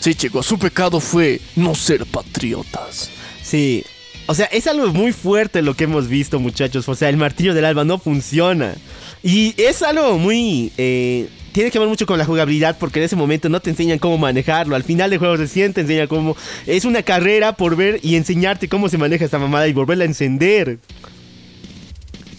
Sí, 0.00 0.14
chicos, 0.14 0.44
su 0.44 0.58
pecado 0.58 1.00
fue 1.00 1.40
no 1.54 1.74
ser 1.74 2.04
patriotas. 2.04 3.08
Sí. 3.42 3.82
O 4.26 4.34
sea, 4.34 4.44
es 4.52 4.66
algo 4.66 4.88
muy 4.88 5.12
fuerte 5.12 5.62
lo 5.62 5.72
que 5.74 5.84
hemos 5.84 6.08
visto, 6.08 6.38
muchachos. 6.38 6.86
O 6.90 6.94
sea, 6.94 7.08
el 7.08 7.16
martillo 7.16 7.54
del 7.54 7.64
alba 7.64 7.84
no 7.84 7.98
funciona. 7.98 8.74
Y 9.22 9.54
es 9.56 9.80
algo 9.82 10.18
muy... 10.18 10.72
eh, 10.76 11.30
tiene 11.56 11.70
que 11.70 11.78
ver 11.78 11.88
mucho 11.88 12.04
con 12.04 12.18
la 12.18 12.26
jugabilidad 12.26 12.76
porque 12.78 12.98
en 12.98 13.06
ese 13.06 13.16
momento 13.16 13.48
no 13.48 13.60
te 13.60 13.70
enseñan 13.70 13.98
cómo 13.98 14.18
manejarlo. 14.18 14.76
Al 14.76 14.84
final 14.84 15.08
del 15.08 15.18
juego 15.18 15.36
recién 15.38 15.72
te 15.72 15.80
enseñan 15.80 16.06
cómo... 16.06 16.36
Es 16.66 16.84
una 16.84 17.02
carrera 17.02 17.54
por 17.54 17.76
ver 17.76 17.98
y 18.02 18.16
enseñarte 18.16 18.68
cómo 18.68 18.90
se 18.90 18.98
maneja 18.98 19.24
esta 19.24 19.38
mamada 19.38 19.66
y 19.66 19.72
volverla 19.72 20.04
a 20.04 20.06
encender. 20.06 20.78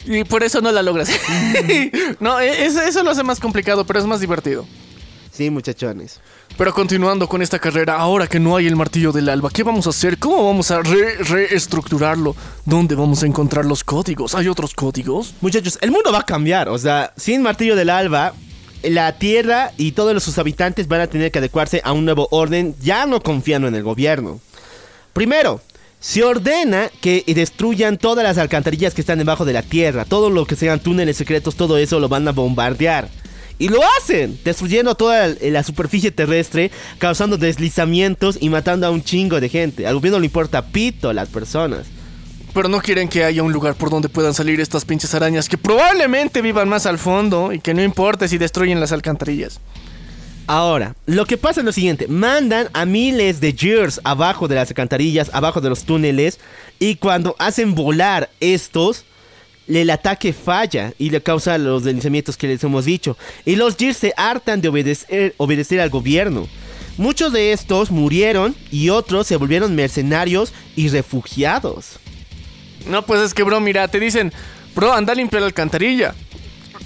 Y 0.06 0.24
por 0.24 0.44
eso 0.44 0.62
no 0.62 0.72
la 0.72 0.84
logras. 0.84 1.10
no, 2.20 2.40
e- 2.40 2.66
eso, 2.68 2.80
eso 2.84 3.02
lo 3.02 3.10
hace 3.10 3.24
más 3.24 3.40
complicado, 3.40 3.88
pero 3.88 3.98
es 3.98 4.06
más 4.06 4.20
divertido. 4.20 4.68
Sí, 5.32 5.50
muchachones. 5.50 6.20
Pero 6.56 6.72
continuando 6.72 7.28
con 7.28 7.42
esta 7.42 7.58
carrera, 7.58 7.96
ahora 7.96 8.28
que 8.28 8.40
no 8.40 8.56
hay 8.56 8.68
el 8.68 8.76
martillo 8.76 9.12
del 9.12 9.30
alba, 9.30 9.50
¿qué 9.50 9.64
vamos 9.64 9.88
a 9.88 9.90
hacer? 9.90 10.20
¿Cómo 10.20 10.46
vamos 10.46 10.70
a 10.70 10.84
re- 10.84 11.16
reestructurarlo? 11.24 12.36
¿Dónde 12.66 12.94
vamos 12.94 13.24
a 13.24 13.26
encontrar 13.26 13.66
los 13.66 13.84
códigos? 13.84 14.36
¿Hay 14.36 14.48
otros 14.48 14.76
códigos? 14.76 15.34
Muchachos, 15.42 15.80
el 15.82 15.90
mundo 15.90 16.12
va 16.12 16.20
a 16.20 16.26
cambiar. 16.26 16.70
O 16.70 16.78
sea, 16.78 17.14
sin 17.18 17.42
martillo 17.42 17.76
del 17.76 17.90
alba, 17.90 18.34
la 18.84 19.18
Tierra 19.18 19.72
y 19.78 19.92
todos 19.92 20.24
sus 20.24 20.38
habitantes 20.38 20.88
van 20.88 21.02
a 21.02 21.08
tener 21.08 21.32
que 21.32 21.40
adecuarse 21.40 21.82
a 21.84 21.92
un 21.94 22.06
nuevo 22.06 22.28
orden, 22.32 22.76
ya 22.82 23.06
no 23.06 23.22
confiando 23.22 23.68
en 23.68 23.76
el 23.76 23.84
gobierno. 23.84 24.40
Primero, 25.14 25.62
se 26.00 26.24
ordena 26.24 26.90
que 27.02 27.24
destruyan 27.28 27.98
todas 27.98 28.24
las 28.24 28.38
alcantarillas 28.38 28.94
que 28.94 29.02
están 29.02 29.18
debajo 29.18 29.46
de 29.46 29.54
la 29.54 29.64
Tierra. 29.64 30.06
Todo 30.06 30.30
lo 30.30 30.46
que 30.46 30.56
sean 30.56 30.80
túneles 30.80 31.18
secretos, 31.18 31.56
todo 31.56 31.78
eso 31.78 32.00
lo 32.00 32.08
van 32.08 32.28
a 32.28 32.32
bombardear. 32.32 33.10
Y 33.60 33.70
lo 33.70 33.80
hacen, 33.98 34.40
destruyendo 34.46 34.94
toda 34.94 35.30
la 35.42 35.64
superficie 35.64 36.12
terrestre, 36.12 36.70
causando 37.00 37.38
deslizamientos 37.38 38.38
y 38.40 38.50
matando 38.50 38.86
a 38.86 38.92
un 38.92 39.04
chingo 39.04 39.40
de 39.40 39.50
gente. 39.50 39.88
Al 39.88 39.96
gobierno 39.96 40.20
le 40.20 40.28
importa 40.28 40.68
pito 40.68 41.10
a 41.10 41.14
las 41.14 41.30
personas. 41.30 41.88
Pero 42.58 42.70
no 42.70 42.82
quieren 42.82 43.08
que 43.08 43.24
haya 43.24 43.44
un 43.44 43.54
lugar 43.54 43.76
por 43.76 43.92
donde 43.92 44.10
puedan 44.10 44.34
salir 44.34 44.60
estas 44.60 44.84
pinches 44.84 45.14
arañas 45.14 45.48
que 45.48 45.60
probablemente 45.60 46.42
vivan 46.42 46.68
más 46.68 46.88
al 46.88 46.98
fondo 46.98 47.54
y 47.54 47.60
que 47.60 47.76
no 47.76 47.84
importe 47.84 48.28
si 48.28 48.40
destruyen 48.40 48.80
las 48.80 48.92
alcantarillas. 48.92 49.60
Ahora, 50.48 50.96
lo 51.06 51.28
que 51.28 51.38
pasa 51.38 51.60
es 51.60 51.66
lo 51.68 51.72
siguiente, 51.72 52.08
mandan 52.08 52.70
a 52.74 52.86
miles 52.86 53.40
de 53.42 53.54
Gears 53.54 54.02
abajo 54.04 54.48
de 54.48 54.56
las 54.56 54.70
alcantarillas, 54.70 55.30
abajo 55.34 55.62
de 55.62 55.70
los 55.70 55.84
túneles, 55.84 56.40
y 56.80 56.96
cuando 56.96 57.36
hacen 57.38 57.76
volar 57.76 58.32
estos, 58.40 59.06
el 59.68 59.92
ataque 59.92 60.34
falla 60.34 60.94
y 60.98 61.12
le 61.12 61.22
causa 61.22 61.60
los 61.60 61.84
deslizamientos 61.84 62.38
que 62.38 62.48
les 62.48 62.64
hemos 62.64 62.86
dicho. 62.86 63.20
Y 63.46 63.56
los 63.56 63.76
Gears 63.76 63.98
se 63.98 64.14
hartan 64.18 64.62
de 64.62 64.70
obedecer 65.38 65.80
al 65.80 65.92
gobierno. 65.92 66.48
Muchos 66.98 67.32
de 67.34 67.52
estos 67.52 67.92
murieron 67.92 68.56
y 68.72 68.90
otros 68.90 69.28
se 69.28 69.36
volvieron 69.36 69.76
mercenarios 69.76 70.54
y 70.76 70.90
refugiados. 70.90 72.00
No, 72.88 73.04
pues 73.04 73.22
es 73.22 73.34
que, 73.34 73.44
bro, 73.44 73.60
mira, 73.60 73.88
te 73.88 74.00
dicen, 74.00 74.32
bro, 74.76 74.94
anda 74.94 75.14
a 75.14 75.16
limpiar 75.16 75.42
la 75.42 75.48
alcantarilla. 75.48 76.14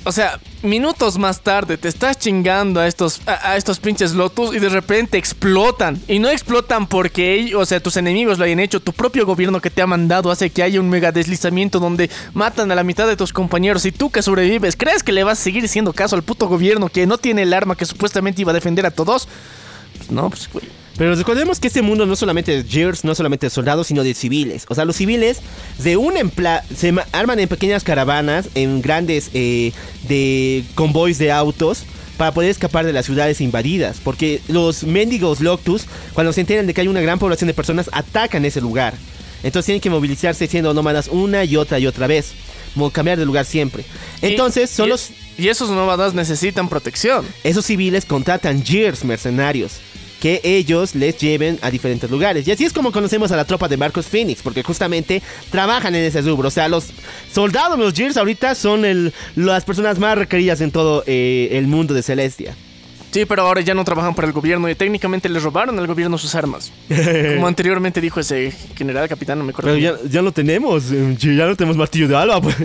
O 0.03 0.11
sea, 0.11 0.39
minutos 0.63 1.19
más 1.19 1.41
tarde 1.41 1.77
te 1.77 1.87
estás 1.87 2.17
chingando 2.17 2.79
a 2.79 2.87
estos, 2.87 3.21
a, 3.27 3.55
estos 3.55 3.79
pinches 3.79 4.13
lotus 4.13 4.55
y 4.55 4.59
de 4.59 4.69
repente 4.69 5.17
explotan. 5.17 6.01
Y 6.07 6.17
no 6.17 6.29
explotan 6.29 6.87
porque 6.87 7.35
ellos, 7.35 7.61
o 7.61 7.65
sea, 7.65 7.79
tus 7.79 7.97
enemigos 7.97 8.39
lo 8.39 8.45
hayan 8.45 8.59
hecho. 8.59 8.79
Tu 8.79 8.93
propio 8.93 9.27
gobierno 9.27 9.61
que 9.61 9.69
te 9.69 9.81
ha 9.81 9.87
mandado 9.87 10.31
hace 10.31 10.49
que 10.49 10.63
haya 10.63 10.79
un 10.79 10.89
mega 10.89 11.11
deslizamiento 11.11 11.79
donde 11.79 12.09
matan 12.33 12.71
a 12.71 12.75
la 12.75 12.83
mitad 12.83 13.07
de 13.07 13.15
tus 13.15 13.31
compañeros. 13.31 13.85
Y 13.85 13.91
tú 13.91 14.09
que 14.09 14.23
sobrevives, 14.23 14.75
¿crees 14.75 15.03
que 15.03 15.11
le 15.11 15.23
vas 15.23 15.39
a 15.39 15.43
seguir 15.43 15.63
haciendo 15.63 15.93
caso 15.93 16.15
al 16.15 16.23
puto 16.23 16.47
gobierno 16.47 16.89
que 16.89 17.05
no 17.05 17.19
tiene 17.19 17.43
el 17.43 17.53
arma 17.53 17.75
que 17.75 17.85
supuestamente 17.85 18.41
iba 18.41 18.51
a 18.51 18.55
defender 18.55 18.87
a 18.87 18.91
todos? 18.91 19.27
Pues 19.97 20.09
no, 20.09 20.29
pues, 20.29 20.49
güey. 20.51 20.80
Pero 20.97 21.15
recordemos 21.15 21.59
que 21.59 21.67
este 21.67 21.81
mundo 21.81 22.05
no 22.05 22.15
solamente 22.15 22.51
de 22.63 22.69
Gears, 22.69 23.03
no 23.03 23.15
solamente 23.15 23.47
de 23.47 23.49
soldados, 23.49 23.87
sino 23.87 24.03
de 24.03 24.13
civiles. 24.13 24.65
O 24.69 24.75
sea, 24.75 24.85
los 24.85 24.95
civiles 24.97 25.37
se 25.81 25.97
unen, 25.97 26.29
pla- 26.29 26.63
se 26.75 26.91
ma- 26.91 27.07
arman 27.11 27.39
en 27.39 27.47
pequeñas 27.47 27.83
caravanas, 27.83 28.49
en 28.55 28.81
grandes 28.81 29.29
eh, 29.33 29.71
de 30.07 30.63
convoys 30.75 31.17
de 31.17 31.31
autos, 31.31 31.85
para 32.17 32.33
poder 32.33 32.51
escapar 32.51 32.85
de 32.85 32.93
las 32.93 33.05
ciudades 33.07 33.41
invadidas. 33.41 33.97
Porque 34.03 34.41
los 34.47 34.83
mendigos 34.83 35.39
Loctus, 35.39 35.85
cuando 36.13 36.33
se 36.33 36.41
enteran 36.41 36.67
de 36.67 36.73
que 36.73 36.81
hay 36.81 36.87
una 36.87 37.01
gran 37.01 37.17
población 37.17 37.47
de 37.47 37.53
personas, 37.55 37.89
atacan 37.93 38.45
ese 38.45 38.61
lugar. 38.61 38.93
Entonces 39.43 39.65
tienen 39.67 39.81
que 39.81 39.89
movilizarse 39.89 40.45
siendo 40.45 40.71
nómadas 40.73 41.07
una 41.07 41.43
y 41.45 41.55
otra 41.55 41.79
y 41.79 41.87
otra 41.87 42.05
vez. 42.05 42.33
Cambiar 42.93 43.17
de 43.17 43.25
lugar 43.25 43.45
siempre. 43.45 43.83
Entonces, 44.21 44.71
Y- 44.71 44.75
son 44.75 44.85
y- 44.87 44.89
los... 44.89 45.09
Y 45.37 45.47
esos 45.47 45.69
nómadas 45.71 46.13
necesitan 46.13 46.69
protección. 46.69 47.25
Esos 47.43 47.65
civiles 47.65 48.05
contratan 48.05 48.63
Gears 48.63 49.03
mercenarios 49.03 49.73
que 50.21 50.39
ellos 50.43 50.95
les 50.95 51.17
lleven 51.17 51.57
a 51.61 51.69
diferentes 51.69 52.09
lugares. 52.09 52.47
Y 52.47 52.51
así 52.51 52.63
es 52.63 52.71
como 52.71 52.91
conocemos 52.93 53.31
a 53.33 53.35
la 53.35 53.43
tropa 53.43 53.67
de 53.67 53.75
Marcos 53.75 54.05
Phoenix, 54.05 54.41
porque 54.41 54.61
justamente 54.63 55.21
trabajan 55.49 55.95
en 55.95 56.05
ese 56.05 56.21
rubro. 56.21 56.47
O 56.47 56.51
sea, 56.51 56.69
los 56.69 56.91
soldados, 57.33 57.77
los 57.77 57.93
Gears 57.93 58.15
ahorita 58.17 58.55
son 58.55 58.85
el- 58.85 59.11
las 59.35 59.65
personas 59.65 59.97
más 59.99 60.17
requeridas 60.17 60.61
en 60.61 60.71
todo 60.71 61.03
eh, 61.07 61.49
el 61.53 61.67
mundo 61.67 61.93
de 61.93 62.03
Celestia. 62.03 62.55
Sí, 63.11 63.25
pero 63.25 63.41
ahora 63.41 63.59
ya 63.59 63.73
no 63.73 63.83
trabajan 63.83 64.15
para 64.15 64.27
el 64.27 64.33
gobierno 64.33 64.69
y 64.69 64.75
técnicamente 64.75 65.27
les 65.27 65.43
robaron 65.43 65.77
al 65.79 65.85
gobierno 65.87 66.17
sus 66.17 66.33
armas. 66.35 66.71
Como 66.87 67.47
anteriormente 67.47 67.99
dijo 67.99 68.19
ese 68.21 68.53
general 68.77 69.09
capitán, 69.09 69.39
no 69.39 69.43
me 69.43 69.51
acuerdo. 69.51 69.71
Pero 69.73 69.81
ya, 69.81 70.09
ya 70.09 70.21
no 70.21 70.31
tenemos, 70.31 70.91
eh, 70.91 71.17
ya 71.19 71.45
no 71.47 71.55
tenemos 71.57 71.75
martillo 71.75 72.07
de 72.07 72.15
alba. 72.15 72.39
pues. 72.39 72.55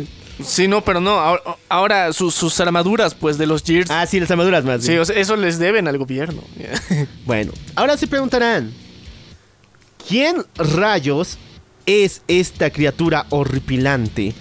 Sí, 0.45 0.69
no, 0.69 0.83
pero 0.85 1.01
no. 1.01 1.19
Ahora, 1.19 1.43
ahora 1.69 2.13
sus, 2.13 2.35
sus 2.35 2.59
armaduras, 2.61 3.15
pues, 3.15 3.39
de 3.39 3.47
los 3.47 3.63
Gears. 3.63 3.91
Ah, 3.91 4.07
sí, 4.07 4.21
las 4.21 4.31
armaduras 4.31 4.65
más. 4.65 4.83
sí, 4.83 4.89
bien. 4.91 5.01
o 5.01 5.05
sea, 5.05 5.17
eso 5.17 5.35
les 5.37 5.59
deben 5.59 5.89
al 5.89 5.99
gobierno. 5.99 6.43
Bueno, 7.25 7.53
ahora 7.75 7.97
se 7.97 8.07
preguntarán, 8.07 8.73
¿quién 10.09 10.45
rayos 10.57 11.39
es 11.87 12.23
esta 12.29 12.71
criatura 12.71 13.27
horripilante 13.31 14.35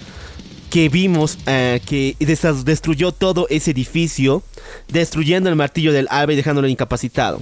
que 0.69 0.89
vimos 0.89 1.37
eh, 1.45 1.79
que 1.85 2.15
des- 2.19 2.65
destruyó 2.65 3.11
todo 3.13 3.47
ese 3.49 3.71
edificio, 3.71 4.43
destruyendo 4.89 5.49
el 5.49 5.55
martillo 5.55 5.93
del 5.93 6.07
alba 6.11 6.33
y 6.33 6.35
dejándolo 6.35 6.67
incapacitado? 6.67 7.41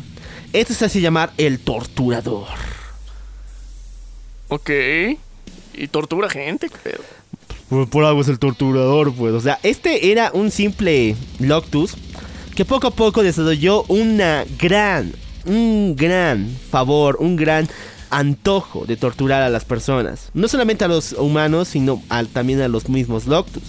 Esto 0.54 0.74
se 0.76 0.86
hace 0.86 1.02
llamar 1.02 1.34
el 1.38 1.60
torturador. 1.60 2.48
ok. 4.50 4.70
Y 5.76 5.88
tortura 5.88 6.30
gente, 6.30 6.70
pedo. 6.84 7.02
Por, 7.90 8.06
algo 8.06 8.22
es 8.22 8.28
el 8.28 8.40
torturador, 8.40 9.14
pues. 9.14 9.34
O 9.34 9.42
sea, 9.42 9.60
este 9.64 10.12
era 10.12 10.32
un 10.34 10.52
simple 10.52 11.16
Loctus 11.40 11.96
que 12.56 12.66
poco 12.66 12.88
a 12.88 12.92
poco 12.92 13.24
desarrolló 13.24 13.84
una 13.88 14.46
gran 14.60 15.14
un 15.46 15.96
gran 15.98 16.48
favor, 16.70 17.18
un 17.20 17.36
gran 17.36 17.68
antojo 18.10 18.86
de 18.86 18.96
torturar 18.96 19.42
a 19.42 19.50
las 19.50 19.66
personas. 19.66 20.30
No 20.34 20.48
solamente 20.48 20.86
a 20.86 20.88
los 20.88 21.14
humanos, 21.14 21.70
sino 21.70 22.02
también 22.32 22.62
a 22.62 22.68
los 22.68 22.90
mismos 22.90 23.26
Loctus. 23.26 23.64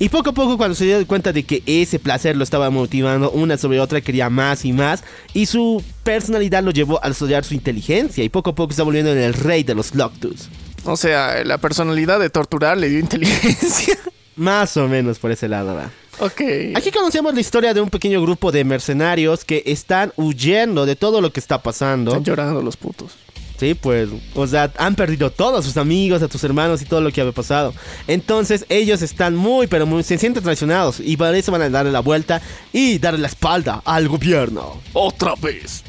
Y 0.00 0.08
poco 0.08 0.30
a 0.30 0.32
poco 0.32 0.56
cuando 0.56 0.74
se 0.74 0.86
dio 0.86 1.06
cuenta 1.06 1.32
de 1.32 1.44
que 1.44 1.62
ese 1.66 2.00
placer 2.00 2.36
lo 2.36 2.42
estaba 2.42 2.68
motivando 2.70 3.30
una 3.30 3.56
sobre 3.56 3.78
otra, 3.78 4.00
quería 4.00 4.28
más 4.28 4.64
y 4.64 4.72
más. 4.72 5.04
Y 5.34 5.46
su 5.46 5.82
personalidad 6.02 6.64
lo 6.64 6.72
llevó 6.72 6.98
a 7.04 7.08
desarrollar 7.08 7.44
su 7.44 7.54
inteligencia. 7.54 8.24
Y 8.24 8.28
poco 8.28 8.50
a 8.50 8.54
poco 8.54 8.72
está 8.72 8.82
volviendo 8.82 9.12
en 9.12 9.18
el 9.18 9.34
rey 9.34 9.62
de 9.62 9.74
los 9.74 9.94
Loctus. 9.94 10.48
O 10.84 10.96
sea, 10.96 11.42
la 11.44 11.58
personalidad 11.58 12.20
de 12.20 12.30
torturar 12.30 12.76
le 12.76 12.88
dio 12.88 12.98
inteligencia. 12.98 13.98
Más 14.36 14.76
o 14.76 14.88
menos 14.88 15.18
por 15.18 15.30
ese 15.30 15.48
lado 15.48 15.74
va. 15.74 15.90
ok. 16.18 16.40
Aquí 16.74 16.90
conocemos 16.90 17.34
la 17.34 17.40
historia 17.40 17.72
de 17.72 17.80
un 17.80 17.88
pequeño 17.88 18.20
grupo 18.20 18.50
de 18.50 18.64
mercenarios 18.64 19.44
que 19.44 19.62
están 19.66 20.12
huyendo 20.16 20.86
de 20.86 20.96
todo 20.96 21.20
lo 21.20 21.32
que 21.32 21.40
está 21.40 21.62
pasando. 21.62 22.10
Están 22.10 22.24
llorando 22.24 22.60
los 22.60 22.76
putos. 22.76 23.12
Sí, 23.58 23.74
pues, 23.74 24.08
o 24.34 24.46
sea, 24.48 24.72
han 24.78 24.96
perdido 24.96 25.30
todos 25.30 25.60
a 25.60 25.62
sus 25.62 25.76
amigos, 25.76 26.20
a 26.22 26.28
tus 26.28 26.42
hermanos 26.42 26.82
y 26.82 26.86
todo 26.86 27.00
lo 27.00 27.12
que 27.12 27.20
había 27.20 27.32
pasado. 27.32 27.72
Entonces, 28.08 28.66
ellos 28.68 29.00
están 29.00 29.36
muy, 29.36 29.68
pero 29.68 29.86
muy, 29.86 30.02
se 30.02 30.18
sienten 30.18 30.42
traicionados 30.42 30.98
y 30.98 31.16
para 31.16 31.38
eso 31.38 31.52
van 31.52 31.62
a 31.62 31.70
darle 31.70 31.92
la 31.92 32.00
vuelta 32.00 32.42
y 32.72 32.98
darle 32.98 33.20
la 33.20 33.28
espalda 33.28 33.80
al 33.84 34.08
gobierno. 34.08 34.80
Otra 34.92 35.36
vez. 35.36 35.84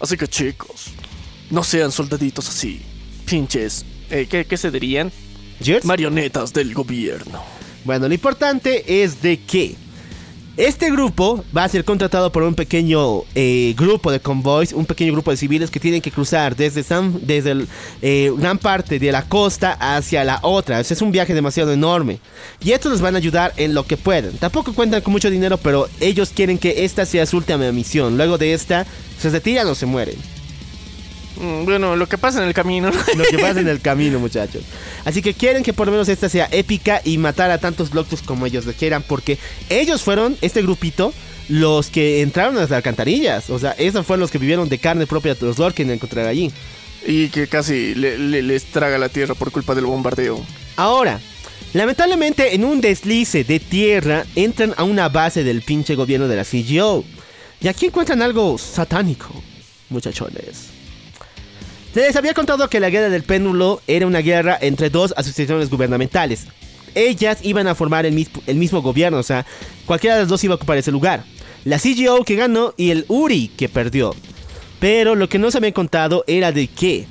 Así 0.00 0.16
que 0.16 0.26
chicos, 0.26 0.86
no 1.50 1.62
sean 1.62 1.92
soldaditos 1.92 2.48
así. 2.48 2.80
Pinches 3.26 3.84
Eh, 4.10 4.26
¿qué, 4.28 4.44
qué 4.44 4.56
se 4.56 4.70
dirían? 4.70 5.12
Marionetas 5.84 6.52
del 6.52 6.74
gobierno. 6.74 7.42
Bueno, 7.84 8.08
lo 8.08 8.14
importante 8.14 9.02
es 9.02 9.22
de 9.22 9.40
que 9.40 9.76
este 10.56 10.90
grupo 10.90 11.44
va 11.56 11.64
a 11.64 11.68
ser 11.68 11.84
contratado 11.84 12.30
por 12.32 12.42
un 12.42 12.54
pequeño 12.54 13.22
eh, 13.34 13.74
grupo 13.78 14.10
de 14.10 14.20
convoys, 14.20 14.72
un 14.72 14.84
pequeño 14.84 15.12
grupo 15.12 15.30
de 15.30 15.36
civiles 15.36 15.70
que 15.70 15.80
tienen 15.80 16.02
que 16.02 16.10
cruzar 16.10 16.54
desde, 16.54 16.82
San, 16.82 17.18
desde 17.26 17.52
el, 17.52 17.68
eh, 18.02 18.30
gran 18.36 18.58
parte 18.58 18.98
de 18.98 19.12
la 19.12 19.22
costa 19.22 19.72
hacia 19.80 20.24
la 20.24 20.40
otra. 20.42 20.80
O 20.80 20.84
sea, 20.84 20.94
es 20.94 21.02
un 21.02 21.12
viaje 21.12 21.32
demasiado 21.32 21.72
enorme. 21.72 22.18
Y 22.62 22.72
estos 22.72 22.92
les 22.92 23.00
van 23.00 23.14
a 23.14 23.18
ayudar 23.18 23.54
en 23.56 23.74
lo 23.74 23.86
que 23.86 23.96
pueden. 23.96 24.36
Tampoco 24.36 24.74
cuentan 24.74 25.02
con 25.02 25.12
mucho 25.12 25.30
dinero, 25.30 25.56
pero 25.56 25.88
ellos 26.00 26.30
quieren 26.34 26.58
que 26.58 26.84
esta 26.84 27.06
sea 27.06 27.24
su 27.26 27.38
última 27.38 27.70
misión. 27.72 28.16
Luego 28.16 28.36
de 28.36 28.52
esta, 28.52 28.86
se 29.18 29.30
retiran 29.30 29.66
o 29.68 29.74
se 29.74 29.86
mueren. 29.86 30.16
Mm, 31.40 31.64
bueno, 31.64 31.96
lo 31.96 32.06
que 32.08 32.18
pasa 32.18 32.42
en 32.42 32.48
el 32.48 32.54
camino. 32.54 32.90
Lo 33.16 33.24
que 33.24 33.38
pasa 33.38 33.60
en 33.60 33.68
el 33.68 33.80
camino, 33.80 34.18
muchachos. 34.18 34.62
Así 35.04 35.22
que 35.22 35.34
quieren 35.34 35.62
que 35.62 35.72
por 35.72 35.86
lo 35.86 35.92
menos 35.92 36.08
esta 36.08 36.28
sea 36.28 36.48
épica 36.52 37.00
y 37.04 37.16
matar 37.18 37.50
a 37.50 37.58
tantos 37.58 37.94
Loctus 37.94 38.20
como 38.22 38.46
ellos 38.46 38.66
lo 38.66 38.72
quieran, 38.72 39.02
porque 39.06 39.38
ellos 39.68 40.02
fueron, 40.02 40.36
este 40.42 40.60
grupito, 40.62 41.12
los 41.48 41.88
que 41.88 42.20
entraron 42.20 42.56
a 42.58 42.60
las 42.60 42.72
alcantarillas. 42.72 43.48
O 43.50 43.58
sea, 43.58 43.72
esos 43.72 44.04
fueron 44.06 44.20
los 44.20 44.30
que 44.30 44.38
vivieron 44.38 44.68
de 44.68 44.78
carne 44.78 45.06
propia 45.06 45.36
los 45.40 45.58
Lorkin 45.58 45.90
a 45.90 45.94
encontrar 45.94 46.26
allí. 46.26 46.50
y 47.06 47.28
que 47.28 47.46
casi 47.48 47.94
le- 47.94 48.18
le- 48.18 48.42
les 48.42 48.64
traga 48.66 48.98
la 48.98 49.08
tierra 49.08 49.34
por 49.34 49.50
culpa 49.50 49.74
del 49.74 49.86
bombardeo. 49.86 50.44
Ahora, 50.76 51.18
lamentablemente 51.72 52.54
en 52.54 52.62
un 52.64 52.82
deslice 52.82 53.42
de 53.44 53.58
tierra 53.58 54.26
entran 54.36 54.74
a 54.76 54.84
una 54.84 55.08
base 55.08 55.42
del 55.42 55.62
pinche 55.62 55.94
gobierno 55.94 56.28
de 56.28 56.36
la 56.36 56.44
CGO. 56.44 57.04
Y 57.62 57.68
aquí 57.68 57.86
encuentran 57.86 58.20
algo 58.20 58.58
satánico, 58.58 59.28
muchachones. 59.88 60.69
Les 61.94 62.14
había 62.16 62.34
contado 62.34 62.68
que 62.68 62.80
la 62.80 62.90
guerra 62.90 63.08
del 63.08 63.22
péndulo 63.22 63.82
era 63.86 64.06
una 64.06 64.20
guerra 64.20 64.58
entre 64.60 64.90
dos 64.90 65.12
asociaciones 65.16 65.70
gubernamentales. 65.70 66.46
Ellas 66.94 67.38
iban 67.42 67.66
a 67.66 67.74
formar 67.74 68.06
el 68.06 68.28
el 68.46 68.56
mismo 68.56 68.82
gobierno, 68.82 69.18
o 69.18 69.22
sea, 69.22 69.46
cualquiera 69.86 70.16
de 70.16 70.22
las 70.22 70.28
dos 70.28 70.42
iba 70.44 70.54
a 70.54 70.56
ocupar 70.56 70.78
ese 70.78 70.92
lugar. 70.92 71.24
La 71.64 71.78
CGO 71.78 72.24
que 72.24 72.36
ganó 72.36 72.74
y 72.76 72.90
el 72.90 73.04
URI 73.08 73.48
que 73.48 73.68
perdió. 73.68 74.14
Pero 74.78 75.14
lo 75.14 75.28
que 75.28 75.38
no 75.38 75.50
se 75.50 75.58
había 75.58 75.72
contado 75.72 76.24
era 76.26 76.52
de 76.52 76.68
que 76.68 77.06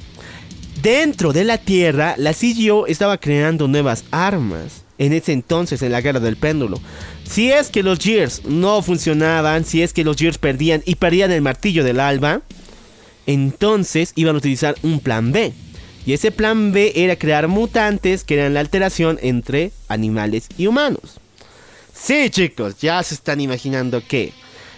Dentro 0.81 1.33
de 1.33 1.43
la 1.43 1.57
Tierra, 1.57 2.15
la 2.17 2.33
CGO 2.33 2.87
estaba 2.87 3.17
creando 3.17 3.67
nuevas 3.67 4.05
armas. 4.11 4.85
En 4.97 5.11
ese 5.11 5.33
entonces, 5.33 5.81
en 5.81 5.91
la 5.91 5.99
guerra 5.99 6.21
del 6.21 6.37
péndulo. 6.37 6.79
Si 7.25 7.51
es 7.51 7.69
que 7.69 7.83
los 7.83 7.99
Gears 7.99 8.45
no 8.45 8.81
funcionaban, 8.81 9.65
si 9.65 9.81
es 9.81 9.91
que 9.91 10.05
los 10.05 10.15
Gears 10.15 10.37
perdían 10.37 10.81
y 10.85 10.95
perdían 10.95 11.31
el 11.31 11.41
martillo 11.41 11.83
del 11.83 11.99
alba, 11.99 12.41
entonces 13.29 14.11
iban 14.15 14.33
a 14.33 14.39
utilizar 14.39 14.75
un 14.81 14.99
plan 14.99 15.31
B. 15.31 15.53
Y 16.03 16.13
ese 16.13 16.31
plan 16.31 16.71
B 16.71 16.93
era 16.95 17.15
crear 17.15 17.47
mutantes 17.47 18.23
que 18.23 18.33
eran 18.33 18.55
la 18.55 18.59
alteración 18.61 19.19
entre 19.21 19.71
animales 19.87 20.47
y 20.57 20.65
humanos. 20.65 21.19
Sí, 21.93 22.31
chicos, 22.31 22.79
ya 22.79 23.03
se 23.03 23.13
están 23.13 23.39
imaginando 23.39 24.01
que 24.05 24.33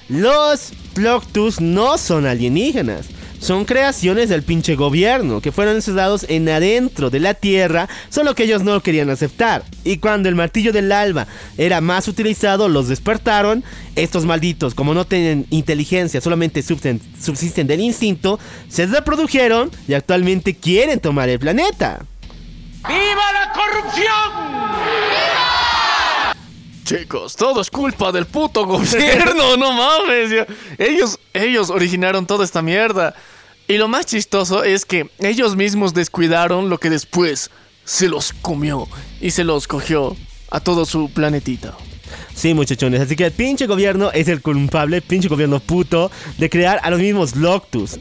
los 0.10 0.74
Ploctus 0.94 1.62
no 1.62 1.98
son 1.98 2.26
alienígenas. 2.26 3.06
Son 3.42 3.66
creaciones 3.66 4.30
del 4.30 4.44
pinche 4.44 4.76
gobierno 4.76 5.42
que 5.42 5.52
fueron 5.52 5.76
encerrados 5.76 6.28
en 6.30 6.48
adentro 6.48 7.10
de 7.10 7.20
la 7.20 7.34
tierra, 7.34 7.90
solo 8.10 8.36
que 8.36 8.44
ellos 8.44 8.62
no 8.62 8.80
querían 8.82 9.10
aceptar. 9.10 9.64
Y 9.84 9.98
cuando 9.98 10.30
el 10.30 10.36
martillo 10.36 10.72
del 10.72 10.92
alba 10.92 11.26
era 11.58 11.82
más 11.82 12.08
utilizado, 12.08 12.70
los 12.70 12.88
despertaron. 12.88 13.64
Estos 13.96 14.26
malditos, 14.26 14.76
como 14.76 14.94
no 14.94 15.06
tienen 15.06 15.48
inteligencia, 15.50 16.22
solamente 16.22 16.62
subsisten, 16.62 17.02
del 17.66 17.80
instinto, 17.80 18.40
se 18.70 18.86
reprodujeron 18.86 19.72
y 19.88 19.96
actualmente 19.96 20.56
quieren 20.56 21.00
tomar 21.00 21.28
el 21.28 21.40
planeta. 21.40 22.06
Chicos, 26.92 27.38
todo 27.38 27.62
es 27.62 27.70
culpa 27.70 28.12
del 28.12 28.26
puto 28.26 28.66
gobierno, 28.66 29.56
no 29.58 29.72
mames. 29.72 30.46
Ellos, 30.78 31.20
ellos 31.34 31.70
originaron 31.70 32.26
toda 32.26 32.44
esta 32.44 32.62
mierda. 32.62 33.16
Y 33.68 33.78
lo 33.78 33.88
más 33.88 34.06
chistoso 34.06 34.66
es 34.66 34.84
que 34.84 35.10
ellos 35.20 35.56
mismos 35.56 35.94
descuidaron 35.94 36.70
lo 36.70 36.80
que 36.80 36.90
después 36.90 37.50
se 37.86 38.10
los 38.10 38.34
comió 38.34 38.88
y 39.22 39.32
se 39.32 39.46
los 39.46 39.68
cogió 39.68 40.18
a 40.50 40.60
todo 40.60 40.86
su 40.86 41.10
planetita. 41.10 41.78
Sí, 42.36 42.54
muchachones, 42.54 43.02
así 43.02 43.16
que 43.16 43.26
el 43.26 43.32
pinche 43.32 43.68
gobierno 43.68 44.12
es 44.12 44.28
el 44.28 44.42
culpable, 44.42 45.02
pinche 45.02 45.30
gobierno 45.30 45.60
puto, 45.60 46.12
de 46.38 46.50
crear 46.50 46.80
a 46.84 46.90
los 46.90 47.00
mismos 47.00 47.36
Loctus. 47.36 48.00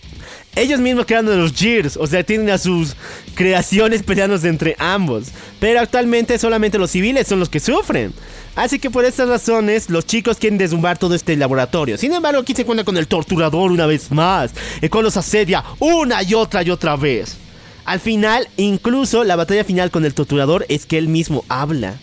Ellos 0.57 0.81
mismos 0.81 1.07
creando 1.07 1.37
los 1.37 1.53
Gears, 1.53 1.97
o 1.97 2.07
sea, 2.07 2.25
tienen 2.25 2.51
a 2.51 2.59
sus 2.59 2.97
creaciones 3.35 4.03
peleándose 4.03 4.49
entre 4.49 4.75
ambos. 4.79 5.29
Pero 5.61 5.81
actualmente 5.81 6.39
solamente 6.39 6.79
los 6.79 6.91
civiles 6.91 7.29
son 7.29 7.39
los 7.39 7.49
que 7.49 7.61
sufren. 7.61 8.13
Así 8.61 8.79
que 8.79 8.91
por 8.91 9.07
estas 9.07 9.27
razones, 9.27 9.89
los 9.89 10.05
chicos 10.05 10.37
quieren 10.37 10.59
desumbar 10.59 10.99
todo 10.99 11.15
este 11.15 11.35
laboratorio. 11.35 11.97
Sin 11.97 12.13
embargo, 12.13 12.41
aquí 12.43 12.53
se 12.55 12.67
cuenta 12.67 12.85
con 12.85 12.99
el 12.99 13.07
torturador 13.09 13.73
una 13.73 13.87
vez 13.87 14.11
más, 14.11 14.51
y 14.83 14.89
con 14.91 15.03
los 15.03 15.17
asedia 15.17 15.65
una 15.79 16.23
y 16.23 16.35
otra 16.35 16.63
y 16.63 16.69
otra 16.69 16.95
vez. 16.97 17.39
Al 17.87 18.01
final, 18.01 18.47
incluso 18.59 19.25
la 19.25 19.37
batalla 19.37 19.65
final 19.65 19.91
con 19.91 20.05
el 20.05 20.13
torturador 20.13 20.67
es 20.69 20.85
que 20.85 20.99
él 20.99 21.09
mismo 21.09 21.43
habla. 21.49 21.99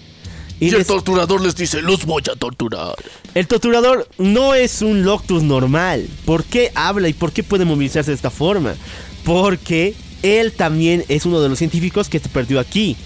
Y 0.59 0.69
el 0.69 0.79
les- 0.79 0.87
torturador 0.87 1.41
les 1.41 1.55
dice, 1.55 1.83
los 1.83 2.05
voy 2.07 2.23
a 2.31 2.35
torturar. 2.35 2.95
el 3.35 3.47
torturador 3.47 4.09
no 4.17 4.55
es 4.55 4.81
un 4.81 5.03
Loctus 5.03 5.43
normal. 5.43 6.07
¿Por 6.25 6.43
qué 6.43 6.71
habla 6.73 7.07
y 7.07 7.13
por 7.13 7.31
qué 7.33 7.43
puede 7.43 7.65
movilizarse 7.65 8.09
de 8.09 8.15
esta 8.15 8.31
forma? 8.31 8.73
Porque 9.23 9.93
él 10.23 10.51
también 10.53 11.05
es 11.07 11.27
uno 11.27 11.39
de 11.39 11.49
los 11.49 11.59
científicos 11.59 12.09
que 12.09 12.17
se 12.17 12.29
perdió 12.29 12.59
aquí. 12.59 12.97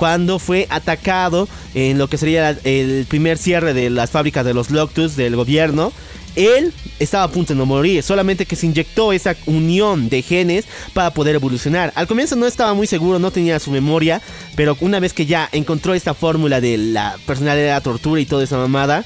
Cuando 0.00 0.38
fue 0.38 0.66
atacado 0.70 1.46
en 1.74 1.98
lo 1.98 2.08
que 2.08 2.16
sería 2.16 2.56
el 2.64 3.04
primer 3.06 3.36
cierre 3.36 3.74
de 3.74 3.90
las 3.90 4.08
fábricas 4.08 4.46
de 4.46 4.54
los 4.54 4.70
Loctus 4.70 5.14
del 5.14 5.36
gobierno, 5.36 5.92
él 6.36 6.72
estaba 6.98 7.24
a 7.24 7.28
punto 7.30 7.52
de 7.52 7.58
no 7.58 7.66
morir, 7.66 8.02
solamente 8.02 8.46
que 8.46 8.56
se 8.56 8.64
inyectó 8.64 9.12
esa 9.12 9.36
unión 9.44 10.08
de 10.08 10.22
genes 10.22 10.64
para 10.94 11.12
poder 11.12 11.34
evolucionar. 11.34 11.92
Al 11.96 12.06
comienzo 12.06 12.34
no 12.34 12.46
estaba 12.46 12.72
muy 12.72 12.86
seguro, 12.86 13.18
no 13.18 13.30
tenía 13.30 13.60
su 13.60 13.70
memoria, 13.70 14.22
pero 14.56 14.74
una 14.80 15.00
vez 15.00 15.12
que 15.12 15.26
ya 15.26 15.50
encontró 15.52 15.92
esta 15.92 16.14
fórmula 16.14 16.62
de 16.62 16.78
la 16.78 17.18
personalidad 17.26 17.64
de 17.64 17.70
la 17.72 17.80
tortura 17.82 18.22
y 18.22 18.24
toda 18.24 18.44
esa 18.44 18.56
mamada, 18.56 19.04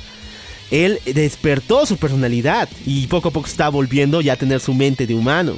él 0.70 1.00
despertó 1.06 1.86
su 1.86 1.96
personalidad 1.96 2.68
y 2.86 3.08
poco 3.08 3.30
a 3.30 3.32
poco 3.32 3.48
está 3.48 3.68
volviendo 3.68 4.20
ya 4.20 4.34
a 4.34 4.36
tener 4.36 4.60
su 4.60 4.74
mente 4.74 5.08
de 5.08 5.14
humano. 5.16 5.56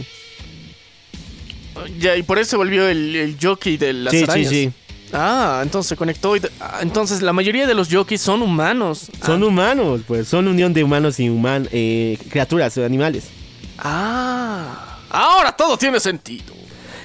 Ya, 1.98 2.16
y 2.16 2.22
por 2.22 2.38
eso 2.38 2.52
se 2.52 2.56
volvió 2.56 2.88
el, 2.88 3.14
el 3.14 3.36
jockey 3.38 3.76
de 3.76 3.92
las 3.92 4.12
Sí, 4.14 4.20
sí, 4.20 4.24
arañas. 4.24 4.48
sí. 4.50 4.70
Ah, 5.12 5.60
entonces 5.62 5.88
se 5.88 5.96
conectó. 5.96 6.36
y- 6.36 6.42
ah, 6.60 6.78
entonces 6.82 7.22
la 7.22 7.32
mayoría 7.32 7.66
de 7.66 7.74
los 7.74 7.88
jockeys 7.92 8.20
son 8.20 8.42
humanos. 8.42 9.06
Son 9.24 9.42
humanos, 9.42 10.00
pues 10.06 10.28
son 10.28 10.48
unión 10.48 10.74
de 10.74 10.84
humanos 10.84 11.18
y 11.20 11.28
human 11.30 11.68
eh, 11.72 12.18
criaturas, 12.30 12.76
animales. 12.78 13.24
Ah. 13.78 14.98
Ahora 15.10 15.52
todo 15.52 15.76
tiene 15.76 16.00
sentido. 16.00 16.54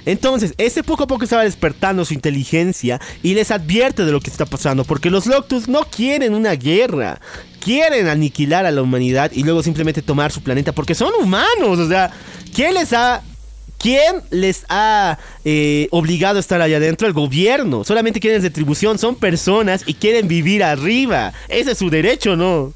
Entonces, 0.03 0.55
este 0.57 0.81
poco 0.83 1.03
a 1.03 1.07
poco 1.07 1.23
estaba 1.25 1.43
despertando 1.43 2.03
su 2.05 2.15
inteligencia 2.15 2.99
y 3.21 3.35
les 3.35 3.51
advierte 3.51 4.03
de 4.03 4.11
lo 4.11 4.19
que 4.19 4.31
está 4.31 4.47
pasando, 4.47 4.83
porque 4.83 5.11
los 5.11 5.27
Loctus 5.27 5.67
no 5.67 5.81
quieren 5.81 6.33
una 6.33 6.53
guerra, 6.53 7.21
quieren 7.63 8.07
aniquilar 8.07 8.65
a 8.65 8.71
la 8.71 8.81
humanidad 8.81 9.31
y 9.31 9.43
luego 9.43 9.61
simplemente 9.61 10.01
tomar 10.01 10.31
su 10.31 10.41
planeta, 10.41 10.71
porque 10.71 10.95
son 10.95 11.11
humanos, 11.21 11.77
o 11.77 11.87
sea, 11.87 12.09
¿quién 12.55 12.73
les 12.73 12.91
ha... 12.93 13.21
¿Quién 13.81 14.21
les 14.29 14.63
ha 14.69 15.17
eh, 15.43 15.87
obligado 15.89 16.37
a 16.37 16.39
estar 16.39 16.61
allá 16.61 16.77
adentro? 16.77 17.07
El 17.07 17.13
gobierno. 17.13 17.83
Solamente 17.83 18.19
quieren 18.19 18.43
retribución. 18.43 18.99
Son 18.99 19.15
personas 19.15 19.81
y 19.87 19.95
quieren 19.95 20.27
vivir 20.27 20.63
arriba. 20.63 21.33
Ese 21.49 21.71
es 21.71 21.79
su 21.79 21.89
derecho, 21.89 22.35
¿no? 22.35 22.73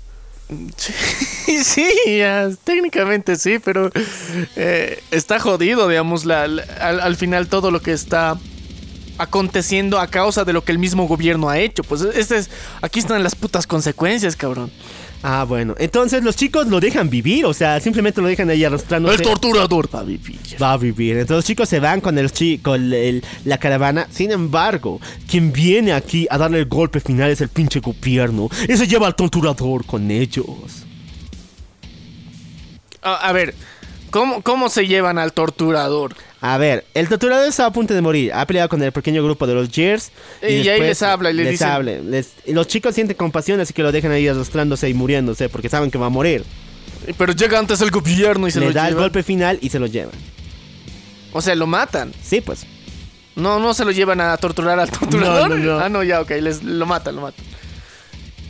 Sí, 1.64 1.88
técnicamente 2.64 3.36
sí, 3.36 3.60
pero 3.60 3.92
eh, 4.56 5.00
está 5.12 5.40
jodido, 5.40 5.88
digamos, 5.88 6.28
al, 6.28 6.64
al 6.80 7.16
final 7.16 7.48
todo 7.48 7.70
lo 7.70 7.82
que 7.82 7.92
está 7.92 8.38
aconteciendo 9.18 10.00
a 10.00 10.08
causa 10.08 10.44
de 10.44 10.54
lo 10.54 10.64
que 10.64 10.72
el 10.72 10.80
mismo 10.80 11.08
gobierno 11.08 11.50
ha 11.50 11.60
hecho. 11.60 11.84
Pues 11.84 12.02
este 12.02 12.38
es, 12.38 12.50
aquí 12.82 13.00
están 13.00 13.24
las 13.24 13.36
putas 13.36 13.68
consecuencias, 13.68 14.36
cabrón. 14.36 14.72
Ah, 15.24 15.44
bueno. 15.44 15.74
Entonces 15.80 16.24
los 16.24 16.36
chicos 16.36 16.68
lo 16.68 16.80
dejan 16.80 17.10
vivir, 17.10 17.46
o 17.46 17.54
sea, 17.54 17.80
simplemente 17.80 18.22
lo 18.22 18.28
dejan 18.28 18.50
ahí 18.50 18.64
arrastrándose. 18.64 19.24
torturador 19.24 19.90
va 19.94 20.02
a 20.02 20.04
vivir. 20.04 20.40
Va 20.62 20.74
a 20.74 20.78
vivir. 20.78 21.14
Entonces 21.18 21.36
los 21.38 21.46
chicos 21.46 21.68
se 21.70 21.80
van 21.80 22.00
con 22.00 22.18
el 22.20 22.32
chi- 22.32 22.60
con 22.60 22.94
el- 22.94 23.24
la 23.44 23.58
caravana. 23.58 24.08
Sin 24.12 24.32
embargo, 24.32 25.02
quien 25.28 25.52
viene 25.52 25.94
aquí 25.94 26.28
a 26.30 26.38
darle 26.38 26.60
el 26.60 26.66
golpe 26.66 27.00
final 27.00 27.32
es 27.32 27.42
el 27.42 27.50
pinche 27.50 27.80
gobierno. 27.80 28.50
Y 28.70 28.78
se 28.78 28.88
lleva 28.88 29.08
al 29.08 29.16
torturador 29.16 29.86
con 29.86 30.12
ellos. 30.12 30.46
A, 33.02 33.16
a 33.28 33.32
ver, 33.32 33.56
¿cómo, 34.12 34.42
¿cómo 34.42 34.70
se 34.70 34.88
llevan 34.88 35.18
al 35.18 35.34
torturador? 35.34 36.16
A 36.48 36.60
ver, 36.60 36.86
el 36.94 37.10
torturador 37.10 37.48
está 37.48 37.66
a 37.66 37.72
punto 37.72 37.96
de 37.96 38.02
morir. 38.02 38.32
Ha 38.32 38.46
peleado 38.46 38.70
con 38.70 38.82
el 38.84 38.92
pequeño 38.92 39.24
grupo 39.24 39.48
de 39.48 39.56
los 39.56 39.68
Gears. 39.70 40.12
Y 40.44 40.46
ahí 40.46 40.64
después 40.64 40.90
les 40.90 41.02
habla 41.02 41.32
y 41.32 41.34
les 41.34 41.50
dice- 41.50 41.66
habla. 41.66 41.94
Les- 42.04 42.34
y 42.46 42.54
los 42.54 42.68
chicos 42.68 42.94
sienten 42.94 43.18
compasión, 43.18 43.60
así 43.60 43.74
que 43.74 43.82
lo 43.82 43.92
dejan 43.92 44.12
ahí 44.12 44.28
arrastrándose 44.28 44.88
y 44.88 44.94
muriéndose 44.94 45.50
porque 45.50 45.70
saben 45.70 45.90
que 45.90 45.98
va 45.98 46.06
a 46.06 46.10
morir. 46.10 46.44
Pero 47.18 47.34
llega 47.34 47.58
antes 47.58 47.82
el 47.82 47.90
gobierno 47.90 48.48
y 48.48 48.52
se 48.52 48.60
Le 48.60 48.68
lo 48.68 48.74
da 48.74 48.88
el 48.88 48.94
golpe 48.94 49.24
final 49.24 49.58
y 49.60 49.70
se 49.70 49.80
lo 49.80 49.88
llevan. 49.88 50.14
O 51.34 51.42
sea, 51.42 51.56
lo 51.56 51.66
matan. 51.66 52.14
Sí, 52.24 52.42
pues. 52.42 52.66
No, 53.36 53.60
no 53.60 53.74
se 53.74 53.84
lo 53.84 53.90
llevan 53.92 54.22
a 54.22 54.38
torturar 54.38 54.80
al 54.80 54.90
torturador. 54.92 55.50
No, 55.50 55.58
no, 55.58 55.64
no. 55.64 55.80
Ah, 55.80 55.90
no, 55.90 56.04
ya, 56.04 56.22
ok, 56.22 56.30
les, 56.42 56.62
lo 56.64 56.86
matan, 56.86 57.16
lo 57.16 57.24
matan. 57.24 57.44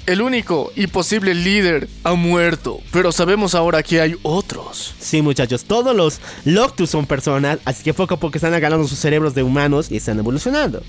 El 0.05 0.21
único 0.21 0.71
y 0.75 0.85
posible 0.85 1.33
líder 1.33 1.89
ha 2.03 2.13
muerto, 2.13 2.79
pero 2.91 3.11
sabemos 3.11 3.55
ahora 3.55 3.81
que 3.81 4.01
hay 4.01 4.15
otros. 4.21 4.93
Sí, 4.99 5.23
muchachos, 5.23 5.63
todos 5.65 5.95
los 5.95 6.19
Loctus 6.43 6.91
son 6.91 7.07
personas, 7.07 7.57
así 7.65 7.83
que 7.83 7.91
poco 7.91 8.13
a 8.13 8.19
poco 8.19 8.37
están 8.37 8.53
agarrando 8.53 8.87
sus 8.87 8.99
cerebros 8.99 9.33
de 9.33 9.41
humanos 9.41 9.87
y 9.89 9.97
están 9.97 10.19
evolucionando. 10.19 10.83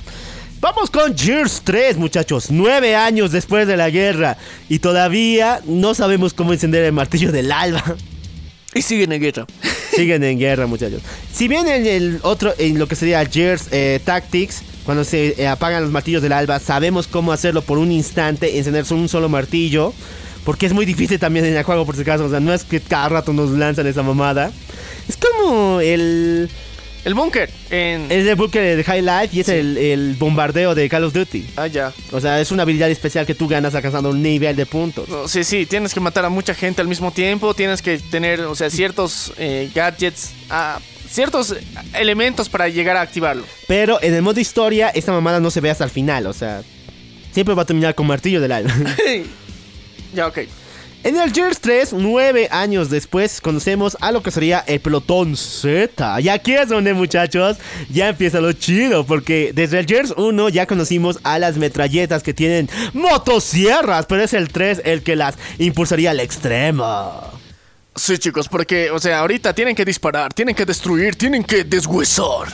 Vamos 0.60 0.90
con 0.90 1.16
Gears 1.16 1.62
3, 1.64 1.96
muchachos. 1.96 2.50
Nueve 2.50 2.94
años 2.94 3.32
después 3.32 3.66
de 3.66 3.78
la 3.78 3.88
guerra 3.88 4.36
y 4.68 4.80
todavía 4.80 5.62
no 5.64 5.94
sabemos 5.94 6.34
cómo 6.34 6.52
encender 6.52 6.84
el 6.84 6.92
martillo 6.92 7.32
del 7.32 7.52
alba. 7.52 7.96
Y 8.74 8.82
siguen 8.82 9.12
en 9.12 9.22
guerra. 9.22 9.46
Siguen 9.94 10.22
en 10.24 10.38
guerra, 10.38 10.66
muchachos. 10.66 11.00
Si 11.32 11.48
bien 11.48 11.66
en 11.66 11.86
el 11.86 12.18
otro, 12.20 12.52
en 12.58 12.78
lo 12.78 12.86
que 12.86 12.96
sería 12.96 13.24
Gears 13.24 13.68
eh, 13.70 14.00
Tactics, 14.04 14.60
cuando 14.86 15.04
se 15.04 15.34
eh, 15.36 15.48
apagan 15.48 15.82
los 15.82 15.90
martillos 15.90 16.22
del 16.22 16.32
alba, 16.32 16.58
sabemos 16.60 17.08
cómo 17.08 17.32
hacerlo 17.32 17.60
por 17.60 17.76
un 17.76 17.92
instante, 17.92 18.56
encender 18.56 18.84
un 18.90 19.08
solo 19.08 19.28
martillo. 19.28 19.92
Porque 20.44 20.66
es 20.66 20.72
muy 20.72 20.86
difícil 20.86 21.18
también 21.18 21.44
en 21.44 21.56
el 21.56 21.64
juego, 21.64 21.84
por 21.84 21.96
si 21.96 22.02
acaso. 22.02 22.24
O 22.24 22.30
sea, 22.30 22.38
no 22.38 22.54
es 22.54 22.62
que 22.62 22.80
cada 22.80 23.08
rato 23.08 23.32
nos 23.32 23.50
lanzan 23.50 23.84
esa 23.88 24.04
mamada. 24.04 24.52
Es 25.08 25.16
como 25.16 25.80
el. 25.80 26.48
El 27.04 27.14
búnker 27.14 27.48
en... 27.70 28.10
Es 28.10 28.26
el 28.26 28.34
buque 28.34 28.60
de 28.60 28.82
High 28.82 29.02
Life 29.02 29.28
y 29.36 29.38
es 29.38 29.48
el, 29.48 29.78
el 29.78 30.16
bombardeo 30.18 30.74
de 30.74 30.88
Call 30.88 31.04
of 31.04 31.12
Duty. 31.12 31.46
Ah, 31.54 31.68
ya. 31.68 31.92
O 32.10 32.20
sea, 32.20 32.40
es 32.40 32.50
una 32.50 32.64
habilidad 32.64 32.90
especial 32.90 33.24
que 33.24 33.34
tú 33.36 33.46
ganas 33.46 33.76
alcanzando 33.76 34.10
un 34.10 34.20
nivel 34.20 34.56
de 34.56 34.66
puntos. 34.66 35.08
No, 35.08 35.28
sí, 35.28 35.44
sí, 35.44 35.66
tienes 35.66 35.94
que 35.94 36.00
matar 36.00 36.24
a 36.24 36.30
mucha 36.30 36.52
gente 36.52 36.82
al 36.82 36.88
mismo 36.88 37.12
tiempo, 37.12 37.54
tienes 37.54 37.80
que 37.80 37.98
tener, 37.98 38.40
o 38.40 38.56
sea, 38.56 38.70
ciertos 38.70 39.32
eh, 39.38 39.70
gadgets, 39.72 40.32
ah, 40.50 40.80
ciertos 41.08 41.56
elementos 41.94 42.48
para 42.48 42.68
llegar 42.68 42.96
a 42.96 43.02
activarlo. 43.02 43.44
Pero 43.66 44.02
en 44.02 44.14
el 44.14 44.22
modo 44.22 44.40
historia, 44.40 44.88
esta 44.90 45.12
mamada 45.12 45.40
no 45.40 45.50
se 45.50 45.60
ve 45.60 45.70
hasta 45.70 45.84
el 45.84 45.90
final. 45.90 46.26
O 46.26 46.32
sea, 46.32 46.62
siempre 47.32 47.54
va 47.54 47.62
a 47.62 47.66
terminar 47.66 47.94
con 47.94 48.06
martillo 48.06 48.40
del 48.40 48.52
alma. 48.52 48.74
ya, 50.14 50.26
ok. 50.26 50.38
En 51.04 51.16
el 51.16 51.32
Gears 51.32 51.60
3, 51.60 51.92
nueve 51.92 52.48
años 52.50 52.90
después, 52.90 53.40
conocemos 53.40 53.96
a 54.00 54.10
lo 54.10 54.24
que 54.24 54.32
sería 54.32 54.64
el 54.66 54.80
pelotón 54.80 55.36
Z. 55.36 56.20
Y 56.20 56.28
aquí 56.28 56.54
es 56.54 56.68
donde, 56.68 56.94
muchachos, 56.94 57.58
ya 57.90 58.08
empieza 58.08 58.40
lo 58.40 58.52
chido. 58.52 59.06
Porque 59.06 59.52
desde 59.54 59.78
el 59.78 59.86
Gears 59.86 60.14
1 60.16 60.48
ya 60.48 60.66
conocimos 60.66 61.20
a 61.22 61.38
las 61.38 61.58
metralletas 61.58 62.24
que 62.24 62.34
tienen 62.34 62.68
motosierras. 62.92 64.06
Pero 64.06 64.24
es 64.24 64.32
el 64.32 64.48
3 64.48 64.82
el 64.84 65.04
que 65.04 65.14
las 65.14 65.36
impulsaría 65.58 66.10
al 66.10 66.18
extremo. 66.18 67.35
Sí, 67.96 68.18
chicos, 68.18 68.48
porque, 68.48 68.90
o 68.90 68.98
sea, 68.98 69.20
ahorita 69.20 69.54
tienen 69.54 69.74
que 69.74 69.84
disparar, 69.84 70.32
tienen 70.32 70.54
que 70.54 70.64
destruir, 70.66 71.16
tienen 71.16 71.42
que 71.42 71.64
deshuesar 71.64 72.48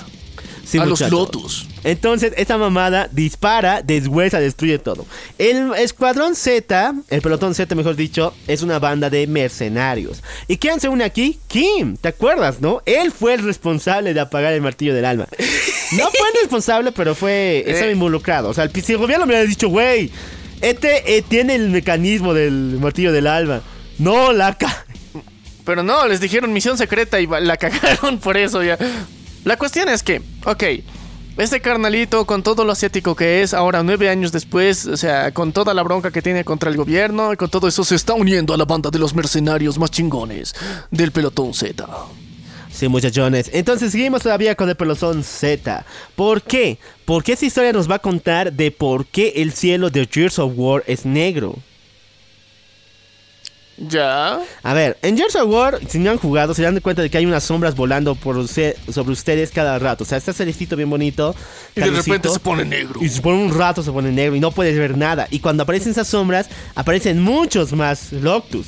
Sí, 0.64 0.78
a 0.78 0.86
los. 0.86 1.00
Lotus. 1.10 1.66
Entonces, 1.84 2.32
esta 2.36 2.56
mamada 2.56 3.08
dispara, 3.10 3.82
deshuesa, 3.82 4.38
destruye 4.38 4.78
todo. 4.78 5.04
El 5.36 5.74
Escuadrón 5.74 6.36
Z, 6.36 6.94
el 7.10 7.20
pelotón 7.20 7.54
Z, 7.54 7.74
mejor 7.74 7.96
dicho, 7.96 8.32
es 8.46 8.62
una 8.62 8.78
banda 8.78 9.10
de 9.10 9.26
mercenarios. 9.26 10.22
¿Y 10.46 10.56
quién 10.58 10.78
se 10.80 10.88
une 10.88 11.02
aquí? 11.04 11.40
Kim, 11.48 11.96
¿te 11.96 12.08
acuerdas, 12.08 12.60
no? 12.60 12.80
Él 12.86 13.10
fue 13.10 13.34
el 13.34 13.42
responsable 13.42 14.14
de 14.14 14.20
apagar 14.20 14.52
el 14.54 14.62
martillo 14.62 14.94
del 14.94 15.04
alma. 15.04 15.26
No 15.92 16.04
fue 16.10 16.28
el 16.32 16.40
responsable, 16.40 16.92
pero 16.92 17.14
fue. 17.16 17.64
Estaba 17.66 17.88
Eh. 17.90 17.92
involucrado. 17.94 18.48
O 18.48 18.54
sea, 18.54 18.64
el- 18.64 18.82
si 18.82 18.92
el 18.92 18.98
gobierno 18.98 19.26
me 19.26 19.32
hubiera 19.34 19.48
dicho, 19.48 19.68
güey, 19.68 20.10
este 20.60 21.16
eh, 21.18 21.22
tiene 21.22 21.56
el 21.56 21.68
mecanismo 21.70 22.32
del 22.32 22.78
martillo 22.80 23.12
del 23.12 23.26
alma. 23.26 23.60
No, 23.98 24.32
la 24.32 24.56
ca. 24.56 24.86
Pero 25.64 25.82
no, 25.82 26.06
les 26.06 26.20
dijeron 26.20 26.52
misión 26.52 26.76
secreta 26.76 27.20
y 27.20 27.26
la 27.26 27.56
cagaron 27.58 28.18
por 28.18 28.36
eso 28.36 28.62
ya. 28.62 28.78
La 29.44 29.56
cuestión 29.56 29.88
es 29.88 30.02
que, 30.02 30.22
ok, 30.44 30.64
este 31.38 31.60
carnalito 31.60 32.26
con 32.26 32.42
todo 32.42 32.64
lo 32.64 32.72
asiático 32.72 33.16
que 33.16 33.42
es, 33.42 33.54
ahora 33.54 33.82
nueve 33.82 34.08
años 34.10 34.32
después, 34.32 34.86
o 34.86 34.96
sea, 34.96 35.32
con 35.32 35.52
toda 35.52 35.72
la 35.72 35.82
bronca 35.82 36.10
que 36.10 36.20
tiene 36.20 36.44
contra 36.44 36.70
el 36.70 36.76
gobierno 36.76 37.32
y 37.32 37.36
con 37.36 37.48
todo 37.48 37.68
eso, 37.68 37.84
se 37.84 37.94
está 37.94 38.12
uniendo 38.14 38.52
a 38.52 38.56
la 38.56 38.66
banda 38.66 38.90
de 38.90 38.98
los 38.98 39.14
mercenarios 39.14 39.78
más 39.78 39.90
chingones 39.90 40.54
del 40.90 41.10
pelotón 41.10 41.54
Z. 41.54 41.86
Sí, 42.70 42.88
muchachones. 42.88 43.50
Entonces 43.52 43.92
seguimos 43.92 44.22
todavía 44.22 44.54
con 44.54 44.68
el 44.68 44.76
pelotón 44.76 45.24
Z. 45.24 45.84
¿Por 46.16 46.42
qué? 46.42 46.78
Porque 47.04 47.32
esta 47.32 47.46
historia 47.46 47.72
nos 47.72 47.90
va 47.90 47.96
a 47.96 48.00
contar 48.00 48.52
de 48.52 48.70
por 48.70 49.06
qué 49.06 49.34
el 49.36 49.52
cielo 49.52 49.90
de 49.90 50.06
Gears 50.06 50.38
of 50.38 50.52
War 50.56 50.82
es 50.86 51.04
negro. 51.04 51.56
Ya. 53.88 54.38
A 54.62 54.74
ver, 54.74 54.96
en 55.02 55.16
Gears 55.16 55.34
of 55.34 55.48
War, 55.50 55.80
si 55.88 55.98
no 55.98 56.10
han 56.12 56.18
jugado, 56.18 56.54
se 56.54 56.62
dan 56.62 56.78
cuenta 56.80 57.02
de 57.02 57.10
que 57.10 57.18
hay 57.18 57.26
unas 57.26 57.42
sombras 57.42 57.74
volando 57.74 58.14
por 58.14 58.36
usted- 58.36 58.76
sobre 58.92 59.12
ustedes 59.12 59.50
cada 59.50 59.78
rato. 59.78 60.04
O 60.04 60.06
sea, 60.06 60.18
está 60.18 60.32
celestito 60.32 60.76
bien 60.76 60.88
bonito. 60.88 61.34
Y 61.74 61.80
de 61.80 61.90
repente 61.90 62.28
se 62.28 62.38
pone 62.38 62.64
negro. 62.64 63.00
Y 63.02 63.08
por 63.20 63.34
un 63.34 63.52
rato 63.52 63.82
se 63.82 63.90
pone 63.90 64.12
negro 64.12 64.36
y 64.36 64.40
no 64.40 64.52
puedes 64.52 64.78
ver 64.78 64.96
nada. 64.96 65.26
Y 65.30 65.40
cuando 65.40 65.64
aparecen 65.64 65.90
esas 65.92 66.06
sombras, 66.06 66.48
aparecen 66.76 67.20
muchos 67.20 67.72
más 67.72 68.12
Loctus. 68.12 68.66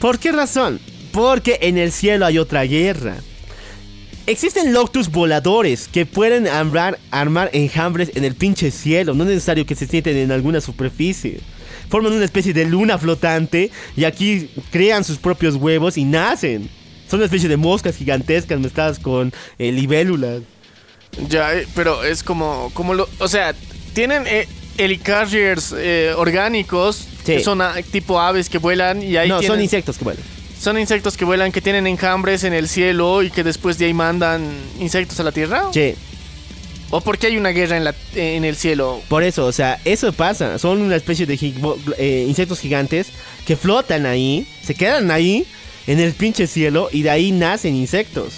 ¿Por 0.00 0.18
qué 0.18 0.32
razón? 0.32 0.80
Porque 1.12 1.58
en 1.62 1.78
el 1.78 1.92
cielo 1.92 2.26
hay 2.26 2.38
otra 2.38 2.62
guerra. 2.64 3.16
Existen 4.26 4.72
Loctus 4.72 5.10
voladores 5.10 5.86
que 5.86 6.06
pueden 6.06 6.46
armar, 6.48 6.98
armar 7.10 7.50
enjambres 7.52 8.10
en 8.14 8.24
el 8.24 8.34
pinche 8.34 8.70
cielo. 8.70 9.12
No 9.14 9.24
es 9.24 9.28
necesario 9.28 9.66
que 9.66 9.74
se 9.74 9.86
sienten 9.86 10.16
en 10.16 10.32
alguna 10.32 10.62
superficie. 10.62 11.40
Forman 11.88 12.12
una 12.12 12.24
especie 12.24 12.52
de 12.52 12.64
luna 12.64 12.98
flotante 12.98 13.70
y 13.96 14.04
aquí 14.04 14.50
crean 14.70 15.04
sus 15.04 15.18
propios 15.18 15.54
huevos 15.56 15.96
y 15.96 16.04
nacen. 16.04 16.68
Son 17.08 17.18
una 17.20 17.26
especie 17.26 17.48
de 17.48 17.56
moscas 17.56 17.96
gigantescas 17.96 18.58
mezcladas 18.58 18.98
con 18.98 19.32
eh, 19.58 19.70
libélulas. 19.72 20.42
Ya, 21.28 21.54
eh, 21.54 21.66
pero 21.74 22.02
es 22.04 22.22
como, 22.22 22.70
como 22.74 22.94
lo, 22.94 23.08
o 23.18 23.28
sea, 23.28 23.54
tienen 23.92 24.24
eh, 24.26 24.48
helicarriers 24.78 25.74
eh, 25.76 26.12
orgánicos 26.16 27.08
Sí. 27.24 27.36
que 27.36 27.40
son 27.44 27.62
ah, 27.62 27.74
tipo 27.90 28.20
aves 28.20 28.50
que 28.50 28.58
vuelan 28.58 29.02
y 29.02 29.16
ahí 29.16 29.28
no, 29.30 29.38
tienen- 29.38 29.56
son 29.56 29.62
insectos 29.62 29.96
que 29.96 30.04
vuelan. 30.04 30.22
son 30.60 30.78
insectos 30.78 31.16
que 31.16 31.24
vuelan 31.24 31.52
que 31.52 31.62
tienen 31.62 31.86
enjambres 31.86 32.44
en 32.44 32.52
el 32.52 32.68
cielo 32.68 33.22
y 33.22 33.30
que 33.30 33.42
después 33.42 33.78
de 33.78 33.86
ahí 33.86 33.94
mandan 33.94 34.42
insectos 34.78 35.18
a 35.20 35.22
la 35.22 35.32
tierra. 35.32 35.70
Che, 35.70 35.96
¿O 36.96 37.00
porque 37.00 37.26
hay 37.26 37.36
una 37.36 37.48
guerra 37.48 37.76
en 37.76 37.82
la 37.82 37.92
en 38.14 38.44
el 38.44 38.54
cielo? 38.54 39.02
por 39.08 39.24
eso, 39.24 39.46
o 39.46 39.50
sea, 39.50 39.80
eso 39.84 40.12
pasa. 40.12 40.60
Son 40.60 40.80
una 40.80 40.94
especie 40.94 41.26
de 41.26 41.36
eh, 41.98 42.24
insectos 42.28 42.60
gigantes 42.60 43.08
que 43.44 43.56
flotan 43.56 44.06
ahí, 44.06 44.46
se 44.62 44.76
quedan 44.76 45.10
ahí 45.10 45.44
en 45.88 45.98
el 45.98 46.12
pinche 46.12 46.46
cielo 46.46 46.90
y 46.92 47.02
de 47.02 47.10
ahí 47.10 47.32
nacen 47.32 47.74
insectos. 47.74 48.34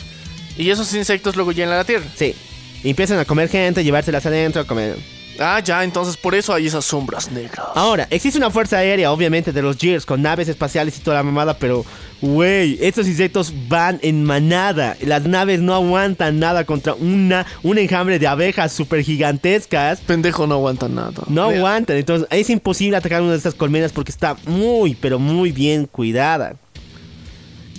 Y 0.57 0.70
esos 0.70 0.95
insectos 0.95 1.37
luego 1.37 1.53
llegan 1.53 1.74
a 1.74 1.77
la 1.77 1.85
tierra. 1.85 2.07
Sí. 2.16 2.35
Y 2.83 2.89
empiezan 2.89 3.19
a 3.19 3.27
comer 3.27 3.51
gente, 3.51 3.85
llevárselas 3.85 4.24
adentro, 4.24 4.62
a 4.62 4.66
comer. 4.66 4.97
Ah, 5.39 5.61
ya, 5.61 5.85
entonces 5.85 6.17
por 6.17 6.35
eso 6.35 6.53
hay 6.53 6.67
esas 6.67 6.85
sombras 6.85 7.31
negras. 7.31 7.67
Ahora, 7.75 8.07
existe 8.11 8.39
una 8.39 8.51
fuerza 8.51 8.79
aérea, 8.79 9.13
obviamente, 9.13 9.53
de 9.53 9.63
los 9.63 9.77
Gears, 9.77 10.07
con 10.07 10.23
naves 10.23 10.49
espaciales 10.49 10.97
y 10.97 11.01
toda 11.01 11.17
la 11.17 11.23
mamada, 11.23 11.59
pero, 11.59 11.85
güey, 12.21 12.79
estos 12.81 13.07
insectos 13.07 13.53
van 13.69 13.99
en 14.03 14.25
manada. 14.25 14.97
Las 15.03 15.25
naves 15.25 15.61
no 15.61 15.75
aguantan 15.75 16.39
nada 16.39 16.65
contra 16.65 16.95
una, 16.95 17.47
un 17.63 17.79
enjambre 17.79 18.19
de 18.19 18.27
abejas 18.27 18.73
super 18.73 19.03
gigantescas. 19.03 20.01
Pendejo 20.01 20.47
no 20.47 20.55
aguanta 20.55 20.89
nada. 20.89 21.23
No 21.29 21.49
Mira, 21.49 21.59
aguantan, 21.59 21.97
entonces 21.97 22.29
es 22.31 22.51
imposible 22.51 22.97
atacar 22.97 23.23
una 23.23 23.33
de 23.33 23.39
estas 23.39 23.55
colmenas 23.55 23.93
porque 23.93 24.11
está 24.11 24.37
muy, 24.47 24.95
pero 24.95 25.19
muy 25.19 25.53
bien 25.53 25.87
cuidada. 25.87 26.57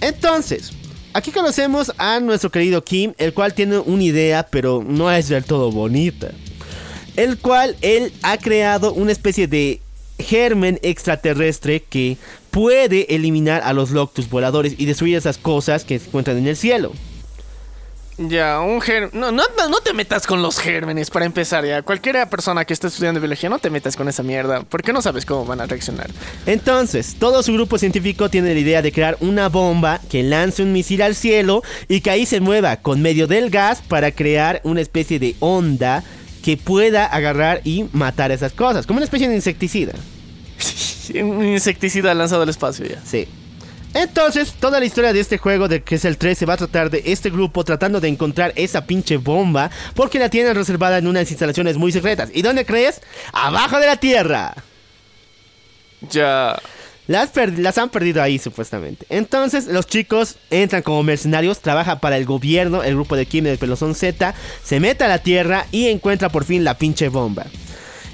Entonces, 0.01 0.73
aquí 1.13 1.31
conocemos 1.31 1.91
a 1.97 2.19
nuestro 2.19 2.51
querido 2.51 2.83
Kim, 2.83 3.13
el 3.17 3.33
cual 3.33 3.53
tiene 3.53 3.79
una 3.79 4.03
idea, 4.03 4.45
pero 4.49 4.83
no 4.87 5.11
es 5.11 5.29
del 5.29 5.43
todo 5.43 5.71
bonita. 5.71 6.29
El 7.17 7.37
cual 7.37 7.75
él 7.81 8.13
ha 8.23 8.37
creado 8.37 8.93
una 8.93 9.11
especie 9.11 9.47
de 9.47 9.81
germen 10.19 10.79
extraterrestre 10.81 11.83
que 11.83 12.17
puede 12.51 13.13
eliminar 13.13 13.61
a 13.63 13.73
los 13.73 13.91
Loctus 13.91 14.29
voladores 14.29 14.75
y 14.77 14.85
destruir 14.85 15.17
esas 15.17 15.37
cosas 15.37 15.83
que 15.83 15.99
se 15.99 16.07
encuentran 16.07 16.37
en 16.37 16.47
el 16.47 16.55
cielo. 16.55 16.93
Ya, 18.19 18.61
un 18.61 18.81
germen. 18.81 19.11
No, 19.13 19.31
no, 19.31 19.43
no, 19.55 19.69
no 19.69 19.79
te 19.79 19.93
metas 19.93 20.25
con 20.25 20.41
los 20.41 20.57
gérmenes 20.57 21.11
para 21.11 21.25
empezar, 21.25 21.63
ya. 21.65 21.83
Cualquiera 21.83 22.27
persona 22.27 22.65
que 22.65 22.73
esté 22.73 22.87
estudiando 22.87 23.19
biología, 23.19 23.47
no 23.47 23.59
te 23.59 23.69
metas 23.69 23.95
con 23.95 24.07
esa 24.07 24.23
mierda, 24.23 24.63
porque 24.63 24.91
no 24.91 25.03
sabes 25.03 25.23
cómo 25.23 25.45
van 25.45 25.61
a 25.61 25.67
reaccionar. 25.67 26.09
Entonces, 26.47 27.15
todo 27.19 27.43
su 27.43 27.53
grupo 27.53 27.77
científico 27.77 28.29
tiene 28.29 28.55
la 28.55 28.59
idea 28.59 28.81
de 28.81 28.91
crear 28.91 29.17
una 29.19 29.49
bomba 29.49 30.01
que 30.09 30.23
lance 30.23 30.63
un 30.63 30.73
misil 30.73 31.03
al 31.03 31.13
cielo 31.13 31.61
y 31.87 32.01
que 32.01 32.09
ahí 32.09 32.25
se 32.25 32.39
mueva 32.39 32.77
con 32.77 33.03
medio 33.03 33.27
del 33.27 33.51
gas 33.51 33.83
para 33.87 34.11
crear 34.11 34.61
una 34.63 34.81
especie 34.81 35.19
de 35.19 35.35
onda 35.39 36.03
que 36.47 36.55
pueda 36.55 37.05
agarrar 37.05 37.59
y 37.65 37.87
matar 37.91 38.31
esas 38.31 38.53
cosas, 38.53 38.87
como 38.87 38.99
una 38.99 39.03
especie 39.03 39.27
de 39.27 39.35
insecticida. 39.35 39.91
Un 41.21 41.43
insecticida 41.43 42.13
lanzado 42.13 42.43
al 42.43 42.47
espacio, 42.47 42.85
ya. 42.85 43.01
Sí. 43.03 43.27
Entonces, 43.93 44.53
toda 44.53 44.79
la 44.79 44.85
historia 44.85 45.11
de 45.11 45.19
este 45.19 45.37
juego, 45.39 45.67
de 45.67 45.83
que 45.83 45.95
es 45.95 46.05
el 46.05 46.17
3, 46.17 46.37
se 46.37 46.45
va 46.45 46.53
a 46.53 46.57
tratar 46.57 46.89
de 46.89 47.03
este 47.07 47.31
grupo 47.31 47.65
tratando 47.65 47.99
de 47.99 48.07
encontrar 48.07 48.53
esa 48.55 48.85
pinche 48.85 49.17
bomba, 49.17 49.69
porque 49.93 50.19
la 50.19 50.29
tienen 50.29 50.55
reservada 50.55 50.99
en 50.99 51.07
unas 51.07 51.29
instalaciones 51.29 51.75
muy 51.75 51.91
secretas. 51.91 52.29
¿Y 52.33 52.43
dónde 52.43 52.65
crees? 52.65 53.01
Abajo 53.33 53.77
de 53.81 53.87
la 53.87 53.97
tierra. 53.97 54.55
Ya. 56.09 56.57
Las, 57.07 57.31
las 57.57 57.77
han 57.77 57.89
perdido 57.89 58.21
ahí, 58.21 58.37
supuestamente. 58.37 59.05
Entonces, 59.09 59.67
los 59.67 59.87
chicos 59.87 60.37
entran 60.49 60.81
como 60.81 61.03
mercenarios, 61.03 61.59
trabaja 61.59 61.99
para 61.99 62.17
el 62.17 62.25
gobierno, 62.25 62.83
el 62.83 62.95
grupo 62.95 63.15
de 63.15 63.25
Kim 63.25 63.45
del 63.45 63.57
Pelozón 63.57 63.95
Z, 63.95 64.35
se 64.63 64.79
mete 64.79 65.05
a 65.05 65.07
la 65.07 65.19
tierra 65.19 65.65
y 65.71 65.87
encuentra 65.87 66.29
por 66.29 66.43
fin 66.43 66.63
la 66.63 66.77
pinche 66.77 67.07
bomba. 67.09 67.45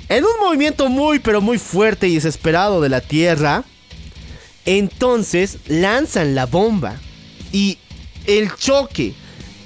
En 0.09 0.23
un 0.23 0.31
movimiento 0.45 0.89
muy, 0.89 1.19
pero 1.19 1.41
muy 1.41 1.57
fuerte 1.57 2.07
y 2.07 2.15
desesperado 2.15 2.81
de 2.81 2.89
la 2.89 3.01
tierra, 3.01 3.63
entonces 4.65 5.57
lanzan 5.67 6.35
la 6.35 6.45
bomba. 6.45 6.97
Y 7.51 7.79
el 8.27 8.53
choque 8.55 9.13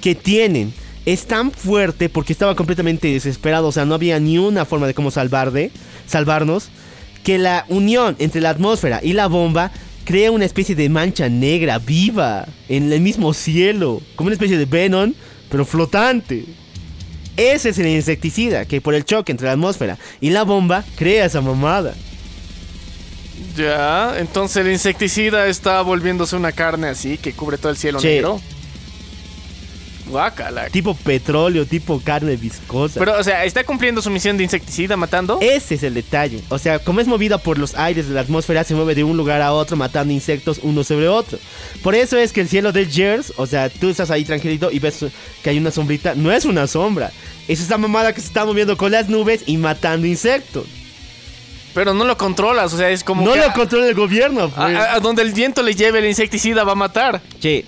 que 0.00 0.14
tienen 0.14 0.72
es 1.04 1.26
tan 1.26 1.50
fuerte 1.52 2.08
porque 2.08 2.32
estaba 2.32 2.54
completamente 2.54 3.08
desesperado, 3.08 3.68
o 3.68 3.72
sea, 3.72 3.84
no 3.84 3.94
había 3.94 4.20
ni 4.20 4.38
una 4.38 4.64
forma 4.64 4.86
de 4.86 4.94
cómo 4.94 5.10
salvar 5.10 5.52
de, 5.52 5.70
salvarnos, 6.06 6.68
que 7.28 7.36
la 7.36 7.66
unión 7.68 8.16
entre 8.20 8.40
la 8.40 8.48
atmósfera 8.48 9.00
y 9.02 9.12
la 9.12 9.26
bomba 9.26 9.70
crea 10.06 10.30
una 10.30 10.46
especie 10.46 10.74
de 10.74 10.88
mancha 10.88 11.28
negra 11.28 11.78
viva 11.78 12.48
en 12.70 12.90
el 12.90 13.02
mismo 13.02 13.34
cielo, 13.34 14.00
como 14.16 14.28
una 14.28 14.32
especie 14.34 14.56
de 14.56 14.64
Venom, 14.64 15.12
pero 15.50 15.66
flotante. 15.66 16.46
Ese 17.36 17.68
es 17.68 17.78
el 17.78 17.88
insecticida 17.88 18.64
que 18.64 18.80
por 18.80 18.94
el 18.94 19.04
choque 19.04 19.30
entre 19.30 19.46
la 19.46 19.52
atmósfera 19.52 19.98
y 20.22 20.30
la 20.30 20.44
bomba 20.44 20.86
crea 20.96 21.26
esa 21.26 21.42
mamada. 21.42 21.92
Ya. 23.54 24.14
Entonces 24.18 24.64
el 24.64 24.72
insecticida 24.72 25.48
está 25.48 25.82
volviéndose 25.82 26.34
una 26.34 26.52
carne 26.52 26.88
así 26.88 27.18
que 27.18 27.34
cubre 27.34 27.58
todo 27.58 27.70
el 27.72 27.76
cielo 27.76 28.00
Sí. 28.00 28.06
negro. 28.06 28.40
Guácala. 30.08 30.68
Tipo 30.70 30.94
petróleo, 30.94 31.66
tipo 31.66 32.00
carne 32.04 32.36
viscosa. 32.36 32.98
Pero, 32.98 33.18
o 33.18 33.22
sea, 33.22 33.44
está 33.44 33.64
cumpliendo 33.64 34.00
su 34.02 34.10
misión 34.10 34.36
de 34.36 34.44
insecticida 34.44 34.96
matando. 34.96 35.38
Ese 35.40 35.74
es 35.76 35.82
el 35.82 35.94
detalle. 35.94 36.40
O 36.48 36.58
sea, 36.58 36.78
como 36.78 37.00
es 37.00 37.06
movida 37.06 37.38
por 37.38 37.58
los 37.58 37.74
aires 37.76 38.08
de 38.08 38.14
la 38.14 38.22
atmósfera, 38.22 38.64
se 38.64 38.74
mueve 38.74 38.94
de 38.94 39.04
un 39.04 39.16
lugar 39.16 39.42
a 39.42 39.52
otro 39.52 39.76
matando 39.76 40.12
insectos 40.12 40.60
uno 40.62 40.82
sobre 40.84 41.08
otro. 41.08 41.38
Por 41.82 41.94
eso 41.94 42.16
es 42.18 42.32
que 42.32 42.40
el 42.40 42.48
cielo 42.48 42.72
de 42.72 42.86
Gers, 42.86 43.32
o 43.36 43.46
sea, 43.46 43.68
tú 43.68 43.88
estás 43.88 44.10
ahí 44.10 44.24
tranquilito 44.24 44.70
y 44.72 44.78
ves 44.78 45.04
que 45.42 45.50
hay 45.50 45.58
una 45.58 45.70
sombrita, 45.70 46.14
no 46.14 46.32
es 46.32 46.44
una 46.44 46.66
sombra. 46.66 47.10
Es 47.46 47.60
esa 47.60 47.78
mamada 47.78 48.12
que 48.12 48.20
se 48.20 48.26
está 48.28 48.44
moviendo 48.44 48.76
con 48.76 48.92
las 48.92 49.08
nubes 49.08 49.42
y 49.46 49.56
matando 49.56 50.06
insectos. 50.06 50.66
Pero 51.74 51.94
no 51.94 52.04
lo 52.04 52.16
controlas, 52.16 52.72
o 52.72 52.76
sea, 52.76 52.90
es 52.90 53.04
como. 53.04 53.22
no 53.24 53.34
que 53.34 53.38
lo 53.40 53.44
a- 53.46 53.52
controla 53.52 53.86
el 53.86 53.94
gobierno, 53.94 54.48
pues. 54.48 54.58
a- 54.76 54.94
a 54.94 55.00
donde 55.00 55.22
el 55.22 55.32
viento 55.32 55.62
le 55.62 55.74
lleve 55.74 56.00
el 56.00 56.06
insecticida 56.06 56.64
va 56.64 56.72
a 56.72 56.74
matar. 56.74 57.20
Sí. 57.40 57.64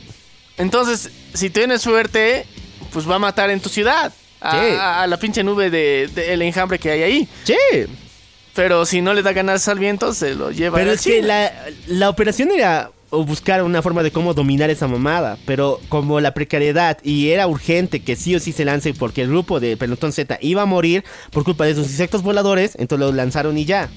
Entonces, 0.57 1.11
si 1.35 1.51
tienes 1.51 1.82
suerte, 1.82 2.47
pues 2.93 3.09
va 3.09 3.16
a 3.16 3.19
matar 3.19 3.51
en 3.51 3.61
tu 3.61 3.69
ciudad. 3.69 4.12
A, 4.40 4.51
Sí. 4.52 4.74
a- 4.78 5.02
a 5.02 5.07
la 5.07 5.19
pinche 5.19 5.43
nube 5.44 5.70
del 5.70 6.15
de, 6.15 6.32
el 6.32 6.43
enjambre 6.43 6.78
que 6.78 6.90
hay 6.90 7.02
ahí. 7.02 7.28
Sí. 7.44 7.55
Pero 8.55 8.85
si 8.86 9.01
no 9.01 9.15
le 9.15 9.23
da 9.23 9.32
ganas 9.32 9.69
al 9.69 9.78
viento, 9.78 10.12
se 10.15 10.35
lo 10.35 10.51
lleva 10.51 10.78
Pero 10.78 10.90
a 10.90 10.94
es 10.94 11.02
que 11.02 11.23
la, 11.23 11.52
la 11.86 12.09
operación 12.09 12.51
era 12.51 12.90
o 13.12 13.24
buscar 13.24 13.62
una 13.65 13.82
forma 13.82 14.02
de 14.05 14.12
cómo 14.12 14.35
dominar 14.35 14.70
esa 14.70 14.86
mamada. 14.89 15.36
Pero 15.47 15.81
como 15.89 16.20
la 16.20 16.32
precariedad 16.35 16.98
y 17.02 17.31
era 17.31 17.47
urgente 17.47 18.01
que 18.02 18.16
sí 18.16 18.35
o 18.35 18.40
sí 18.40 18.52
se 18.52 18.65
lance 18.65 18.94
porque 18.94 19.23
el 19.23 19.28
grupo 19.28 19.61
de 19.61 19.77
Pelotón 19.77 20.12
Z 20.12 20.39
iba 20.40 20.62
a 20.62 20.66
morir 20.66 21.05
por 21.32 21.44
culpa 21.44 21.65
de 21.65 21.73
esos 21.73 21.86
insectos 21.89 22.23
voladores, 22.23 22.73
entonces 22.78 23.07
lo 23.07 23.12
lanzaron 23.12 23.57
y 23.59 23.65
ya. 23.65 23.89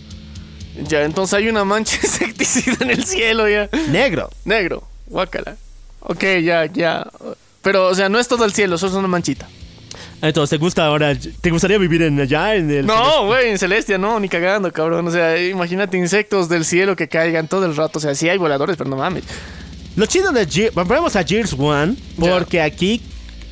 Ya, 0.87 1.03
entonces 1.03 1.35
hay 1.35 1.47
una 1.47 1.63
mancha 1.63 1.97
insecticida 2.03 2.77
en 2.81 2.91
el 2.91 3.05
cielo 3.05 3.47
ya. 3.47 3.69
Negro. 3.89 4.29
Negro, 4.45 4.83
guácala. 5.07 5.55
Ok, 6.05 6.23
ya, 6.43 6.65
ya. 6.65 7.07
Pero, 7.61 7.87
o 7.87 7.95
sea, 7.95 8.09
no 8.09 8.19
es 8.19 8.27
todo 8.27 8.45
el 8.45 8.53
cielo, 8.53 8.77
solo 8.77 8.91
es 8.91 8.97
una 8.97 9.07
manchita. 9.07 9.47
Entonces, 10.21 10.51
¿te 10.51 10.57
gusta 10.57 10.85
ahora? 10.85 11.13
¿Te 11.15 11.49
gustaría 11.49 11.77
vivir 11.77 12.01
en 12.01 12.19
allá? 12.19 12.55
En 12.55 12.71
el 12.71 12.85
No, 12.85 13.25
güey, 13.25 13.49
en 13.49 13.57
Celestia 13.57 13.97
no, 13.97 14.19
ni 14.19 14.29
cagando, 14.29 14.71
cabrón. 14.71 15.07
O 15.07 15.11
sea, 15.11 15.41
imagínate 15.41 15.97
insectos 15.97 16.47
del 16.47 16.63
cielo 16.65 16.95
que 16.95 17.09
caigan 17.09 17.47
todo 17.47 17.65
el 17.65 17.75
rato. 17.75 17.99
O 17.99 18.01
sea, 18.01 18.15
sí 18.15 18.29
hay 18.29 18.37
voladores, 18.37 18.77
pero 18.77 18.89
no 18.89 18.95
mames. 18.95 19.23
Lo 19.95 20.05
chido 20.05 20.31
de 20.31 20.45
Gears, 20.45 20.73
volvemos 20.73 21.15
a 21.15 21.23
Gears 21.23 21.53
1, 21.53 21.95
porque 22.19 22.61
aquí, 22.61 23.01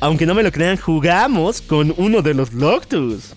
aunque 0.00 0.26
no 0.26 0.34
me 0.34 0.42
lo 0.42 0.50
crean, 0.50 0.76
jugamos 0.76 1.60
con 1.60 1.94
uno 1.96 2.22
de 2.22 2.34
los 2.34 2.52
Loctus. 2.52 3.34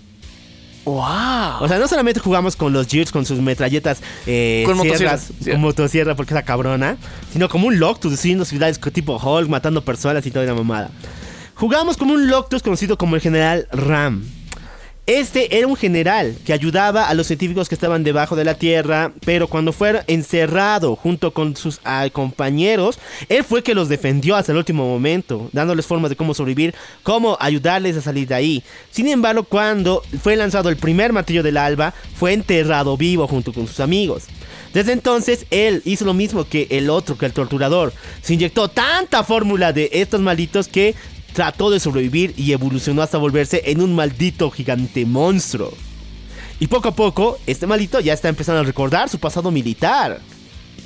¡Wow! 0.86 1.62
O 1.62 1.68
sea, 1.68 1.80
no 1.80 1.88
solamente 1.88 2.20
jugamos 2.20 2.56
con 2.56 2.72
los 2.72 2.88
Gears 2.88 3.12
con 3.12 3.26
sus 3.26 3.40
metralletas 3.40 4.02
eh, 4.28 4.64
Con 4.66 4.78
motosierra, 4.78 5.18
sierras, 5.18 5.32
sí. 5.44 5.52
con 5.52 5.62
motosierra 5.62 6.16
porque 6.16 6.34
es 6.34 6.36
la 6.36 6.46
cabrona, 6.46 6.98
sino 7.34 7.50
como 7.50 7.68
un 7.68 7.80
Loctus, 7.80 8.12
destruyendo 8.12 8.46
ciudades 8.46 8.80
tipo 8.80 9.18
Hulk, 9.18 9.50
matando 9.50 9.84
personas 9.84 10.26
y 10.26 10.32
toda 10.32 10.46
la 10.46 10.54
mamada. 10.54 10.92
Jugamos 11.56 11.98
como 11.98 12.14
un 12.14 12.28
Loctus 12.28 12.62
conocido 12.62 12.98
como 12.98 13.16
el 13.16 13.22
General 13.22 13.68
Ram. 13.72 14.24
Este 15.08 15.60
era 15.60 15.68
un 15.68 15.76
general 15.76 16.36
que 16.48 16.52
ayudaba 16.52 17.08
a 17.08 17.14
los 17.14 17.28
científicos 17.28 17.70
que 17.70 17.76
estaban 17.76 18.04
debajo 18.04 18.36
de 18.36 18.44
la 18.44 18.56
tierra, 18.56 19.12
pero 19.24 19.48
cuando 19.48 19.72
fue 19.72 20.02
encerrado 20.08 20.96
junto 20.96 21.30
con 21.30 21.56
sus 21.56 21.80
ah, 21.84 22.08
compañeros, 22.12 22.98
él 23.30 23.44
fue 23.44 23.62
que 23.62 23.76
los 23.76 23.88
defendió 23.88 24.36
hasta 24.36 24.52
el 24.52 24.58
último 24.58 24.88
momento, 24.88 25.48
dándoles 25.54 25.86
formas 25.86 26.10
de 26.10 26.16
cómo 26.16 26.34
sobrevivir, 26.34 26.74
cómo 27.04 27.38
ayudarles 27.40 27.96
a 27.98 28.02
salir 28.02 28.28
de 28.28 28.34
ahí. 28.34 28.64
Sin 28.90 29.08
embargo, 29.08 29.44
cuando 29.44 30.02
fue 30.24 30.36
lanzado 30.36 30.70
el 30.70 30.78
primer 30.78 31.14
martillo 31.14 31.44
del 31.44 31.58
alba, 31.58 31.94
fue 32.16 32.34
enterrado 32.34 32.98
vivo 32.98 33.28
junto 33.28 33.54
con 33.54 33.68
sus 33.68 33.82
amigos. 33.82 34.24
Desde 34.74 34.92
entonces, 34.92 35.46
él 35.52 35.84
hizo 35.86 36.04
lo 36.04 36.14
mismo 36.14 36.50
que 36.50 36.68
el 36.72 36.90
otro, 36.90 37.18
que 37.18 37.28
el 37.28 37.32
torturador. 37.32 37.94
Se 38.24 38.34
inyectó 38.34 38.70
tanta 38.70 39.24
fórmula 39.24 39.72
de 39.72 39.90
estos 39.94 40.20
malditos 40.20 40.68
que 40.68 40.96
trató 41.36 41.70
de 41.70 41.80
sobrevivir 41.80 42.34
y 42.38 42.52
evolucionó 42.54 43.02
hasta 43.04 43.18
volverse 43.20 43.62
en 43.66 43.82
un 43.82 43.94
maldito 43.94 44.50
gigante 44.50 45.06
monstruo. 45.06 45.72
Y 46.60 46.68
poco 46.68 46.88
a 46.88 46.96
poco, 46.96 47.38
este 47.46 47.68
maldito 47.68 48.00
ya 48.00 48.14
está 48.14 48.30
empezando 48.30 48.62
a 48.62 48.64
recordar 48.64 49.10
su 49.10 49.20
pasado 49.20 49.52
militar. 49.52 50.22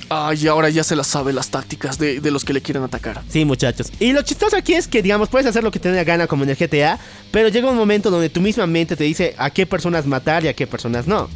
Ay, 0.08 0.48
ahora 0.48 0.68
ya 0.68 0.82
se 0.82 0.96
las 0.96 1.06
sabe 1.06 1.32
las 1.32 1.50
tácticas 1.50 1.96
de, 1.96 2.20
de 2.20 2.30
los 2.32 2.44
que 2.44 2.52
le 2.52 2.60
quieren 2.60 2.82
atacar. 2.82 3.22
Sí, 3.28 3.44
muchachos. 3.44 3.92
Y 4.00 4.12
lo 4.12 4.22
chistoso 4.22 4.56
aquí 4.56 4.74
es 4.74 4.88
que, 4.88 5.02
digamos, 5.02 5.28
puedes 5.28 5.46
hacer 5.46 5.62
lo 5.62 5.70
que 5.70 5.78
te 5.78 5.88
dé 5.88 5.96
la 5.98 6.02
gana 6.04 6.26
como 6.26 6.42
en 6.42 6.50
el 6.50 6.56
GTA, 6.56 6.98
pero 7.30 7.48
llega 7.48 7.70
un 7.70 7.76
momento 7.76 8.10
donde 8.10 8.28
tu 8.28 8.40
misma 8.40 8.66
mente 8.66 8.96
te 8.96 9.04
dice 9.04 9.36
a 9.38 9.50
qué 9.50 9.66
personas 9.66 10.04
matar 10.06 10.44
y 10.44 10.48
a 10.48 10.54
qué 10.54 10.66
personas 10.66 11.06
no. 11.06 11.28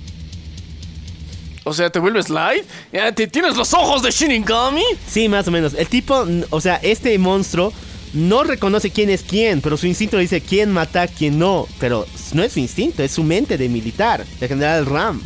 O 1.63 1.73
sea, 1.73 1.89
¿te 1.91 1.99
vuelves 2.01 2.29
light? 2.29 2.65
Ya, 2.93 3.13
¿te- 3.13 3.27
¿Tienes 3.29 3.57
los 3.57 3.73
ojos 3.73 4.03
de 4.03 4.11
Shinigami? 4.11 4.83
Sí, 5.09 5.29
más 5.29 5.47
o 5.49 5.51
menos. 5.53 5.73
El 5.75 5.87
tipo, 5.87 6.27
o 6.51 6.61
sea, 6.61 6.77
este 6.83 7.17
monstruo 7.19 7.73
no 8.15 8.45
reconoce 8.45 8.91
quién 8.91 9.11
es 9.11 9.23
quién, 9.23 9.61
pero 9.61 9.77
su 9.77 9.87
instinto 9.87 10.17
le 10.17 10.23
dice 10.23 10.41
quién 10.41 10.73
mata, 10.73 11.07
quién 11.07 11.39
no. 11.39 11.67
Pero 11.79 12.07
no 12.33 12.43
es 12.43 12.53
su 12.53 12.61
instinto, 12.61 13.03
es 13.03 13.13
su 13.13 13.23
mente 13.23 13.59
de 13.59 13.69
militar, 13.69 14.25
de 14.41 14.49
general 14.49 14.87
Ram. 14.87 15.21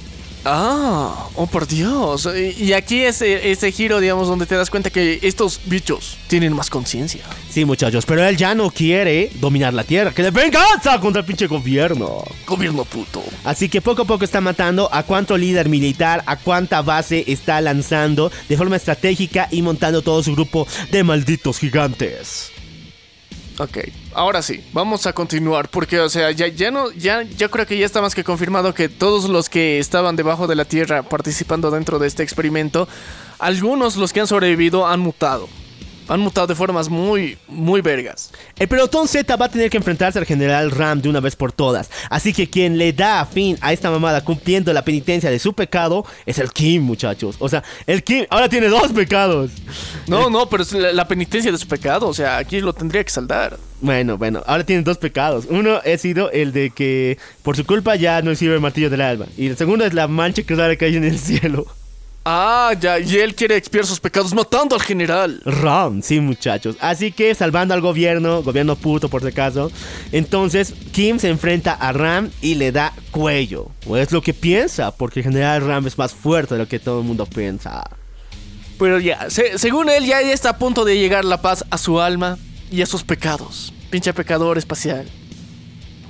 Ah, 0.44 1.28
oh 1.34 1.47
por 1.47 1.67
Dios. 1.67 2.28
Y 2.58 2.73
aquí 2.73 3.02
es 3.02 3.20
eh, 3.23 3.50
ese 3.50 3.70
giro, 3.73 4.00
digamos, 4.00 4.28
donde 4.28 4.47
te 4.47 4.55
das 4.55 4.70
cuenta 4.70 4.89
que 4.89 5.18
estos 5.23 5.60
bichos 5.67 6.17
tienen 6.28 6.55
más 6.55 6.70
conciencia. 6.70 7.23
Sí, 7.50 7.65
muchachos, 7.65 8.07
pero 8.07 8.25
él 8.25 8.36
ya 8.36 8.55
no 8.55 8.70
quiere 8.70 9.31
dominar 9.34 9.75
la 9.75 9.84
tierra, 9.84 10.12
que 10.12 10.23
de 10.23 10.31
venganza 10.31 10.99
contra 11.00 11.20
el 11.20 11.26
pinche 11.26 11.47
gobierno. 11.47 12.25
Gobierno 12.47 12.84
puto. 12.84 13.23
Así 13.44 13.68
que 13.68 13.83
poco 13.83 14.02
a 14.02 14.07
poco 14.07 14.25
está 14.25 14.41
matando 14.41 14.89
a 14.92 15.02
cuánto 15.02 15.36
líder 15.36 15.68
militar, 15.68 16.23
a 16.25 16.36
cuánta 16.36 16.83
base 16.83 17.25
está 17.26 17.60
lanzando 17.60 18.31
de 18.49 18.57
forma 18.57 18.76
estratégica 18.76 19.49
y 19.50 19.60
montando 19.60 20.02
todo 20.02 20.23
su 20.23 20.34
grupo 20.34 20.67
de 20.91 21.05
malditos 21.05 21.58
gigantes. 21.58 22.52
Ok, 23.61 23.78
ahora 24.15 24.41
sí, 24.41 24.65
vamos 24.73 25.07
a 25.07 25.12
continuar 25.12 25.69
porque, 25.69 25.99
o 25.99 26.09
sea, 26.09 26.31
ya, 26.31 26.47
ya 26.47 26.70
no, 26.70 26.93
ya, 26.93 27.23
yo 27.23 27.51
creo 27.51 27.67
que 27.67 27.77
ya 27.77 27.87
está 27.87 28.01
más 28.01 28.15
que 28.15 28.23
confirmado 28.23 28.73
que 28.73 28.89
todos 28.89 29.28
los 29.28 29.49
que 29.49 29.81
estaban 29.81 30.15
debajo 30.15 30.47
de 30.47 30.55
la 30.55 30.65
tierra 30.65 31.03
participando 31.03 31.73
dentro 31.73 31.99
de 31.99 32.07
este 32.07 32.23
experimento, 32.23 32.87
algunos 33.41 33.97
los 33.97 34.12
que 34.12 34.20
han 34.20 34.28
sobrevivido 34.28 34.87
han 34.87 35.01
mutado. 35.01 35.49
Han 36.09 36.20
mutado 36.20 36.47
de 36.47 36.55
formas 36.55 36.89
muy, 36.89 37.39
muy 37.47 37.81
vergas. 37.81 38.33
El 38.59 38.69
pelotón 38.69 39.07
Z 39.09 39.37
va 39.37 39.47
a 39.47 39.49
tener 39.49 39.70
que 39.70 39.77
enfrentarse 39.77 40.19
al 40.19 40.25
general 40.25 40.70
Ram 40.70 41.01
de 41.01 41.09
una 41.09 41.20
vez 41.20 41.37
por 41.37 41.53
todas. 41.53 41.91
Así 42.11 42.33
que 42.33 42.49
quien 42.49 42.78
le 42.78 42.93
da 42.93 43.25
fin 43.27 43.57
a 43.61 43.73
esta 43.73 43.91
mamada 43.91 44.25
cumpliendo 44.25 44.73
la 44.73 44.83
penitencia 44.83 45.31
de 45.31 45.39
su 45.39 45.53
pecado 45.53 46.05
es 46.27 46.39
el 46.39 46.53
Kim, 46.53 46.83
muchachos. 46.83 47.37
O 47.39 47.49
sea, 47.49 47.62
el 47.87 48.03
Kim 48.03 48.25
ahora 48.31 48.49
tiene 48.49 48.69
dos 48.69 48.93
pecados. 48.93 49.51
No, 50.07 50.31
no, 50.31 50.49
pero 50.49 50.62
es 50.62 50.73
la, 50.73 50.93
la 50.93 51.07
penitencia 51.07 51.53
de 51.53 51.59
su 51.59 51.69
pecado. 51.69 52.09
O 52.09 52.15
sea, 52.15 52.39
aquí 52.39 52.61
lo 52.61 52.73
tendría 52.73 53.05
que 53.05 53.11
saldar. 53.11 53.59
Bueno, 53.81 54.19
bueno, 54.19 54.43
ahora 54.47 54.65
tiene 54.65 54.83
dos 54.83 54.99
pecados. 54.99 55.47
Uno 55.49 55.77
ha 55.77 55.99
sido 55.99 56.31
el 56.33 56.53
de 56.53 56.70
que 56.70 57.19
por 57.43 57.57
su 57.57 57.65
culpa 57.65 57.95
ya 57.97 58.23
no 58.23 58.35
sirve 58.35 58.55
el 58.55 58.61
martillo 58.61 58.91
del 58.91 59.03
alba. 59.03 59.27
Y 59.37 59.47
el 59.47 59.57
segundo 59.57 59.85
es 59.85 59.95
la 59.95 60.09
mancha 60.09 60.43
que 60.43 60.59
que 60.77 60.85
hay 60.85 60.97
en 60.97 61.05
el 61.05 61.19
cielo. 61.19 61.67
Ah, 62.25 62.75
ya, 62.79 62.99
y 62.99 63.17
él 63.17 63.35
quiere 63.35 63.57
expiar 63.57 63.87
sus 63.87 64.01
pecados 64.01 64.35
matando 64.35 64.75
al 64.75 64.83
general. 64.83 65.41
Ram, 65.47 66.03
sí, 66.03 66.21
muchachos. 66.21 66.77
Así 66.79 67.11
que 67.11 67.35
salvando 67.35 67.73
al 67.73 67.81
gobierno, 67.81 68.43
gobierno 68.43 68.77
puto 68.77 69.09
por 69.09 69.23
si 69.23 69.29
acaso. 69.29 69.71
Entonces, 70.13 70.75
Kim 70.93 71.19
se 71.19 71.29
enfrenta 71.31 71.73
a 71.73 71.91
Ram 71.93 72.31
y 72.43 72.57
le 72.57 72.71
da 72.71 72.93
cuello. 73.13 73.71
O 73.87 73.97
es 73.97 74.13
lo 74.13 74.21
que 74.21 74.35
piensa, 74.35 74.91
porque 74.95 75.21
el 75.21 75.25
general 75.25 75.67
Ram 75.67 75.87
es 75.87 75.97
más 75.97 76.13
fuerte 76.13 76.55
de 76.55 76.59
lo 76.61 76.69
que 76.69 76.79
todo 76.79 77.01
el 77.01 77.07
mundo 77.07 77.25
piensa. 77.25 77.89
Pero 78.79 78.99
ya, 79.01 79.31
se- 79.31 79.57
según 79.59 79.89
él, 79.89 80.05
ya 80.05 80.21
está 80.21 80.51
a 80.51 80.59
punto 80.59 80.85
de 80.85 80.99
llegar 80.99 81.25
la 81.25 81.41
paz 81.41 81.65
a 81.71 81.79
su 81.79 81.99
alma 81.99 82.37
y 82.71 82.83
a 82.83 82.87
sus 82.87 83.05
pecados. 83.05 83.73
Pinche 83.91 84.13
pecador 84.13 84.59
espacial. 84.59 85.09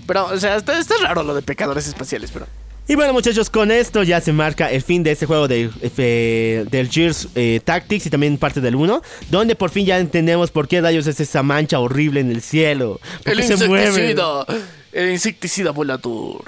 Pero, 0.07 0.27
o 0.27 0.37
sea, 0.39 0.57
está, 0.57 0.77
está 0.81 0.95
raro 1.01 1.23
lo 1.23 1.33
de 1.35 1.43
pecadores 1.43 1.87
espaciales, 1.87 2.31
pero. 2.33 2.47
Y 2.91 2.95
bueno 2.95 3.13
muchachos, 3.13 3.51
con 3.51 3.71
esto 3.71 4.03
ya 4.03 4.19
se 4.23 4.33
marca 4.33 4.71
el 4.73 4.81
fin 4.83 5.03
de 5.03 5.13
este 5.13 5.27
juego 5.27 5.47
de, 5.47 5.69
eh, 5.99 6.65
del 6.71 6.89
Gears 6.91 7.29
eh, 7.35 7.61
Tactics 7.63 8.07
y 8.07 8.11
también 8.11 8.39
parte 8.39 8.63
del 8.63 8.75
1, 8.77 9.03
donde 9.31 9.55
por 9.55 9.69
fin 9.69 9.85
ya 9.85 9.99
entendemos 9.99 10.51
por 10.51 10.67
qué 10.69 10.81
rayos 10.81 11.07
es 11.07 11.21
esa 11.21 11.43
mancha 11.43 11.81
horrible 11.81 12.21
en 12.21 12.31
el 12.31 12.41
cielo. 12.41 12.99
¿Por 13.25 13.33
El 13.35 13.41
insecticida. 13.41 14.47
El 14.93 15.11
insecticida 15.13 15.71
volador. 15.73 16.45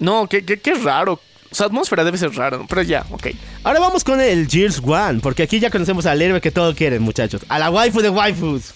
No, 0.00 0.28
qué, 0.28 0.44
qué, 0.44 0.58
qué 0.58 0.74
raro. 0.74 1.20
Su 1.52 1.62
atmósfera 1.62 2.02
debe 2.04 2.18
ser 2.18 2.32
rara, 2.34 2.58
pero 2.68 2.82
ya, 2.82 3.06
ok. 3.10 3.28
Ahora 3.62 3.78
vamos 3.78 4.02
con 4.02 4.20
el 4.20 4.48
Gears 4.48 4.82
One, 4.84 5.20
porque 5.20 5.44
aquí 5.44 5.60
ya 5.60 5.70
conocemos 5.70 6.06
al 6.06 6.20
héroe 6.20 6.40
que 6.40 6.50
todos 6.50 6.74
quieren 6.74 7.02
muchachos. 7.02 7.42
A 7.48 7.58
la 7.60 7.70
waifu 7.70 8.00
de 8.02 8.10
waifus. 8.10 8.74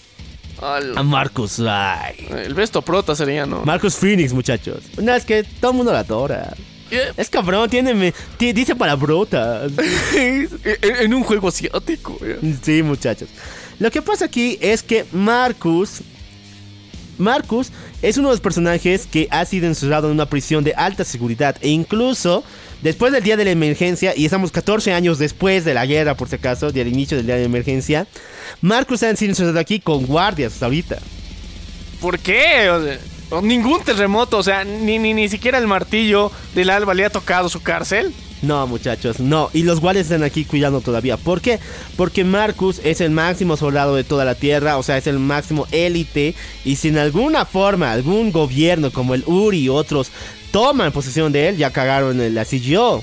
Al- 0.61 0.97
A 0.97 1.03
Marcus 1.03 1.59
Rai. 1.59 2.15
el 2.45 2.53
besto 2.53 2.81
prota 2.81 3.13
sería, 3.13 3.45
¿no? 3.45 3.61
Marcus 3.65 3.95
Phoenix 3.95 4.31
muchachos. 4.31 4.77
No, 5.01 5.13
es 5.13 5.25
que 5.25 5.43
todo 5.43 5.71
el 5.71 5.77
mundo 5.77 5.91
la 5.91 5.99
adora. 5.99 6.55
Es 7.17 7.29
cabrón, 7.29 7.69
tiene, 7.69 8.13
dice 8.39 8.75
palabrotas. 8.75 9.71
en, 10.15 10.49
en 11.01 11.13
un 11.13 11.23
juego 11.23 11.47
asiático. 11.47 12.17
Sí, 12.61 12.83
muchachos. 12.83 13.29
Lo 13.79 13.91
que 13.91 14.01
pasa 14.01 14.25
aquí 14.25 14.57
es 14.61 14.83
que 14.83 15.05
Marcus. 15.11 16.01
Marcus 17.17 17.71
es 18.01 18.17
uno 18.17 18.29
de 18.29 18.33
los 18.33 18.41
personajes 18.41 19.05
que 19.05 19.27
ha 19.29 19.45
sido 19.45 19.67
encerrado 19.67 20.07
en 20.07 20.13
una 20.13 20.25
prisión 20.25 20.63
de 20.63 20.73
alta 20.73 21.03
seguridad. 21.03 21.55
E 21.61 21.69
incluso 21.69 22.43
después 22.81 23.13
del 23.13 23.23
día 23.23 23.37
de 23.37 23.45
la 23.45 23.51
emergencia, 23.51 24.13
y 24.15 24.25
estamos 24.25 24.51
14 24.51 24.93
años 24.93 25.19
después 25.19 25.63
de 25.63 25.73
la 25.73 25.85
guerra, 25.85 26.15
por 26.15 26.27
si 26.27 26.35
acaso, 26.35 26.71
del 26.71 26.87
inicio 26.87 27.17
del 27.17 27.27
día 27.27 27.35
de 27.35 27.43
emergencia, 27.43 28.07
Marcus 28.61 29.03
ha 29.03 29.15
sido 29.15 29.31
encerrado 29.31 29.59
aquí 29.59 29.79
con 29.79 30.05
guardias 30.05 30.53
hasta 30.53 30.65
ahorita. 30.65 30.99
¿Por 32.01 32.19
qué? 32.19 32.69
O 32.69 32.83
sea, 32.83 32.99
ningún 33.41 33.81
terremoto, 33.83 34.37
o 34.37 34.43
sea, 34.43 34.63
ni, 34.63 34.99
ni, 34.99 35.13
ni 35.13 35.29
siquiera 35.29 35.57
el 35.57 35.67
martillo 35.67 36.31
del 36.55 36.69
alba 36.69 36.93
le 36.93 37.05
ha 37.05 37.09
tocado 37.09 37.49
su 37.49 37.61
cárcel. 37.61 38.13
No, 38.43 38.67
muchachos, 38.67 39.21
no. 39.21 39.49
Y 39.53 39.63
los 39.63 39.79
guardias 39.79 40.07
están 40.07 40.23
aquí 40.23 40.43
cuidando 40.43 40.81
todavía. 40.81 41.15
¿Por 41.15 41.39
qué? 41.39 41.59
Porque 41.95 42.25
Marcus 42.25 42.81
es 42.83 42.99
el 42.99 43.11
máximo 43.11 43.55
soldado 43.55 43.95
de 43.95 44.03
toda 44.03 44.25
la 44.25 44.35
Tierra, 44.35 44.77
o 44.77 44.83
sea, 44.83 44.97
es 44.97 45.07
el 45.07 45.17
máximo 45.17 45.65
élite. 45.71 46.35
Y 46.65 46.75
si 46.75 46.89
en 46.89 46.97
alguna 46.97 47.45
forma 47.45 47.93
algún 47.93 48.33
gobierno 48.33 48.91
como 48.91 49.13
el 49.13 49.23
URI 49.25 49.63
y 49.63 49.69
otros 49.69 50.11
toman 50.51 50.91
posesión 50.91 51.31
de 51.31 51.47
él, 51.49 51.57
ya 51.57 51.71
cagaron 51.71 52.19
en 52.19 52.35
la 52.35 52.43
CGO. 52.43 53.01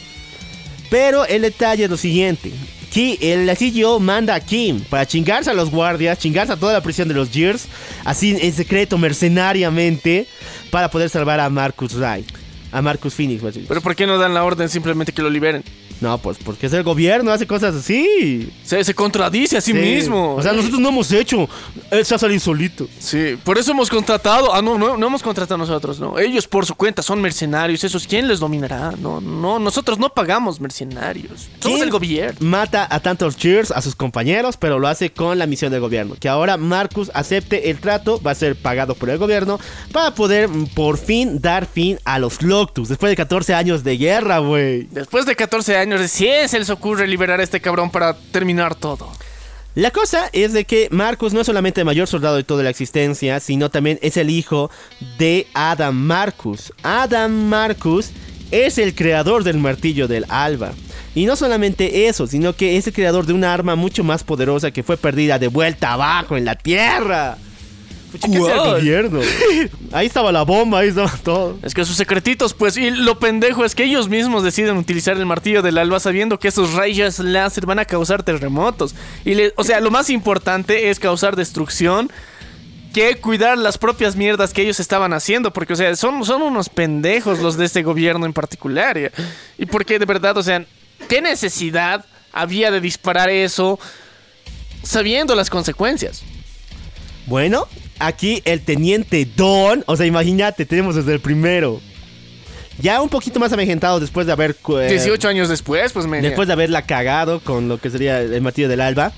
Pero 0.91 1.25
el 1.25 1.43
detalle 1.43 1.85
es 1.85 1.91
lo 1.91 1.97
siguiente. 1.97 2.53
Ki, 2.91 3.19
el 3.21 3.49
CGO 3.57 4.01
manda 4.01 4.35
a 4.35 4.41
Kim 4.41 4.81
para 4.81 5.07
chingarse 5.07 5.51
a 5.51 5.55
los 5.55 5.71
guardias, 5.71 6.19
chingarse 6.19 6.53
a 6.53 6.57
toda 6.57 6.73
la 6.73 6.83
prisión 6.83 7.07
de 7.07 7.15
los 7.15 7.31
Gears, 7.31 7.69
así 8.05 8.37
en 8.41 8.53
secreto, 8.53 8.99
mercenariamente, 8.99 10.27
para 10.71 10.91
poder 10.91 11.09
salvar 11.09 11.39
a 11.41 11.49
Marcus 11.49 11.95
Rai. 11.95 12.25
A 12.73 12.83
Marcus 12.83 13.15
Phoenix. 13.15 13.43
Pero 13.67 13.81
¿por 13.81 13.97
qué 13.97 14.07
no 14.07 14.19
dan 14.19 14.35
la 14.35 14.45
orden 14.45 14.69
simplemente 14.69 15.13
que 15.13 15.23
lo 15.23 15.31
liberen? 15.31 15.65
No, 16.01 16.19
pues 16.19 16.39
porque 16.45 16.67
es 16.67 16.73
el 16.73 16.83
gobierno, 16.83 17.31
hace 17.31 17.47
cosas 17.47 17.75
así. 17.75 18.51
Se, 18.65 18.83
se 18.85 18.95
contradice 18.95 19.57
a 19.57 19.61
sí, 19.61 19.73
Sí. 19.73 19.79
mismo. 19.79 20.35
O 20.35 20.43
sea, 20.43 20.53
nosotros 20.53 20.81
no 20.81 20.89
hemos 20.89 21.11
hecho. 21.13 21.49
Él 21.91 22.05
se 22.05 22.15
ha 22.15 22.19
salido 22.19 22.41
solito. 22.41 22.89
Sí, 22.99 23.37
por 23.45 23.59
eso 23.59 23.73
hemos 23.73 23.91
contratado. 23.91 24.55
Ah, 24.55 24.63
no, 24.63 24.79
no, 24.79 24.97
no 24.97 25.07
hemos 25.07 25.23
contratado 25.23 25.59
nosotros, 25.59 26.01
no. 26.01 26.19
Ellos 26.19 26.47
por 26.47 26.65
su 26.67 26.75
cuenta 26.75 27.03
son 27.03 27.21
mercenarios. 27.21 27.85
Esos, 27.85 28.07
¿quién 28.07 28.29
les 28.29 28.41
dominará? 28.41 28.93
No, 28.99 29.21
no, 29.21 29.59
nosotros 29.59 29.99
no 29.99 30.09
pagamos 30.09 30.61
mercenarios. 30.61 31.49
Somos 31.61 31.77
¿Quién 31.77 31.83
el 31.83 31.91
gobierno. 31.91 32.39
Mata 32.41 32.87
a 32.91 33.01
tantos 33.01 33.37
Cheers, 33.37 33.71
a 33.71 33.83
sus 33.83 33.95
compañeros, 33.95 34.57
pero 34.57 34.79
lo 34.79 34.89
hace 34.89 35.11
con 35.13 35.39
la 35.39 35.47
misión 35.47 35.71
del 35.73 35.81
gobierno. 35.81 36.15
Que 36.19 36.29
ahora 36.29 36.57
Marcus 36.57 37.11
acepte 37.15 37.71
el 37.71 37.79
trato, 37.81 38.21
va 38.23 38.31
a 38.31 38.35
ser 38.35 38.57
pagado 38.57 38.95
por 38.95 39.11
el 39.11 39.19
gobierno, 39.19 39.59
para 39.93 40.15
poder 40.15 40.49
mm, 40.49 40.67
por 40.69 40.97
fin 40.99 41.41
dar 41.41 41.67
fin 41.67 41.99
a 42.05 42.19
los 42.19 42.43
Loctus. 42.43 42.89
Después 42.89 43.11
de 43.11 43.17
14 43.17 43.55
años 43.55 43.85
de 43.85 43.97
guerra, 43.99 44.39
güey. 44.39 44.89
Después 44.91 45.27
de 45.27 45.37
14 45.37 45.77
años, 45.77 45.90
recién 45.97 46.49
se 46.49 46.59
les 46.59 46.71
ocurre 46.71 47.07
liberar 47.07 47.41
a 47.41 47.43
este 47.43 47.61
cabrón 47.61 47.91
para 47.91 48.15
terminar 48.15 48.75
todo. 48.75 49.11
La 49.77 49.93
cosa 49.93 50.29
es 50.33 50.53
de 50.53 50.65
que 50.65 50.89
Marcus 50.91 51.33
no 51.33 51.41
es 51.41 51.47
solamente 51.47 51.81
el 51.81 51.85
mayor 51.85 52.09
soldado 52.09 52.37
de 52.37 52.43
toda 52.43 52.65
la 52.65 52.71
existencia, 52.71 53.39
sino 53.39 53.71
también 53.71 54.01
es 54.03 54.17
el 54.17 54.29
hijo 54.29 54.71
de 55.19 55.47
Adam 55.55 55.95
Marcus. 55.95 56.73
Adam 56.83 57.33
Marcus 57.33 58.11
es 58.51 58.79
el 58.79 58.97
creador 58.97 59.45
del 59.45 59.59
martillo 59.59 60.09
del 60.09 60.27
alba. 60.29 60.73
Y 61.15 61.27
no 61.27 61.37
solamente 61.37 62.09
eso, 62.09 62.27
sino 62.27 62.55
que 62.55 62.77
es 62.77 62.87
el 62.89 62.93
creador 62.93 63.27
de 63.27 63.33
una 63.33 63.55
arma 63.55 63.77
mucho 63.77 64.03
más 64.03 64.25
poderosa 64.25 64.73
que 64.73 64.83
fue 64.83 64.97
perdida 64.97 65.39
de 65.39 65.49
vuelta 65.49 65.93
abajo 65.93 66.37
en 66.37 66.45
la 66.45 66.57
tierra. 66.57 67.39
Gobierno? 68.19 69.21
Ahí 69.93 70.07
estaba 70.07 70.33
la 70.33 70.43
bomba, 70.43 70.81
ahí 70.81 70.89
estaba 70.89 71.13
todo. 71.23 71.59
Es 71.63 71.75
que 71.75 71.85
sus 71.85 71.97
secretitos, 71.97 72.55
pues, 72.55 72.77
y 72.77 72.91
lo 72.91 73.19
pendejo 73.19 73.65
es 73.65 73.75
que 73.75 73.85
ellos 73.85 74.09
mismos 74.09 74.43
deciden 74.45 74.77
utilizar 74.77 75.17
el 75.17 75.27
martillo 75.27 75.63
del 75.63 75.79
alba 75.79 75.99
sabiendo 75.99 76.39
que 76.39 76.49
esos 76.49 76.75
rayos 76.75 77.19
láser 77.19 77.67
van 77.67 77.79
a 77.79 77.85
causar 77.85 78.23
terremotos. 78.23 78.95
Y 79.25 79.35
le, 79.35 79.53
o 79.57 79.65
sea, 79.65 79.81
lo 79.81 79.91
más 79.91 80.11
importante 80.11 80.91
es 80.91 81.01
causar 81.01 81.35
destrucción 81.37 82.11
que 82.93 83.17
cuidar 83.17 83.59
las 83.59 83.79
propias 83.79 84.17
mierdas 84.17 84.53
que 84.53 84.63
ellos 84.63 84.81
estaban 84.81 85.13
haciendo. 85.13 85.53
Porque, 85.53 85.73
o 85.73 85.77
sea, 85.77 85.95
son, 85.97 86.25
son 86.25 86.43
unos 86.43 86.69
pendejos 86.69 87.41
los 87.41 87.57
de 87.57 87.67
este 87.67 87.83
gobierno 87.83 88.27
en 88.27 88.33
particular. 88.33 88.99
ya. 88.99 89.11
Y 89.59 89.67
porque 89.67 89.99
de 89.99 90.07
verdad, 90.07 90.37
o 90.37 90.43
sea, 90.43 90.65
¿qué 91.09 91.21
necesidad 91.21 92.05
había 92.33 92.71
de 92.71 92.81
disparar 92.81 93.29
eso 93.29 93.79
sabiendo 94.83 95.35
las 95.35 95.51
consecuencias? 95.51 96.23
Bueno, 97.27 97.69
aquí 98.01 98.43
el 98.45 98.63
teniente 98.63 99.27
Don, 99.37 99.85
o 99.87 99.97
sea, 99.97 100.07
imagínate, 100.07 100.67
tenemos 100.67 100.97
desde 100.97 101.13
el 101.13 101.21
primero. 101.21 101.81
Ya 102.81 103.03
un 103.03 103.09
poquito 103.09 103.39
más 103.39 103.53
avejentado 103.53 104.01
después 104.01 104.27
de 104.27 104.33
haber... 104.33 104.57
eh, 104.81 104.89
18 104.89 105.29
años 105.29 105.49
después, 105.49 105.93
pues 105.93 106.07
me... 106.07 106.21
Después 106.21 106.49
de 106.49 106.55
haberla 106.55 106.83
cagado 106.83 107.41
con 107.41 107.69
lo 107.69 107.79
que 107.79 107.91
sería 107.91 108.21
el 108.21 108.41
martillo 108.41 108.69
del 108.69 108.81
alba. 108.81 109.13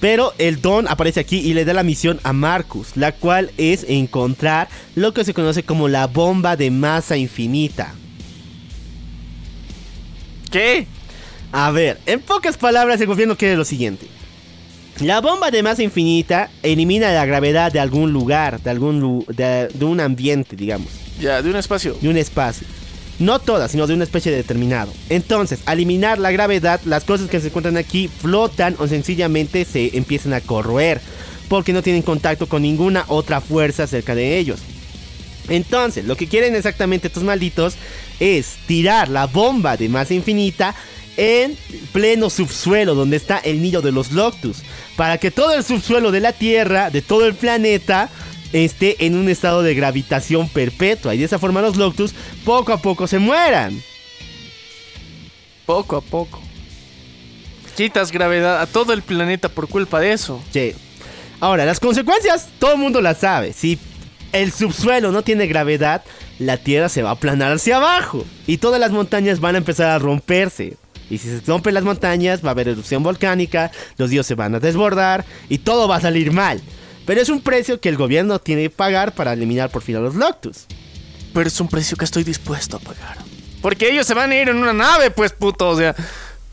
Pero 0.00 0.34
el 0.38 0.60
Don 0.60 0.88
aparece 0.88 1.20
aquí 1.20 1.38
y 1.38 1.54
le 1.54 1.64
da 1.64 1.72
la 1.72 1.82
misión 1.82 2.18
a 2.24 2.32
Marcus, 2.32 2.96
la 2.96 3.12
cual 3.12 3.52
es 3.56 3.84
encontrar 3.88 4.68
lo 4.94 5.14
que 5.14 5.24
se 5.24 5.34
conoce 5.34 5.62
como 5.62 5.88
la 5.88 6.06
bomba 6.06 6.56
de 6.56 6.70
masa 6.70 7.16
infinita. 7.16 7.94
¿Qué? 10.50 10.86
A 11.52 11.70
ver, 11.70 12.00
en 12.06 12.20
pocas 12.20 12.56
palabras 12.56 13.00
el 13.00 13.06
gobierno 13.06 13.36
quiere 13.36 13.56
lo 13.56 13.64
siguiente. 13.64 14.06
La 15.00 15.20
bomba 15.20 15.50
de 15.50 15.62
masa 15.62 15.82
infinita 15.82 16.50
elimina 16.62 17.12
la 17.12 17.26
gravedad 17.26 17.72
de 17.72 17.80
algún 17.80 18.12
lugar, 18.12 18.60
de 18.60 18.70
algún 18.70 19.00
lu- 19.00 19.24
de, 19.28 19.68
de 19.68 19.84
un 19.84 20.00
ambiente, 20.00 20.54
digamos, 20.56 20.88
Ya, 21.20 21.42
de 21.42 21.50
un 21.50 21.56
espacio. 21.56 21.96
de 22.00 22.08
un 22.08 22.16
espacio. 22.16 22.66
No 23.18 23.38
todas, 23.38 23.70
sino 23.72 23.86
de 23.86 23.94
una 23.94 24.04
especie 24.04 24.30
determinado. 24.32 24.92
Entonces, 25.08 25.60
al 25.66 25.78
eliminar 25.78 26.18
la 26.18 26.30
gravedad, 26.32 26.80
las 26.84 27.04
cosas 27.04 27.28
que 27.28 27.40
se 27.40 27.48
encuentran 27.48 27.76
aquí 27.76 28.08
flotan 28.08 28.76
o 28.78 28.86
sencillamente 28.88 29.64
se 29.64 29.96
empiezan 29.96 30.32
a 30.32 30.40
corroer, 30.40 31.00
porque 31.48 31.72
no 31.72 31.82
tienen 31.82 32.02
contacto 32.02 32.48
con 32.48 32.62
ninguna 32.62 33.04
otra 33.08 33.40
fuerza 33.40 33.86
cerca 33.86 34.14
de 34.14 34.38
ellos. 34.38 34.60
Entonces, 35.48 36.04
lo 36.06 36.16
que 36.16 36.26
quieren 36.28 36.54
exactamente 36.54 37.08
estos 37.08 37.22
malditos 37.22 37.74
es 38.20 38.54
tirar 38.66 39.08
la 39.08 39.26
bomba 39.26 39.76
de 39.76 39.88
masa 39.88 40.14
infinita 40.14 40.74
en 41.16 41.56
pleno 41.92 42.30
subsuelo 42.30 42.94
donde 42.94 43.16
está 43.16 43.38
el 43.38 43.62
nido 43.62 43.82
de 43.82 43.92
los 43.92 44.12
Loctus, 44.12 44.62
para 44.96 45.18
que 45.18 45.30
todo 45.30 45.54
el 45.54 45.64
subsuelo 45.64 46.10
de 46.10 46.20
la 46.20 46.32
Tierra, 46.32 46.90
de 46.90 47.02
todo 47.02 47.26
el 47.26 47.34
planeta, 47.34 48.10
esté 48.52 49.04
en 49.06 49.16
un 49.16 49.28
estado 49.28 49.62
de 49.62 49.74
gravitación 49.74 50.48
perpetua 50.48 51.14
y 51.14 51.18
de 51.18 51.24
esa 51.24 51.38
forma 51.38 51.60
los 51.60 51.76
Loctus 51.76 52.14
poco 52.44 52.72
a 52.72 52.78
poco 52.78 53.06
se 53.06 53.18
mueran. 53.18 53.82
Poco 55.66 55.96
a 55.96 56.00
poco. 56.00 56.40
Quitas 57.76 58.12
gravedad 58.12 58.60
a 58.60 58.66
todo 58.66 58.92
el 58.92 59.02
planeta 59.02 59.48
por 59.48 59.68
culpa 59.68 59.98
de 59.98 60.12
eso. 60.12 60.40
Che. 60.52 60.76
Ahora, 61.40 61.64
las 61.64 61.80
consecuencias, 61.80 62.48
todo 62.58 62.74
el 62.74 62.78
mundo 62.78 63.00
las 63.00 63.18
sabe. 63.18 63.52
Si 63.52 63.78
el 64.32 64.52
subsuelo 64.52 65.10
no 65.10 65.22
tiene 65.22 65.46
gravedad, 65.46 66.02
la 66.38 66.56
Tierra 66.56 66.88
se 66.88 67.02
va 67.02 67.10
a 67.10 67.14
aplanar 67.14 67.52
hacia 67.52 67.76
abajo. 67.76 68.24
Y 68.46 68.58
todas 68.58 68.78
las 68.78 68.92
montañas 68.92 69.40
van 69.40 69.56
a 69.56 69.58
empezar 69.58 69.88
a 69.88 69.98
romperse. 69.98 70.76
Y 71.10 71.18
si 71.18 71.28
se 71.28 71.40
rompen 71.46 71.74
las 71.74 71.84
montañas, 71.84 72.44
va 72.44 72.48
a 72.48 72.52
haber 72.52 72.68
erupción 72.68 73.02
volcánica, 73.02 73.70
los 73.98 74.10
ríos 74.10 74.26
se 74.26 74.34
van 74.34 74.54
a 74.54 74.60
desbordar 74.60 75.24
y 75.48 75.58
todo 75.58 75.88
va 75.88 75.96
a 75.96 76.00
salir 76.00 76.32
mal. 76.32 76.60
Pero 77.06 77.20
es 77.20 77.28
un 77.28 77.40
precio 77.40 77.80
que 77.80 77.88
el 77.88 77.96
gobierno 77.96 78.38
tiene 78.38 78.62
que 78.62 78.70
pagar 78.70 79.14
para 79.14 79.32
eliminar 79.32 79.70
por 79.70 79.82
fin 79.82 79.96
a 79.96 80.00
los 80.00 80.14
Loctus. 80.14 80.66
Pero 81.34 81.48
es 81.48 81.60
un 81.60 81.68
precio 81.68 81.96
que 81.96 82.04
estoy 82.04 82.24
dispuesto 82.24 82.76
a 82.76 82.80
pagar. 82.80 83.18
Porque 83.60 83.90
ellos 83.90 84.06
se 84.06 84.14
van 84.14 84.30
a 84.30 84.36
ir 84.36 84.48
en 84.48 84.56
una 84.56 84.72
nave, 84.72 85.10
pues, 85.10 85.32
puto. 85.32 85.68
O 85.68 85.76
sea. 85.76 85.94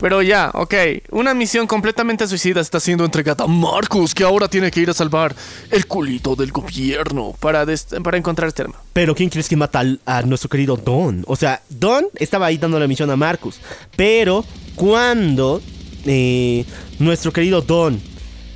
Pero 0.02 0.20
ya, 0.20 0.50
ok. 0.52 0.74
Una 1.12 1.32
misión 1.32 1.66
completamente 1.68 2.26
suicida 2.26 2.60
está 2.60 2.80
siendo 2.80 3.04
entregada 3.04 3.44
a 3.44 3.46
Marcus, 3.46 4.14
que 4.14 4.24
ahora 4.24 4.48
tiene 4.48 4.68
que 4.70 4.80
ir 4.80 4.90
a 4.90 4.94
salvar 4.94 5.32
el 5.70 5.86
culito 5.86 6.34
del 6.34 6.50
gobierno 6.50 7.34
para, 7.38 7.64
para 8.02 8.18
encontrar 8.18 8.48
este 8.48 8.62
arma. 8.62 8.74
Pero 8.92 9.14
¿quién 9.14 9.30
crees 9.30 9.48
que 9.48 9.54
mata 9.56 9.78
al- 9.78 10.00
a 10.04 10.22
nuestro 10.22 10.50
querido 10.50 10.76
Don? 10.76 11.22
O 11.28 11.36
sea, 11.36 11.62
Don 11.70 12.04
estaba 12.16 12.46
ahí 12.46 12.58
dando 12.58 12.80
la 12.80 12.88
misión 12.88 13.08
a 13.10 13.16
Marcus. 13.16 13.60
Pero 13.96 14.44
cuando 14.74 15.62
eh, 16.04 16.64
nuestro 16.98 17.32
querido 17.32 17.62
Don 17.62 18.00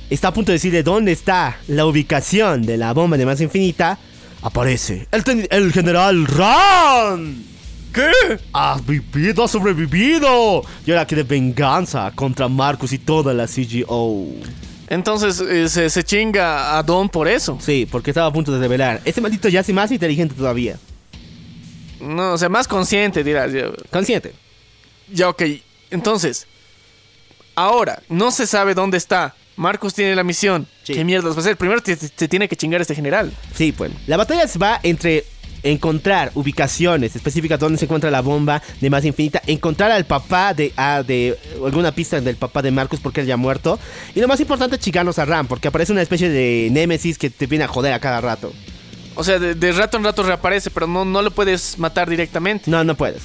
está 0.09 0.27
a 0.27 0.33
punto 0.33 0.51
de 0.51 0.57
decirle 0.57 0.83
dónde 0.83 1.13
está 1.13 1.57
la 1.69 1.85
ubicación 1.85 2.63
de 2.63 2.75
la 2.77 2.93
bomba 2.93 3.15
de 3.17 3.25
masa 3.25 3.43
infinita, 3.43 3.97
aparece 4.41 5.07
el, 5.11 5.47
el 5.49 5.71
general 5.71 6.25
Ran. 6.27 7.56
¿Qué? 7.93 8.39
Has 8.53 8.85
vivido, 8.85 9.43
has 9.43 9.51
sobrevivido. 9.51 10.61
Y 10.85 10.91
ahora 10.91 11.05
quiere 11.05 11.23
venganza 11.23 12.11
contra 12.13 12.47
Marcus 12.47 12.93
y 12.93 12.99
toda 12.99 13.33
la 13.33 13.47
CGO. 13.47 14.27
Entonces 14.89 15.39
eh, 15.41 15.67
se, 15.67 15.89
se 15.89 16.03
chinga 16.03 16.77
a 16.77 16.83
Don 16.83 17.09
por 17.09 17.27
eso. 17.27 17.57
Sí, 17.61 17.87
porque 17.89 18.11
estaba 18.11 18.27
a 18.27 18.33
punto 18.33 18.51
de 18.51 18.59
revelar. 18.59 19.01
Este 19.03 19.19
maldito 19.21 19.49
ya 19.49 19.59
es 19.61 19.69
más 19.73 19.91
inteligente 19.91 20.35
todavía. 20.35 20.77
No, 21.99 22.33
o 22.33 22.37
sea, 22.37 22.49
más 22.49 22.67
consciente, 22.67 23.23
dirás. 23.23 23.51
Consciente. 23.91 24.33
ya, 25.11 25.29
ok. 25.29 25.41
Entonces, 25.89 26.45
ahora 27.55 28.01
no 28.09 28.31
se 28.31 28.45
sabe 28.47 28.73
dónde 28.73 28.97
está. 28.97 29.35
Marcus 29.55 29.93
tiene 29.95 30.15
la 30.15 30.23
misión. 30.23 30.67
Sí. 30.83 30.93
¿Qué 30.93 31.03
mierdas 31.03 31.33
va 31.33 31.37
a 31.37 31.39
hacer? 31.39 31.57
Primero 31.57 31.81
te- 31.81 31.95
te- 31.97 32.07
se 32.15 32.27
tiene 32.27 32.47
que 32.47 32.55
chingar 32.55 32.79
este 32.79 32.93
general. 32.93 33.33
Sí, 33.55 33.71
pues. 33.71 33.91
La 34.05 34.15
batalla 34.17 34.47
se 34.47 34.59
va 34.59 34.79
entre 34.83 35.25
encontrar 35.71 36.31
ubicaciones 36.35 37.15
específicas 37.15 37.59
donde 37.59 37.77
se 37.77 37.85
encuentra 37.85 38.11
la 38.11 38.21
bomba 38.21 38.61
de 38.79 38.89
más 38.89 39.05
infinita, 39.05 39.41
encontrar 39.47 39.91
al 39.91 40.05
papá 40.05 40.53
de, 40.53 40.73
ah, 40.77 41.03
de 41.05 41.37
alguna 41.63 41.91
pista 41.91 42.19
del 42.21 42.35
papá 42.35 42.61
de 42.61 42.71
Marcus 42.71 42.99
porque 42.99 43.21
él 43.21 43.27
ya 43.27 43.35
ha 43.35 43.37
muerto. 43.37 43.79
Y 44.15 44.21
lo 44.21 44.27
más 44.27 44.39
importante, 44.39 44.77
chingarnos 44.79 45.19
a 45.19 45.25
Ram, 45.25 45.47
porque 45.47 45.67
aparece 45.67 45.91
una 45.91 46.01
especie 46.01 46.29
de 46.29 46.69
némesis 46.71 47.17
que 47.17 47.29
te 47.29 47.47
viene 47.47 47.65
a 47.65 47.67
joder 47.67 47.93
a 47.93 47.99
cada 47.99 48.21
rato. 48.21 48.53
O 49.15 49.23
sea, 49.23 49.39
de, 49.39 49.55
de 49.55 49.71
rato 49.71 49.97
en 49.97 50.03
rato 50.03 50.23
reaparece, 50.23 50.69
pero 50.69 50.87
no, 50.87 51.03
no 51.03 51.21
lo 51.21 51.31
puedes 51.31 51.79
matar 51.79 52.09
directamente. 52.09 52.69
No, 52.69 52.83
no 52.83 52.95
puedes. 52.95 53.23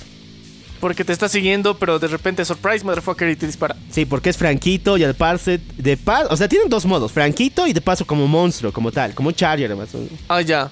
Porque 0.81 1.05
te 1.05 1.13
está 1.13 1.29
siguiendo, 1.29 1.79
pero 1.79 2.01
de 2.01 2.09
repente 2.09 2.45
surprise, 2.45 2.85
motherfucker, 2.85 3.29
y 3.29 3.37
te 3.37 3.47
dispara. 3.47 3.77
Sí, 3.91 4.05
porque 4.05 4.31
es 4.31 4.37
Franquito 4.37 4.97
y 4.97 5.05
al 5.05 5.15
parse 5.15 5.61
de 5.77 5.97
paso, 5.97 6.27
o 6.31 6.37
sea, 6.37 6.49
tienen 6.49 6.69
dos 6.69 6.87
modos, 6.87 7.13
Franquito 7.13 7.69
y 7.69 7.73
de 7.73 7.81
paso 7.81 8.05
como 8.05 8.27
monstruo, 8.27 8.73
como 8.73 8.91
tal, 8.91 9.15
como 9.15 9.29
un 9.29 9.35
Charger 9.35 9.77
más. 9.77 9.95
o 9.95 9.99
menos. 9.99 10.13
Ah, 10.29 10.41
ya. 10.41 10.71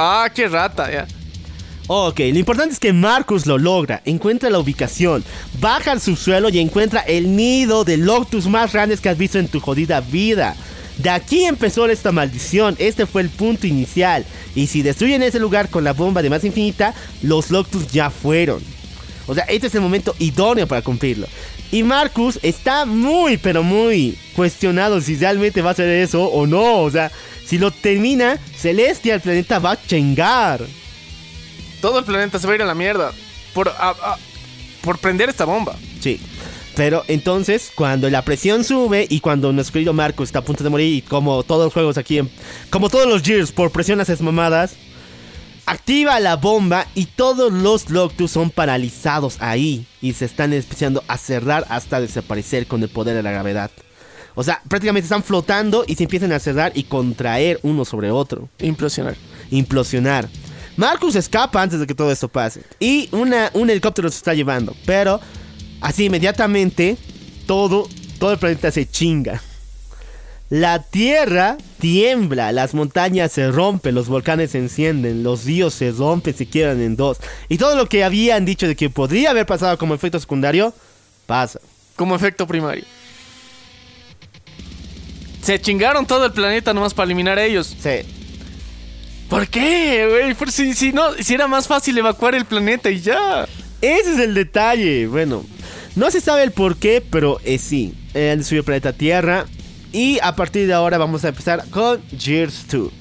Ah, 0.00 0.30
qué 0.32 0.46
rata, 0.46 0.88
ya. 0.92 1.08
Ok, 1.88 2.20
lo 2.20 2.38
importante 2.38 2.72
es 2.72 2.78
que 2.78 2.92
Marcus 2.92 3.46
lo 3.46 3.58
logra, 3.58 4.00
encuentra 4.04 4.48
la 4.48 4.60
ubicación, 4.60 5.24
baja 5.60 5.90
al 5.90 6.00
subsuelo 6.00 6.50
y 6.50 6.60
encuentra 6.60 7.00
el 7.00 7.34
nido 7.34 7.82
de 7.82 7.96
Loctus 7.96 8.46
más 8.46 8.72
grandes 8.72 9.00
que 9.00 9.08
has 9.08 9.18
visto 9.18 9.40
en 9.40 9.48
tu 9.48 9.58
jodida 9.58 10.00
vida. 10.00 10.54
De 10.98 11.10
aquí 11.10 11.46
empezó 11.46 11.86
esta 11.86 12.12
maldición, 12.12 12.76
este 12.78 13.06
fue 13.06 13.22
el 13.22 13.28
punto 13.28 13.66
inicial. 13.66 14.24
Y 14.54 14.68
si 14.68 14.82
destruyen 14.82 15.24
ese 15.24 15.40
lugar 15.40 15.68
con 15.68 15.82
la 15.82 15.94
bomba 15.94 16.22
de 16.22 16.30
más 16.30 16.44
infinita, 16.44 16.94
los 17.22 17.50
Loctus 17.50 17.90
ya 17.90 18.10
fueron. 18.10 18.62
O 19.26 19.34
sea, 19.34 19.44
este 19.44 19.66
es 19.66 19.74
el 19.74 19.80
momento 19.80 20.14
idóneo 20.20 20.68
para 20.68 20.82
cumplirlo. 20.82 21.26
Y 21.72 21.82
Marcus 21.82 22.38
está 22.42 22.86
muy, 22.86 23.36
pero 23.36 23.64
muy 23.64 24.16
cuestionado 24.36 25.00
si 25.00 25.16
realmente 25.16 25.60
va 25.60 25.70
a 25.70 25.72
hacer 25.72 25.88
eso 25.88 26.24
o 26.24 26.46
no. 26.46 26.82
O 26.82 26.90
sea, 26.90 27.10
si 27.48 27.58
lo 27.58 27.70
termina, 27.70 28.38
Celestia, 28.56 29.14
el 29.14 29.20
planeta 29.20 29.58
va 29.58 29.72
a 29.72 29.82
chingar. 29.86 30.60
Todo 31.80 31.98
el 32.00 32.04
planeta 32.04 32.38
se 32.38 32.46
va 32.46 32.52
a 32.52 32.56
ir 32.56 32.62
a 32.62 32.66
la 32.66 32.74
mierda. 32.74 33.12
Por, 33.54 33.72
por 34.82 34.98
prender 34.98 35.28
esta 35.30 35.44
bomba. 35.44 35.74
Sí. 36.00 36.20
Pero 36.76 37.02
entonces, 37.08 37.72
cuando 37.74 38.08
la 38.08 38.22
presión 38.22 38.62
sube 38.62 39.06
y 39.10 39.18
cuando 39.20 39.52
nuestro 39.52 39.72
querido 39.74 39.92
Marco 39.92 40.22
está 40.22 40.40
a 40.40 40.44
punto 40.44 40.62
de 40.62 40.70
morir, 40.70 40.94
y 40.94 41.02
como 41.02 41.42
todos 41.42 41.64
los 41.64 41.72
juegos 41.72 41.98
aquí, 41.98 42.18
en- 42.18 42.30
como 42.70 42.88
todos 42.88 43.08
los 43.08 43.22
Gears, 43.22 43.50
por 43.50 43.72
presión 43.72 44.00
haces 44.00 44.20
mamadas, 44.20 44.74
activa 45.66 46.20
la 46.20 46.36
bomba 46.36 46.86
y 46.94 47.06
todos 47.06 47.52
los 47.52 47.90
Loctus 47.90 48.30
son 48.30 48.50
paralizados 48.50 49.36
ahí 49.40 49.86
y 50.00 50.12
se 50.12 50.24
están 50.26 50.52
empezando 50.52 51.02
a 51.08 51.18
cerrar 51.18 51.66
hasta 51.68 52.00
desaparecer 52.00 52.66
con 52.68 52.82
el 52.82 52.88
poder 52.88 53.16
de 53.16 53.22
la 53.24 53.32
gravedad. 53.32 53.70
O 54.38 54.44
sea, 54.44 54.62
prácticamente 54.68 55.06
están 55.06 55.24
flotando 55.24 55.82
y 55.84 55.96
se 55.96 56.04
empiezan 56.04 56.30
a 56.30 56.38
cerrar 56.38 56.70
y 56.76 56.84
contraer 56.84 57.58
uno 57.64 57.84
sobre 57.84 58.12
otro 58.12 58.48
Implosionar. 58.60 59.16
implosionar. 59.50 60.28
Marcus 60.76 61.16
escapa 61.16 61.60
antes 61.60 61.80
de 61.80 61.88
que 61.88 61.94
todo 61.96 62.12
esto 62.12 62.28
pase. 62.28 62.62
Y 62.78 63.08
una, 63.10 63.50
un 63.54 63.68
helicóptero 63.68 64.08
se 64.08 64.18
está 64.18 64.34
llevando. 64.34 64.76
Pero 64.86 65.18
así 65.80 66.04
inmediatamente 66.04 66.96
todo, 67.46 67.88
todo 68.20 68.30
el 68.30 68.38
planeta 68.38 68.70
se 68.70 68.88
chinga. 68.88 69.42
La 70.50 70.84
tierra 70.84 71.58
tiembla, 71.80 72.52
las 72.52 72.74
montañas 72.74 73.32
se 73.32 73.50
rompen, 73.50 73.96
los 73.96 74.06
volcanes 74.06 74.52
se 74.52 74.58
encienden, 74.58 75.24
los 75.24 75.46
ríos 75.46 75.74
se 75.74 75.90
rompen, 75.90 76.32
se 76.36 76.48
en 76.52 76.94
dos. 76.94 77.18
Y 77.48 77.58
todo 77.58 77.74
lo 77.74 77.88
que 77.88 78.04
habían 78.04 78.44
dicho 78.44 78.68
de 78.68 78.76
que 78.76 78.88
podría 78.88 79.30
haber 79.30 79.46
pasado 79.46 79.76
como 79.78 79.94
efecto 79.94 80.20
secundario, 80.20 80.72
pasa. 81.26 81.58
Como 81.96 82.14
efecto 82.14 82.46
primario. 82.46 82.84
Se 85.48 85.58
chingaron 85.58 86.04
todo 86.04 86.26
el 86.26 86.32
planeta 86.32 86.74
nomás 86.74 86.92
para 86.92 87.06
eliminar 87.06 87.38
a 87.38 87.44
ellos. 87.46 87.74
Sí. 87.80 88.00
¿Por 89.30 89.48
qué, 89.48 90.06
güey? 90.06 90.34
Por 90.34 90.52
si, 90.52 90.74
si 90.74 90.92
no, 90.92 91.14
si 91.14 91.32
era 91.32 91.48
más 91.48 91.66
fácil 91.66 91.96
evacuar 91.96 92.34
el 92.34 92.44
planeta 92.44 92.90
y 92.90 93.00
ya. 93.00 93.48
Ese 93.80 94.12
es 94.12 94.18
el 94.18 94.34
detalle. 94.34 95.06
Bueno, 95.06 95.46
no 95.96 96.10
se 96.10 96.20
sabe 96.20 96.42
el 96.42 96.52
por 96.52 96.76
qué, 96.76 97.02
pero 97.10 97.40
eh, 97.44 97.56
sí. 97.56 97.94
destruido 98.12 98.60
el 98.60 98.64
planeta 98.66 98.92
Tierra. 98.92 99.46
Y 99.90 100.18
a 100.22 100.36
partir 100.36 100.66
de 100.66 100.74
ahora 100.74 100.98
vamos 100.98 101.24
a 101.24 101.28
empezar 101.28 101.64
con 101.70 102.02
Gears 102.10 102.66
2. 102.70 102.92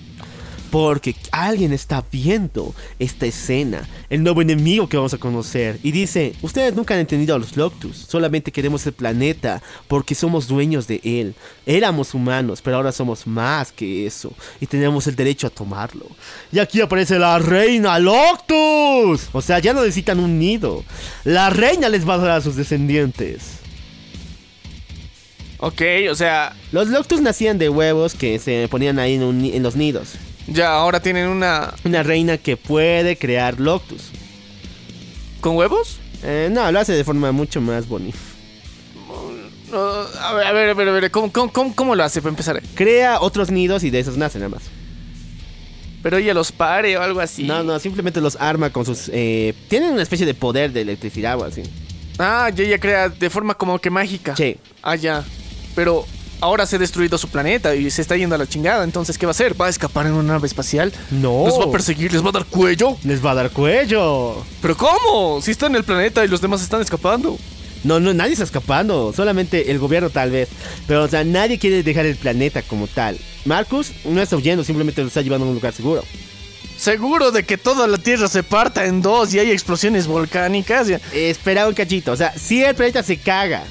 Porque 0.69 1.15
alguien 1.31 1.71
está 1.71 2.03
viendo 2.11 2.75
esta 2.99 3.25
escena, 3.25 3.87
el 4.09 4.21
nuevo 4.21 4.41
enemigo 4.41 4.89
que 4.89 4.97
vamos 4.97 5.13
a 5.13 5.17
conocer. 5.17 5.79
Y 5.81 5.91
dice, 5.91 6.33
ustedes 6.41 6.75
nunca 6.75 6.93
han 6.93 6.99
entendido 6.99 7.35
a 7.35 7.39
los 7.39 7.55
Loctus, 7.55 7.95
solamente 8.09 8.51
queremos 8.51 8.85
el 8.85 8.91
planeta 8.93 9.61
porque 9.87 10.13
somos 10.13 10.47
dueños 10.47 10.85
de 10.87 10.99
él. 11.05 11.35
Éramos 11.65 12.13
humanos, 12.13 12.61
pero 12.61 12.75
ahora 12.77 12.91
somos 12.91 13.25
más 13.25 13.71
que 13.71 14.05
eso. 14.05 14.33
Y 14.59 14.65
tenemos 14.65 15.07
el 15.07 15.15
derecho 15.15 15.47
a 15.47 15.51
tomarlo. 15.51 16.05
Y 16.51 16.59
aquí 16.59 16.81
aparece 16.81 17.17
la 17.17 17.39
reina 17.39 17.97
Loctus. 17.99 19.29
O 19.31 19.41
sea, 19.41 19.59
ya 19.59 19.73
no 19.73 19.81
necesitan 19.81 20.19
un 20.19 20.37
nido. 20.37 20.83
La 21.23 21.49
reina 21.49 21.87
les 21.87 22.07
va 22.07 22.15
a 22.15 22.17
dar 22.17 22.31
a 22.31 22.41
sus 22.41 22.57
descendientes. 22.57 23.57
Ok, 25.59 25.81
o 26.11 26.15
sea, 26.15 26.55
Los 26.71 26.87
Loctus 26.89 27.19
nacían 27.21 27.57
de 27.57 27.69
huevos 27.69 28.13
que 28.13 28.37
se 28.37 28.67
ponían 28.69 28.99
ahí 28.99 29.15
en, 29.15 29.23
un 29.23 29.41
ni- 29.41 29.53
en 29.55 29.63
los 29.63 29.75
nidos. 29.75 30.13
Ya 30.47 30.73
ahora 30.73 30.99
tienen 30.99 31.27
una. 31.27 31.73
Una 31.83 32.03
reina 32.03 32.37
que 32.37 32.57
puede 32.57 33.17
crear 33.17 33.59
Loctus. 33.59 34.11
¿Con 35.41 35.55
huevos? 35.55 35.99
Eh, 36.23 36.49
no, 36.51 36.71
lo 36.71 36.79
hace 36.79 36.93
de 36.93 37.03
forma 37.03 37.31
mucho 37.31 37.61
más 37.61 37.87
bonita. 37.87 38.17
A 39.71 40.33
ver, 40.33 40.47
a 40.47 40.51
ver, 40.53 40.69
a 40.69 40.73
ver, 40.73 40.89
a 40.89 40.91
ver, 40.91 41.11
¿cómo, 41.11 41.31
cómo, 41.31 41.51
cómo, 41.51 41.75
cómo 41.75 41.95
lo 41.95 42.03
hace 42.03 42.21
para 42.21 42.29
empezar? 42.29 42.61
Crea 42.73 43.19
otros 43.19 43.51
nidos 43.51 43.83
y 43.83 43.89
de 43.89 43.99
esos 43.99 44.17
nacen 44.17 44.41
nada 44.41 44.55
más. 44.55 44.63
Pero 46.01 46.17
ella 46.17 46.33
los 46.33 46.51
pare 46.51 46.97
o 46.97 47.01
algo 47.01 47.19
así. 47.19 47.43
No, 47.43 47.63
no, 47.63 47.77
simplemente 47.79 48.21
los 48.21 48.37
arma 48.37 48.69
con 48.71 48.85
sus... 48.85 49.09
eh, 49.13 49.53
tienen 49.67 49.91
una 49.91 50.03
especie 50.03 50.25
de 50.25 50.33
poder 50.33 50.71
de 50.71 50.81
electricidad 50.81 51.37
o 51.39 51.43
así. 51.43 51.63
Ah, 52.17 52.49
ya 52.53 52.63
ella 52.63 52.79
crea 52.79 53.09
de 53.09 53.29
forma 53.29 53.55
como 53.55 53.77
que 53.79 53.89
mágica. 53.89 54.35
Sí. 54.35 54.57
Ah, 54.81 54.95
ya. 54.95 55.25
Pero 55.75 56.05
ahora 56.41 56.65
se 56.65 56.75
ha 56.75 56.79
destruido 56.79 57.17
su 57.17 57.27
planeta 57.29 57.75
y 57.75 57.89
se 57.91 58.01
está 58.01 58.15
yendo 58.15 58.35
a 58.35 58.37
la 58.37 58.47
chingada. 58.47 58.83
Entonces, 58.83 59.17
¿qué 59.17 59.25
va 59.25 59.31
a 59.31 59.31
hacer? 59.31 59.59
¿Va 59.59 59.67
a 59.67 59.69
escapar 59.69 60.05
en 60.05 60.13
una 60.13 60.33
nave 60.33 60.47
espacial? 60.47 60.93
No. 61.11 61.45
¿Los 61.45 61.59
va 61.59 61.65
a 61.65 61.71
perseguir? 61.71 62.11
¿Les 62.11 62.23
va 62.23 62.29
a 62.29 62.33
dar 62.33 62.45
cuello? 62.45 62.97
Les 63.03 63.23
va 63.23 63.31
a 63.31 63.35
dar 63.35 63.51
cuello. 63.51 64.43
¿Pero 64.61 64.77
cómo? 64.77 65.41
Si 65.41 65.51
está 65.51 65.67
en 65.67 65.75
el 65.75 65.83
planeta 65.83 66.23
y 66.23 66.27
los 66.27 66.41
demás 66.41 66.61
están 66.61 66.81
escapando. 66.81 67.37
No, 67.83 67.99
no, 67.99 68.13
nadie 68.13 68.33
está 68.33 68.43
escapando. 68.43 69.13
Solamente 69.15 69.71
el 69.71 69.79
gobierno 69.79 70.09
tal 70.09 70.31
vez. 70.31 70.49
Pero, 70.87 71.03
o 71.03 71.07
sea, 71.07 71.23
nadie 71.23 71.59
quiere 71.59 71.83
dejar 71.83 72.05
el 72.05 72.15
planeta 72.15 72.61
como 72.61 72.87
tal. 72.87 73.17
Marcus 73.45 73.91
no 74.05 74.21
está 74.21 74.35
huyendo, 74.35 74.63
simplemente 74.63 75.01
lo 75.01 75.07
está 75.07 75.21
llevando 75.21 75.45
a 75.45 75.49
un 75.49 75.55
lugar 75.55 75.73
seguro. 75.73 76.03
Seguro 76.77 77.31
de 77.31 77.43
que 77.43 77.57
toda 77.57 77.87
la 77.87 77.97
Tierra 77.97 78.27
se 78.27 78.43
parta 78.43 78.85
en 78.85 79.01
dos 79.01 79.33
y 79.33 79.39
hay 79.39 79.51
explosiones 79.51 80.05
volcánicas. 80.05 80.87
Espera 81.13 81.67
un 81.67 81.73
cachito. 81.73 82.11
O 82.11 82.15
sea, 82.15 82.33
si 82.37 82.63
el 82.63 82.75
planeta 82.75 83.01
se 83.01 83.17
caga, 83.17 83.63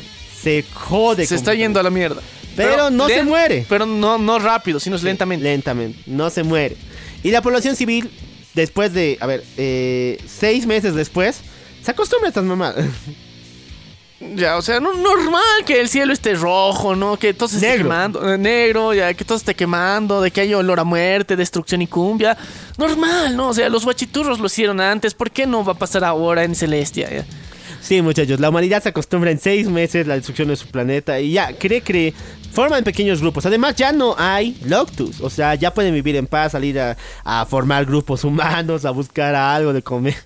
se 0.42 0.64
jode. 0.74 1.26
Se 1.26 1.36
está 1.36 1.54
yendo 1.54 1.78
a 1.78 1.82
la 1.82 1.90
mierda. 1.90 2.20
Pero, 2.56 2.90
no 2.90 3.08
se 3.08 3.22
muere. 3.22 3.66
Pero 3.68 3.86
no, 3.86 4.18
no 4.18 4.38
rápido, 4.38 4.80
sino 4.80 4.96
es 4.96 5.02
lentamente. 5.02 5.44
Lentamente, 5.44 5.98
no 6.06 6.30
se 6.30 6.42
muere. 6.42 6.76
Y 7.22 7.30
la 7.30 7.42
población 7.42 7.76
civil, 7.76 8.10
después 8.54 8.92
de, 8.92 9.18
a 9.20 9.26
ver, 9.26 9.44
eh, 9.56 10.18
seis 10.26 10.66
meses 10.66 10.94
después, 10.94 11.40
se 11.82 11.90
acostumbra 11.90 12.28
a 12.28 12.30
estas 12.30 12.44
mamadas. 12.44 12.84
Ya, 14.34 14.56
o 14.56 14.62
sea, 14.62 14.80
no, 14.80 14.94
normal 14.94 15.42
que 15.66 15.78
el 15.78 15.90
cielo 15.90 16.14
esté 16.14 16.34
rojo, 16.34 16.96
¿no? 16.96 17.18
Que 17.18 17.34
todo 17.34 17.48
se 17.50 17.56
esté 17.56 17.68
Negro. 17.68 17.84
quemando. 17.84 18.32
eh, 18.32 18.38
negro, 18.38 18.94
ya, 18.94 19.12
que 19.12 19.26
todo 19.26 19.36
esté 19.36 19.54
quemando, 19.54 20.22
de 20.22 20.30
que 20.30 20.40
haya 20.40 20.56
olor 20.56 20.80
a 20.80 20.84
muerte, 20.84 21.36
destrucción 21.36 21.82
y 21.82 21.86
cumbia. 21.86 22.34
Normal, 22.78 23.36
¿no? 23.36 23.48
O 23.50 23.54
sea, 23.54 23.68
los 23.68 23.84
guachiturros 23.84 24.38
lo 24.40 24.46
hicieron 24.46 24.80
antes, 24.80 25.12
¿por 25.12 25.30
qué 25.30 25.46
no 25.46 25.62
va 25.62 25.72
a 25.72 25.78
pasar 25.78 26.02
ahora 26.02 26.44
en 26.44 26.54
Celestia? 26.54 27.10
ya? 27.10 27.26
Sí, 27.86 28.02
muchachos, 28.02 28.40
la 28.40 28.48
humanidad 28.48 28.82
se 28.82 28.88
acostumbra 28.88 29.30
en 29.30 29.38
seis 29.38 29.68
meses 29.68 30.08
la 30.08 30.14
destrucción 30.16 30.48
de 30.48 30.56
su 30.56 30.66
planeta 30.66 31.20
y 31.20 31.30
ya, 31.34 31.56
cree, 31.56 31.82
cree, 31.82 32.12
forman 32.52 32.82
pequeños 32.82 33.20
grupos. 33.20 33.46
Además, 33.46 33.76
ya 33.76 33.92
no 33.92 34.16
hay 34.18 34.58
Loctus, 34.64 35.20
o 35.20 35.30
sea, 35.30 35.54
ya 35.54 35.72
pueden 35.72 35.94
vivir 35.94 36.16
en 36.16 36.26
paz, 36.26 36.50
salir 36.52 36.80
a, 36.80 36.96
a 37.22 37.46
formar 37.46 37.86
grupos 37.86 38.24
humanos, 38.24 38.84
a 38.84 38.90
buscar 38.90 39.36
algo 39.36 39.72
de 39.72 39.82
comer. 39.82 40.16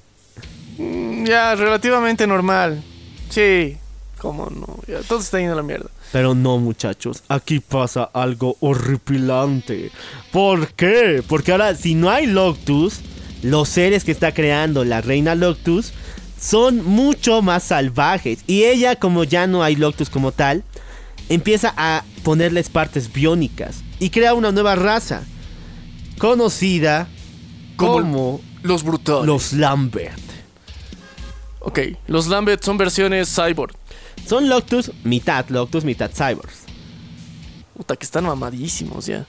Mm, 0.79 1.27
Ya, 1.27 1.55
relativamente 1.55 2.27
normal. 2.27 2.83
Sí, 3.29 3.77
cómo 4.17 4.49
no, 4.49 4.79
ya, 4.89 5.01
todo 5.07 5.19
se 5.19 5.27
está 5.27 5.39
yendo 5.39 5.53
a 5.53 5.57
la 5.57 5.63
mierda. 5.63 5.91
Pero 6.13 6.35
no, 6.35 6.57
muchachos, 6.57 7.23
aquí 7.29 7.61
pasa 7.61 8.05
algo 8.15 8.57
horripilante. 8.61 9.91
¿Por 10.33 10.69
qué? 10.69 11.23
Porque 11.29 11.53
ahora, 11.53 11.75
si 11.75 11.95
no 11.95 12.09
hay 12.09 12.27
Loctus, 12.27 13.01
los 13.43 13.69
seres 13.69 14.03
que 14.05 14.13
está 14.13 14.33
creando 14.33 14.83
la 14.85 15.03
reina 15.03 15.35
Loctus 15.35 15.93
son 16.41 16.85
mucho 16.85 17.43
más 17.43 17.63
salvajes. 17.65 18.41
Y 18.47 18.65
ella, 18.65 18.97
como 18.97 19.25
ya 19.25 19.47
no 19.47 19.63
hay 19.63 19.77
Loctus 19.77 20.09
como 20.11 20.33
tal, 20.33 20.65
empieza 21.29 21.73
a 21.77 22.03
ponerles 22.25 22.69
partes 22.71 23.13
biónicas 23.13 23.83
y 23.99 24.11
crea 24.11 24.35
una 24.35 24.51
nueva 24.53 24.75
raza 24.75 25.23
conocida 26.19 27.09
Como- 27.77 27.93
como 27.93 28.41
Los 28.63 28.83
brutales. 28.83 29.27
los 29.27 29.53
Lambert. 29.53 30.19
Ok, 31.61 31.79
los 32.07 32.27
Lambert 32.27 32.63
son 32.65 32.79
versiones 32.79 33.29
cyborg. 33.35 33.75
Son 34.27 34.49
Loctus, 34.49 34.93
mitad 35.05 35.49
Loctus, 35.49 35.85
mitad 35.85 36.11
Cyborgs. 36.11 36.61
Puta, 37.77 37.97
que 37.97 38.05
están 38.05 38.25
mamadísimos 38.25 39.07
ya. 39.07 39.27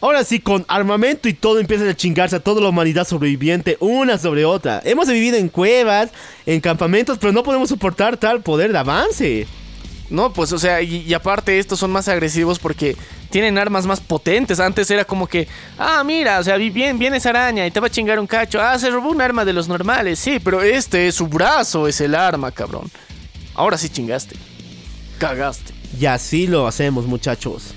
Ahora 0.00 0.24
sí, 0.24 0.40
con 0.40 0.64
armamento 0.66 1.28
y 1.28 1.34
todo 1.34 1.58
empiezan 1.58 1.88
a 1.88 1.94
chingarse 1.94 2.36
a 2.36 2.40
toda 2.40 2.62
la 2.62 2.68
humanidad 2.68 3.06
sobreviviente, 3.06 3.76
una 3.80 4.16
sobre 4.16 4.46
otra. 4.46 4.80
Hemos 4.84 5.08
vivido 5.08 5.36
en 5.36 5.48
cuevas, 5.48 6.10
en 6.46 6.60
campamentos, 6.60 7.18
pero 7.18 7.32
no 7.32 7.42
podemos 7.42 7.68
soportar 7.68 8.16
tal 8.16 8.40
poder 8.40 8.72
de 8.72 8.78
avance. 8.78 9.46
No, 10.08 10.32
pues, 10.32 10.52
o 10.52 10.58
sea, 10.58 10.80
y, 10.80 11.02
y 11.06 11.14
aparte 11.14 11.58
estos 11.58 11.78
son 11.78 11.92
más 11.92 12.08
agresivos 12.08 12.58
porque 12.58 12.96
tienen 13.30 13.58
armas 13.58 13.86
más 13.86 14.00
potentes. 14.00 14.58
Antes 14.58 14.90
era 14.90 15.04
como 15.04 15.26
que, 15.26 15.46
ah, 15.78 16.02
mira, 16.02 16.40
o 16.40 16.44
sea, 16.44 16.56
bien, 16.56 16.98
viene 16.98 17.18
esa 17.18 17.28
araña 17.30 17.66
y 17.66 17.70
te 17.70 17.78
va 17.78 17.86
a 17.86 17.90
chingar 17.90 18.18
un 18.18 18.26
cacho. 18.26 18.60
Ah, 18.60 18.78
se 18.78 18.90
robó 18.90 19.10
un 19.10 19.20
arma 19.20 19.44
de 19.44 19.52
los 19.52 19.68
normales. 19.68 20.18
Sí, 20.18 20.40
pero 20.42 20.62
este 20.62 21.08
es 21.08 21.14
su 21.14 21.28
brazo, 21.28 21.86
es 21.86 22.00
el 22.00 22.14
arma, 22.14 22.50
cabrón. 22.50 22.90
Ahora 23.54 23.78
sí 23.78 23.88
chingaste. 23.88 24.34
Cagaste. 25.18 25.72
Y 25.98 26.06
así 26.06 26.46
lo 26.46 26.66
hacemos, 26.66 27.06
muchachos. 27.06 27.74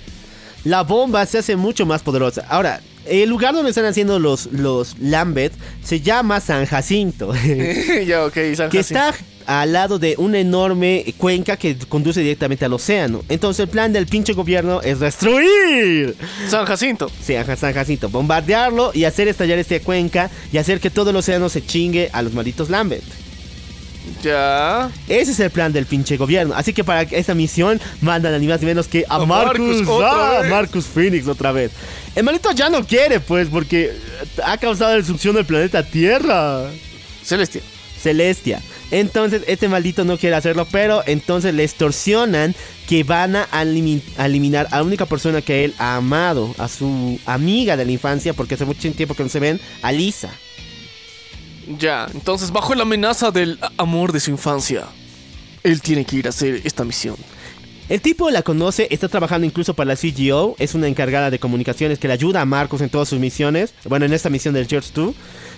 La 0.64 0.84
bomba 0.84 1.26
se 1.26 1.40
hace 1.40 1.56
mucho 1.56 1.86
más 1.86 2.02
poderosa. 2.02 2.46
Ahora, 2.50 2.82
el 3.06 3.30
lugar 3.30 3.54
donde 3.54 3.70
están 3.70 3.86
haciendo 3.86 4.18
los, 4.20 4.48
los 4.52 4.98
Lambert 5.00 5.54
se 5.84 6.00
llama 6.02 6.40
San 6.40 6.66
Jacinto. 6.66 7.34
ya, 8.08 8.26
ok, 8.26 8.34
San 8.56 8.70
que 8.70 8.78
Jacinto. 8.80 8.80
está 8.80 9.14
al 9.46 9.74
lado 9.74 10.00
de 10.00 10.16
una 10.18 10.40
enorme 10.40 11.14
cuenca 11.18 11.58
que 11.58 11.78
conduce 11.90 12.22
directamente 12.22 12.64
al 12.64 12.74
océano. 12.74 13.24
Entonces 13.28 13.64
el 13.66 13.70
plan 13.70 13.92
del 13.92 14.08
pinche 14.08 14.34
gobierno 14.34 14.82
es 14.82 15.00
destruir 15.00 16.16
San 16.48 16.66
Jacinto. 16.66 17.10
Sí, 17.22 17.34
San 17.58 17.74
Jacinto. 17.74 18.08
Bombardearlo 18.10 18.92
y 18.94 19.04
hacer 19.04 19.28
estallar 19.28 19.60
esta 19.60 19.80
cuenca 19.82 20.30
y 20.52 20.58
hacer 20.58 20.80
que 20.80 20.90
todo 20.90 21.10
el 21.10 21.16
océano 21.18 21.50
se 21.50 21.66
chingue 21.66 22.10
a 22.14 22.22
los 22.22 22.34
malditos 22.34 22.70
Lambert. 22.70 23.04
Ya. 24.22 24.92
Ese 25.08 25.32
es 25.32 25.40
el 25.40 25.50
plan 25.50 25.74
del 25.74 25.86
pinche 25.86 26.18
gobierno. 26.18 26.54
Así 26.56 26.74
que 26.74 26.84
para 26.84 27.04
esta 27.04 27.34
misión 27.34 27.80
mandan 28.02 28.34
a 28.34 28.40
ni 28.40 28.48
más 28.48 28.60
ni 28.62 28.68
menos 28.68 28.88
que 28.88 29.06
a, 29.10 29.16
A 29.16 29.26
Marcus, 29.26 29.60
Marcus 29.60 29.88
otra 29.88 30.40
ah. 30.40 30.44
Marcus 30.50 30.86
Phoenix 30.86 31.28
otra 31.28 31.52
vez. 31.52 31.72
El 32.16 32.24
maldito 32.24 32.52
ya 32.52 32.70
no 32.70 32.86
quiere, 32.86 33.20
pues, 33.20 33.50
porque 33.50 33.92
ha 34.46 34.58
causado 34.58 34.92
la 34.92 34.98
destrucción 34.98 35.36
del 35.36 35.46
planeta 35.46 35.84
Tierra. 35.84 36.70
Celestia. 37.24 37.62
Celestia. 38.02 38.62
Entonces, 38.92 39.42
este 39.48 39.68
maldito 39.68 40.06
no 40.06 40.18
quiere 40.18 40.36
hacerlo, 40.36 40.68
pero 40.70 41.02
entonces 41.08 41.54
le 41.54 41.64
extorsionan 41.64 42.54
que 42.88 43.04
van 43.04 43.36
a 43.36 43.48
a 43.52 43.64
eliminar 44.26 44.68
a 44.70 44.78
la 44.78 44.84
única 44.84 45.06
persona 45.06 45.42
que 45.42 45.66
él 45.66 45.74
ha 45.80 45.96
amado, 45.96 46.54
a 46.60 46.68
su 46.68 47.20
amiga 47.26 47.76
de 47.78 47.86
la 47.86 47.92
infancia, 47.92 48.34
porque 48.34 48.56
hace 48.56 48.66
mucho 48.66 48.92
tiempo 48.92 49.16
que 49.16 49.24
no 49.24 49.30
se 49.30 49.40
ven, 49.40 49.60
a 49.82 49.92
Lisa. 49.92 50.30
Ya, 51.68 52.08
entonces 52.14 52.52
bajo 52.52 52.76
la 52.76 52.84
amenaza 52.84 53.32
del 53.32 53.60
amor 53.78 54.12
de 54.12 54.20
su 54.20 54.32
infancia, 54.32 54.86
él 55.64 55.82
tiene 55.82 56.06
que 56.06 56.18
ir 56.18 56.28
a 56.28 56.30
hacer 56.30 56.62
esta 56.66 56.84
misión. 56.84 57.16
El 57.90 58.02
tipo 58.02 58.30
la 58.30 58.44
conoce, 58.44 58.88
está 58.92 59.10
trabajando 59.10 59.46
incluso 59.46 59.74
para 59.74 59.90
la 59.90 59.96
CGO, 59.96 60.56
es 60.58 60.74
una 60.74 60.88
encargada 60.88 61.30
de 61.30 61.40
comunicaciones 61.40 62.00
que 62.00 62.08
le 62.08 62.14
ayuda 62.14 62.42
a 62.42 62.46
Marcus 62.46 62.82
en 62.82 62.90
todas 62.90 63.10
sus 63.10 63.20
misiones, 63.20 63.74
bueno, 63.86 64.06
en 64.06 64.14
esta 64.14 64.30
misión 64.30 64.54
del 64.54 64.68
George 64.68 64.90
2, 64.94 65.14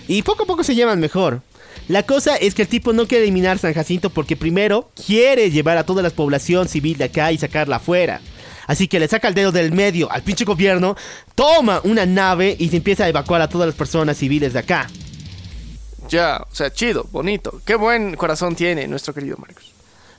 y 0.08 0.22
poco 0.22 0.42
a 0.42 0.46
poco 0.46 0.64
se 0.64 0.74
llevan 0.74 1.00
mejor. 1.00 1.42
La 1.88 2.02
cosa 2.02 2.34
es 2.36 2.54
que 2.54 2.62
el 2.62 2.68
tipo 2.68 2.92
no 2.92 3.06
quiere 3.06 3.24
eliminar 3.24 3.58
San 3.58 3.74
Jacinto 3.74 4.10
porque 4.10 4.36
primero 4.36 4.90
quiere 5.06 5.50
llevar 5.50 5.78
a 5.78 5.86
toda 5.86 6.02
la 6.02 6.10
población 6.10 6.68
civil 6.68 6.98
de 6.98 7.04
acá 7.04 7.30
y 7.30 7.38
sacarla 7.38 7.76
afuera. 7.76 8.20
Así 8.66 8.88
que 8.88 8.98
le 8.98 9.06
saca 9.06 9.28
el 9.28 9.34
dedo 9.34 9.52
del 9.52 9.70
medio 9.70 10.10
al 10.10 10.22
pinche 10.22 10.44
gobierno, 10.44 10.96
toma 11.36 11.80
una 11.84 12.04
nave 12.06 12.56
y 12.58 12.68
se 12.68 12.78
empieza 12.78 13.04
a 13.04 13.08
evacuar 13.08 13.40
a 13.40 13.48
todas 13.48 13.68
las 13.68 13.76
personas 13.76 14.16
civiles 14.16 14.52
de 14.52 14.58
acá. 14.58 14.88
Ya, 16.08 16.44
o 16.50 16.54
sea, 16.54 16.72
chido, 16.72 17.06
bonito. 17.10 17.60
Qué 17.64 17.74
buen 17.74 18.16
corazón 18.16 18.54
tiene 18.54 18.86
nuestro 18.86 19.12
querido 19.14 19.36
Marcos. 19.38 19.72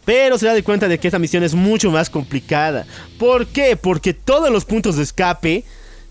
Pero 0.06 0.38
se 0.38 0.46
da 0.46 0.54
de 0.54 0.64
cuenta 0.64 0.88
de 0.88 1.00
que 1.00 1.08
esta 1.08 1.20
misión 1.20 1.44
es 1.44 1.54
mucho 1.54 1.92
más 1.92 2.10
complicada. 2.10 2.86
¿Por 3.20 3.48
qué? 3.48 3.76
Porque 3.76 4.14
todos 4.14 4.50
los 4.50 4.64
puntos 4.66 4.96
de 4.96 5.04
escape 5.04 5.64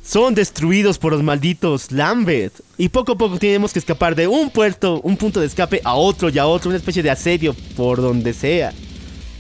son 0.05 0.35
destruidos 0.35 0.99
por 0.99 1.13
los 1.13 1.23
malditos 1.23 1.91
Lambert. 1.93 2.55
Y 2.77 2.91
poco 2.91 3.13
a 3.13 3.19
poco 3.19 3.39
tenemos 3.39 3.73
que 3.73 3.79
escapar 3.79 4.15
de 4.15 4.27
un 4.29 4.51
puerto, 4.51 5.01
un 5.03 5.17
punto 5.17 5.41
de 5.41 5.47
escape 5.47 5.81
a 5.83 5.95
otro 5.95 6.29
y 6.29 6.39
a 6.39 6.47
otro, 6.47 6.69
una 6.69 6.79
especie 6.79 7.03
de 7.03 7.11
asedio 7.11 7.55
por 7.77 8.01
donde 8.03 8.35
sea. 8.35 8.73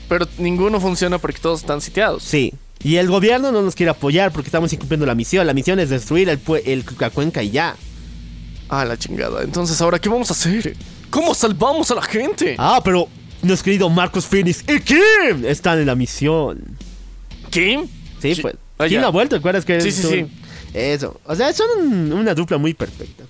Pero 0.08 0.26
ninguno 0.38 0.80
funciona 0.80 1.18
porque 1.18 1.38
todos 1.40 1.60
están 1.60 1.80
sitiados. 1.80 2.22
Sí. 2.22 2.54
Y 2.82 2.96
el 2.96 3.08
gobierno 3.08 3.52
no 3.52 3.62
nos 3.62 3.74
quiere 3.74 3.90
apoyar 3.90 4.32
porque 4.32 4.48
estamos 4.48 4.72
incumpliendo 4.72 5.04
la 5.06 5.14
misión. 5.14 5.46
La 5.46 5.54
misión 5.54 5.78
es 5.80 5.90
destruir 5.90 6.28
el, 6.28 6.40
el- 6.64 6.84
cuenca 7.12 7.42
y 7.42 7.50
ya. 7.50 7.76
Ah, 8.68 8.84
la 8.84 8.96
chingada. 8.96 9.42
Entonces, 9.42 9.80
¿ahora 9.80 9.98
qué 9.98 10.08
vamos 10.08 10.30
a 10.30 10.32
hacer? 10.34 10.76
¿Cómo 11.10 11.34
salvamos 11.34 11.90
a 11.90 11.94
la 11.94 12.02
gente? 12.02 12.56
Ah, 12.58 12.80
pero 12.84 13.08
nuestro 13.42 13.64
querido 13.66 13.88
Marcus 13.88 14.24
Phoenix 14.26 14.64
y 14.68 14.80
Kim 14.80 15.44
están 15.46 15.78
en 15.78 15.86
la 15.86 15.94
misión. 15.94 16.76
¿Kim? 17.50 17.86
Sí, 18.20 18.34
Sí. 18.34 18.42
pues. 18.42 18.56
Ah, 18.78 18.86
Kim 18.88 19.00
ya. 19.00 19.06
ha 19.06 19.10
vuelto, 19.10 19.36
¿recuerdas 19.36 19.64
que 19.64 19.80
Sí, 19.80 19.92
sí, 19.92 20.02
sí. 20.02 20.26
Eso. 20.74 21.20
O 21.24 21.34
sea, 21.34 21.52
son 21.52 22.12
una 22.12 22.34
dupla 22.34 22.58
muy 22.58 22.74
perfecta. 22.74 23.24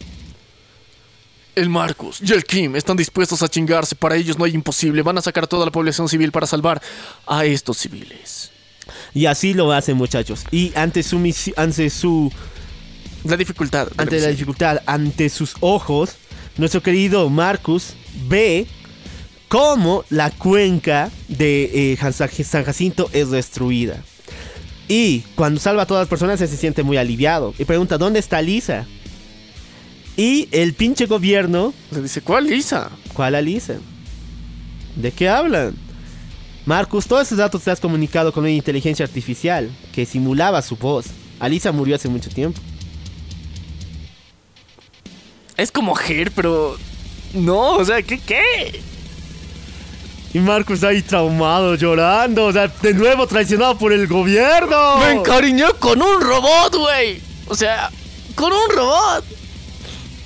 El 1.55 1.69
Marcus 1.71 2.21
y 2.21 2.33
el 2.33 2.45
Kim 2.45 2.77
están 2.77 2.97
dispuestos 2.97 3.43
a 3.43 3.49
chingarse. 3.49 3.95
Para 3.95 4.17
ellos 4.17 4.39
no 4.39 4.45
hay 4.45 4.53
imposible. 4.55 5.03
Van 5.03 5.17
a 5.17 5.23
sacar 5.23 5.45
a 5.45 5.47
toda 5.47 5.65
la 5.65 5.73
población 5.73 6.09
civil 6.09 6.31
para 6.31 6.47
salvar 6.47 6.83
a 7.27 7.45
estos 7.47 7.79
civiles. 7.79 8.51
Y 9.15 9.25
así 9.27 9.55
lo 9.55 9.73
hacen, 9.73 9.97
muchachos. 9.97 10.45
Y 10.51 10.73
ante 10.75 11.03
su 11.03 11.19
misi- 11.19 11.55
ante 11.57 11.89
su 11.89 12.31
La 13.27 13.37
dificultad. 13.37 13.89
la 13.97 14.03
ante 14.03 14.21
la 14.21 14.29
dificultad, 14.29 14.83
ante 14.87 15.29
sus 15.29 15.55
ojos, 15.61 16.17
nuestro 16.57 16.83
querido 16.83 17.29
Marcus 17.29 17.95
ve 18.29 18.67
cómo 19.49 20.05
la 20.11 20.31
cuenca 20.31 21.11
de 21.29 21.93
eh, 21.93 22.13
San 22.45 22.65
Jacinto 22.65 23.11
es 23.13 23.31
destruida. 23.31 24.03
Y 24.89 25.21
cuando 25.35 25.61
salva 25.61 25.83
a 25.83 25.87
todas 25.87 26.03
las 26.03 26.09
personas 26.09 26.39
se 26.39 26.47
siente 26.49 26.83
muy 26.83 26.97
aliviado. 26.97 27.55
Y 27.59 27.65
pregunta, 27.65 27.99
¿dónde 27.99 28.21
está 28.21 28.41
Lisa? 28.41 28.87
Y 30.17 30.49
el 30.51 30.73
pinche 30.73 31.07
gobierno 31.07 31.75
Le 31.91 32.03
dice, 32.03 32.23
¿cuál 32.23 32.47
Lisa? 32.47 32.91
¿Cuál 33.13 33.35
Alisa? 33.35 33.75
¿De 34.95 35.13
qué 35.13 35.29
hablan? 35.29 35.75
Marcus, 36.65 37.07
todos 37.07 37.27
esos 37.27 37.39
datos 37.39 37.63
te 37.63 37.71
has 37.71 37.81
comunicado 37.81 38.33
con 38.33 38.45
una 38.45 38.51
inteligencia 38.51 39.05
artificial 39.05 39.71
que 39.93 40.07
simulaba 40.07 40.63
su 40.63 40.77
voz. 40.77 41.07
Alisa 41.39 41.71
murió 41.71 41.97
hace 41.97 42.09
mucho 42.09 42.31
tiempo. 42.31 42.61
Es 45.57 45.73
como 45.73 45.95
Ger, 45.95 46.33
pero... 46.33 46.77
No, 47.33 47.77
o 47.77 47.85
sea, 47.85 48.03
¿qué? 48.03 48.19
¿Qué? 48.19 48.81
Y 50.35 50.39
Marcus 50.39 50.85
ahí 50.85 51.01
traumado, 51.03 51.77
llorando, 51.77 52.45
o 52.47 52.53
sea, 52.53 52.69
de 52.69 52.93
nuevo 52.93 53.27
traicionado 53.27 53.79
por 53.79 53.93
el 53.93 54.07
gobierno. 54.07 54.99
Me 54.99 55.13
encariñé 55.13 55.65
con 55.79 56.03
un 56.03 56.21
robot, 56.21 56.77
güey. 56.77 57.21
O 57.47 57.55
sea, 57.55 57.91
con 58.35 58.53
un 58.53 58.77
robot. 58.77 59.25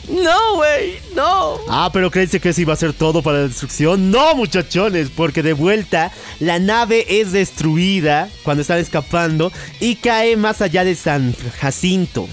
No, 0.09 0.57
güey, 0.57 0.99
no. 1.15 1.59
Ah, 1.69 1.91
pero 1.93 2.11
¿crees 2.11 2.31
que 2.31 2.49
eso 2.49 2.61
iba 2.61 2.73
a 2.73 2.77
ser 2.77 2.93
todo 2.93 3.23
para 3.23 3.39
la 3.39 3.49
destrucción? 3.49 4.11
No, 4.11 4.35
muchachones, 4.35 5.11
porque 5.11 5.45
de 5.45 5.53
vuelta 5.53 6.11
la 6.41 6.59
nave 6.59 7.21
es 7.21 7.31
destruida 7.31 8.29
cuando 8.43 8.63
están 8.63 8.79
escapando 8.79 9.53
y 9.79 9.95
cae 9.95 10.37
más 10.37 10.61
allá 10.61 10.83
de 10.83 10.97
San 10.97 11.37
Jacinto. 11.61 12.29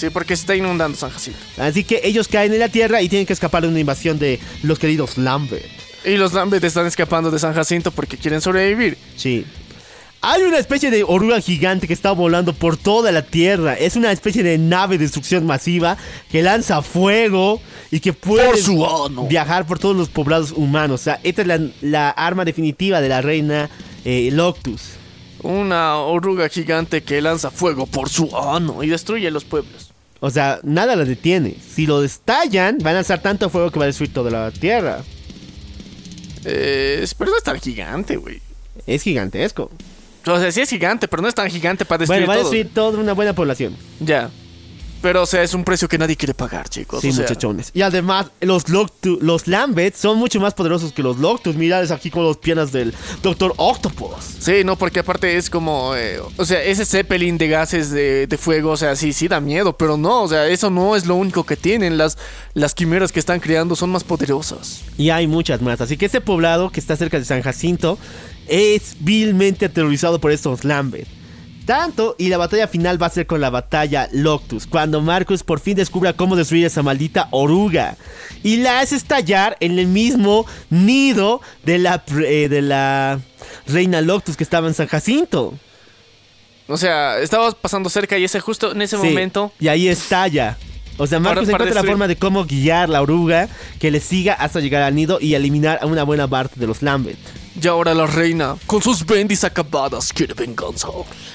Sí, 0.00 0.08
porque 0.08 0.34
se 0.34 0.44
está 0.44 0.56
inundando 0.56 0.96
San 0.96 1.10
Jacinto. 1.10 1.38
Así 1.58 1.84
que 1.84 2.00
ellos 2.04 2.26
caen 2.26 2.54
en 2.54 2.58
la 2.58 2.70
tierra 2.70 3.02
y 3.02 3.10
tienen 3.10 3.26
que 3.26 3.34
escapar 3.34 3.64
de 3.64 3.68
una 3.68 3.80
invasión 3.80 4.18
de 4.18 4.40
los 4.62 4.78
queridos 4.78 5.18
Lambert. 5.18 5.66
Y 6.06 6.16
los 6.16 6.32
Lambert 6.32 6.64
están 6.64 6.86
escapando 6.86 7.30
de 7.30 7.38
San 7.38 7.52
Jacinto 7.52 7.90
porque 7.90 8.16
quieren 8.16 8.40
sobrevivir. 8.40 8.96
Sí. 9.14 9.44
Hay 10.22 10.42
una 10.42 10.56
especie 10.56 10.90
de 10.90 11.04
oruga 11.04 11.38
gigante 11.42 11.86
que 11.86 11.92
está 11.92 12.12
volando 12.12 12.54
por 12.54 12.78
toda 12.78 13.12
la 13.12 13.20
tierra. 13.20 13.74
Es 13.74 13.94
una 13.94 14.10
especie 14.10 14.42
de 14.42 14.56
nave 14.56 14.96
de 14.96 15.04
destrucción 15.04 15.44
masiva 15.44 15.98
que 16.32 16.42
lanza 16.42 16.80
fuego 16.80 17.60
y 17.90 18.00
que 18.00 18.14
puede 18.14 18.62
Por 18.62 19.28
viajar 19.28 19.66
por 19.66 19.78
todos 19.78 19.94
los 19.94 20.08
poblados 20.08 20.52
humanos. 20.52 21.02
O 21.02 21.04
sea, 21.04 21.20
esta 21.24 21.42
es 21.42 21.48
la, 21.48 21.60
la 21.82 22.08
arma 22.08 22.46
definitiva 22.46 23.02
de 23.02 23.08
la 23.10 23.20
reina 23.20 23.68
eh, 24.06 24.30
Loctus. 24.32 24.92
Una 25.42 25.96
oruga 25.96 26.48
gigante 26.48 27.02
que 27.02 27.20
lanza 27.20 27.50
fuego 27.50 27.84
por 27.84 28.08
su 28.08 28.34
ano 28.34 28.82
y 28.82 28.88
destruye 28.88 29.30
los 29.30 29.44
pueblos. 29.44 29.89
O 30.20 30.30
sea, 30.30 30.60
nada 30.62 30.96
la 30.96 31.04
detiene. 31.04 31.56
Si 31.74 31.86
lo 31.86 32.00
destallan, 32.02 32.78
van 32.78 32.92
a 32.92 32.94
lanzar 32.96 33.22
tanto 33.22 33.48
fuego 33.50 33.70
que 33.70 33.78
va 33.78 33.84
a 33.84 33.86
destruir 33.86 34.12
toda 34.12 34.30
la 34.30 34.50
tierra. 34.50 35.02
Eh, 36.44 37.06
pero 37.18 37.30
no 37.30 37.36
es 37.36 37.42
tan 37.42 37.58
gigante, 37.60 38.16
güey. 38.16 38.40
Es 38.86 39.02
gigantesco. 39.02 39.70
O 40.26 40.38
sea, 40.38 40.52
sí 40.52 40.60
es 40.60 40.68
gigante, 40.68 41.08
pero 41.08 41.22
no 41.22 41.28
es 41.28 41.34
tan 41.34 41.48
gigante 41.50 41.84
para 41.84 41.98
destruir 42.00 42.26
Bueno, 42.26 42.28
va 42.28 42.34
a 42.34 42.36
todo. 42.42 42.50
destruir 42.50 42.74
toda 42.74 42.98
una 42.98 43.14
buena 43.14 43.32
población. 43.34 43.74
Ya. 44.00 44.30
Pero, 45.02 45.22
o 45.22 45.26
sea, 45.26 45.42
es 45.42 45.54
un 45.54 45.64
precio 45.64 45.88
que 45.88 45.96
nadie 45.96 46.14
quiere 46.14 46.34
pagar, 46.34 46.68
chicos. 46.68 47.00
Sí, 47.00 47.08
o 47.08 47.12
sea, 47.12 47.22
muchachones. 47.22 47.70
Y 47.72 47.80
además, 47.80 48.26
los 48.42 48.66
Loctu- 48.66 49.18
los 49.20 49.46
Lambets 49.46 49.98
son 49.98 50.18
mucho 50.18 50.40
más 50.40 50.52
poderosos 50.52 50.92
que 50.92 51.02
los 51.02 51.16
Loctus. 51.18 51.56
Mirad 51.56 51.90
aquí 51.90 52.10
con 52.10 52.26
las 52.26 52.36
piernas 52.36 52.70
del 52.70 52.92
Doctor 53.22 53.54
Octopus. 53.56 54.22
Sí, 54.40 54.62
no, 54.62 54.76
porque 54.76 55.00
aparte 55.00 55.38
es 55.38 55.48
como. 55.48 55.94
eh, 55.96 56.20
o 56.36 56.44
sea, 56.44 56.62
ese 56.62 56.84
Zeppelin 56.84 57.38
de 57.38 57.48
gases 57.48 57.90
de, 57.90 58.26
de 58.26 58.36
fuego, 58.36 58.72
o 58.72 58.76
sea, 58.76 58.94
sí, 58.94 59.14
sí 59.14 59.26
da 59.26 59.40
miedo, 59.40 59.74
pero 59.76 59.96
no, 59.96 60.22
o 60.24 60.28
sea, 60.28 60.46
eso 60.48 60.68
no 60.68 60.94
es 60.94 61.06
lo 61.06 61.14
único 61.14 61.44
que 61.44 61.56
tienen. 61.56 61.96
Las, 61.96 62.18
las 62.52 62.74
quimeras 62.74 63.10
que 63.10 63.20
están 63.20 63.40
creando 63.40 63.76
son 63.76 63.88
más 63.90 64.04
poderosas. 64.04 64.82
Y 64.98 65.08
hay 65.08 65.26
muchas 65.26 65.62
más. 65.62 65.80
Así 65.80 65.96
que 65.96 66.04
este 66.06 66.20
poblado 66.20 66.68
que 66.70 66.78
está 66.80 66.94
cerca 66.96 67.18
de 67.18 67.24
San 67.24 67.40
Jacinto 67.40 67.98
es 68.48 68.96
vilmente 69.00 69.64
aterrorizado 69.64 70.20
por 70.20 70.30
estos 70.30 70.64
Lambert. 70.64 71.08
Tanto, 71.66 72.16
y 72.18 72.28
la 72.28 72.38
batalla 72.38 72.66
final 72.66 73.00
va 73.00 73.06
a 73.06 73.10
ser 73.10 73.26
con 73.26 73.40
la 73.40 73.50
batalla 73.50 74.08
Loctus, 74.12 74.66
cuando 74.66 75.00
Marcus 75.00 75.42
por 75.44 75.60
fin 75.60 75.76
descubra 75.76 76.12
cómo 76.14 76.34
destruir 76.34 76.66
esa 76.66 76.82
maldita 76.82 77.28
oruga. 77.30 77.96
Y 78.42 78.56
la 78.56 78.80
hace 78.80 78.96
estallar 78.96 79.56
en 79.60 79.78
el 79.78 79.86
mismo 79.86 80.46
nido 80.70 81.40
de 81.64 81.78
la, 81.78 82.02
eh, 82.24 82.48
de 82.48 82.62
la 82.62 83.20
reina 83.66 84.00
Loctus 84.00 84.36
que 84.36 84.42
estaba 84.44 84.66
en 84.68 84.74
San 84.74 84.88
Jacinto. 84.88 85.54
O 86.66 86.76
sea, 86.76 87.18
estabas 87.18 87.54
pasando 87.54 87.88
cerca 87.90 88.16
y 88.18 88.24
ese 88.24 88.40
justo 88.40 88.72
en 88.72 88.82
ese 88.82 88.96
Sí, 88.96 89.06
momento. 89.06 89.52
Y 89.60 89.68
ahí 89.68 89.88
estalla. 89.88 90.56
O 90.98 91.06
sea, 91.06 91.18
Marcus 91.18 91.46
Para- 91.46 91.52
para 91.52 91.64
encuentra 91.64 91.82
la 91.82 91.88
forma 91.88 92.08
de 92.08 92.16
cómo 92.16 92.44
guiar 92.44 92.88
la 92.88 93.00
oruga 93.02 93.48
que 93.78 93.90
le 93.90 94.00
siga 94.00 94.34
hasta 94.34 94.60
llegar 94.60 94.82
al 94.82 94.94
nido 94.94 95.18
y 95.20 95.34
eliminar 95.34 95.78
a 95.82 95.86
una 95.86 96.02
buena 96.04 96.28
parte 96.28 96.58
de 96.60 96.66
los 96.66 96.82
Lambert. 96.82 97.18
Y 97.60 97.66
ahora 97.66 97.94
la 97.94 98.06
reina, 98.06 98.56
con 98.66 98.80
sus 98.80 99.04
bendis 99.04 99.42
acabadas, 99.42 100.12
quiere 100.12 100.34
venganza. 100.34 100.88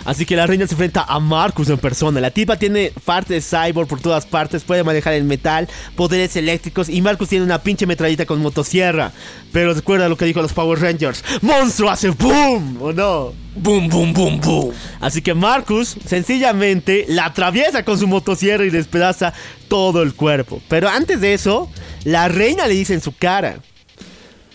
Así 0.06 0.26
que 0.26 0.36
la 0.36 0.48
reina 0.48 0.66
se 0.66 0.74
enfrenta 0.74 1.04
a 1.04 1.20
Marcus 1.20 1.70
en 1.70 1.78
persona. 1.78 2.22
La 2.22 2.32
tipa 2.32 2.58
tiene 2.58 2.94
partes 3.04 3.50
cyborg 3.50 3.88
por 3.88 4.00
todas 4.00 4.26
partes, 4.26 4.64
puede 4.64 4.84
manejar 4.84 5.14
el 5.14 5.26
metal, 5.26 5.68
poderes 5.96 6.36
eléctricos 6.38 6.88
y 6.88 7.02
Marcus 7.02 7.30
tiene 7.30 7.44
una 7.44 7.62
pinche 7.62 7.86
metralleta 7.86 8.26
con 8.26 8.42
motosierra. 8.42 9.12
Pero 9.52 9.74
recuerda 9.74 10.08
lo 10.08 10.16
que 10.16 10.26
dijo 10.26 10.42
los 10.42 10.54
Power 10.54 10.80
Rangers. 10.80 11.24
¡Monstruo 11.42 11.90
hace 11.90 12.10
boom! 12.12 12.82
¿O 12.82 12.94
no? 12.94 13.34
Boom, 13.56 13.90
boom, 13.90 14.14
boom, 14.14 14.40
boom. 14.40 14.74
Así 15.02 15.22
que 15.22 15.34
Marcus 15.34 15.98
sencillamente 16.06 17.06
la 17.10 17.26
atraviesa 17.26 17.84
con 17.84 18.00
su 18.00 18.08
motosierra 18.08 18.66
y 18.66 18.70
despedaza 18.70 19.34
todo 19.68 20.02
el 20.02 20.14
cuerpo. 20.14 20.62
Pero 20.70 20.88
antes 20.90 21.20
de 21.20 21.34
eso, 21.34 21.70
la 22.06 22.30
reina 22.30 22.68
le 22.68 22.74
dice 22.74 22.94
en 22.94 23.02
su 23.02 23.16
cara. 23.16 23.60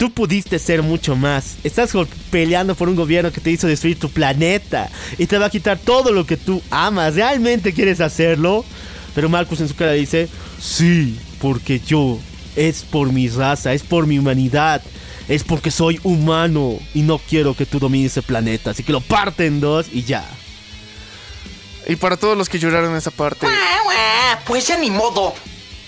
Tú 0.01 0.11
pudiste 0.11 0.59
ser 0.59 0.83
mucho 0.83 1.15
más. 1.15 1.57
Estás 1.63 1.93
peleando 2.31 2.75
por 2.75 2.89
un 2.89 2.97
gobierno 2.97 3.31
que 3.31 3.43
te 3.43 3.51
hizo 3.51 3.67
destruir 3.67 3.99
tu 3.99 4.09
planeta 4.09 4.89
y 5.19 5.27
te 5.27 5.37
va 5.37 5.45
a 5.45 5.51
quitar 5.51 5.79
todo 5.79 6.11
lo 6.11 6.25
que 6.25 6.39
tú 6.39 6.63
amas. 6.71 7.17
¿Realmente 7.17 7.75
quieres 7.75 8.01
hacerlo? 8.01 8.65
Pero 9.15 9.29
Marcus 9.29 9.61
en 9.61 9.69
su 9.69 9.77
cara 9.77 9.93
dice, 9.93 10.31
sí, 10.59 11.19
porque 11.39 11.81
yo 11.81 12.19
es 12.57 12.83
por 12.83 13.13
mi 13.13 13.29
raza, 13.29 13.75
es 13.75 13.83
por 13.83 14.07
mi 14.07 14.19
humanidad, 14.19 14.81
es 15.29 15.45
porque 15.45 15.71
soy 15.71 16.01
humano 16.03 16.79
y 16.95 17.03
no 17.03 17.19
quiero 17.19 17.53
que 17.53 17.67
tú 17.67 17.79
domines 17.79 18.13
ese 18.13 18.23
planeta. 18.23 18.71
Así 18.71 18.83
que 18.83 18.93
lo 18.93 19.03
parte 19.03 19.45
en 19.45 19.61
dos 19.61 19.85
y 19.93 20.05
ya. 20.05 20.25
Y 21.87 21.97
para 21.97 22.17
todos 22.17 22.39
los 22.39 22.49
que 22.49 22.59
lloraron 22.59 22.93
en 22.93 22.97
esa 22.97 23.11
parte. 23.11 23.47
Pues 24.47 24.67
ya 24.67 24.79
ni 24.79 24.91
modo. 24.91 25.35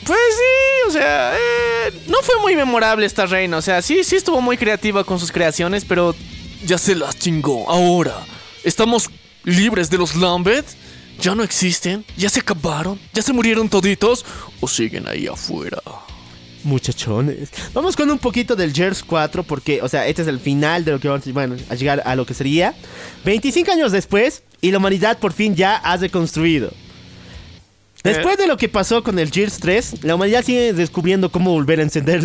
Pues 0.06 0.18
sí, 0.18 0.88
o 0.88 0.92
sea, 0.92 1.34
eh, 1.34 2.02
no 2.08 2.18
fue 2.22 2.34
muy 2.40 2.56
memorable 2.56 3.06
esta 3.06 3.26
reina. 3.26 3.56
O 3.56 3.62
sea, 3.62 3.82
sí, 3.82 4.02
sí 4.04 4.16
estuvo 4.16 4.40
muy 4.40 4.56
creativa 4.56 5.04
con 5.04 5.18
sus 5.18 5.30
creaciones, 5.32 5.84
pero 5.84 6.14
Ya 6.64 6.78
se 6.78 6.94
las 6.94 7.18
chingó. 7.18 7.68
Ahora, 7.68 8.24
¿estamos 8.62 9.10
libres 9.44 9.90
de 9.90 9.98
los 9.98 10.14
Lambert? 10.14 10.66
¿Ya 11.20 11.34
no 11.34 11.42
existen? 11.42 12.04
¿Ya 12.16 12.28
se 12.28 12.40
acabaron? 12.40 13.00
¿Ya 13.12 13.22
se 13.22 13.32
murieron 13.32 13.68
toditos? 13.68 14.24
¿O 14.60 14.68
siguen 14.68 15.08
ahí 15.08 15.26
afuera? 15.26 15.82
Muchachones. 16.64 17.50
Vamos 17.74 17.96
con 17.96 18.10
un 18.10 18.18
poquito 18.18 18.54
del 18.54 18.72
Gears 18.72 19.02
4 19.02 19.42
porque, 19.42 19.82
o 19.82 19.88
sea, 19.88 20.06
este 20.06 20.22
es 20.22 20.28
el 20.28 20.38
final 20.38 20.84
de 20.84 20.92
lo 20.92 21.00
que 21.00 21.08
vamos 21.08 21.30
bueno, 21.32 21.56
a 21.68 21.74
llegar 21.74 22.02
a 22.04 22.14
lo 22.14 22.24
que 22.24 22.34
sería 22.34 22.74
25 23.24 23.72
años 23.72 23.90
después 23.90 24.44
y 24.60 24.70
la 24.70 24.78
humanidad 24.78 25.18
por 25.18 25.32
fin 25.32 25.56
ya 25.56 25.76
ha 25.76 25.96
reconstruido. 25.96 26.72
Después 28.04 28.36
de 28.36 28.46
lo 28.46 28.56
que 28.56 28.68
pasó 28.68 29.02
con 29.04 29.18
el 29.18 29.30
Gears 29.30 29.58
3, 29.60 30.04
la 30.04 30.14
humanidad 30.16 30.44
sigue 30.44 30.72
descubriendo 30.72 31.30
cómo 31.30 31.52
volver 31.52 31.78
a 31.80 31.82
encender 31.84 32.20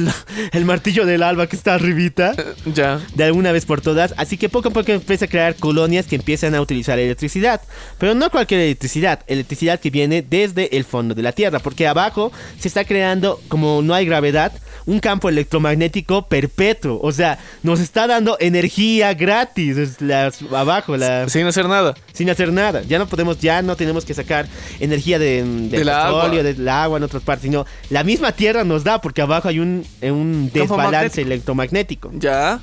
el 0.51 0.65
martillo 0.65 1.05
del 1.05 1.21
alba 1.23 1.47
que 1.47 1.55
está 1.55 1.75
arribita. 1.75 2.33
Ya. 2.73 2.99
de 3.15 3.23
alguna 3.23 3.51
vez 3.51 3.65
por 3.65 3.81
todas, 3.81 4.13
así 4.17 4.37
que 4.37 4.49
poco 4.49 4.69
a 4.69 4.71
poco 4.71 4.91
empieza 4.91 5.25
a 5.25 5.27
crear 5.27 5.55
colonias 5.55 6.05
que 6.05 6.15
empiezan 6.15 6.53
a 6.55 6.61
utilizar 6.61 6.99
electricidad, 6.99 7.61
pero 7.97 8.13
no 8.13 8.29
cualquier 8.29 8.59
electricidad, 8.61 9.21
electricidad 9.27 9.79
que 9.79 9.89
viene 9.89 10.21
desde 10.27 10.75
el 10.75 10.83
fondo 10.83 11.15
de 11.15 11.21
la 11.21 11.31
Tierra, 11.31 11.59
porque 11.59 11.87
abajo 11.87 12.31
se 12.59 12.67
está 12.67 12.83
creando, 12.83 13.39
como 13.47 13.81
no 13.81 13.93
hay 13.93 14.05
gravedad, 14.05 14.51
un 14.85 14.99
campo 14.99 15.27
electromagnético 15.29 16.27
perpetuo, 16.27 16.99
o 17.01 17.11
sea, 17.11 17.39
nos 17.63 17.79
está 17.79 18.07
dando 18.07 18.37
energía 18.39 19.13
gratis. 19.13 19.77
Es 19.77 20.01
la- 20.01 20.31
abajo, 20.55 20.95
la, 20.97 21.27
Sin 21.29 21.45
hacer 21.45 21.67
nada. 21.67 21.93
sin 22.13 22.29
hacer 22.29 22.51
nada, 22.53 22.81
ya 22.83 22.97
no 22.99 23.07
podemos, 23.07 23.39
ya 23.39 23.61
no 23.61 23.75
tenemos 23.75 24.05
que 24.05 24.13
sacar 24.13 24.47
energía 24.79 25.19
de, 25.19 25.43
del 25.69 25.79
Del 25.79 25.89
agua. 25.89 26.21
petróleo, 26.23 26.43
del 26.43 26.67
agua 26.67 26.97
en 26.97 27.03
otras 27.03 27.23
partes, 27.23 27.43
sino 27.43 27.65
la 27.89 28.03
misma 28.03 28.31
Tierra 28.31 28.63
nos 28.63 28.83
da, 28.83 28.99
porque 29.01 29.21
abajo 29.21 29.47
hay 29.47 29.59
un, 29.59 29.85
un 30.01 30.49
Campo 30.53 30.75
desbalance 30.75 31.21
magnético. 31.21 31.21
electromagnético. 31.27 32.11
Ya. 32.13 32.59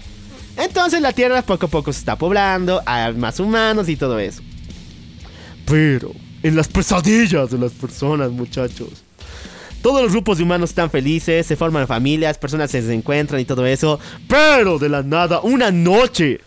Entonces 0.57 1.01
la 1.01 1.13
Tierra 1.13 1.43
poco 1.43 1.67
a 1.67 1.69
poco 1.69 1.93
se 1.93 1.99
está 1.99 2.17
poblando, 2.17 2.81
hay 2.87 3.13
más 3.15 3.41
humanos 3.41 3.89
y 3.89 3.97
todo 3.97 4.19
eso. 4.19 4.41
Pero 5.67 6.13
en 6.43 6.57
las 6.57 6.69
pesadillas 6.69 7.51
de 7.51 7.59
las 7.59 7.73
personas, 7.73 8.31
muchachos. 8.31 8.89
Todos 9.83 10.03
los 10.03 10.13
grupos 10.13 10.39
de 10.39 10.45
humanos 10.45 10.71
están 10.71 10.91
felices, 10.91 11.47
se 11.47 11.57
forman 11.57 11.87
familias, 11.87 12.39
personas 12.39 12.71
se 12.71 12.93
encuentran 12.95 13.41
y 13.41 13.45
todo 13.45 13.67
eso. 13.67 14.01
Pero 14.29 14.79
de 14.79 14.89
la 14.89 15.03
nada, 15.03 15.41
una 15.41 15.71
noche 15.71 16.41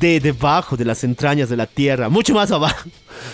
de 0.00 0.20
debajo 0.20 0.76
de 0.76 0.84
las 0.84 1.02
entrañas 1.04 1.48
de 1.48 1.56
la 1.56 1.66
Tierra, 1.66 2.08
mucho 2.10 2.34
más 2.34 2.50
abajo. 2.50 2.88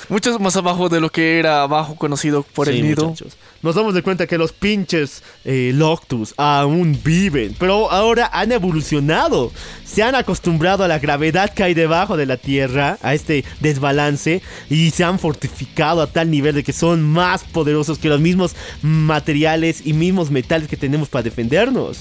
Mucho 0.09 0.39
más 0.39 0.57
abajo 0.57 0.89
de 0.89 1.01
lo 1.01 1.11
que 1.11 1.39
era 1.39 1.63
abajo 1.63 1.95
conocido 1.97 2.43
por 2.43 2.67
Sí, 2.69 2.75
el 2.75 2.83
nido. 2.83 3.09
muchachos. 3.09 3.37
Nos 3.63 3.75
damos 3.75 3.93
de 3.95 4.03
cuenta 4.03 4.27
que 4.27 4.39
los 4.39 4.53
pinches 4.53 5.23
eh, 5.45 5.73
Loctus 5.75 6.33
aún 6.39 6.99
viven, 7.05 7.55
pero 7.59 7.91
ahora 7.91 8.31
han 8.33 8.53
evolucionado. 8.53 9.53
Se 9.85 10.03
han 10.03 10.15
acostumbrado 10.15 10.85
a 10.85 10.89
la 10.89 10.99
gravedad 10.99 11.53
que 11.53 11.63
hay 11.65 11.75
debajo 11.75 12.17
de 12.17 12.27
la 12.27 12.37
Tierra, 12.37 12.99
a 13.03 13.13
este 13.15 13.45
desbalance, 13.61 14.41
y 14.71 14.91
se 14.91 15.05
han 15.05 15.19
fortificado 15.19 16.01
a 16.03 16.07
tal 16.07 16.31
nivel 16.31 16.55
de 16.55 16.65
que 16.65 16.73
son 16.73 17.03
más 17.03 17.45
poderosos 17.45 17.99
que 17.99 18.09
los 18.09 18.21
mismos 18.21 18.55
materiales 18.83 19.83
y 19.85 19.93
mismos 19.93 20.31
metales 20.31 20.69
que 20.69 20.77
tenemos 20.77 21.09
para 21.09 21.25
defendernos. 21.25 21.99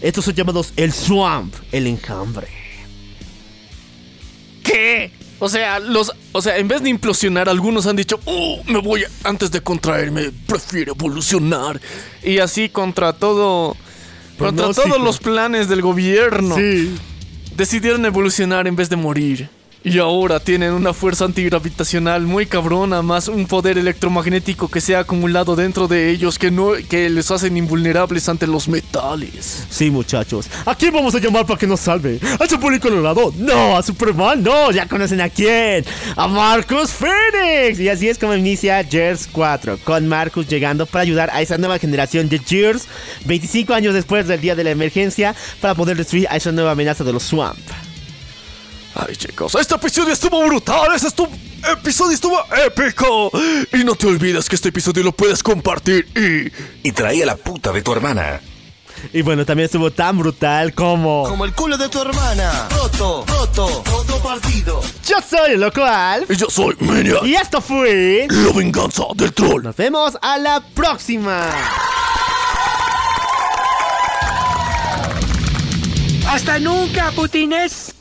Estos 0.00 0.24
son 0.24 0.34
llamados 0.34 0.72
el 0.76 0.92
Swamp, 0.92 1.52
el 1.72 1.86
enjambre. 1.86 2.46
¿Qué? 4.62 5.10
O 5.40 5.48
sea, 5.48 5.78
los, 5.78 6.12
o 6.32 6.42
sea, 6.42 6.58
en 6.58 6.66
vez 6.66 6.82
de 6.82 6.90
implosionar, 6.90 7.48
algunos 7.48 7.86
han 7.86 7.96
dicho, 7.96 8.18
oh, 8.24 8.60
me 8.66 8.80
voy 8.80 9.04
antes 9.24 9.50
de 9.50 9.60
contraerme, 9.60 10.32
prefiero 10.46 10.94
evolucionar. 10.94 11.80
Y 12.22 12.38
así 12.38 12.68
contra 12.68 13.12
todo. 13.12 13.76
Contra 14.36 14.66
Pronóstico. 14.66 14.88
todos 14.88 15.02
los 15.02 15.18
planes 15.18 15.68
del 15.68 15.82
gobierno. 15.82 16.56
Sí. 16.56 16.94
Decidieron 17.56 18.04
evolucionar 18.04 18.66
en 18.66 18.76
vez 18.76 18.88
de 18.88 18.96
morir. 18.96 19.50
Y 19.90 19.98
ahora 19.98 20.38
tienen 20.38 20.74
una 20.74 20.92
fuerza 20.92 21.24
antigravitacional 21.24 22.20
muy 22.26 22.44
cabrona, 22.44 23.00
más 23.00 23.26
un 23.26 23.46
poder 23.46 23.78
electromagnético 23.78 24.68
que 24.68 24.82
se 24.82 24.94
ha 24.94 24.98
acumulado 24.98 25.56
dentro 25.56 25.88
de 25.88 26.10
ellos 26.10 26.38
que 26.38 26.50
no 26.50 26.72
que 26.90 27.08
les 27.08 27.30
hacen 27.30 27.56
invulnerables 27.56 28.28
ante 28.28 28.46
los 28.46 28.68
metales. 28.68 29.66
Sí, 29.70 29.90
muchachos. 29.90 30.50
¿A 30.66 30.74
quién 30.74 30.92
vamos 30.92 31.14
a 31.14 31.20
llamar 31.20 31.46
para 31.46 31.58
que 31.58 31.66
nos 31.66 31.80
salve? 31.80 32.20
¿A 32.38 32.46
Chapulín 32.46 32.80
Colorado? 32.80 33.32
No, 33.38 33.78
a 33.78 33.82
Superman, 33.82 34.42
no. 34.42 34.70
Ya 34.72 34.86
conocen 34.86 35.22
a 35.22 35.30
quién. 35.30 35.86
A 36.16 36.28
Marcus 36.28 36.90
Phoenix. 36.90 37.80
Y 37.80 37.88
así 37.88 38.10
es 38.10 38.18
como 38.18 38.34
inicia 38.34 38.84
Gears 38.84 39.26
4, 39.32 39.78
con 39.84 40.06
Marcus 40.06 40.46
llegando 40.48 40.84
para 40.84 41.04
ayudar 41.04 41.30
a 41.32 41.40
esa 41.40 41.56
nueva 41.56 41.78
generación 41.78 42.28
de 42.28 42.38
Gears 42.38 42.86
25 43.24 43.72
años 43.72 43.94
después 43.94 44.28
del 44.28 44.42
día 44.42 44.54
de 44.54 44.64
la 44.64 44.70
emergencia 44.70 45.34
para 45.62 45.74
poder 45.74 45.96
destruir 45.96 46.26
a 46.28 46.36
esa 46.36 46.52
nueva 46.52 46.72
amenaza 46.72 47.04
de 47.04 47.14
los 47.14 47.22
Swamp. 47.22 47.58
Ay, 48.94 49.16
chicos, 49.16 49.54
este 49.54 49.74
episodio 49.74 50.12
estuvo 50.12 50.44
brutal. 50.46 50.88
Este 50.94 51.08
estu- 51.08 51.28
episodio 51.72 52.12
estuvo 52.12 52.40
épico. 52.66 53.30
Y 53.72 53.84
no 53.84 53.94
te 53.94 54.06
olvides 54.06 54.48
que 54.48 54.56
este 54.56 54.70
episodio 54.70 55.02
lo 55.04 55.12
puedes 55.12 55.42
compartir 55.42 56.06
y. 56.16 56.88
Y 56.88 56.92
traía 56.92 57.26
la 57.26 57.36
puta 57.36 57.70
de 57.72 57.82
tu 57.82 57.92
hermana. 57.92 58.40
Y 59.12 59.22
bueno, 59.22 59.46
también 59.46 59.66
estuvo 59.66 59.92
tan 59.92 60.18
brutal 60.18 60.74
como... 60.74 61.22
Como 61.28 61.44
el 61.44 61.52
culo 61.54 61.78
de 61.78 61.88
tu 61.88 62.02
hermana. 62.02 62.66
Roto, 62.70 63.24
roto, 63.28 63.84
roto 63.86 64.18
partido. 64.20 64.80
Yo 65.06 65.16
soy 65.20 65.52
el 65.52 65.60
Loco 65.60 65.84
Alf. 65.84 66.28
Y 66.28 66.34
yo 66.34 66.50
soy 66.50 66.76
Maniac, 66.80 67.22
Y 67.22 67.36
esto 67.36 67.60
fue... 67.60 68.26
la 68.28 68.52
venganza 68.52 69.04
del 69.14 69.32
troll. 69.32 69.62
Nos 69.62 69.76
vemos 69.76 70.18
a 70.20 70.36
la 70.38 70.60
próxima. 70.74 71.46
¡Hasta 76.28 76.58
nunca, 76.58 77.12
putines! 77.12 77.94